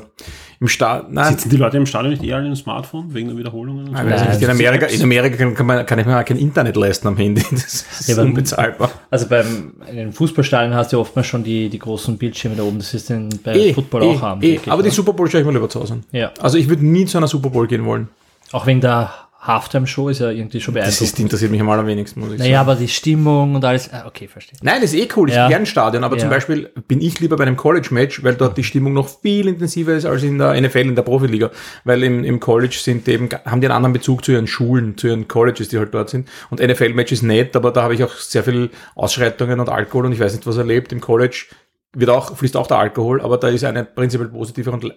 Im 0.60 0.68
Start, 0.68 1.12
nein, 1.12 1.32
Sitzen 1.34 1.50
die 1.50 1.56
Leute 1.56 1.76
im 1.76 1.84
Stadion 1.86 2.10
nicht 2.12 2.22
eher 2.22 2.36
alle 2.36 2.46
im 2.46 2.56
Smartphone 2.56 3.12
wegen 3.12 3.28
der 3.28 3.36
Wiederholungen? 3.36 3.88
Und 3.88 3.96
so? 3.96 4.02
nicht, 4.02 4.22
in 4.22 4.40
Nein, 4.40 4.50
Amerika, 4.50 4.86
in 4.86 5.02
Amerika 5.02 5.36
kann, 5.36 5.54
kann, 5.54 5.66
man, 5.66 5.84
kann 5.84 5.98
ich 5.98 6.06
mir 6.06 6.18
auch 6.18 6.24
kein 6.24 6.38
Internet 6.38 6.76
leisten 6.76 7.08
am 7.08 7.16
Handy, 7.16 7.42
das 7.50 7.84
ist 8.00 8.08
Ja, 8.08 8.22
unbezahlbar. 8.22 8.90
Also 9.10 9.26
beim 9.28 9.74
in 9.90 9.96
den 9.96 10.12
Fußballstadien 10.12 10.74
hast 10.74 10.92
du 10.92 10.96
ja 10.96 11.00
oftmals 11.00 11.26
schon 11.26 11.44
die, 11.44 11.68
die 11.68 11.78
großen 11.78 12.16
Bildschirme 12.16 12.56
da 12.56 12.62
oben. 12.62 12.78
Das 12.78 12.94
ist 12.94 13.10
in, 13.10 13.28
bei 13.44 13.54
Eh, 13.54 13.74
Football 13.74 14.04
eh, 14.04 14.06
auch 14.16 14.22
haben. 14.22 14.40
eh, 14.42 14.46
denke 14.52 14.62
ich, 14.66 14.72
aber 14.72 14.82
die? 14.82 14.90
Super 14.90 15.12
Bowl 15.12 15.28
schaue 15.30 15.40
ich 15.40 15.46
mir 15.46 15.52
lieber 15.52 15.68
zu 15.68 15.80
Hause 15.80 15.94
an. 15.94 16.04
Ja. 16.12 16.30
Also 16.40 16.56
ich 16.56 16.68
würde 16.68 16.86
nie 16.86 17.04
zu 17.04 17.18
einer 17.18 17.28
Super 17.28 17.50
Bowl 17.50 17.66
gehen 17.66 17.84
wollen. 17.84 18.08
Auch 18.52 18.66
wegen 18.66 18.80
der 18.80 19.10
Halftime-Show 19.42 20.08
ist 20.08 20.20
ja 20.20 20.30
irgendwie 20.30 20.60
schon 20.60 20.72
Das 20.74 20.88
ist, 20.88 20.98
beeindruckend. 21.00 21.20
interessiert 21.20 21.50
mich 21.50 21.60
am 21.60 21.68
allerwenigsten, 21.68 22.20
muss 22.20 22.32
ich 22.32 22.38
Naja, 22.38 22.58
sagen. 22.58 22.70
aber 22.70 22.78
die 22.80 22.86
Stimmung 22.88 23.56
und 23.56 23.64
alles. 23.64 23.92
Ah, 23.92 24.04
okay, 24.06 24.28
verstehe. 24.28 24.56
Nein, 24.62 24.80
das 24.80 24.92
ist 24.92 25.00
eh 25.00 25.08
cool. 25.16 25.28
Ich 25.28 25.34
Ja. 25.34 25.48
gerne 25.48 25.66
Stadion, 25.66 26.04
aber 26.04 26.14
Ja. 26.16 26.20
zum 26.20 26.30
Beispiel 26.30 26.70
bin 26.86 27.00
ich 27.00 27.18
lieber 27.18 27.36
bei 27.36 27.42
einem 27.44 27.56
College-Match, 27.56 28.22
weil 28.22 28.34
dort 28.36 28.56
die 28.56 28.62
Stimmung 28.64 28.92
noch 28.92 29.08
viel 29.20 29.48
intensiver 29.48 29.94
ist 29.94 30.04
als 30.06 30.22
in 30.22 30.38
der 30.38 30.54
NFL, 30.54 30.78
in 30.88 30.94
der 30.94 31.02
Profiliga. 31.02 31.50
Weil 31.84 32.04
im, 32.04 32.22
im 32.22 32.38
College 32.38 32.76
sind 32.80 33.08
eben, 33.08 33.28
haben 33.44 33.60
die 33.60 33.66
einen 33.66 33.72
anderen 33.76 33.92
Bezug 33.92 34.24
zu 34.24 34.30
ihren 34.32 34.46
Schulen, 34.46 34.96
zu 34.96 35.08
ihren 35.08 35.26
Colleges, 35.26 35.68
die 35.70 35.78
halt 35.78 35.92
dort 35.92 36.10
sind. 36.10 36.28
Und 36.50 36.60
NFL-Match 36.60 37.10
ist 37.10 37.22
nett, 37.22 37.56
aber 37.56 37.72
da 37.72 37.82
habe 37.82 37.94
ich 37.94 38.04
auch 38.04 38.14
sehr 38.14 38.44
viel 38.44 38.70
Ausschreitungen 38.94 39.58
und 39.58 39.68
Alkohol 39.68 40.06
und 40.06 40.12
ich 40.12 40.20
weiß 40.20 40.32
nicht, 40.34 40.46
was 40.46 40.56
erlebt. 40.56 40.92
Im 40.92 41.00
College 41.00 41.46
wird 41.94 42.10
auch, 42.10 42.36
fließt 42.36 42.56
auch 42.56 42.66
der 42.66 42.78
Alkohol, 42.78 43.20
aber 43.20 43.36
da 43.36 43.48
ist 43.48 43.64
eine 43.64 43.84
prinzipiell 43.84 44.28
positive 44.30 44.70
und 44.70 44.84
le- 44.84 44.94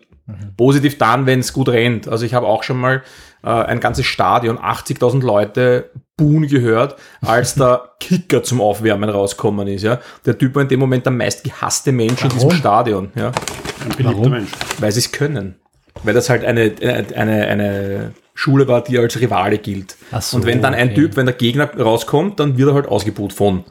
positiv 0.58 0.98
dann, 0.98 1.26
wenn 1.26 1.40
es 1.42 1.52
gut 1.54 1.70
rennt. 1.70 2.08
Also 2.08 2.26
ich 2.26 2.34
habe 2.34 2.48
auch 2.48 2.64
schon 2.64 2.78
mal 2.78 3.04
äh, 3.44 3.50
ein 3.50 3.80
ganzes 3.80 4.06
Stadion, 4.06 4.58
80.000 4.58 5.22
Leute 5.22 5.92
buhen 6.18 6.48
gehört, 6.48 6.96
als 7.22 7.56
der 7.56 7.90
Kicker 8.00 8.44
zum 8.44 8.62
Aufwärmen 8.62 9.10
rauskommen 9.10 9.68
ist. 9.68 9.82
Ja, 9.84 10.00
der 10.26 10.38
Typ 10.38 10.56
war 10.56 10.62
in 10.62 10.70
dem 10.70 10.80
Moment 10.80 11.06
der 11.06 11.12
meist 11.12 11.44
gehasste 11.44 11.92
Mensch 11.92 12.24
in 12.24 12.30
diesem 12.30 12.48
Warum? 12.50 12.58
Stadion. 12.60 13.12
Ja, 13.16 13.28
Ein 13.28 13.90
beliebter 13.90 14.18
Warum? 14.18 14.32
Mensch. 14.32 14.52
weil 14.80 14.92
sie 14.92 15.00
es 15.00 15.12
können. 15.12 15.56
Weil 16.04 16.14
das 16.14 16.30
halt 16.30 16.44
eine, 16.46 16.74
eine, 16.82 17.48
eine 17.48 18.14
Schule 18.34 18.68
war, 18.68 18.84
die 18.84 18.98
als 19.00 19.20
Rivale 19.20 19.58
gilt. 19.58 19.96
Ach 20.12 20.22
so, 20.22 20.38
und 20.38 20.46
wenn 20.46 20.62
dann 20.62 20.74
ein 20.74 20.88
okay. 20.90 20.96
Typ, 20.96 21.16
wenn 21.18 21.26
der 21.26 21.36
Gegner 21.36 21.70
rauskommt, 21.74 22.40
dann 22.40 22.58
wird 22.58 22.70
er 22.70 22.74
halt 22.76 22.88
ausgebuht 22.88 23.32
von 23.34 23.64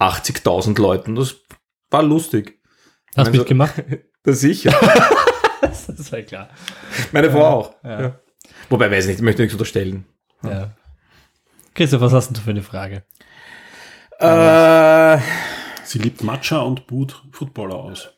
80.000 0.00 0.80
Leuten. 0.80 1.14
Das 1.14 1.36
war 1.90 2.02
lustig. 2.02 2.59
Hast 3.16 3.26
du 3.26 3.30
Also- 3.30 3.38
mitgemacht? 3.38 3.74
Das 4.22 4.40
sicher. 4.40 4.70
das 5.62 6.12
war 6.12 6.20
klar. 6.20 6.50
Meine 7.10 7.30
Frau 7.30 7.42
auch. 7.46 7.74
Ja. 7.82 8.20
Wobei, 8.68 8.90
weiß 8.90 9.06
nicht, 9.06 9.16
ich 9.16 9.22
möchte 9.22 9.40
nichts 9.40 9.54
unterstellen. 9.54 10.04
Ja. 10.42 10.72
Christoph, 11.74 12.02
was 12.02 12.12
hast 12.12 12.26
denn 12.28 12.34
du 12.34 12.40
für 12.42 12.50
eine 12.50 12.62
Frage? 12.62 13.02
Äh, 14.18 15.18
Sie 15.84 15.98
liebt 16.00 16.22
Matcha 16.22 16.58
und 16.58 16.86
boot 16.86 17.22
Footballer 17.32 17.76
aus. 17.76 18.10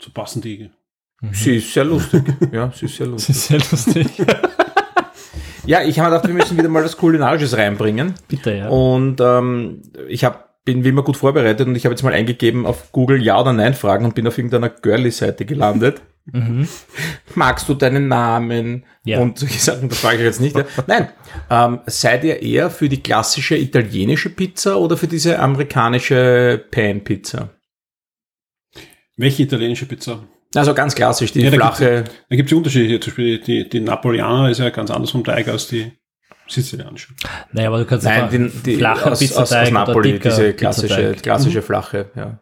So 0.00 0.10
passen 0.10 0.42
die. 0.42 0.70
sie 1.30 1.58
ist 1.58 1.72
sehr 1.72 1.84
lustig. 1.84 2.24
Ja, 2.52 2.72
sie 2.74 2.86
ist 2.86 2.96
sehr 2.96 3.06
Das 3.06 3.28
lustig. 3.28 3.36
ist 3.36 3.46
sehr 3.46 3.58
lustig. 3.58 4.26
Ja, 5.66 5.82
ich 5.82 6.00
habe 6.00 6.10
gedacht, 6.10 6.26
wir 6.26 6.34
müssen 6.34 6.58
wieder 6.58 6.68
mal 6.68 6.82
was 6.84 6.96
Kulinarisches 6.96 7.56
reinbringen. 7.56 8.14
Bitte, 8.26 8.52
ja. 8.56 8.68
Und 8.68 9.20
ähm, 9.20 9.82
ich 10.08 10.24
hab, 10.24 10.51
bin 10.64 10.84
wie 10.84 10.88
immer 10.88 11.02
gut 11.02 11.16
vorbereitet 11.16 11.66
und 11.66 11.74
ich 11.74 11.84
habe 11.84 11.94
jetzt 11.94 12.02
mal 12.02 12.12
eingegeben 12.12 12.66
auf 12.66 12.92
Google 12.92 13.22
Ja 13.22 13.40
oder 13.40 13.52
Nein 13.52 13.74
Fragen 13.74 14.04
und 14.04 14.14
bin 14.14 14.26
auf 14.26 14.38
irgendeiner 14.38 14.68
Girly-Seite 14.68 15.44
gelandet. 15.44 16.02
Magst 17.34 17.68
du 17.68 17.74
deinen 17.74 18.06
Namen? 18.06 18.84
Ja. 19.04 19.18
Und 19.18 19.38
solche 19.38 19.58
Sachen, 19.58 19.88
das 19.88 19.98
frage 19.98 20.18
ich 20.18 20.22
jetzt 20.22 20.40
nicht. 20.40 20.56
Ja. 20.56 20.64
Nein. 20.86 21.08
Ähm, 21.50 21.80
seid 21.86 22.22
ihr 22.22 22.40
eher 22.40 22.70
für 22.70 22.88
die 22.88 23.02
klassische 23.02 23.56
italienische 23.56 24.30
Pizza 24.30 24.78
oder 24.78 24.96
für 24.96 25.08
diese 25.08 25.40
amerikanische 25.40 26.64
Pan-Pizza? 26.70 27.50
Welche 29.16 29.42
italienische 29.42 29.86
Pizza? 29.86 30.22
Also 30.54 30.74
ganz 30.74 30.94
klassisch, 30.94 31.32
die 31.32 31.40
Ja, 31.40 31.50
da 31.50 31.56
flache. 31.56 32.04
Da 32.28 32.36
gibt 32.36 32.50
es 32.50 32.56
Unterschiede. 32.56 32.86
Hier. 32.86 33.00
Zum 33.00 33.10
Beispiel 33.10 33.38
die, 33.40 33.68
die 33.68 33.80
Napoleaner 33.80 34.50
ist 34.50 34.58
ja 34.58 34.70
ganz 34.70 34.90
anders 34.90 35.10
vom 35.10 35.24
Teig 35.24 35.48
als 35.48 35.66
die 35.66 35.92
sizilianische. 36.52 37.14
Naja, 37.52 37.68
aber 37.68 37.78
du 37.78 37.84
kannst 37.86 38.04
Nein, 38.04 38.24
einfach 38.24 38.30
die, 38.36 38.62
die 38.72 38.76
flacher 38.76 39.12
aus, 39.12 39.22
aus, 39.22 39.32
aus 39.36 39.48
Pizzateig 39.50 39.68
oder 39.68 39.78
Napoli, 39.86 40.18
diese 40.18 40.52
klassische, 40.54 40.94
Pizzateig. 40.96 41.22
klassische 41.22 41.62
flache, 41.62 42.10
ja. 42.14 42.38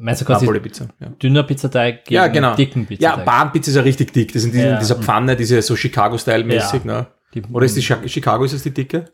Meinst 0.00 0.20
du 0.20 0.26
quasi 0.26 0.44
Napoli-Pizza. 0.44 0.88
Ja. 1.00 1.08
dünner 1.08 1.42
Pizzateig 1.42 2.04
gegen 2.04 2.14
Ja, 2.14 2.28
genau. 2.28 2.54
dicken 2.54 2.82
Ja, 2.82 2.86
Pizzateig? 2.88 3.24
Bahnpizza 3.24 3.70
ist 3.70 3.76
ja 3.76 3.82
richtig 3.82 4.12
dick. 4.12 4.32
Das 4.32 4.42
sind 4.42 4.54
diese, 4.54 4.66
Ja. 4.68 4.78
dieser 4.78 4.94
Pfanne, 4.96 5.34
diese 5.34 5.60
so 5.60 5.74
Chicago-Style-mäßig. 5.74 6.84
Ja. 6.84 6.92
Ne? 7.00 7.06
Die- 7.34 7.42
Oder 7.52 7.66
ist 7.66 7.76
die 7.76 7.80
Chi- 7.82 8.08
Chicago, 8.08 8.44
ist 8.44 8.54
das 8.54 8.62
die 8.62 8.70
dicke? 8.70 9.06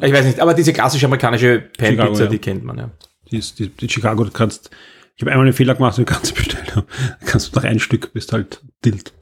Ich 0.00 0.12
weiß 0.12 0.24
nicht, 0.24 0.40
aber 0.40 0.54
diese 0.54 0.72
klassische 0.72 1.04
amerikanische 1.06 1.60
Pan-Pizza, 1.76 2.24
ja. 2.24 2.30
die 2.30 2.38
kennt 2.38 2.64
man 2.64 2.78
ja. 2.78 2.90
Die, 3.30 3.36
ist, 3.38 3.58
die, 3.58 3.68
die 3.68 3.88
Chicago, 3.90 4.24
du 4.24 4.30
kannst. 4.30 4.70
Ich 5.16 5.22
habe 5.22 5.32
einmal 5.32 5.46
einen 5.46 5.52
Fehler 5.54 5.74
gemacht 5.74 5.98
und 5.98 6.06
kannst 6.06 6.34
bestellen. 6.34 6.64
Da 6.74 6.84
kannst 7.26 7.54
du 7.54 7.60
nach 7.60 7.64
ein 7.68 7.78
Stück 7.78 8.12
bist 8.14 8.32
halt 8.32 8.62
tilt. 8.80 9.12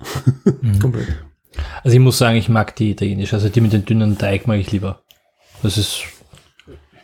Komplett. 0.80 1.08
Also 1.82 1.94
ich 1.96 2.00
muss 2.00 2.18
sagen, 2.18 2.36
ich 2.36 2.48
mag 2.48 2.76
die 2.76 2.90
italienische. 2.90 3.36
Also 3.36 3.48
die 3.48 3.60
mit 3.60 3.72
dem 3.72 3.84
dünnen 3.84 4.18
Teig 4.18 4.46
mag 4.46 4.58
ich 4.58 4.70
lieber. 4.72 5.00
Das 5.62 5.76
ist, 5.78 6.02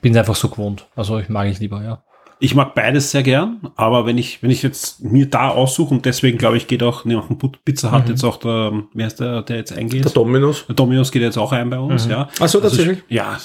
bin 0.03 0.17
einfach 0.17 0.37
so 0.37 0.49
gewohnt. 0.49 0.87
Also 0.97 1.19
ich 1.19 1.29
mag 1.29 1.49
ich 1.49 1.59
lieber, 1.59 1.83
ja. 1.83 2.03
Ich 2.39 2.55
mag 2.55 2.75
beides 2.75 3.11
sehr 3.13 3.23
gern, 3.23 3.71
aber 3.77 4.05
wenn 4.05 4.19
ich, 4.19 4.43
wenn 4.43 4.51
ich 4.51 4.63
jetzt 4.63 5.03
mir 5.03 5.25
da 5.31 5.49
aussuche 5.49 5.95
und 5.95 6.05
deswegen 6.05 6.37
glaube 6.37 6.59
ich, 6.59 6.67
geht 6.67 6.83
auch 6.83 7.07
nach 7.07 7.29
dem 7.29 7.39
Pizza 7.65 7.91
hat 7.93 8.11
jetzt 8.11 8.25
auch 8.25 8.37
der, 8.37 8.73
wer 8.93 9.07
ist 9.07 9.21
der, 9.21 9.41
der 9.41 9.57
jetzt 9.57 9.73
eingeht? 9.73 10.05
Der 10.05 10.13
Dominus. 10.13 10.67
Der 10.67 10.75
Dominus 10.75 11.11
geht 11.11 11.23
jetzt 11.23 11.39
auch 11.39 11.53
ein 11.53 11.71
bei 11.71 11.79
uns, 11.79 12.07
ja. 12.07 12.29
Ach 12.33 12.37
so, 12.37 12.43
Also 12.43 12.61
tatsächlich? 12.61 12.99
ich- 13.09 13.15
ja, 13.17 13.39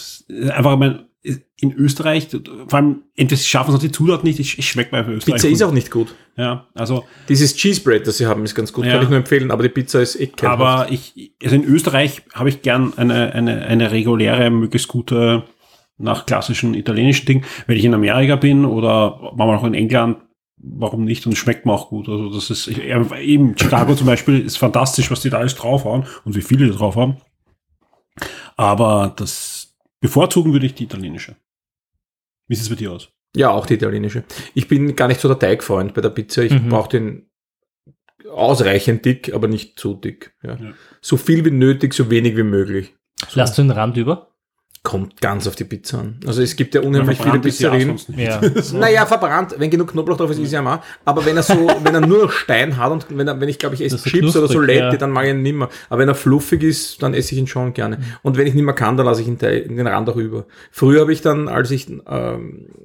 einfach, 0.53 0.77
mein, 0.77 1.05
in 1.23 1.73
Österreich, 1.73 2.29
vor 2.67 2.79
allem, 2.79 3.03
entweder 3.15 3.37
sie 3.39 3.47
schaffen 3.47 3.69
es 3.69 3.73
noch 3.73 3.81
die 3.81 3.91
Zutaten 3.91 4.27
nicht, 4.27 4.39
ich, 4.39 4.57
ich 4.57 4.67
schmecke 4.67 4.91
bei 4.91 5.05
Österreich. 5.05 5.35
Pizza 5.35 5.49
ist 5.49 5.61
auch 5.61 5.71
nicht 5.71 5.91
gut. 5.91 6.15
Ja, 6.35 6.67
also, 6.73 7.05
Dieses 7.29 7.55
Cheese 7.55 7.81
Bread, 7.81 8.07
das 8.07 8.17
sie 8.17 8.25
haben, 8.25 8.43
ist 8.43 8.55
ganz 8.55 8.73
gut. 8.73 8.85
Ja. 8.85 8.93
Kann 8.93 9.03
ich 9.03 9.09
nur 9.09 9.19
empfehlen, 9.19 9.51
aber 9.51 9.61
die 9.61 9.69
Pizza 9.69 10.01
ist 10.01 10.19
eh 10.19 10.27
kein 10.27 10.49
aber 10.49 10.87
ich, 10.89 11.35
also 11.43 11.55
in 11.55 11.63
Österreich 11.63 12.23
habe 12.33 12.49
ich 12.49 12.63
gern 12.63 12.97
eine, 12.97 13.33
eine, 13.33 13.65
eine 13.65 13.91
reguläre, 13.91 14.49
möglichst 14.49 14.87
gute, 14.87 15.43
nach 16.01 16.25
klassischen 16.25 16.73
italienischen 16.73 17.27
Ding. 17.27 17.45
Wenn 17.67 17.77
ich 17.77 17.85
in 17.85 17.93
Amerika 17.93 18.35
bin 18.35 18.65
oder 18.65 19.19
manchmal 19.35 19.57
auch 19.57 19.63
in 19.63 19.75
England, 19.75 20.17
warum 20.57 21.05
nicht? 21.05 21.25
Und 21.27 21.37
schmeckt 21.37 21.65
mir 21.65 21.73
auch 21.73 21.89
gut. 21.89 22.09
Also 22.09 22.33
das 22.33 22.49
ist, 22.49 22.67
ich, 22.67 22.81
eben 22.81 23.55
Chicago 23.57 23.93
zum 23.93 24.07
Beispiel 24.07 24.39
ist 24.39 24.57
fantastisch, 24.57 25.11
was 25.11 25.21
die 25.21 25.29
da 25.29 25.37
alles 25.37 25.55
draufhauen 25.55 26.05
und 26.25 26.35
wie 26.35 26.41
viele 26.41 26.65
die 26.65 26.75
drauf 26.75 26.95
haben. 26.95 27.17
Aber 28.57 29.13
das 29.15 29.50
bevorzugen 30.01 30.51
würde 30.53 30.65
ich 30.65 30.73
die 30.75 30.83
italienische. 30.83 31.35
Wie 32.47 32.55
sieht 32.55 32.63
es 32.63 32.69
bei 32.69 32.75
dir 32.75 32.91
aus? 32.91 33.09
Ja, 33.35 33.51
auch 33.51 33.65
die 33.65 33.75
italienische. 33.75 34.25
Ich 34.53 34.67
bin 34.67 34.95
gar 34.97 35.07
nicht 35.07 35.21
so 35.21 35.29
der 35.29 35.39
Teigfreund 35.39 35.93
bei 35.93 36.01
der 36.01 36.09
Pizza. 36.09 36.43
Ich 36.43 36.51
Mhm. 36.51 36.67
brauche 36.69 36.89
den 36.89 37.29
ausreichend 38.29 39.05
dick, 39.05 39.33
aber 39.33 39.47
nicht 39.47 39.79
zu 39.79 39.93
dick. 39.95 40.35
Ja. 40.43 40.55
Ja. 40.55 40.73
So 41.01 41.15
viel 41.17 41.45
wie 41.45 41.51
nötig, 41.51 41.93
so 41.93 42.09
wenig 42.09 42.35
wie 42.35 42.43
möglich. 42.43 42.93
Lass 43.33 43.55
du 43.55 43.61
den 43.61 43.71
Rand 43.71 43.97
über? 43.97 44.30
Kommt 44.83 45.21
ganz 45.21 45.45
auf 45.47 45.55
die 45.55 45.63
Pizza 45.63 45.99
an. 45.99 46.15
Also 46.25 46.41
es 46.41 46.55
gibt 46.55 46.73
ja 46.73 46.81
unheimlich 46.81 47.21
viele 47.21 47.37
Pizzerien. 47.39 47.95
Ja. 48.17 48.41
Naja, 48.73 49.05
verbrannt, 49.05 49.53
wenn 49.59 49.69
genug 49.69 49.91
Knoblauch 49.91 50.17
drauf 50.17 50.31
ist, 50.31 50.39
ist 50.39 50.51
ja 50.51 50.61
mal. 50.63 50.81
Aber 51.05 51.23
wenn 51.23 51.37
er 51.37 51.43
so, 51.43 51.67
wenn 51.83 51.93
er 51.93 52.01
nur 52.01 52.23
noch 52.23 52.31
Stein 52.31 52.77
hat 52.77 52.91
und 52.91 53.05
wenn 53.15 53.27
er, 53.27 53.39
wenn 53.39 53.47
ich 53.47 53.59
glaube 53.59 53.75
ich 53.75 53.81
esse 53.83 53.97
Das 53.97 54.03
so 54.03 54.09
Chips 54.09 54.29
oder 54.35 54.47
knusprig, 54.47 54.53
Soletti, 54.53 54.79
ja. 54.79 54.97
dann 54.97 55.11
mag 55.11 55.25
ich 55.25 55.31
ihn 55.31 55.43
nimmer. 55.43 55.69
Aber 55.89 55.99
wenn 55.99 56.07
er 56.07 56.15
fluffig 56.15 56.63
ist, 56.63 57.03
dann 57.03 57.13
esse 57.13 57.33
ich 57.35 57.39
ihn 57.39 57.45
schon 57.45 57.73
gerne. 57.73 57.99
Und 58.23 58.37
wenn 58.37 58.47
ich 58.47 58.55
nicht 58.55 58.63
mehr 58.63 58.73
kann, 58.73 58.97
dann 58.97 59.05
lasse 59.05 59.21
ich 59.21 59.27
ihn 59.27 59.37
Teil- 59.37 59.67
den 59.67 59.85
Rand 59.85 60.09
auch 60.09 60.15
über. 60.15 60.45
Früher 60.71 61.01
habe 61.01 61.13
ich 61.13 61.21
dann, 61.21 61.47
als 61.47 61.69
ich 61.69 61.87
ähm, 61.87 62.01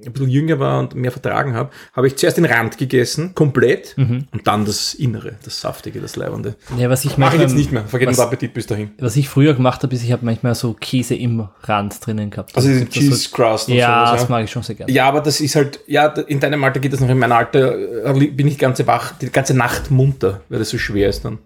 ein 0.05 0.13
bisschen 0.13 0.29
jünger 0.29 0.59
war 0.59 0.81
und 0.81 0.95
mehr 0.97 1.13
vertragen 1.13 1.55
habe, 1.55 1.71
habe 1.95 2.07
ich 2.09 2.17
zuerst 2.17 2.37
den 2.37 2.45
Rand 2.45 2.77
gegessen, 2.77 3.35
komplett, 3.35 3.95
Mhm. 3.97 4.27
und 4.33 4.47
dann 4.47 4.67
das 4.67 4.93
Innere, 4.93 5.37
das 5.45 5.63
Saftige, 5.63 6.01
das 6.01 6.17
Leibende. 6.17 6.57
ja, 6.77 6.91
was 6.91 7.07
ich 7.07 7.17
Mache 7.17 7.37
ich 7.37 7.43
jetzt 7.43 7.55
nicht 7.57 7.73
mehr. 7.73 7.85
Vergeht 7.87 8.09
was- 8.09 8.17
unser 8.19 8.25
Appetit 8.27 8.53
bis 8.53 8.67
dahin. 8.67 8.91
Was 8.99 9.17
ich 9.17 9.31
früher 9.31 9.55
gemacht 9.55 9.83
habe, 9.83 9.95
ist, 9.95 10.03
ich 10.05 10.13
habe 10.13 10.27
manchmal 10.27 10.55
so 10.55 10.75
Käse 10.79 11.15
im 11.15 11.49
Rand 11.63 11.86
drinnen 11.89 12.31
gehabt. 12.31 12.55
Also 12.57 12.69
diese 12.69 12.81
Gibt 12.85 12.97
das 12.97 13.03
Cheese 13.03 13.31
Crust 13.31 13.69
und 13.69 13.75
Ja, 13.75 14.07
sowas, 14.07 14.21
das 14.21 14.29
mag 14.29 14.45
ich 14.45 14.51
schon 14.51 14.63
sehr 14.63 14.75
gerne. 14.75 14.93
Ja, 14.93 15.07
aber 15.09 15.21
das 15.21 15.41
ist 15.41 15.55
halt, 15.57 15.81
ja, 15.87 16.07
in 16.09 16.41
deinem 16.41 16.63
Alter 16.65 16.81
geht 16.81 16.93
das 16.93 17.01
noch, 17.01 17.09
in 17.09 17.19
meinem 17.19 17.33
Alter 17.33 18.07
äh, 18.07 18.27
bin 18.29 18.49
ich 18.49 18.59
ganze 18.59 18.87
wach, 18.87 19.13
die 19.19 19.31
ganze 19.31 19.55
Nacht 19.55 19.91
munter, 19.91 20.43
weil 20.49 20.59
das 20.59 20.71
so 20.71 20.79
schwer 20.79 21.09
ist 21.09 21.25
dann. 21.25 21.39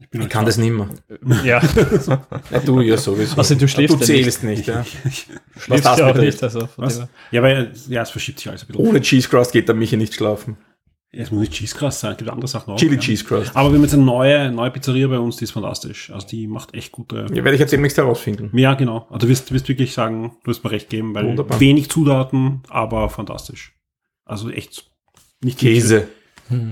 Ich, 0.00 0.08
bin 0.08 0.20
Ich 0.20 0.24
halt 0.24 0.32
kann 0.32 0.46
das 0.46 0.56
nicht 0.56 0.72
mehr. 0.72 0.88
Ja, 1.44 1.60
Ja, 2.50 2.58
du 2.64 2.80
ja 2.80 2.96
sowieso. 2.96 3.36
Außer 3.38 3.54
du 3.54 3.68
schläfst 3.68 3.94
Du 3.94 4.00
ja 4.00 4.06
zählst 4.06 4.42
nicht, 4.44 4.66
ja. 4.66 4.84
schläfst 5.58 5.84
das 5.84 5.98
ja 5.98 6.10
auch 6.10 6.16
nicht. 6.16 6.42
Also. 6.42 6.68
Ja, 7.30 7.42
weil, 7.42 7.72
ja, 7.88 8.02
es 8.02 8.10
verschiebt 8.10 8.38
sich 8.38 8.48
alles 8.48 8.62
ein 8.64 8.68
bisschen. 8.68 8.86
Ohne 8.86 9.00
Cheese 9.00 9.28
Crust 9.28 9.52
geht 9.52 9.68
der 9.68 9.74
Michi 9.74 9.96
nicht 9.96 10.14
schlafen. 10.14 10.56
Es 11.12 11.32
muss 11.32 11.40
nicht 11.40 11.52
Cheese 11.52 11.76
Crust 11.76 11.98
sein, 12.00 12.12
es 12.12 12.18
gibt 12.18 12.30
andere 12.30 12.46
Sachen 12.46 12.72
auch. 12.72 12.76
Chili 12.76 12.94
ja. 12.94 13.00
Cheese 13.00 13.24
Crust. 13.24 13.50
Aber 13.56 13.70
wir 13.70 13.76
haben 13.76 13.82
jetzt 13.82 13.94
eine 13.94 14.04
neue, 14.04 14.52
neue 14.52 14.70
Pizzeria 14.70 15.08
bei 15.08 15.18
uns, 15.18 15.36
die 15.38 15.44
ist 15.44 15.50
fantastisch. 15.50 16.10
Also 16.12 16.26
die 16.28 16.46
macht 16.46 16.72
echt 16.72 16.92
gute. 16.92 17.26
Ja, 17.30 17.36
werde 17.42 17.54
ich 17.54 17.58
jetzt 17.60 17.72
demnächst 17.72 17.96
herausfinden. 17.98 18.56
Ja, 18.56 18.74
genau. 18.74 19.06
Also 19.10 19.26
du 19.26 19.28
wirst, 19.28 19.50
wirst 19.52 19.68
wirklich 19.68 19.92
sagen, 19.92 20.36
du 20.44 20.50
wirst 20.50 20.62
mir 20.62 20.70
recht 20.70 20.88
geben, 20.88 21.12
weil 21.14 21.26
Wunderbar. 21.26 21.58
wenig 21.58 21.90
Zutaten, 21.90 22.62
aber 22.68 23.08
fantastisch. 23.08 23.72
Also 24.24 24.50
echt 24.50 24.84
nicht 25.42 25.58
Käse 25.58 26.06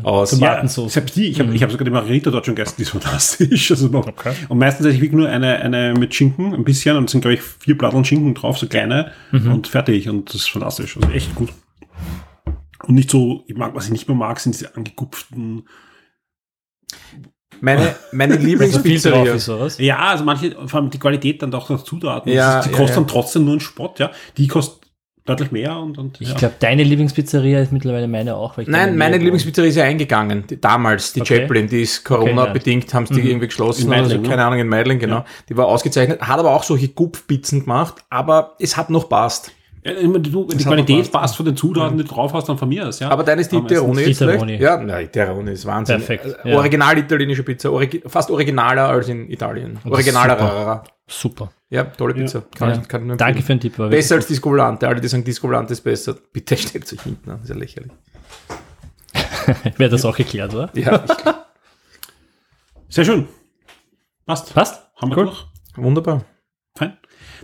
aus. 0.05 0.31
Zum- 0.31 0.40
Ja, 0.40 0.51
Tomatensauce. 0.51 0.93
selbst 0.93 1.16
die, 1.16 1.27
ich 1.27 1.40
habe 1.40 1.52
ich 1.55 1.62
hab 1.62 1.70
sogar 1.73 1.85
die 1.85 1.90
Margarita 1.90 2.31
dort 2.31 2.47
schon 2.47 2.55
gegessen, 2.55 2.74
die 2.78 2.82
ist 2.82 2.90
fantastisch. 2.90 3.70
Also. 3.73 3.93
Okay. 3.93 4.35
Und 4.48 4.59
meistens 4.59 4.86
esse 4.86 4.94
ich 4.97 5.01
wirklich 5.02 5.16
nur 5.19 5.28
eine, 5.28 5.56
eine 5.56 5.94
mit 5.94 6.15
Schinken, 6.15 6.55
ein 6.55 6.62
bisschen, 6.62 6.97
und 6.97 7.05
es 7.06 7.10
sind, 7.12 7.23
glaube 7.23 7.35
ich, 7.35 7.43
vier 7.43 7.77
Platteln 7.77 8.05
Schinken 8.05 8.35
drauf, 8.35 8.56
so 8.59 8.69
kleine, 8.69 9.10
und 9.32 9.66
fertig. 9.66 10.09
Und 10.09 10.28
das 10.28 10.36
ist 10.43 10.51
fantastisch. 10.51 10.97
Also 10.97 11.10
echt 11.10 11.35
gut. 11.35 11.48
Und 12.86 12.94
nicht 12.94 13.10
so, 13.10 13.44
ich 13.46 13.56
mag, 13.56 13.74
was 13.74 13.86
ich 13.86 13.92
nicht 13.92 14.09
mehr 14.09 14.16
mag, 14.16 14.38
sind 14.40 14.55
diese 14.55 14.74
angekupften. 14.76 15.68
Meine, 17.60 17.96
meine 18.12 18.34
Also 18.34 18.46
Lieblingspizzeria. 18.46 19.34
ist 19.34 19.46
sowas. 19.46 19.78
Ja, 19.78 19.98
also 19.98 20.24
manche, 20.24 20.56
vor 20.68 20.80
allem 20.80 20.90
die 20.90 20.98
Qualität 20.98 21.42
dann 21.42 21.50
doch 21.50 21.66
der 21.66 21.84
Zutaten. 21.84 22.32
Ja, 22.32 22.60
die 22.60 22.70
ja, 22.70 22.76
kostet 22.76 22.90
ja. 22.90 22.94
dann 22.96 23.09
trotzdem 23.09 23.44
nur 23.44 23.55
einen 23.55 23.60
Spott, 23.60 23.98
ja. 23.98 24.10
Die 24.36 24.46
kostet 24.46 24.88
deutlich 25.24 25.50
mehr 25.50 25.76
und, 25.76 25.98
und 25.98 26.20
Ich 26.20 26.28
ja. 26.30 26.34
glaube, 26.36 26.55
deine 26.59 26.84
Lieblingspizzeria 26.84 27.60
ist 27.60 27.72
mittlerweile 27.72 28.09
meine 28.09 28.36
auch. 28.36 28.56
Weil 28.56 28.62
ich 28.62 28.68
Nein, 28.70 28.96
meine 28.96 29.18
Lieblingspizzeria 29.18 29.68
ist 29.68 29.76
ja 29.76 29.84
eingegangen. 29.84 30.46
Die, 30.46 30.60
damals, 30.60 31.12
die 31.12 31.20
Okay. 31.20 31.40
Chaplin, 31.40 31.66
die 31.68 31.82
ist 31.82 32.05
Corona-bedingt, 32.05 32.94
haben 32.94 33.06
sie 33.06 33.20
die 33.20 33.28
irgendwie 33.28 33.48
geschlossen. 33.48 33.88
Meidling, 33.88 34.24
so, 34.24 34.30
keine 34.30 34.44
Ahnung, 34.44 34.60
in 34.60 34.68
Meidling, 34.68 34.98
genau. 34.98 35.24
Die 35.48 35.56
war 35.56 35.66
ausgezeichnet, 35.66 36.22
hat 36.22 36.38
aber 36.38 36.55
auch 36.55 36.62
solche 36.62 36.88
Gupfpizzen 36.88 37.60
gemacht, 37.62 37.96
aber 38.09 38.55
es 38.59 38.76
hat 38.76 38.88
noch 38.88 39.09
passt. 39.09 39.52
Ja, 39.89 39.94
immer 40.01 40.19
du, 40.19 40.44
die 40.47 40.62
Qualität 40.65 41.10
passt 41.12 41.36
von 41.36 41.47
den 41.47 41.56
Zutaten, 41.56 41.97
die 41.98 42.05
du 42.05 42.10
drauf 42.10 42.32
hast, 42.32 42.48
dann 42.48 42.59
von 42.59 42.69
mir 42.69 42.86
aus, 42.89 43.01
ja. 43.01 43.10
Aber 43.10 43.23
deine 43.24 43.40
ist 43.40 43.51
die 43.52 43.56
Aber 43.56 43.65
meistens- 43.65 43.81
Terone 43.81 44.01
jetzt 44.02 44.19
vielleicht? 44.19 44.60
Ja, 44.60 44.77
nein, 44.77 45.10
Terone 45.10 45.51
ist 45.52 45.66
Wahnsinn. 45.66 45.97
Perfekt, 45.97 46.27
Äh, 46.44 46.51
ja. 46.51 46.56
Original 46.56 46.98
italienische 46.98 47.43
Pizza, 47.43 47.73
origi 47.73 48.02
fast 48.06 48.31
originaler 48.31 48.89
als 48.89 49.09
in 49.09 49.31
Italien. 49.31 49.78
Originaler. 49.89 50.36
super. 50.39 50.82
Super. 51.10 51.51
Ja, 51.70 51.85
tolle 51.85 52.15
Pizza. 52.15 52.43
Kann 52.56 52.70
Ja. 52.70 52.78
ich, 52.82 52.89
kann 52.89 53.16
Danke 53.16 53.43
für 53.43 53.55
den 53.55 53.60
Tipp. 53.60 53.77
Besser 53.77 54.16
als 54.16 54.27
Disco 54.27 54.51
Volante. 54.51 54.86
Alle, 54.89 55.01
die 55.01 55.09
sagen, 55.09 55.24
Disco 55.24 55.48
Volante 55.48 55.73
ist 55.73 55.81
besser. 55.82 56.15
Bitte 56.32 56.56
stellt 56.59 56.90
euch 56.93 57.01
hinten 57.02 57.31
an. 57.31 57.36
Das 57.39 57.44
ist 57.44 57.51
ja 57.51 57.56
lächerlich. 57.56 57.93
Wäre 59.78 59.90
das 59.90 60.05
auch 60.05 60.16
geklärt, 60.16 60.55
oder? 60.55 60.70
Ja, 60.74 61.02
Sehr 62.89 63.05
schön. 63.05 63.28
Passt. 64.27 64.52
Passt? 64.55 64.82
Haben 64.97 65.10
wir 65.12 65.19
Cool. 65.19 65.24
durch. 65.27 65.47
wunderbar. 65.77 66.24
Fein. 66.77 66.97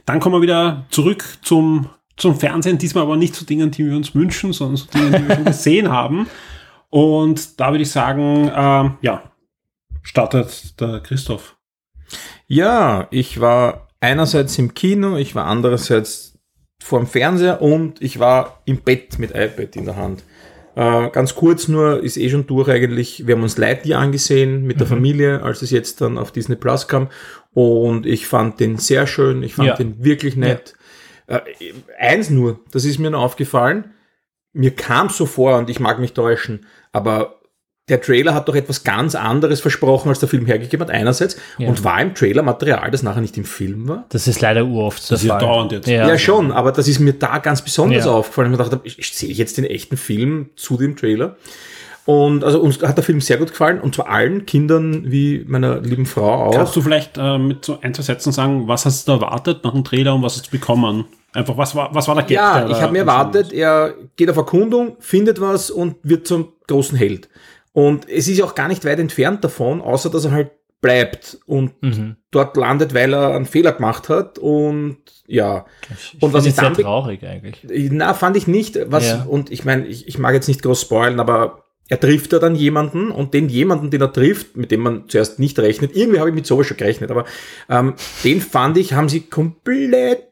Dann 0.07 0.21
kommen 0.21 0.35
wir 0.37 0.43
wieder 0.43 0.85
zurück 0.91 1.25
zum, 1.43 1.89
zum 2.17 2.37
Fernsehen. 2.37 2.79
Diesmal 2.79 3.05
aber 3.05 3.17
nicht 3.17 3.35
zu 3.35 3.45
Dingen, 3.45 3.71
die 3.71 3.87
wir 3.87 3.97
uns 3.97 4.15
wünschen, 4.15 4.53
sondern 4.53 4.77
zu 4.77 4.87
Dingen, 4.89 5.13
die 5.13 5.29
wir 5.29 5.35
schon 5.35 5.45
gesehen 5.45 5.91
haben. 5.91 6.27
Und 6.91 7.59
da 7.61 7.71
würde 7.73 7.83
ich 7.83 7.91
sagen, 7.91 8.51
ähm, 8.55 8.95
ja, 9.01 9.23
startet 10.03 10.81
der 10.81 11.01
Christoph. 11.01 11.57
Ja, 12.47 13.09
ich 13.11 13.41
war 13.41 13.89
einerseits 14.01 14.59
im 14.59 14.75
Kino, 14.75 15.17
ich 15.17 15.35
war 15.35 15.47
andererseits 15.47 16.39
vor 16.83 17.01
dem 17.01 17.09
Fernseher 17.09 17.63
und 17.63 18.03
ich 18.03 18.19
war 18.19 18.61
im 18.67 18.79
Bett 18.83 19.19
mit 19.19 19.31
iPad 19.31 19.75
in 19.77 19.87
der 19.87 19.97
Hand. 19.97 20.23
Äh, 20.77 21.09
ganz 21.11 21.35
kurz 21.35 21.69
nur, 21.69 22.03
ist 22.03 22.17
eh 22.17 22.29
schon 22.29 22.47
durch 22.47 22.69
eigentlich. 22.69 23.27
Wir 23.27 23.37
haben 23.37 23.43
uns 23.43 23.57
Lightyear 23.57 24.01
angesehen 24.01 24.65
mit 24.65 24.81
der 24.81 24.87
Familie, 24.87 25.43
als 25.43 25.63
es 25.63 25.71
jetzt 25.71 26.01
dann 26.01 26.19
auf 26.19 26.33
Disney 26.33 26.57
Plus 26.57 26.89
kam. 26.89 27.09
Und 27.53 28.07
ich 28.07 28.27
fand 28.27 28.61
den 28.61 28.77
sehr 28.77 29.07
schön, 29.07 29.43
ich 29.43 29.55
fand 29.55 29.69
Ja. 29.69 29.77
den 29.77 30.05
wirklich 30.05 30.37
nett. 30.37 30.75
Äh, 31.27 31.41
eins 31.99 32.31
nur, 32.31 32.61
das 32.73 32.85
ist 32.85 32.99
mir 32.99 33.11
noch 33.11 33.23
aufgefallen. 33.23 33.91
Mir 34.53 34.71
kam 34.75 35.09
so 35.09 35.27
vor, 35.27 35.59
und 35.59 35.69
ich 35.71 35.81
mag 35.81 35.99
mich 35.99 36.13
täuschen, 36.13 36.67
aber 36.93 37.41
der 37.89 38.01
Trailer 38.01 38.33
hat 38.35 38.49
doch 38.49 38.55
etwas 38.55 38.83
ganz 38.83 39.15
anderes 39.15 39.61
versprochen, 39.61 40.09
als 40.09 40.19
der 40.19 40.29
Film 40.29 40.47
hergegeben 40.47 40.87
hat, 40.87 40.91
einerseits. 40.95 41.37
Ja. 41.59 41.69
Und 41.69 41.85
war 41.85 42.01
im 42.01 42.15
Trailer 42.15 42.43
Material, 42.43 42.91
das 42.91 43.03
nachher 43.03 43.21
nicht 43.21 43.37
im 43.37 43.45
Film 43.45 43.89
war? 43.89 44.07
Das 44.09 44.27
ist 44.27 44.41
leider 44.41 44.65
uroft. 44.65 45.11
Das 45.11 45.21
ist 45.23 45.29
ja 45.29 45.39
dauernd 45.39 45.73
jetzt. 45.73 45.87
Ja. 45.87 46.09
Ja, 46.09 46.17
schon, 46.17 46.51
aber 46.51 46.73
das 46.73 46.89
ist 46.89 46.99
mir 47.01 47.13
da 47.13 47.39
ganz 47.39 47.61
besonders 47.61 48.07
Ja. 48.07 48.13
aufgefallen. 48.13 48.53
Ich 48.53 48.59
mir 48.59 48.65
gedacht, 48.65 48.81
ich, 48.85 48.99
ich 48.99 49.13
sehe 49.13 49.31
jetzt 49.33 49.59
den 49.59 49.67
echten 49.67 49.99
Film 49.99 50.49
zu 50.57 50.79
dem 50.79 50.97
Trailer. 50.97 51.37
Und 52.07 52.45
also 52.45 52.61
uns 52.61 52.83
hat 52.83 52.97
der 52.99 53.05
Film 53.05 53.21
sehr 53.23 53.39
gut 53.39 53.49
gefallen 53.51 53.81
und 53.81 53.95
zwar 53.95 54.09
allen 54.09 54.45
Kindern 54.45 55.11
wie 55.11 55.43
meiner 55.49 55.81
lieben 55.81 56.05
Frau 56.07 56.47
auch. 56.47 56.55
Kannst 56.55 56.77
du 56.77 56.83
vielleicht 56.83 57.17
äh, 57.17 57.39
mit 57.39 57.65
so 57.65 57.79
ein, 57.81 57.95
zwei 57.95 58.03
Sätzen 58.03 58.31
sagen, 58.31 58.69
was 58.69 58.85
hast 58.85 59.09
du 59.09 59.13
erwartet 59.13 59.65
nach 59.65 59.73
dem 59.73 59.85
Trailer 59.85 60.15
und 60.15 60.23
was 60.23 60.35
hast 60.37 60.47
du 60.49 60.51
bekommen? 60.51 61.07
Einfach, 61.33 61.57
was 61.57 61.75
war, 61.75 61.95
was 61.95 62.07
war 62.07 62.15
der 62.15 62.25
Gag? 62.25 62.37
ja, 62.37 62.61
der 62.61 62.71
ich 62.77 62.83
habe 62.83 62.93
mir 62.93 63.01
erwartet, 63.01 63.53
er 63.53 63.95
geht 64.17 64.29
auf 64.31 64.37
Erkundung, 64.37 64.97
findet 65.01 65.41
was 65.41 65.71
und 65.71 65.97
wird 66.03 66.27
zum 66.29 66.53
großen 66.69 66.97
Held. 66.99 67.29
Und 67.73 68.09
es 68.09 68.29
ist 68.29 68.41
auch 68.43 68.55
gar 68.55 68.69
nicht 68.69 68.85
weit 68.85 69.01
entfernt 69.01 69.43
davon, 69.43 69.81
außer 69.81 70.11
dass 70.11 70.27
er 70.27 70.31
halt 70.33 70.51
bleibt 70.83 71.39
und 71.47 71.73
Mhm. 71.83 72.17
dort 72.31 72.57
landet, 72.59 72.93
weil 72.95 73.15
er 73.15 73.35
einen 73.35 73.47
Fehler 73.47 73.73
gemacht 73.73 74.11
hat. 74.11 74.39
Und 74.39 74.99
ja, 75.27 75.65
Ich 75.91 76.23
Und 76.23 76.35
was 76.35 76.45
ich 76.45 76.55
sehr 76.55 76.65
dann 76.65 76.75
be- 76.75 76.83
traurig 76.83 77.25
eigentlich. 77.27 77.67
Na, 77.91 78.13
fand 78.13 78.37
ich 78.37 78.47
nicht. 78.47 78.79
Was, 78.93 79.09
Ja. 79.09 79.25
Und 79.27 79.51
ich 79.51 79.65
meine, 79.65 79.87
ich, 79.87 80.07
ich 80.07 80.19
mag 80.19 80.35
jetzt 80.35 80.47
nicht 80.47 80.63
groß 80.63 80.83
spoilen, 80.83 81.19
aber 81.19 81.64
er 81.89 82.01
trifft 82.01 82.33
da 82.33 82.39
dann 82.39 82.55
jemanden 82.55 83.11
und 83.11 83.35
den 83.35 83.49
jemanden, 83.49 83.91
den 83.91 84.01
er 84.01 84.13
trifft, 84.13 84.57
mit 84.57 84.71
dem 84.71 84.81
man 84.81 85.09
zuerst 85.09 85.39
nicht 85.39 85.59
rechnet, 85.59 85.95
irgendwie 85.95 86.19
habe 86.19 86.31
ich 86.31 86.35
mit 86.35 86.47
sowas 86.47 86.67
schon 86.67 86.77
gerechnet, 86.77 87.11
aber 87.11 87.25
ähm, 87.69 87.95
den 88.25 88.41
fand 88.41 88.79
ich, 88.79 88.95
haben 88.95 89.09
sie 89.09 89.21
komplett 89.21 90.23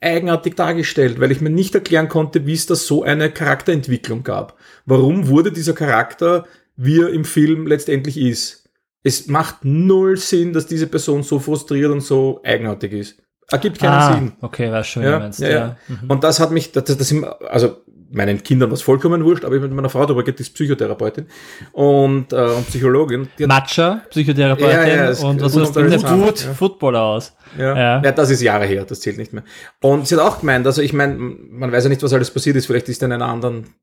eigenartig 0.00 0.54
dargestellt, 0.56 1.20
weil 1.20 1.32
ich 1.32 1.40
mir 1.40 1.50
nicht 1.50 1.74
erklären 1.74 2.08
konnte, 2.08 2.46
wie 2.46 2.52
es 2.52 2.66
da 2.66 2.74
so 2.74 3.02
eine 3.02 3.30
Charakterentwicklung 3.30 4.24
gab. 4.24 4.56
Warum 4.84 5.28
wurde 5.28 5.52
dieser 5.52 5.72
Charakter, 5.72 6.44
wie 6.76 7.00
er 7.00 7.08
im 7.10 7.24
Film 7.24 7.66
letztendlich 7.66 8.18
ist? 8.18 8.68
Es 9.02 9.28
macht 9.28 9.64
null 9.64 10.16
Sinn, 10.16 10.52
dass 10.52 10.66
diese 10.66 10.88
Person 10.88 11.22
so 11.22 11.38
frustriert 11.38 11.92
und 11.92 12.00
so 12.00 12.40
eigenartig 12.44 12.92
ist. 12.92 13.22
Ergibt 13.48 13.78
keinen 13.78 13.92
ah, 13.92 14.14
Sinn. 14.14 14.32
okay, 14.40 14.72
wie 14.72 15.00
du 15.00 15.06
Ja, 15.06 15.18
meinst. 15.20 15.38
ja, 15.40 15.48
ja. 15.48 15.76
Mhm. 15.86 16.10
Und 16.10 16.24
das 16.24 16.40
hat 16.40 16.50
mich, 16.50 16.72
das, 16.72 16.84
das, 16.84 17.14
also 17.48 17.76
meinen 18.10 18.42
Kindern 18.42 18.70
was 18.70 18.82
vollkommen 18.82 19.24
wurscht, 19.24 19.44
aber 19.44 19.56
ich 19.56 19.62
mit 19.62 19.72
meiner 19.72 19.88
Frau 19.88 20.04
darüber 20.06 20.24
geht, 20.24 20.38
die 20.38 20.42
ist 20.42 20.54
Psychotherapeutin 20.54 21.26
und, 21.72 22.32
äh, 22.32 22.36
und 22.36 22.66
Psychologin. 22.68 23.28
Matcha, 23.46 24.02
Psychotherapeutin 24.10 24.70
Ja, 24.70 24.86
ja, 24.86 25.08
es- 25.10 25.22
und 25.22 25.40
es 25.42 25.56
also 25.56 25.74
gut, 25.74 26.44
ja. 26.44 26.54
Footballer 26.54 27.02
aus. 27.02 27.36
ja. 27.58 27.76
Ja. 27.76 28.02
Ja. 28.02 28.12
das 28.12 28.30
ist 28.30 28.42
Jahre 28.42 28.66
her, 28.66 28.84
das 28.84 29.00
zählt 29.00 29.18
nicht 29.18 29.32
mehr. 29.32 29.44
Und 29.82 30.06
sie 30.06 30.14
hat 30.16 30.22
auch 30.22 30.40
gemeint, 30.40 30.66
also 30.66 30.82
ich 30.82 30.92
meine, 30.92 31.14
man 31.16 31.72
weiß 31.72 31.84
ja 31.84 31.90
nicht, 31.90 32.02
was 32.02 32.12
alles 32.12 32.30
passiert 32.30 32.56
ist, 32.56 32.66
vielleicht 32.66 32.88
ist 32.88 33.02
er 33.02 33.06
in 33.06 33.12
einer 33.12 33.26
anderen 33.26 33.74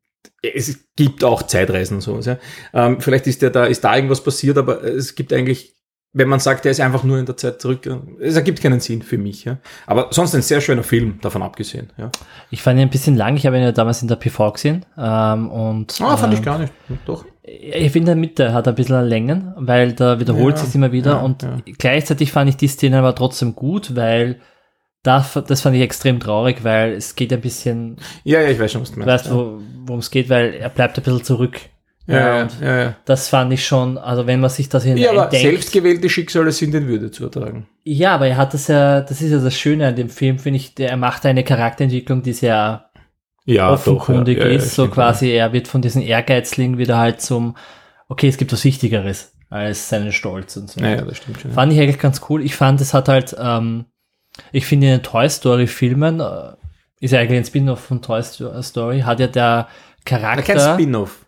es 0.42 0.78
gibt 0.96 1.24
auch 1.24 1.44
Zeitreisen 1.44 1.96
und 1.96 2.02
sowas, 2.02 2.26
ja. 2.26 2.38
Ähm, 2.74 3.02
vielleicht 3.02 3.28
ist 3.28 3.42
der 3.42 3.50
da, 3.50 3.66
ist 3.66 3.84
da 3.84 3.96
irgendwas 3.96 4.24
passiert, 4.24 4.58
aber 4.58 4.84
es 4.84 5.16
gibt 5.16 5.34
eigentlich, 5.34 5.76
wenn 6.16 6.28
man 6.30 6.40
sagt, 6.40 6.64
der 6.66 6.72
ist 6.72 6.80
einfach 6.80 7.04
nur 7.04 7.18
in 7.18 7.26
der 7.26 7.36
Zeit 7.38 7.60
zurück, 7.62 7.90
es 8.22 8.36
ergibt 8.36 8.62
keinen 8.62 8.80
Sinn 8.80 9.02
für 9.02 9.18
mich, 9.18 9.46
ja. 9.46 9.58
Aber 9.88 10.08
sonst 10.12 10.36
ein 10.36 10.42
sehr 10.44 10.62
schöner 10.62 10.84
Film, 10.84 11.20
davon 11.22 11.42
abgesehen, 11.42 11.92
ja. 11.98 12.12
Ich 12.52 12.62
fand 12.62 12.78
ihn 12.80 12.84
ein 12.84 12.90
bisschen 12.92 13.16
lang, 13.16 13.36
ich 13.36 13.46
habe 13.48 13.58
ihn 13.58 13.64
ja 13.64 13.72
damals 13.72 14.02
in 14.04 14.08
der 14.08 14.16
PV 14.18 14.52
gesehen. 14.54 14.86
Ähm, 14.98 15.50
und, 15.50 16.00
Ah, 16.02 16.16
fand 16.16 16.34
ähm, 16.34 16.40
ich 16.40 16.46
gar 16.46 16.60
nicht. 16.60 16.72
Doch. 17.06 17.26
Ich 17.42 17.92
finde, 17.92 17.98
in 18.00 18.06
der 18.06 18.16
Mitte 18.16 18.54
hat 18.54 18.68
er 18.68 18.74
ein 18.74 18.76
bisschen 18.76 19.04
Längen, 19.06 19.54
weil 19.58 19.94
da 19.94 20.20
wiederholt 20.20 20.58
Ja, 20.58 20.64
sich 20.64 20.76
immer 20.76 20.92
wieder 20.92 21.12
ja, 21.14 21.18
und 21.22 21.44
ja. 21.44 21.58
gleichzeitig 21.78 22.32
fand 22.32 22.50
ich 22.50 22.58
die 22.58 22.68
Szene 22.70 23.00
aber 23.00 23.14
trotzdem 23.16 23.54
gut, 23.56 23.96
weil 23.96 24.40
da, 25.02 25.26
das 25.48 25.60
fand 25.62 25.76
ich 25.76 25.82
extrem 25.82 26.20
traurig, 26.22 26.64
weil 26.64 26.94
es 26.94 27.16
geht 27.16 27.34
ein 27.34 27.42
bisschen, 27.42 27.98
Ja, 28.24 28.40
ja, 28.40 28.50
ich 28.50 28.60
weiß 28.60 28.72
schon, 28.72 28.82
was 28.82 28.92
du 28.92 29.00
du 29.02 29.06
meinst. 29.06 29.26
weißt, 29.26 29.34
wo- 29.36 29.60
worum 29.86 30.00
es 30.00 30.10
geht, 30.12 30.30
weil 30.30 30.54
er 30.54 30.70
bleibt 30.70 30.98
ein 30.98 31.04
bisschen 31.04 31.24
zurück. 31.26 31.60
Ja, 32.06 32.38
ja, 32.40 32.48
ja, 32.62 32.82
ja. 32.84 32.96
das 33.06 33.30
fand 33.30 33.54
ich 33.54 33.66
schon, 33.66 33.98
also 33.98 34.28
wenn 34.28 34.40
man 34.42 34.50
sich 34.50 34.68
das 34.70 34.86
Ja, 34.86 35.12
aber 35.12 35.32
selbstgewählte 35.32 36.10
Schicksale 36.10 36.52
sind 36.52 36.76
in 36.76 36.88
Würde 36.88 37.12
zu 37.12 37.24
ertragen. 37.26 37.68
Ja, 37.84 38.16
aber 38.16 38.28
er 38.28 38.38
hat 38.38 38.54
das 38.54 38.68
ja, 38.68 39.02
das 39.02 39.22
ist 39.22 39.32
ja 39.32 39.40
das 39.40 39.56
Schöne 39.58 39.88
an 39.88 39.96
dem 39.96 40.10
Film, 40.10 40.38
finde 40.40 40.58
ich, 40.58 40.76
der, 40.76 40.90
er 40.90 40.98
macht 40.98 41.26
eine 41.26 41.44
Charakterentwicklung, 41.44 42.22
die 42.22 42.34
sehr 42.34 42.90
Ja, 43.46 43.72
offenkundig 43.72 44.38
doch, 44.40 44.46
ja, 44.46 44.52
ist, 44.52 44.76
so 44.76 44.88
quasi, 44.90 45.30
er 45.32 45.54
wird 45.54 45.68
von 45.68 45.82
diesen 45.82 46.02
Ehrgeizling 46.02 46.78
wieder 46.78 46.98
halt 46.98 47.22
zum, 47.22 47.56
okay, 48.10 48.28
es 48.28 48.38
gibt 48.38 48.52
was 48.52 48.64
Wichtigeres 48.66 49.34
als 49.50 49.88
seinen 49.90 50.12
Stolz 50.12 50.58
und 50.58 50.70
so. 50.70 50.82
Ja, 50.82 50.96
ja, 50.96 51.02
das 51.04 51.18
stimmt 51.18 51.40
schon. 51.40 51.52
Fand 51.52 51.72
ich 51.72 51.80
eigentlich 51.80 52.00
ganz 52.00 52.22
cool. 52.30 52.44
Ich 52.44 52.56
fand, 52.56 52.82
es 52.82 52.94
hat 52.94 53.08
halt, 53.08 53.36
ähm, 53.40 53.86
ich 54.52 54.66
finde 54.66 54.88
in 54.88 54.94
den 54.94 55.04
Toy 55.04 55.30
Story 55.30 55.68
Filmen, 55.68 56.20
äh, 56.20 56.54
ist 57.00 57.12
ja 57.12 57.20
eigentlich 57.20 57.38
ein 57.40 57.46
Spin-off 57.46 57.82
von 57.82 58.02
Toy 58.02 58.24
Sto- 58.24 58.62
Story, 58.62 59.02
hat 59.02 59.20
ja 59.20 59.28
der 59.28 59.68
Charakter. 60.06 60.56
kein 60.56 60.74
Spin-off. 60.74 61.23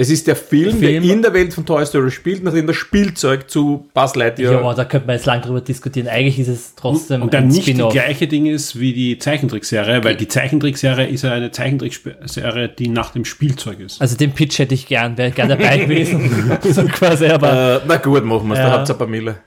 Es 0.00 0.10
ist 0.10 0.28
der 0.28 0.36
Film, 0.36 0.78
Film- 0.78 1.02
der 1.02 1.12
in 1.12 1.22
der 1.22 1.32
Welt 1.34 1.52
von 1.52 1.66
Toy 1.66 1.84
Story 1.84 2.12
spielt, 2.12 2.44
nachdem 2.44 2.68
das 2.68 2.76
Spielzeug 2.76 3.50
zu 3.50 3.88
Buzz 3.92 4.14
Lightyear 4.14 4.52
ja, 4.62 4.74
da 4.74 4.84
könnte 4.84 5.08
man 5.08 5.16
jetzt 5.16 5.26
lang 5.26 5.42
drüber 5.42 5.60
diskutieren. 5.60 6.06
Eigentlich 6.06 6.38
ist 6.38 6.46
es 6.46 6.74
trotzdem 6.76 7.20
Und 7.20 7.34
dann 7.34 7.44
ein 7.44 7.48
nicht 7.48 7.66
die 7.66 7.74
gleiche 7.74 8.28
Ding 8.28 8.46
ist 8.46 8.78
wie 8.78 8.92
die 8.92 9.18
Zeichentrickserie, 9.18 10.04
weil 10.04 10.14
die 10.14 10.28
Zeichentrickserie 10.28 11.08
ist 11.08 11.22
ja 11.22 11.32
eine 11.32 11.50
Zeichentrickserie, 11.50 12.68
die 12.68 12.86
nach 12.86 13.10
dem 13.10 13.24
Spielzeug 13.24 13.80
ist. 13.80 14.00
Also 14.00 14.16
den 14.16 14.30
Pitch 14.32 14.60
hätte 14.60 14.72
ich 14.74 14.86
gern, 14.86 15.18
wäre 15.18 15.32
gern 15.32 15.48
dabei 15.48 15.78
gewesen. 15.84 16.30
so 16.62 16.84
quasi, 16.84 17.26
aber, 17.26 17.80
Äh, 17.82 17.84
na 17.88 17.96
gut, 17.96 18.24
machen 18.24 18.46
wir 18.46 18.54
es. 18.54 18.60
Ja. 18.60 18.66
Da 18.66 18.72
habt 18.78 18.88
ihr 18.88 18.94
ein 18.94 18.98
paar 18.98 19.06
Mille. 19.08 19.38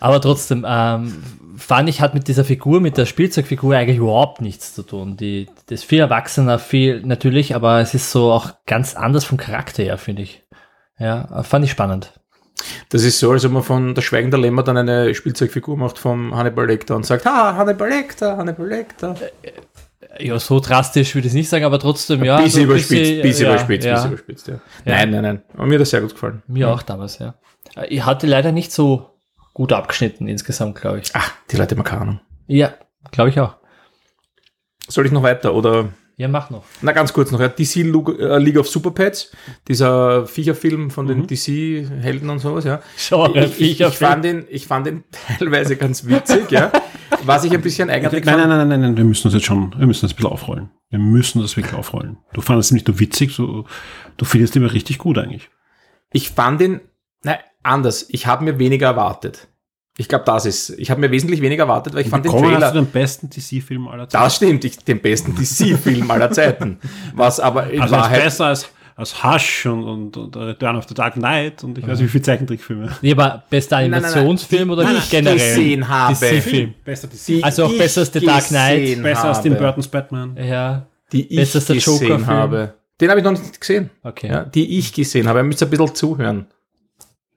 Aber 0.00 0.20
trotzdem, 0.20 0.64
ähm, 0.68 1.22
fand 1.56 1.88
ich, 1.88 2.00
hat 2.00 2.14
mit 2.14 2.28
dieser 2.28 2.44
Figur, 2.44 2.80
mit 2.80 2.96
der 2.96 3.06
Spielzeugfigur 3.06 3.74
eigentlich 3.74 3.98
überhaupt 3.98 4.40
nichts 4.40 4.74
zu 4.74 4.82
tun. 4.82 5.16
Die, 5.16 5.46
das 5.66 5.80
ist 5.80 5.88
viel 5.88 6.00
erwachsener, 6.00 6.58
viel 6.58 7.02
natürlich, 7.02 7.54
aber 7.54 7.80
es 7.80 7.94
ist 7.94 8.10
so 8.10 8.30
auch 8.30 8.52
ganz 8.66 8.94
anders 8.94 9.24
vom 9.24 9.38
Charakter 9.38 9.82
her, 9.82 9.98
finde 9.98 10.22
ich. 10.22 10.44
Ja, 10.98 11.42
fand 11.42 11.64
ich 11.64 11.70
spannend. 11.70 12.12
Das 12.88 13.04
ist 13.04 13.20
so, 13.20 13.30
als 13.30 13.44
ob 13.44 13.52
man 13.52 13.62
von 13.62 13.94
Der 13.94 14.02
Schweigen 14.02 14.30
der 14.30 14.40
Lämmer 14.40 14.62
dann 14.62 14.76
eine 14.76 15.14
Spielzeugfigur 15.14 15.76
macht 15.76 15.98
vom 15.98 16.34
Hannibal 16.34 16.66
Lecter 16.66 16.96
und 16.96 17.06
sagt, 17.06 17.24
ha, 17.24 17.54
Hannibal 17.56 17.88
Lecter, 17.88 18.36
Hannibal 18.36 18.66
Lecter. 18.66 19.14
Ja, 20.18 20.38
so 20.38 20.58
drastisch 20.58 21.14
würde 21.14 21.26
ich 21.26 21.32
es 21.32 21.36
nicht 21.36 21.48
sagen, 21.48 21.64
aber 21.64 21.78
trotzdem, 21.78 22.24
ja. 22.24 22.38
so 22.48 22.58
ein 22.58 22.64
überspitzt, 22.64 23.22
bisschen 23.22 23.46
ja, 23.46 23.52
überspitzt, 23.52 23.86
ja, 23.86 23.94
bisschen 23.94 24.12
überspitzt, 24.12 24.48
ja. 24.48 24.60
Nein, 24.84 25.10
nein, 25.10 25.22
nein. 25.22 25.42
Aber 25.54 25.66
mir 25.66 25.74
hat 25.74 25.82
das 25.82 25.90
sehr 25.90 26.00
gut 26.00 26.14
gefallen. 26.14 26.42
Mir 26.48 26.68
auch 26.70 26.82
damals, 26.82 27.18
ja. 27.18 27.34
Ich 27.88 28.04
hatte 28.04 28.26
leider 28.26 28.50
nicht 28.50 28.72
so 28.72 29.17
gut 29.58 29.72
abgeschnitten 29.72 30.28
insgesamt, 30.28 30.80
glaube 30.80 31.00
ich. 31.00 31.10
Ach, 31.14 31.32
die 31.50 31.56
Leute 31.56 31.74
haben 31.74 31.82
keine 31.82 32.02
Ahnung. 32.02 32.20
Ja, 32.46 32.74
glaube 33.10 33.30
ich 33.30 33.40
auch. 33.40 33.56
Soll 34.86 35.04
ich 35.04 35.10
noch 35.10 35.24
weiter 35.24 35.52
oder? 35.52 35.88
Ja, 36.16 36.28
mach 36.28 36.50
noch. 36.50 36.62
Na, 36.80 36.92
ganz 36.92 37.12
kurz 37.12 37.32
noch. 37.32 37.40
Ja, 37.40 37.48
DC 37.48 37.76
äh, 37.76 38.38
League 38.38 38.56
of 38.56 38.68
Super 38.68 38.92
Pets, 38.92 39.32
dieser 39.66 40.26
Viecherfilm 40.26 40.92
von 40.92 41.08
den 41.08 41.26
DC-Helden 41.26 42.30
und 42.30 42.38
sowas, 42.38 42.64
ja. 42.64 42.80
Schau, 42.96 43.34
Ich, 43.34 43.60
ich, 43.60 43.80
ich, 43.80 43.98
fand 43.98 44.24
ihn, 44.24 44.44
ich 44.48 44.68
fand 44.68 44.86
ihn 44.86 45.02
teilweise 45.38 45.76
ganz 45.76 46.06
witzig, 46.06 46.52
ja. 46.52 46.70
Was 47.24 47.42
ich 47.42 47.52
ein 47.52 47.60
bisschen 47.60 47.90
eigentlich 47.90 48.24
Nein, 48.24 48.38
fand, 48.38 48.48
nein, 48.48 48.58
nein, 48.58 48.68
nein, 48.68 48.80
nein, 48.80 48.96
wir 48.96 49.04
müssen 49.04 49.24
das 49.24 49.34
jetzt 49.34 49.46
schon, 49.46 49.74
wir 49.76 49.88
müssen 49.88 50.02
das 50.02 50.12
ein 50.12 50.16
bisschen 50.16 50.30
aufrollen. 50.30 50.70
Wir 50.88 51.00
müssen 51.00 51.42
das 51.42 51.56
wirklich 51.56 51.74
aufrollen. 51.74 52.18
Du 52.32 52.42
fandest 52.42 52.70
ihn 52.70 52.74
nicht 52.74 52.86
nur 52.86 53.00
witzig, 53.00 53.34
du, 53.34 53.64
du 54.16 54.24
findest 54.24 54.54
ihn 54.54 54.64
richtig 54.64 54.98
gut 54.98 55.18
eigentlich. 55.18 55.50
ich 56.12 56.30
fand 56.30 56.62
ihn, 56.62 56.80
anders. 57.68 58.06
Ich 58.08 58.26
habe 58.26 58.44
mir 58.44 58.58
weniger 58.58 58.88
erwartet. 58.88 59.48
Ich 60.00 60.08
glaube, 60.08 60.24
das 60.24 60.46
ist, 60.46 60.70
ich 60.70 60.90
habe 60.92 61.00
mir 61.00 61.10
wesentlich 61.10 61.40
weniger 61.42 61.64
erwartet, 61.64 61.92
weil 61.94 62.02
ich 62.02 62.08
fand 62.08 62.24
den 62.24 62.30
Bekommen 62.30 62.52
hast 62.52 62.60
Trailer, 62.60 62.72
du 62.72 62.78
den 62.82 62.86
besten 62.90 63.30
DC-Film 63.30 63.88
aller 63.88 64.08
Zeiten. 64.08 64.24
das 64.24 64.36
stimmt, 64.36 64.64
ich, 64.64 64.78
den 64.78 65.00
besten 65.00 65.34
DC-Film 65.34 66.08
aller 66.10 66.30
Zeiten. 66.30 66.78
Was 67.14 67.40
aber 67.40 67.68
in 67.70 67.80
also 67.82 67.96
ist 67.96 68.00
Wahrheit, 68.02 68.22
besser 68.22 68.46
als, 68.46 68.68
als 68.94 69.24
Hush 69.24 69.66
und, 69.66 69.82
und, 69.84 70.16
und 70.16 70.36
Return 70.36 70.76
of 70.76 70.86
the 70.88 70.94
Dark 70.94 71.14
Knight 71.14 71.64
und 71.64 71.78
ich 71.78 71.84
weiß 71.86 71.98
nicht, 71.98 72.06
wie 72.06 72.12
viele 72.12 72.22
Zeichentrickfilme. 72.22 72.90
Nee, 73.02 73.10
aber 73.10 73.42
bester 73.50 73.80
nein, 73.80 73.90
nein. 73.90 74.04
Animationsfilm 74.04 74.70
oder 74.70 74.84
Die 74.84 74.92
nicht 74.92 75.04
ich 75.04 75.10
generell? 75.10 75.36
gesehen 75.36 75.88
habe. 75.88 76.14
DC-Film. 76.14 76.74
Besser 76.84 77.08
DC. 77.08 77.26
die 77.26 77.42
Also 77.44 77.64
auch 77.64 77.72
ich 77.72 77.78
besser 77.78 78.00
als 78.02 78.12
The 78.12 78.20
Dark 78.20 78.46
Knight, 78.46 79.02
besser 79.02 79.24
als 79.24 79.42
Tim 79.42 79.56
Burtons 79.56 79.88
Batman. 79.88 80.36
Ja, 80.36 80.86
Die 81.10 81.26
ich 81.26 81.36
Besser 81.36 81.58
als 81.58 81.66
der 81.66 81.74
gesehen 81.76 81.92
Joker-Film. 82.02 82.26
habe. 82.28 82.74
Den 83.00 83.10
habe 83.10 83.18
ich 83.18 83.24
noch 83.24 83.32
nicht 83.32 83.60
gesehen. 83.60 83.90
okay. 84.04 84.28
Ja, 84.28 84.44
die 84.44 84.78
ich 84.78 84.92
gesehen 84.92 85.26
habe. 85.28 85.40
Ihr 85.40 85.42
müsst 85.44 85.60
ein 85.62 85.70
bisschen 85.70 85.92
zuhören. 85.94 86.46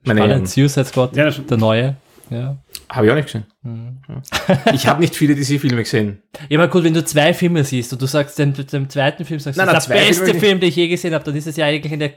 Meine. 0.03 0.21
Spannend, 0.21 0.49
Suicide 0.49 0.85
Squad, 0.85 1.15
Ja, 1.15 1.29
der 1.29 1.57
neue. 1.57 1.95
Ja. 2.29 2.57
Habe 2.89 3.05
ich 3.05 3.11
auch 3.11 3.15
nicht 3.15 3.25
gesehen. 3.25 3.45
Mhm. 3.61 3.97
Ich 4.73 4.87
habe 4.87 5.01
nicht 5.01 5.15
viele 5.15 5.35
DC-Filme 5.35 5.83
gesehen. 5.83 6.21
Ja, 6.49 6.59
aber 6.59 6.69
gut, 6.69 6.83
wenn 6.83 6.93
du 6.93 7.03
zwei 7.03 7.33
Filme 7.33 7.63
siehst 7.63 7.91
und 7.93 8.01
du 8.01 8.05
sagst, 8.05 8.39
den, 8.39 8.53
den 8.53 8.89
zweiten 8.89 9.25
Film 9.25 9.39
sagst, 9.39 9.57
Nein, 9.57 9.67
das 9.67 9.85
ist 9.85 9.89
der 9.89 9.95
beste 9.95 10.33
Film, 10.35 10.59
den 10.59 10.69
ich 10.69 10.75
je 10.75 10.87
gesehen 10.87 11.13
habe, 11.13 11.23
dann 11.23 11.35
ist 11.35 11.47
es 11.47 11.57
ja 11.57 11.65
eigentlich 11.65 11.93
eine. 11.93 12.13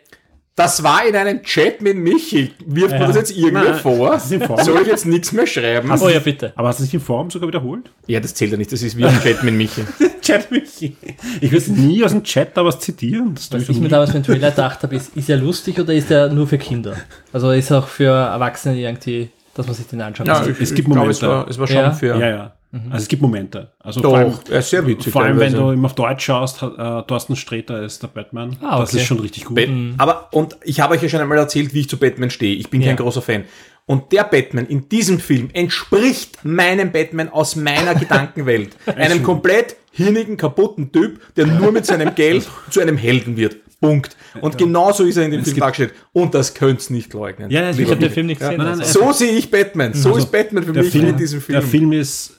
Das 0.57 0.85
war 0.85 1.05
in 1.05 1.17
einem 1.17 1.43
Chat 1.43 1.83
mit 1.83 1.97
Michi. 1.97 2.53
Wirft 2.65 2.93
Ja. 2.93 3.01
mir 3.01 3.07
das 3.09 3.17
jetzt 3.17 3.37
irgendwer 3.37 3.71
Nein, 3.73 3.75
vor? 3.81 4.21
Soll 4.21 4.83
ich 4.83 4.87
jetzt 4.87 5.05
nichts 5.05 5.33
mehr 5.33 5.49
schreiben? 5.49 5.91
Oh 6.01 6.09
ja, 6.09 6.21
bitte. 6.21 6.53
Aber 6.55 6.69
hast 6.69 6.79
du 6.79 6.85
nicht 6.85 6.95
in 6.95 7.01
Form 7.01 7.29
sogar 7.29 7.49
wiederholt? 7.49 7.91
Ja, 8.07 8.21
das 8.21 8.35
zählt 8.35 8.53
ja 8.53 8.57
nicht. 8.57 8.71
Das 8.71 8.81
ist 8.81 8.97
wie 8.97 9.05
ein 9.05 9.21
Chat 9.21 9.43
mit 9.43 9.53
Michi. 9.55 9.83
Chat 10.23 10.53
Michi. 10.53 10.97
Ich 11.41 11.51
will 11.51 11.61
nie 11.75 12.05
aus 12.05 12.13
dem 12.13 12.23
Chat 12.23 12.57
da 12.57 12.65
was 12.65 12.79
zitieren. 12.79 13.35
Das 13.35 13.51
Was 13.53 13.69
ich 13.69 13.81
mir 13.81 13.89
damals 13.89 14.13
beim 14.13 14.23
Trailer 14.23 14.51
gedacht 14.51 14.83
habe, 14.85 14.95
ist, 14.95 15.17
ist 15.17 15.29
er 15.29 15.39
lustig 15.39 15.81
oder 15.81 15.93
ist 15.93 16.11
er 16.13 16.29
nur 16.29 16.47
für 16.47 16.59
Kinder? 16.59 16.97
Also 17.33 17.51
ist 17.51 17.71
er 17.73 17.79
auch 17.81 17.89
für 17.89 18.11
Erwachsene 18.13 18.79
irgendwie, 18.79 19.31
dass 19.55 19.67
man 19.67 19.75
sich 19.75 19.87
den 19.89 20.01
anschaut. 20.03 20.29
Ja, 20.29 20.35
Also, 20.35 20.51
ich, 20.51 20.61
es 20.61 20.73
gibt 20.75 20.87
ich 20.89 20.95
glaube, 20.95 21.11
es 21.11 21.21
Momente. 21.21 21.37
war, 21.41 21.49
es 21.51 21.59
war 21.59 21.67
schon 21.67 21.77
Ja. 21.77 21.91
für. 21.91 22.17
Ja, 22.19 22.29
ja. 22.29 22.55
Also 22.91 23.03
es 23.05 23.09
gibt 23.09 23.23
Momente. 23.23 23.73
Also 23.79 24.01
Doch, 24.01 24.11
vor 24.11 24.19
allem, 24.19 24.33
er 24.51 24.59
ist 24.59 24.71
sehr 24.71 24.87
witzig. 24.87 25.13
vor 25.13 25.23
allem 25.23 25.39
wenn 25.39 25.53
du 25.53 25.73
ihm 25.73 25.85
auf 25.85 25.95
Deutsch 25.95 26.25
schaust, 26.25 26.61
hat, 26.63 26.73
äh, 26.79 27.07
Thorsten 27.07 27.37
Sträter 27.37 27.83
ist 27.83 28.03
der 28.03 28.09
Batman. 28.09 28.57
Ah, 28.63 28.81
Das 28.81 28.91
okay. 28.91 28.99
ist 29.01 29.07
schon 29.07 29.21
richtig 29.21 29.45
gut. 29.45 29.57
Bat- 29.57 29.69
Aber, 29.99 30.29
und 30.33 30.57
ich 30.65 30.81
habe 30.81 30.95
euch 30.95 31.03
ja 31.03 31.09
schon 31.09 31.21
einmal 31.21 31.39
erzählt, 31.39 31.73
wie 31.75 31.81
ich 31.81 31.89
zu 31.89 31.97
Batman 31.99 32.31
stehe. 32.31 32.57
Ich 32.57 32.71
bin 32.71 32.81
Ja. 32.81 32.89
kein 32.89 32.97
großer 32.97 33.23
Fan. 33.23 33.45
Und 33.87 34.13
der 34.13 34.25
Batman 34.25 34.67
in 34.67 34.89
diesem 34.89 35.19
Film 35.21 35.51
entspricht 35.53 36.39
meinem 36.45 36.91
Batman 36.91 37.29
aus 37.29 37.55
meiner 37.57 37.95
Gedankenwelt. 38.01 38.77
Einem 38.87 39.23
komplett 39.23 39.77
hinnigen, 39.93 40.37
kaputten 40.37 40.91
Typ, 40.91 41.21
der 41.37 41.47
nur 41.47 41.71
mit 41.71 41.85
seinem 41.87 42.15
Geld 42.17 42.49
zu 42.71 42.81
einem 42.81 42.97
Helden 42.97 43.37
wird. 43.37 43.57
Punkt. 43.81 44.17
Und 44.41 44.57
genauso 44.57 45.05
ist 45.05 45.19
er 45.19 45.27
in 45.27 45.33
dem 45.33 45.45
Film 45.45 45.59
dargestellt. 45.59 45.93
Und 46.15 46.35
das 46.35 46.55
könnt's 46.55 46.89
nicht 46.89 47.13
leugnen. 47.13 47.51
Ja, 47.51 47.69
ich 47.69 47.79
ich 47.79 47.85
habe 47.91 48.01
Ja. 48.01 48.09
den 48.09 48.11
Film 48.13 48.27
nicht 48.29 48.41
gesehen. 48.41 48.57
Nein, 48.57 48.67
nein, 48.71 48.81
also. 48.81 49.01
So 49.03 49.13
sehe 49.13 49.33
ich 49.33 49.51
Batman. 49.51 49.93
So 49.93 50.17
ist 50.17 50.33
Batman 50.33 50.65
für 50.65 50.73
mich 50.73 50.91
Film, 50.91 51.09
in 51.09 51.17
diesem 51.19 51.43
Film. 51.43 51.61
der 51.61 51.69
Film 51.69 51.93
ist, 51.93 52.35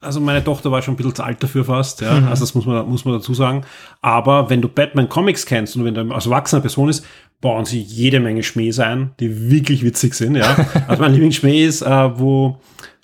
also 0.00 0.20
meine 0.20 0.44
Tochter 0.44 0.70
war 0.70 0.82
schon 0.82 0.94
ein 0.94 0.96
bisschen 0.96 1.14
zu 1.14 1.22
alt 1.22 1.42
dafür 1.42 1.64
fast, 1.64 2.00
ja, 2.00 2.20
Mhm. 2.20 2.28
also 2.28 2.42
das 2.44 2.54
muss 2.54 2.66
man, 2.66 2.88
muss 2.88 3.04
man 3.04 3.14
dazu 3.14 3.34
sagen. 3.34 3.64
Aber 4.02 4.50
wenn 4.50 4.60
du 4.62 4.68
Batman 4.68 5.08
Comics 5.08 5.46
kennst 5.46 5.76
und 5.76 5.84
wenn 5.84 5.94
du 5.94 6.12
als 6.14 6.26
erwachsener 6.26 6.60
Person 6.60 6.88
ist, 6.88 7.04
bauen 7.40 7.64
sie 7.64 7.80
jede 7.80 8.20
Menge 8.20 8.42
Schmähs 8.42 8.78
ein, 8.78 9.12
die 9.20 9.50
wirklich 9.50 9.82
witzig 9.84 10.14
sind, 10.14 10.36
ja. 10.36 10.56
Also 10.88 11.02
mein 11.02 11.12
Lieblingsschmäh 11.12 11.64
ist, 11.64 11.82
äh, 11.82 12.18
wo 12.18 12.60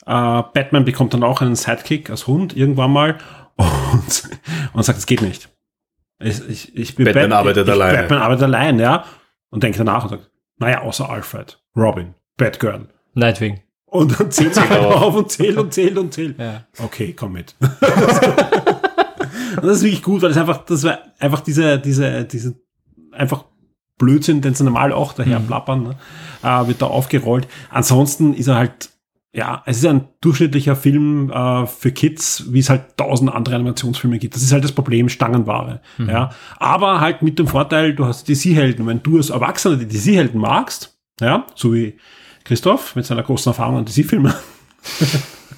äh, 0.06 0.42
Batman 0.54 0.84
bekommt 0.84 1.14
dann 1.14 1.22
auch 1.22 1.40
einen 1.40 1.54
Sidekick 1.56 2.10
als 2.10 2.26
Hund 2.26 2.56
irgendwann 2.56 2.92
mal 2.92 3.18
und, 3.56 4.22
und 4.72 4.82
sagt, 4.84 4.98
es 4.98 5.06
geht 5.06 5.22
nicht. 5.22 5.48
Ich, 6.20 6.48
ich, 6.48 6.76
ich 6.76 6.94
bin 6.94 7.06
Batman 7.06 7.32
arbeitet 7.32 7.66
ich, 7.66 7.72
alleine. 7.72 7.98
Batman 7.98 8.22
arbeitet 8.22 8.44
allein, 8.44 8.78
ja. 8.78 9.04
Und 9.50 9.62
denkt 9.62 9.78
danach 9.78 10.04
und 10.04 10.10
sagt, 10.10 10.30
naja, 10.58 10.80
außer 10.82 11.08
Alfred, 11.10 11.60
Robin, 11.76 12.14
Batgirl. 12.36 12.86
Nightwing. 13.14 13.60
Und 13.92 14.18
dann 14.18 14.30
zählt 14.30 14.54
sie 14.54 14.60
einfach 14.62 15.02
auf 15.02 15.14
und 15.14 15.30
zählt 15.30 15.58
und 15.58 15.74
zählt 15.74 15.98
und 15.98 16.14
zählt. 16.14 16.38
Ja. 16.38 16.64
Okay, 16.78 17.12
komm 17.12 17.32
mit. 17.32 17.54
und 17.60 17.70
das 19.62 19.76
ist 19.76 19.82
wirklich 19.82 20.02
gut, 20.02 20.22
weil 20.22 20.30
es 20.30 20.38
einfach, 20.38 20.64
das 20.64 20.82
war 20.84 20.98
einfach 21.18 21.40
diese, 21.40 21.78
diese, 21.78 22.24
diese, 22.24 22.54
einfach 23.10 23.44
Blödsinn, 23.98 24.40
den 24.40 24.54
sie 24.54 24.64
normal 24.64 24.94
auch 24.94 25.12
daher 25.12 25.40
plappern, 25.40 25.82
ne, 25.82 25.96
äh, 26.42 26.66
wird 26.68 26.80
da 26.80 26.86
aufgerollt. 26.86 27.46
Ansonsten 27.68 28.32
ist 28.32 28.46
er 28.46 28.54
halt 28.54 28.88
ja, 29.34 29.62
es 29.64 29.78
ist 29.78 29.86
ein 29.86 30.08
durchschnittlicher 30.20 30.76
Film 30.76 31.30
äh, 31.30 31.66
für 31.66 31.90
Kids, 31.90 32.52
wie 32.52 32.58
es 32.58 32.68
halt 32.68 32.98
tausend 32.98 33.32
andere 33.32 33.54
Animationsfilme 33.54 34.18
gibt. 34.18 34.34
Das 34.34 34.42
ist 34.42 34.52
halt 34.52 34.64
das 34.64 34.72
Problem, 34.72 35.08
Stangenware. 35.08 35.80
Ja, 35.98 36.30
aber 36.58 37.00
halt 37.00 37.22
mit 37.22 37.38
dem 37.38 37.46
Vorteil, 37.46 37.94
du 37.94 38.04
hast 38.04 38.28
DC-Helden. 38.28 38.86
Wenn 38.86 39.02
du 39.02 39.16
als 39.16 39.30
Erwachsener 39.30 39.76
die 39.76 39.86
DC-Helden 39.86 40.38
magst, 40.38 40.98
ja, 41.18 41.46
so 41.54 41.72
wie 41.72 41.96
Christoph 42.44 42.96
mit 42.96 43.06
seiner 43.06 43.22
großen 43.22 43.50
Erfahrung 43.50 43.78
an 43.78 43.84
DC-Filmen, 43.84 44.32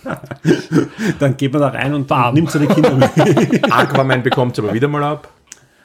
dann 1.19 1.37
geht 1.37 1.53
man 1.53 1.63
da 1.63 1.69
rein 1.69 1.95
und 1.95 2.07
Bam. 2.07 2.35
nimmt 2.35 2.51
seine 2.51 2.67
Kinder 2.67 2.95
mit. 2.95 3.11
Aquaman 3.73 4.23
bekommt 4.23 4.59
aber 4.59 4.73
wieder 4.73 4.89
mal 4.89 5.03
ab. 5.03 5.29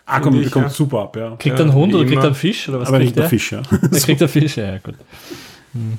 Aquaman 0.05 0.43
bekommt 0.43 0.65
ja. 0.65 0.69
super 0.69 0.99
ab, 1.01 1.15
ja. 1.15 1.29
Kriegt 1.37 1.45
Ja, 1.45 1.55
er 1.55 1.61
einen 1.61 1.73
Hund 1.73 1.93
oder 1.93 2.05
kriegt 2.05 2.17
er 2.17 2.25
einen 2.25 2.35
Fisch? 2.35 2.67
Oder 2.67 2.81
was 2.81 2.89
Aber 2.89 2.97
kriegt 2.97 3.15
nicht 3.15 3.19
der? 3.19 3.29
Fisch, 3.29 3.51
ja. 3.51 3.61
Der 3.71 3.99
kriegt 4.01 4.21
einen 4.21 4.29
Fisch, 4.29 4.57
ja, 4.57 4.77
gut. 4.77 4.95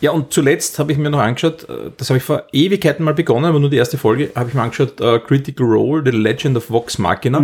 Ja, 0.01 0.11
und 0.11 0.33
zuletzt 0.33 0.81
habe 0.81 0.91
ich 0.91 0.99
mir 0.99 1.11
noch 1.11 1.21
angeschaut, 1.21 1.69
äh, 1.69 1.93
das 1.97 2.11
habe 2.11 2.19
ich 2.19 2.25
vor 2.25 2.43
Ewigkeiten 2.53 3.05
mal 3.05 3.15
begonnen, 3.15 3.45
aber 3.47 3.61
nur 3.61 3.71
die 3.71 3.77
erste 3.77 3.99
Folge, 3.99 4.33
habe 4.35 4.49
ich 4.49 4.55
mir 4.55 4.63
angeschaut, 4.63 5.01
äh, 5.01 5.21
Critical 5.21 5.65
Role, 5.65 6.03
The 6.05 6.11
Legend 6.11 6.57
of 6.57 6.71
Vox 6.71 6.99
Machina. 6.99 7.41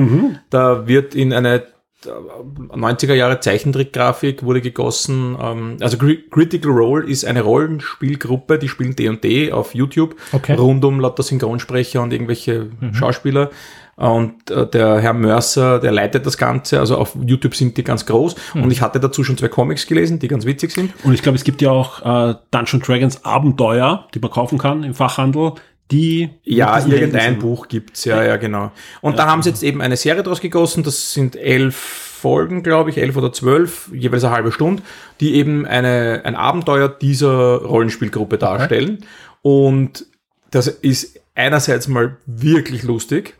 Da 0.50 0.88
wird 0.88 1.14
in 1.14 1.32
eine 1.32 1.62
90er 2.04 3.14
Jahre 3.14 3.40
Zeichentrickgrafik 3.40 4.42
wurde 4.42 4.60
gegossen. 4.60 5.36
Ähm, 5.40 5.76
also 5.80 5.96
Cri- 5.96 6.28
Critical 6.30 6.70
Role 6.72 7.06
ist 7.06 7.24
eine 7.24 7.42
Rollenspielgruppe, 7.42 8.58
die 8.58 8.68
spielen 8.68 8.94
D&D 8.96 9.52
auf 9.52 9.74
YouTube, 9.74 10.14
Okay. 10.32 10.54
rund 10.54 10.84
um 10.84 11.00
lauter 11.00 11.22
Synchronsprecher 11.22 12.02
und 12.02 12.12
irgendwelche 12.12 12.70
Schauspieler. 12.92 13.50
Und 13.96 14.50
äh, 14.50 14.68
der 14.68 15.00
Herr 15.00 15.14
Mercer, 15.14 15.78
der 15.80 15.90
leitet 15.90 16.26
das 16.26 16.36
Ganze, 16.36 16.78
also 16.80 16.98
auf 16.98 17.16
YouTube 17.26 17.54
sind 17.54 17.78
die 17.78 17.82
ganz 17.82 18.04
groß. 18.04 18.34
Und 18.54 18.70
ich 18.70 18.82
hatte 18.82 19.00
dazu 19.00 19.24
schon 19.24 19.38
zwei 19.38 19.48
Comics 19.48 19.86
gelesen, 19.86 20.18
die 20.18 20.28
ganz 20.28 20.44
witzig 20.44 20.72
sind. 20.72 20.92
Und 21.02 21.14
ich 21.14 21.22
glaube, 21.22 21.36
es 21.36 21.44
gibt 21.44 21.62
ja 21.62 21.70
auch 21.70 22.02
äh, 22.02 22.34
Dungeon 22.50 22.82
Dragons 22.82 23.24
Abenteuer, 23.24 24.06
die 24.14 24.18
man 24.18 24.30
kaufen 24.30 24.58
kann 24.58 24.82
im 24.84 24.92
Fachhandel, 24.92 25.52
die 25.90 26.30
Ja, 26.42 26.84
irgendein. 26.84 27.38
Buch 27.38 27.68
gibt's, 27.68 28.04
ja, 28.04 28.22
ja, 28.22 28.36
genau. 28.36 28.72
Und 29.00 29.18
da 29.18 29.26
haben 29.26 29.42
sie 29.42 29.50
jetzt 29.50 29.62
eben 29.62 29.80
eine 29.80 29.96
Serie 29.96 30.22
draus 30.22 30.40
gegossen, 30.40 30.82
das 30.82 31.12
sind 31.12 31.36
elf 31.36 31.76
Folgen, 31.76 32.62
glaube 32.62 32.90
ich, 32.90 32.98
elf 32.98 33.16
oder 33.16 33.32
zwölf, 33.32 33.90
jeweils 33.92 34.24
eine 34.24 34.34
halbe 34.34 34.50
Stunde, 34.50 34.82
die 35.20 35.34
eben 35.34 35.66
eine, 35.66 36.22
ein 36.24 36.34
Abenteuer 36.34 36.88
dieser 36.88 37.56
Rollenspielgruppe 37.62 38.38
darstellen. 38.38 39.04
Und 39.42 40.06
das 40.50 40.66
ist 40.66 41.20
einerseits 41.34 41.86
mal 41.86 42.16
wirklich 42.26 42.82
lustig, 42.82 43.34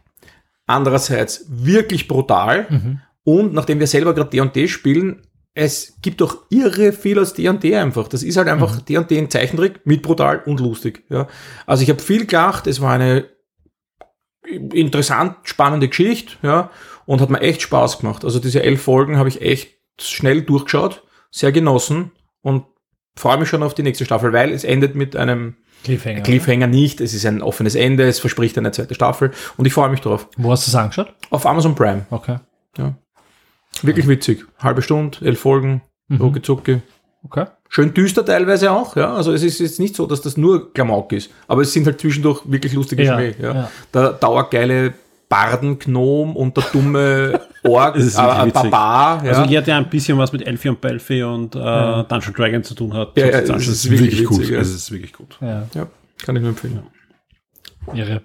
andererseits 0.66 1.46
wirklich 1.48 2.06
brutal. 2.06 2.66
Und 3.24 3.54
nachdem 3.54 3.80
wir 3.80 3.86
selber 3.86 4.14
gerade 4.14 4.30
D&D 4.30 4.68
spielen, 4.68 5.22
es 5.56 5.94
gibt 6.02 6.20
doch 6.20 6.44
irre 6.50 6.92
viel 6.92 7.18
aus 7.18 7.32
D&D 7.32 7.76
einfach. 7.76 8.08
Das 8.08 8.22
ist 8.22 8.36
halt 8.36 8.46
einfach 8.46 8.78
D&D 8.82 9.16
in 9.16 9.30
Zeichentrick 9.30 9.80
mit 9.86 10.02
brutal 10.02 10.42
und 10.44 10.60
lustig. 10.60 11.04
Ja. 11.08 11.28
Also 11.64 11.82
ich 11.82 11.88
habe 11.88 12.00
viel 12.00 12.26
gelacht. 12.26 12.66
Es 12.66 12.82
war 12.82 12.92
eine 12.92 13.24
interessant, 14.46 15.36
spannende 15.44 15.88
Geschichte, 15.88 16.34
ja, 16.42 16.70
und 17.06 17.22
hat 17.22 17.30
mir 17.30 17.40
echt 17.40 17.62
Spaß 17.62 17.98
gemacht. 17.98 18.22
Also 18.22 18.38
diese 18.38 18.62
elf 18.62 18.82
Folgen 18.82 19.16
habe 19.16 19.30
ich 19.30 19.40
echt 19.40 19.70
schnell 19.98 20.42
durchgeschaut, 20.42 21.02
sehr 21.30 21.52
genossen 21.52 22.12
und 22.42 22.66
freue 23.16 23.38
mich 23.38 23.48
schon 23.48 23.62
auf 23.62 23.72
die 23.72 23.82
nächste 23.82 24.04
Staffel, 24.04 24.34
weil 24.34 24.52
es 24.52 24.62
endet 24.62 24.94
mit 24.94 25.16
einem 25.16 25.56
Cliffhanger. 25.84 26.20
Cliffhanger 26.20 26.66
nicht. 26.66 27.00
Es 27.00 27.14
ist 27.14 27.24
ein 27.24 27.40
offenes 27.40 27.76
Ende, 27.76 28.06
es 28.06 28.20
verspricht 28.20 28.58
eine 28.58 28.72
zweite 28.72 28.94
Staffel 28.94 29.30
und 29.56 29.64
ich 29.64 29.72
freue 29.72 29.88
mich 29.88 30.02
drauf. 30.02 30.28
Wo 30.36 30.52
hast 30.52 30.66
du 30.66 30.70
es 30.70 30.74
angeschaut? 30.74 31.14
Auf 31.30 31.46
Amazon 31.46 31.74
Prime. 31.74 32.04
Okay. 32.10 32.40
Wirklich 33.82 34.08
witzig. 34.08 34.44
Halbe 34.58 34.82
Stunde, 34.82 35.18
elf 35.22 35.40
Folgen, 35.40 35.82
rucki 36.18 36.42
zucki. 36.42 36.80
Okay. 37.24 37.46
Schön 37.68 37.92
düster 37.92 38.24
teilweise 38.24 38.70
auch, 38.70 38.94
ja. 38.96 39.12
Also 39.14 39.32
es 39.32 39.42
ist 39.42 39.58
jetzt 39.58 39.80
nicht 39.80 39.96
so, 39.96 40.06
dass 40.06 40.20
das 40.20 40.36
nur 40.36 40.72
Klamauk 40.72 41.12
ist, 41.12 41.30
aber 41.48 41.62
es 41.62 41.72
sind 41.72 41.84
halt 41.86 42.00
zwischendurch 42.00 42.42
wirklich 42.44 42.72
lustige 42.74 43.02
Ja, 43.02 43.14
Schmäh. 43.14 43.34
Ja. 43.40 43.54
ja. 43.54 43.70
Der 43.92 44.12
dauergeile 44.12 44.94
Bardenknom 45.28 46.36
und 46.36 46.56
der 46.56 46.64
dumme 46.72 47.40
ist 47.94 48.16
äh. 48.16 48.50
Barbar. 48.52 49.24
Ja. 49.24 49.32
Also 49.32 49.50
jeder, 49.50 49.62
der 49.62 49.76
ein 49.78 49.90
bisschen 49.90 50.16
was 50.18 50.32
mit 50.32 50.46
Elfie 50.46 50.68
und 50.68 50.80
Belfie 50.80 51.22
und 51.24 51.56
äh, 51.56 51.58
Dungeon 51.58 52.34
Dragon 52.36 52.62
zu 52.62 52.74
tun 52.74 52.94
hat, 52.94 53.16
Ja, 53.16 53.26
ja, 53.26 53.38
es 53.40 53.48
ist 53.50 53.66
ist 53.66 53.90
wirklich 53.90 54.24
gut. 54.24 54.48
ja. 54.48 54.60
Es 54.60 54.72
ist 54.72 54.90
wirklich 54.92 55.12
gut. 55.12 55.36
Ja. 55.40 55.66
ja, 55.74 55.88
kann 56.24 56.36
ich 56.36 56.42
nur 56.42 56.50
empfehlen. 56.50 56.80
Irre. 57.92 58.22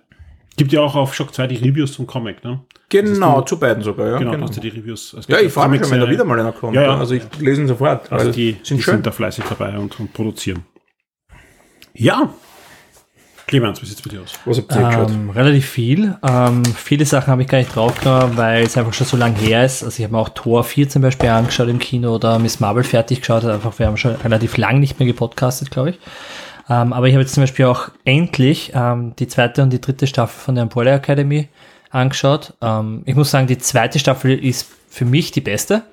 Gibt 0.58 0.74
ja 0.74 0.82
auch 0.82 0.96
auf 0.96 1.14
Shock 1.16 1.34
2 1.34 1.48
die 1.48 1.56
Reviews 1.58 1.94
zum 1.94 2.06
Comic, 2.06 2.44
ne? 2.44 2.60
Genau, 2.90 3.40
du- 3.40 3.46
zu 3.48 3.60
beiden 3.60 3.84
sogar, 3.84 4.08
ja. 4.12 4.18
Genau, 4.18 4.32
Genau. 4.32 4.46
das 4.48 4.56
sind 4.56 4.64
die 4.64 4.70
Reviews. 4.70 5.14
Es 5.14 5.26
gibt 5.26 5.30
Ja, 5.40 5.46
ich 5.46 5.52
freue 5.52 5.70
mich 5.70 5.80
schon, 5.82 5.92
wenn 5.92 6.00
da 6.00 6.06
Comic-Serie. 6.06 6.14
wieder 6.14 6.26
mal 6.26 6.40
einer 6.40 6.52
kommt. 6.52 6.76
Ja, 6.76 6.82
Ja, 6.82 6.88
ja. 6.90 6.98
Also 7.00 7.16
ich 7.16 7.24
lese 7.40 7.62
ihn 7.62 7.68
sofort, 7.68 8.12
Also 8.12 8.32
die, 8.32 8.58
sind 8.64 8.78
die 8.78 8.84
schön. 8.84 8.96
sind 8.96 9.08
da 9.08 9.12
fleißig 9.12 9.46
dabei 9.50 9.78
und, 9.78 9.98
und 10.00 10.12
produzieren. 10.14 10.66
Ja. 11.94 12.30
Clemens, 13.48 13.82
wie 13.82 13.86
sieht's 13.86 14.02
bei 14.02 14.10
dir 14.10 14.22
aus? 14.22 14.34
Was 14.46 14.58
habt 14.60 14.72
ihr 14.76 14.88
geschaut? 14.88 15.10
Ähm, 15.12 15.30
relativ 15.30 15.66
viel. 15.68 16.16
Ähm, 16.26 16.64
viele 16.64 17.06
Sachen 17.06 17.28
habe 17.32 17.42
ich 17.42 17.50
gar 17.50 17.58
nicht 17.58 17.76
draufgenommen, 17.76 18.38
weil 18.38 18.64
es 18.64 18.78
einfach 18.78 18.94
schon 18.94 19.08
so 19.08 19.18
lange 19.18 19.38
her 19.40 19.66
ist. 19.66 19.84
Also 19.84 19.98
ich 19.98 20.04
habe 20.04 20.14
mir 20.14 20.20
auch 20.20 20.30
Tor 20.30 20.64
4 20.64 20.88
zum 20.88 21.02
Beispiel 21.02 21.28
angeschaut 21.30 21.68
im 21.68 21.80
Kino 21.80 22.16
oder 22.16 22.40
Miss 22.40 22.60
Marvel 22.62 22.84
fertig 22.84 23.20
geschaut. 23.20 23.44
Einfach, 23.44 23.78
wir 23.78 23.88
haben 23.88 23.98
schon 23.98 24.16
relativ 24.16 24.56
lang 24.58 24.80
nicht 24.80 25.00
mehr 25.00 25.08
gepodcastet, 25.08 25.70
glaube 25.72 25.92
ich. 25.92 26.00
Ähm, 26.70 26.94
aber 26.94 27.08
ich 27.08 27.14
habe 27.14 27.22
jetzt 27.22 27.34
zum 27.34 27.44
Beispiel 27.44 27.66
auch 27.66 27.90
endlich 28.06 28.72
ähm, 28.74 29.16
die 29.18 29.28
zweite 29.28 29.64
und 29.64 29.72
die 29.72 29.82
dritte 29.82 30.08
Staffel 30.08 30.40
von 30.40 30.56
der 30.56 30.64
Umbrella 30.64 30.96
Academy 30.96 31.50
angeschaut. 31.90 32.54
Ähm, 32.62 33.04
ich 33.06 33.16
muss 33.16 33.32
sagen, 33.32 33.48
die 33.48 33.58
zweite 33.58 34.00
Staffel 34.00 34.38
ist 34.38 34.68
für 34.88 35.06
mich 35.06 35.32
die 35.32 35.42
beste. 35.42 35.84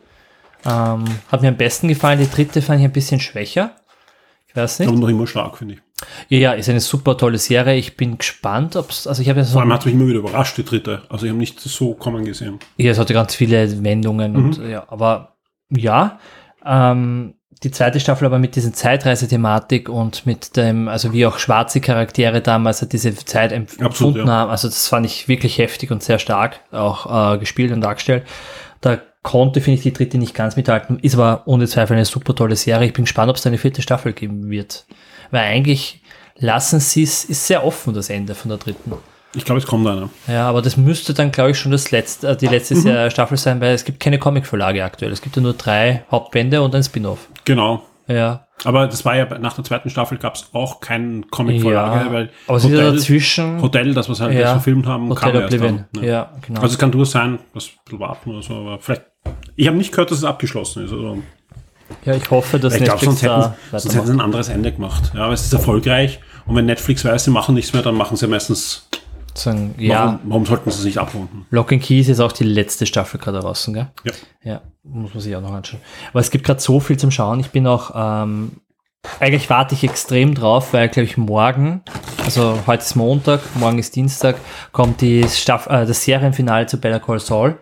Ähm, 0.64 1.04
hat 1.30 1.42
mir 1.42 1.48
am 1.48 1.56
besten 1.56 1.88
gefallen. 1.88 2.18
Die 2.18 2.30
dritte 2.30 2.62
fand 2.62 2.80
ich 2.80 2.84
ein 2.84 2.92
bisschen 2.92 3.20
schwächer. 3.20 3.76
Ich 4.46 4.56
weiß 4.56 4.80
nicht. 4.80 4.88
Aber 4.88 4.98
noch 4.98 5.08
immer 5.08 5.26
stark, 5.26 5.58
finde 5.58 5.74
ich. 5.74 5.80
Ja, 6.28 6.38
ja, 6.38 6.52
ist 6.52 6.68
eine 6.68 6.80
super 6.80 7.16
tolle 7.16 7.38
Serie. 7.38 7.76
Ich 7.76 7.96
bin 7.96 8.18
gespannt, 8.18 8.76
ob 8.76 8.90
es, 8.90 9.06
also 9.06 9.20
ich 9.20 9.28
habe 9.28 9.40
ja 9.40 9.44
so, 9.44 9.54
Vor 9.54 9.62
allem 9.62 9.72
hat 9.72 9.84
mich 9.84 9.94
immer 9.94 10.06
wieder 10.06 10.20
überrascht, 10.20 10.56
die 10.56 10.64
dritte. 10.64 11.02
Also 11.08 11.26
ich 11.26 11.30
habe 11.30 11.38
nicht 11.38 11.58
so 11.60 11.94
kommen 11.94 12.24
gesehen. 12.24 12.58
ja, 12.76 12.92
es 12.92 12.98
hatte 12.98 13.14
ganz 13.14 13.34
viele 13.34 13.82
Wendungen 13.82 14.36
und 14.36 14.58
ja, 14.58 14.84
aber 14.88 15.36
ja, 15.70 16.18
ähm, 16.64 17.34
die 17.64 17.70
zweite 17.70 17.98
Staffel 18.00 18.26
aber 18.26 18.38
mit 18.38 18.56
dieser 18.56 18.72
Zeitreisethematik 18.72 19.88
und 19.88 20.26
mit 20.26 20.56
dem, 20.56 20.88
also 20.88 21.12
wie 21.12 21.26
auch 21.26 21.38
schwarze 21.38 21.80
Charaktere 21.80 22.40
damals 22.40 22.80
halt 22.80 22.92
diese 22.92 23.14
Zeit 23.14 23.52
empf- 23.52 23.82
Absolut, 23.82 24.16
empfunden 24.16 24.26
ja. 24.28 24.32
haben, 24.32 24.50
also 24.50 24.68
das 24.68 24.88
fand 24.88 25.06
ich 25.06 25.28
wirklich 25.28 25.58
heftig 25.58 25.90
und 25.90 26.02
sehr 26.02 26.18
stark 26.18 26.60
auch 26.72 27.34
äh, 27.34 27.38
gespielt 27.38 27.72
und 27.72 27.80
dargestellt. 27.80 28.24
Da 28.80 28.98
konnte, 29.22 29.60
finde 29.60 29.78
ich, 29.78 29.82
die 29.82 29.92
dritte 29.92 30.18
nicht 30.18 30.34
ganz 30.34 30.56
mithalten, 30.56 31.00
ist 31.00 31.14
aber 31.14 31.42
ohne 31.46 31.66
Zweifel 31.66 31.94
eine 31.94 32.04
super 32.04 32.34
tolle 32.34 32.56
Serie. 32.56 32.86
Ich 32.86 32.94
bin 32.94 33.04
gespannt, 33.04 33.28
ob 33.28 33.36
es 33.36 33.42
da 33.42 33.50
eine 33.50 33.58
vierte 33.58 33.82
Staffel 33.82 34.12
geben 34.12 34.48
wird. 34.50 34.86
Weil 35.30 35.42
eigentlich 35.42 36.02
lassen 36.36 36.80
sie 36.80 37.02
es, 37.02 37.24
ist 37.24 37.46
sehr 37.46 37.64
offen, 37.64 37.92
das 37.92 38.08
Ende 38.08 38.34
von 38.34 38.48
der 38.48 38.58
dritten. 38.58 38.92
Ich 39.34 39.44
glaube, 39.44 39.60
es 39.60 39.66
kommt 39.66 39.86
einer. 39.86 40.08
Ja, 40.26 40.48
aber 40.48 40.62
das 40.62 40.76
müsste 40.76 41.12
dann, 41.14 41.30
glaube 41.32 41.50
ich, 41.50 41.58
schon 41.58 41.70
das 41.72 41.90
letzte, 41.90 42.28
äh, 42.28 42.36
die 42.36 42.46
letzte 42.46 42.76
Se- 42.76 43.10
Staffel 43.10 43.36
sein, 43.36 43.60
weil 43.60 43.74
es 43.74 43.84
gibt 43.84 44.00
keine 44.00 44.18
Comicverlage 44.18 44.82
aktuell. 44.82 45.12
Es 45.12 45.20
gibt 45.20 45.36
ja 45.36 45.42
nur 45.42 45.52
drei 45.52 46.02
Hauptbände 46.10 46.62
und 46.62 46.74
ein 46.74 46.82
Spin-off. 46.82 47.28
Genau. 47.44 47.82
Ja. 48.06 48.46
Aber 48.64 48.86
das 48.88 49.04
war 49.04 49.14
ja 49.16 49.26
nach 49.38 49.52
der 49.52 49.64
zweiten 49.64 49.90
Staffel 49.90 50.16
gab 50.18 50.34
es 50.34 50.46
auch 50.52 50.80
keinen 50.80 51.30
Comic-Vorlage, 51.30 52.06
Ja, 52.06 52.12
weil 52.12 52.30
aber 52.48 52.56
es 52.56 52.64
ist 52.64 52.70
ja 52.72 52.90
dazwischen. 52.90 53.60
Hotel, 53.62 53.92
das 53.94 54.08
was 54.08 54.20
halt 54.20 54.32
Ja, 54.34 54.52
verfilmt 54.52 54.86
haben, 54.86 55.10
Hotel 55.10 55.32
kam 55.32 55.40
erst 55.42 55.60
dann. 55.60 55.84
ne? 55.94 56.08
Ja, 56.08 56.32
genau. 56.44 56.60
Also 56.62 56.72
es 56.72 56.78
kann 56.78 56.90
durchaus 56.90 57.12
sein, 57.12 57.38
was 57.52 57.66
ein 57.66 57.70
bisschen 57.84 58.00
warten 58.00 58.30
oder 58.30 58.42
so, 58.42 58.54
aber 58.54 58.78
vielleicht. 58.80 59.02
Ich 59.56 59.66
habe 59.68 59.76
nicht 59.76 59.92
gehört, 59.92 60.10
dass 60.10 60.18
es 60.18 60.24
abgeschlossen 60.24 60.86
ist. 60.86 60.90
Also, 60.92 61.18
ja, 62.04 62.14
ich 62.14 62.30
hoffe, 62.30 62.58
dass 62.58 62.74
ich 62.74 62.80
Netflix 62.80 63.04
sonst 63.04 63.22
hätten, 63.22 63.32
da 63.32 63.54
sonst 63.72 63.84
hätten 63.84 63.88
weitermacht. 63.92 64.06
sie 64.06 64.12
ein 64.14 64.20
anderes 64.20 64.48
Ende 64.48 64.72
gemacht. 64.72 65.12
Ja, 65.14 65.24
aber 65.24 65.34
es 65.34 65.44
ist 65.44 65.52
erfolgreich. 65.52 66.18
Und 66.46 66.56
wenn 66.56 66.64
Netflix 66.66 67.04
weiß, 67.04 67.24
sie 67.24 67.30
machen 67.30 67.54
nichts 67.54 67.72
mehr, 67.74 67.82
dann 67.82 67.94
machen 67.94 68.16
sie 68.16 68.26
meistens. 68.26 68.87
Sagen, 69.38 69.74
ja, 69.78 70.04
Warum, 70.04 70.20
warum 70.24 70.46
sollten 70.46 70.70
sie 70.70 70.78
es 70.78 70.84
nicht 70.84 70.98
abrunden? 70.98 71.46
Lock 71.50 71.72
and 71.72 71.82
Key 71.82 72.00
ist 72.00 72.08
jetzt 72.08 72.20
auch 72.20 72.32
die 72.32 72.44
letzte 72.44 72.86
Staffel 72.86 73.18
gerade 73.18 73.40
draußen, 73.40 73.72
gell? 73.74 73.88
Ja. 74.04 74.12
Ja, 74.44 74.60
muss 74.82 75.14
man 75.14 75.22
sich 75.22 75.34
auch 75.36 75.40
noch 75.40 75.52
anschauen. 75.52 75.80
Aber 76.10 76.20
es 76.20 76.30
gibt 76.30 76.44
gerade 76.44 76.60
so 76.60 76.80
viel 76.80 76.96
zum 76.96 77.10
Schauen. 77.10 77.40
Ich 77.40 77.50
bin 77.50 77.66
auch, 77.66 77.92
ähm, 77.94 78.52
eigentlich 79.20 79.48
warte 79.48 79.74
ich 79.74 79.84
extrem 79.84 80.34
drauf, 80.34 80.72
weil, 80.72 80.88
glaube 80.88 81.04
ich, 81.04 81.16
morgen, 81.16 81.82
also 82.24 82.58
heute 82.66 82.82
ist 82.82 82.96
Montag, 82.96 83.40
morgen 83.54 83.78
ist 83.78 83.94
Dienstag, 83.96 84.36
kommt 84.72 85.00
die 85.00 85.26
Staff 85.28 85.66
äh, 85.66 85.86
das 85.86 86.04
Serienfinale 86.04 86.66
zu 86.66 86.78
Better 86.78 87.00
Call 87.00 87.20
Saul. 87.20 87.58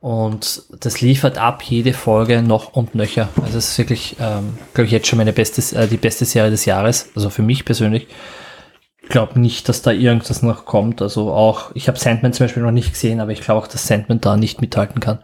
Und 0.00 0.62
das 0.80 1.00
liefert 1.00 1.38
ab 1.38 1.62
jede 1.62 1.92
Folge 1.92 2.42
noch 2.42 2.74
und 2.74 2.94
nöcher. 2.94 3.28
Also 3.42 3.58
es 3.58 3.70
ist 3.70 3.78
wirklich, 3.78 4.16
ähm, 4.20 4.56
glaube 4.74 4.86
ich, 4.86 4.92
jetzt 4.92 5.08
schon 5.08 5.16
meine 5.16 5.32
beste, 5.32 5.76
äh, 5.76 5.88
die 5.88 5.96
beste 5.96 6.24
Serie 6.24 6.50
des 6.50 6.64
Jahres. 6.64 7.10
Also 7.16 7.30
für 7.30 7.42
mich 7.42 7.64
persönlich. 7.64 8.06
Ich 9.08 9.12
glaube 9.12 9.38
nicht, 9.38 9.68
dass 9.68 9.82
da 9.82 9.92
irgendwas 9.92 10.42
noch 10.42 10.64
kommt. 10.64 11.00
Also 11.00 11.30
auch, 11.32 11.70
ich 11.74 11.86
habe 11.86 11.96
Sandman 11.98 12.32
zum 12.32 12.44
Beispiel 12.46 12.62
noch 12.64 12.72
nicht 12.72 12.92
gesehen, 12.92 13.20
aber 13.20 13.30
ich 13.30 13.40
glaube 13.40 13.62
auch, 13.62 13.68
dass 13.68 13.86
Sandman 13.86 14.20
da 14.20 14.36
nicht 14.36 14.60
mithalten 14.60 15.00
kann. 15.00 15.20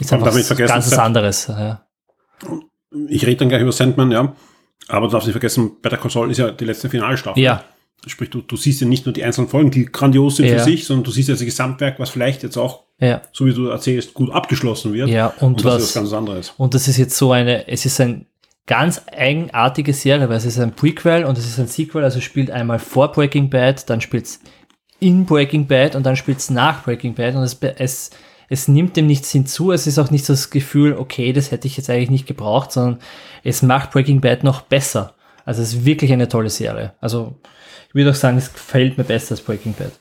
Ist 0.00 0.10
Und 0.12 0.18
einfach 0.24 0.34
was 0.34 0.56
ganz 0.56 0.90
Sand- 0.90 1.02
anderes. 1.02 1.46
Ja. 1.46 1.82
Ich 3.08 3.24
rede 3.26 3.36
dann 3.36 3.48
gleich 3.48 3.62
über 3.62 3.70
Sandman, 3.72 4.10
ja. 4.10 4.34
Aber 4.88 5.06
du 5.06 5.12
darfst 5.12 5.26
nicht 5.28 5.34
vergessen, 5.34 5.80
Better 5.80 5.96
Call 5.98 6.10
Saul 6.10 6.30
ist 6.30 6.38
ja 6.38 6.50
die 6.50 6.64
letzte 6.64 6.88
Finalstaffel. 6.90 7.42
ja, 7.42 7.62
Sprich, 8.08 8.30
du, 8.30 8.40
du 8.42 8.56
siehst 8.56 8.80
ja 8.80 8.86
nicht 8.86 9.06
nur 9.06 9.12
die 9.12 9.24
einzelnen 9.24 9.48
Folgen, 9.48 9.70
die 9.70 9.86
grandios 9.86 10.36
sind 10.36 10.46
Ja. 10.46 10.58
für 10.58 10.64
sich, 10.64 10.84
sondern 10.84 11.04
du 11.04 11.10
siehst 11.10 11.28
ja 11.28 11.34
das 11.34 11.44
Gesamtwerk, 11.44 11.98
was 11.98 12.10
vielleicht 12.10 12.42
jetzt 12.42 12.56
auch, 12.56 12.84
ja. 13.00 13.22
so 13.32 13.46
wie 13.46 13.54
du 13.54 13.66
erzählst, 13.68 14.14
gut 14.14 14.30
abgeschlossen 14.30 14.92
wird. 14.92 15.08
Ja, 15.08 15.32
und 15.40 15.58
das 15.60 15.64
was- 15.64 15.82
ist 15.82 15.88
was 15.88 15.94
ganz 15.94 16.12
anderes. 16.12 16.52
Und 16.56 16.74
das 16.74 16.86
ist 16.88 16.98
jetzt 16.98 17.16
so 17.16 17.32
eine, 17.32 17.66
es 17.68 17.84
ist 17.86 18.00
ein 18.00 18.26
ganz 18.66 19.02
eigenartige 19.16 19.92
Serie, 19.92 20.28
weil 20.28 20.36
es 20.36 20.44
ist 20.44 20.58
ein 20.58 20.74
Prequel 20.74 21.24
und 21.24 21.38
es 21.38 21.46
ist 21.46 21.58
ein 21.58 21.68
Sequel, 21.68 22.02
also 22.02 22.20
spielt 22.20 22.50
einmal 22.50 22.78
vor 22.78 23.12
Breaking 23.12 23.48
Bad, 23.48 23.88
dann 23.88 24.00
spielt 24.00 24.26
es 24.26 24.40
in 24.98 25.24
Breaking 25.24 25.66
Bad 25.66 25.94
und 25.94 26.04
dann 26.04 26.16
spielt 26.16 26.38
es 26.38 26.50
nach 26.50 26.82
Breaking 26.82 27.14
Bad 27.14 27.36
und 27.36 27.42
es, 27.42 27.58
es, 27.60 28.10
es 28.48 28.68
nimmt 28.68 28.96
dem 28.96 29.06
nichts 29.06 29.30
hinzu, 29.30 29.70
es 29.72 29.86
ist 29.86 29.98
auch 29.98 30.10
nicht 30.10 30.24
so 30.24 30.32
das 30.32 30.50
Gefühl, 30.50 30.94
okay, 30.94 31.32
das 31.32 31.52
hätte 31.52 31.68
ich 31.68 31.76
jetzt 31.76 31.90
eigentlich 31.90 32.10
nicht 32.10 32.26
gebraucht, 32.26 32.72
sondern 32.72 32.98
es 33.44 33.62
macht 33.62 33.92
Breaking 33.92 34.20
Bad 34.20 34.42
noch 34.42 34.62
besser. 34.62 35.14
Also 35.44 35.62
es 35.62 35.74
ist 35.74 35.84
wirklich 35.84 36.12
eine 36.12 36.28
tolle 36.28 36.50
Serie. 36.50 36.92
Also 37.00 37.36
ich 37.88 37.94
würde 37.94 38.10
auch 38.10 38.16
sagen, 38.16 38.36
es 38.36 38.52
gefällt 38.52 38.98
mir 38.98 39.04
besser 39.04 39.32
als 39.32 39.42
Breaking 39.42 39.74
Bad. 39.74 39.92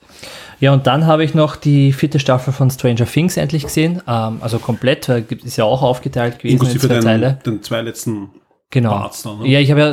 Ja, 0.60 0.74
und 0.74 0.88
dann 0.88 1.06
habe 1.06 1.24
ich 1.24 1.36
noch 1.36 1.56
die 1.56 1.94
vierte 1.94 2.18
Staffel 2.18 2.52
von 2.52 2.72
Stranger 2.72 3.06
Things 3.06 3.38
endlich 3.38 3.64
gesehen. 3.64 4.02
Ähm, 4.08 4.38
also 4.42 4.58
komplett, 4.58 5.08
weil 5.08 5.26
es 5.30 5.44
ist 5.44 5.58
ja 5.58 5.66
auch 5.66 5.84
aufgeteilt 5.84 6.40
gewesen 6.40 6.54
in 6.54 6.54
Inklusive 6.54 6.88
zwei 6.88 6.94
den, 6.96 7.04
Teile. 7.04 7.40
den 7.46 7.62
zwei 7.62 7.82
letzten 7.82 8.30
Genau. 8.70 8.92
Parts 8.92 9.24
da, 9.24 9.36
ne? 9.36 9.48
Ja, 9.48 9.60
ich 9.60 9.72
habe 9.72 9.80
ja 9.80 9.92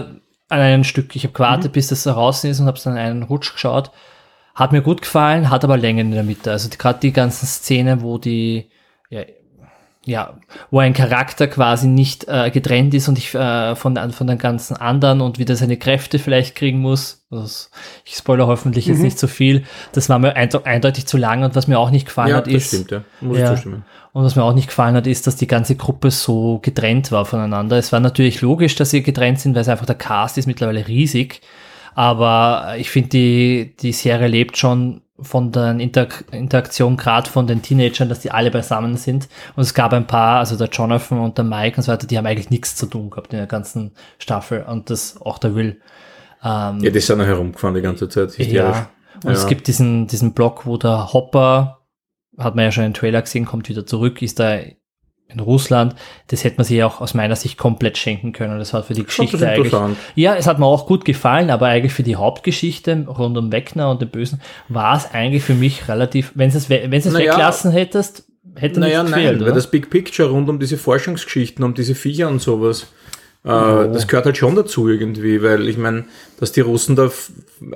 an 0.48 0.60
einem 0.60 0.84
Stück, 0.84 1.16
ich 1.16 1.24
habe 1.24 1.32
gewartet, 1.32 1.72
bis 1.72 1.88
das 1.88 2.02
draußen 2.04 2.50
ist 2.50 2.60
und 2.60 2.66
habe 2.66 2.76
es 2.76 2.84
dann 2.84 2.96
einen 2.96 3.22
Rutsch 3.22 3.52
geschaut. 3.52 3.90
Hat 4.54 4.72
mir 4.72 4.82
gut 4.82 5.00
gefallen, 5.00 5.48
hat 5.48 5.64
aber 5.64 5.78
Längen 5.78 6.08
in 6.08 6.12
der 6.12 6.24
Mitte. 6.24 6.50
Also 6.50 6.68
gerade 6.68 7.00
die 7.00 7.12
ganzen 7.12 7.46
Szenen, 7.46 8.02
wo 8.02 8.18
die, 8.18 8.70
ja, 9.08 9.22
ja, 10.04 10.34
wo 10.72 10.80
ein 10.80 10.94
Charakter 10.94 11.46
quasi 11.46 11.86
nicht 11.86 12.26
äh, 12.28 12.50
getrennt 12.50 12.92
ist 12.92 13.06
und 13.08 13.18
ich 13.18 13.34
äh, 13.34 13.76
von, 13.76 13.96
von 14.12 14.26
den 14.26 14.38
ganzen 14.38 14.76
anderen 14.76 15.20
und 15.20 15.38
wieder 15.38 15.54
seine 15.54 15.76
Kräfte 15.76 16.18
vielleicht 16.18 16.56
kriegen 16.56 16.80
muss. 16.80 17.24
Also, 17.30 17.68
ich 18.04 18.16
spoilere 18.16 18.48
hoffentlich 18.48 18.86
Mhm. 18.86 18.94
jetzt 18.94 19.02
nicht 19.02 19.18
so 19.18 19.26
viel. 19.28 19.62
Das 19.92 20.08
war 20.08 20.18
mir 20.18 20.34
einde- 20.34 20.66
eindeutig 20.66 21.06
zu 21.06 21.16
lang 21.18 21.44
und 21.44 21.54
was 21.54 21.68
mir 21.68 21.78
auch 21.78 21.90
nicht 21.90 22.06
gefallen 22.06 22.30
Ja, 22.30 22.36
hat, 22.38 22.46
das 22.48 22.54
ist, 22.54 22.68
stimmt, 22.68 22.90
ja. 22.90 23.04
Muss 23.20 23.38
Ja. 23.38 23.44
ich 23.44 23.50
zustimmen. 23.60 23.84
und 24.12 24.24
was 24.24 24.34
mir 24.34 24.42
auch 24.42 24.54
nicht 24.54 24.66
gefallen 24.68 24.96
hat, 24.96 25.06
ist, 25.06 25.26
dass 25.28 25.36
die 25.36 25.46
ganze 25.46 25.76
Gruppe 25.76 26.10
so 26.10 26.58
getrennt 26.62 27.12
war 27.12 27.24
voneinander. 27.24 27.78
Es 27.78 27.92
war 27.92 28.00
natürlich 28.00 28.40
logisch, 28.42 28.74
dass 28.74 28.90
sie 28.90 29.02
getrennt 29.04 29.38
sind, 29.40 29.54
weil 29.54 29.62
es 29.62 29.68
einfach 29.68 29.86
der 29.86 29.94
Cast 29.94 30.36
ist 30.36 30.46
mittlerweile 30.46 30.86
riesig. 30.88 31.40
Aber 31.94 32.74
ich 32.78 32.90
finde, 32.90 33.08
die, 33.10 33.76
die 33.80 33.92
Serie 33.92 34.26
lebt 34.28 34.56
schon 34.56 35.02
von 35.22 35.52
der 35.52 35.70
Interak 35.78 36.24
Interaktion, 36.32 36.96
gerade 36.96 37.28
von 37.30 37.46
den 37.46 37.62
Teenagern, 37.62 38.08
dass 38.08 38.20
die 38.20 38.30
alle 38.30 38.50
beisammen 38.50 38.96
sind. 38.96 39.28
Und 39.56 39.62
es 39.62 39.74
gab 39.74 39.92
ein 39.92 40.06
paar, 40.06 40.38
also 40.38 40.56
der 40.56 40.68
Jonathan 40.68 41.18
und 41.20 41.38
der 41.38 41.44
Mike 41.44 41.76
und 41.76 41.82
so 41.82 41.92
weiter, 41.92 42.06
die 42.06 42.18
haben 42.18 42.26
eigentlich 42.26 42.50
nichts 42.50 42.76
zu 42.76 42.86
tun 42.86 43.10
gehabt 43.10 43.32
in 43.32 43.38
der 43.38 43.46
ganzen 43.46 43.92
Staffel. 44.18 44.62
Und 44.64 44.90
das 44.90 45.20
auch 45.20 45.38
der 45.38 45.54
Will. 45.54 45.80
Ähm, 46.44 46.80
Ja, 46.80 46.90
die 46.90 47.00
sind 47.00 47.18
noch 47.18 47.26
herumgefahren 47.26 47.74
die 47.74 47.82
ganze 47.82 48.08
Zeit. 48.08 48.30
hysterisch. 48.30 48.52
ja. 48.76 48.88
Und 49.24 49.30
es 49.32 49.42
Ja. 49.42 49.48
gibt 49.48 49.66
diesen, 49.68 50.06
diesen 50.08 50.32
Block, 50.32 50.66
wo 50.66 50.76
der 50.76 51.12
Hopper, 51.12 51.78
hat 52.38 52.56
man 52.56 52.64
ja 52.64 52.72
schon 52.72 52.84
im 52.84 52.94
Trailer 52.94 53.22
gesehen, 53.22 53.44
kommt 53.44 53.68
wieder 53.68 53.86
zurück, 53.86 54.22
ist 54.22 54.40
da 54.40 54.58
in 55.32 55.40
Russland. 55.40 55.94
Das 56.28 56.44
hätte 56.44 56.56
man 56.58 56.64
sich 56.64 56.82
auch 56.82 57.00
aus 57.00 57.14
meiner 57.14 57.36
Sicht 57.36 57.58
komplett 57.58 57.98
schenken 57.98 58.32
können. 58.32 58.58
Das 58.58 58.72
hat 58.72 58.86
für 58.86 58.94
die 58.94 59.04
Geschichte 59.04 59.46
eigentlich. 59.48 59.72
Ja, 60.14 60.34
es 60.34 60.46
hat 60.46 60.58
mir 60.58 60.66
auch 60.66 60.86
gut 60.86 61.04
gefallen, 61.04 61.50
aber 61.50 61.66
eigentlich 61.66 61.92
für 61.92 62.02
die 62.02 62.16
Hauptgeschichte 62.16 63.06
rund 63.08 63.36
um 63.38 63.50
Wegner 63.52 63.90
und 63.90 64.00
den 64.02 64.08
Bösen 64.10 64.40
war 64.68 64.96
es 64.96 65.10
eigentlich 65.12 65.42
für 65.42 65.54
mich 65.54 65.88
relativ, 65.88 66.32
wenn 66.34 66.50
du 66.50 66.56
es, 66.56 66.68
we- 66.70 66.82
wenn 66.88 66.92
es 66.98 67.04
Naja. 67.06 67.32
weglassen 67.32 67.70
hättest, 67.72 68.24
hätte 68.56 68.80
Naja, 68.80 69.02
nichts 69.02 69.10
nein, 69.12 69.20
gefehlt, 69.22 69.40
weil 69.40 69.46
oder? 69.48 69.54
das 69.54 69.70
Big 69.70 69.88
Picture 69.90 70.28
rund 70.30 70.48
um 70.48 70.58
diese 70.58 70.76
Forschungsgeschichten, 70.76 71.64
um 71.64 71.74
diese 71.74 71.94
Viecher 71.94 72.28
und 72.28 72.40
sowas, 72.40 72.86
äh, 73.44 73.48
das 73.48 74.06
gehört 74.06 74.26
halt 74.26 74.36
schon 74.36 74.54
dazu 74.54 74.88
irgendwie, 74.88 75.42
weil 75.42 75.68
ich 75.68 75.76
meine, 75.78 76.04
dass 76.38 76.52
die 76.52 76.60
Russen 76.60 76.94
da 76.96 77.10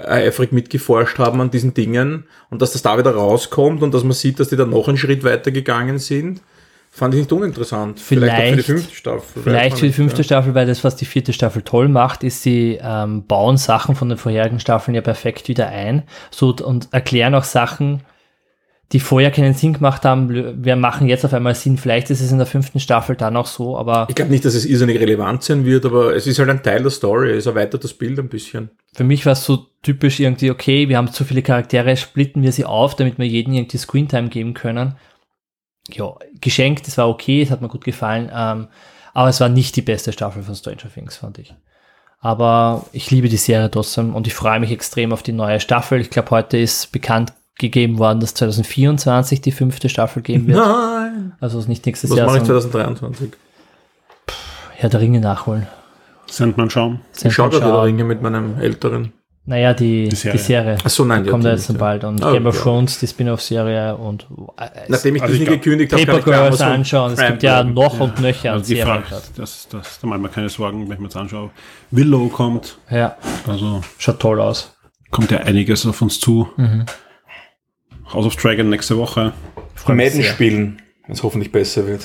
eifrig 0.05 0.53
mitgeforscht 0.53 1.19
haben 1.19 1.41
an 1.41 1.51
diesen 1.51 1.75
Dingen 1.75 2.25
und 2.51 2.63
dass 2.63 2.73
das 2.73 2.83
da 2.83 2.99
wieder 2.99 3.13
rauskommt 3.15 3.83
und 3.83 3.93
dass 3.95 4.03
man 4.05 4.13
sieht, 4.13 4.39
dass 4.41 4.49
die 4.49 4.57
da 4.57 4.65
noch 4.67 4.89
einen 4.89 4.97
Schritt 4.99 5.25
weiter 5.25 5.51
gegangen 5.51 5.99
sind, 5.99 6.41
fand 6.97 7.15
ich 7.15 7.21
nicht 7.21 7.33
uninteressant. 7.33 7.99
auch 7.99 8.03
für 8.03 8.15
die 8.15 8.21
Vielleicht- 8.23 8.67
fünfte 8.67 8.95
Staffel. 8.95 9.43
Vielleicht 9.43 9.79
für 9.79 9.87
die 9.87 9.93
fünfte 9.93 10.19
nicht, 10.19 10.27
Staffel, 10.27 10.55
weil 10.55 10.67
das, 10.67 10.83
was 10.83 10.97
die 10.97 11.05
vierte 11.05 11.33
Staffel 11.33 11.63
toll 11.63 11.89
macht, 11.89 12.25
ist, 12.25 12.43
sie 12.43 12.79
ähm, 12.81 13.27
bauen 13.27 13.57
Sachen 13.57 13.95
von 13.95 14.09
den 14.09 14.19
vorherigen 14.19 14.61
Staffeln 14.61 14.95
ja 14.95 15.01
perfekt 15.03 15.49
wieder 15.49 15.69
ein 15.69 16.05
so, 16.31 16.55
und 16.65 16.89
erklären 16.93 17.35
auch 17.35 17.45
Sachen, 17.45 18.03
die 18.93 19.01
vorher 19.01 19.33
keinen 19.33 19.53
Sinn 19.53 19.73
gemacht 19.73 20.05
haben. 20.05 20.65
Wir 20.65 20.77
machen 20.77 21.09
jetzt 21.09 21.25
auf 21.25 21.35
einmal 21.35 21.57
Sinn. 21.57 21.77
Vielleicht 21.77 22.09
ist 22.11 22.21
es 22.21 22.31
in 22.31 22.39
der 22.39 22.47
fünften 22.47 22.79
Staffel 22.79 23.17
dann 23.17 23.37
auch 23.37 23.47
so, 23.47 23.77
aber 23.77 24.07
Ich 24.09 24.15
glaube 24.15 24.31
nicht, 24.31 24.45
dass 24.45 24.55
es 24.55 24.65
irrsinnig 24.65 25.01
relevant 25.01 25.43
sein 25.43 25.65
wird, 25.65 25.85
aber 25.85 26.15
es 26.15 26.27
ist 26.29 26.39
halt 26.39 26.49
ein 26.51 26.63
Teil 26.63 26.83
der 26.83 26.91
Story, 26.93 27.33
es 27.33 27.47
erweitert 27.47 27.83
das 27.83 27.95
Bild 27.95 28.19
ein 28.19 28.29
bisschen. 28.29 28.71
für 28.95 29.03
mich 29.05 29.27
war 29.27 29.33
es 29.33 29.45
so 29.45 29.67
typisch 29.83 30.21
irgendwie, 30.21 30.51
okay, 30.53 30.89
wir 30.89 30.97
haben 30.99 31.11
zu 31.13 31.25
viele 31.25 31.43
Charaktere, 31.43 31.97
splitten 31.97 32.43
wir 32.43 32.53
sie 32.53 32.65
auf, 32.65 32.95
damit 32.95 33.19
wir 33.19 33.27
jedem 33.27 33.55
irgendwie 33.55 33.77
Screentime 33.77 34.29
geben 34.29 34.55
können. 34.55 34.95
Ja, 35.93 36.15
geschenkt, 36.41 36.87
das 36.87 36.99
war 36.99 37.09
okay, 37.09 37.43
es 37.43 37.51
hat 37.51 37.63
mir 37.63 37.69
gut 37.69 37.85
gefallen, 37.85 38.31
ähm, 38.35 38.69
aber 39.15 39.29
es 39.29 39.41
war 39.41 39.49
nicht 39.49 39.77
die 39.77 39.83
beste 39.83 40.13
Staffel 40.13 40.43
von 40.43 40.55
Stranger 40.55 40.93
Things, 40.93 41.17
fand 41.17 41.39
ich. 41.39 41.55
Aber 42.21 42.87
ich 42.93 43.11
liebe 43.11 43.29
die 43.29 43.37
Serie 43.37 43.71
trotzdem 43.71 44.15
und 44.15 44.27
ich 44.27 44.35
freue 44.35 44.59
mich 44.59 44.71
extrem 44.73 45.13
auf 45.13 45.23
die 45.23 45.33
neue 45.33 45.61
Staffel. 45.61 46.01
Ich 46.01 46.11
glaube, 46.11 46.31
heute 46.31 46.59
ist 46.59 46.91
bekannt 46.93 47.33
gegeben 47.59 47.99
worden, 47.99 48.21
dass 48.21 48.35
2024 48.35 49.41
die 49.41 49.53
fünfte 49.53 49.89
Staffel 49.89 50.23
geben 50.23 50.47
wird. 50.47 50.59
Nein! 50.59 51.35
Also 51.41 51.59
es 51.59 51.65
ist 51.65 51.69
nicht 51.69 51.87
nächstes 51.87 52.11
Was 52.11 52.19
Jahr, 52.19 52.27
mache 52.27 52.39
ich 52.39 52.45
sondern 52.45 52.71
2023? 52.71 53.33
Herr 54.75 54.91
der 54.91 55.01
Ringe 55.01 55.21
nachholen. 55.21 55.67
Sandman 56.27 56.69
schauen. 56.69 57.01
Ich 57.23 57.33
schaue 57.33 57.49
gerade 57.51 57.63
Schauen. 57.63 57.73
der 57.73 57.83
Ringe 57.85 58.05
mit 58.05 58.21
meinem 58.21 58.61
Älteren. 58.61 59.13
Naja, 59.49 59.75
die, 59.75 60.05
Die 60.05 60.09
die 60.11 60.17
Serie. 60.17 60.39
Serie. 60.41 60.79
Ach 60.83 60.91
so, 60.91 61.05
nein, 61.05 61.23
die 61.23 61.31
kommt 61.31 61.45
die 61.45 61.49
ja 61.49 61.55
jetzt 61.55 61.69
die 61.69 61.73
dann 61.75 61.79
bald. 61.79 62.03
Und 62.05 62.23
Oh, 62.25 62.33
Game 62.33 62.47
of 62.47 62.57
ja. 62.57 62.63
Thrones, 62.63 62.99
die 62.99 63.07
Spin-off-Serie 63.07 63.97
und 63.97 64.27
äh, 64.59 64.69
Nachdem 64.89 65.15
ich 65.17 65.23
Also 65.23 65.33
Disney 65.35 65.45
ich 65.45 65.49
glaub, 65.51 65.63
gekündigt 65.63 65.93
habe, 65.93 66.05
kann 66.05 66.19
ich 66.19 66.25
Girls 66.25 66.41
Amazon 66.61 66.67
anschauen. 66.69 67.13
Es 67.13 67.21
gibt 67.27 67.43
ja 67.45 67.63
noch 67.63 68.01
und 68.01 68.21
nöcher 68.21 68.51
an 68.51 68.59
Also 68.59 68.69
die 68.75 68.81
Serien 68.81 69.03
das, 69.37 69.69
das, 69.69 70.01
da 70.01 70.07
mache 70.09 70.19
ich 70.19 70.23
mir 70.25 70.29
keine 70.31 70.49
Sorgen, 70.49 70.85
wenn 70.89 70.93
ich 70.95 70.99
mir 70.99 71.07
das 71.09 71.17
anschaue. 71.17 71.51
Willow 71.93 72.29
kommt, 72.29 72.79
Ja, 72.91 73.17
also 73.47 73.83
schaut 73.99 74.19
toll 74.19 74.41
aus. 74.41 74.75
kommt 75.13 75.31
ja 75.31 75.39
einiges 75.39 75.87
auf 75.87 76.03
uns 76.03 76.19
zu. 76.19 76.49
House 78.13 78.27
of 78.27 78.35
Dragon 78.37 78.69
nächste 78.69 78.97
Woche. 78.99 79.33
Madden 79.87 80.25
spielen, 80.25 80.83
wenn 81.07 81.15
es 81.15 81.23
hoffentlich 81.23 81.53
besser 81.53 81.87
wird. 81.87 82.05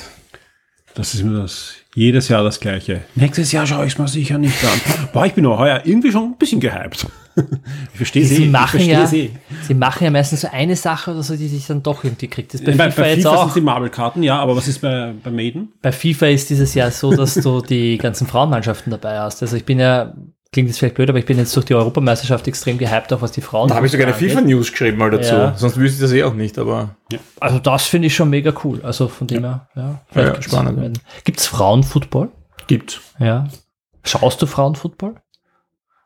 Das 0.93 1.13
ist 1.15 1.23
mir 1.23 1.39
das 1.41 1.73
jedes 1.95 2.27
Jahr 2.27 2.43
das 2.43 2.59
gleiche. 2.59 3.01
Nächstes 3.15 3.51
Jahr 3.51 3.65
schaue 3.65 3.85
ich 3.85 3.93
es 3.93 3.97
mal 3.97 4.07
sicher 4.07 4.37
nicht 4.37 4.63
an. 4.63 4.79
Boah, 5.13 5.25
ich 5.25 5.33
bin 5.33 5.45
auch 5.45 5.57
heuer 5.57 5.81
irgendwie 5.85 6.11
schon 6.11 6.23
ein 6.33 6.37
bisschen 6.37 6.59
gehypt. 6.59 7.07
Ich 7.93 7.97
verstehe 7.97 8.25
Sie 8.25 8.35
sie. 8.35 8.43
Ich 8.45 8.51
machen, 8.51 8.69
verstehe 8.71 8.93
ja, 8.93 9.05
sie. 9.05 9.31
sie 9.67 9.73
machen 9.73 10.03
ja 10.03 10.11
meistens 10.11 10.41
so 10.41 10.47
eine 10.51 10.75
Sache 10.75 11.11
oder 11.11 11.23
so, 11.23 11.35
die 11.35 11.47
sich 11.47 11.65
dann 11.67 11.81
doch 11.83 12.03
irgendwie 12.03 12.27
kriegt. 12.27 12.53
Das 12.53 12.61
ist 12.61 12.65
bei, 12.65 12.73
Bei, 12.73 12.91
FIFA 12.91 13.01
bei 13.01 13.09
jetzt 13.09 13.17
FIFA 13.23 13.29
auch. 13.35 13.43
sind 13.45 13.55
die 13.55 13.61
Marvel-Karten, 13.61 14.23
ja, 14.23 14.39
aber 14.39 14.55
was 14.55 14.67
ist 14.67 14.79
bei, 14.81 15.13
bei 15.23 15.31
Maiden? 15.31 15.73
Bei 15.81 15.91
FIFA 15.91 16.27
ist 16.27 16.49
dieses 16.49 16.73
Jahr 16.73 16.91
so, 16.91 17.15
dass 17.15 17.35
du 17.35 17.61
die 17.61 17.97
ganzen 17.97 18.27
Frauenmannschaften 18.27 18.91
dabei 18.91 19.19
hast. 19.19 19.41
Also 19.41 19.55
ich 19.55 19.65
bin 19.65 19.79
ja, 19.79 20.13
klingt 20.51 20.67
jetzt 20.67 20.79
vielleicht 20.79 20.95
blöd, 20.95 21.09
aber 21.09 21.19
ich 21.19 21.25
bin 21.25 21.37
jetzt 21.37 21.55
durch 21.55 21.65
die 21.65 21.73
Europameisterschaft 21.75 22.47
extrem 22.47 22.77
gehypt, 22.77 23.13
auch 23.13 23.21
was 23.21 23.31
die 23.31 23.41
Frauen. 23.41 23.69
Da 23.69 23.75
habe 23.75 23.85
ich 23.85 23.91
sogar 23.93 24.07
eine. 24.07 24.15
FIFA-News 24.15 24.71
geschrieben 24.71 24.97
mal 24.97 25.09
dazu. 25.11 25.33
Ja. 25.33 25.53
Sonst 25.57 25.77
wüsste 25.77 25.95
ich 25.95 26.01
das 26.01 26.11
eh 26.11 26.23
auch 26.23 26.33
nicht, 26.33 26.57
aber 26.59 26.95
Also 27.39 27.59
das 27.59 27.85
finde 27.87 28.07
ich 28.07 28.15
schon 28.15 28.29
mega 28.29 28.53
cool. 28.65 28.81
Also 28.83 29.07
von 29.07 29.27
dem 29.27 29.43
her, 29.45 29.67
ja. 29.75 30.01
Ja, 30.13 30.29
gibt's- 30.31 30.45
spannend. 30.45 30.99
Gibt's 31.23 31.47
Frauenfootball? 31.47 32.29
gibt. 32.67 33.01
Ja. 33.19 33.47
Schaust 34.03 34.41
du 34.41 34.45
Frauenfootball? 34.45 35.15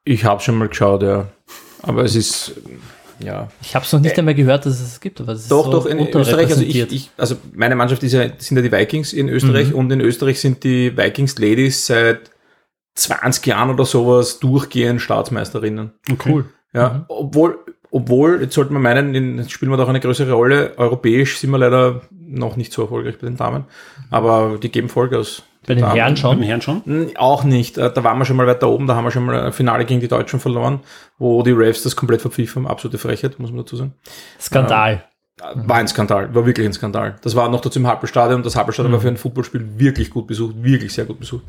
Ich 0.06 0.24
habe 0.24 0.42
schon 0.42 0.58
mal 0.58 0.70
geschaut, 0.70 1.04
ja. 1.04 1.28
Aber 1.82 2.04
es 2.04 2.16
ist, 2.16 2.54
ja. 3.20 3.50
Ich 3.62 3.76
habe 3.76 3.86
es 3.86 3.92
noch 3.92 4.00
nicht 4.00 4.18
einmal 4.18 4.36
gehört, 4.36 4.66
dass 4.66 4.80
es 4.80 4.94
es 4.94 5.00
gibt, 5.00 5.20
aber 5.20 5.34
es 5.34 5.42
ist 5.42 5.52
Doch, 5.52 5.66
so 5.66 5.72
doch, 5.72 5.86
in 5.86 6.00
Österreich, 6.00 6.50
also 6.50 6.62
ich, 6.62 6.92
ich, 6.92 7.12
also 7.18 7.36
meine 7.54 7.76
Mannschaft 7.76 8.04
ist 8.04 8.14
ja, 8.14 8.30
sind 8.38 8.58
ja 8.58 8.64
die 8.64 8.72
Vikings 8.72 9.14
in 9.14 9.30
Österreich 9.30 9.74
und 9.74 9.92
in 9.92 10.02
Österreich 10.02 10.40
sind 10.40 10.64
die 10.64 10.96
Vikings 10.96 11.38
Ladies 11.38 11.86
seit 11.86 12.32
20 12.96 13.46
Jahren 13.46 13.70
oder 13.70 13.86
sowas 13.86 14.40
durchgehend 14.40 15.02
Staatsmeisterinnen. 15.02 15.92
Cool. 16.26 16.46
Ja, 16.74 17.06
obwohl, 17.08 17.60
obwohl, 17.92 18.42
jetzt 18.42 18.54
sollte 18.54 18.74
man 18.74 18.82
meinen, 18.82 19.16
in, 19.16 19.38
jetzt 19.38 19.52
spielen 19.52 19.72
wir 19.72 19.78
doch 19.78 19.90
eine 19.90 20.00
größere 20.00 20.34
Rolle. 20.34 20.74
Europäisch 20.78 21.38
sind 21.38 21.52
wir 21.52 21.58
leider 21.58 22.02
noch 22.12 22.58
nicht 22.58 22.74
so 22.74 22.84
erfolgreich 22.84 23.18
bei 23.18 23.28
den 23.28 23.38
Damen. 23.38 23.66
Aber 24.12 24.58
die 24.62 24.70
geben 24.70 24.90
Vollgas. 24.90 25.44
Bei 25.68 25.74
den 25.76 25.82
Damen. 25.84 25.96
Herren 25.96 26.14
Bei 26.14 26.20
schon. 26.20 26.38
den 26.38 26.44
Herren 26.48 26.62
schon? 26.62 26.86
Hm, 26.86 27.12
Auch 27.18 27.44
nicht. 27.44 27.78
Äh, 27.78 27.92
Da 27.94 28.04
waren 28.04 28.18
wir 28.18 28.26
schon 28.26 28.38
mal 28.38 28.48
weiter 28.48 28.70
oben, 28.70 28.88
da 28.88 28.96
haben 28.96 29.04
wir 29.04 29.12
schon 29.12 29.26
mal 29.26 29.46
ein 29.46 29.54
Finale 29.54 29.86
gegen 29.86 30.00
die 30.02 30.08
Deutschen 30.08 30.40
verloren, 30.40 30.82
wo 31.18 31.42
die 31.44 31.52
Refs 31.52 31.84
das 31.84 31.96
komplett 31.96 32.22
verpfiffen 32.22 32.64
haben. 32.64 32.72
Absolute 32.72 32.98
Frechheit, 32.98 33.40
muss 33.40 33.52
man 33.52 33.60
dazu 33.60 33.76
sagen. 33.76 33.94
Skandal. 34.40 35.04
War 35.54 35.76
ein 35.78 35.88
Skandal, 35.90 36.34
war 36.34 36.46
wirklich 36.46 36.66
ein 36.66 36.72
Skandal. 36.72 37.18
Das 37.22 37.36
war 37.36 37.50
noch 37.50 37.60
dazu 37.60 37.78
im 37.80 37.88
Happelstadion. 37.88 38.42
Das 38.42 38.56
Happelstadion 38.56 38.94
war 38.94 39.02
für 39.02 39.10
ein 39.10 39.18
Footballspiel 39.18 39.78
wirklich 39.80 40.10
gut 40.10 40.28
besucht, 40.28 40.56
wirklich 40.64 40.94
sehr 40.94 41.04
gut 41.04 41.20
besucht. 41.20 41.44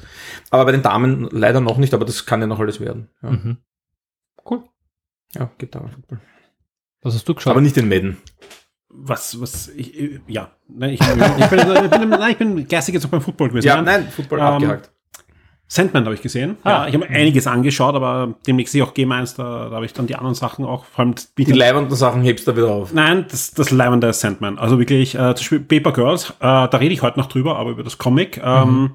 Aber 0.51 0.65
bei 0.65 0.73
den 0.73 0.83
Damen 0.83 1.29
leider 1.31 1.61
noch 1.61 1.77
nicht, 1.79 1.95
aber 1.95 2.05
das 2.05 2.27
kann 2.27 2.41
ja 2.41 2.49
noch 2.49 2.59
alles 2.59 2.81
werden. 2.81 3.09
Ja, 3.23 3.31
Mhm. 3.31 3.59
cool. 4.51 4.63
Ja, 5.37 5.51
gibt 5.59 5.75
Damenfußball. 5.77 6.19
Was 7.03 7.15
hast 7.15 7.29
du 7.29 7.35
geschaut? 7.35 7.53
Aber 7.53 7.61
nicht 7.61 7.77
in 7.77 7.89
Madden. 7.89 8.17
Was, 8.89 9.41
was, 9.41 9.69
ich, 9.69 9.99
äh, 9.99 10.21
ja. 10.27 10.51
Nein, 10.69 10.91
ich, 10.91 11.01
ich, 11.39 11.47
bin, 11.47 11.59
ich, 11.59 11.91
bin, 11.91 12.09
nein, 12.09 12.31
ich 12.31 12.39
bin 12.39 12.69
geistig 12.69 12.95
jetzt 12.95 13.07
auch 13.07 13.11
beim 13.11 13.21
Football 13.21 13.49
gewesen. 13.49 13.67
Ja, 13.67 13.83
nein, 13.83 14.09
Football 14.09 14.39
Ähm, 14.39 14.45
abgehakt. 14.45 14.91
Sandman 15.69 16.05
habe 16.05 16.15
ich 16.15 16.23
gesehen. 16.23 16.57
Ah. 16.63 16.71
Ja, 16.71 16.87
ich 16.87 16.95
habe 16.95 17.09
mir 17.09 17.11
einiges 17.11 17.47
angeschaut, 17.49 17.97
aber 17.97 18.37
demnächst 18.47 18.73
sehe 18.73 18.83
ich 18.83 18.89
auch 18.89 18.95
Game 18.95 19.11
1, 19.11 19.35
da, 19.35 19.69
da 19.69 19.75
habe 19.75 19.85
ich 19.85 19.93
dann 19.93 20.07
die 20.07 20.15
anderen 20.15 20.37
Sachen 20.37 20.65
auch, 20.65 20.85
vor 20.85 21.05
allem 21.05 21.15
Die 21.37 21.45
leibenden 21.45 21.97
Sachen 21.97 22.23
hebst 22.23 22.47
du 22.47 22.53
da 22.53 22.57
wieder 22.57 22.71
auf. 22.71 22.93
Nein, 22.93 23.27
das, 23.29 23.51
das 23.53 23.73
leibende 23.73 24.07
ist 24.07 24.21
Sandman. 24.21 24.59
Also 24.59 24.79
wirklich, 24.79 25.17
äh, 25.17 25.19
zum 25.19 25.35
Beispiel 25.35 25.61
Paper 25.61 25.93
Girls, 25.93 26.31
äh, 26.31 26.35
da 26.41 26.69
rede 26.69 26.95
ich 26.95 27.03
heute 27.03 27.19
noch 27.19 27.27
drüber, 27.27 27.57
aber 27.59 27.71
über 27.71 27.83
das 27.83 27.99
Comic. 27.99 28.41
Ähm, 28.43 28.93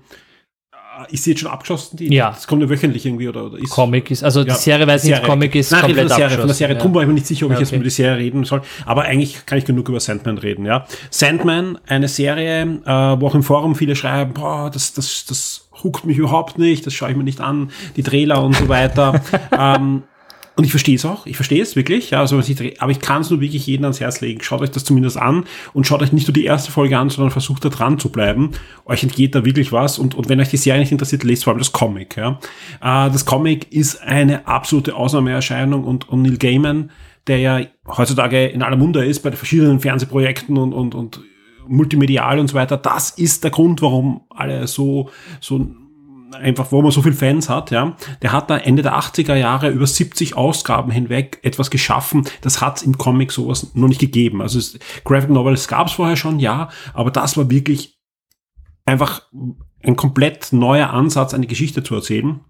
ist 1.10 1.24
sie 1.24 1.32
jetzt 1.32 1.40
schon 1.42 1.52
abgeschlossen? 1.52 1.98
Die, 1.98 2.14
Ja. 2.14 2.32
Das 2.32 2.48
kommt 2.48 2.62
ja 2.62 2.70
wöchentlich 2.70 3.06
irgendwie 3.06 3.28
oder, 3.30 3.46
oder 3.46 3.58
ist 3.58 3.70
Comic 3.70 4.12
ist, 4.12 4.24
also 4.24 4.42
Ja, 4.42 4.54
die 4.54 4.60
Serie 4.60 4.88
weiß 4.88 5.04
ich 5.06 5.12
nicht, 5.12 5.24
Comic 5.24 5.56
ist 5.56 5.72
Nein, 5.72 5.82
komplett 5.82 6.10
von 6.10 6.20
der 6.20 6.30
Serie, 6.30 6.38
von 6.38 6.48
der. 6.48 6.56
Serie. 6.56 6.76
Drum 6.78 6.94
war 6.94 7.02
ich 7.02 7.08
mir 7.08 7.14
nicht 7.14 7.28
sicher, 7.28 7.46
ob 7.46 7.52
ich 7.52 7.56
Ja, 7.56 7.60
jetzt 7.62 7.70
okay. 7.70 7.76
über 7.78 7.84
die 7.84 7.90
Serie 7.90 8.18
reden 8.18 8.44
soll. 8.44 8.62
Aber 8.86 9.04
eigentlich 9.04 9.46
kann 9.46 9.58
ich 9.58 9.66
genug 9.66 9.90
über 9.90 10.00
Sandman 10.00 10.38
reden, 10.38 10.66
ja. 10.66 10.86
Sandman, 11.10 11.78
eine 11.88 12.08
Serie, 12.08 12.62
äh, 12.86 12.90
wo 13.22 13.28
auch 13.28 13.36
im 13.36 13.44
Forum 13.44 13.76
viele 13.76 13.96
schreiben, 13.96 14.34
boah, 14.34 14.70
das, 14.72 14.94
das, 14.94 15.26
das 15.26 15.68
huckt 15.84 16.06
mich 16.06 16.18
überhaupt 16.18 16.58
nicht, 16.58 16.86
das 16.86 16.94
schaue 16.94 17.12
ich 17.12 17.18
mir 17.18 17.24
nicht 17.24 17.42
an, 17.42 17.72
die 17.96 18.04
Trailer 18.04 18.44
und 18.44 18.56
so 18.56 18.68
weiter. 18.70 19.22
ähm, 19.58 20.04
und 20.58 20.66
ich 20.66 20.72
verstehe 20.72 20.96
es 20.96 21.06
auch, 21.06 21.26
ich 21.26 21.38
verstehe 21.38 21.62
es 21.62 21.76
wirklich, 21.76 22.10
ja, 22.10 22.20
also, 22.20 22.40
aber 22.80 22.92
ich 22.92 23.00
kann 23.00 23.22
es 23.22 23.30
nur 23.30 23.40
wirklich 23.40 23.66
jedem 23.66 23.86
ans 23.86 24.02
Herz 24.02 24.20
legen. 24.20 24.42
Schaut 24.44 24.62
euch 24.62 24.72
das 24.72 24.84
zumindest 24.84 25.18
an 25.18 25.46
und 25.74 25.88
schaut 25.88 26.02
euch 26.02 26.12
nicht 26.12 26.28
nur 26.28 26.34
die 26.34 26.44
erste 26.44 26.72
Folge 26.72 26.98
an, 26.98 27.10
sondern 27.10 27.32
versucht 27.32 27.64
da 27.64 27.70
dran 27.70 28.00
zu 28.00 28.10
bleiben. 28.10 28.52
Euch 28.86 29.02
entgeht 29.02 29.34
da 29.34 29.46
wirklich 29.46 29.72
was 29.72 29.98
und, 29.98 30.14
und 30.14 30.28
wenn 30.28 30.42
euch 30.42 30.50
die 30.50 30.58
Serie 30.58 30.82
nicht 30.82 30.92
interessiert, 30.92 31.24
lest 31.24 31.46
vor 31.46 31.54
allem 31.54 31.60
das 31.60 31.72
Comic, 31.72 32.18
ja. 32.18 32.40
Äh, 32.82 33.12
das 33.12 33.26
Comic 33.26 33.72
ist 33.72 34.02
eine 34.02 34.46
absolute 34.46 34.96
Ausnahmeerscheinung 34.96 35.86
und, 35.86 36.10
und 36.10 36.22
Neil 36.22 36.38
Gaiman, 36.38 36.92
der 37.28 37.38
ja 37.38 37.62
heutzutage 37.88 38.48
in 38.48 38.62
aller 38.62 38.78
Munde 38.78 39.06
ist 39.06 39.22
bei 39.22 39.30
den 39.30 39.38
verschiedenen 39.38 39.80
Fernsehprojekten 39.80 40.58
und, 40.58 40.74
und, 40.74 40.96
und 40.96 41.22
multimedial 41.68 42.40
und 42.40 42.48
so 42.48 42.56
weiter, 42.56 42.78
das 42.78 43.12
ist 43.12 43.44
der 43.44 43.52
Grund, 43.52 43.82
warum 43.82 44.22
alle 44.30 44.68
so, 44.68 45.10
so 45.40 45.72
einfach, 46.34 46.72
wo 46.72 46.82
man 46.82 46.92
so 46.92 47.02
viel 47.02 47.14
Fans 47.14 47.50
hat, 47.50 47.72
ja, 47.72 47.96
der 48.22 48.32
hat 48.32 48.50
da 48.50 48.58
Ende 48.58 48.82
der 48.82 48.98
80er 48.98 49.36
Jahre 49.36 49.70
über 49.70 49.86
70 49.86 50.36
Ausgaben 50.36 50.92
hinweg 50.92 51.40
etwas 51.44 51.72
geschaffen, 51.72 52.28
das 52.42 52.62
hat 52.62 52.84
im 52.84 52.98
Comic 52.98 53.32
sowas 53.32 53.72
noch 53.74 53.88
nicht 53.88 54.02
gegeben. 54.02 54.42
Also 54.42 54.60
es, 54.60 54.78
Graphic 55.04 55.30
Novels 55.30 55.68
gab 55.68 55.88
es 55.88 55.94
vorher 55.94 56.18
schon, 56.18 56.40
ja, 56.40 56.70
aber 56.94 57.12
das 57.12 57.38
war 57.38 57.50
wirklich 57.50 58.00
einfach 58.86 59.22
ein 59.84 59.96
komplett 59.96 60.54
neuer 60.54 60.92
Ansatz, 60.92 61.34
eine 61.34 61.48
Geschichte 61.48 61.84
zu 61.84 61.96
erzählen. 61.96 62.42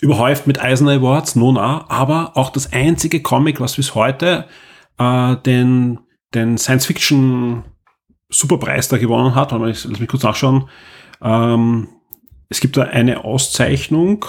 Überhäuft 0.00 0.46
mit 0.46 0.60
Eisner 0.60 0.92
Awards, 0.92 1.36
Nona, 1.36 1.86
aber 1.88 2.36
auch 2.36 2.50
das 2.50 2.72
einzige 2.72 3.20
Comic, 3.20 3.60
was 3.60 3.76
bis 3.76 3.94
heute 3.94 4.46
äh, 4.98 5.36
den, 5.36 6.00
den 6.34 6.56
Science-Fiction 6.58 7.64
Superpreis 8.28 8.88
da 8.88 8.98
gewonnen 8.98 9.34
hat. 9.34 9.52
Lass 9.52 9.86
mich 9.86 10.08
kurz 10.08 10.22
nachschauen. 10.22 10.68
Ähm, 11.22 11.88
es 12.48 12.60
gibt 12.60 12.76
da 12.76 12.82
eine 12.84 13.24
Auszeichnung. 13.24 14.24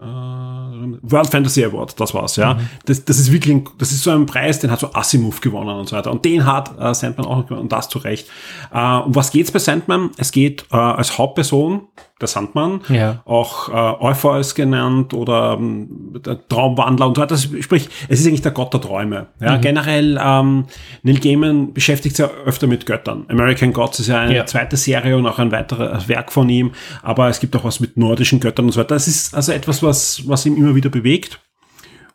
Äh, 0.00 0.04
World 0.04 1.28
Fantasy 1.28 1.64
Award, 1.64 2.00
das 2.00 2.14
war's, 2.14 2.36
ja. 2.36 2.58
Das, 2.86 3.04
das 3.04 3.18
ist 3.18 3.32
wirklich, 3.32 3.54
ein, 3.54 3.68
das 3.78 3.92
ist 3.92 4.02
so 4.02 4.10
ein 4.10 4.26
Preis, 4.26 4.58
den 4.58 4.70
hat 4.70 4.80
so 4.80 4.92
Asimov 4.94 5.40
gewonnen 5.40 5.76
und 5.76 5.88
so 5.88 5.96
weiter. 5.96 6.10
Und 6.10 6.24
den 6.24 6.46
hat 6.46 6.78
äh, 6.78 6.94
Sandman 6.94 7.26
auch 7.26 7.44
gewonnen, 7.44 7.62
und 7.62 7.72
das 7.72 7.88
zu 7.88 7.98
Recht. 7.98 8.28
Äh, 8.72 8.78
um 8.78 9.14
was 9.14 9.30
geht's 9.30 9.52
bei 9.52 9.58
Sandman? 9.58 10.10
Es 10.16 10.32
geht 10.32 10.66
äh, 10.72 10.76
als 10.76 11.18
Hauptperson 11.18 11.88
der 12.20 12.28
Sandmann, 12.28 12.80
Ja. 12.88 13.22
auch 13.24 13.68
äh, 13.68 13.72
Orpheus 13.72 14.54
genannt 14.54 15.14
oder 15.14 15.56
ähm, 15.58 16.12
der 16.24 16.46
Traumwandler 16.48 17.06
und 17.08 17.16
so 17.16 17.22
weiter. 17.22 17.36
Sprich, 17.36 17.88
es 18.08 18.20
ist 18.20 18.26
eigentlich 18.26 18.42
der 18.42 18.52
Gott 18.52 18.72
der 18.74 18.80
Träume. 18.80 19.28
Ja, 19.40 19.56
Generell, 19.56 20.18
ähm, 20.22 20.66
Neil 21.02 21.18
Gaiman 21.18 21.72
beschäftigt 21.72 22.16
sich 22.16 22.26
ja 22.26 22.30
öfter 22.44 22.66
mit 22.66 22.86
Göttern. 22.86 23.24
American 23.28 23.72
Gods 23.72 24.00
ist 24.00 24.08
ja 24.08 24.20
eine 24.20 24.36
Ja. 24.36 24.46
zweite 24.46 24.76
Serie 24.76 25.16
und 25.16 25.26
auch 25.26 25.38
ein 25.38 25.50
weiteres 25.52 26.08
Werk 26.08 26.30
von 26.32 26.48
ihm, 26.48 26.72
aber 27.02 27.28
es 27.28 27.40
gibt 27.40 27.56
auch 27.56 27.64
was 27.64 27.80
mit 27.80 27.96
nordischen 27.96 28.40
Göttern 28.40 28.66
und 28.66 28.72
so 28.72 28.80
weiter. 28.80 28.94
Das 28.94 29.08
ist 29.08 29.34
also 29.34 29.52
etwas, 29.52 29.82
was, 29.82 30.28
was 30.28 30.44
ihm 30.46 30.56
immer 30.56 30.74
wieder 30.74 30.90
bewegt. 30.90 31.40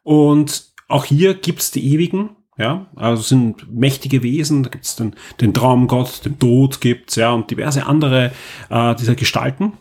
Und 0.03 0.65
auch 0.87 1.05
hier 1.05 1.33
gibt's 1.33 1.71
die 1.71 1.93
Ewigen, 1.93 2.29
ja, 2.57 2.85
also 2.95 3.21
es 3.21 3.29
sind 3.29 3.65
mächtige 3.73 4.23
Wesen, 4.23 4.63
da 4.63 4.69
gibt's 4.69 4.95
den, 4.95 5.15
den 5.41 5.53
Traumgott, 5.53 6.23
den 6.25 6.39
Tod 6.39 6.79
gibt's, 6.79 7.15
ja, 7.15 7.31
und 7.33 7.49
diverse 7.51 7.85
andere 7.85 8.31
äh, 8.69 8.95
dieser 8.95 9.15
Gestalten. 9.15 9.73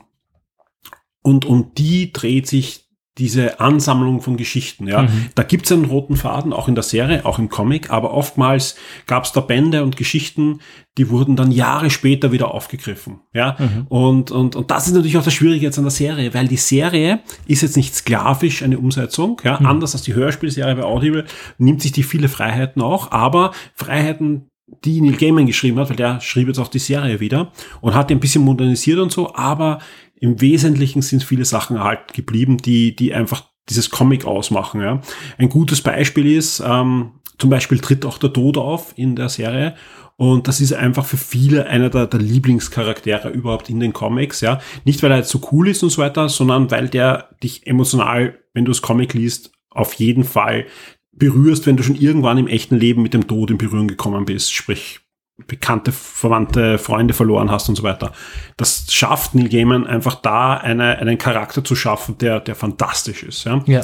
Und 1.25 1.47
um 1.47 1.73
die 1.75 2.13
dreht 2.13 2.47
sich 2.47 2.85
diese 3.19 3.61
Ansammlung 3.61 4.21
von 4.21 4.37
Geschichten. 4.37 4.89
Ja, 4.89 5.07
da 5.37 5.45
gibt's 5.45 5.71
einen 5.71 5.85
roten 5.85 6.17
Faden, 6.17 6.53
auch 6.53 6.67
in 6.67 6.75
der 6.75 6.83
Serie, 6.83 7.25
auch 7.25 7.39
im 7.39 7.49
Comic, 7.49 7.91
aber 7.91 8.13
oftmals 8.13 8.75
gab's 9.07 9.31
da 9.31 9.41
Bände 9.41 9.85
und 9.85 9.97
Geschichten, 9.97 10.59
die 10.99 11.11
wurden 11.11 11.37
dann 11.37 11.53
Jahre 11.53 11.91
später 11.91 12.33
wieder 12.33 12.53
aufgegriffen. 12.53 13.21
Ja, 13.33 13.57
und, 13.89 14.33
und, 14.33 14.57
und 14.57 14.71
das 14.71 14.89
ist 14.89 14.95
natürlich 14.95 15.17
auch 15.17 15.23
das 15.23 15.35
Schwierige 15.35 15.67
jetzt 15.67 15.79
an 15.79 15.85
der 15.85 15.93
Serie, 15.93 16.35
weil 16.35 16.49
die 16.49 16.57
Serie 16.57 17.21
ist 17.47 17.63
jetzt 17.63 17.77
nicht 17.77 17.95
sklavisch 17.95 18.65
eine 18.65 18.79
Umsetzung, 18.79 19.41
ja, 19.45 19.57
anders 19.57 19.95
als 19.95 20.03
die 20.03 20.15
Hörspielserie 20.15 20.75
bei 20.75 20.83
Audible, 20.83 21.25
nimmt 21.57 21.83
sich 21.83 21.93
die 21.93 22.03
viele 22.03 22.29
Freiheiten 22.29 22.83
auch, 22.83 23.13
aber 23.13 23.53
Freiheiten, 23.77 24.49
die 24.85 25.01
Neil 25.01 25.17
Gaiman 25.17 25.47
geschrieben 25.47 25.79
hat, 25.79 25.91
weil 25.91 25.97
der 25.97 26.21
schrieb 26.21 26.49
jetzt 26.49 26.59
auch 26.59 26.69
die 26.69 26.79
Serie 26.79 27.21
wieder 27.21 27.53
und 27.81 27.95
hat 27.95 28.11
die 28.11 28.15
ein 28.15 28.21
bisschen 28.21 28.43
modernisiert 28.43 28.99
und 28.99 29.13
so, 29.13 29.35
aber 29.35 29.79
im 30.25 30.41
Wesentlichen 30.41 31.03
sind 31.03 31.23
viele 31.23 31.45
Sachen 31.45 31.77
erhalten 31.77 32.15
geblieben, 32.15 32.57
die, 32.57 32.97
die 32.97 33.13
einfach 33.13 33.45
dieses 33.69 33.91
Comic 33.91 34.25
ausmachen. 34.25 34.81
Ja. 34.81 35.03
Ein 35.37 35.51
gutes 35.51 35.83
Beispiel 35.83 36.35
ist, 36.35 36.63
ähm, 36.67 37.13
zum 37.37 37.51
Beispiel 37.51 37.79
tritt 37.79 38.07
auch 38.07 38.17
der 38.17 38.33
Tod 38.33 38.57
auf 38.57 38.95
in 38.97 39.17
der 39.17 39.29
Serie 39.29 39.75
und 40.17 40.49
das 40.49 40.63
ist 40.63 40.73
einfach 40.73 41.05
für 41.05 41.19
viele 41.19 41.67
einer 41.67 41.91
der, 41.91 42.07
der 42.07 42.21
Lieblingscharaktere 42.21 43.29
überhaupt 43.29 43.69
in 43.69 43.81
den 43.81 43.93
Comics. 43.93 44.41
Ja. 44.41 44.61
Nicht, 44.87 45.03
weil 45.03 45.11
er 45.11 45.19
jetzt 45.19 45.31
so 45.31 45.47
cool 45.53 45.69
ist 45.69 45.83
und 45.83 45.91
so 45.91 46.01
weiter, 46.01 46.31
sondern 46.31 46.71
weil 46.71 46.89
der 46.89 47.29
dich 47.43 47.67
emotional, 47.67 48.39
wenn 48.55 48.65
du 48.65 48.71
das 48.71 48.81
Comic 48.81 49.13
liest, 49.13 49.53
auf 49.69 49.93
jeden 49.95 50.25
Fall 50.25 50.65
berührst, 51.13 51.67
wenn 51.67 51.77
du 51.77 51.83
schon 51.83 51.97
irgendwann 51.97 52.39
im 52.39 52.49
echten 52.49 52.77
Leben 52.77 53.03
mit 53.03 53.13
dem 53.13 53.27
Tod 53.27 53.51
in 53.51 53.59
Berührung 53.59 53.89
gekommen 53.89 54.25
bist, 54.25 54.55
sprich 54.55 55.01
bekannte, 55.47 55.93
verwandte 55.93 56.79
Freunde 56.79 57.13
verloren 57.13 57.51
hast 57.51 57.69
und 57.69 57.77
so 57.77 57.83
weiter. 57.83 58.13
Das 58.57 58.87
schafft 58.93 59.35
Neil 59.35 59.49
Gaiman 59.49 59.87
einfach 59.87 60.15
da 60.15 60.55
eine, 60.55 60.99
einen 60.99 61.19
Charakter 61.19 61.65
zu 61.65 61.75
schaffen, 61.75 62.19
der, 62.19 62.41
der 62.41 62.55
fantastisch 62.55 63.25
ist. 63.25 63.45
Ja? 63.45 63.63
Ja. 63.67 63.83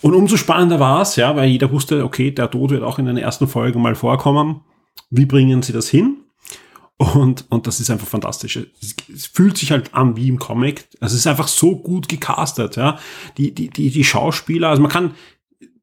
Und 0.00 0.14
umso 0.14 0.36
spannender 0.36 0.80
war 0.80 1.02
es, 1.02 1.16
ja, 1.16 1.34
weil 1.36 1.48
jeder 1.48 1.70
wusste, 1.70 2.04
okay, 2.04 2.30
der 2.30 2.50
Tod 2.50 2.70
wird 2.70 2.82
auch 2.82 2.98
in 2.98 3.06
den 3.06 3.16
ersten 3.16 3.48
Folgen 3.48 3.82
mal 3.82 3.94
vorkommen. 3.94 4.62
Wie 5.10 5.26
bringen 5.26 5.62
sie 5.62 5.72
das 5.72 5.88
hin? 5.88 6.18
Und, 6.96 7.46
und 7.50 7.66
das 7.66 7.80
ist 7.80 7.90
einfach 7.90 8.06
fantastisch. 8.06 8.56
Es, 8.56 8.94
es 9.12 9.26
fühlt 9.26 9.56
sich 9.56 9.72
halt 9.72 9.94
an 9.94 10.16
wie 10.16 10.28
im 10.28 10.38
Comic. 10.38 10.88
Also 11.00 11.14
es 11.14 11.20
ist 11.20 11.26
einfach 11.26 11.48
so 11.48 11.76
gut 11.76 12.08
gecastet, 12.08 12.76
ja. 12.76 12.98
Die, 13.38 13.52
die, 13.52 13.70
die, 13.70 13.90
die 13.90 14.04
Schauspieler, 14.04 14.68
also 14.68 14.82
man 14.82 14.90
kann, 14.90 15.14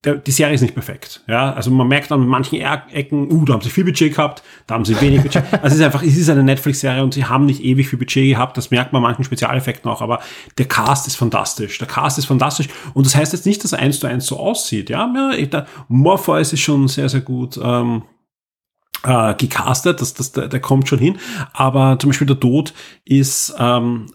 der, 0.06 0.16
die 0.16 0.32
Serie 0.32 0.56
ist 0.56 0.62
nicht 0.62 0.76
perfekt, 0.76 1.24
ja. 1.28 1.52
Also 1.52 1.72
man 1.72 1.88
merkt 1.88 2.10
an 2.12 2.26
manchen 2.26 2.62
Ecken, 2.62 3.30
uh, 3.30 3.44
da 3.44 3.54
haben 3.54 3.62
sie 3.62 3.70
viel 3.70 3.84
Budget 3.84 4.16
gehabt, 4.16 4.44
da 4.66 4.76
haben 4.76 4.86
sie 4.86 5.00
wenig 5.02 5.22
Budget. 5.24 5.44
Also 5.52 5.68
es 5.68 5.76
ist 5.76 5.82
einfach, 5.82 6.04
es 6.04 6.18
ist 6.18 6.30
eine 6.30 6.44
Netflix-Serie 6.44 7.04
und 7.04 7.14
sie 7.14 7.26
haben 7.26 7.46
nicht 7.46 7.62
ewig 7.62 7.90
viel 7.90 8.00
Budget 8.00 8.30
gehabt. 8.30 8.56
Das 8.56 8.72
merkt 8.72 8.94
man 8.94 9.04
an 9.04 9.10
manchen 9.10 9.26
Spezialeffekten 9.26 9.92
auch, 9.92 10.02
aber 10.02 10.22
der 10.58 10.68
Cast 10.68 11.06
ist 11.08 11.18
fantastisch. 11.18 11.78
Der 11.80 11.88
Cast 11.88 12.18
ist 12.18 12.26
fantastisch. 12.26 12.70
Und 12.94 13.06
das 13.06 13.16
heißt 13.16 13.34
jetzt 13.34 13.46
nicht, 13.46 13.62
dass 13.64 13.74
er 13.74 13.80
eins 13.80 14.00
zu 14.00 14.08
eins 14.08 14.26
so 14.26 14.38
aussieht, 14.38 14.90
ja. 14.90 15.12
ja 15.14 15.46
der 15.46 15.68
Morpheus 15.90 16.54
ist 16.54 16.62
schon 16.62 16.88
sehr, 16.88 17.10
sehr 17.10 17.22
gut, 17.22 17.60
ähm, 17.62 18.04
äh, 19.04 19.34
gecastet, 19.36 20.02
das, 20.02 20.14
das, 20.14 20.32
der, 20.32 20.48
der 20.48 20.60
kommt 20.62 20.88
schon 20.88 21.00
hin. 21.00 21.18
Aber 21.52 22.00
zum 22.00 22.10
Beispiel 22.10 22.28
der 22.28 22.40
Tod 22.40 22.74
ist 23.04 23.54
ähm, 23.58 24.08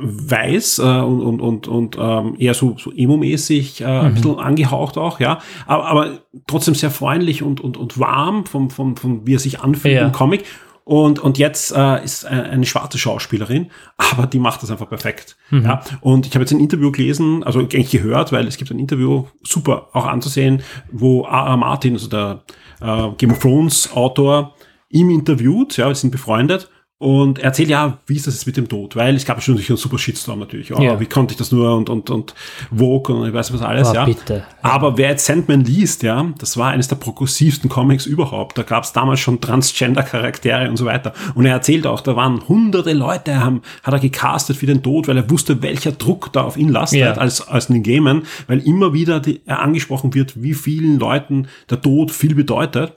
weiß 0.00 0.78
äh, 0.78 0.82
und, 0.82 1.20
und, 1.22 1.40
und, 1.40 1.68
und 1.68 1.96
ähm, 2.00 2.34
eher 2.38 2.54
so, 2.54 2.76
so 2.78 2.92
emo-mäßig, 2.92 3.80
äh, 3.80 3.84
ein 3.84 4.14
bisschen 4.14 4.38
angehaucht 4.38 4.98
auch, 4.98 5.20
ja. 5.20 5.38
Aber, 5.66 5.86
aber 5.86 6.18
trotzdem 6.46 6.74
sehr 6.74 6.90
freundlich 6.90 7.42
und, 7.42 7.60
und, 7.60 7.76
und 7.76 7.98
warm, 7.98 8.46
vom, 8.46 8.70
vom, 8.70 8.96
vom, 8.96 9.26
wie 9.26 9.34
er 9.34 9.38
sich 9.38 9.60
anfühlt 9.60 9.94
Ja. 9.94 10.06
im 10.06 10.12
Comic. 10.12 10.44
Und, 10.84 11.18
und 11.18 11.36
jetzt 11.36 11.72
äh, 11.76 12.04
ist 12.04 12.24
eine, 12.26 12.44
eine 12.44 12.64
schwarze 12.64 12.96
Schauspielerin, 12.96 13.70
aber 13.96 14.26
die 14.28 14.38
macht 14.38 14.62
das 14.62 14.70
einfach 14.70 14.88
perfekt. 14.88 15.36
Ja? 15.50 15.80
Und 16.00 16.26
ich 16.26 16.34
habe 16.34 16.44
jetzt 16.44 16.52
ein 16.52 16.60
Interview 16.60 16.92
gelesen, 16.92 17.42
also 17.42 17.58
eigentlich 17.58 17.90
gehört, 17.90 18.30
weil 18.30 18.46
es 18.46 18.56
gibt 18.56 18.70
ein 18.70 18.78
Interview, 18.78 19.24
super 19.42 19.88
auch 19.92 20.06
anzusehen, 20.06 20.62
wo 20.92 21.24
A.R. 21.24 21.56
Martin, 21.56 21.94
also 21.94 22.08
der 22.08 22.42
äh, 22.80 23.08
Game 23.18 23.32
of 23.32 23.40
Thrones 23.40 23.90
Autor, 23.94 24.54
ihm 24.88 25.10
interviewt, 25.10 25.76
ja, 25.76 25.88
wir 25.88 25.94
sind 25.96 26.10
befreundet. 26.12 26.70
Und 26.98 27.40
er 27.40 27.46
erzählt 27.46 27.68
ja, 27.68 27.98
wie 28.06 28.16
ist 28.16 28.26
das 28.26 28.32
jetzt 28.36 28.46
mit 28.46 28.56
dem 28.56 28.68
Tod? 28.70 28.96
Weil 28.96 29.14
es 29.16 29.26
gab 29.26 29.42
schon 29.42 29.58
sicher 29.58 29.72
einen 29.72 29.76
super 29.76 29.98
Shitstorm 29.98 30.38
natürlich. 30.38 30.74
Oh, 30.74 30.80
Ja. 30.80 30.98
Wie 30.98 31.04
konnte 31.04 31.32
ich 31.32 31.36
das 31.38 31.52
nur 31.52 31.76
und, 31.76 31.90
und, 31.90 32.08
und 32.08 32.34
Vogue 32.74 33.14
und 33.14 33.28
ich 33.28 33.34
weiß 33.34 33.52
was 33.52 33.60
alles, 33.60 33.90
Oh, 33.90 33.94
ja. 33.94 34.06
bitte. 34.06 34.44
Aber 34.62 34.96
wer 34.96 35.10
jetzt 35.10 35.26
Sandman 35.26 35.62
liest, 35.62 36.02
ja, 36.02 36.26
das 36.38 36.56
war 36.56 36.70
eines 36.70 36.88
der 36.88 36.96
progressivsten 36.96 37.68
Comics 37.68 38.06
überhaupt. 38.06 38.56
Da 38.56 38.62
gab 38.62 38.84
es 38.84 38.94
damals 38.94 39.20
schon 39.20 39.42
Transgender-Charaktere 39.42 40.70
und 40.70 40.78
so 40.78 40.86
weiter. 40.86 41.12
Und 41.34 41.44
er 41.44 41.52
erzählt 41.52 41.86
auch, 41.86 42.00
da 42.00 42.16
waren 42.16 42.48
hunderte 42.48 42.94
Leute, 42.94 43.40
haben, 43.44 43.60
hat 43.82 43.92
er 43.92 44.00
gecastet 44.00 44.56
für 44.56 44.66
den 44.66 44.82
Tod, 44.82 45.06
weil 45.06 45.18
er 45.18 45.30
wusste, 45.30 45.60
welcher 45.62 45.92
Druck 45.92 46.32
da 46.32 46.44
auf 46.44 46.56
ihn 46.56 46.70
lastet 46.70 47.00
Ja. 47.00 47.12
als, 47.12 47.46
als 47.46 47.68
Neil 47.68 47.82
Gaiman, 47.82 48.22
weil 48.46 48.60
immer 48.60 48.94
wieder 48.94 49.20
die, 49.20 49.42
er 49.44 49.60
angesprochen 49.60 50.14
wird, 50.14 50.42
wie 50.42 50.54
vielen 50.54 50.98
Leuten 50.98 51.48
der 51.68 51.80
Tod 51.82 52.10
viel 52.10 52.34
bedeutet. 52.34 52.94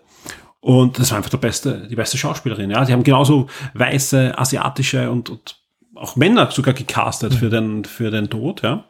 Und 0.62 1.00
das 1.00 1.12
war 1.12 1.18
einfach 1.18 1.30
der 1.30 1.38
beste, 1.38 1.88
die 1.88 1.96
beste 1.96 2.18
Schauspielerin. 2.18 2.72
Ja, 2.72 2.84
die 2.84 2.94
haben 2.94 3.04
genauso 3.04 3.48
weiße, 3.74 4.38
asiatische 4.38 5.10
und, 5.10 5.30
und 5.30 5.56
auch 5.96 6.16
Männer 6.16 6.50
sogar 6.52 6.74
gecastet 6.74 7.34
für 7.34 7.50
den 7.50 7.86
für 7.86 8.12
den 8.12 8.30
Tod. 8.30 8.62
Ja. 8.62 8.86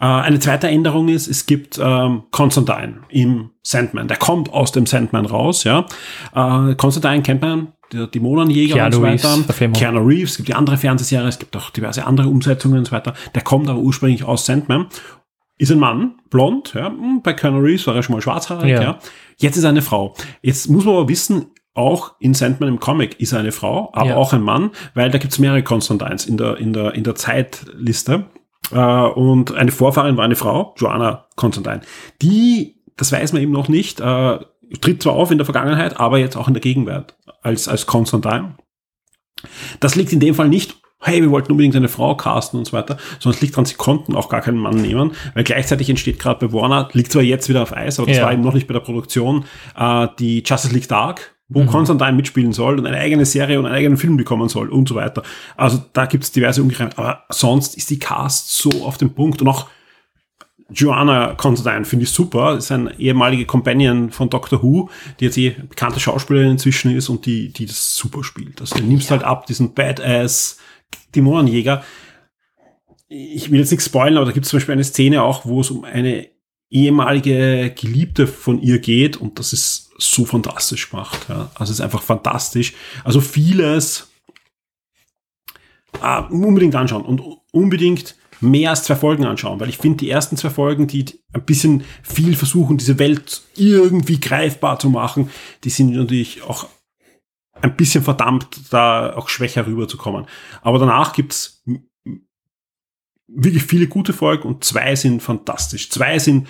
Äh, 0.00 0.04
eine 0.04 0.38
zweite 0.38 0.68
Änderung 0.68 1.08
ist, 1.08 1.26
es 1.26 1.46
gibt 1.46 1.78
ähm, 1.82 2.24
Constantine 2.30 3.00
im 3.08 3.50
Sandman. 3.62 4.08
Der 4.08 4.16
kommt 4.16 4.52
aus 4.52 4.72
dem 4.72 4.86
Sandman 4.86 5.26
raus. 5.26 5.64
Ja, 5.64 5.86
äh, 6.34 6.74
Constantine 6.74 7.22
kennt 7.22 7.42
man 7.42 7.72
der 7.92 8.06
Keanu 8.74 8.86
und 8.86 8.92
so 8.92 9.02
Reeves, 9.02 9.24
weiter. 9.24 9.44
Verfilmung. 9.44 9.78
Keanu 9.78 10.00
Reeves, 10.00 10.30
es 10.32 10.36
gibt 10.36 10.48
die 10.48 10.54
andere 10.54 10.76
Fernsehserie, 10.76 11.28
es 11.28 11.38
gibt 11.38 11.56
auch 11.56 11.70
diverse 11.70 12.06
andere 12.06 12.28
Umsetzungen 12.28 12.78
und 12.78 12.84
so 12.86 12.92
weiter. 12.92 13.14
Der 13.34 13.42
kommt 13.42 13.68
aber 13.68 13.78
ursprünglich 13.78 14.24
aus 14.24 14.44
Sandman. 14.44 14.86
Ist 15.58 15.72
ein 15.72 15.78
Mann, 15.78 16.14
blond, 16.30 16.72
ja. 16.74 16.86
hm, 16.88 17.20
Bei 17.22 17.32
Reeves 17.32 17.86
war 17.86 17.96
er 17.96 18.02
schon 18.02 18.14
mal 18.14 18.22
schwarzhaarig, 18.22 18.70
Ja. 18.70 18.82
ja. 18.82 18.98
Jetzt 19.38 19.56
ist 19.56 19.64
er 19.64 19.70
eine 19.70 19.82
Frau. 19.82 20.14
Jetzt 20.40 20.68
muss 20.70 20.84
man 20.84 20.94
aber 20.94 21.08
wissen, 21.08 21.46
auch 21.74 22.14
in 22.20 22.34
Sandman 22.34 22.68
im 22.68 22.80
Comic 22.80 23.20
ist 23.20 23.32
er 23.32 23.40
eine 23.40 23.52
Frau, 23.52 23.90
aber 23.92 24.10
Ja. 24.10 24.16
auch 24.16 24.32
ein 24.32 24.42
Mann, 24.42 24.70
weil 24.94 25.10
da 25.10 25.18
gibt's 25.18 25.38
mehrere 25.38 25.62
Constantines 25.62 26.26
in 26.26 26.36
der, 26.36 26.56
in 26.58 26.72
der, 26.72 26.94
in 26.94 27.04
der 27.04 27.14
Zeitliste. 27.14 28.26
Äh, 28.72 28.78
und 28.78 29.54
eine 29.54 29.70
Vorfahrin 29.72 30.16
war 30.16 30.24
eine 30.24 30.36
Frau, 30.36 30.74
Joanna 30.76 31.26
Constantine. 31.36 31.80
Die, 32.22 32.76
das 32.96 33.10
weiß 33.12 33.32
man 33.32 33.42
eben 33.42 33.52
noch 33.52 33.68
nicht, 33.68 34.00
äh, 34.00 34.38
tritt 34.80 35.02
zwar 35.02 35.14
auf 35.14 35.30
in 35.30 35.38
der 35.38 35.44
Vergangenheit, 35.44 35.98
aber 35.98 36.18
jetzt 36.18 36.36
auch 36.36 36.48
in 36.48 36.54
der 36.54 36.60
Gegenwart 36.60 37.16
als, 37.42 37.68
als 37.68 37.86
Constantine. 37.86 38.54
Das 39.80 39.94
liegt 39.96 40.12
in 40.12 40.20
dem 40.20 40.34
Fall 40.34 40.48
nicht, 40.48 40.80
hey, 41.00 41.20
wir 41.22 41.30
wollten 41.30 41.52
unbedingt 41.52 41.76
eine 41.76 41.88
Frau 41.88 42.14
casten 42.16 42.58
und 42.58 42.64
so 42.66 42.72
weiter, 42.72 42.96
sondern 43.20 43.36
es 43.36 43.40
liegt 43.40 43.54
daran, 43.54 43.64
sie 43.66 43.74
konnten 43.74 44.16
auch 44.16 44.28
gar 44.28 44.40
keinen 44.40 44.58
Mann 44.58 44.76
nehmen, 44.76 45.12
weil 45.34 45.44
gleichzeitig 45.44 45.88
entsteht 45.88 46.18
gerade 46.18 46.46
bei 46.46 46.52
Warner, 46.52 46.88
liegt 46.92 47.12
zwar 47.12 47.22
jetzt 47.22 47.48
wieder 47.48 47.62
auf 47.62 47.76
Eis, 47.76 47.98
aber 47.98 48.08
das 48.08 48.16
Ja. 48.18 48.24
war 48.24 48.32
eben 48.32 48.42
noch 48.42 48.54
nicht 48.54 48.66
bei 48.66 48.74
der 48.74 48.80
Produktion, 48.80 49.44
äh, 49.76 50.08
die 50.18 50.42
Justice 50.44 50.74
League 50.74 50.88
Dark, 50.88 51.34
wo 51.48 51.64
Constantine 51.64 52.12
mitspielen 52.12 52.52
soll 52.52 52.78
und 52.78 52.86
eine 52.86 52.98
eigene 52.98 53.24
Serie 53.24 53.58
und 53.58 53.64
einen 53.66 53.74
eigenen 53.74 53.96
Film 53.96 54.16
bekommen 54.18 54.48
soll 54.50 54.68
und 54.68 54.86
so 54.88 54.96
weiter. 54.96 55.22
Also 55.56 55.82
da 55.94 56.04
gibt's 56.06 56.30
diverse 56.32 56.62
Ungereimtheiten, 56.62 57.02
aber 57.02 57.22
sonst 57.30 57.76
ist 57.76 57.88
die 57.90 57.98
Cast 57.98 58.50
so 58.52 58.68
auf 58.84 58.98
dem 58.98 59.14
Punkt 59.14 59.40
und 59.40 59.48
auch 59.48 59.66
Joanna 60.70 61.34
Constantine 61.34 61.86
finde 61.86 62.02
ich 62.04 62.10
super. 62.10 62.56
Ist 62.58 62.70
eine 62.70 62.98
ehemalige 63.00 63.46
Companion 63.46 64.10
von 64.10 64.28
Doctor 64.28 64.62
Who, 64.62 64.90
die 65.18 65.24
jetzt 65.24 65.38
eh 65.38 65.50
bekannte 65.50 65.98
Schauspielerin 65.98 66.50
inzwischen 66.52 66.94
ist 66.94 67.08
und 67.08 67.24
die, 67.24 67.50
die 67.50 67.64
das 67.64 67.96
super 67.96 68.22
spielt. 68.22 68.60
Also 68.60 68.76
du 68.76 68.82
nimmst 68.84 69.10
halt 69.10 69.24
ab 69.24 69.46
diesen 69.46 69.72
Badass 69.72 70.58
Dämonenjäger. 71.14 71.84
Ich 73.08 73.50
will 73.50 73.60
jetzt 73.60 73.70
nichts 73.70 73.86
spoilern, 73.86 74.18
aber 74.18 74.26
da 74.26 74.32
gibt 74.32 74.44
es 74.44 74.50
zum 74.50 74.58
Beispiel 74.58 74.74
eine 74.74 74.84
Szene 74.84 75.22
auch, 75.22 75.46
wo 75.46 75.60
es 75.60 75.70
um 75.70 75.84
eine 75.84 76.28
ehemalige 76.70 77.74
Geliebte 77.74 78.26
von 78.26 78.60
ihr 78.60 78.78
geht 78.78 79.16
und 79.16 79.38
das 79.38 79.52
ist 79.52 79.90
so 79.98 80.24
fantastisch 80.24 80.90
gemacht. 80.90 81.26
Ja. 81.28 81.50
Also 81.54 81.72
es 81.72 81.78
ist 81.78 81.80
einfach 81.80 82.02
fantastisch. 82.02 82.74
Also 83.04 83.20
vieles 83.20 84.10
äh, 86.02 86.22
unbedingt 86.22 86.74
anschauen 86.74 87.04
und 87.04 87.22
unbedingt 87.52 88.16
mehr 88.40 88.70
als 88.70 88.84
zwei 88.84 88.94
Folgen 88.94 89.24
anschauen, 89.24 89.58
weil 89.58 89.68
ich 89.68 89.78
finde, 89.78 89.98
die 89.98 90.10
ersten 90.10 90.36
zwei 90.36 90.50
Folgen, 90.50 90.86
die 90.86 91.04
ein 91.32 91.44
bisschen 91.44 91.82
viel 92.02 92.36
versuchen, 92.36 92.78
diese 92.78 92.98
Welt 92.98 93.42
irgendwie 93.56 94.20
greifbar 94.20 94.78
zu 94.78 94.90
machen, 94.90 95.30
die 95.64 95.70
sind 95.70 95.92
natürlich 95.92 96.42
auch 96.42 96.68
ein 97.62 97.76
bisschen 97.76 98.04
verdammt, 98.04 98.72
da 98.72 99.14
auch 99.14 99.28
schwächer 99.28 99.66
rüberzukommen. 99.66 100.26
Aber 100.62 100.78
danach 100.78 101.12
gibt's 101.12 101.64
wirklich 103.26 103.62
viele 103.62 103.86
gute 103.86 104.12
Folgen 104.12 104.48
und 104.48 104.64
zwei 104.64 104.96
sind 104.96 105.22
fantastisch. 105.22 105.90
Zwei 105.90 106.18
sind 106.18 106.48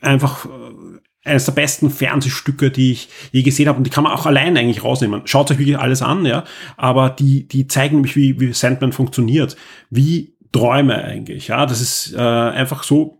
einfach 0.00 0.46
äh, 0.46 1.00
eines 1.24 1.44
der 1.44 1.52
besten 1.52 1.90
Fernsehstücke, 1.90 2.70
die 2.70 2.92
ich 2.92 3.08
je 3.32 3.42
gesehen 3.42 3.68
habe. 3.68 3.78
Und 3.78 3.84
die 3.84 3.90
kann 3.90 4.04
man 4.04 4.12
auch 4.12 4.26
allein 4.26 4.56
eigentlich 4.56 4.84
rausnehmen. 4.84 5.22
Schaut 5.26 5.50
euch 5.50 5.58
wirklich 5.58 5.78
alles 5.78 6.02
an, 6.02 6.24
ja. 6.26 6.44
Aber 6.76 7.10
die, 7.10 7.46
die 7.46 7.66
zeigen 7.66 7.96
nämlich, 7.96 8.16
wie, 8.16 8.40
wie 8.40 8.52
Sandman 8.52 8.92
funktioniert. 8.92 9.56
Wie 9.90 10.36
Träume 10.52 11.02
eigentlich, 11.02 11.48
ja. 11.48 11.66
Das 11.66 11.80
ist 11.80 12.14
äh, 12.14 12.18
einfach 12.18 12.82
so, 12.82 13.19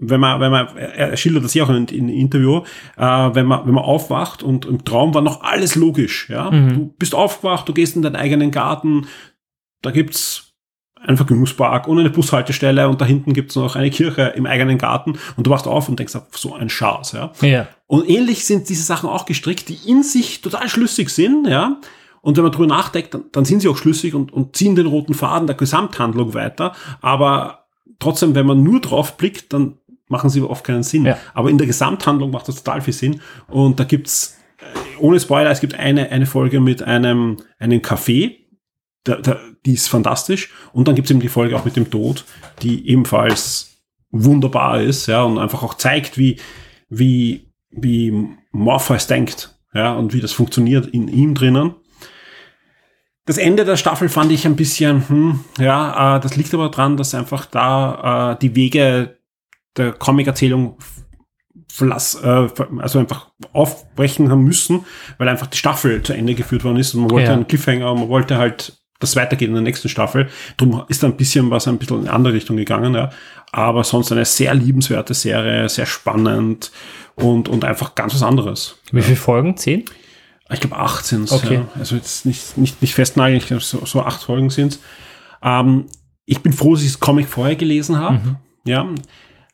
wenn 0.00 0.20
man, 0.20 0.40
wenn 0.40 0.50
man, 0.50 0.76
er 0.76 1.16
schildert 1.16 1.44
das 1.44 1.54
ja 1.54 1.64
auch 1.64 1.68
in, 1.68 1.86
in 1.86 2.04
einem 2.04 2.16
Interview, 2.16 2.62
äh, 2.96 3.02
wenn 3.02 3.46
man, 3.46 3.66
wenn 3.66 3.74
man 3.74 3.84
aufwacht 3.84 4.42
und 4.42 4.64
im 4.64 4.84
Traum 4.84 5.14
war 5.14 5.22
noch 5.22 5.42
alles 5.42 5.74
logisch, 5.74 6.28
ja. 6.30 6.50
Du 6.50 6.94
bist 6.98 7.14
aufgewacht, 7.14 7.68
du 7.68 7.74
gehst 7.74 7.96
in 7.96 8.02
deinen 8.02 8.16
eigenen 8.16 8.50
Garten, 8.50 9.06
da 9.82 9.90
gibt's 9.90 10.54
einen 11.02 11.16
Vergnügungspark 11.16 11.88
und 11.88 11.98
eine 11.98 12.10
Bushaltestelle 12.10 12.88
und 12.88 13.00
da 13.00 13.04
hinten 13.04 13.32
gibt's 13.32 13.56
noch 13.56 13.76
eine 13.76 13.90
Kirche 13.90 14.32
im 14.36 14.46
eigenen 14.46 14.78
Garten 14.78 15.18
und 15.36 15.46
du 15.46 15.50
wachst 15.50 15.66
auf 15.66 15.88
und 15.88 15.98
denkst, 15.98 16.16
so 16.32 16.54
ein 16.54 16.68
Schatz, 16.68 17.12
ja. 17.12 17.32
Ja. 17.40 17.68
Und 17.86 18.08
ähnlich 18.08 18.44
sind 18.44 18.68
diese 18.68 18.82
Sachen 18.82 19.08
auch 19.08 19.26
gestrickt, 19.26 19.68
die 19.68 19.90
in 19.90 20.02
sich 20.02 20.40
total 20.40 20.68
schlüssig 20.68 21.10
sind, 21.10 21.46
ja. 21.46 21.78
Und 22.22 22.36
wenn 22.36 22.44
man 22.44 22.52
drüber 22.52 22.66
nachdenkt, 22.66 23.14
dann, 23.14 23.24
dann 23.32 23.44
sind 23.46 23.60
sie 23.60 23.68
auch 23.68 23.78
schlüssig 23.78 24.14
und, 24.14 24.32
und 24.32 24.54
ziehen 24.54 24.76
den 24.76 24.86
roten 24.86 25.14
Faden 25.14 25.46
der 25.46 25.56
Gesamthandlung 25.56 26.34
weiter. 26.34 26.74
Aber 27.00 27.60
trotzdem, 27.98 28.34
wenn 28.34 28.46
man 28.46 28.62
nur 28.62 28.80
drauf 28.80 29.16
blickt, 29.16 29.52
dann 29.52 29.78
machen 30.10 30.28
sie 30.28 30.42
oft 30.42 30.64
keinen 30.64 30.82
Sinn. 30.82 31.06
Ja. 31.06 31.18
Aber 31.32 31.50
in 31.50 31.58
der 31.58 31.66
Gesamthandlung 31.66 32.30
macht 32.30 32.48
das 32.48 32.56
total 32.56 32.80
viel 32.80 32.94
Sinn. 32.94 33.20
Und 33.48 33.80
da 33.80 33.84
gibt's 33.84 34.38
äh, 34.58 34.98
ohne 34.98 35.20
Spoiler, 35.20 35.50
es 35.50 35.60
gibt 35.60 35.74
eine, 35.74 36.10
eine 36.10 36.26
Folge 36.26 36.60
mit 36.60 36.82
einem, 36.82 37.38
einem 37.58 37.80
Café, 37.80 38.36
der, 39.06 39.22
der, 39.22 39.40
die 39.64 39.74
ist 39.74 39.88
fantastisch. 39.88 40.50
Und 40.72 40.88
dann 40.88 40.94
gibt's 40.94 41.10
eben 41.10 41.20
die 41.20 41.28
Folge 41.28 41.56
auch 41.56 41.64
mit 41.64 41.76
dem 41.76 41.90
Tod, 41.90 42.24
die 42.62 42.88
ebenfalls 42.88 43.70
wunderbar 44.10 44.80
ist, 44.82 45.06
ja, 45.06 45.22
und 45.22 45.38
einfach 45.38 45.62
auch 45.62 45.74
zeigt, 45.74 46.18
wie, 46.18 46.36
wie, 46.88 47.52
wie 47.70 48.12
Morpheus 48.50 49.06
denkt, 49.06 49.56
ja, 49.72 49.94
und 49.94 50.12
wie 50.12 50.20
das 50.20 50.32
funktioniert 50.32 50.86
in 50.88 51.06
ihm 51.06 51.34
drinnen. 51.34 51.74
Das 53.26 53.38
Ende 53.38 53.64
der 53.64 53.76
Staffel 53.76 54.08
fand 54.08 54.32
ich 54.32 54.44
ein 54.46 54.56
bisschen, 54.56 55.08
hm, 55.08 55.40
ja, 55.58 56.16
äh, 56.16 56.20
das 56.20 56.36
liegt 56.36 56.52
aber 56.52 56.70
dran, 56.70 56.96
dass 56.96 57.14
einfach 57.14 57.46
da 57.46 58.32
äh, 58.32 58.38
die 58.40 58.56
Wege 58.56 59.19
der 59.76 59.92
Comic-Erzählung 59.92 60.76
verlass, 61.68 62.16
äh, 62.22 62.48
also 62.78 62.98
einfach 62.98 63.30
aufbrechen 63.52 64.30
haben 64.30 64.44
müssen, 64.44 64.84
weil 65.18 65.28
einfach 65.28 65.46
die 65.46 65.56
Staffel 65.58 66.02
zu 66.02 66.12
Ende 66.12 66.34
geführt 66.34 66.64
worden 66.64 66.78
ist 66.78 66.94
und 66.94 67.02
man 67.02 67.10
wollte 67.10 67.28
Ja. 67.28 67.34
einen 67.34 67.46
Cliffhanger, 67.46 67.94
man 67.94 68.08
wollte 68.08 68.36
halt 68.38 68.76
das 68.98 69.16
weitergeht 69.16 69.48
in 69.48 69.54
der 69.54 69.62
nächsten 69.62 69.88
Staffel. 69.88 70.28
Drum 70.58 70.84
ist 70.88 71.02
da 71.02 71.06
ein 71.06 71.16
bisschen 71.16 71.50
was 71.50 71.66
ein 71.66 71.78
bisschen 71.78 72.00
in 72.00 72.02
eine 72.08 72.12
andere 72.12 72.34
Richtung 72.34 72.56
gegangen, 72.56 72.94
ja. 72.94 73.10
Aber 73.50 73.82
sonst 73.82 74.12
eine 74.12 74.24
sehr 74.26 74.54
liebenswerte 74.54 75.14
Serie, 75.14 75.68
sehr 75.68 75.86
spannend 75.86 76.70
und, 77.14 77.48
und 77.48 77.64
einfach 77.64 77.94
ganz 77.94 78.14
was 78.14 78.22
anderes. 78.22 78.76
Wie 78.92 79.00
viele 79.02 79.16
Folgen? 79.16 79.56
Zehn? 79.56 79.84
Ich 80.52 80.60
glaube, 80.60 80.76
acht 80.76 81.06
sind 81.06 81.30
Okay. 81.32 81.54
Ja. 81.54 81.68
Also 81.78 81.94
jetzt 81.96 82.26
nicht, 82.26 82.58
nicht, 82.58 82.82
nicht 82.82 82.94
festnageln, 82.94 83.38
ich 83.38 83.46
glaube, 83.46 83.62
so, 83.62 83.84
so 83.86 84.02
acht 84.02 84.22
Folgen 84.22 84.50
sind's. 84.50 84.80
Ähm, 85.42 85.86
ich 86.26 86.40
bin 86.40 86.52
froh, 86.52 86.74
dass 86.74 86.82
ich 86.82 86.90
das 86.92 87.00
Comic 87.00 87.28
vorher 87.28 87.56
gelesen 87.56 87.98
habe. 87.98 88.36
Ja. 88.64 88.86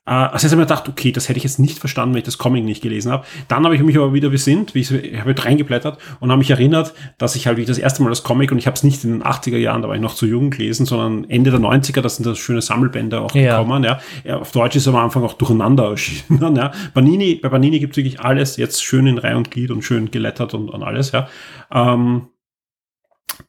Äh, 0.06 0.10
als 0.10 0.44
ich 0.44 0.50
mir 0.52 0.58
gedacht, 0.58 0.88
okay, 0.88 1.10
das 1.10 1.28
hätte 1.28 1.38
ich 1.38 1.42
jetzt 1.44 1.58
nicht 1.58 1.78
verstanden, 1.80 2.14
wenn 2.14 2.18
ich 2.20 2.24
das 2.24 2.38
Comic 2.38 2.64
nicht 2.64 2.82
gelesen 2.82 3.10
habe. 3.10 3.24
Dann 3.48 3.64
habe 3.64 3.74
ich 3.74 3.82
mich 3.82 3.96
aber 3.96 4.14
wieder 4.14 4.30
besinnt, 4.30 4.74
wie 4.74 4.80
ich, 4.80 4.92
ich 4.92 5.18
habe 5.20 5.34
reingeblättert 5.36 5.98
und 6.20 6.30
habe 6.30 6.38
mich 6.38 6.50
erinnert, 6.50 6.94
dass 7.18 7.34
ich 7.34 7.46
halt 7.46 7.56
wie 7.56 7.64
das 7.64 7.78
erste 7.78 8.02
Mal 8.02 8.10
das 8.10 8.22
Comic 8.22 8.52
und 8.52 8.58
ich 8.58 8.66
habe 8.66 8.76
es 8.76 8.84
nicht 8.84 9.02
in 9.04 9.10
den 9.10 9.22
80er 9.24 9.56
Jahren, 9.56 9.82
da 9.82 9.88
war 9.88 9.94
ich 9.96 10.00
noch 10.00 10.14
zu 10.14 10.26
jung 10.26 10.50
gelesen, 10.50 10.86
sondern 10.86 11.28
Ende 11.28 11.50
der 11.50 11.58
90er, 11.60 12.00
das 12.02 12.16
sind 12.16 12.24
das 12.26 12.38
schöne 12.38 12.62
Sammelbände 12.62 13.20
auch 13.20 13.34
Ja. 13.34 13.58
gekommen. 13.58 13.84
Ja. 13.84 13.98
Auf 14.40 14.52
Deutsch 14.52 14.76
ist 14.76 14.86
am 14.88 14.96
Anfang 14.96 15.24
auch 15.24 15.34
durcheinander 15.34 15.90
erschienen. 15.90 16.56
Ja. 16.56 16.70
Panini, 16.94 17.34
bei 17.34 17.48
Panini 17.48 17.80
gibt 17.80 17.94
es 17.94 17.96
wirklich 17.98 18.20
alles 18.20 18.56
jetzt 18.56 18.82
schön 18.82 19.06
in 19.06 19.18
Reihe 19.18 19.36
und 19.36 19.50
Glied 19.50 19.70
und 19.70 19.82
schön 19.82 20.10
gelettert 20.10 20.54
und, 20.54 20.68
und 20.70 20.82
alles. 20.82 21.12
Ja. 21.12 21.28
Ähm, 21.72 22.28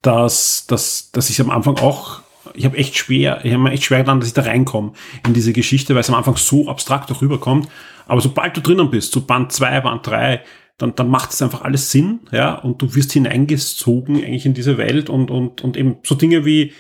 dass, 0.02 0.66
dass, 0.68 1.12
dass 1.12 1.30
ich 1.30 1.40
am 1.40 1.50
Anfang 1.50 1.78
auch, 1.78 2.22
ich 2.54 2.66
habe 2.66 2.78
echt 2.78 2.98
schwer, 2.98 3.42
ich 3.44 3.54
habe 3.54 3.64
mir 3.64 3.72
echt 3.72 3.84
schwer 3.84 4.00
getan, 4.00 4.20
dass 4.20 4.30
ich 4.30 4.34
da 4.34 4.44
reinkomme 4.44 4.94
in 5.26 5.34
diese 5.34 5.54
Geschichte, 5.54 5.94
weil 5.94 6.02
es 6.02 6.10
am 6.10 6.16
Anfang 6.16 6.36
so 6.38 6.70
abstrakt 6.70 7.12
auch 7.12 7.22
rüberkommt. 7.22 7.68
Aber 8.06 8.22
sobald 8.22 8.56
du 8.56 8.62
drinnen 8.62 8.90
bist, 8.90 9.12
so 9.12 9.22
Band 9.22 9.52
2, 9.52 9.82
Band 9.82 10.08
3, 10.08 10.42
dann, 10.78 10.96
dann 10.96 11.10
macht 11.10 11.32
es 11.32 11.42
einfach 11.42 11.64
alles 11.64 11.92
Sinn, 11.92 12.20
ja, 12.32 12.54
und 12.54 12.82
du 12.82 12.94
wirst 12.96 13.12
hineingezogen 13.12 14.18
eigentlich 14.18 14.46
in 14.46 14.54
diese 14.54 14.78
Welt 14.78 15.10
und, 15.10 15.32
und, 15.32 15.64
und 15.64 15.76
eben 15.76 15.98
so 16.04 16.16
Dinge 16.16 16.46
wie 16.46 16.74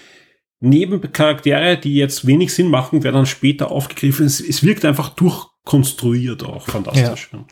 Nebencharaktere, 0.59 1.77
die 1.77 1.95
jetzt 1.95 2.25
wenig 2.25 2.53
Sinn 2.53 2.69
machen, 2.69 3.03
werden 3.03 3.15
dann 3.15 3.25
später 3.25 3.71
aufgegriffen. 3.71 4.25
Es, 4.25 4.39
es 4.39 4.63
wirkt 4.63 4.85
einfach 4.85 5.09
durchkonstruiert 5.09 6.43
auch 6.43 6.67
fantastisch. 6.67 7.29
Ja. 7.31 7.45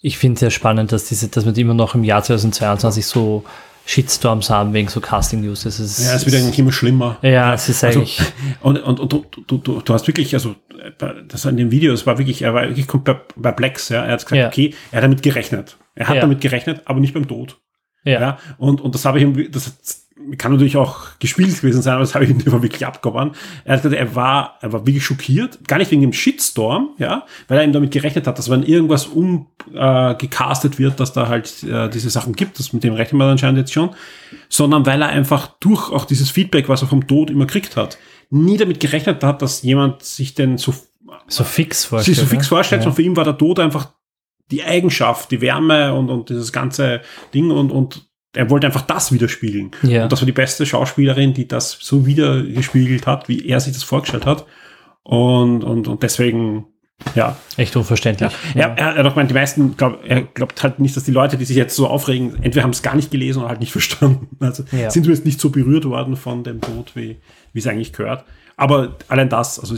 Ich 0.00 0.18
finde 0.18 0.34
es 0.34 0.40
sehr 0.40 0.50
spannend, 0.50 0.92
dass 0.92 1.04
diese, 1.04 1.28
dass 1.28 1.44
wir 1.44 1.56
immer 1.56 1.74
noch 1.74 1.94
im 1.94 2.04
Jahr 2.04 2.22
2022 2.22 3.06
so 3.06 3.44
Shitstorms 3.84 4.48
haben 4.50 4.72
wegen 4.72 4.88
so 4.88 5.00
Casting 5.00 5.40
News. 5.40 5.64
Das 5.64 5.80
ist, 5.80 6.04
Ja, 6.04 6.14
es 6.14 6.24
wird 6.26 6.36
eigentlich 6.36 6.58
immer 6.58 6.72
schlimmer. 6.72 7.18
ja, 7.22 7.52
es 7.54 7.68
ist 7.68 7.82
Also, 7.84 8.00
eigentlich. 8.00 8.20
und, 8.60 8.78
und, 8.78 9.00
und 9.00 9.12
du, 9.12 9.24
du, 9.46 9.58
du, 9.58 9.80
du 9.80 9.94
hast 9.94 10.06
wirklich, 10.06 10.34
also 10.34 10.54
das 11.28 11.44
in 11.44 11.56
dem 11.56 11.70
Video, 11.70 11.92
es 11.92 12.06
war 12.06 12.18
wirklich, 12.18 12.42
er 12.42 12.54
war 12.54 12.62
wirklich 12.68 12.86
komplett 12.86 13.18
perplex, 13.40 13.88
ja. 13.88 14.04
Er 14.04 14.12
hat 14.12 14.20
gesagt, 14.24 14.32
Ja. 14.40 14.46
okay, 14.48 14.74
er 14.90 14.96
hat 14.98 15.04
damit 15.04 15.22
gerechnet. 15.22 15.76
Er 15.94 16.08
hat 16.08 16.16
Ja. 16.16 16.20
damit 16.22 16.40
gerechnet, 16.40 16.82
aber 16.86 17.00
nicht 17.00 17.14
beim 17.14 17.26
Tod. 17.28 17.60
Ja. 18.04 18.20
Ja. 18.20 18.38
Und, 18.58 18.80
und 18.80 18.94
das 18.94 19.04
habe 19.04 19.18
ich 19.18 19.24
ihm, 19.24 19.50
das 19.52 19.76
kann 20.38 20.52
natürlich 20.52 20.76
auch 20.76 21.18
gespielt 21.18 21.60
gewesen 21.60 21.82
sein, 21.82 21.94
aber 21.94 22.02
das 22.02 22.14
habe 22.14 22.24
ich 22.24 22.30
ihm 22.30 22.40
immer 22.44 22.62
wirklich 22.62 22.86
abgewandt. 22.86 23.36
Er 23.64 23.74
hat 23.74 23.82
gesagt, 23.82 24.00
er 24.00 24.14
war, 24.14 24.58
er 24.60 24.72
war 24.72 24.86
wirklich 24.86 25.04
schockiert, 25.04 25.66
gar 25.66 25.78
nicht 25.78 25.90
wegen 25.90 26.02
dem 26.02 26.12
Shitstorm, 26.12 26.90
ja, 26.98 27.26
weil 27.48 27.58
er 27.58 27.64
ihm 27.64 27.72
damit 27.72 27.90
gerechnet 27.90 28.26
hat, 28.26 28.38
dass 28.38 28.50
wenn 28.50 28.62
irgendwas 28.62 29.06
um 29.06 29.46
äh, 29.72 30.14
wird, 30.78 31.00
dass 31.00 31.12
da 31.12 31.28
halt 31.28 31.62
äh, 31.62 31.88
diese 31.88 32.10
Sachen 32.10 32.34
gibt, 32.34 32.58
das 32.58 32.72
mit 32.72 32.84
dem 32.84 32.94
rechnen 32.94 33.18
wir 33.18 33.26
anscheinend 33.26 33.58
jetzt 33.58 33.72
schon, 33.72 33.90
sondern 34.48 34.86
weil 34.86 35.02
er 35.02 35.08
einfach 35.08 35.48
durch 35.60 35.90
auch 35.90 36.04
dieses 36.04 36.30
Feedback, 36.30 36.68
was 36.68 36.82
er 36.82 36.88
vom 36.88 37.06
Tod 37.06 37.30
immer 37.30 37.46
gekriegt 37.46 37.76
hat, 37.76 37.98
nie 38.30 38.56
damit 38.56 38.80
gerechnet 38.80 39.22
hat, 39.22 39.42
dass 39.42 39.62
jemand 39.62 40.02
sich 40.02 40.34
denn 40.34 40.58
so 40.58 40.74
so 41.26 41.44
fix 41.44 41.82
sich 41.82 41.88
vorstellt. 41.88 42.16
so 42.16 42.26
fix 42.26 42.44
ne? 42.44 42.48
vorstellt 42.48 42.82
Ja. 42.82 42.88
und 42.88 42.94
für 42.94 43.02
ihn 43.02 43.16
war 43.16 43.24
der 43.24 43.36
Tod 43.36 43.58
einfach 43.60 43.92
die 44.50 44.62
Eigenschaft, 44.62 45.30
die 45.30 45.40
Wärme 45.40 45.94
und, 45.94 46.10
und 46.10 46.28
dieses 46.28 46.52
ganze 46.52 47.00
Ding 47.34 47.50
und, 47.50 47.70
und 47.70 48.06
er 48.34 48.48
wollte 48.50 48.66
einfach 48.66 48.82
das 48.82 49.12
widerspiegeln. 49.12 49.72
Ja. 49.82 50.04
Und 50.04 50.12
das 50.12 50.20
war 50.22 50.26
die 50.26 50.32
beste 50.32 50.64
Schauspielerin, 50.66 51.34
die 51.34 51.46
das 51.48 51.76
so 51.80 52.06
wiedergespiegelt 52.06 53.06
hat, 53.06 53.28
wie 53.28 53.46
er 53.46 53.60
sich 53.60 53.72
das 53.74 53.82
vorgestellt 53.82 54.24
hat. 54.26 54.46
Und, 55.02 55.64
und, 55.64 55.88
und 55.88 56.02
deswegen, 56.02 56.66
ja. 57.14 57.36
Echt 57.56 57.76
unverständlich. 57.76 58.32
Ja, 58.54 58.68
er, 58.68 58.76
er 58.76 58.94
hat 58.98 59.06
auch 59.06 59.14
gemeint, 59.14 59.30
die 59.30 59.34
meisten, 59.34 59.76
glaub, 59.76 60.00
er 60.06 60.22
glaubt 60.22 60.62
halt 60.62 60.78
nicht, 60.78 60.96
dass 60.96 61.04
die 61.04 61.10
Leute, 61.10 61.36
die 61.36 61.44
sich 61.44 61.56
jetzt 61.56 61.74
so 61.76 61.88
aufregen, 61.88 62.36
entweder 62.42 62.62
haben 62.62 62.70
es 62.70 62.82
gar 62.82 62.94
nicht 62.94 63.10
gelesen 63.10 63.40
oder 63.40 63.48
halt 63.48 63.60
nicht 63.60 63.72
verstanden. 63.78 64.28
Also 64.40 64.62
Ja. 64.72 64.90
sind 64.90 65.04
zumindest 65.04 65.26
nicht 65.26 65.40
so 65.40 65.50
berührt 65.50 65.84
worden 65.84 66.16
von 66.16 66.44
dem 66.44 66.60
Tod, 66.60 66.92
wie, 66.94 67.18
wie 67.52 67.58
es 67.58 67.66
eigentlich 67.66 67.92
gehört. 67.92 68.24
Aber 68.56 68.96
allein 69.08 69.28
das, 69.28 69.58
also 69.58 69.74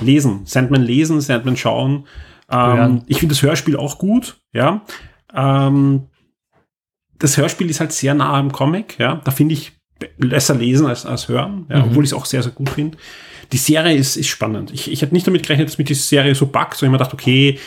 lesen, 0.00 0.40
Sandman 0.44 0.82
lesen, 0.82 1.20
Sandman 1.20 1.56
schauen. 1.56 2.06
Ähm, 2.50 3.02
ich 3.06 3.18
finde 3.20 3.34
das 3.34 3.42
Hörspiel 3.42 3.76
auch 3.76 3.98
gut, 3.98 4.40
ja. 4.52 4.82
Ähm, 5.34 6.06
das 7.20 7.36
Hörspiel 7.36 7.70
ist 7.70 7.80
halt 7.80 7.92
sehr 7.92 8.14
nah 8.14 8.32
am 8.38 8.50
Comic, 8.50 8.98
ja. 8.98 9.20
Da 9.24 9.30
finde 9.30 9.54
ich 9.54 9.72
besser 10.18 10.54
lesen 10.54 10.86
als, 10.86 11.06
als 11.06 11.28
hören, 11.28 11.66
ja, 11.68 11.84
obwohl 11.84 12.04
ich 12.04 12.10
es 12.10 12.16
auch 12.16 12.24
sehr, 12.24 12.42
sehr 12.42 12.52
gut 12.52 12.70
finde. 12.70 12.96
Die 13.52 13.58
Serie 13.58 13.96
ist, 13.96 14.16
ist 14.16 14.28
spannend. 14.28 14.70
Ich, 14.72 14.90
ich 14.90 15.02
hätte 15.02 15.12
nicht 15.12 15.26
damit 15.26 15.42
gerechnet, 15.42 15.68
dass 15.68 15.76
mich 15.76 15.88
die 15.88 15.94
Serie 15.94 16.34
so 16.34 16.46
packt, 16.46 16.76
sondern 16.76 16.94
ich 16.94 16.98
mir 16.98 17.04
gedacht, 17.04 17.14
okay, 17.14 17.58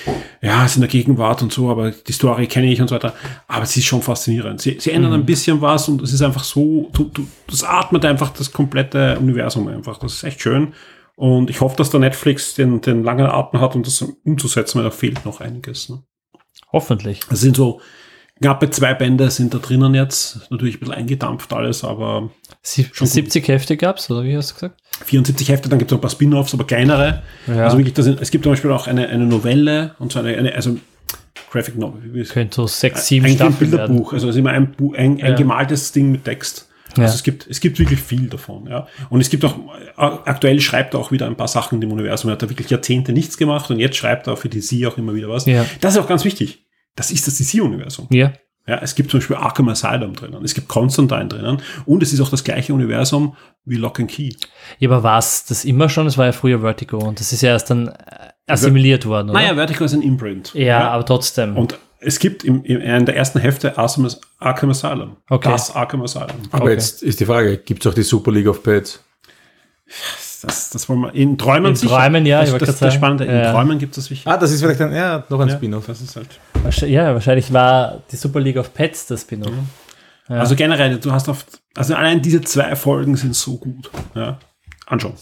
ja, 0.42 0.64
es 0.64 0.72
ist 0.72 0.78
in 0.78 0.82
der 0.82 0.90
Gegenwart 0.90 1.42
und 1.42 1.52
so, 1.52 1.70
aber 1.70 1.92
die 1.92 2.14
Story 2.14 2.48
kenne 2.48 2.72
ich 2.72 2.82
und 2.82 2.88
so 2.88 2.96
weiter. 2.96 3.14
Aber 3.48 3.66
sie 3.66 3.82
ist 3.82 3.86
schon 3.86 4.02
faszinierend. 4.02 4.62
Sie, 4.62 4.78
sie 4.80 4.92
ändern 4.92 5.14
ein 5.14 5.26
bisschen 5.26 5.62
was 5.62 5.90
und 5.90 6.02
es 6.02 6.14
ist 6.14 6.22
einfach 6.22 6.46
so, 6.46 6.90
du, 6.94 7.12
du, 7.14 7.28
das 7.48 7.64
atmet 7.64 8.06
einfach 8.06 8.30
das 8.30 8.54
komplette 8.54 9.20
Universum 9.20 9.68
einfach. 9.68 9.98
Das 9.98 10.14
ist 10.14 10.24
echt 10.24 10.42
schön. 10.42 10.74
Und 11.16 11.50
ich 11.50 11.60
hoffe, 11.60 11.76
dass 11.76 11.90
der 11.90 12.00
Netflix 12.00 12.56
den, 12.56 12.80
den 12.80 13.04
langen 13.04 13.26
Atem 13.26 13.60
hat, 13.60 13.76
um 13.76 13.84
das 13.84 14.02
umzusetzen, 14.24 14.78
weil 14.78 14.86
da 14.86 14.92
fehlt 14.92 15.26
noch 15.26 15.42
einiges. 15.42 15.90
Ne? 15.90 16.02
Hoffentlich. 16.72 17.20
Es 17.30 17.42
sind 17.42 17.58
so 17.58 17.82
knappe 18.42 18.70
zwei 18.70 18.94
Bände 18.94 19.30
sind 19.32 19.54
da 19.54 19.58
drinnen 19.60 19.94
jetzt. 19.94 20.48
Natürlich 20.50 20.76
ein 20.76 20.80
bisschen 20.80 20.96
eingedampft 20.96 21.54
alles, 21.54 21.84
aber 21.84 22.30
Sie, 22.62 22.84
Schon 22.92 23.06
gut. 23.08 23.14
70 23.14 23.48
Hefte 23.50 23.78
gab's, 23.78 24.10
oder 24.10 24.24
wie 24.24 24.36
hast 24.38 24.52
du 24.52 24.54
gesagt? 24.56 24.80
74 25.06 25.50
Hefte, 25.50 25.70
dann 25.70 25.80
gibt 25.80 25.92
es 25.92 25.94
noch 25.94 26.00
ein 26.00 26.02
paar 26.02 26.10
Spin-offs, 26.10 26.54
aber 26.54 26.66
kleinere. 26.66 27.24
Ja. 27.48 27.66
Also 27.66 27.78
wirklich, 27.78 27.94
das 27.94 28.06
sind, 28.06 28.22
es 28.22 28.32
gibt 28.32 28.44
zum 28.46 28.54
Beispiel 28.54 28.72
auch 28.72 28.88
eine, 28.88 29.08
eine 29.10 29.26
Novelle 29.26 29.96
und 30.00 30.12
so 30.14 30.20
eine, 30.20 30.38
eine 30.38 30.54
also 30.56 30.78
Graphic 31.52 31.78
Novel. 31.78 32.24
Könnte 32.26 32.56
so 32.56 32.68
sechs, 32.68 33.08
sieben 33.08 33.26
ein 33.26 33.36
Staffeln 33.36 33.72
werden. 33.72 33.88
Bilderbuch, 33.88 34.14
also 34.14 34.30
es 34.30 34.36
ist 34.36 34.40
immer 34.40 34.52
ein, 34.52 34.74
ein, 34.80 34.96
ein 34.96 35.18
Ja. 35.18 35.34
gemaltes 35.36 35.92
Ding 35.92 36.12
mit 36.12 36.24
Text. 36.24 36.70
Ja. 36.96 37.04
Also 37.04 37.16
es 37.16 37.24
gibt, 37.24 37.48
es 37.50 37.60
gibt 37.60 37.80
wirklich 37.80 38.00
viel 38.00 38.28
davon, 38.30 38.68
ja. 38.68 38.88
Und 39.10 39.20
es 39.20 39.30
gibt 39.30 39.44
auch, 39.46 39.56
äh, 39.58 39.82
aktuell 39.98 40.62
schreibt 40.62 40.94
er 40.94 41.00
auch 41.00 41.12
wieder 41.12 41.26
ein 41.26 41.36
paar 41.36 41.48
Sachen 41.48 41.82
im 41.82 41.92
Universum. 41.92 42.30
Er 42.30 42.34
hat 42.34 42.44
da 42.44 42.50
wirklich 42.50 42.70
Jahrzehnte 42.70 43.14
nichts 43.14 43.38
gemacht 43.38 43.70
und 43.72 43.80
jetzt 43.80 43.98
schreibt 43.98 44.28
er 44.28 44.38
für 44.38 44.48
DC 44.48 44.86
auch 44.86 44.98
immer 44.98 45.14
wieder 45.16 45.28
was. 45.28 45.46
Ja. 45.48 45.66
Das 45.82 45.96
ist 45.96 46.00
auch 46.00 46.08
ganz 46.08 46.24
wichtig. 46.24 46.63
Das 46.96 47.12
ist 47.12 47.26
das 47.28 47.38
DC-Universum. 47.38 48.08
Ja. 48.12 48.34
Ja, 48.66 48.78
es 48.82 48.96
gibt 48.96 49.12
zum 49.12 49.20
Beispiel 49.20 49.36
Arkham 49.36 49.68
Asylum 49.68 50.14
drinnen, 50.16 50.42
es 50.46 50.54
gibt 50.54 50.70
Constantine 50.70 51.28
drinnen 51.28 51.62
und 51.86 52.02
es 52.02 52.14
ist 52.14 52.22
auch 52.22 52.30
das 52.30 52.46
gleiche 52.46 52.74
Universum 52.74 53.36
wie 53.66 53.76
Lock 53.76 54.00
and 54.00 54.10
Key. 54.10 54.32
ja, 54.80 54.90
aber 54.90 55.04
war 55.04 55.20
es 55.20 55.44
das 55.44 55.66
immer 55.66 55.90
schon? 55.90 56.08
Es 56.08 56.18
war 56.18 56.28
ja 56.28 56.32
früher 56.32 56.62
Vertigo 56.62 56.98
und 56.98 57.20
das 57.20 57.34
ist 57.34 57.42
ja 57.42 57.50
erst 57.50 57.70
dann 57.72 57.90
äh, 57.90 57.94
assimiliert 58.48 59.06
worden, 59.06 59.32
oder? 59.32 59.40
Naja, 59.42 59.56
Vertigo 59.56 59.84
ist 59.84 59.92
ein 59.94 60.02
Imprint. 60.02 60.54
ja, 60.54 60.90
aber 60.92 61.06
trotzdem. 61.06 61.58
Und 61.58 61.78
es 62.00 62.20
gibt 62.20 62.46
im, 62.46 62.64
im, 62.64 62.80
in 62.80 63.06
der 63.06 63.18
ersten 63.18 63.40
Hälfte 63.40 63.78
Arkham, 63.78 64.08
Arkham 64.40 64.70
Asylum. 64.70 65.18
Okay. 65.30 65.50
Das 65.52 65.76
Arkham 65.76 66.02
Asylum. 66.04 66.30
Aber 66.52 66.64
Okay. 66.64 66.74
jetzt 66.74 67.04
ist 67.04 67.20
die 67.20 67.26
Frage, 67.26 67.58
gibt 67.58 67.86
es 67.86 67.92
auch 67.92 67.96
die 67.96 68.04
Super 68.04 68.32
League 68.32 68.48
of 68.48 68.64
Pets? 68.64 69.04
Das, 70.42 70.70
das 70.70 70.88
wollen 70.88 71.02
wir 71.02 71.14
in 71.14 71.38
Träumen 71.38 71.74
In 71.74 71.82
Träumen, 71.82 72.26
ja, 72.26 72.40
Das, 72.40 72.48
ich 72.48 72.54
wollte 72.54 72.66
das, 72.66 72.76
das, 72.76 72.88
das 72.88 72.94
Spannende. 72.94 73.26
In 73.26 73.32
Ja. 73.36 73.52
Träumen 73.52 73.78
gibt 73.78 73.98
es 73.98 74.06
sicher. 74.06 74.32
Ah, 74.32 74.38
das 74.38 74.52
ist 74.52 74.62
vielleicht 74.62 74.80
ein, 74.82 74.94
ja, 74.94 75.24
noch 75.30 75.40
ein 75.42 75.50
Ja, 75.50 75.56
Spin-off. 75.56 75.86
Das 75.88 76.00
ist 76.02 76.16
halt. 76.16 76.28
Ja, 76.88 77.14
wahrscheinlich 77.14 77.52
war 77.54 78.02
die 78.12 78.16
Super 78.16 78.40
League 78.40 78.58
of 78.58 78.74
Pets 78.74 79.08
das 79.08 79.22
Spin-off. 79.22 79.52
Ja. 80.30 80.38
Also 80.38 80.56
generell, 80.56 80.98
du 80.98 81.12
hast 81.12 81.28
oft, 81.30 81.62
also 81.76 81.96
allein 81.96 82.22
diese 82.22 82.42
zwei 82.42 82.76
Folgen 82.76 83.16
sind 83.16 83.36
so 83.36 83.58
gut. 83.58 83.92
Ja. 84.16 84.40
Anschauen. 84.86 85.14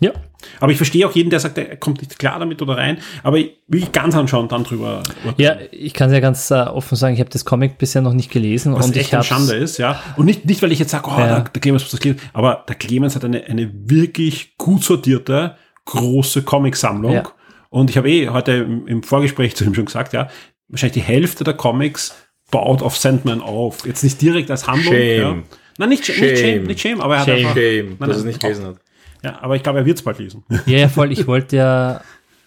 Ja. 0.00 0.10
Aber 0.58 0.72
ich 0.72 0.76
verstehe 0.76 1.06
auch 1.06 1.12
jeden, 1.14 1.30
der 1.30 1.38
sagt, 1.38 1.56
er 1.58 1.76
kommt 1.76 2.00
nicht 2.00 2.18
klar 2.18 2.38
damit 2.40 2.60
oder 2.60 2.76
rein. 2.76 2.98
Aber 3.22 3.38
ich 3.38 3.52
will 3.68 3.86
ganz 3.92 4.16
anschauen, 4.16 4.48
dann 4.48 4.64
drüber. 4.64 5.02
Ja, 5.36 5.56
ich 5.70 5.94
kann 5.94 6.08
es 6.08 6.14
ja 6.14 6.20
ganz 6.20 6.50
äh, 6.50 6.54
offen 6.54 6.96
sagen, 6.96 7.14
ich 7.14 7.20
habe 7.20 7.30
das 7.30 7.44
Comic 7.44 7.78
bisher 7.78 8.02
noch 8.02 8.12
nicht 8.12 8.30
gelesen 8.30 8.74
Was 8.74 8.86
und 8.86 8.96
echt 8.96 9.08
ich 9.08 9.14
eine 9.14 9.22
Schande 9.22 9.54
ist, 9.54 9.78
ja. 9.78 10.02
Und 10.16 10.26
nicht, 10.26 10.44
nicht 10.44 10.60
weil 10.60 10.72
ich 10.72 10.80
jetzt 10.80 10.90
sage, 10.90 11.08
oh, 11.08 11.18
Ja. 11.18 11.26
der, 11.26 11.40
der 11.44 11.60
Clemens 11.60 11.84
muss 11.84 11.92
das 11.92 12.00
Clemens, 12.00 12.20
aber 12.32 12.64
der 12.68 12.74
Clemens 12.74 13.14
hat 13.14 13.24
eine, 13.24 13.44
eine 13.44 13.70
wirklich 13.72 14.56
gut 14.58 14.82
sortierte, 14.82 15.56
große 15.84 16.42
Comicsammlung. 16.42 17.12
Ja. 17.12 17.22
Und 17.70 17.88
ich 17.88 17.96
habe 17.96 18.10
eh 18.10 18.28
heute 18.28 18.52
im, 18.52 18.86
im 18.88 19.02
Vorgespräch 19.04 19.54
zu 19.54 19.64
ihm 19.64 19.74
schon 19.74 19.86
gesagt, 19.86 20.12
ja, 20.12 20.28
wahrscheinlich 20.68 20.94
die 20.94 21.00
Hälfte 21.08 21.44
der 21.44 21.54
Comics 21.54 22.14
baut 22.50 22.82
auf 22.82 22.96
Sandman 22.96 23.40
auf. 23.40 23.86
Jetzt 23.86 24.02
nicht 24.04 24.20
direkt 24.20 24.50
als 24.50 24.66
Handlung. 24.66 24.94
Shame. 24.94 25.20
Ja. 25.20 25.36
Nein, 25.78 25.88
nicht, 25.88 26.04
sh- 26.04 26.12
Shame. 26.12 26.26
nicht 26.30 26.40
Shame, 26.40 26.62
nicht 26.64 26.80
Shame, 26.80 27.00
aber 27.00 27.14
er 27.16 27.20
hat 27.20 27.26
Shame. 27.28 27.38
einfach, 27.38 27.54
Shame, 27.54 27.96
Nein, 27.98 27.98
dass 27.98 28.08
er 28.08 28.10
es 28.10 28.18
nein. 28.18 28.26
nicht 28.26 28.40
gelesen 28.40 28.66
hat. 28.66 28.76
ja, 29.24 29.38
aber 29.42 29.56
ich 29.56 29.62
glaube, 29.62 29.78
er 29.78 29.86
wird 29.86 29.98
es 29.98 30.04
bald 30.04 30.18
lesen. 30.18 30.44
Ja, 30.66 30.78
ja, 30.78 30.88
voll. 30.88 31.10
Ich 31.12 31.26
wollte 31.26 31.56
ja, 31.56 32.00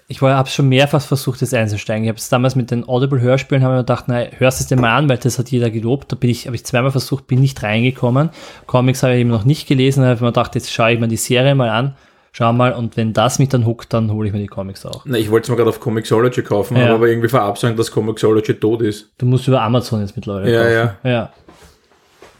ich 0.07 0.21
habe 0.21 0.47
schon 0.49 0.69
mehrfach 0.69 1.01
versucht, 1.01 1.41
das 1.41 1.51
einzusteigen. 1.55 2.03
Ich 2.03 2.09
habe 2.09 2.19
es 2.19 2.29
damals 2.29 2.55
mit 2.55 2.69
den 2.69 2.87
Audible-Hörspielen, 2.87 3.63
habe 3.63 3.73
ich 3.73 3.77
mir 3.77 3.83
gedacht, 3.83 4.05
na, 4.07 4.25
hörst 4.37 4.61
es 4.61 4.67
dir 4.67 4.75
mal 4.75 4.95
an, 4.95 5.09
weil 5.09 5.17
das 5.17 5.39
hat 5.39 5.49
jeder 5.49 5.71
gelobt. 5.71 6.11
Da 6.11 6.15
bin 6.15 6.29
ich, 6.29 6.45
habe 6.45 6.55
ich 6.55 6.63
zweimal 6.63 6.91
versucht, 6.91 7.25
bin 7.25 7.39
nicht 7.39 7.63
reingekommen. 7.63 8.29
Comics 8.67 9.01
habe 9.01 9.15
ich 9.15 9.21
eben 9.21 9.31
noch 9.31 9.45
nicht 9.45 9.67
gelesen, 9.67 10.01
da 10.01 10.07
habe 10.09 10.15
ich 10.17 10.21
mir 10.21 10.27
gedacht, 10.27 10.53
jetzt 10.53 10.71
schaue 10.71 10.93
ich 10.93 10.99
mir 10.99 11.07
die 11.07 11.17
Serie 11.17 11.55
mal 11.55 11.69
an. 11.69 11.95
Schau 12.37 12.51
mal, 12.51 12.73
und 12.73 12.97
wenn 12.97 13.13
das 13.13 13.39
mich 13.39 13.47
dann 13.47 13.65
huckt, 13.65 13.93
dann 13.93 14.11
hole 14.11 14.27
ich 14.27 14.33
mir 14.33 14.39
die 14.41 14.47
Comics 14.47 14.85
auch. 14.85 15.03
Na, 15.05 15.17
ich 15.17 15.31
wollte 15.31 15.45
es 15.45 15.49
mir 15.49 15.55
gerade 15.55 15.69
auf 15.69 15.79
Comixology 15.79 16.41
kaufen, 16.43 16.75
Ja. 16.75 16.93
aber 16.93 17.07
irgendwie 17.07 17.29
verabsäumt, 17.29 17.79
dass 17.79 17.89
Comixology 17.91 18.55
tot 18.55 18.81
ist. 18.81 19.13
Du 19.17 19.25
musst 19.25 19.47
über 19.47 19.61
Amazon 19.61 20.01
jetzt 20.01 20.17
mittlerweile 20.17 20.51
Ja, 20.53 20.85
kaufen. 20.87 21.07
Ja. 21.07 21.33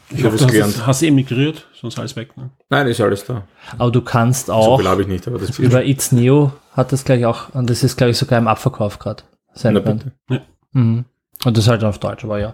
Ich 0.10 0.20
Ich 0.20 0.26
habe 0.26 0.36
es 0.36 0.42
hast, 0.44 0.52
gelernt. 0.52 0.86
hast 0.86 1.02
du 1.02 1.06
emigriert, 1.08 1.66
sonst 1.80 1.98
alles 1.98 2.14
weg. 2.18 2.36
Ne? 2.36 2.50
Nein, 2.70 2.88
ist 2.88 3.00
alles 3.00 3.24
da. 3.24 3.44
Aber 3.78 3.90
du 3.90 4.02
kannst 4.02 4.48
So 4.48 4.54
auch 4.54 4.80
viel 4.80 4.88
habe 4.90 5.02
ich 5.04 5.08
nicht, 5.08 5.28
aber 5.30 5.40
das 5.40 5.58
über 5.60 5.86
It's 5.86 6.12
Neo 6.12 6.52
hat 6.74 6.92
das 6.92 7.06
gleich 7.06 7.26
auch, 7.26 7.54
und 7.56 7.70
das 7.70 7.82
ist, 7.82 7.96
glaube 7.96 8.12
ich, 8.12 8.18
sogar 8.18 8.38
im 8.38 8.50
Abverkauf 8.50 9.00
gerade. 9.00 9.24
Sandman. 9.54 10.12
bitte. 10.28 10.42
Mhm. 10.74 11.06
Und 11.46 11.58
das 11.58 11.64
ist 11.64 11.70
halt 11.70 11.86
auf 11.86 12.00
Deutsch, 12.00 12.26
aber 12.26 12.38
ja. 12.40 12.54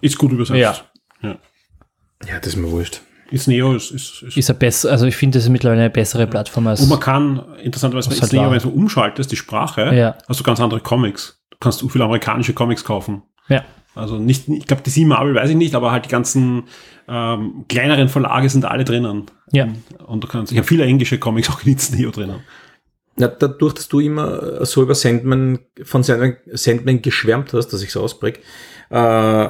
Ist 0.00 0.18
gut 0.18 0.32
übersetzt. 0.32 0.58
Ja. 0.58 0.74
Ja, 1.22 1.36
das 2.40 2.48
ist 2.48 2.56
mir 2.56 2.68
wurscht. 2.70 3.00
Ist 3.30 3.46
Neo, 3.48 3.74
ist, 3.74 3.90
ist, 3.92 4.22
ist 4.22 4.36
Ist 4.36 4.48
er 4.48 4.54
besser, 4.54 4.90
also 4.90 5.06
ich 5.06 5.16
finde, 5.16 5.38
das 5.38 5.44
ist 5.44 5.50
mittlerweile 5.50 5.82
eine 5.82 5.90
bessere 5.90 6.26
Plattform 6.26 6.66
als. 6.66 6.80
Und 6.80 6.88
man 6.88 7.00
kann, 7.00 7.42
interessanterweise, 7.62 8.10
Was 8.10 8.16
bei 8.18 8.22
halt 8.22 8.32
Neo, 8.32 8.50
wenn 8.50 8.58
du 8.58 8.70
umschaltest, 8.70 9.30
die 9.30 9.36
Sprache, 9.36 9.94
Ja. 9.94 10.16
hast 10.28 10.40
du 10.40 10.44
ganz 10.44 10.60
andere 10.60 10.80
Comics. 10.80 11.40
Du 11.50 11.56
kannst 11.60 11.78
so 11.78 11.88
viele 11.88 12.04
amerikanische 12.04 12.52
Comics 12.54 12.84
kaufen. 12.84 13.22
ja. 13.48 13.62
Also 13.96 14.18
nicht, 14.18 14.48
ich 14.48 14.66
glaube, 14.66 14.82
die 14.86 15.04
Marvel 15.04 15.34
weiß 15.34 15.50
ich 15.50 15.56
nicht, 15.56 15.74
aber 15.74 15.90
halt 15.90 16.04
die 16.04 16.08
ganzen 16.08 16.62
ähm, 17.08 17.64
kleineren 17.68 18.08
Verlage 18.08 18.48
sind 18.48 18.64
alle 18.64 18.84
drinnen. 18.84 19.26
Ja. 19.50 19.66
Und 20.06 20.22
du 20.22 20.28
kannst, 20.28 20.52
ich 20.52 20.58
habe 20.58 20.66
viele 20.66 20.84
englische 20.84 21.18
Comics 21.18 21.50
auch 21.50 21.62
in 21.64 21.72
It's 21.72 21.90
Neo 21.90 22.10
drinnen. 22.12 22.36
Ja, 23.18 23.26
dadurch, 23.26 23.74
dass 23.74 23.88
du 23.88 23.98
immer 23.98 24.64
so 24.64 24.82
über 24.82 24.94
Sandman, 24.94 25.58
von 25.82 26.04
Sandman, 26.04 26.36
Sandman 26.52 27.02
geschwärmt 27.02 27.52
hast, 27.52 27.68
dass 27.72 27.82
ich 27.82 27.90
so 27.90 28.00
auspräg, 28.00 28.40
äh, 28.90 29.48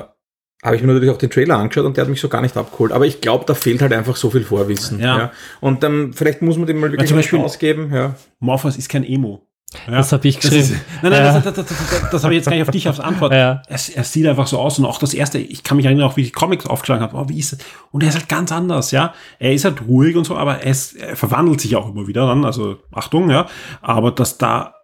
habe 0.62 0.76
ich 0.76 0.82
mir 0.82 0.88
natürlich 0.92 1.10
auch 1.10 1.18
den 1.18 1.30
Trailer 1.30 1.56
angeschaut 1.56 1.84
und 1.86 1.96
der 1.96 2.02
hat 2.04 2.10
mich 2.10 2.20
so 2.20 2.28
gar 2.28 2.42
nicht 2.42 2.56
abgeholt. 2.56 2.92
Aber 2.92 3.06
ich 3.06 3.20
glaube, 3.20 3.44
da 3.46 3.54
fehlt 3.54 3.80
halt 3.80 3.92
einfach 3.92 4.16
so 4.16 4.30
viel 4.30 4.44
Vorwissen. 4.44 5.00
Ja. 5.00 5.32
Und 5.60 5.82
ähm, 5.84 6.12
vielleicht 6.12 6.42
muss 6.42 6.56
man 6.58 6.66
dem 6.66 6.80
mal 6.80 6.92
wirklich 6.92 7.12
Beispiel- 7.14 7.38
ausgeben. 7.40 7.90
Ja. 7.94 8.14
Morphos 8.40 8.76
ist 8.76 8.88
kein 8.88 9.04
Emo. 9.04 9.46
Ja. 9.86 9.98
Das 9.98 10.10
habe 10.12 10.26
ich 10.26 10.34
Das 10.34 10.50
geschrieben. 10.50 10.64
ist, 10.64 11.02
nein, 11.02 11.12
nein, 11.12 11.24
Ja. 11.24 11.38
das, 11.40 11.54
das, 11.54 11.66
das, 11.66 11.78
das, 11.78 12.10
das 12.10 12.24
habe 12.24 12.34
ich 12.34 12.38
jetzt 12.38 12.46
gar 12.46 12.54
nicht 12.56 12.62
auf 12.66 12.72
dich 12.72 12.88
aufs 12.88 12.98
Antwort. 13.00 13.32
Ja. 13.32 13.62
Er, 13.68 13.78
er 13.94 14.04
sieht 14.04 14.26
einfach 14.26 14.48
so 14.48 14.58
aus 14.58 14.78
und 14.80 14.84
auch 14.84 14.98
das 14.98 15.14
erste, 15.14 15.38
ich 15.38 15.62
kann 15.62 15.76
mich 15.76 15.86
erinnern, 15.86 16.04
auch 16.08 16.16
wie 16.16 16.22
ich 16.22 16.26
die 16.28 16.32
Comics 16.32 16.66
aufgeschlagen 16.66 17.04
habe. 17.04 17.16
Oh, 17.16 17.28
wie 17.28 17.38
ist 17.38 17.52
das? 17.52 17.60
Und 17.92 18.02
er 18.02 18.08
ist 18.08 18.16
halt 18.16 18.28
ganz 18.28 18.50
anders, 18.50 18.90
ja. 18.90 19.14
Er 19.38 19.52
ist 19.54 19.64
halt 19.64 19.80
ruhig 19.86 20.16
und 20.16 20.24
so, 20.24 20.36
aber 20.36 20.58
er, 20.58 20.70
ist, 20.72 20.96
er 20.96 21.14
verwandelt 21.16 21.60
sich 21.60 21.76
auch 21.76 21.88
immer 21.88 22.08
wieder 22.08 22.26
dann, 22.26 22.44
also 22.44 22.78
Achtung, 22.92 23.30
ja. 23.30 23.46
Aber 23.80 24.10
dass 24.10 24.38
da, 24.38 24.74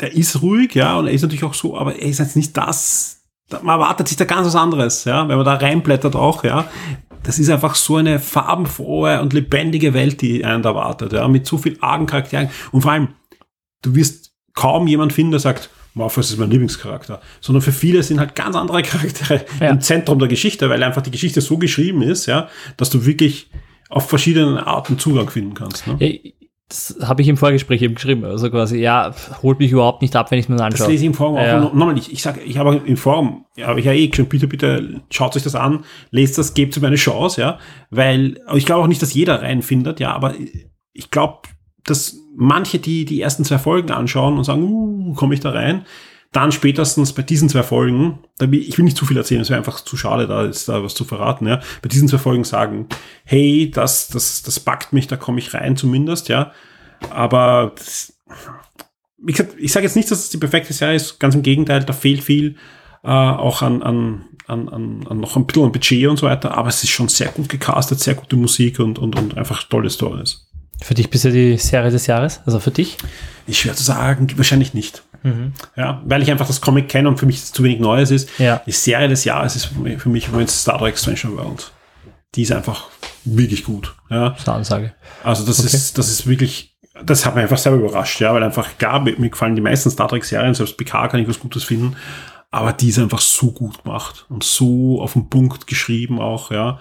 der 0.00 0.12
ist 0.14 0.42
ruhig, 0.42 0.74
ja, 0.74 0.96
und 0.98 1.06
er 1.06 1.12
ist 1.14 1.22
natürlich 1.22 1.44
auch 1.44 1.54
so, 1.54 1.76
aber 1.78 1.96
er 1.96 2.06
ist 2.08 2.18
jetzt 2.18 2.36
nicht 2.36 2.54
das, 2.56 3.19
man 3.62 3.80
erwartet 3.80 4.08
sich 4.08 4.16
da 4.16 4.24
ganz 4.24 4.46
was 4.46 4.56
anderes, 4.56 5.04
ja, 5.04 5.28
wenn 5.28 5.36
man 5.36 5.44
da 5.44 5.54
reinblättert 5.54 6.16
auch, 6.16 6.44
ja. 6.44 6.66
Das 7.22 7.38
ist 7.38 7.50
einfach 7.50 7.74
so 7.74 7.96
eine 7.96 8.18
farbenfrohe 8.18 9.20
und 9.20 9.32
lebendige 9.34 9.92
Welt, 9.92 10.22
die 10.22 10.44
einen 10.44 10.62
da 10.62 10.70
erwartet, 10.70 11.12
ja, 11.12 11.28
mit 11.28 11.46
so 11.46 11.58
viel 11.58 11.76
argen 11.80 12.06
Charakteren. 12.06 12.48
Und 12.72 12.80
vor 12.82 12.92
allem, 12.92 13.08
du 13.82 13.94
wirst 13.94 14.32
kaum 14.54 14.86
jemand 14.86 15.12
finden, 15.12 15.32
der 15.32 15.40
sagt, 15.40 15.68
Morpheus 15.94 16.30
ist 16.30 16.38
mein 16.38 16.50
Lieblingscharakter, 16.50 17.20
sondern 17.40 17.62
für 17.62 17.72
viele 17.72 18.02
sind 18.02 18.20
halt 18.20 18.34
ganz 18.34 18.56
andere 18.56 18.82
Charaktere 18.82 19.44
Ja. 19.60 19.68
im 19.70 19.80
Zentrum 19.80 20.18
der 20.18 20.28
Geschichte, 20.28 20.70
weil 20.70 20.82
einfach 20.82 21.02
die 21.02 21.10
Geschichte 21.10 21.40
so 21.40 21.58
geschrieben 21.58 22.00
ist, 22.02 22.26
ja, 22.26 22.48
dass 22.76 22.90
du 22.90 23.04
wirklich 23.04 23.50
auf 23.90 24.08
verschiedene 24.08 24.66
Arten 24.66 24.98
Zugang 24.98 25.28
finden 25.28 25.54
kannst. 25.54 25.86
Ne? 25.88 25.96
Das 26.70 26.96
habe 27.02 27.20
ich 27.20 27.28
im 27.28 27.36
Vorgespräch 27.36 27.82
eben 27.82 27.96
geschrieben. 27.96 28.24
Also 28.24 28.48
quasi, 28.48 28.78
ja, 28.78 29.12
holt 29.42 29.58
mich 29.58 29.72
überhaupt 29.72 30.02
nicht 30.02 30.14
ab, 30.14 30.30
wenn 30.30 30.38
ich 30.38 30.48
mir 30.48 30.54
das 30.54 30.66
Das 30.68 30.74
anschaue. 30.80 30.92
lese 30.92 31.02
ich 31.02 31.06
im 31.08 31.14
Forum 31.14 31.36
Ja. 31.36 31.58
auch. 31.58 31.74
Nochmal, 31.74 31.98
ich, 31.98 32.12
ich 32.12 32.22
sage, 32.22 32.40
ich 32.42 32.58
habe 32.58 32.80
im 32.84 32.96
Forum, 32.96 33.44
ja, 33.56 33.66
habe 33.66 33.80
ich 33.80 33.86
ja 33.86 33.92
eh 33.92 34.08
schon, 34.14 34.26
bitte, 34.26 34.46
bitte, 34.46 35.00
schaut 35.10 35.34
euch 35.36 35.42
das 35.42 35.56
an, 35.56 35.84
lest 36.12 36.38
das, 36.38 36.54
gebt 36.54 36.76
ihm 36.76 36.84
eine 36.84 36.94
Chance, 36.96 37.40
ja, 37.40 37.58
weil, 37.90 38.38
ich 38.54 38.66
glaube 38.66 38.82
auch 38.84 38.86
nicht, 38.86 39.02
dass 39.02 39.12
jeder 39.12 39.42
reinfindet, 39.42 39.98
ja, 39.98 40.12
aber 40.14 40.34
ich 40.92 41.10
glaube, 41.10 41.40
dass 41.84 42.16
manche, 42.36 42.78
die 42.78 43.04
die 43.04 43.20
ersten 43.20 43.44
zwei 43.44 43.58
Folgen 43.58 43.90
anschauen 43.90 44.38
und 44.38 44.44
sagen, 44.44 44.62
uh, 44.62 45.12
komme 45.14 45.34
ich 45.34 45.40
da 45.40 45.50
rein, 45.50 45.84
dann 46.32 46.52
spätestens 46.52 47.12
bei 47.12 47.22
diesen 47.22 47.48
zwei 47.48 47.62
Folgen, 47.62 48.20
ich 48.40 48.78
will 48.78 48.84
nicht 48.84 48.96
zu 48.96 49.04
viel 49.04 49.16
erzählen, 49.16 49.40
es 49.40 49.50
wäre 49.50 49.58
einfach 49.58 49.80
zu 49.80 49.96
schade, 49.96 50.28
da 50.28 50.44
ist 50.44 50.68
da 50.68 50.82
was 50.82 50.94
zu 50.94 51.04
verraten, 51.04 51.46
ja, 51.46 51.60
bei 51.82 51.88
diesen 51.88 52.08
zwei 52.08 52.18
Folgen 52.18 52.44
sagen, 52.44 52.86
hey, 53.24 53.70
das, 53.72 54.08
das, 54.08 54.42
das 54.42 54.60
packt 54.60 54.92
mich, 54.92 55.08
da 55.08 55.16
komme 55.16 55.40
ich 55.40 55.54
rein 55.54 55.76
zumindest, 55.76 56.28
ja, 56.28 56.52
aber 57.10 57.72
das, 57.74 58.12
wie 59.18 59.32
gesagt, 59.32 59.54
ich 59.58 59.72
sage 59.72 59.86
jetzt 59.86 59.96
nicht, 59.96 60.10
dass 60.10 60.20
es 60.20 60.30
die 60.30 60.38
perfekte 60.38 60.72
Serie 60.72 60.96
ist, 60.96 61.18
ganz 61.18 61.34
im 61.34 61.42
Gegenteil, 61.42 61.84
da 61.84 61.92
fehlt 61.92 62.22
viel, 62.22 62.56
äh, 63.02 63.08
auch 63.08 63.62
an, 63.62 63.82
an, 63.82 64.24
an, 64.46 64.68
an, 64.68 65.06
an 65.08 65.20
noch 65.20 65.36
ein 65.36 65.46
bisschen 65.46 65.64
an 65.64 65.72
Budget 65.72 66.06
und 66.06 66.16
so 66.16 66.26
weiter, 66.26 66.56
aber 66.56 66.68
es 66.68 66.84
ist 66.84 66.90
schon 66.90 67.08
sehr 67.08 67.28
gut 67.28 67.48
gecastet, 67.48 67.98
sehr 67.98 68.14
gute 68.14 68.36
Musik 68.36 68.78
und, 68.78 69.00
und, 69.00 69.16
und 69.16 69.36
einfach 69.36 69.64
tolle 69.64 69.90
Stories. 69.90 70.46
Für 70.82 70.94
dich 70.94 71.10
bisher 71.10 71.32
die 71.32 71.58
Serie 71.58 71.90
des 71.90 72.06
Jahres? 72.06 72.40
Also 72.46 72.58
für 72.60 72.70
dich? 72.70 72.96
Ich 73.46 73.58
schwer 73.58 73.74
zu 73.74 73.82
sagen, 73.82 74.28
wahrscheinlich 74.36 74.72
nicht. 74.72 75.02
Ja, 75.76 76.02
weil 76.04 76.22
ich 76.22 76.30
einfach 76.30 76.46
das 76.46 76.60
Comic 76.60 76.88
kenne 76.88 77.08
und 77.08 77.18
für 77.18 77.26
mich 77.26 77.44
zu 77.52 77.62
wenig 77.62 77.80
Neues 77.80 78.10
ist. 78.10 78.28
Ja. 78.38 78.62
Die 78.66 78.72
Serie 78.72 79.08
des 79.08 79.24
Jahres 79.24 79.56
ist 79.56 79.66
für 79.66 80.08
mich 80.08 80.26
im 80.26 80.32
Moment 80.32 80.50
Star 80.50 80.78
Trek 80.78 80.96
Strange 80.98 81.36
World. 81.36 81.72
Die 82.34 82.42
ist 82.42 82.52
einfach 82.52 82.88
wirklich 83.24 83.64
gut. 83.64 83.94
Ja. 84.08 84.30
Das 84.30 84.40
ist 84.40 84.48
eine 84.48 84.56
Ansage. 84.58 84.94
Also 85.24 85.44
das 85.44 85.58
Okay. 85.60 85.76
ist, 85.76 85.98
das 85.98 86.08
ist 86.10 86.26
wirklich, 86.26 86.76
das 87.04 87.26
hat 87.26 87.34
mich 87.34 87.42
einfach 87.42 87.58
selber 87.58 87.78
überrascht, 87.78 88.20
ja, 88.20 88.32
weil 88.32 88.42
einfach, 88.42 88.78
klar, 88.78 89.00
mir 89.00 89.18
mir 89.18 89.30
gefallen 89.30 89.56
die 89.56 89.60
meisten 89.62 89.90
Star 89.90 90.08
Trek 90.08 90.24
Serien, 90.24 90.54
selbst 90.54 90.76
PK 90.76 91.08
kann 91.08 91.20
ich 91.20 91.28
was 91.28 91.38
Gutes 91.40 91.64
finden, 91.64 91.96
aber 92.50 92.72
die 92.72 92.88
ist 92.88 92.98
einfach 92.98 93.20
so 93.20 93.52
gut 93.52 93.82
gemacht 93.84 94.26
und 94.28 94.42
so 94.44 95.00
auf 95.02 95.12
den 95.14 95.28
Punkt 95.28 95.66
geschrieben 95.66 96.20
auch, 96.20 96.50
ja. 96.50 96.78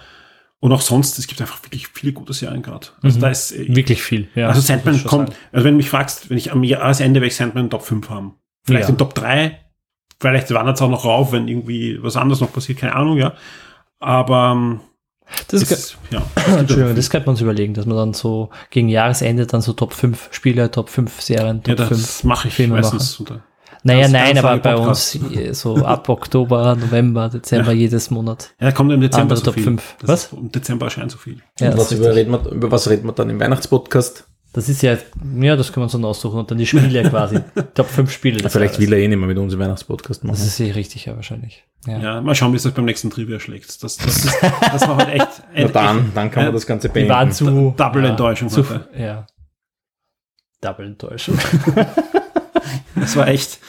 Und 0.61 0.73
auch 0.73 0.81
sonst, 0.81 1.17
es 1.19 1.27
gibt 1.27 1.39
einfach 1.41 1.63
wirklich 1.63 1.88
viele 1.88 2.11
gute 2.11 2.33
Serien 2.33 2.61
gerade. 2.61 2.88
Also 3.01 3.19
da 3.19 3.29
ist, 3.29 3.51
äh, 3.53 3.73
Wirklich 3.73 4.01
viel. 4.01 4.27
Ja, 4.35 4.49
also 4.49 4.59
Sandman 4.59 5.01
kommt, 5.05 5.29
sagen. 5.29 5.39
also 5.53 5.65
wenn 5.65 5.73
du 5.73 5.77
mich 5.77 5.89
fragst, 5.89 6.29
wenn 6.29 6.38
ich 6.38 6.51
am 6.51 6.63
Jahresende 6.63 7.21
werde 7.21 7.27
ich 7.27 7.35
Sandman 7.35 7.69
Top 7.69 7.83
5 7.83 8.09
haben. 8.09 8.35
Vielleicht 8.65 8.85
Ja. 8.85 8.89
in 8.89 8.97
Top 8.97 9.15
3, 9.15 9.57
vielleicht 10.19 10.51
wandert 10.53 10.75
es 10.75 10.81
auch 10.81 10.89
noch 10.89 11.05
rauf, 11.05 11.31
wenn 11.31 11.47
irgendwie 11.47 11.97
was 12.03 12.17
anderes 12.17 12.41
noch 12.41 12.51
passiert, 12.51 12.77
keine 12.79 12.93
Ahnung, 12.95 13.17
ja. 13.17 13.33
Aber 13.99 14.51
ähm, 14.53 14.79
Das 15.47 15.61
ist, 15.61 15.71
ist, 15.71 15.97
ja. 16.11 16.21
Entschuldigung, 16.57 16.93
das 16.95 17.09
könnte 17.09 17.27
man 17.27 17.33
uns 17.35 17.41
überlegen, 17.41 17.73
dass 17.73 17.85
man 17.85 17.95
dann 17.95 18.13
so 18.13 18.49
gegen 18.69 18.89
Jahresende 18.89 19.47
dann 19.47 19.61
so 19.61 19.71
Top 19.71 19.93
5 19.93 20.27
Spiele, 20.31 20.69
Top 20.71 20.89
5 20.89 21.21
Serien, 21.21 21.61
ja, 21.67 21.75
Top 21.75 21.88
5 21.88 22.01
das 22.01 22.23
mache 22.25 22.49
ich 22.49 22.53
Filme 22.53 22.75
meistens. 22.75 23.17
Unter. 23.17 23.43
Naja, 23.83 24.01
Ganz- 24.01 24.14
nein, 24.14 24.38
aber 24.38 24.58
bei 24.58 24.75
uns 24.75 25.17
so 25.51 25.77
ab 25.77 26.09
Oktober, 26.09 26.75
November, 26.80 27.30
Dezember 27.30 27.72
jedes 27.72 28.09
Monat. 28.11 28.51
Ja, 28.59 28.67
da 28.67 28.72
kommt 28.74 28.91
im 28.91 28.99
Dezember 29.01 29.22
Andere 29.24 29.38
so 29.40 29.45
Top 29.45 29.53
viel. 29.53 29.64
5. 29.64 29.95
Das 30.01 30.09
Was? 30.09 30.33
Im 30.33 30.51
Dezember 30.51 30.85
erscheint 30.88 31.11
so 31.11 31.17
viel. 31.17 31.41
Ja, 31.59 31.72
Und 31.72 31.77
was 31.77 31.91
über, 31.91 32.14
reden 32.14 32.32
wir, 32.32 32.45
über 32.51 32.72
was 32.72 32.90
reden 32.90 33.06
wir 33.08 33.14
dann 33.14 33.30
im 33.30 33.40
Weihnachtspodcast? 33.40 34.25
das 34.51 34.67
ist 34.67 34.82
ja, 34.82 34.98
ja, 35.40 35.56
das 35.56 35.67
können 35.72 35.82
wir 35.82 35.85
uns 35.85 35.91
dann 35.91 36.03
aussuchen 36.06 36.40
und 36.40 36.49
dann 36.49 36.58
die 36.58 36.66
Spiele 36.66 37.03
quasi. 37.09 37.40
Top 37.75 37.85
5 37.88 38.11
Spiele. 38.11 38.38
des 38.41 38.51
Vielleicht 38.51 38.80
will 38.80 38.91
er 38.91 38.98
eh 38.99 39.08
nicht 39.08 39.19
mehr 39.19 39.27
mit 39.27 39.38
uns 39.38 39.53
im 39.53 39.59
Weihnachtspodcast 39.59 40.24
machen. 40.24 40.35
Das 40.38 40.45
ist 40.45 40.59
eh 40.59 40.72
richtig, 40.72 41.06
ja, 41.06 41.16
wahrscheinlich. 41.16 41.64
Ja. 41.85 41.99
Ja, 41.99 42.22
mal 42.22 42.33
schauen, 42.35 42.51
wie 42.51 42.58
es 42.58 42.64
das 42.64 42.74
beim 42.74 42.85
nächsten 42.85 43.09
Trivia 43.11 43.40
schlägt. 43.40 43.83
Das, 43.83 43.98
das, 43.98 44.25
ist, 44.25 44.35
das 44.41 44.88
war 44.88 44.98
halt 44.98 45.09
echt, 45.09 45.43
Na 45.56 45.67
dann, 45.67 46.11
dann 46.16 46.32
kann 46.32 46.43
man 46.43 46.45
Ja. 46.48 46.51
das 46.51 46.66
Ganze 46.66 46.90
Die 46.90 47.08
waren 47.08 47.30
beenden. 47.30 47.33
zu. 47.33 47.74
Double 47.77 48.03
ja, 48.03 48.09
Enttäuschung 48.09 48.49
Zu, 48.49 48.66
ja. 48.98 49.27
Double 50.61 50.88
Enttäuschung. 50.88 51.38
Das 52.95 53.15
war 53.15 53.27
echt. 53.27 53.59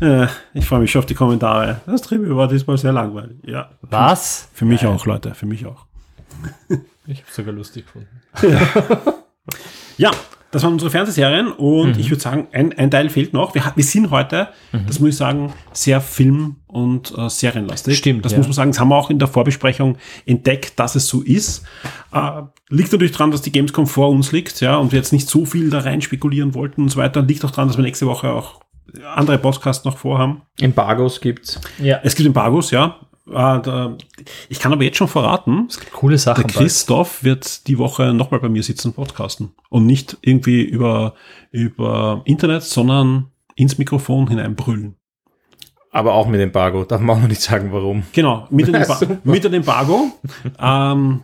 Äh, 0.00 0.26
ich 0.54 0.66
freue 0.66 0.80
mich 0.80 0.90
schon 0.90 1.00
auf 1.00 1.06
die 1.06 1.14
Kommentare. 1.14 1.80
Das 1.86 2.02
Trivia 2.02 2.34
war 2.34 2.48
diesmal 2.48 2.78
sehr 2.78 2.92
langweilig. 2.92 3.36
Ja. 3.44 3.70
Was? 3.82 4.48
Für 4.52 4.64
mich 4.64 4.86
auch, 4.86 5.06
Leute. 5.06 5.34
Für 5.34 5.46
mich 5.46 5.66
auch. 5.66 5.86
Ich 7.06 7.20
habe 7.20 7.30
sogar 7.30 7.52
lustig 7.54 7.86
gefunden. 7.86 8.22
Ja, 9.98 10.10
das 10.52 10.62
waren 10.62 10.74
unsere 10.74 10.90
Fernsehserien 10.90 11.46
Mhm. 11.46 11.52
und 11.54 11.98
ich 11.98 12.08
würde 12.10 12.22
sagen, 12.22 12.46
ein, 12.52 12.72
ein 12.78 12.90
Teil 12.90 13.08
fehlt 13.10 13.32
noch. 13.32 13.54
Wir, 13.54 13.64
wir 13.74 13.82
sind 13.84 14.10
heute, 14.10 14.48
Mhm. 14.72 14.86
das 14.86 15.00
muss 15.00 15.08
ich 15.10 15.16
sagen, 15.16 15.52
sehr 15.72 16.00
Film- 16.00 16.56
und 16.68 17.12
äh, 17.18 17.28
Serienlastig. 17.28 17.98
Stimmt, 17.98 18.24
Das 18.24 18.32
ja. 18.32 18.38
muss 18.38 18.46
man 18.46 18.54
sagen, 18.54 18.70
das 18.70 18.78
haben 18.80 18.88
wir 18.88 18.96
auch 18.96 19.10
in 19.10 19.18
der 19.18 19.28
Vorbesprechung 19.28 19.96
entdeckt, 20.26 20.78
dass 20.78 20.94
es 20.94 21.08
so 21.08 21.22
ist. 21.22 21.64
Äh, 22.12 22.42
liegt 22.70 22.92
natürlich 22.92 23.12
daran, 23.12 23.30
dass 23.32 23.42
die 23.42 23.50
Gamescom 23.52 23.86
vor 23.86 24.08
uns 24.10 24.30
liegt, 24.32 24.60
ja, 24.60 24.76
und 24.76 24.92
wir 24.92 24.98
jetzt 24.98 25.12
nicht 25.12 25.28
so 25.28 25.44
viel 25.44 25.68
da 25.70 25.80
rein 25.80 26.00
spekulieren 26.02 26.54
wollten 26.54 26.82
und 26.82 26.88
so 26.90 26.98
weiter. 27.00 27.22
Liegt 27.22 27.44
auch 27.44 27.50
daran, 27.50 27.68
dass 27.68 27.76
wir 27.76 27.82
nächste 27.84 28.06
Woche 28.06 28.30
auch 28.30 28.60
andere 29.14 29.38
Podcasts 29.38 29.84
noch 29.84 29.96
vorhaben. 29.98 30.42
Embargos 30.60 31.20
gibt's. 31.20 31.60
Ja. 31.80 32.00
Es 32.02 32.14
gibt 32.14 32.26
Embargos, 32.26 32.70
ja. 32.70 32.96
Äh, 33.28 33.32
da, 33.32 33.96
ich 34.48 34.58
kann 34.58 34.72
aber 34.72 34.82
jetzt 34.82 34.96
schon 34.96 35.08
verraten, 35.08 35.68
Coole 35.92 36.18
Sachen. 36.18 36.46
der 36.46 36.52
Christoph 36.52 37.22
wird 37.22 37.66
die 37.68 37.78
Woche 37.78 38.12
nochmal 38.12 38.40
bei 38.40 38.48
mir 38.48 38.62
sitzen 38.62 38.88
und 38.88 38.94
podcasten. 38.94 39.52
Und 39.68 39.86
nicht 39.86 40.18
irgendwie 40.22 40.62
über, 40.62 41.14
über 41.50 42.22
Internet, 42.24 42.64
sondern 42.64 43.28
ins 43.54 43.78
Mikrofon 43.78 44.28
hineinbrüllen. 44.28 44.96
Aber 45.92 46.14
auch 46.14 46.26
mit 46.26 46.40
Embargo. 46.40 46.84
Darf 46.84 47.00
man 47.00 47.16
auch 47.16 47.20
noch 47.20 47.28
nicht 47.28 47.42
sagen, 47.42 47.70
warum. 47.70 48.02
Genau, 48.12 48.46
mit 48.50 48.66
dem, 48.66 48.74
Emba 48.76 48.96
Super. 48.96 49.18
mit 49.24 49.44
dem 49.44 49.52
Embargo. 49.54 50.10
ähm, 50.58 51.22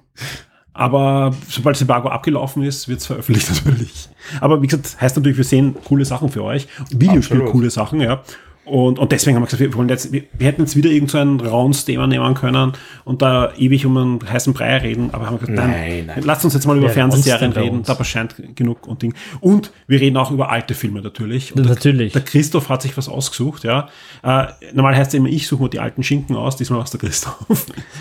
aber 0.75 1.35
sobald 1.49 1.75
das 1.75 1.81
Embargo 1.81 2.09
abgelaufen 2.09 2.63
ist, 2.63 2.87
wird 2.87 3.01
es 3.01 3.07
veröffentlicht 3.07 3.51
natürlich. 3.65 4.09
Aber 4.41 4.63
wie 4.63 4.67
gesagt, 4.69 5.01
heißt 5.01 5.17
natürlich, 5.17 5.39
wir 5.39 5.45
sehen 5.45 5.75
coole 5.85 6.05
Sachen 6.05 6.29
für 6.29 6.45
euch. 6.45 6.69
Videospiel 6.91 7.39
Absolut. 7.39 7.53
coole 7.53 7.71
Sachen, 7.71 8.01
ja. 8.01 8.23
Und, 8.69 8.99
und 8.99 9.13
deswegen 9.13 9.37
haben 9.37 9.43
wir 9.43 9.47
gesagt, 9.47 9.61
wir, 9.63 9.75
wollen 9.75 9.89
jetzt, 9.89 10.13
wir, 10.13 10.25
wir 10.37 10.47
hätten 10.47 10.61
jetzt 10.63 10.77
wieder 10.77 10.91
irgend 10.91 11.11
so 11.11 11.19
ein 11.19 11.41
Rounds-Thema 11.41 12.07
nehmen 12.07 12.35
können 12.35 12.73
und 13.05 13.23
da 13.23 13.53
ewig 13.57 13.87
um 13.87 13.97
einen 13.97 14.19
heißen 14.31 14.53
Brei 14.53 14.77
reden, 14.79 15.11
aber 15.13 15.27
haben 15.27 15.35
wir 15.41 15.47
gesagt, 15.47 15.57
nein, 15.59 15.71
Nein, 15.71 16.05
nein. 16.07 16.23
lasst 16.25 16.45
uns 16.45 16.55
jetzt 16.55 16.67
mal 16.67 16.77
über 16.77 16.87
Wer 16.89 16.95
Fernsehserien 16.95 17.53
reden, 17.53 17.83
da 17.83 17.95
erscheint 17.95 18.35
genug 18.57 18.87
und 18.87 19.01
Ding. 19.03 19.15
Und 19.41 19.73
wir 19.87 20.01
reden 20.01 20.17
auch 20.19 20.31
über 20.31 20.51
alte 20.51 20.75
Filme 20.75 21.01
natürlich. 21.01 21.55
Und 21.55 21.65
der- 21.65 21.75
Natürlich. 21.75 22.13
Der 22.13 22.23
Christoph 22.23 22.69
hat 22.69 22.83
sich 22.83 22.97
was 22.97 23.09
ausgesucht, 23.09 23.65
ja. 23.65 23.89
Äh, 24.23 24.47
normal 24.75 24.97
heißt 24.97 25.09
es 25.09 25.15
immer, 25.15 25.29
ich 25.29 25.47
suche 25.47 25.63
mir 25.65 25.71
die 25.71 25.81
alten 25.81 26.03
Schinken 26.03 26.37
aus, 26.37 26.57
diesmal 26.57 26.79
war 26.79 26.85
es 26.85 26.91
der 26.91 27.01
Christoph. 27.01 27.37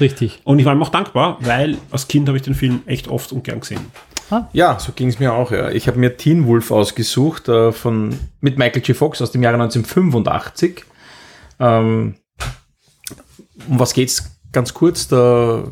Richtig. 0.02 0.40
Und 0.44 0.60
ich 0.60 0.66
war 0.66 0.74
ihm 0.74 0.82
auch 0.84 0.90
dankbar, 0.90 1.38
weil 1.42 1.78
als 1.92 2.08
Kind 2.08 2.28
habe 2.28 2.38
ich 2.38 2.44
den 2.44 2.56
Film 2.56 2.82
echt 2.88 3.08
oft 3.08 3.32
und 3.32 3.44
gern 3.44 3.60
gesehen. 3.62 3.80
Ja, 4.54 4.80
so 4.80 4.92
ging's 4.94 5.20
mir 5.20 5.34
auch. 5.34 5.52
Ja. 5.52 5.70
Ich 5.70 5.88
habe 5.88 6.00
mir 6.00 6.18
Teen 6.18 6.48
Wolf 6.48 6.72
ausgesucht 6.72 7.48
äh, 7.48 7.72
von, 7.72 8.18
mit 8.42 8.58
Michael 8.58 8.82
J. 8.84 8.96
Fox 8.96 9.22
aus 9.22 9.32
dem 9.32 9.44
Jahre 9.44 9.56
1985. 9.56 10.84
Ähm, 11.60 12.16
um 13.68 13.80
was 13.80 13.94
geht's 13.94 14.38
ganz 14.52 14.74
kurz? 14.74 15.08
Der, 15.08 15.72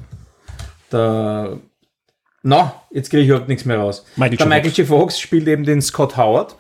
der 0.91 1.57
na, 2.43 2.81
jetzt 2.91 3.09
kriege 3.09 3.23
ich 3.23 3.29
überhaupt 3.29 3.49
nichts 3.49 3.65
mehr 3.65 3.79
raus. 3.79 4.05
Michael 4.15 4.37
der 4.37 4.47
J. 4.47 4.55
Michael 4.55 4.71
J. 4.71 4.87
Fox 4.87 5.19
spielt 5.19 5.47
eben 5.47 5.63
den 5.63 5.81
Scott 5.81 6.15
Howard. 6.17 6.55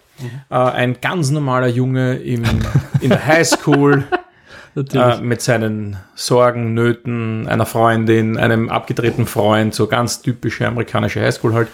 Äh, 0.49 0.55
ein 0.55 0.99
ganz 1.01 1.29
normaler 1.29 1.67
Junge 1.67 2.15
im, 2.15 2.43
in 3.01 3.09
der 3.09 3.25
Highschool. 3.25 4.05
Äh, 4.75 5.21
mit 5.21 5.41
seinen 5.41 5.97
Sorgen, 6.15 6.73
Nöten, 6.73 7.47
einer 7.47 7.65
Freundin, 7.65 8.37
einem 8.37 8.69
abgedrehten 8.69 9.25
Freund, 9.25 9.73
so 9.73 9.87
ganz 9.87 10.21
typische 10.21 10.67
amerikanische 10.67 11.21
Highschool 11.21 11.53
halt. 11.53 11.69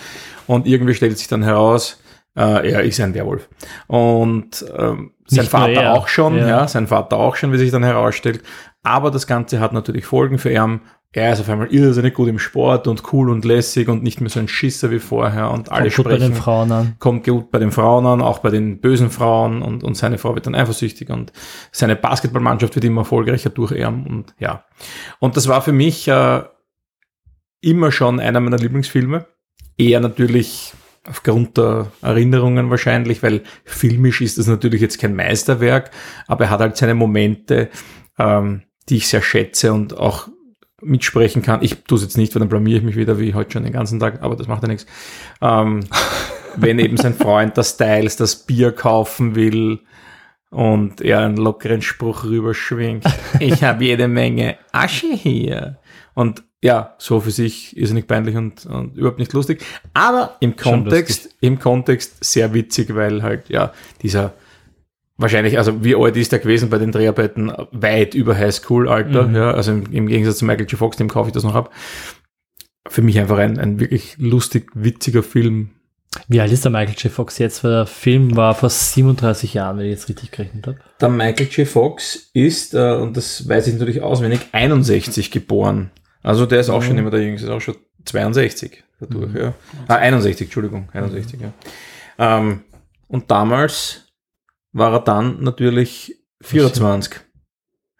Und 0.48 0.68
irgendwie 0.68 0.94
stellt 0.94 1.18
sich 1.18 1.28
dann 1.28 1.44
heraus, 1.44 2.00
äh, 2.36 2.72
er 2.72 2.84
ist 2.84 3.00
ein 3.00 3.14
Werwolf. 3.14 3.50
Und 3.88 4.64
ähm, 4.78 5.14
sein 5.26 5.40
Nicht 5.42 5.50
Vater 5.50 5.72
er. 5.82 5.94
auch 5.94 6.08
schon, 6.08 6.38
Ja. 6.38 6.48
ja. 6.48 6.68
sein 6.68 6.88
Vater 6.88 7.18
auch 7.18 7.36
schon, 7.36 7.52
wie 7.52 7.58
sich 7.58 7.72
dann 7.72 7.84
herausstellt. 7.84 8.44
Aber 8.84 9.12
das 9.12 9.28
Ganze 9.28 9.60
hat 9.60 9.74
natürlich 9.74 10.06
Folgen 10.06 10.38
für 10.38 10.52
ihn. 10.52 10.82
Er 11.14 11.34
ist 11.34 11.42
auf 11.42 11.50
einmal 11.50 11.74
irrsinnig 11.74 12.14
gut 12.14 12.30
im 12.30 12.40
Sport 12.40 12.88
und 12.88 13.12
cool 13.12 13.30
und 13.30 13.44
lässig 13.44 13.90
und 13.90 14.02
nicht 14.02 14.22
mehr 14.22 14.30
so 14.30 14.40
ein 14.40 14.48
Schisser 14.48 14.92
wie 14.92 15.00
vorher 15.00 15.52
und 15.52 15.70
alle 15.70 15.90
Kommt 15.90 15.96
gut 15.96 16.06
bei 16.06 16.12
sprechen 16.16 16.32
den 16.32 16.42
Frauen 16.42 16.72
an. 16.72 16.96
kommt 17.00 17.24
gut 17.26 17.52
bei 17.52 17.60
den 17.60 17.72
Frauen 17.72 18.06
an, 18.06 18.22
auch 18.22 18.40
bei 18.40 18.50
den 18.50 18.80
bösen 18.80 19.10
Frauen 19.10 19.62
und, 19.62 19.84
und 19.84 19.96
seine 19.96 20.18
Frau 20.18 20.36
wird 20.36 20.48
dann 20.48 20.56
eifersüchtig 20.56 21.10
und 21.10 21.34
seine 21.74 21.98
Basketballmannschaft 21.98 22.76
wird 22.76 22.86
immer 22.86 23.02
erfolgreicher 23.02 23.50
durch 23.50 23.74
ihn 23.74 24.06
und 24.08 24.34
ja. 24.40 24.64
Und 25.20 25.36
das 25.36 25.50
war 25.50 25.62
für 25.62 25.74
mich 25.74 26.08
äh, 26.08 26.44
immer 27.60 27.92
schon 27.92 28.22
einer 28.22 28.40
meiner 28.40 28.58
Lieblingsfilme. 28.58 29.26
Eher 29.78 30.00
natürlich 30.00 30.74
aufgrund 31.10 31.58
der 31.58 31.92
Erinnerungen 32.02 32.70
wahrscheinlich, 32.70 33.22
weil 33.22 33.42
filmisch 33.66 34.22
ist 34.22 34.38
das 34.38 34.48
natürlich 34.48 34.80
jetzt 34.80 35.02
kein 35.02 35.16
Meisterwerk, 35.16 35.92
aber 36.28 36.46
er 36.46 36.50
hat 36.52 36.62
halt 36.62 36.78
seine 36.78 36.94
Momente, 36.94 37.70
ähm, 38.18 38.62
die 38.88 38.98
ich 38.98 39.10
sehr 39.10 39.22
schätze 39.22 39.74
und 39.74 39.98
auch 39.98 40.30
mitsprechen 40.82 41.42
kann. 41.42 41.64
Ich 41.64 41.84
tue 41.84 41.98
es 41.98 42.04
jetzt 42.04 42.18
nicht, 42.18 42.34
weil 42.36 42.40
dann 42.40 42.50
blamier 42.50 42.78
ich 42.78 42.84
mich 42.84 42.96
wieder, 42.96 43.20
wie 43.20 43.34
heute 43.34 43.52
schon 43.52 43.64
den 43.64 43.74
ganzen 43.74 44.00
Tag, 44.00 44.22
aber 44.22 44.36
das 44.36 44.48
macht 44.48 44.64
ja 44.64 44.68
nichts. 44.68 44.86
Ähm, 45.42 45.82
wenn 46.56 46.80
eben 46.80 46.98
sein 46.98 47.14
Freund 47.14 47.58
das 47.58 47.72
Styles 47.72 48.18
das 48.18 48.36
Bier 48.36 48.72
kaufen 48.72 49.36
will 49.36 49.80
und 50.50 51.00
er 51.02 51.20
einen 51.20 51.38
lockeren 51.38 51.82
Spruch 51.82 52.26
rüberschwingt. 52.26 53.06
Ich 53.40 53.64
habe 53.64 53.86
jede 53.86 54.08
Menge 54.08 54.58
Asche 54.72 55.14
hier. 55.14 55.80
Und 56.14 56.44
ja, 56.62 56.96
so 57.00 57.20
für 57.22 57.32
sich 57.32 57.76
ist 57.76 57.90
er 57.90 57.96
nicht 57.96 58.08
peinlich 58.08 58.36
und, 58.36 58.66
und 58.66 58.96
überhaupt 58.96 59.18
nicht 59.18 59.34
lustig. 59.34 59.64
Aber 59.94 60.36
im 60.42 60.56
Kontext, 60.56 61.34
im 61.40 61.58
Kontext 61.58 62.24
sehr 62.24 62.54
witzig, 62.54 62.94
weil 62.94 63.24
halt, 63.24 63.50
ja, 63.50 63.74
dieser 64.04 64.34
wahrscheinlich, 65.22 65.58
also 65.58 65.84
wie 65.84 65.96
alt 65.96 66.18
ist 66.18 66.32
der 66.32 66.40
gewesen 66.40 66.70
bei 66.70 66.78
den 66.78 66.92
Dreharbeiten? 66.92 67.52
Weit 67.72 68.14
über 68.16 68.36
Highschool-Alter, 68.38 69.28
Mhm. 69.28 69.36
ja, 69.36 69.52
also 69.52 69.72
im, 69.72 69.86
im 69.92 70.08
Gegensatz 70.08 70.38
zu 70.40 70.46
Michael 70.46 70.68
J. 70.68 70.78
Fox, 70.80 70.98
dem 70.98 71.08
kaufe 71.10 71.30
ich 71.30 71.34
das 71.34 71.44
noch 71.44 71.56
ab. 71.56 71.72
Für 72.88 73.02
mich 73.02 73.20
einfach 73.20 73.38
ein, 73.38 73.60
ein 73.60 73.80
wirklich 73.80 74.16
lustig, 74.18 74.70
witziger 74.74 75.24
Film, 75.24 75.70
Wie 76.28 76.42
alt 76.42 76.52
ist 76.52 76.66
der 76.66 76.72
Michael 76.72 76.96
J. 76.98 77.12
Fox 77.12 77.38
jetzt? 77.38 77.64
Weil 77.64 77.72
der 77.72 77.86
Film 77.86 78.36
war 78.36 78.54
vor 78.56 78.70
37 78.70 79.54
Jahren, 79.54 79.78
wenn 79.78 79.86
ich 79.86 79.92
jetzt 79.92 80.10
richtig 80.10 80.32
gerechnet 80.32 80.68
habe. 80.68 80.78
Der 81.00 81.10
Michael 81.10 81.48
J. 81.50 81.68
Fox 81.68 82.30
ist, 82.34 82.74
äh, 82.74 82.94
und 82.96 83.16
das 83.16 83.48
weiß 83.48 83.68
ich 83.68 83.74
natürlich 83.76 84.02
auswendig, 84.02 84.42
61 84.52 85.32
geboren. 85.32 85.92
Also 86.24 86.46
der 86.46 86.60
ist 86.60 86.70
auch 86.70 86.84
schon 86.84 86.98
immer 86.98 87.12
der 87.12 87.22
Jüngste, 87.22 87.48
ist 87.48 87.54
auch 87.54 87.62
schon 87.62 87.76
62 88.06 88.84
dadurch, 89.00 89.34
ja. 89.36 89.54
Ah, 89.88 89.96
61, 89.96 90.48
Entschuldigung, 90.48 90.90
61, 90.94 91.40
ja. 91.40 91.54
Ähm, 92.20 92.62
und 93.08 93.32
damals 93.32 94.11
war 94.74 94.94
er 94.94 95.00
dann 95.00 95.44
natürlich 95.44 96.16
24. 96.42 97.20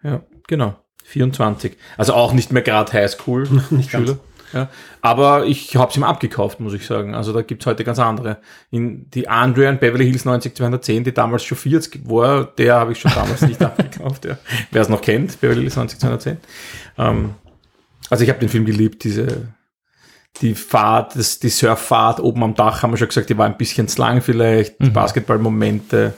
Ja, 0.02 0.22
genau. 0.48 0.76
24. 1.04 1.76
Also 1.96 2.14
auch 2.14 2.32
nicht 2.32 2.52
mehr 2.52 2.62
gerade 2.62 2.92
Highschool. 2.92 3.42
Nicht 3.70 3.90
ganz. 3.90 4.08
Schüler. 4.08 4.18
Ja. 4.52 4.68
Aber 5.00 5.46
ich 5.46 5.74
habe 5.76 5.90
es 5.90 5.96
ihm 5.96 6.04
abgekauft, 6.04 6.60
muss 6.60 6.74
ich 6.74 6.86
sagen. 6.86 7.14
Also 7.14 7.32
da 7.32 7.42
gibt's 7.42 7.66
heute 7.66 7.84
ganz 7.84 7.98
andere. 7.98 8.38
In 8.70 9.08
die 9.10 9.28
Andrea 9.28 9.70
in 9.70 9.78
Beverly 9.78 10.04
Hills 10.04 10.24
90210, 10.24 11.04
die 11.04 11.14
damals 11.14 11.44
schon 11.44 11.56
40 11.56 12.08
war, 12.08 12.44
der 12.44 12.74
habe 12.74 12.92
ich 12.92 13.00
schon 13.00 13.12
damals 13.14 13.42
nicht 13.42 13.62
abgekauft. 13.62 14.24
Ja. 14.24 14.38
Wer 14.70 14.82
es 14.82 14.88
noch 14.88 15.00
kennt, 15.00 15.40
Beverly 15.40 15.62
Hills 15.62 15.76
90210. 15.76 16.36
Ähm, 16.98 17.34
also 18.10 18.24
ich 18.24 18.30
habe 18.30 18.40
den 18.40 18.48
Film 18.48 18.66
geliebt, 18.66 19.04
diese 19.04 19.54
die 20.40 20.54
Fahrt, 20.54 21.16
das, 21.16 21.38
die 21.40 21.50
Surffahrt 21.50 22.18
oben 22.20 22.42
am 22.42 22.54
Dach, 22.54 22.82
haben 22.82 22.90
wir 22.90 22.96
schon 22.96 23.08
gesagt, 23.08 23.28
die 23.28 23.36
war 23.36 23.46
ein 23.46 23.56
bisschen 23.56 23.86
zu 23.88 24.00
lang 24.00 24.22
vielleicht, 24.22 24.80
die 24.80 24.90
Basketballmomente. 24.90 26.14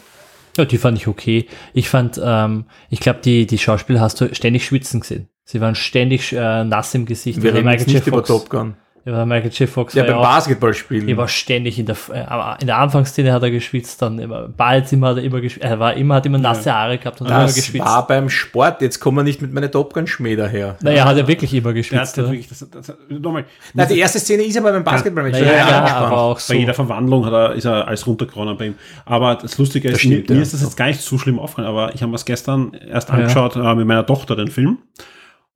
Ja, 0.56 0.64
die 0.64 0.78
fand 0.78 0.98
ich 0.98 1.08
okay. 1.08 1.46
Ich 1.72 1.88
fand, 1.88 2.20
ähm, 2.22 2.66
ich 2.90 3.00
glaube, 3.00 3.20
die, 3.24 3.46
die 3.46 3.58
Schauspieler 3.58 4.00
hast 4.00 4.20
du 4.20 4.34
ständig 4.34 4.64
schwitzen 4.64 5.00
gesehen. 5.00 5.28
Sie 5.44 5.60
waren 5.60 5.74
ständig 5.74 6.32
äh, 6.32 6.64
nass 6.64 6.94
im 6.94 7.06
Gesicht. 7.06 7.42
Wir 7.42 7.52
Der 7.52 7.60
reden 7.60 7.70
jetzt 7.70 7.86
nicht 7.86 8.06
über 8.06 8.24
Top 8.24 8.48
Gun. 8.48 8.76
Ja, 9.06 9.26
Michael 9.26 9.50
J. 9.50 9.68
Fox 9.68 9.92
Ja, 9.92 10.02
war 10.04 10.08
beim 10.12 10.18
auch- 10.18 10.22
Basketballspielen. 10.22 11.06
Er 11.08 11.16
war 11.18 11.28
ständig 11.28 11.78
in 11.78 11.84
der, 11.84 11.96
äh, 12.10 12.60
in 12.62 12.66
der 12.66 12.78
Anfangsszene 12.78 13.32
hat 13.34 13.42
er 13.42 13.50
geschwitzt, 13.50 14.00
dann 14.00 14.18
immer, 14.18 14.48
bald 14.48 14.90
immer 14.94 15.08
hat 15.08 15.18
er 15.18 15.24
immer 15.24 15.42
geschwitzt, 15.42 15.62
er 15.64 15.78
war 15.78 15.92
immer, 15.94 16.14
hat 16.14 16.24
immer 16.26 16.38
nasse 16.38 16.72
Haare 16.72 16.96
gehabt 16.96 17.20
und 17.20 17.26
hat 17.28 17.34
immer 17.36 17.42
Das 17.44 17.54
geschwitzt. 17.54 17.84
war 17.84 18.06
beim 18.06 18.30
Sport. 18.30 18.80
Jetzt 18.80 19.00
kommen 19.00 19.18
wir 19.18 19.22
nicht 19.22 19.42
mit 19.42 19.52
meinen 19.52 19.70
Top 19.70 19.92
Gun 19.92 20.06
Schmäh 20.06 20.36
daher. 20.36 20.78
naja, 20.80 21.04
hat 21.04 21.18
er 21.18 21.28
wirklich 21.28 21.52
immer 21.52 21.74
geschwitzt. 21.74 22.18
oder? 22.18 22.28
wirklich, 22.30 22.48
das, 22.48 22.66
das, 22.70 22.94
nochmal, 23.10 23.44
Na, 23.74 23.84
die 23.84 23.98
erste 23.98 24.18
Szene 24.18 24.42
ist 24.44 24.56
aber 24.56 24.72
beim 24.72 24.86
war 24.86 24.94
ja, 24.96 25.36
er 25.38 25.66
angespannt. 25.76 25.90
aber 26.06 26.16
auch 26.18 26.34
bei 26.36 26.40
so. 26.40 26.54
jeder 26.54 26.72
Verwandlung 26.74 27.26
hat 27.26 27.32
er, 27.34 27.52
ist 27.52 27.66
er 27.66 27.86
alles 27.86 28.06
runtergeronnen 28.06 28.56
bei 28.56 28.66
ihm. 28.68 28.74
Aber 29.04 29.34
das 29.34 29.58
Lustige 29.58 29.88
ist, 29.88 29.94
Das 29.96 30.00
stimmt, 30.00 30.28
mir, 30.30 30.34
mir 30.34 30.36
ja. 30.36 30.42
ist 30.42 30.54
das 30.54 30.62
jetzt 30.62 30.76
gar 30.78 30.86
nicht 30.86 31.02
so 31.02 31.18
schlimm 31.18 31.38
aufgefallen, 31.38 31.68
aber 31.68 31.94
ich 31.94 32.00
habe 32.00 32.08
mir 32.08 32.14
das 32.14 32.24
gestern 32.24 32.72
erst 32.72 33.10
angeschaut 33.10 33.54
äh, 33.56 33.74
mit 33.74 33.86
meiner 33.86 34.06
Tochter, 34.06 34.34
den 34.34 34.48
Film. 34.48 34.78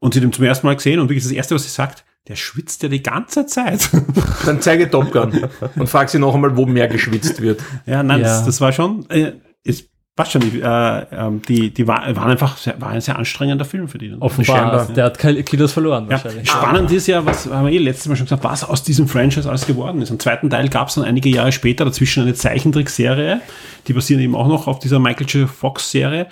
Und 0.01 0.12
sie 0.12 0.20
hat 0.20 0.25
ihn 0.27 0.33
zum 0.35 0.44
ersten 0.44 0.67
Mal 0.67 0.77
gesehen 0.77 1.01
und 1.01 1.09
wirklich 1.09 1.25
das 1.25 1.33
Erste, 1.33 1.55
was 1.55 1.62
sie 1.65 1.70
sagt, 1.70 2.05
der 2.28 2.36
schwitzt 2.36 2.82
ja 2.82 2.89
die 2.89 3.02
ganze 3.02 3.47
Zeit. 3.47 3.89
Dann 4.47 4.60
zeige 4.60 4.90
Top 4.90 5.10
Gun 5.12 5.48
und 5.76 5.89
frag 5.89 6.10
sie 6.10 6.18
noch 6.18 6.34
einmal, 6.34 6.57
wo 6.57 6.66
mehr 6.66 6.89
geschwitzt 6.89 7.40
wird. 7.40 7.62
ja, 7.86 8.02
nein, 8.02 8.20
Ja. 8.20 8.26
Das, 8.26 8.44
das 8.44 8.60
war 8.60 8.73
schon, 8.73 9.08
äh, 9.08 9.32
ist, 9.65 9.89
passt 10.15 10.32
schon, 10.32 10.42
die, 10.42 10.60
äh, 10.60 11.07
ähm, 11.12 11.40
die, 11.42 11.73
die 11.73 11.86
war, 11.86 12.02
waren 12.16 12.31
einfach, 12.31 12.57
sehr, 12.58 12.81
war 12.81 12.90
ein 12.90 13.00
sehr 13.00 13.16
anstrengender 13.16 13.65
Film 13.65 13.89
für 13.89 13.98
die. 13.98 14.15
Offenbar, 14.18 14.86
der 14.86 15.05
hat 15.05 15.18
Kilos 15.18 15.73
verloren 15.73 16.05
Ja, 16.05 16.23
wahrscheinlich. 16.23 16.50
spannend 16.50 16.90
ist 16.90 17.07
ja, 17.07 17.24
was 17.24 17.47
haben 17.47 17.66
wir 17.66 17.73
eh 17.73 17.78
letztes 17.78 18.08
Mal 18.08 18.16
schon 18.16 18.26
gesagt, 18.26 18.44
was 18.44 18.65
aus 18.65 18.82
diesem 18.82 19.08
Franchise 19.08 19.48
alles 19.48 19.66
geworden 19.66 20.02
ist. 20.02 20.10
Im 20.10 20.18
zweiten 20.18 20.50
Teil 20.50 20.68
gab 20.68 20.89
es 20.89 20.97
dann 20.97 21.05
einige 21.05 21.28
Jahre 21.28 21.52
später 21.52 21.84
dazwischen 21.84 22.24
eine 22.24 22.34
Zeichentrickserie, 22.34 23.40
die 23.86 23.92
basieren 23.92 24.20
eben 24.20 24.34
auch 24.34 24.48
noch 24.48 24.66
auf 24.66 24.81
dieser 24.81 24.98
Michael 24.98 25.26
J. 25.28 25.48
Fox-Serie. 25.48 26.26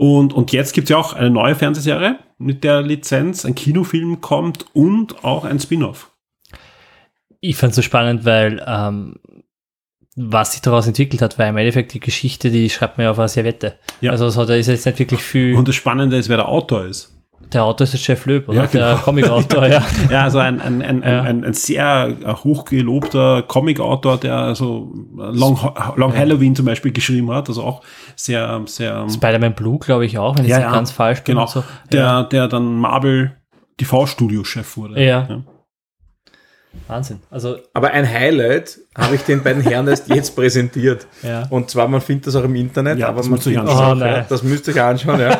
Und, 0.00 0.32
und 0.32 0.50
jetzt 0.52 0.72
gibt 0.72 0.86
es 0.86 0.90
ja 0.92 0.96
auch 0.96 1.12
eine 1.12 1.28
neue 1.28 1.54
Fernsehserie 1.54 2.18
mit 2.38 2.64
der 2.64 2.80
Lizenz, 2.80 3.44
ein 3.44 3.54
Kinofilm 3.54 4.22
kommt 4.22 4.64
und 4.72 5.24
auch 5.24 5.44
ein 5.44 5.60
Spin-off. 5.60 6.10
Ich 7.40 7.56
fand 7.56 7.72
es 7.72 7.76
so 7.76 7.82
spannend, 7.82 8.24
weil 8.24 8.64
ähm, 8.66 9.16
was 10.16 10.52
sich 10.52 10.62
daraus 10.62 10.86
entwickelt 10.86 11.20
hat, 11.20 11.38
war 11.38 11.46
im 11.50 11.58
Endeffekt 11.58 11.92
die 11.92 12.00
Geschichte, 12.00 12.50
die 12.50 12.70
schreibt 12.70 12.96
man 12.96 13.04
ja 13.04 13.10
auf 13.10 13.18
einer 13.18 13.28
Servette. 13.28 13.74
Ja. 14.00 14.12
Also 14.12 14.30
so, 14.30 14.46
da 14.46 14.54
ist 14.54 14.68
jetzt 14.68 14.86
nicht 14.86 14.98
wirklich 14.98 15.20
viel. 15.20 15.54
Und 15.54 15.68
das 15.68 15.74
Spannende 15.74 16.16
ist, 16.16 16.30
wer 16.30 16.38
der 16.38 16.48
Autor 16.48 16.86
ist. 16.86 17.19
Der 17.52 17.64
Autor 17.64 17.84
ist 17.84 17.92
der 17.94 18.00
Jeff 18.00 18.26
Löb, 18.26 18.48
oder? 18.48 18.58
Ja, 18.58 18.66
genau. 18.66 18.86
Der 18.90 18.96
Comic-Autor, 18.98 19.66
ja. 19.68 19.82
Ja, 20.10 20.22
also 20.24 20.38
ein, 20.38 20.60
ein, 20.60 20.82
ein, 20.82 21.02
Ja. 21.02 21.22
ein, 21.22 21.44
ein 21.44 21.52
sehr 21.54 22.16
hochgelobter 22.44 23.42
Comic-Autor, 23.42 24.18
der 24.18 24.36
also 24.36 24.92
Long, 25.16 25.58
Long 25.96 26.16
Halloween 26.16 26.54
zum 26.54 26.66
Beispiel 26.66 26.92
geschrieben 26.92 27.30
hat, 27.32 27.48
also 27.48 27.62
auch 27.64 27.82
sehr, 28.14 28.60
sehr 28.66 29.08
Spider-Man 29.10 29.54
Blue, 29.54 29.78
glaube 29.78 30.06
ich 30.06 30.16
auch, 30.18 30.36
wenn 30.38 30.44
ich 30.44 30.50
Ja, 30.50 30.70
ganz 30.72 30.90
falsch 30.92 31.22
bin. 31.22 31.34
genau, 31.34 31.46
So. 31.46 31.64
der, 31.90 32.00
Ja. 32.00 32.22
der 32.22 32.46
dann 32.48 32.76
Marvel 32.76 33.36
TV-Studio-Chef 33.78 34.76
wurde. 34.76 35.02
Ja. 35.02 35.42
Wahnsinn. 36.86 37.20
Also, 37.30 37.56
Aber 37.74 37.90
ein 37.90 38.08
Highlight 38.08 38.78
habe 38.96 39.16
ich 39.16 39.22
den 39.22 39.42
beiden 39.42 39.62
Herren 39.62 39.88
erst 39.88 40.08
jetzt 40.08 40.36
präsentiert. 40.36 41.06
ja. 41.22 41.46
Und 41.50 41.68
zwar, 41.70 41.88
man 41.88 42.00
findet 42.00 42.28
das 42.28 42.36
auch 42.36 42.44
im 42.44 42.54
Internet, 42.54 42.98
Ja, 42.98 43.08
aber 43.08 43.18
das 43.18 43.28
man 43.28 43.40
findet 43.40 43.64
Oh, 43.66 43.94
das 44.28 44.42
müsst 44.44 44.68
ihr 44.68 44.74
euch 44.74 44.82
anschauen, 44.82 45.18
ja. 45.18 45.36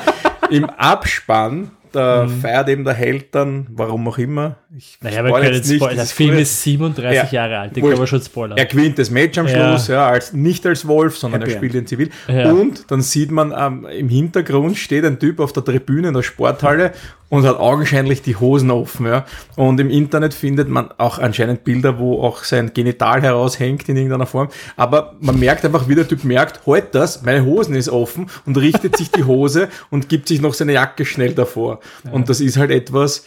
Im 0.50 0.64
Abspann, 0.64 1.70
da 1.92 2.24
Mhm. 2.24 2.40
feiert 2.40 2.68
eben 2.68 2.84
der 2.84 2.94
Held 2.94 3.34
dann, 3.34 3.66
warum 3.70 4.06
auch 4.08 4.18
immer. 4.18 4.56
Ich 4.76 4.98
Naja, 5.00 5.24
wir 5.24 5.32
können 5.32 5.52
jetzt 5.54 5.68
jetzt 5.68 5.76
spoilern. 5.76 5.96
das 5.96 6.08
Der 6.08 6.16
Film 6.16 6.38
ist 6.38 6.62
37 6.62 7.32
Ja. 7.32 7.42
Jahre 7.42 7.58
alt, 7.58 7.76
den 7.76 7.82
können 7.84 7.98
wir 7.98 8.06
schon 8.06 8.22
spoilern. 8.22 8.56
Er 8.58 8.66
gewinnt 8.66 8.98
das 8.98 9.10
Match 9.10 9.36
am 9.38 9.46
Ja. 9.48 9.70
Schluss, 9.70 9.88
ja, 9.88 10.06
als, 10.08 10.32
nicht 10.32 10.64
als 10.66 10.86
Wolf, 10.86 11.16
sondern 11.18 11.40
Happy 11.40 11.52
er 11.52 11.56
spielt 11.56 11.74
ihn 11.74 11.86
zivil. 11.86 12.10
Ja. 12.28 12.50
Und 12.52 12.90
dann 12.90 13.02
sieht 13.02 13.30
man 13.30 13.52
ähm, 13.56 13.84
im 13.86 14.08
Hintergrund 14.08 14.78
steht 14.78 15.04
ein 15.04 15.18
Typ 15.18 15.40
auf 15.40 15.52
der 15.52 15.64
Tribüne 15.64 16.08
in 16.08 16.14
der 16.14 16.22
Sporthalle 16.22 16.92
und 17.30 17.44
hat 17.46 17.58
augenscheinlich 17.60 18.22
die 18.22 18.34
Hosen 18.36 18.70
offen. 18.72 19.06
Ja. 19.06 19.24
Und 19.56 19.78
im 19.80 19.88
Internet 19.90 20.34
findet 20.34 20.68
man 20.68 20.90
auch 20.98 21.18
anscheinend 21.18 21.62
Bilder, 21.64 21.98
wo 21.98 22.22
auch 22.22 22.42
sein 22.44 22.72
Genital 22.74 23.22
heraushängt 23.22 23.88
in 23.88 23.96
irgendeiner 23.96 24.26
Form. 24.26 24.48
Aber 24.76 25.14
man 25.20 25.38
merkt 25.38 25.64
einfach, 25.64 25.88
wie 25.88 25.94
der 25.94 26.08
Typ 26.08 26.24
merkt, 26.24 26.66
halt 26.66 26.94
das, 26.94 27.22
meine 27.22 27.44
Hosen 27.44 27.74
ist 27.74 27.88
offen 27.88 28.28
und 28.46 28.56
richtet 28.58 28.96
sich 28.96 29.10
die 29.12 29.24
Hose 29.24 29.68
und 29.90 30.08
gibt 30.08 30.26
sich 30.28 30.40
noch 30.40 30.54
seine 30.54 30.72
Jacke 30.72 31.04
schnell 31.04 31.32
davor. 31.34 31.79
Und 32.10 32.28
das 32.28 32.40
ist 32.40 32.56
halt 32.56 32.70
etwas, 32.70 33.24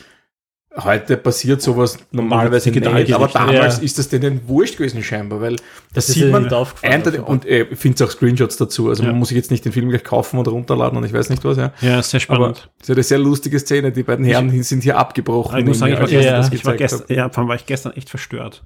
Heute 0.76 1.18
passiert 1.18 1.62
sowas 1.62 2.00
normalerweise 2.12 2.72
Digital 2.72 2.96
nicht, 3.04 3.14
aber 3.14 3.28
damals 3.28 3.78
Ja. 3.78 3.84
ist 3.84 4.00
das 4.00 4.10
denen 4.10 4.42
wurscht 4.48 4.78
gewesen 4.78 5.04
scheinbar, 5.04 5.40
weil 5.40 5.56
das 5.94 6.10
ist 6.10 6.16
sieht 6.16 6.32
man 6.32 6.46
eindeutig- 6.46 7.20
offenbar. 7.20 7.30
und 7.30 7.46
äh, 7.46 7.68
ich 7.70 7.78
finde 7.78 8.04
auch 8.04 8.10
Screenshots 8.10 8.58
dazu. 8.58 8.90
Also 8.90 9.04
Ja. 9.04 9.10
man 9.10 9.20
muss 9.20 9.28
sich 9.28 9.38
jetzt 9.38 9.52
nicht 9.52 9.64
den 9.66 9.72
Film 9.72 9.90
gleich 9.90 10.04
kaufen 10.04 10.40
oder 10.40 10.50
runterladen 10.50 10.98
und 10.98 11.04
ich 11.04 11.14
weiß 11.14 11.30
nicht 11.30 11.46
was. 11.46 11.58
Ja. 11.58 11.74
Ja, 11.82 12.02
sehr 12.02 12.20
Aber 12.28 12.38
spannend. 12.56 12.72
es 12.82 12.90
ist 12.90 12.96
eine 12.96 13.04
sehr 13.04 13.20
lustige 13.20 13.60
Szene. 13.60 13.92
Die 13.92 14.02
beiden 14.02 14.26
Herren 14.26 14.64
sind 14.64 14.82
hier 14.82 14.98
abgebrochen. 14.98 15.60
ich 15.60 15.66
muss 15.66 15.78
sagen, 15.78 15.94
ich 15.94 16.00
war, 16.00 16.06
als 16.06 16.12
ich 16.12 16.16
Ja, 16.16 16.22
gestern, 16.22 16.42
das 16.42 16.54
ich 16.60 16.66
war, 16.66 16.74
gezeigt 16.74 16.92
gestern, 17.06 17.18
ja, 17.18 17.30
vor 17.30 17.38
allem 17.42 17.50
war 17.50 17.56
ich 17.56 17.66
gestern 17.68 17.92
echt 17.94 18.10
verstört. 18.10 18.64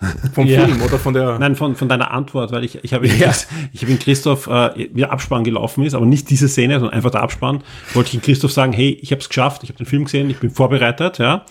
Vom 0.32 0.46
Ja. 0.46 0.64
Film 0.64 0.80
oder 0.82 0.98
von 0.98 1.12
der. 1.14 1.38
Nein, 1.38 1.56
von, 1.56 1.74
von 1.74 1.88
deiner 1.88 2.10
Antwort, 2.12 2.52
weil 2.52 2.64
ich, 2.64 2.82
ich 2.84 2.92
habe 2.94 3.06
Ja. 3.08 3.32
ich 3.72 3.82
habe 3.82 3.92
in 3.92 3.98
Christoph, 3.98 4.46
äh, 4.46 4.88
wie 4.92 5.00
der 5.00 5.10
Abspann 5.12 5.44
gelaufen 5.44 5.84
ist, 5.84 5.94
aber 5.94 6.06
nicht 6.06 6.30
diese 6.30 6.48
Szene, 6.48 6.74
sondern 6.78 6.94
einfach 6.94 7.10
der 7.10 7.22
Abspann, 7.22 7.62
wollte 7.94 8.08
ich 8.08 8.14
in 8.14 8.22
Christoph 8.22 8.52
sagen, 8.52 8.72
hey, 8.72 8.98
ich 9.02 9.10
habe 9.10 9.20
es 9.20 9.28
geschafft, 9.28 9.64
ich 9.64 9.70
habe 9.70 9.78
den 9.78 9.86
Film 9.86 10.04
gesehen, 10.04 10.30
ich 10.30 10.38
bin 10.38 10.50
vorbereitet, 10.50 11.18
ja. 11.18 11.44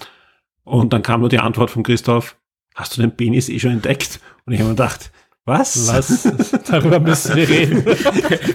Und 0.64 0.94
dann 0.94 1.02
kam 1.04 1.20
nur 1.22 1.30
die 1.30 1.40
Antwort 1.40 1.72
von 1.72 1.84
Christoph, 1.84 2.36
hast 2.76 2.98
du 2.98 3.02
den 3.02 3.12
Penis 3.16 3.50
eh 3.50 3.60
schon 3.60 3.72
entdeckt? 3.72 4.20
Und 4.46 4.54
ich 4.54 4.60
habe 4.60 4.70
mir 4.70 4.76
gedacht, 4.76 5.12
was? 5.46 5.88
Was? 5.88 6.28
Darüber 6.70 7.00
müssen 7.00 7.36
wir 7.38 7.48
reden. 7.48 7.86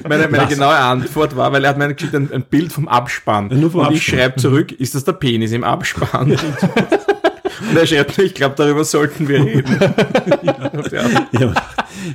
Meine, 0.07 0.29
meine 0.29 0.47
genaue 0.47 0.77
Antwort 0.77 1.35
war, 1.37 1.51
weil 1.51 1.65
er 1.65 1.71
hat 1.71 1.79
mir 1.79 1.93
geschickt 1.95 2.15
ein, 2.15 2.31
ein 2.31 2.43
Bild 2.43 2.71
vom 2.71 2.87
Abspann. 2.87 3.49
Ja, 3.51 3.57
nur 3.57 3.71
vom 3.71 3.81
und 3.87 3.93
ich 3.95 4.01
Abspann. 4.01 4.19
schreibe 4.19 4.37
zurück, 4.41 4.73
ist 4.73 4.95
das 4.95 5.05
der 5.05 5.13
Penis 5.15 5.53
im 5.53 5.65
Abspann? 5.65 6.37
Er 7.77 7.87
schreibt 7.87 8.19
mir, 8.19 8.25
ich 8.25 8.35
glaube, 8.35 8.55
darüber 8.57 8.85
sollten 8.85 9.29
wir 9.29 9.45
reden. 9.45 9.77
ja. 10.93 11.53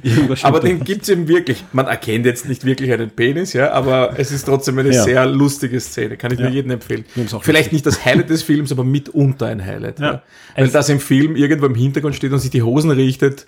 Ja, 0.04 0.36
Aber 0.44 0.60
den 0.60 0.80
da. 0.80 0.86
gibt's 0.86 1.08
eben 1.10 1.28
wirklich. 1.28 1.64
Man 1.72 1.88
erkennt 1.88 2.26
jetzt 2.26 2.48
nicht 2.48 2.66
wirklich 2.66 2.92
einen 2.92 3.10
Penis, 3.12 3.54
ja, 3.54 3.72
aber 3.72 4.14
es 4.18 4.32
ist 4.32 4.44
trotzdem 4.46 4.78
eine 4.80 4.92
Ja. 4.94 5.04
sehr 5.04 5.26
lustige 5.26 5.80
Szene. 5.80 6.18
Kann 6.18 6.32
ich 6.34 6.40
nur 6.40 6.50
Ja. 6.50 6.56
jedem 6.56 6.72
empfehlen. 6.72 7.06
Vielleicht 7.42 7.72
nicht 7.74 7.86
das 7.86 8.04
Highlight 8.04 8.30
des 8.30 8.44
Films, 8.44 8.72
aber 8.72 8.84
mitunter 8.84 9.46
ein 9.48 9.64
Highlight. 9.66 10.00
Ja. 10.00 10.06
Ja. 10.14 10.22
Wenn 10.56 10.66
Es- 10.66 10.72
das 10.72 10.90
im 10.90 11.00
Film 11.00 11.36
irgendwo 11.36 11.68
im 11.68 11.76
Hintergrund 11.76 12.16
steht 12.16 12.32
und 12.34 12.40
sich 12.40 12.50
die 12.52 12.64
Hosen 12.64 12.92
richtet, 12.92 13.48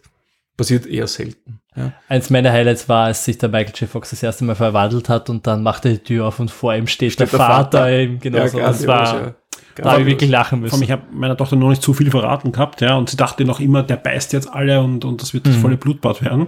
passiert 0.56 0.86
eher 0.86 1.08
selten. 1.08 1.60
Ja. 1.76 1.94
Eins 2.08 2.30
meiner 2.30 2.52
Highlights 2.52 2.88
war, 2.90 3.06
als 3.06 3.24
sich 3.26 3.38
der 3.38 3.50
Michael 3.50 3.74
J. 3.76 3.90
Fox 3.90 4.10
das 4.12 4.22
erste 4.22 4.44
Mal 4.44 4.56
verwandelt 4.56 5.08
hat 5.10 5.30
und 5.30 5.48
dann 5.48 5.64
macht 5.64 5.86
er 5.86 5.92
die 5.92 6.00
Tür 6.00 6.26
auf 6.28 6.40
und 6.40 6.52
vor 6.52 6.74
ihm 6.76 6.88
steht, 6.88 7.20
der, 7.20 7.28
der 7.28 7.40
Vater. 7.40 7.54
Vater. 7.80 7.90
Eben, 7.92 8.20
genau 8.20 8.46
so. 8.48 8.60
Das 8.60 8.86
war, 8.86 9.16
ja. 9.22 9.36
Da 9.84 9.92
habe 9.92 10.02
ich 10.02 10.08
wirklich 10.08 10.30
lachen 10.30 10.60
müssen. 10.62 10.82
ich 10.84 10.92
habe 10.92 11.04
meiner 11.12 11.36
Tochter 11.38 11.56
noch 11.56 11.70
nicht 11.70 11.82
zu 11.82 11.94
viel 11.94 12.10
verraten 12.12 12.52
gehabt, 12.52 12.82
ja, 12.82 12.96
und 12.96 13.10
sie 13.10 13.18
dachte 13.18 13.46
noch 13.46 13.60
immer, 13.60 13.84
der 13.84 13.98
beißt 13.98 14.34
jetzt 14.34 14.48
alle 14.52 14.82
und, 14.82 15.06
und 15.06 15.22
das 15.22 15.34
wird 15.34 15.46
das 15.48 15.56
volle 15.56 15.78
Blutbad 15.78 16.22
werden. 16.24 16.48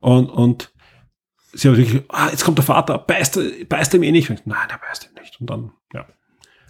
Und, 0.00 0.26
und 0.26 0.70
sie 1.52 1.68
hat 1.68 1.76
wirklich, 1.76 2.02
ah, 2.08 2.28
jetzt 2.30 2.44
kommt 2.44 2.58
der 2.58 2.64
Vater, 2.64 2.98
beißt, 2.98 3.36
er- 3.38 3.64
beißt 3.68 3.94
er 3.94 3.98
ihm 3.98 4.02
eh 4.04 4.12
nicht? 4.12 4.30
Ich, 4.30 4.46
Nein, 4.46 4.58
der 4.70 4.78
beißt 4.78 5.04
ihn 5.10 5.20
nicht. 5.20 5.40
Und 5.40 5.50
dann, 5.50 5.70
ja. 5.94 6.04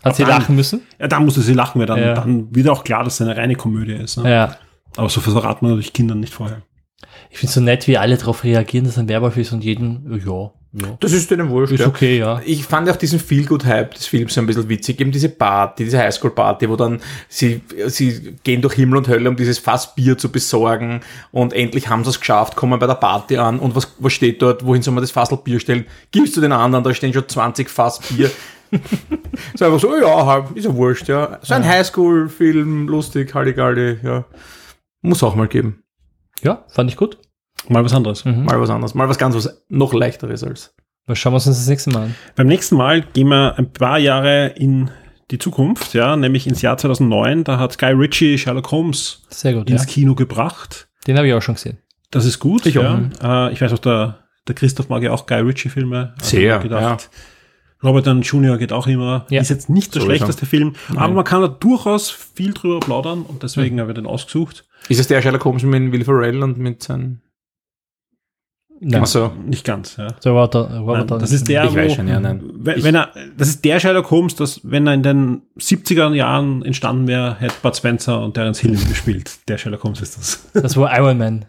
Hat 0.05 0.17
sie 0.17 0.25
dann- 0.25 0.41
lachen 0.41 0.57
müssen? 0.57 0.83
Ja, 0.99 1.09
dann 1.09 1.25
musste 1.25 1.41
sie 1.43 1.53
lachen, 1.55 1.79
weil 1.81 1.87
dann, 1.87 1.99
Ja. 2.01 2.15
dann 2.15 2.55
wird 2.55 2.69
auch 2.69 2.85
klar, 2.85 3.05
dass 3.05 3.15
es 3.15 3.21
eine 3.27 3.37
reine 3.37 3.55
Komödie 3.57 3.93
ist. 3.95 4.17
Ne? 4.19 4.31
Ja. 4.31 4.57
Aber 4.97 5.09
so 5.09 5.21
verraten 5.21 5.67
wir 5.67 5.71
natürlich 5.71 5.93
Kindern 5.93 6.21
nicht 6.21 6.33
vorher. 6.33 6.63
Ich 7.31 7.39
finde 7.39 7.53
so 7.53 7.61
nett, 7.61 7.87
wie 7.87 7.99
alle 7.99 8.17
darauf 8.17 8.43
reagieren, 8.45 8.85
dass 8.87 8.99
ein 8.99 9.09
Werwolf 9.09 9.37
ist 9.37 9.53
und 9.53 9.63
jeden, 9.63 10.19
ja, 10.25 10.51
Das 11.01 11.13
ist 11.13 11.31
denen 11.31 11.49
wurscht. 11.49 11.73
Ist 11.73 11.81
ja. 11.81 11.87
okay, 11.87 12.19
ja. 12.19 12.43
Ich 12.45 12.65
fand 12.65 12.91
auch 12.91 12.97
diesen 12.97 13.19
Feel-Good-Hype 13.19 13.95
des 13.95 14.07
Films 14.07 14.35
so 14.35 14.41
ein 14.41 14.47
bisschen 14.47 14.69
witzig. 14.69 15.01
Eben 15.01 15.11
diese 15.11 15.31
Party, 15.31 15.85
diese 15.85 15.99
Highschool-Party, 15.99 16.69
wo 16.69 16.77
dann 16.77 17.01
sie, 17.29 17.63
sie 17.87 18.37
gehen 18.45 18.61
durch 18.61 18.75
Himmel 18.75 18.99
und 18.99 19.09
Hölle, 19.09 19.31
um 19.31 19.37
dieses 19.37 19.59
Fass 19.59 19.95
Bier 19.95 20.19
zu 20.19 20.31
besorgen 20.31 21.01
und 21.33 21.55
endlich 21.55 21.89
haben 21.89 22.05
sie 22.05 22.11
es 22.11 22.21
geschafft, 22.21 22.55
kommen 22.55 22.79
bei 22.79 22.87
der 22.87 22.95
Party 22.95 23.39
an 23.39 23.59
und 23.59 23.75
was, 23.75 23.95
was 23.99 24.13
steht 24.13 24.43
dort, 24.43 24.65
wohin 24.67 24.83
soll 24.83 24.93
man 24.93 25.03
das 25.03 25.11
Fassel 25.11 25.39
Bier 25.39 25.59
stellen? 25.59 25.87
Gibst 26.11 26.37
du 26.37 26.43
den 26.43 26.53
anderen, 26.53 26.85
da 26.85 26.93
stehen 26.93 27.15
schon 27.15 27.27
20 27.27 27.71
Fass 27.71 28.01
Bier. 28.01 28.31
so 29.55 29.65
einfach 29.65 29.81
so, 29.81 29.97
ja, 29.97 30.27
halt, 30.27 30.51
ist 30.55 30.67
ja 30.67 30.75
wurscht, 30.75 31.09
ja. 31.09 31.39
So 31.43 31.55
ein 31.55 31.67
Highschool-Film, 31.67 32.89
lustig, 32.89 33.35
Halligalli, 33.35 34.01
ja. 34.03 34.27
Muss 35.01 35.23
auch 35.23 35.35
mal 35.35 35.49
geben. 35.49 35.83
Ja, 36.43 36.65
fand 36.69 36.91
ich 36.91 36.97
gut. 36.99 37.19
Mal 37.69 37.85
was 37.85 37.93
anderes. 37.93 38.25
Mal 38.25 38.61
was 38.61 38.71
anderes, 38.71 38.95
mal 38.95 39.09
was 39.09 39.19
ganz 39.19 39.35
was 39.35 39.63
noch 39.69 39.93
leichteres 39.93 40.45
als. 40.45 40.75
Was 41.07 41.19
schauen 41.19 41.33
wir 41.33 41.37
uns 41.37 41.45
das 41.47 41.67
nächste 41.67 41.91
Mal 41.91 42.05
an? 42.05 42.15
Beim 42.37 42.47
nächsten 42.47 42.77
Mal 42.77 43.03
gehen 43.03 43.29
wir 43.29 43.59
ein 43.59 43.73
paar 43.73 43.99
Jahre 43.99 44.49
in 44.57 44.91
die 45.31 45.39
Zukunft, 45.39 45.95
ja, 45.95 46.17
nämlich 46.17 46.47
ins 46.47 46.63
Jahr 46.63 46.77
2009. 46.77 47.45
Da 47.45 47.59
hat 47.59 47.79
Guy 47.79 47.93
Ritchie 47.93 48.39
Sherlock 48.39 48.71
Holmes 48.71 49.23
Sehr 49.29 49.55
gut, 49.55 49.69
ja. 49.69 49.77
ins 49.77 49.87
Kino 49.87 50.15
gebracht. 50.15 50.89
Den 51.07 51.17
habe 51.17 51.27
ich 51.27 51.35
auch 51.35 51.43
schon 51.43 51.55
gesehen. 51.55 51.79
Das 52.11 52.25
ist 52.25 52.39
gut. 52.39 52.65
Ich 52.67 52.79
auch. 52.79 52.99
ja. 53.23 53.49
Äh, 53.49 53.53
ich 53.53 53.61
weiß 53.61 53.73
auch, 53.73 53.79
der, 53.79 54.19
der 54.47 54.55
Christoph 54.55 54.89
mag 54.89 55.03
ja 55.03 55.13
auch 55.13 55.27
Guy 55.27 55.41
Ritchie-Filme. 55.41 56.15
Also 56.19 56.37
Sehr, 56.37 56.59
gedacht, 56.59 57.11
Robert 57.83 58.07
Downey 58.07 58.23
Jr. 58.23 58.59
geht 58.59 58.73
auch 58.73 58.87
immer. 58.87 59.27
Ja. 59.31 59.41
Ist 59.41 59.51
jetzt 59.51 59.69
nicht 59.71 59.95
der 59.95 60.03
Sowieso. 60.03 60.17
schlechteste 60.17 60.47
Film, 60.47 60.75
aber 60.97 61.15
man 61.15 61.25
kann 61.25 61.43
da 61.43 61.49
durchaus 61.49 62.11
viel 62.11 62.53
drüber 62.53 62.81
plaudern 62.81 63.23
und 63.23 63.43
deswegen 63.43 63.81
habe 63.81 63.93
ich 63.93 63.95
den 63.95 64.07
ausgesucht. 64.07 64.65
Ist 64.89 64.99
es 64.99 65.07
der 65.07 65.23
Sherlock 65.23 65.45
Holmes 65.45 65.63
mit 65.63 65.93
Will 65.93 66.05
Ferrell 66.05 66.43
und 66.43 66.59
mit 66.59 66.83
seinem. 66.83 67.21
Nein, 68.81 69.03
Achso. 69.03 69.33
Nicht 69.45 69.65
ganz, 69.65 69.97
ja. 69.97 70.09
so 70.21 70.31
Robert, 70.31 70.55
Robert 70.55 70.99
Nein, 70.99 71.07
Downey 71.09 71.21
das 71.23 71.33
ist 71.33 71.49
der, 71.49 71.65
Ich 71.65 71.73
wo, 71.73 71.77
weiß 71.77 71.95
schon, 71.95 72.07
ja, 72.09 72.21
nein. 72.21 72.41
Wenn, 72.55 72.79
Ich- 72.79 72.85
wenn 72.85 72.95
er, 72.95 73.09
das 73.37 73.49
ist 73.49 73.65
der 73.65 73.81
Sherlock 73.81 74.11
Holmes, 74.11 74.37
das, 74.37 74.61
wenn 74.63 74.87
er 74.87 74.95
in 74.95 75.03
den 75.03 75.43
70er 75.59 76.15
Jahren 76.15 76.65
entstanden 76.65 77.07
wäre, 77.09 77.37
hätte 77.41 77.55
Bud 77.63 77.77
Spencer 77.77 78.21
und 78.23 78.35
Terence 78.35 78.61
Hill 78.61 78.77
gespielt. 78.89 79.33
Der 79.49 79.59
Sherlock 79.59 79.83
Holmes 79.83 80.01
ist 80.01 80.17
das. 80.17 80.49
Das 80.63 80.77
war 80.77 80.97
Iron 80.97 81.19
Man. 81.19 81.45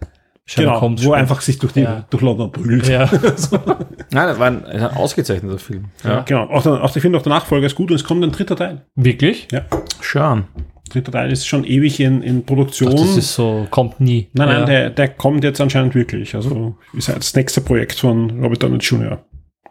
Sherlock 0.45 0.71
genau, 0.73 0.81
Holmes 0.81 1.01
wo 1.01 1.09
spielt. 1.09 1.15
einfach 1.21 1.41
sich 1.41 1.59
durch, 1.59 1.73
die, 1.73 1.81
Ja. 1.81 2.05
durch 2.09 2.23
London 2.23 2.51
prügelt. 2.51 2.87
Ja. 2.87 3.07
Nein, 4.11 4.27
das 4.27 4.39
war 4.39 4.47
ein, 4.47 4.65
ein 4.65 4.81
ausgezeichneter 4.85 5.59
Film. 5.59 5.85
Ja. 6.03 6.21
Genau. 6.21 6.45
Auch, 6.49 6.63
der, 6.63 6.83
auch 6.83 6.95
ich 6.95 7.01
finde 7.03 7.19
auch 7.19 7.21
der 7.21 7.33
Nachfolger 7.33 7.67
ist 7.67 7.75
gut 7.75 7.91
und 7.91 7.95
es 7.95 8.03
kommt 8.03 8.23
ein 8.23 8.31
dritter 8.31 8.55
Teil. 8.55 8.81
Wirklich? 8.95 9.47
Ja. 9.51 9.61
Schon. 10.01 10.45
Dritter 10.89 11.11
Teil 11.11 11.31
ist 11.31 11.47
schon 11.47 11.63
ewig 11.63 11.99
in, 11.99 12.21
in 12.21 12.45
Produktion. 12.45 12.95
Das 12.95 13.15
ist 13.15 13.33
so, 13.33 13.67
kommt 13.69 13.99
nie. 13.99 14.29
nein, 14.33 14.47
nein, 14.49 14.59
ja. 14.59 14.65
der, 14.65 14.89
der 14.89 15.09
kommt 15.09 15.43
jetzt 15.43 15.61
anscheinend 15.61 15.95
wirklich. 15.95 16.35
Also 16.35 16.75
ist 16.93 17.07
halt 17.07 17.19
das 17.19 17.35
nächste 17.35 17.61
Projekt 17.61 17.99
von 17.99 18.43
Robert 18.43 18.63
Downey 18.63 18.77
Jr. 18.77 19.23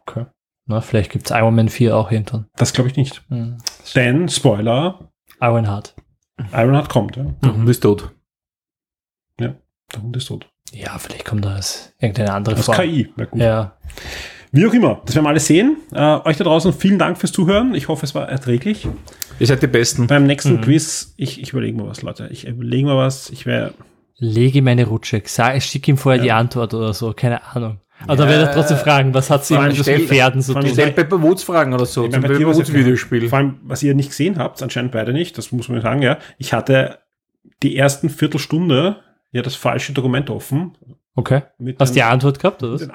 Okay. 0.07 0.27
Na, 0.67 0.81
vielleicht 0.81 1.13
gibt's 1.13 1.31
Iron 1.31 1.55
Man 1.55 1.69
4 1.69 1.97
auch 1.97 2.11
irgendwann. 2.11 2.47
Das 2.57 2.73
glaube 2.73 2.91
ich 2.91 2.97
nicht. 2.97 3.23
Hm. 3.29 3.59
Denn, 3.95 4.29
Spoiler, 4.29 5.11
Ironheart. 5.41 5.95
Ironheart 6.53 6.89
kommt. 6.89 7.17
Ja. 7.17 7.25
Der 7.43 7.55
Hund 7.55 7.69
ist 7.69 7.81
tot. 7.81 8.13
Der 9.95 10.03
Hund 10.03 10.17
ist 10.17 10.27
tot. 10.27 10.47
Ja, 10.73 10.99
vielleicht 10.99 11.25
kommt 11.25 11.45
da 11.45 11.59
irgendeine 12.01 12.33
andere 12.35 12.55
Das 12.57 12.67
Form. 12.67 12.77
KI. 12.77 13.11
Wäre 13.17 13.29
gut. 13.29 13.41
Ja. 13.41 13.77
Wie 14.53 14.67
auch 14.67 14.73
immer, 14.73 15.03
das 15.05 15.15
werden 15.15 15.25
wir 15.25 15.31
alle 15.31 15.41
sehen. 15.41 15.79
Äh, 15.93 16.19
euch 16.25 16.37
da 16.37 16.45
draußen 16.45 16.73
vielen 16.73 16.99
Dank 16.99 17.19
fürs 17.19 17.33
Zuhören. 17.33 17.75
Ich 17.75 17.89
hoffe, 17.89 18.05
es 18.05 18.15
war 18.15 18.29
erträglich. 18.29 18.87
Ihr 19.39 19.47
seid 19.47 19.63
die 19.63 19.67
Besten. 19.67 20.07
Beim 20.07 20.25
nächsten 20.25 20.57
Mhm. 20.57 20.61
Quiz, 20.63 21.15
ich, 21.17 21.41
ich 21.41 21.51
überlege 21.53 21.77
mir 21.77 21.87
was, 21.87 22.03
Leute. 22.03 22.29
Ich 22.31 22.47
überlege 22.47 22.87
mir 22.87 22.97
was. 22.97 23.31
Ich 23.31 23.47
wäre. 23.47 23.75
Lege 24.17 24.63
meine 24.63 24.85
Rutsche. 24.87 25.23
Sag, 25.25 25.63
schick 25.63 25.87
ihm 25.89 25.97
vorher 25.97 26.21
die 26.23 26.33
Antwort 26.33 26.75
oder 26.75 26.93
so. 26.93 27.13
Keine 27.13 27.43
Ahnung. 27.55 27.81
Aber 28.07 28.17
da 28.17 28.29
werde 28.29 28.45
ich 28.45 28.51
trotzdem 28.51 28.77
fragen, 28.77 29.13
was 29.15 29.29
hat 29.31 29.45
sie 29.45 29.59
mit 29.59 29.79
das 29.79 29.87
Pferden 29.89 30.41
zu 30.41 30.53
vor 30.53 30.61
allem 30.61 30.67
tun? 30.69 30.75
Stellt 30.75 30.95
Pepper 30.97 31.21
Woods 31.23 31.43
Fragen 31.43 31.73
oder 31.73 31.85
so. 31.87 32.05
Ich 32.07 32.13
Zum 32.13 32.23
Pepper 32.23 32.47
Woods 32.47 32.69
ja- 32.69 32.75
Videospiel. 32.75 33.29
Vor 33.29 33.39
allem, 33.39 33.57
was 33.65 33.83
ihr 33.83 33.95
nicht 33.95 34.11
gesehen 34.11 34.39
habt, 34.39 34.63
anscheinend 34.63 34.93
beide 34.93 35.13
nicht, 35.13 35.37
das 35.39 35.51
muss 35.53 35.69
man 35.69 35.81
sagen, 35.81 36.03
ja. 36.03 36.19
Ich 36.39 36.53
hatte 36.53 36.99
die 37.63 37.77
ersten 37.77 38.09
Viertelstunde 38.09 38.97
ja 39.33 39.43
das 39.43 39.57
falsche 39.57 39.93
Dokument 39.93 40.31
offen. 40.31 40.77
Okay. 41.17 41.43
Mit 41.59 41.81
Hast 41.81 41.91
du 41.91 41.95
die 41.95 42.03
Antwort 42.05 42.39
gehabt, 42.39 42.63
oder? 42.63 42.75
was? 42.75 42.81
den 42.81 42.93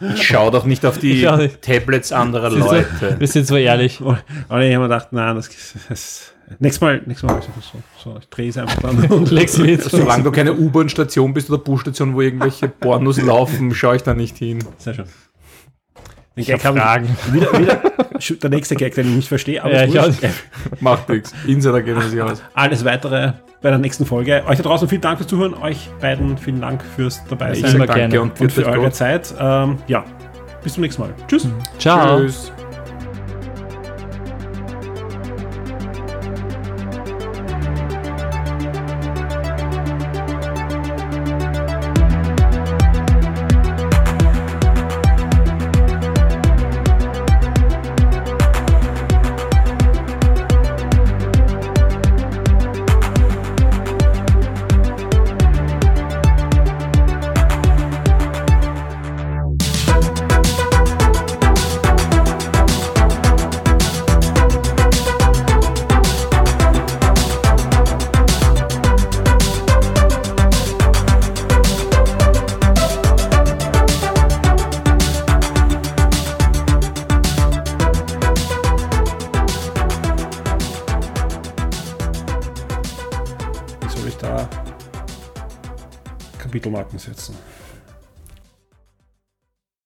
Antworten. 0.00 0.16
Schau 0.22 0.50
doch 0.50 0.64
nicht 0.64 0.84
auf 0.86 0.98
die 0.98 1.22
Ich 1.24 1.30
nicht. 1.36 1.62
Tablets 1.62 2.12
anderer 2.12 2.50
Wir 2.50 2.58
Leute. 2.58 2.86
sind- 3.00 3.20
Wir 3.20 3.28
sind 3.28 3.46
so 3.46 3.56
ehrlich. 3.56 4.00
und 4.00 4.16
ich 4.16 4.50
habe 4.50 4.60
mir 4.66 4.80
gedacht, 4.82 5.08
nein, 5.12 5.34
das, 5.36 5.50
das 5.88 6.32
nächstes 6.58 6.80
Mal, 6.80 7.02
nächstes 7.06 7.28
Mal 7.30 7.40
so, 7.42 7.78
so, 8.12 8.18
ich 8.18 8.28
drehe 8.28 8.48
es 8.50 8.58
einfach 8.58 8.80
dann. 8.82 9.04
und- 9.10 9.30
Leg's 9.30 9.58
mit. 9.58 9.82
Solange 9.82 10.22
du 10.24 10.30
keine 10.30 10.52
U-Bahn-Station 10.54 11.32
bist 11.34 11.50
oder 11.50 11.58
Busstation, 11.62 12.14
wo 12.14 12.20
irgendwelche 12.20 12.68
Pornos 12.68 13.20
laufen, 13.20 13.74
schaue 13.74 13.96
ich 13.96 14.02
da 14.02 14.14
nicht 14.14 14.36
hin. 14.36 14.58
Sehr 14.78 14.94
schön. 14.94 15.06
Ich 16.38 16.52
hab 16.52 16.58
Gag 16.60 16.66
hab 16.66 16.76
Fragen. 16.76 17.16
Wieder, 17.32 17.58
wieder, 17.58 17.82
der 18.18 18.50
nächste 18.50 18.74
Gag, 18.76 18.94
den 18.94 19.08
ich 19.08 19.14
nicht 19.16 19.28
verstehe, 19.28 19.62
aber 19.62 19.72
Ja, 19.74 19.84
ich 19.84 19.98
auch 20.00 20.06
nicht. 20.06 20.22
Macht 20.80 21.08
nichts. 21.08 21.34
Insider 21.46 21.82
gehen 21.82 22.00
sich 22.00 22.20
aus. 22.20 22.42
Alles 22.54 22.84
weitere 22.84 23.32
bei 23.62 23.70
der 23.70 23.78
nächsten 23.78 24.06
Folge. 24.06 24.42
Euch 24.46 24.56
da 24.58 24.62
draußen 24.62 24.88
vielen 24.88 25.00
Dank 25.00 25.18
fürs 25.18 25.28
Zuhören. 25.28 25.54
Euch 25.54 25.88
beiden 26.00 26.36
vielen 26.38 26.60
Dank 26.60 26.82
fürs 26.94 27.22
dabei 27.28 27.52
Ich 27.52 27.60
sein 27.60 27.72
sage 27.72 27.86
danke 27.86 28.00
gerne. 28.08 28.20
und 28.22 28.40
und 28.40 28.52
für 28.52 28.66
eure. 28.66 28.90
Zeit. 28.90 29.34
Ähm, 29.38 29.78
ja, 29.86 30.04
bis 30.62 30.74
zum 30.74 30.82
nächsten 30.82 31.02
Mal. 31.02 31.14
Tschüss. 31.28 31.48
Ciao. 31.78 32.20
Tschüss. 32.20 32.52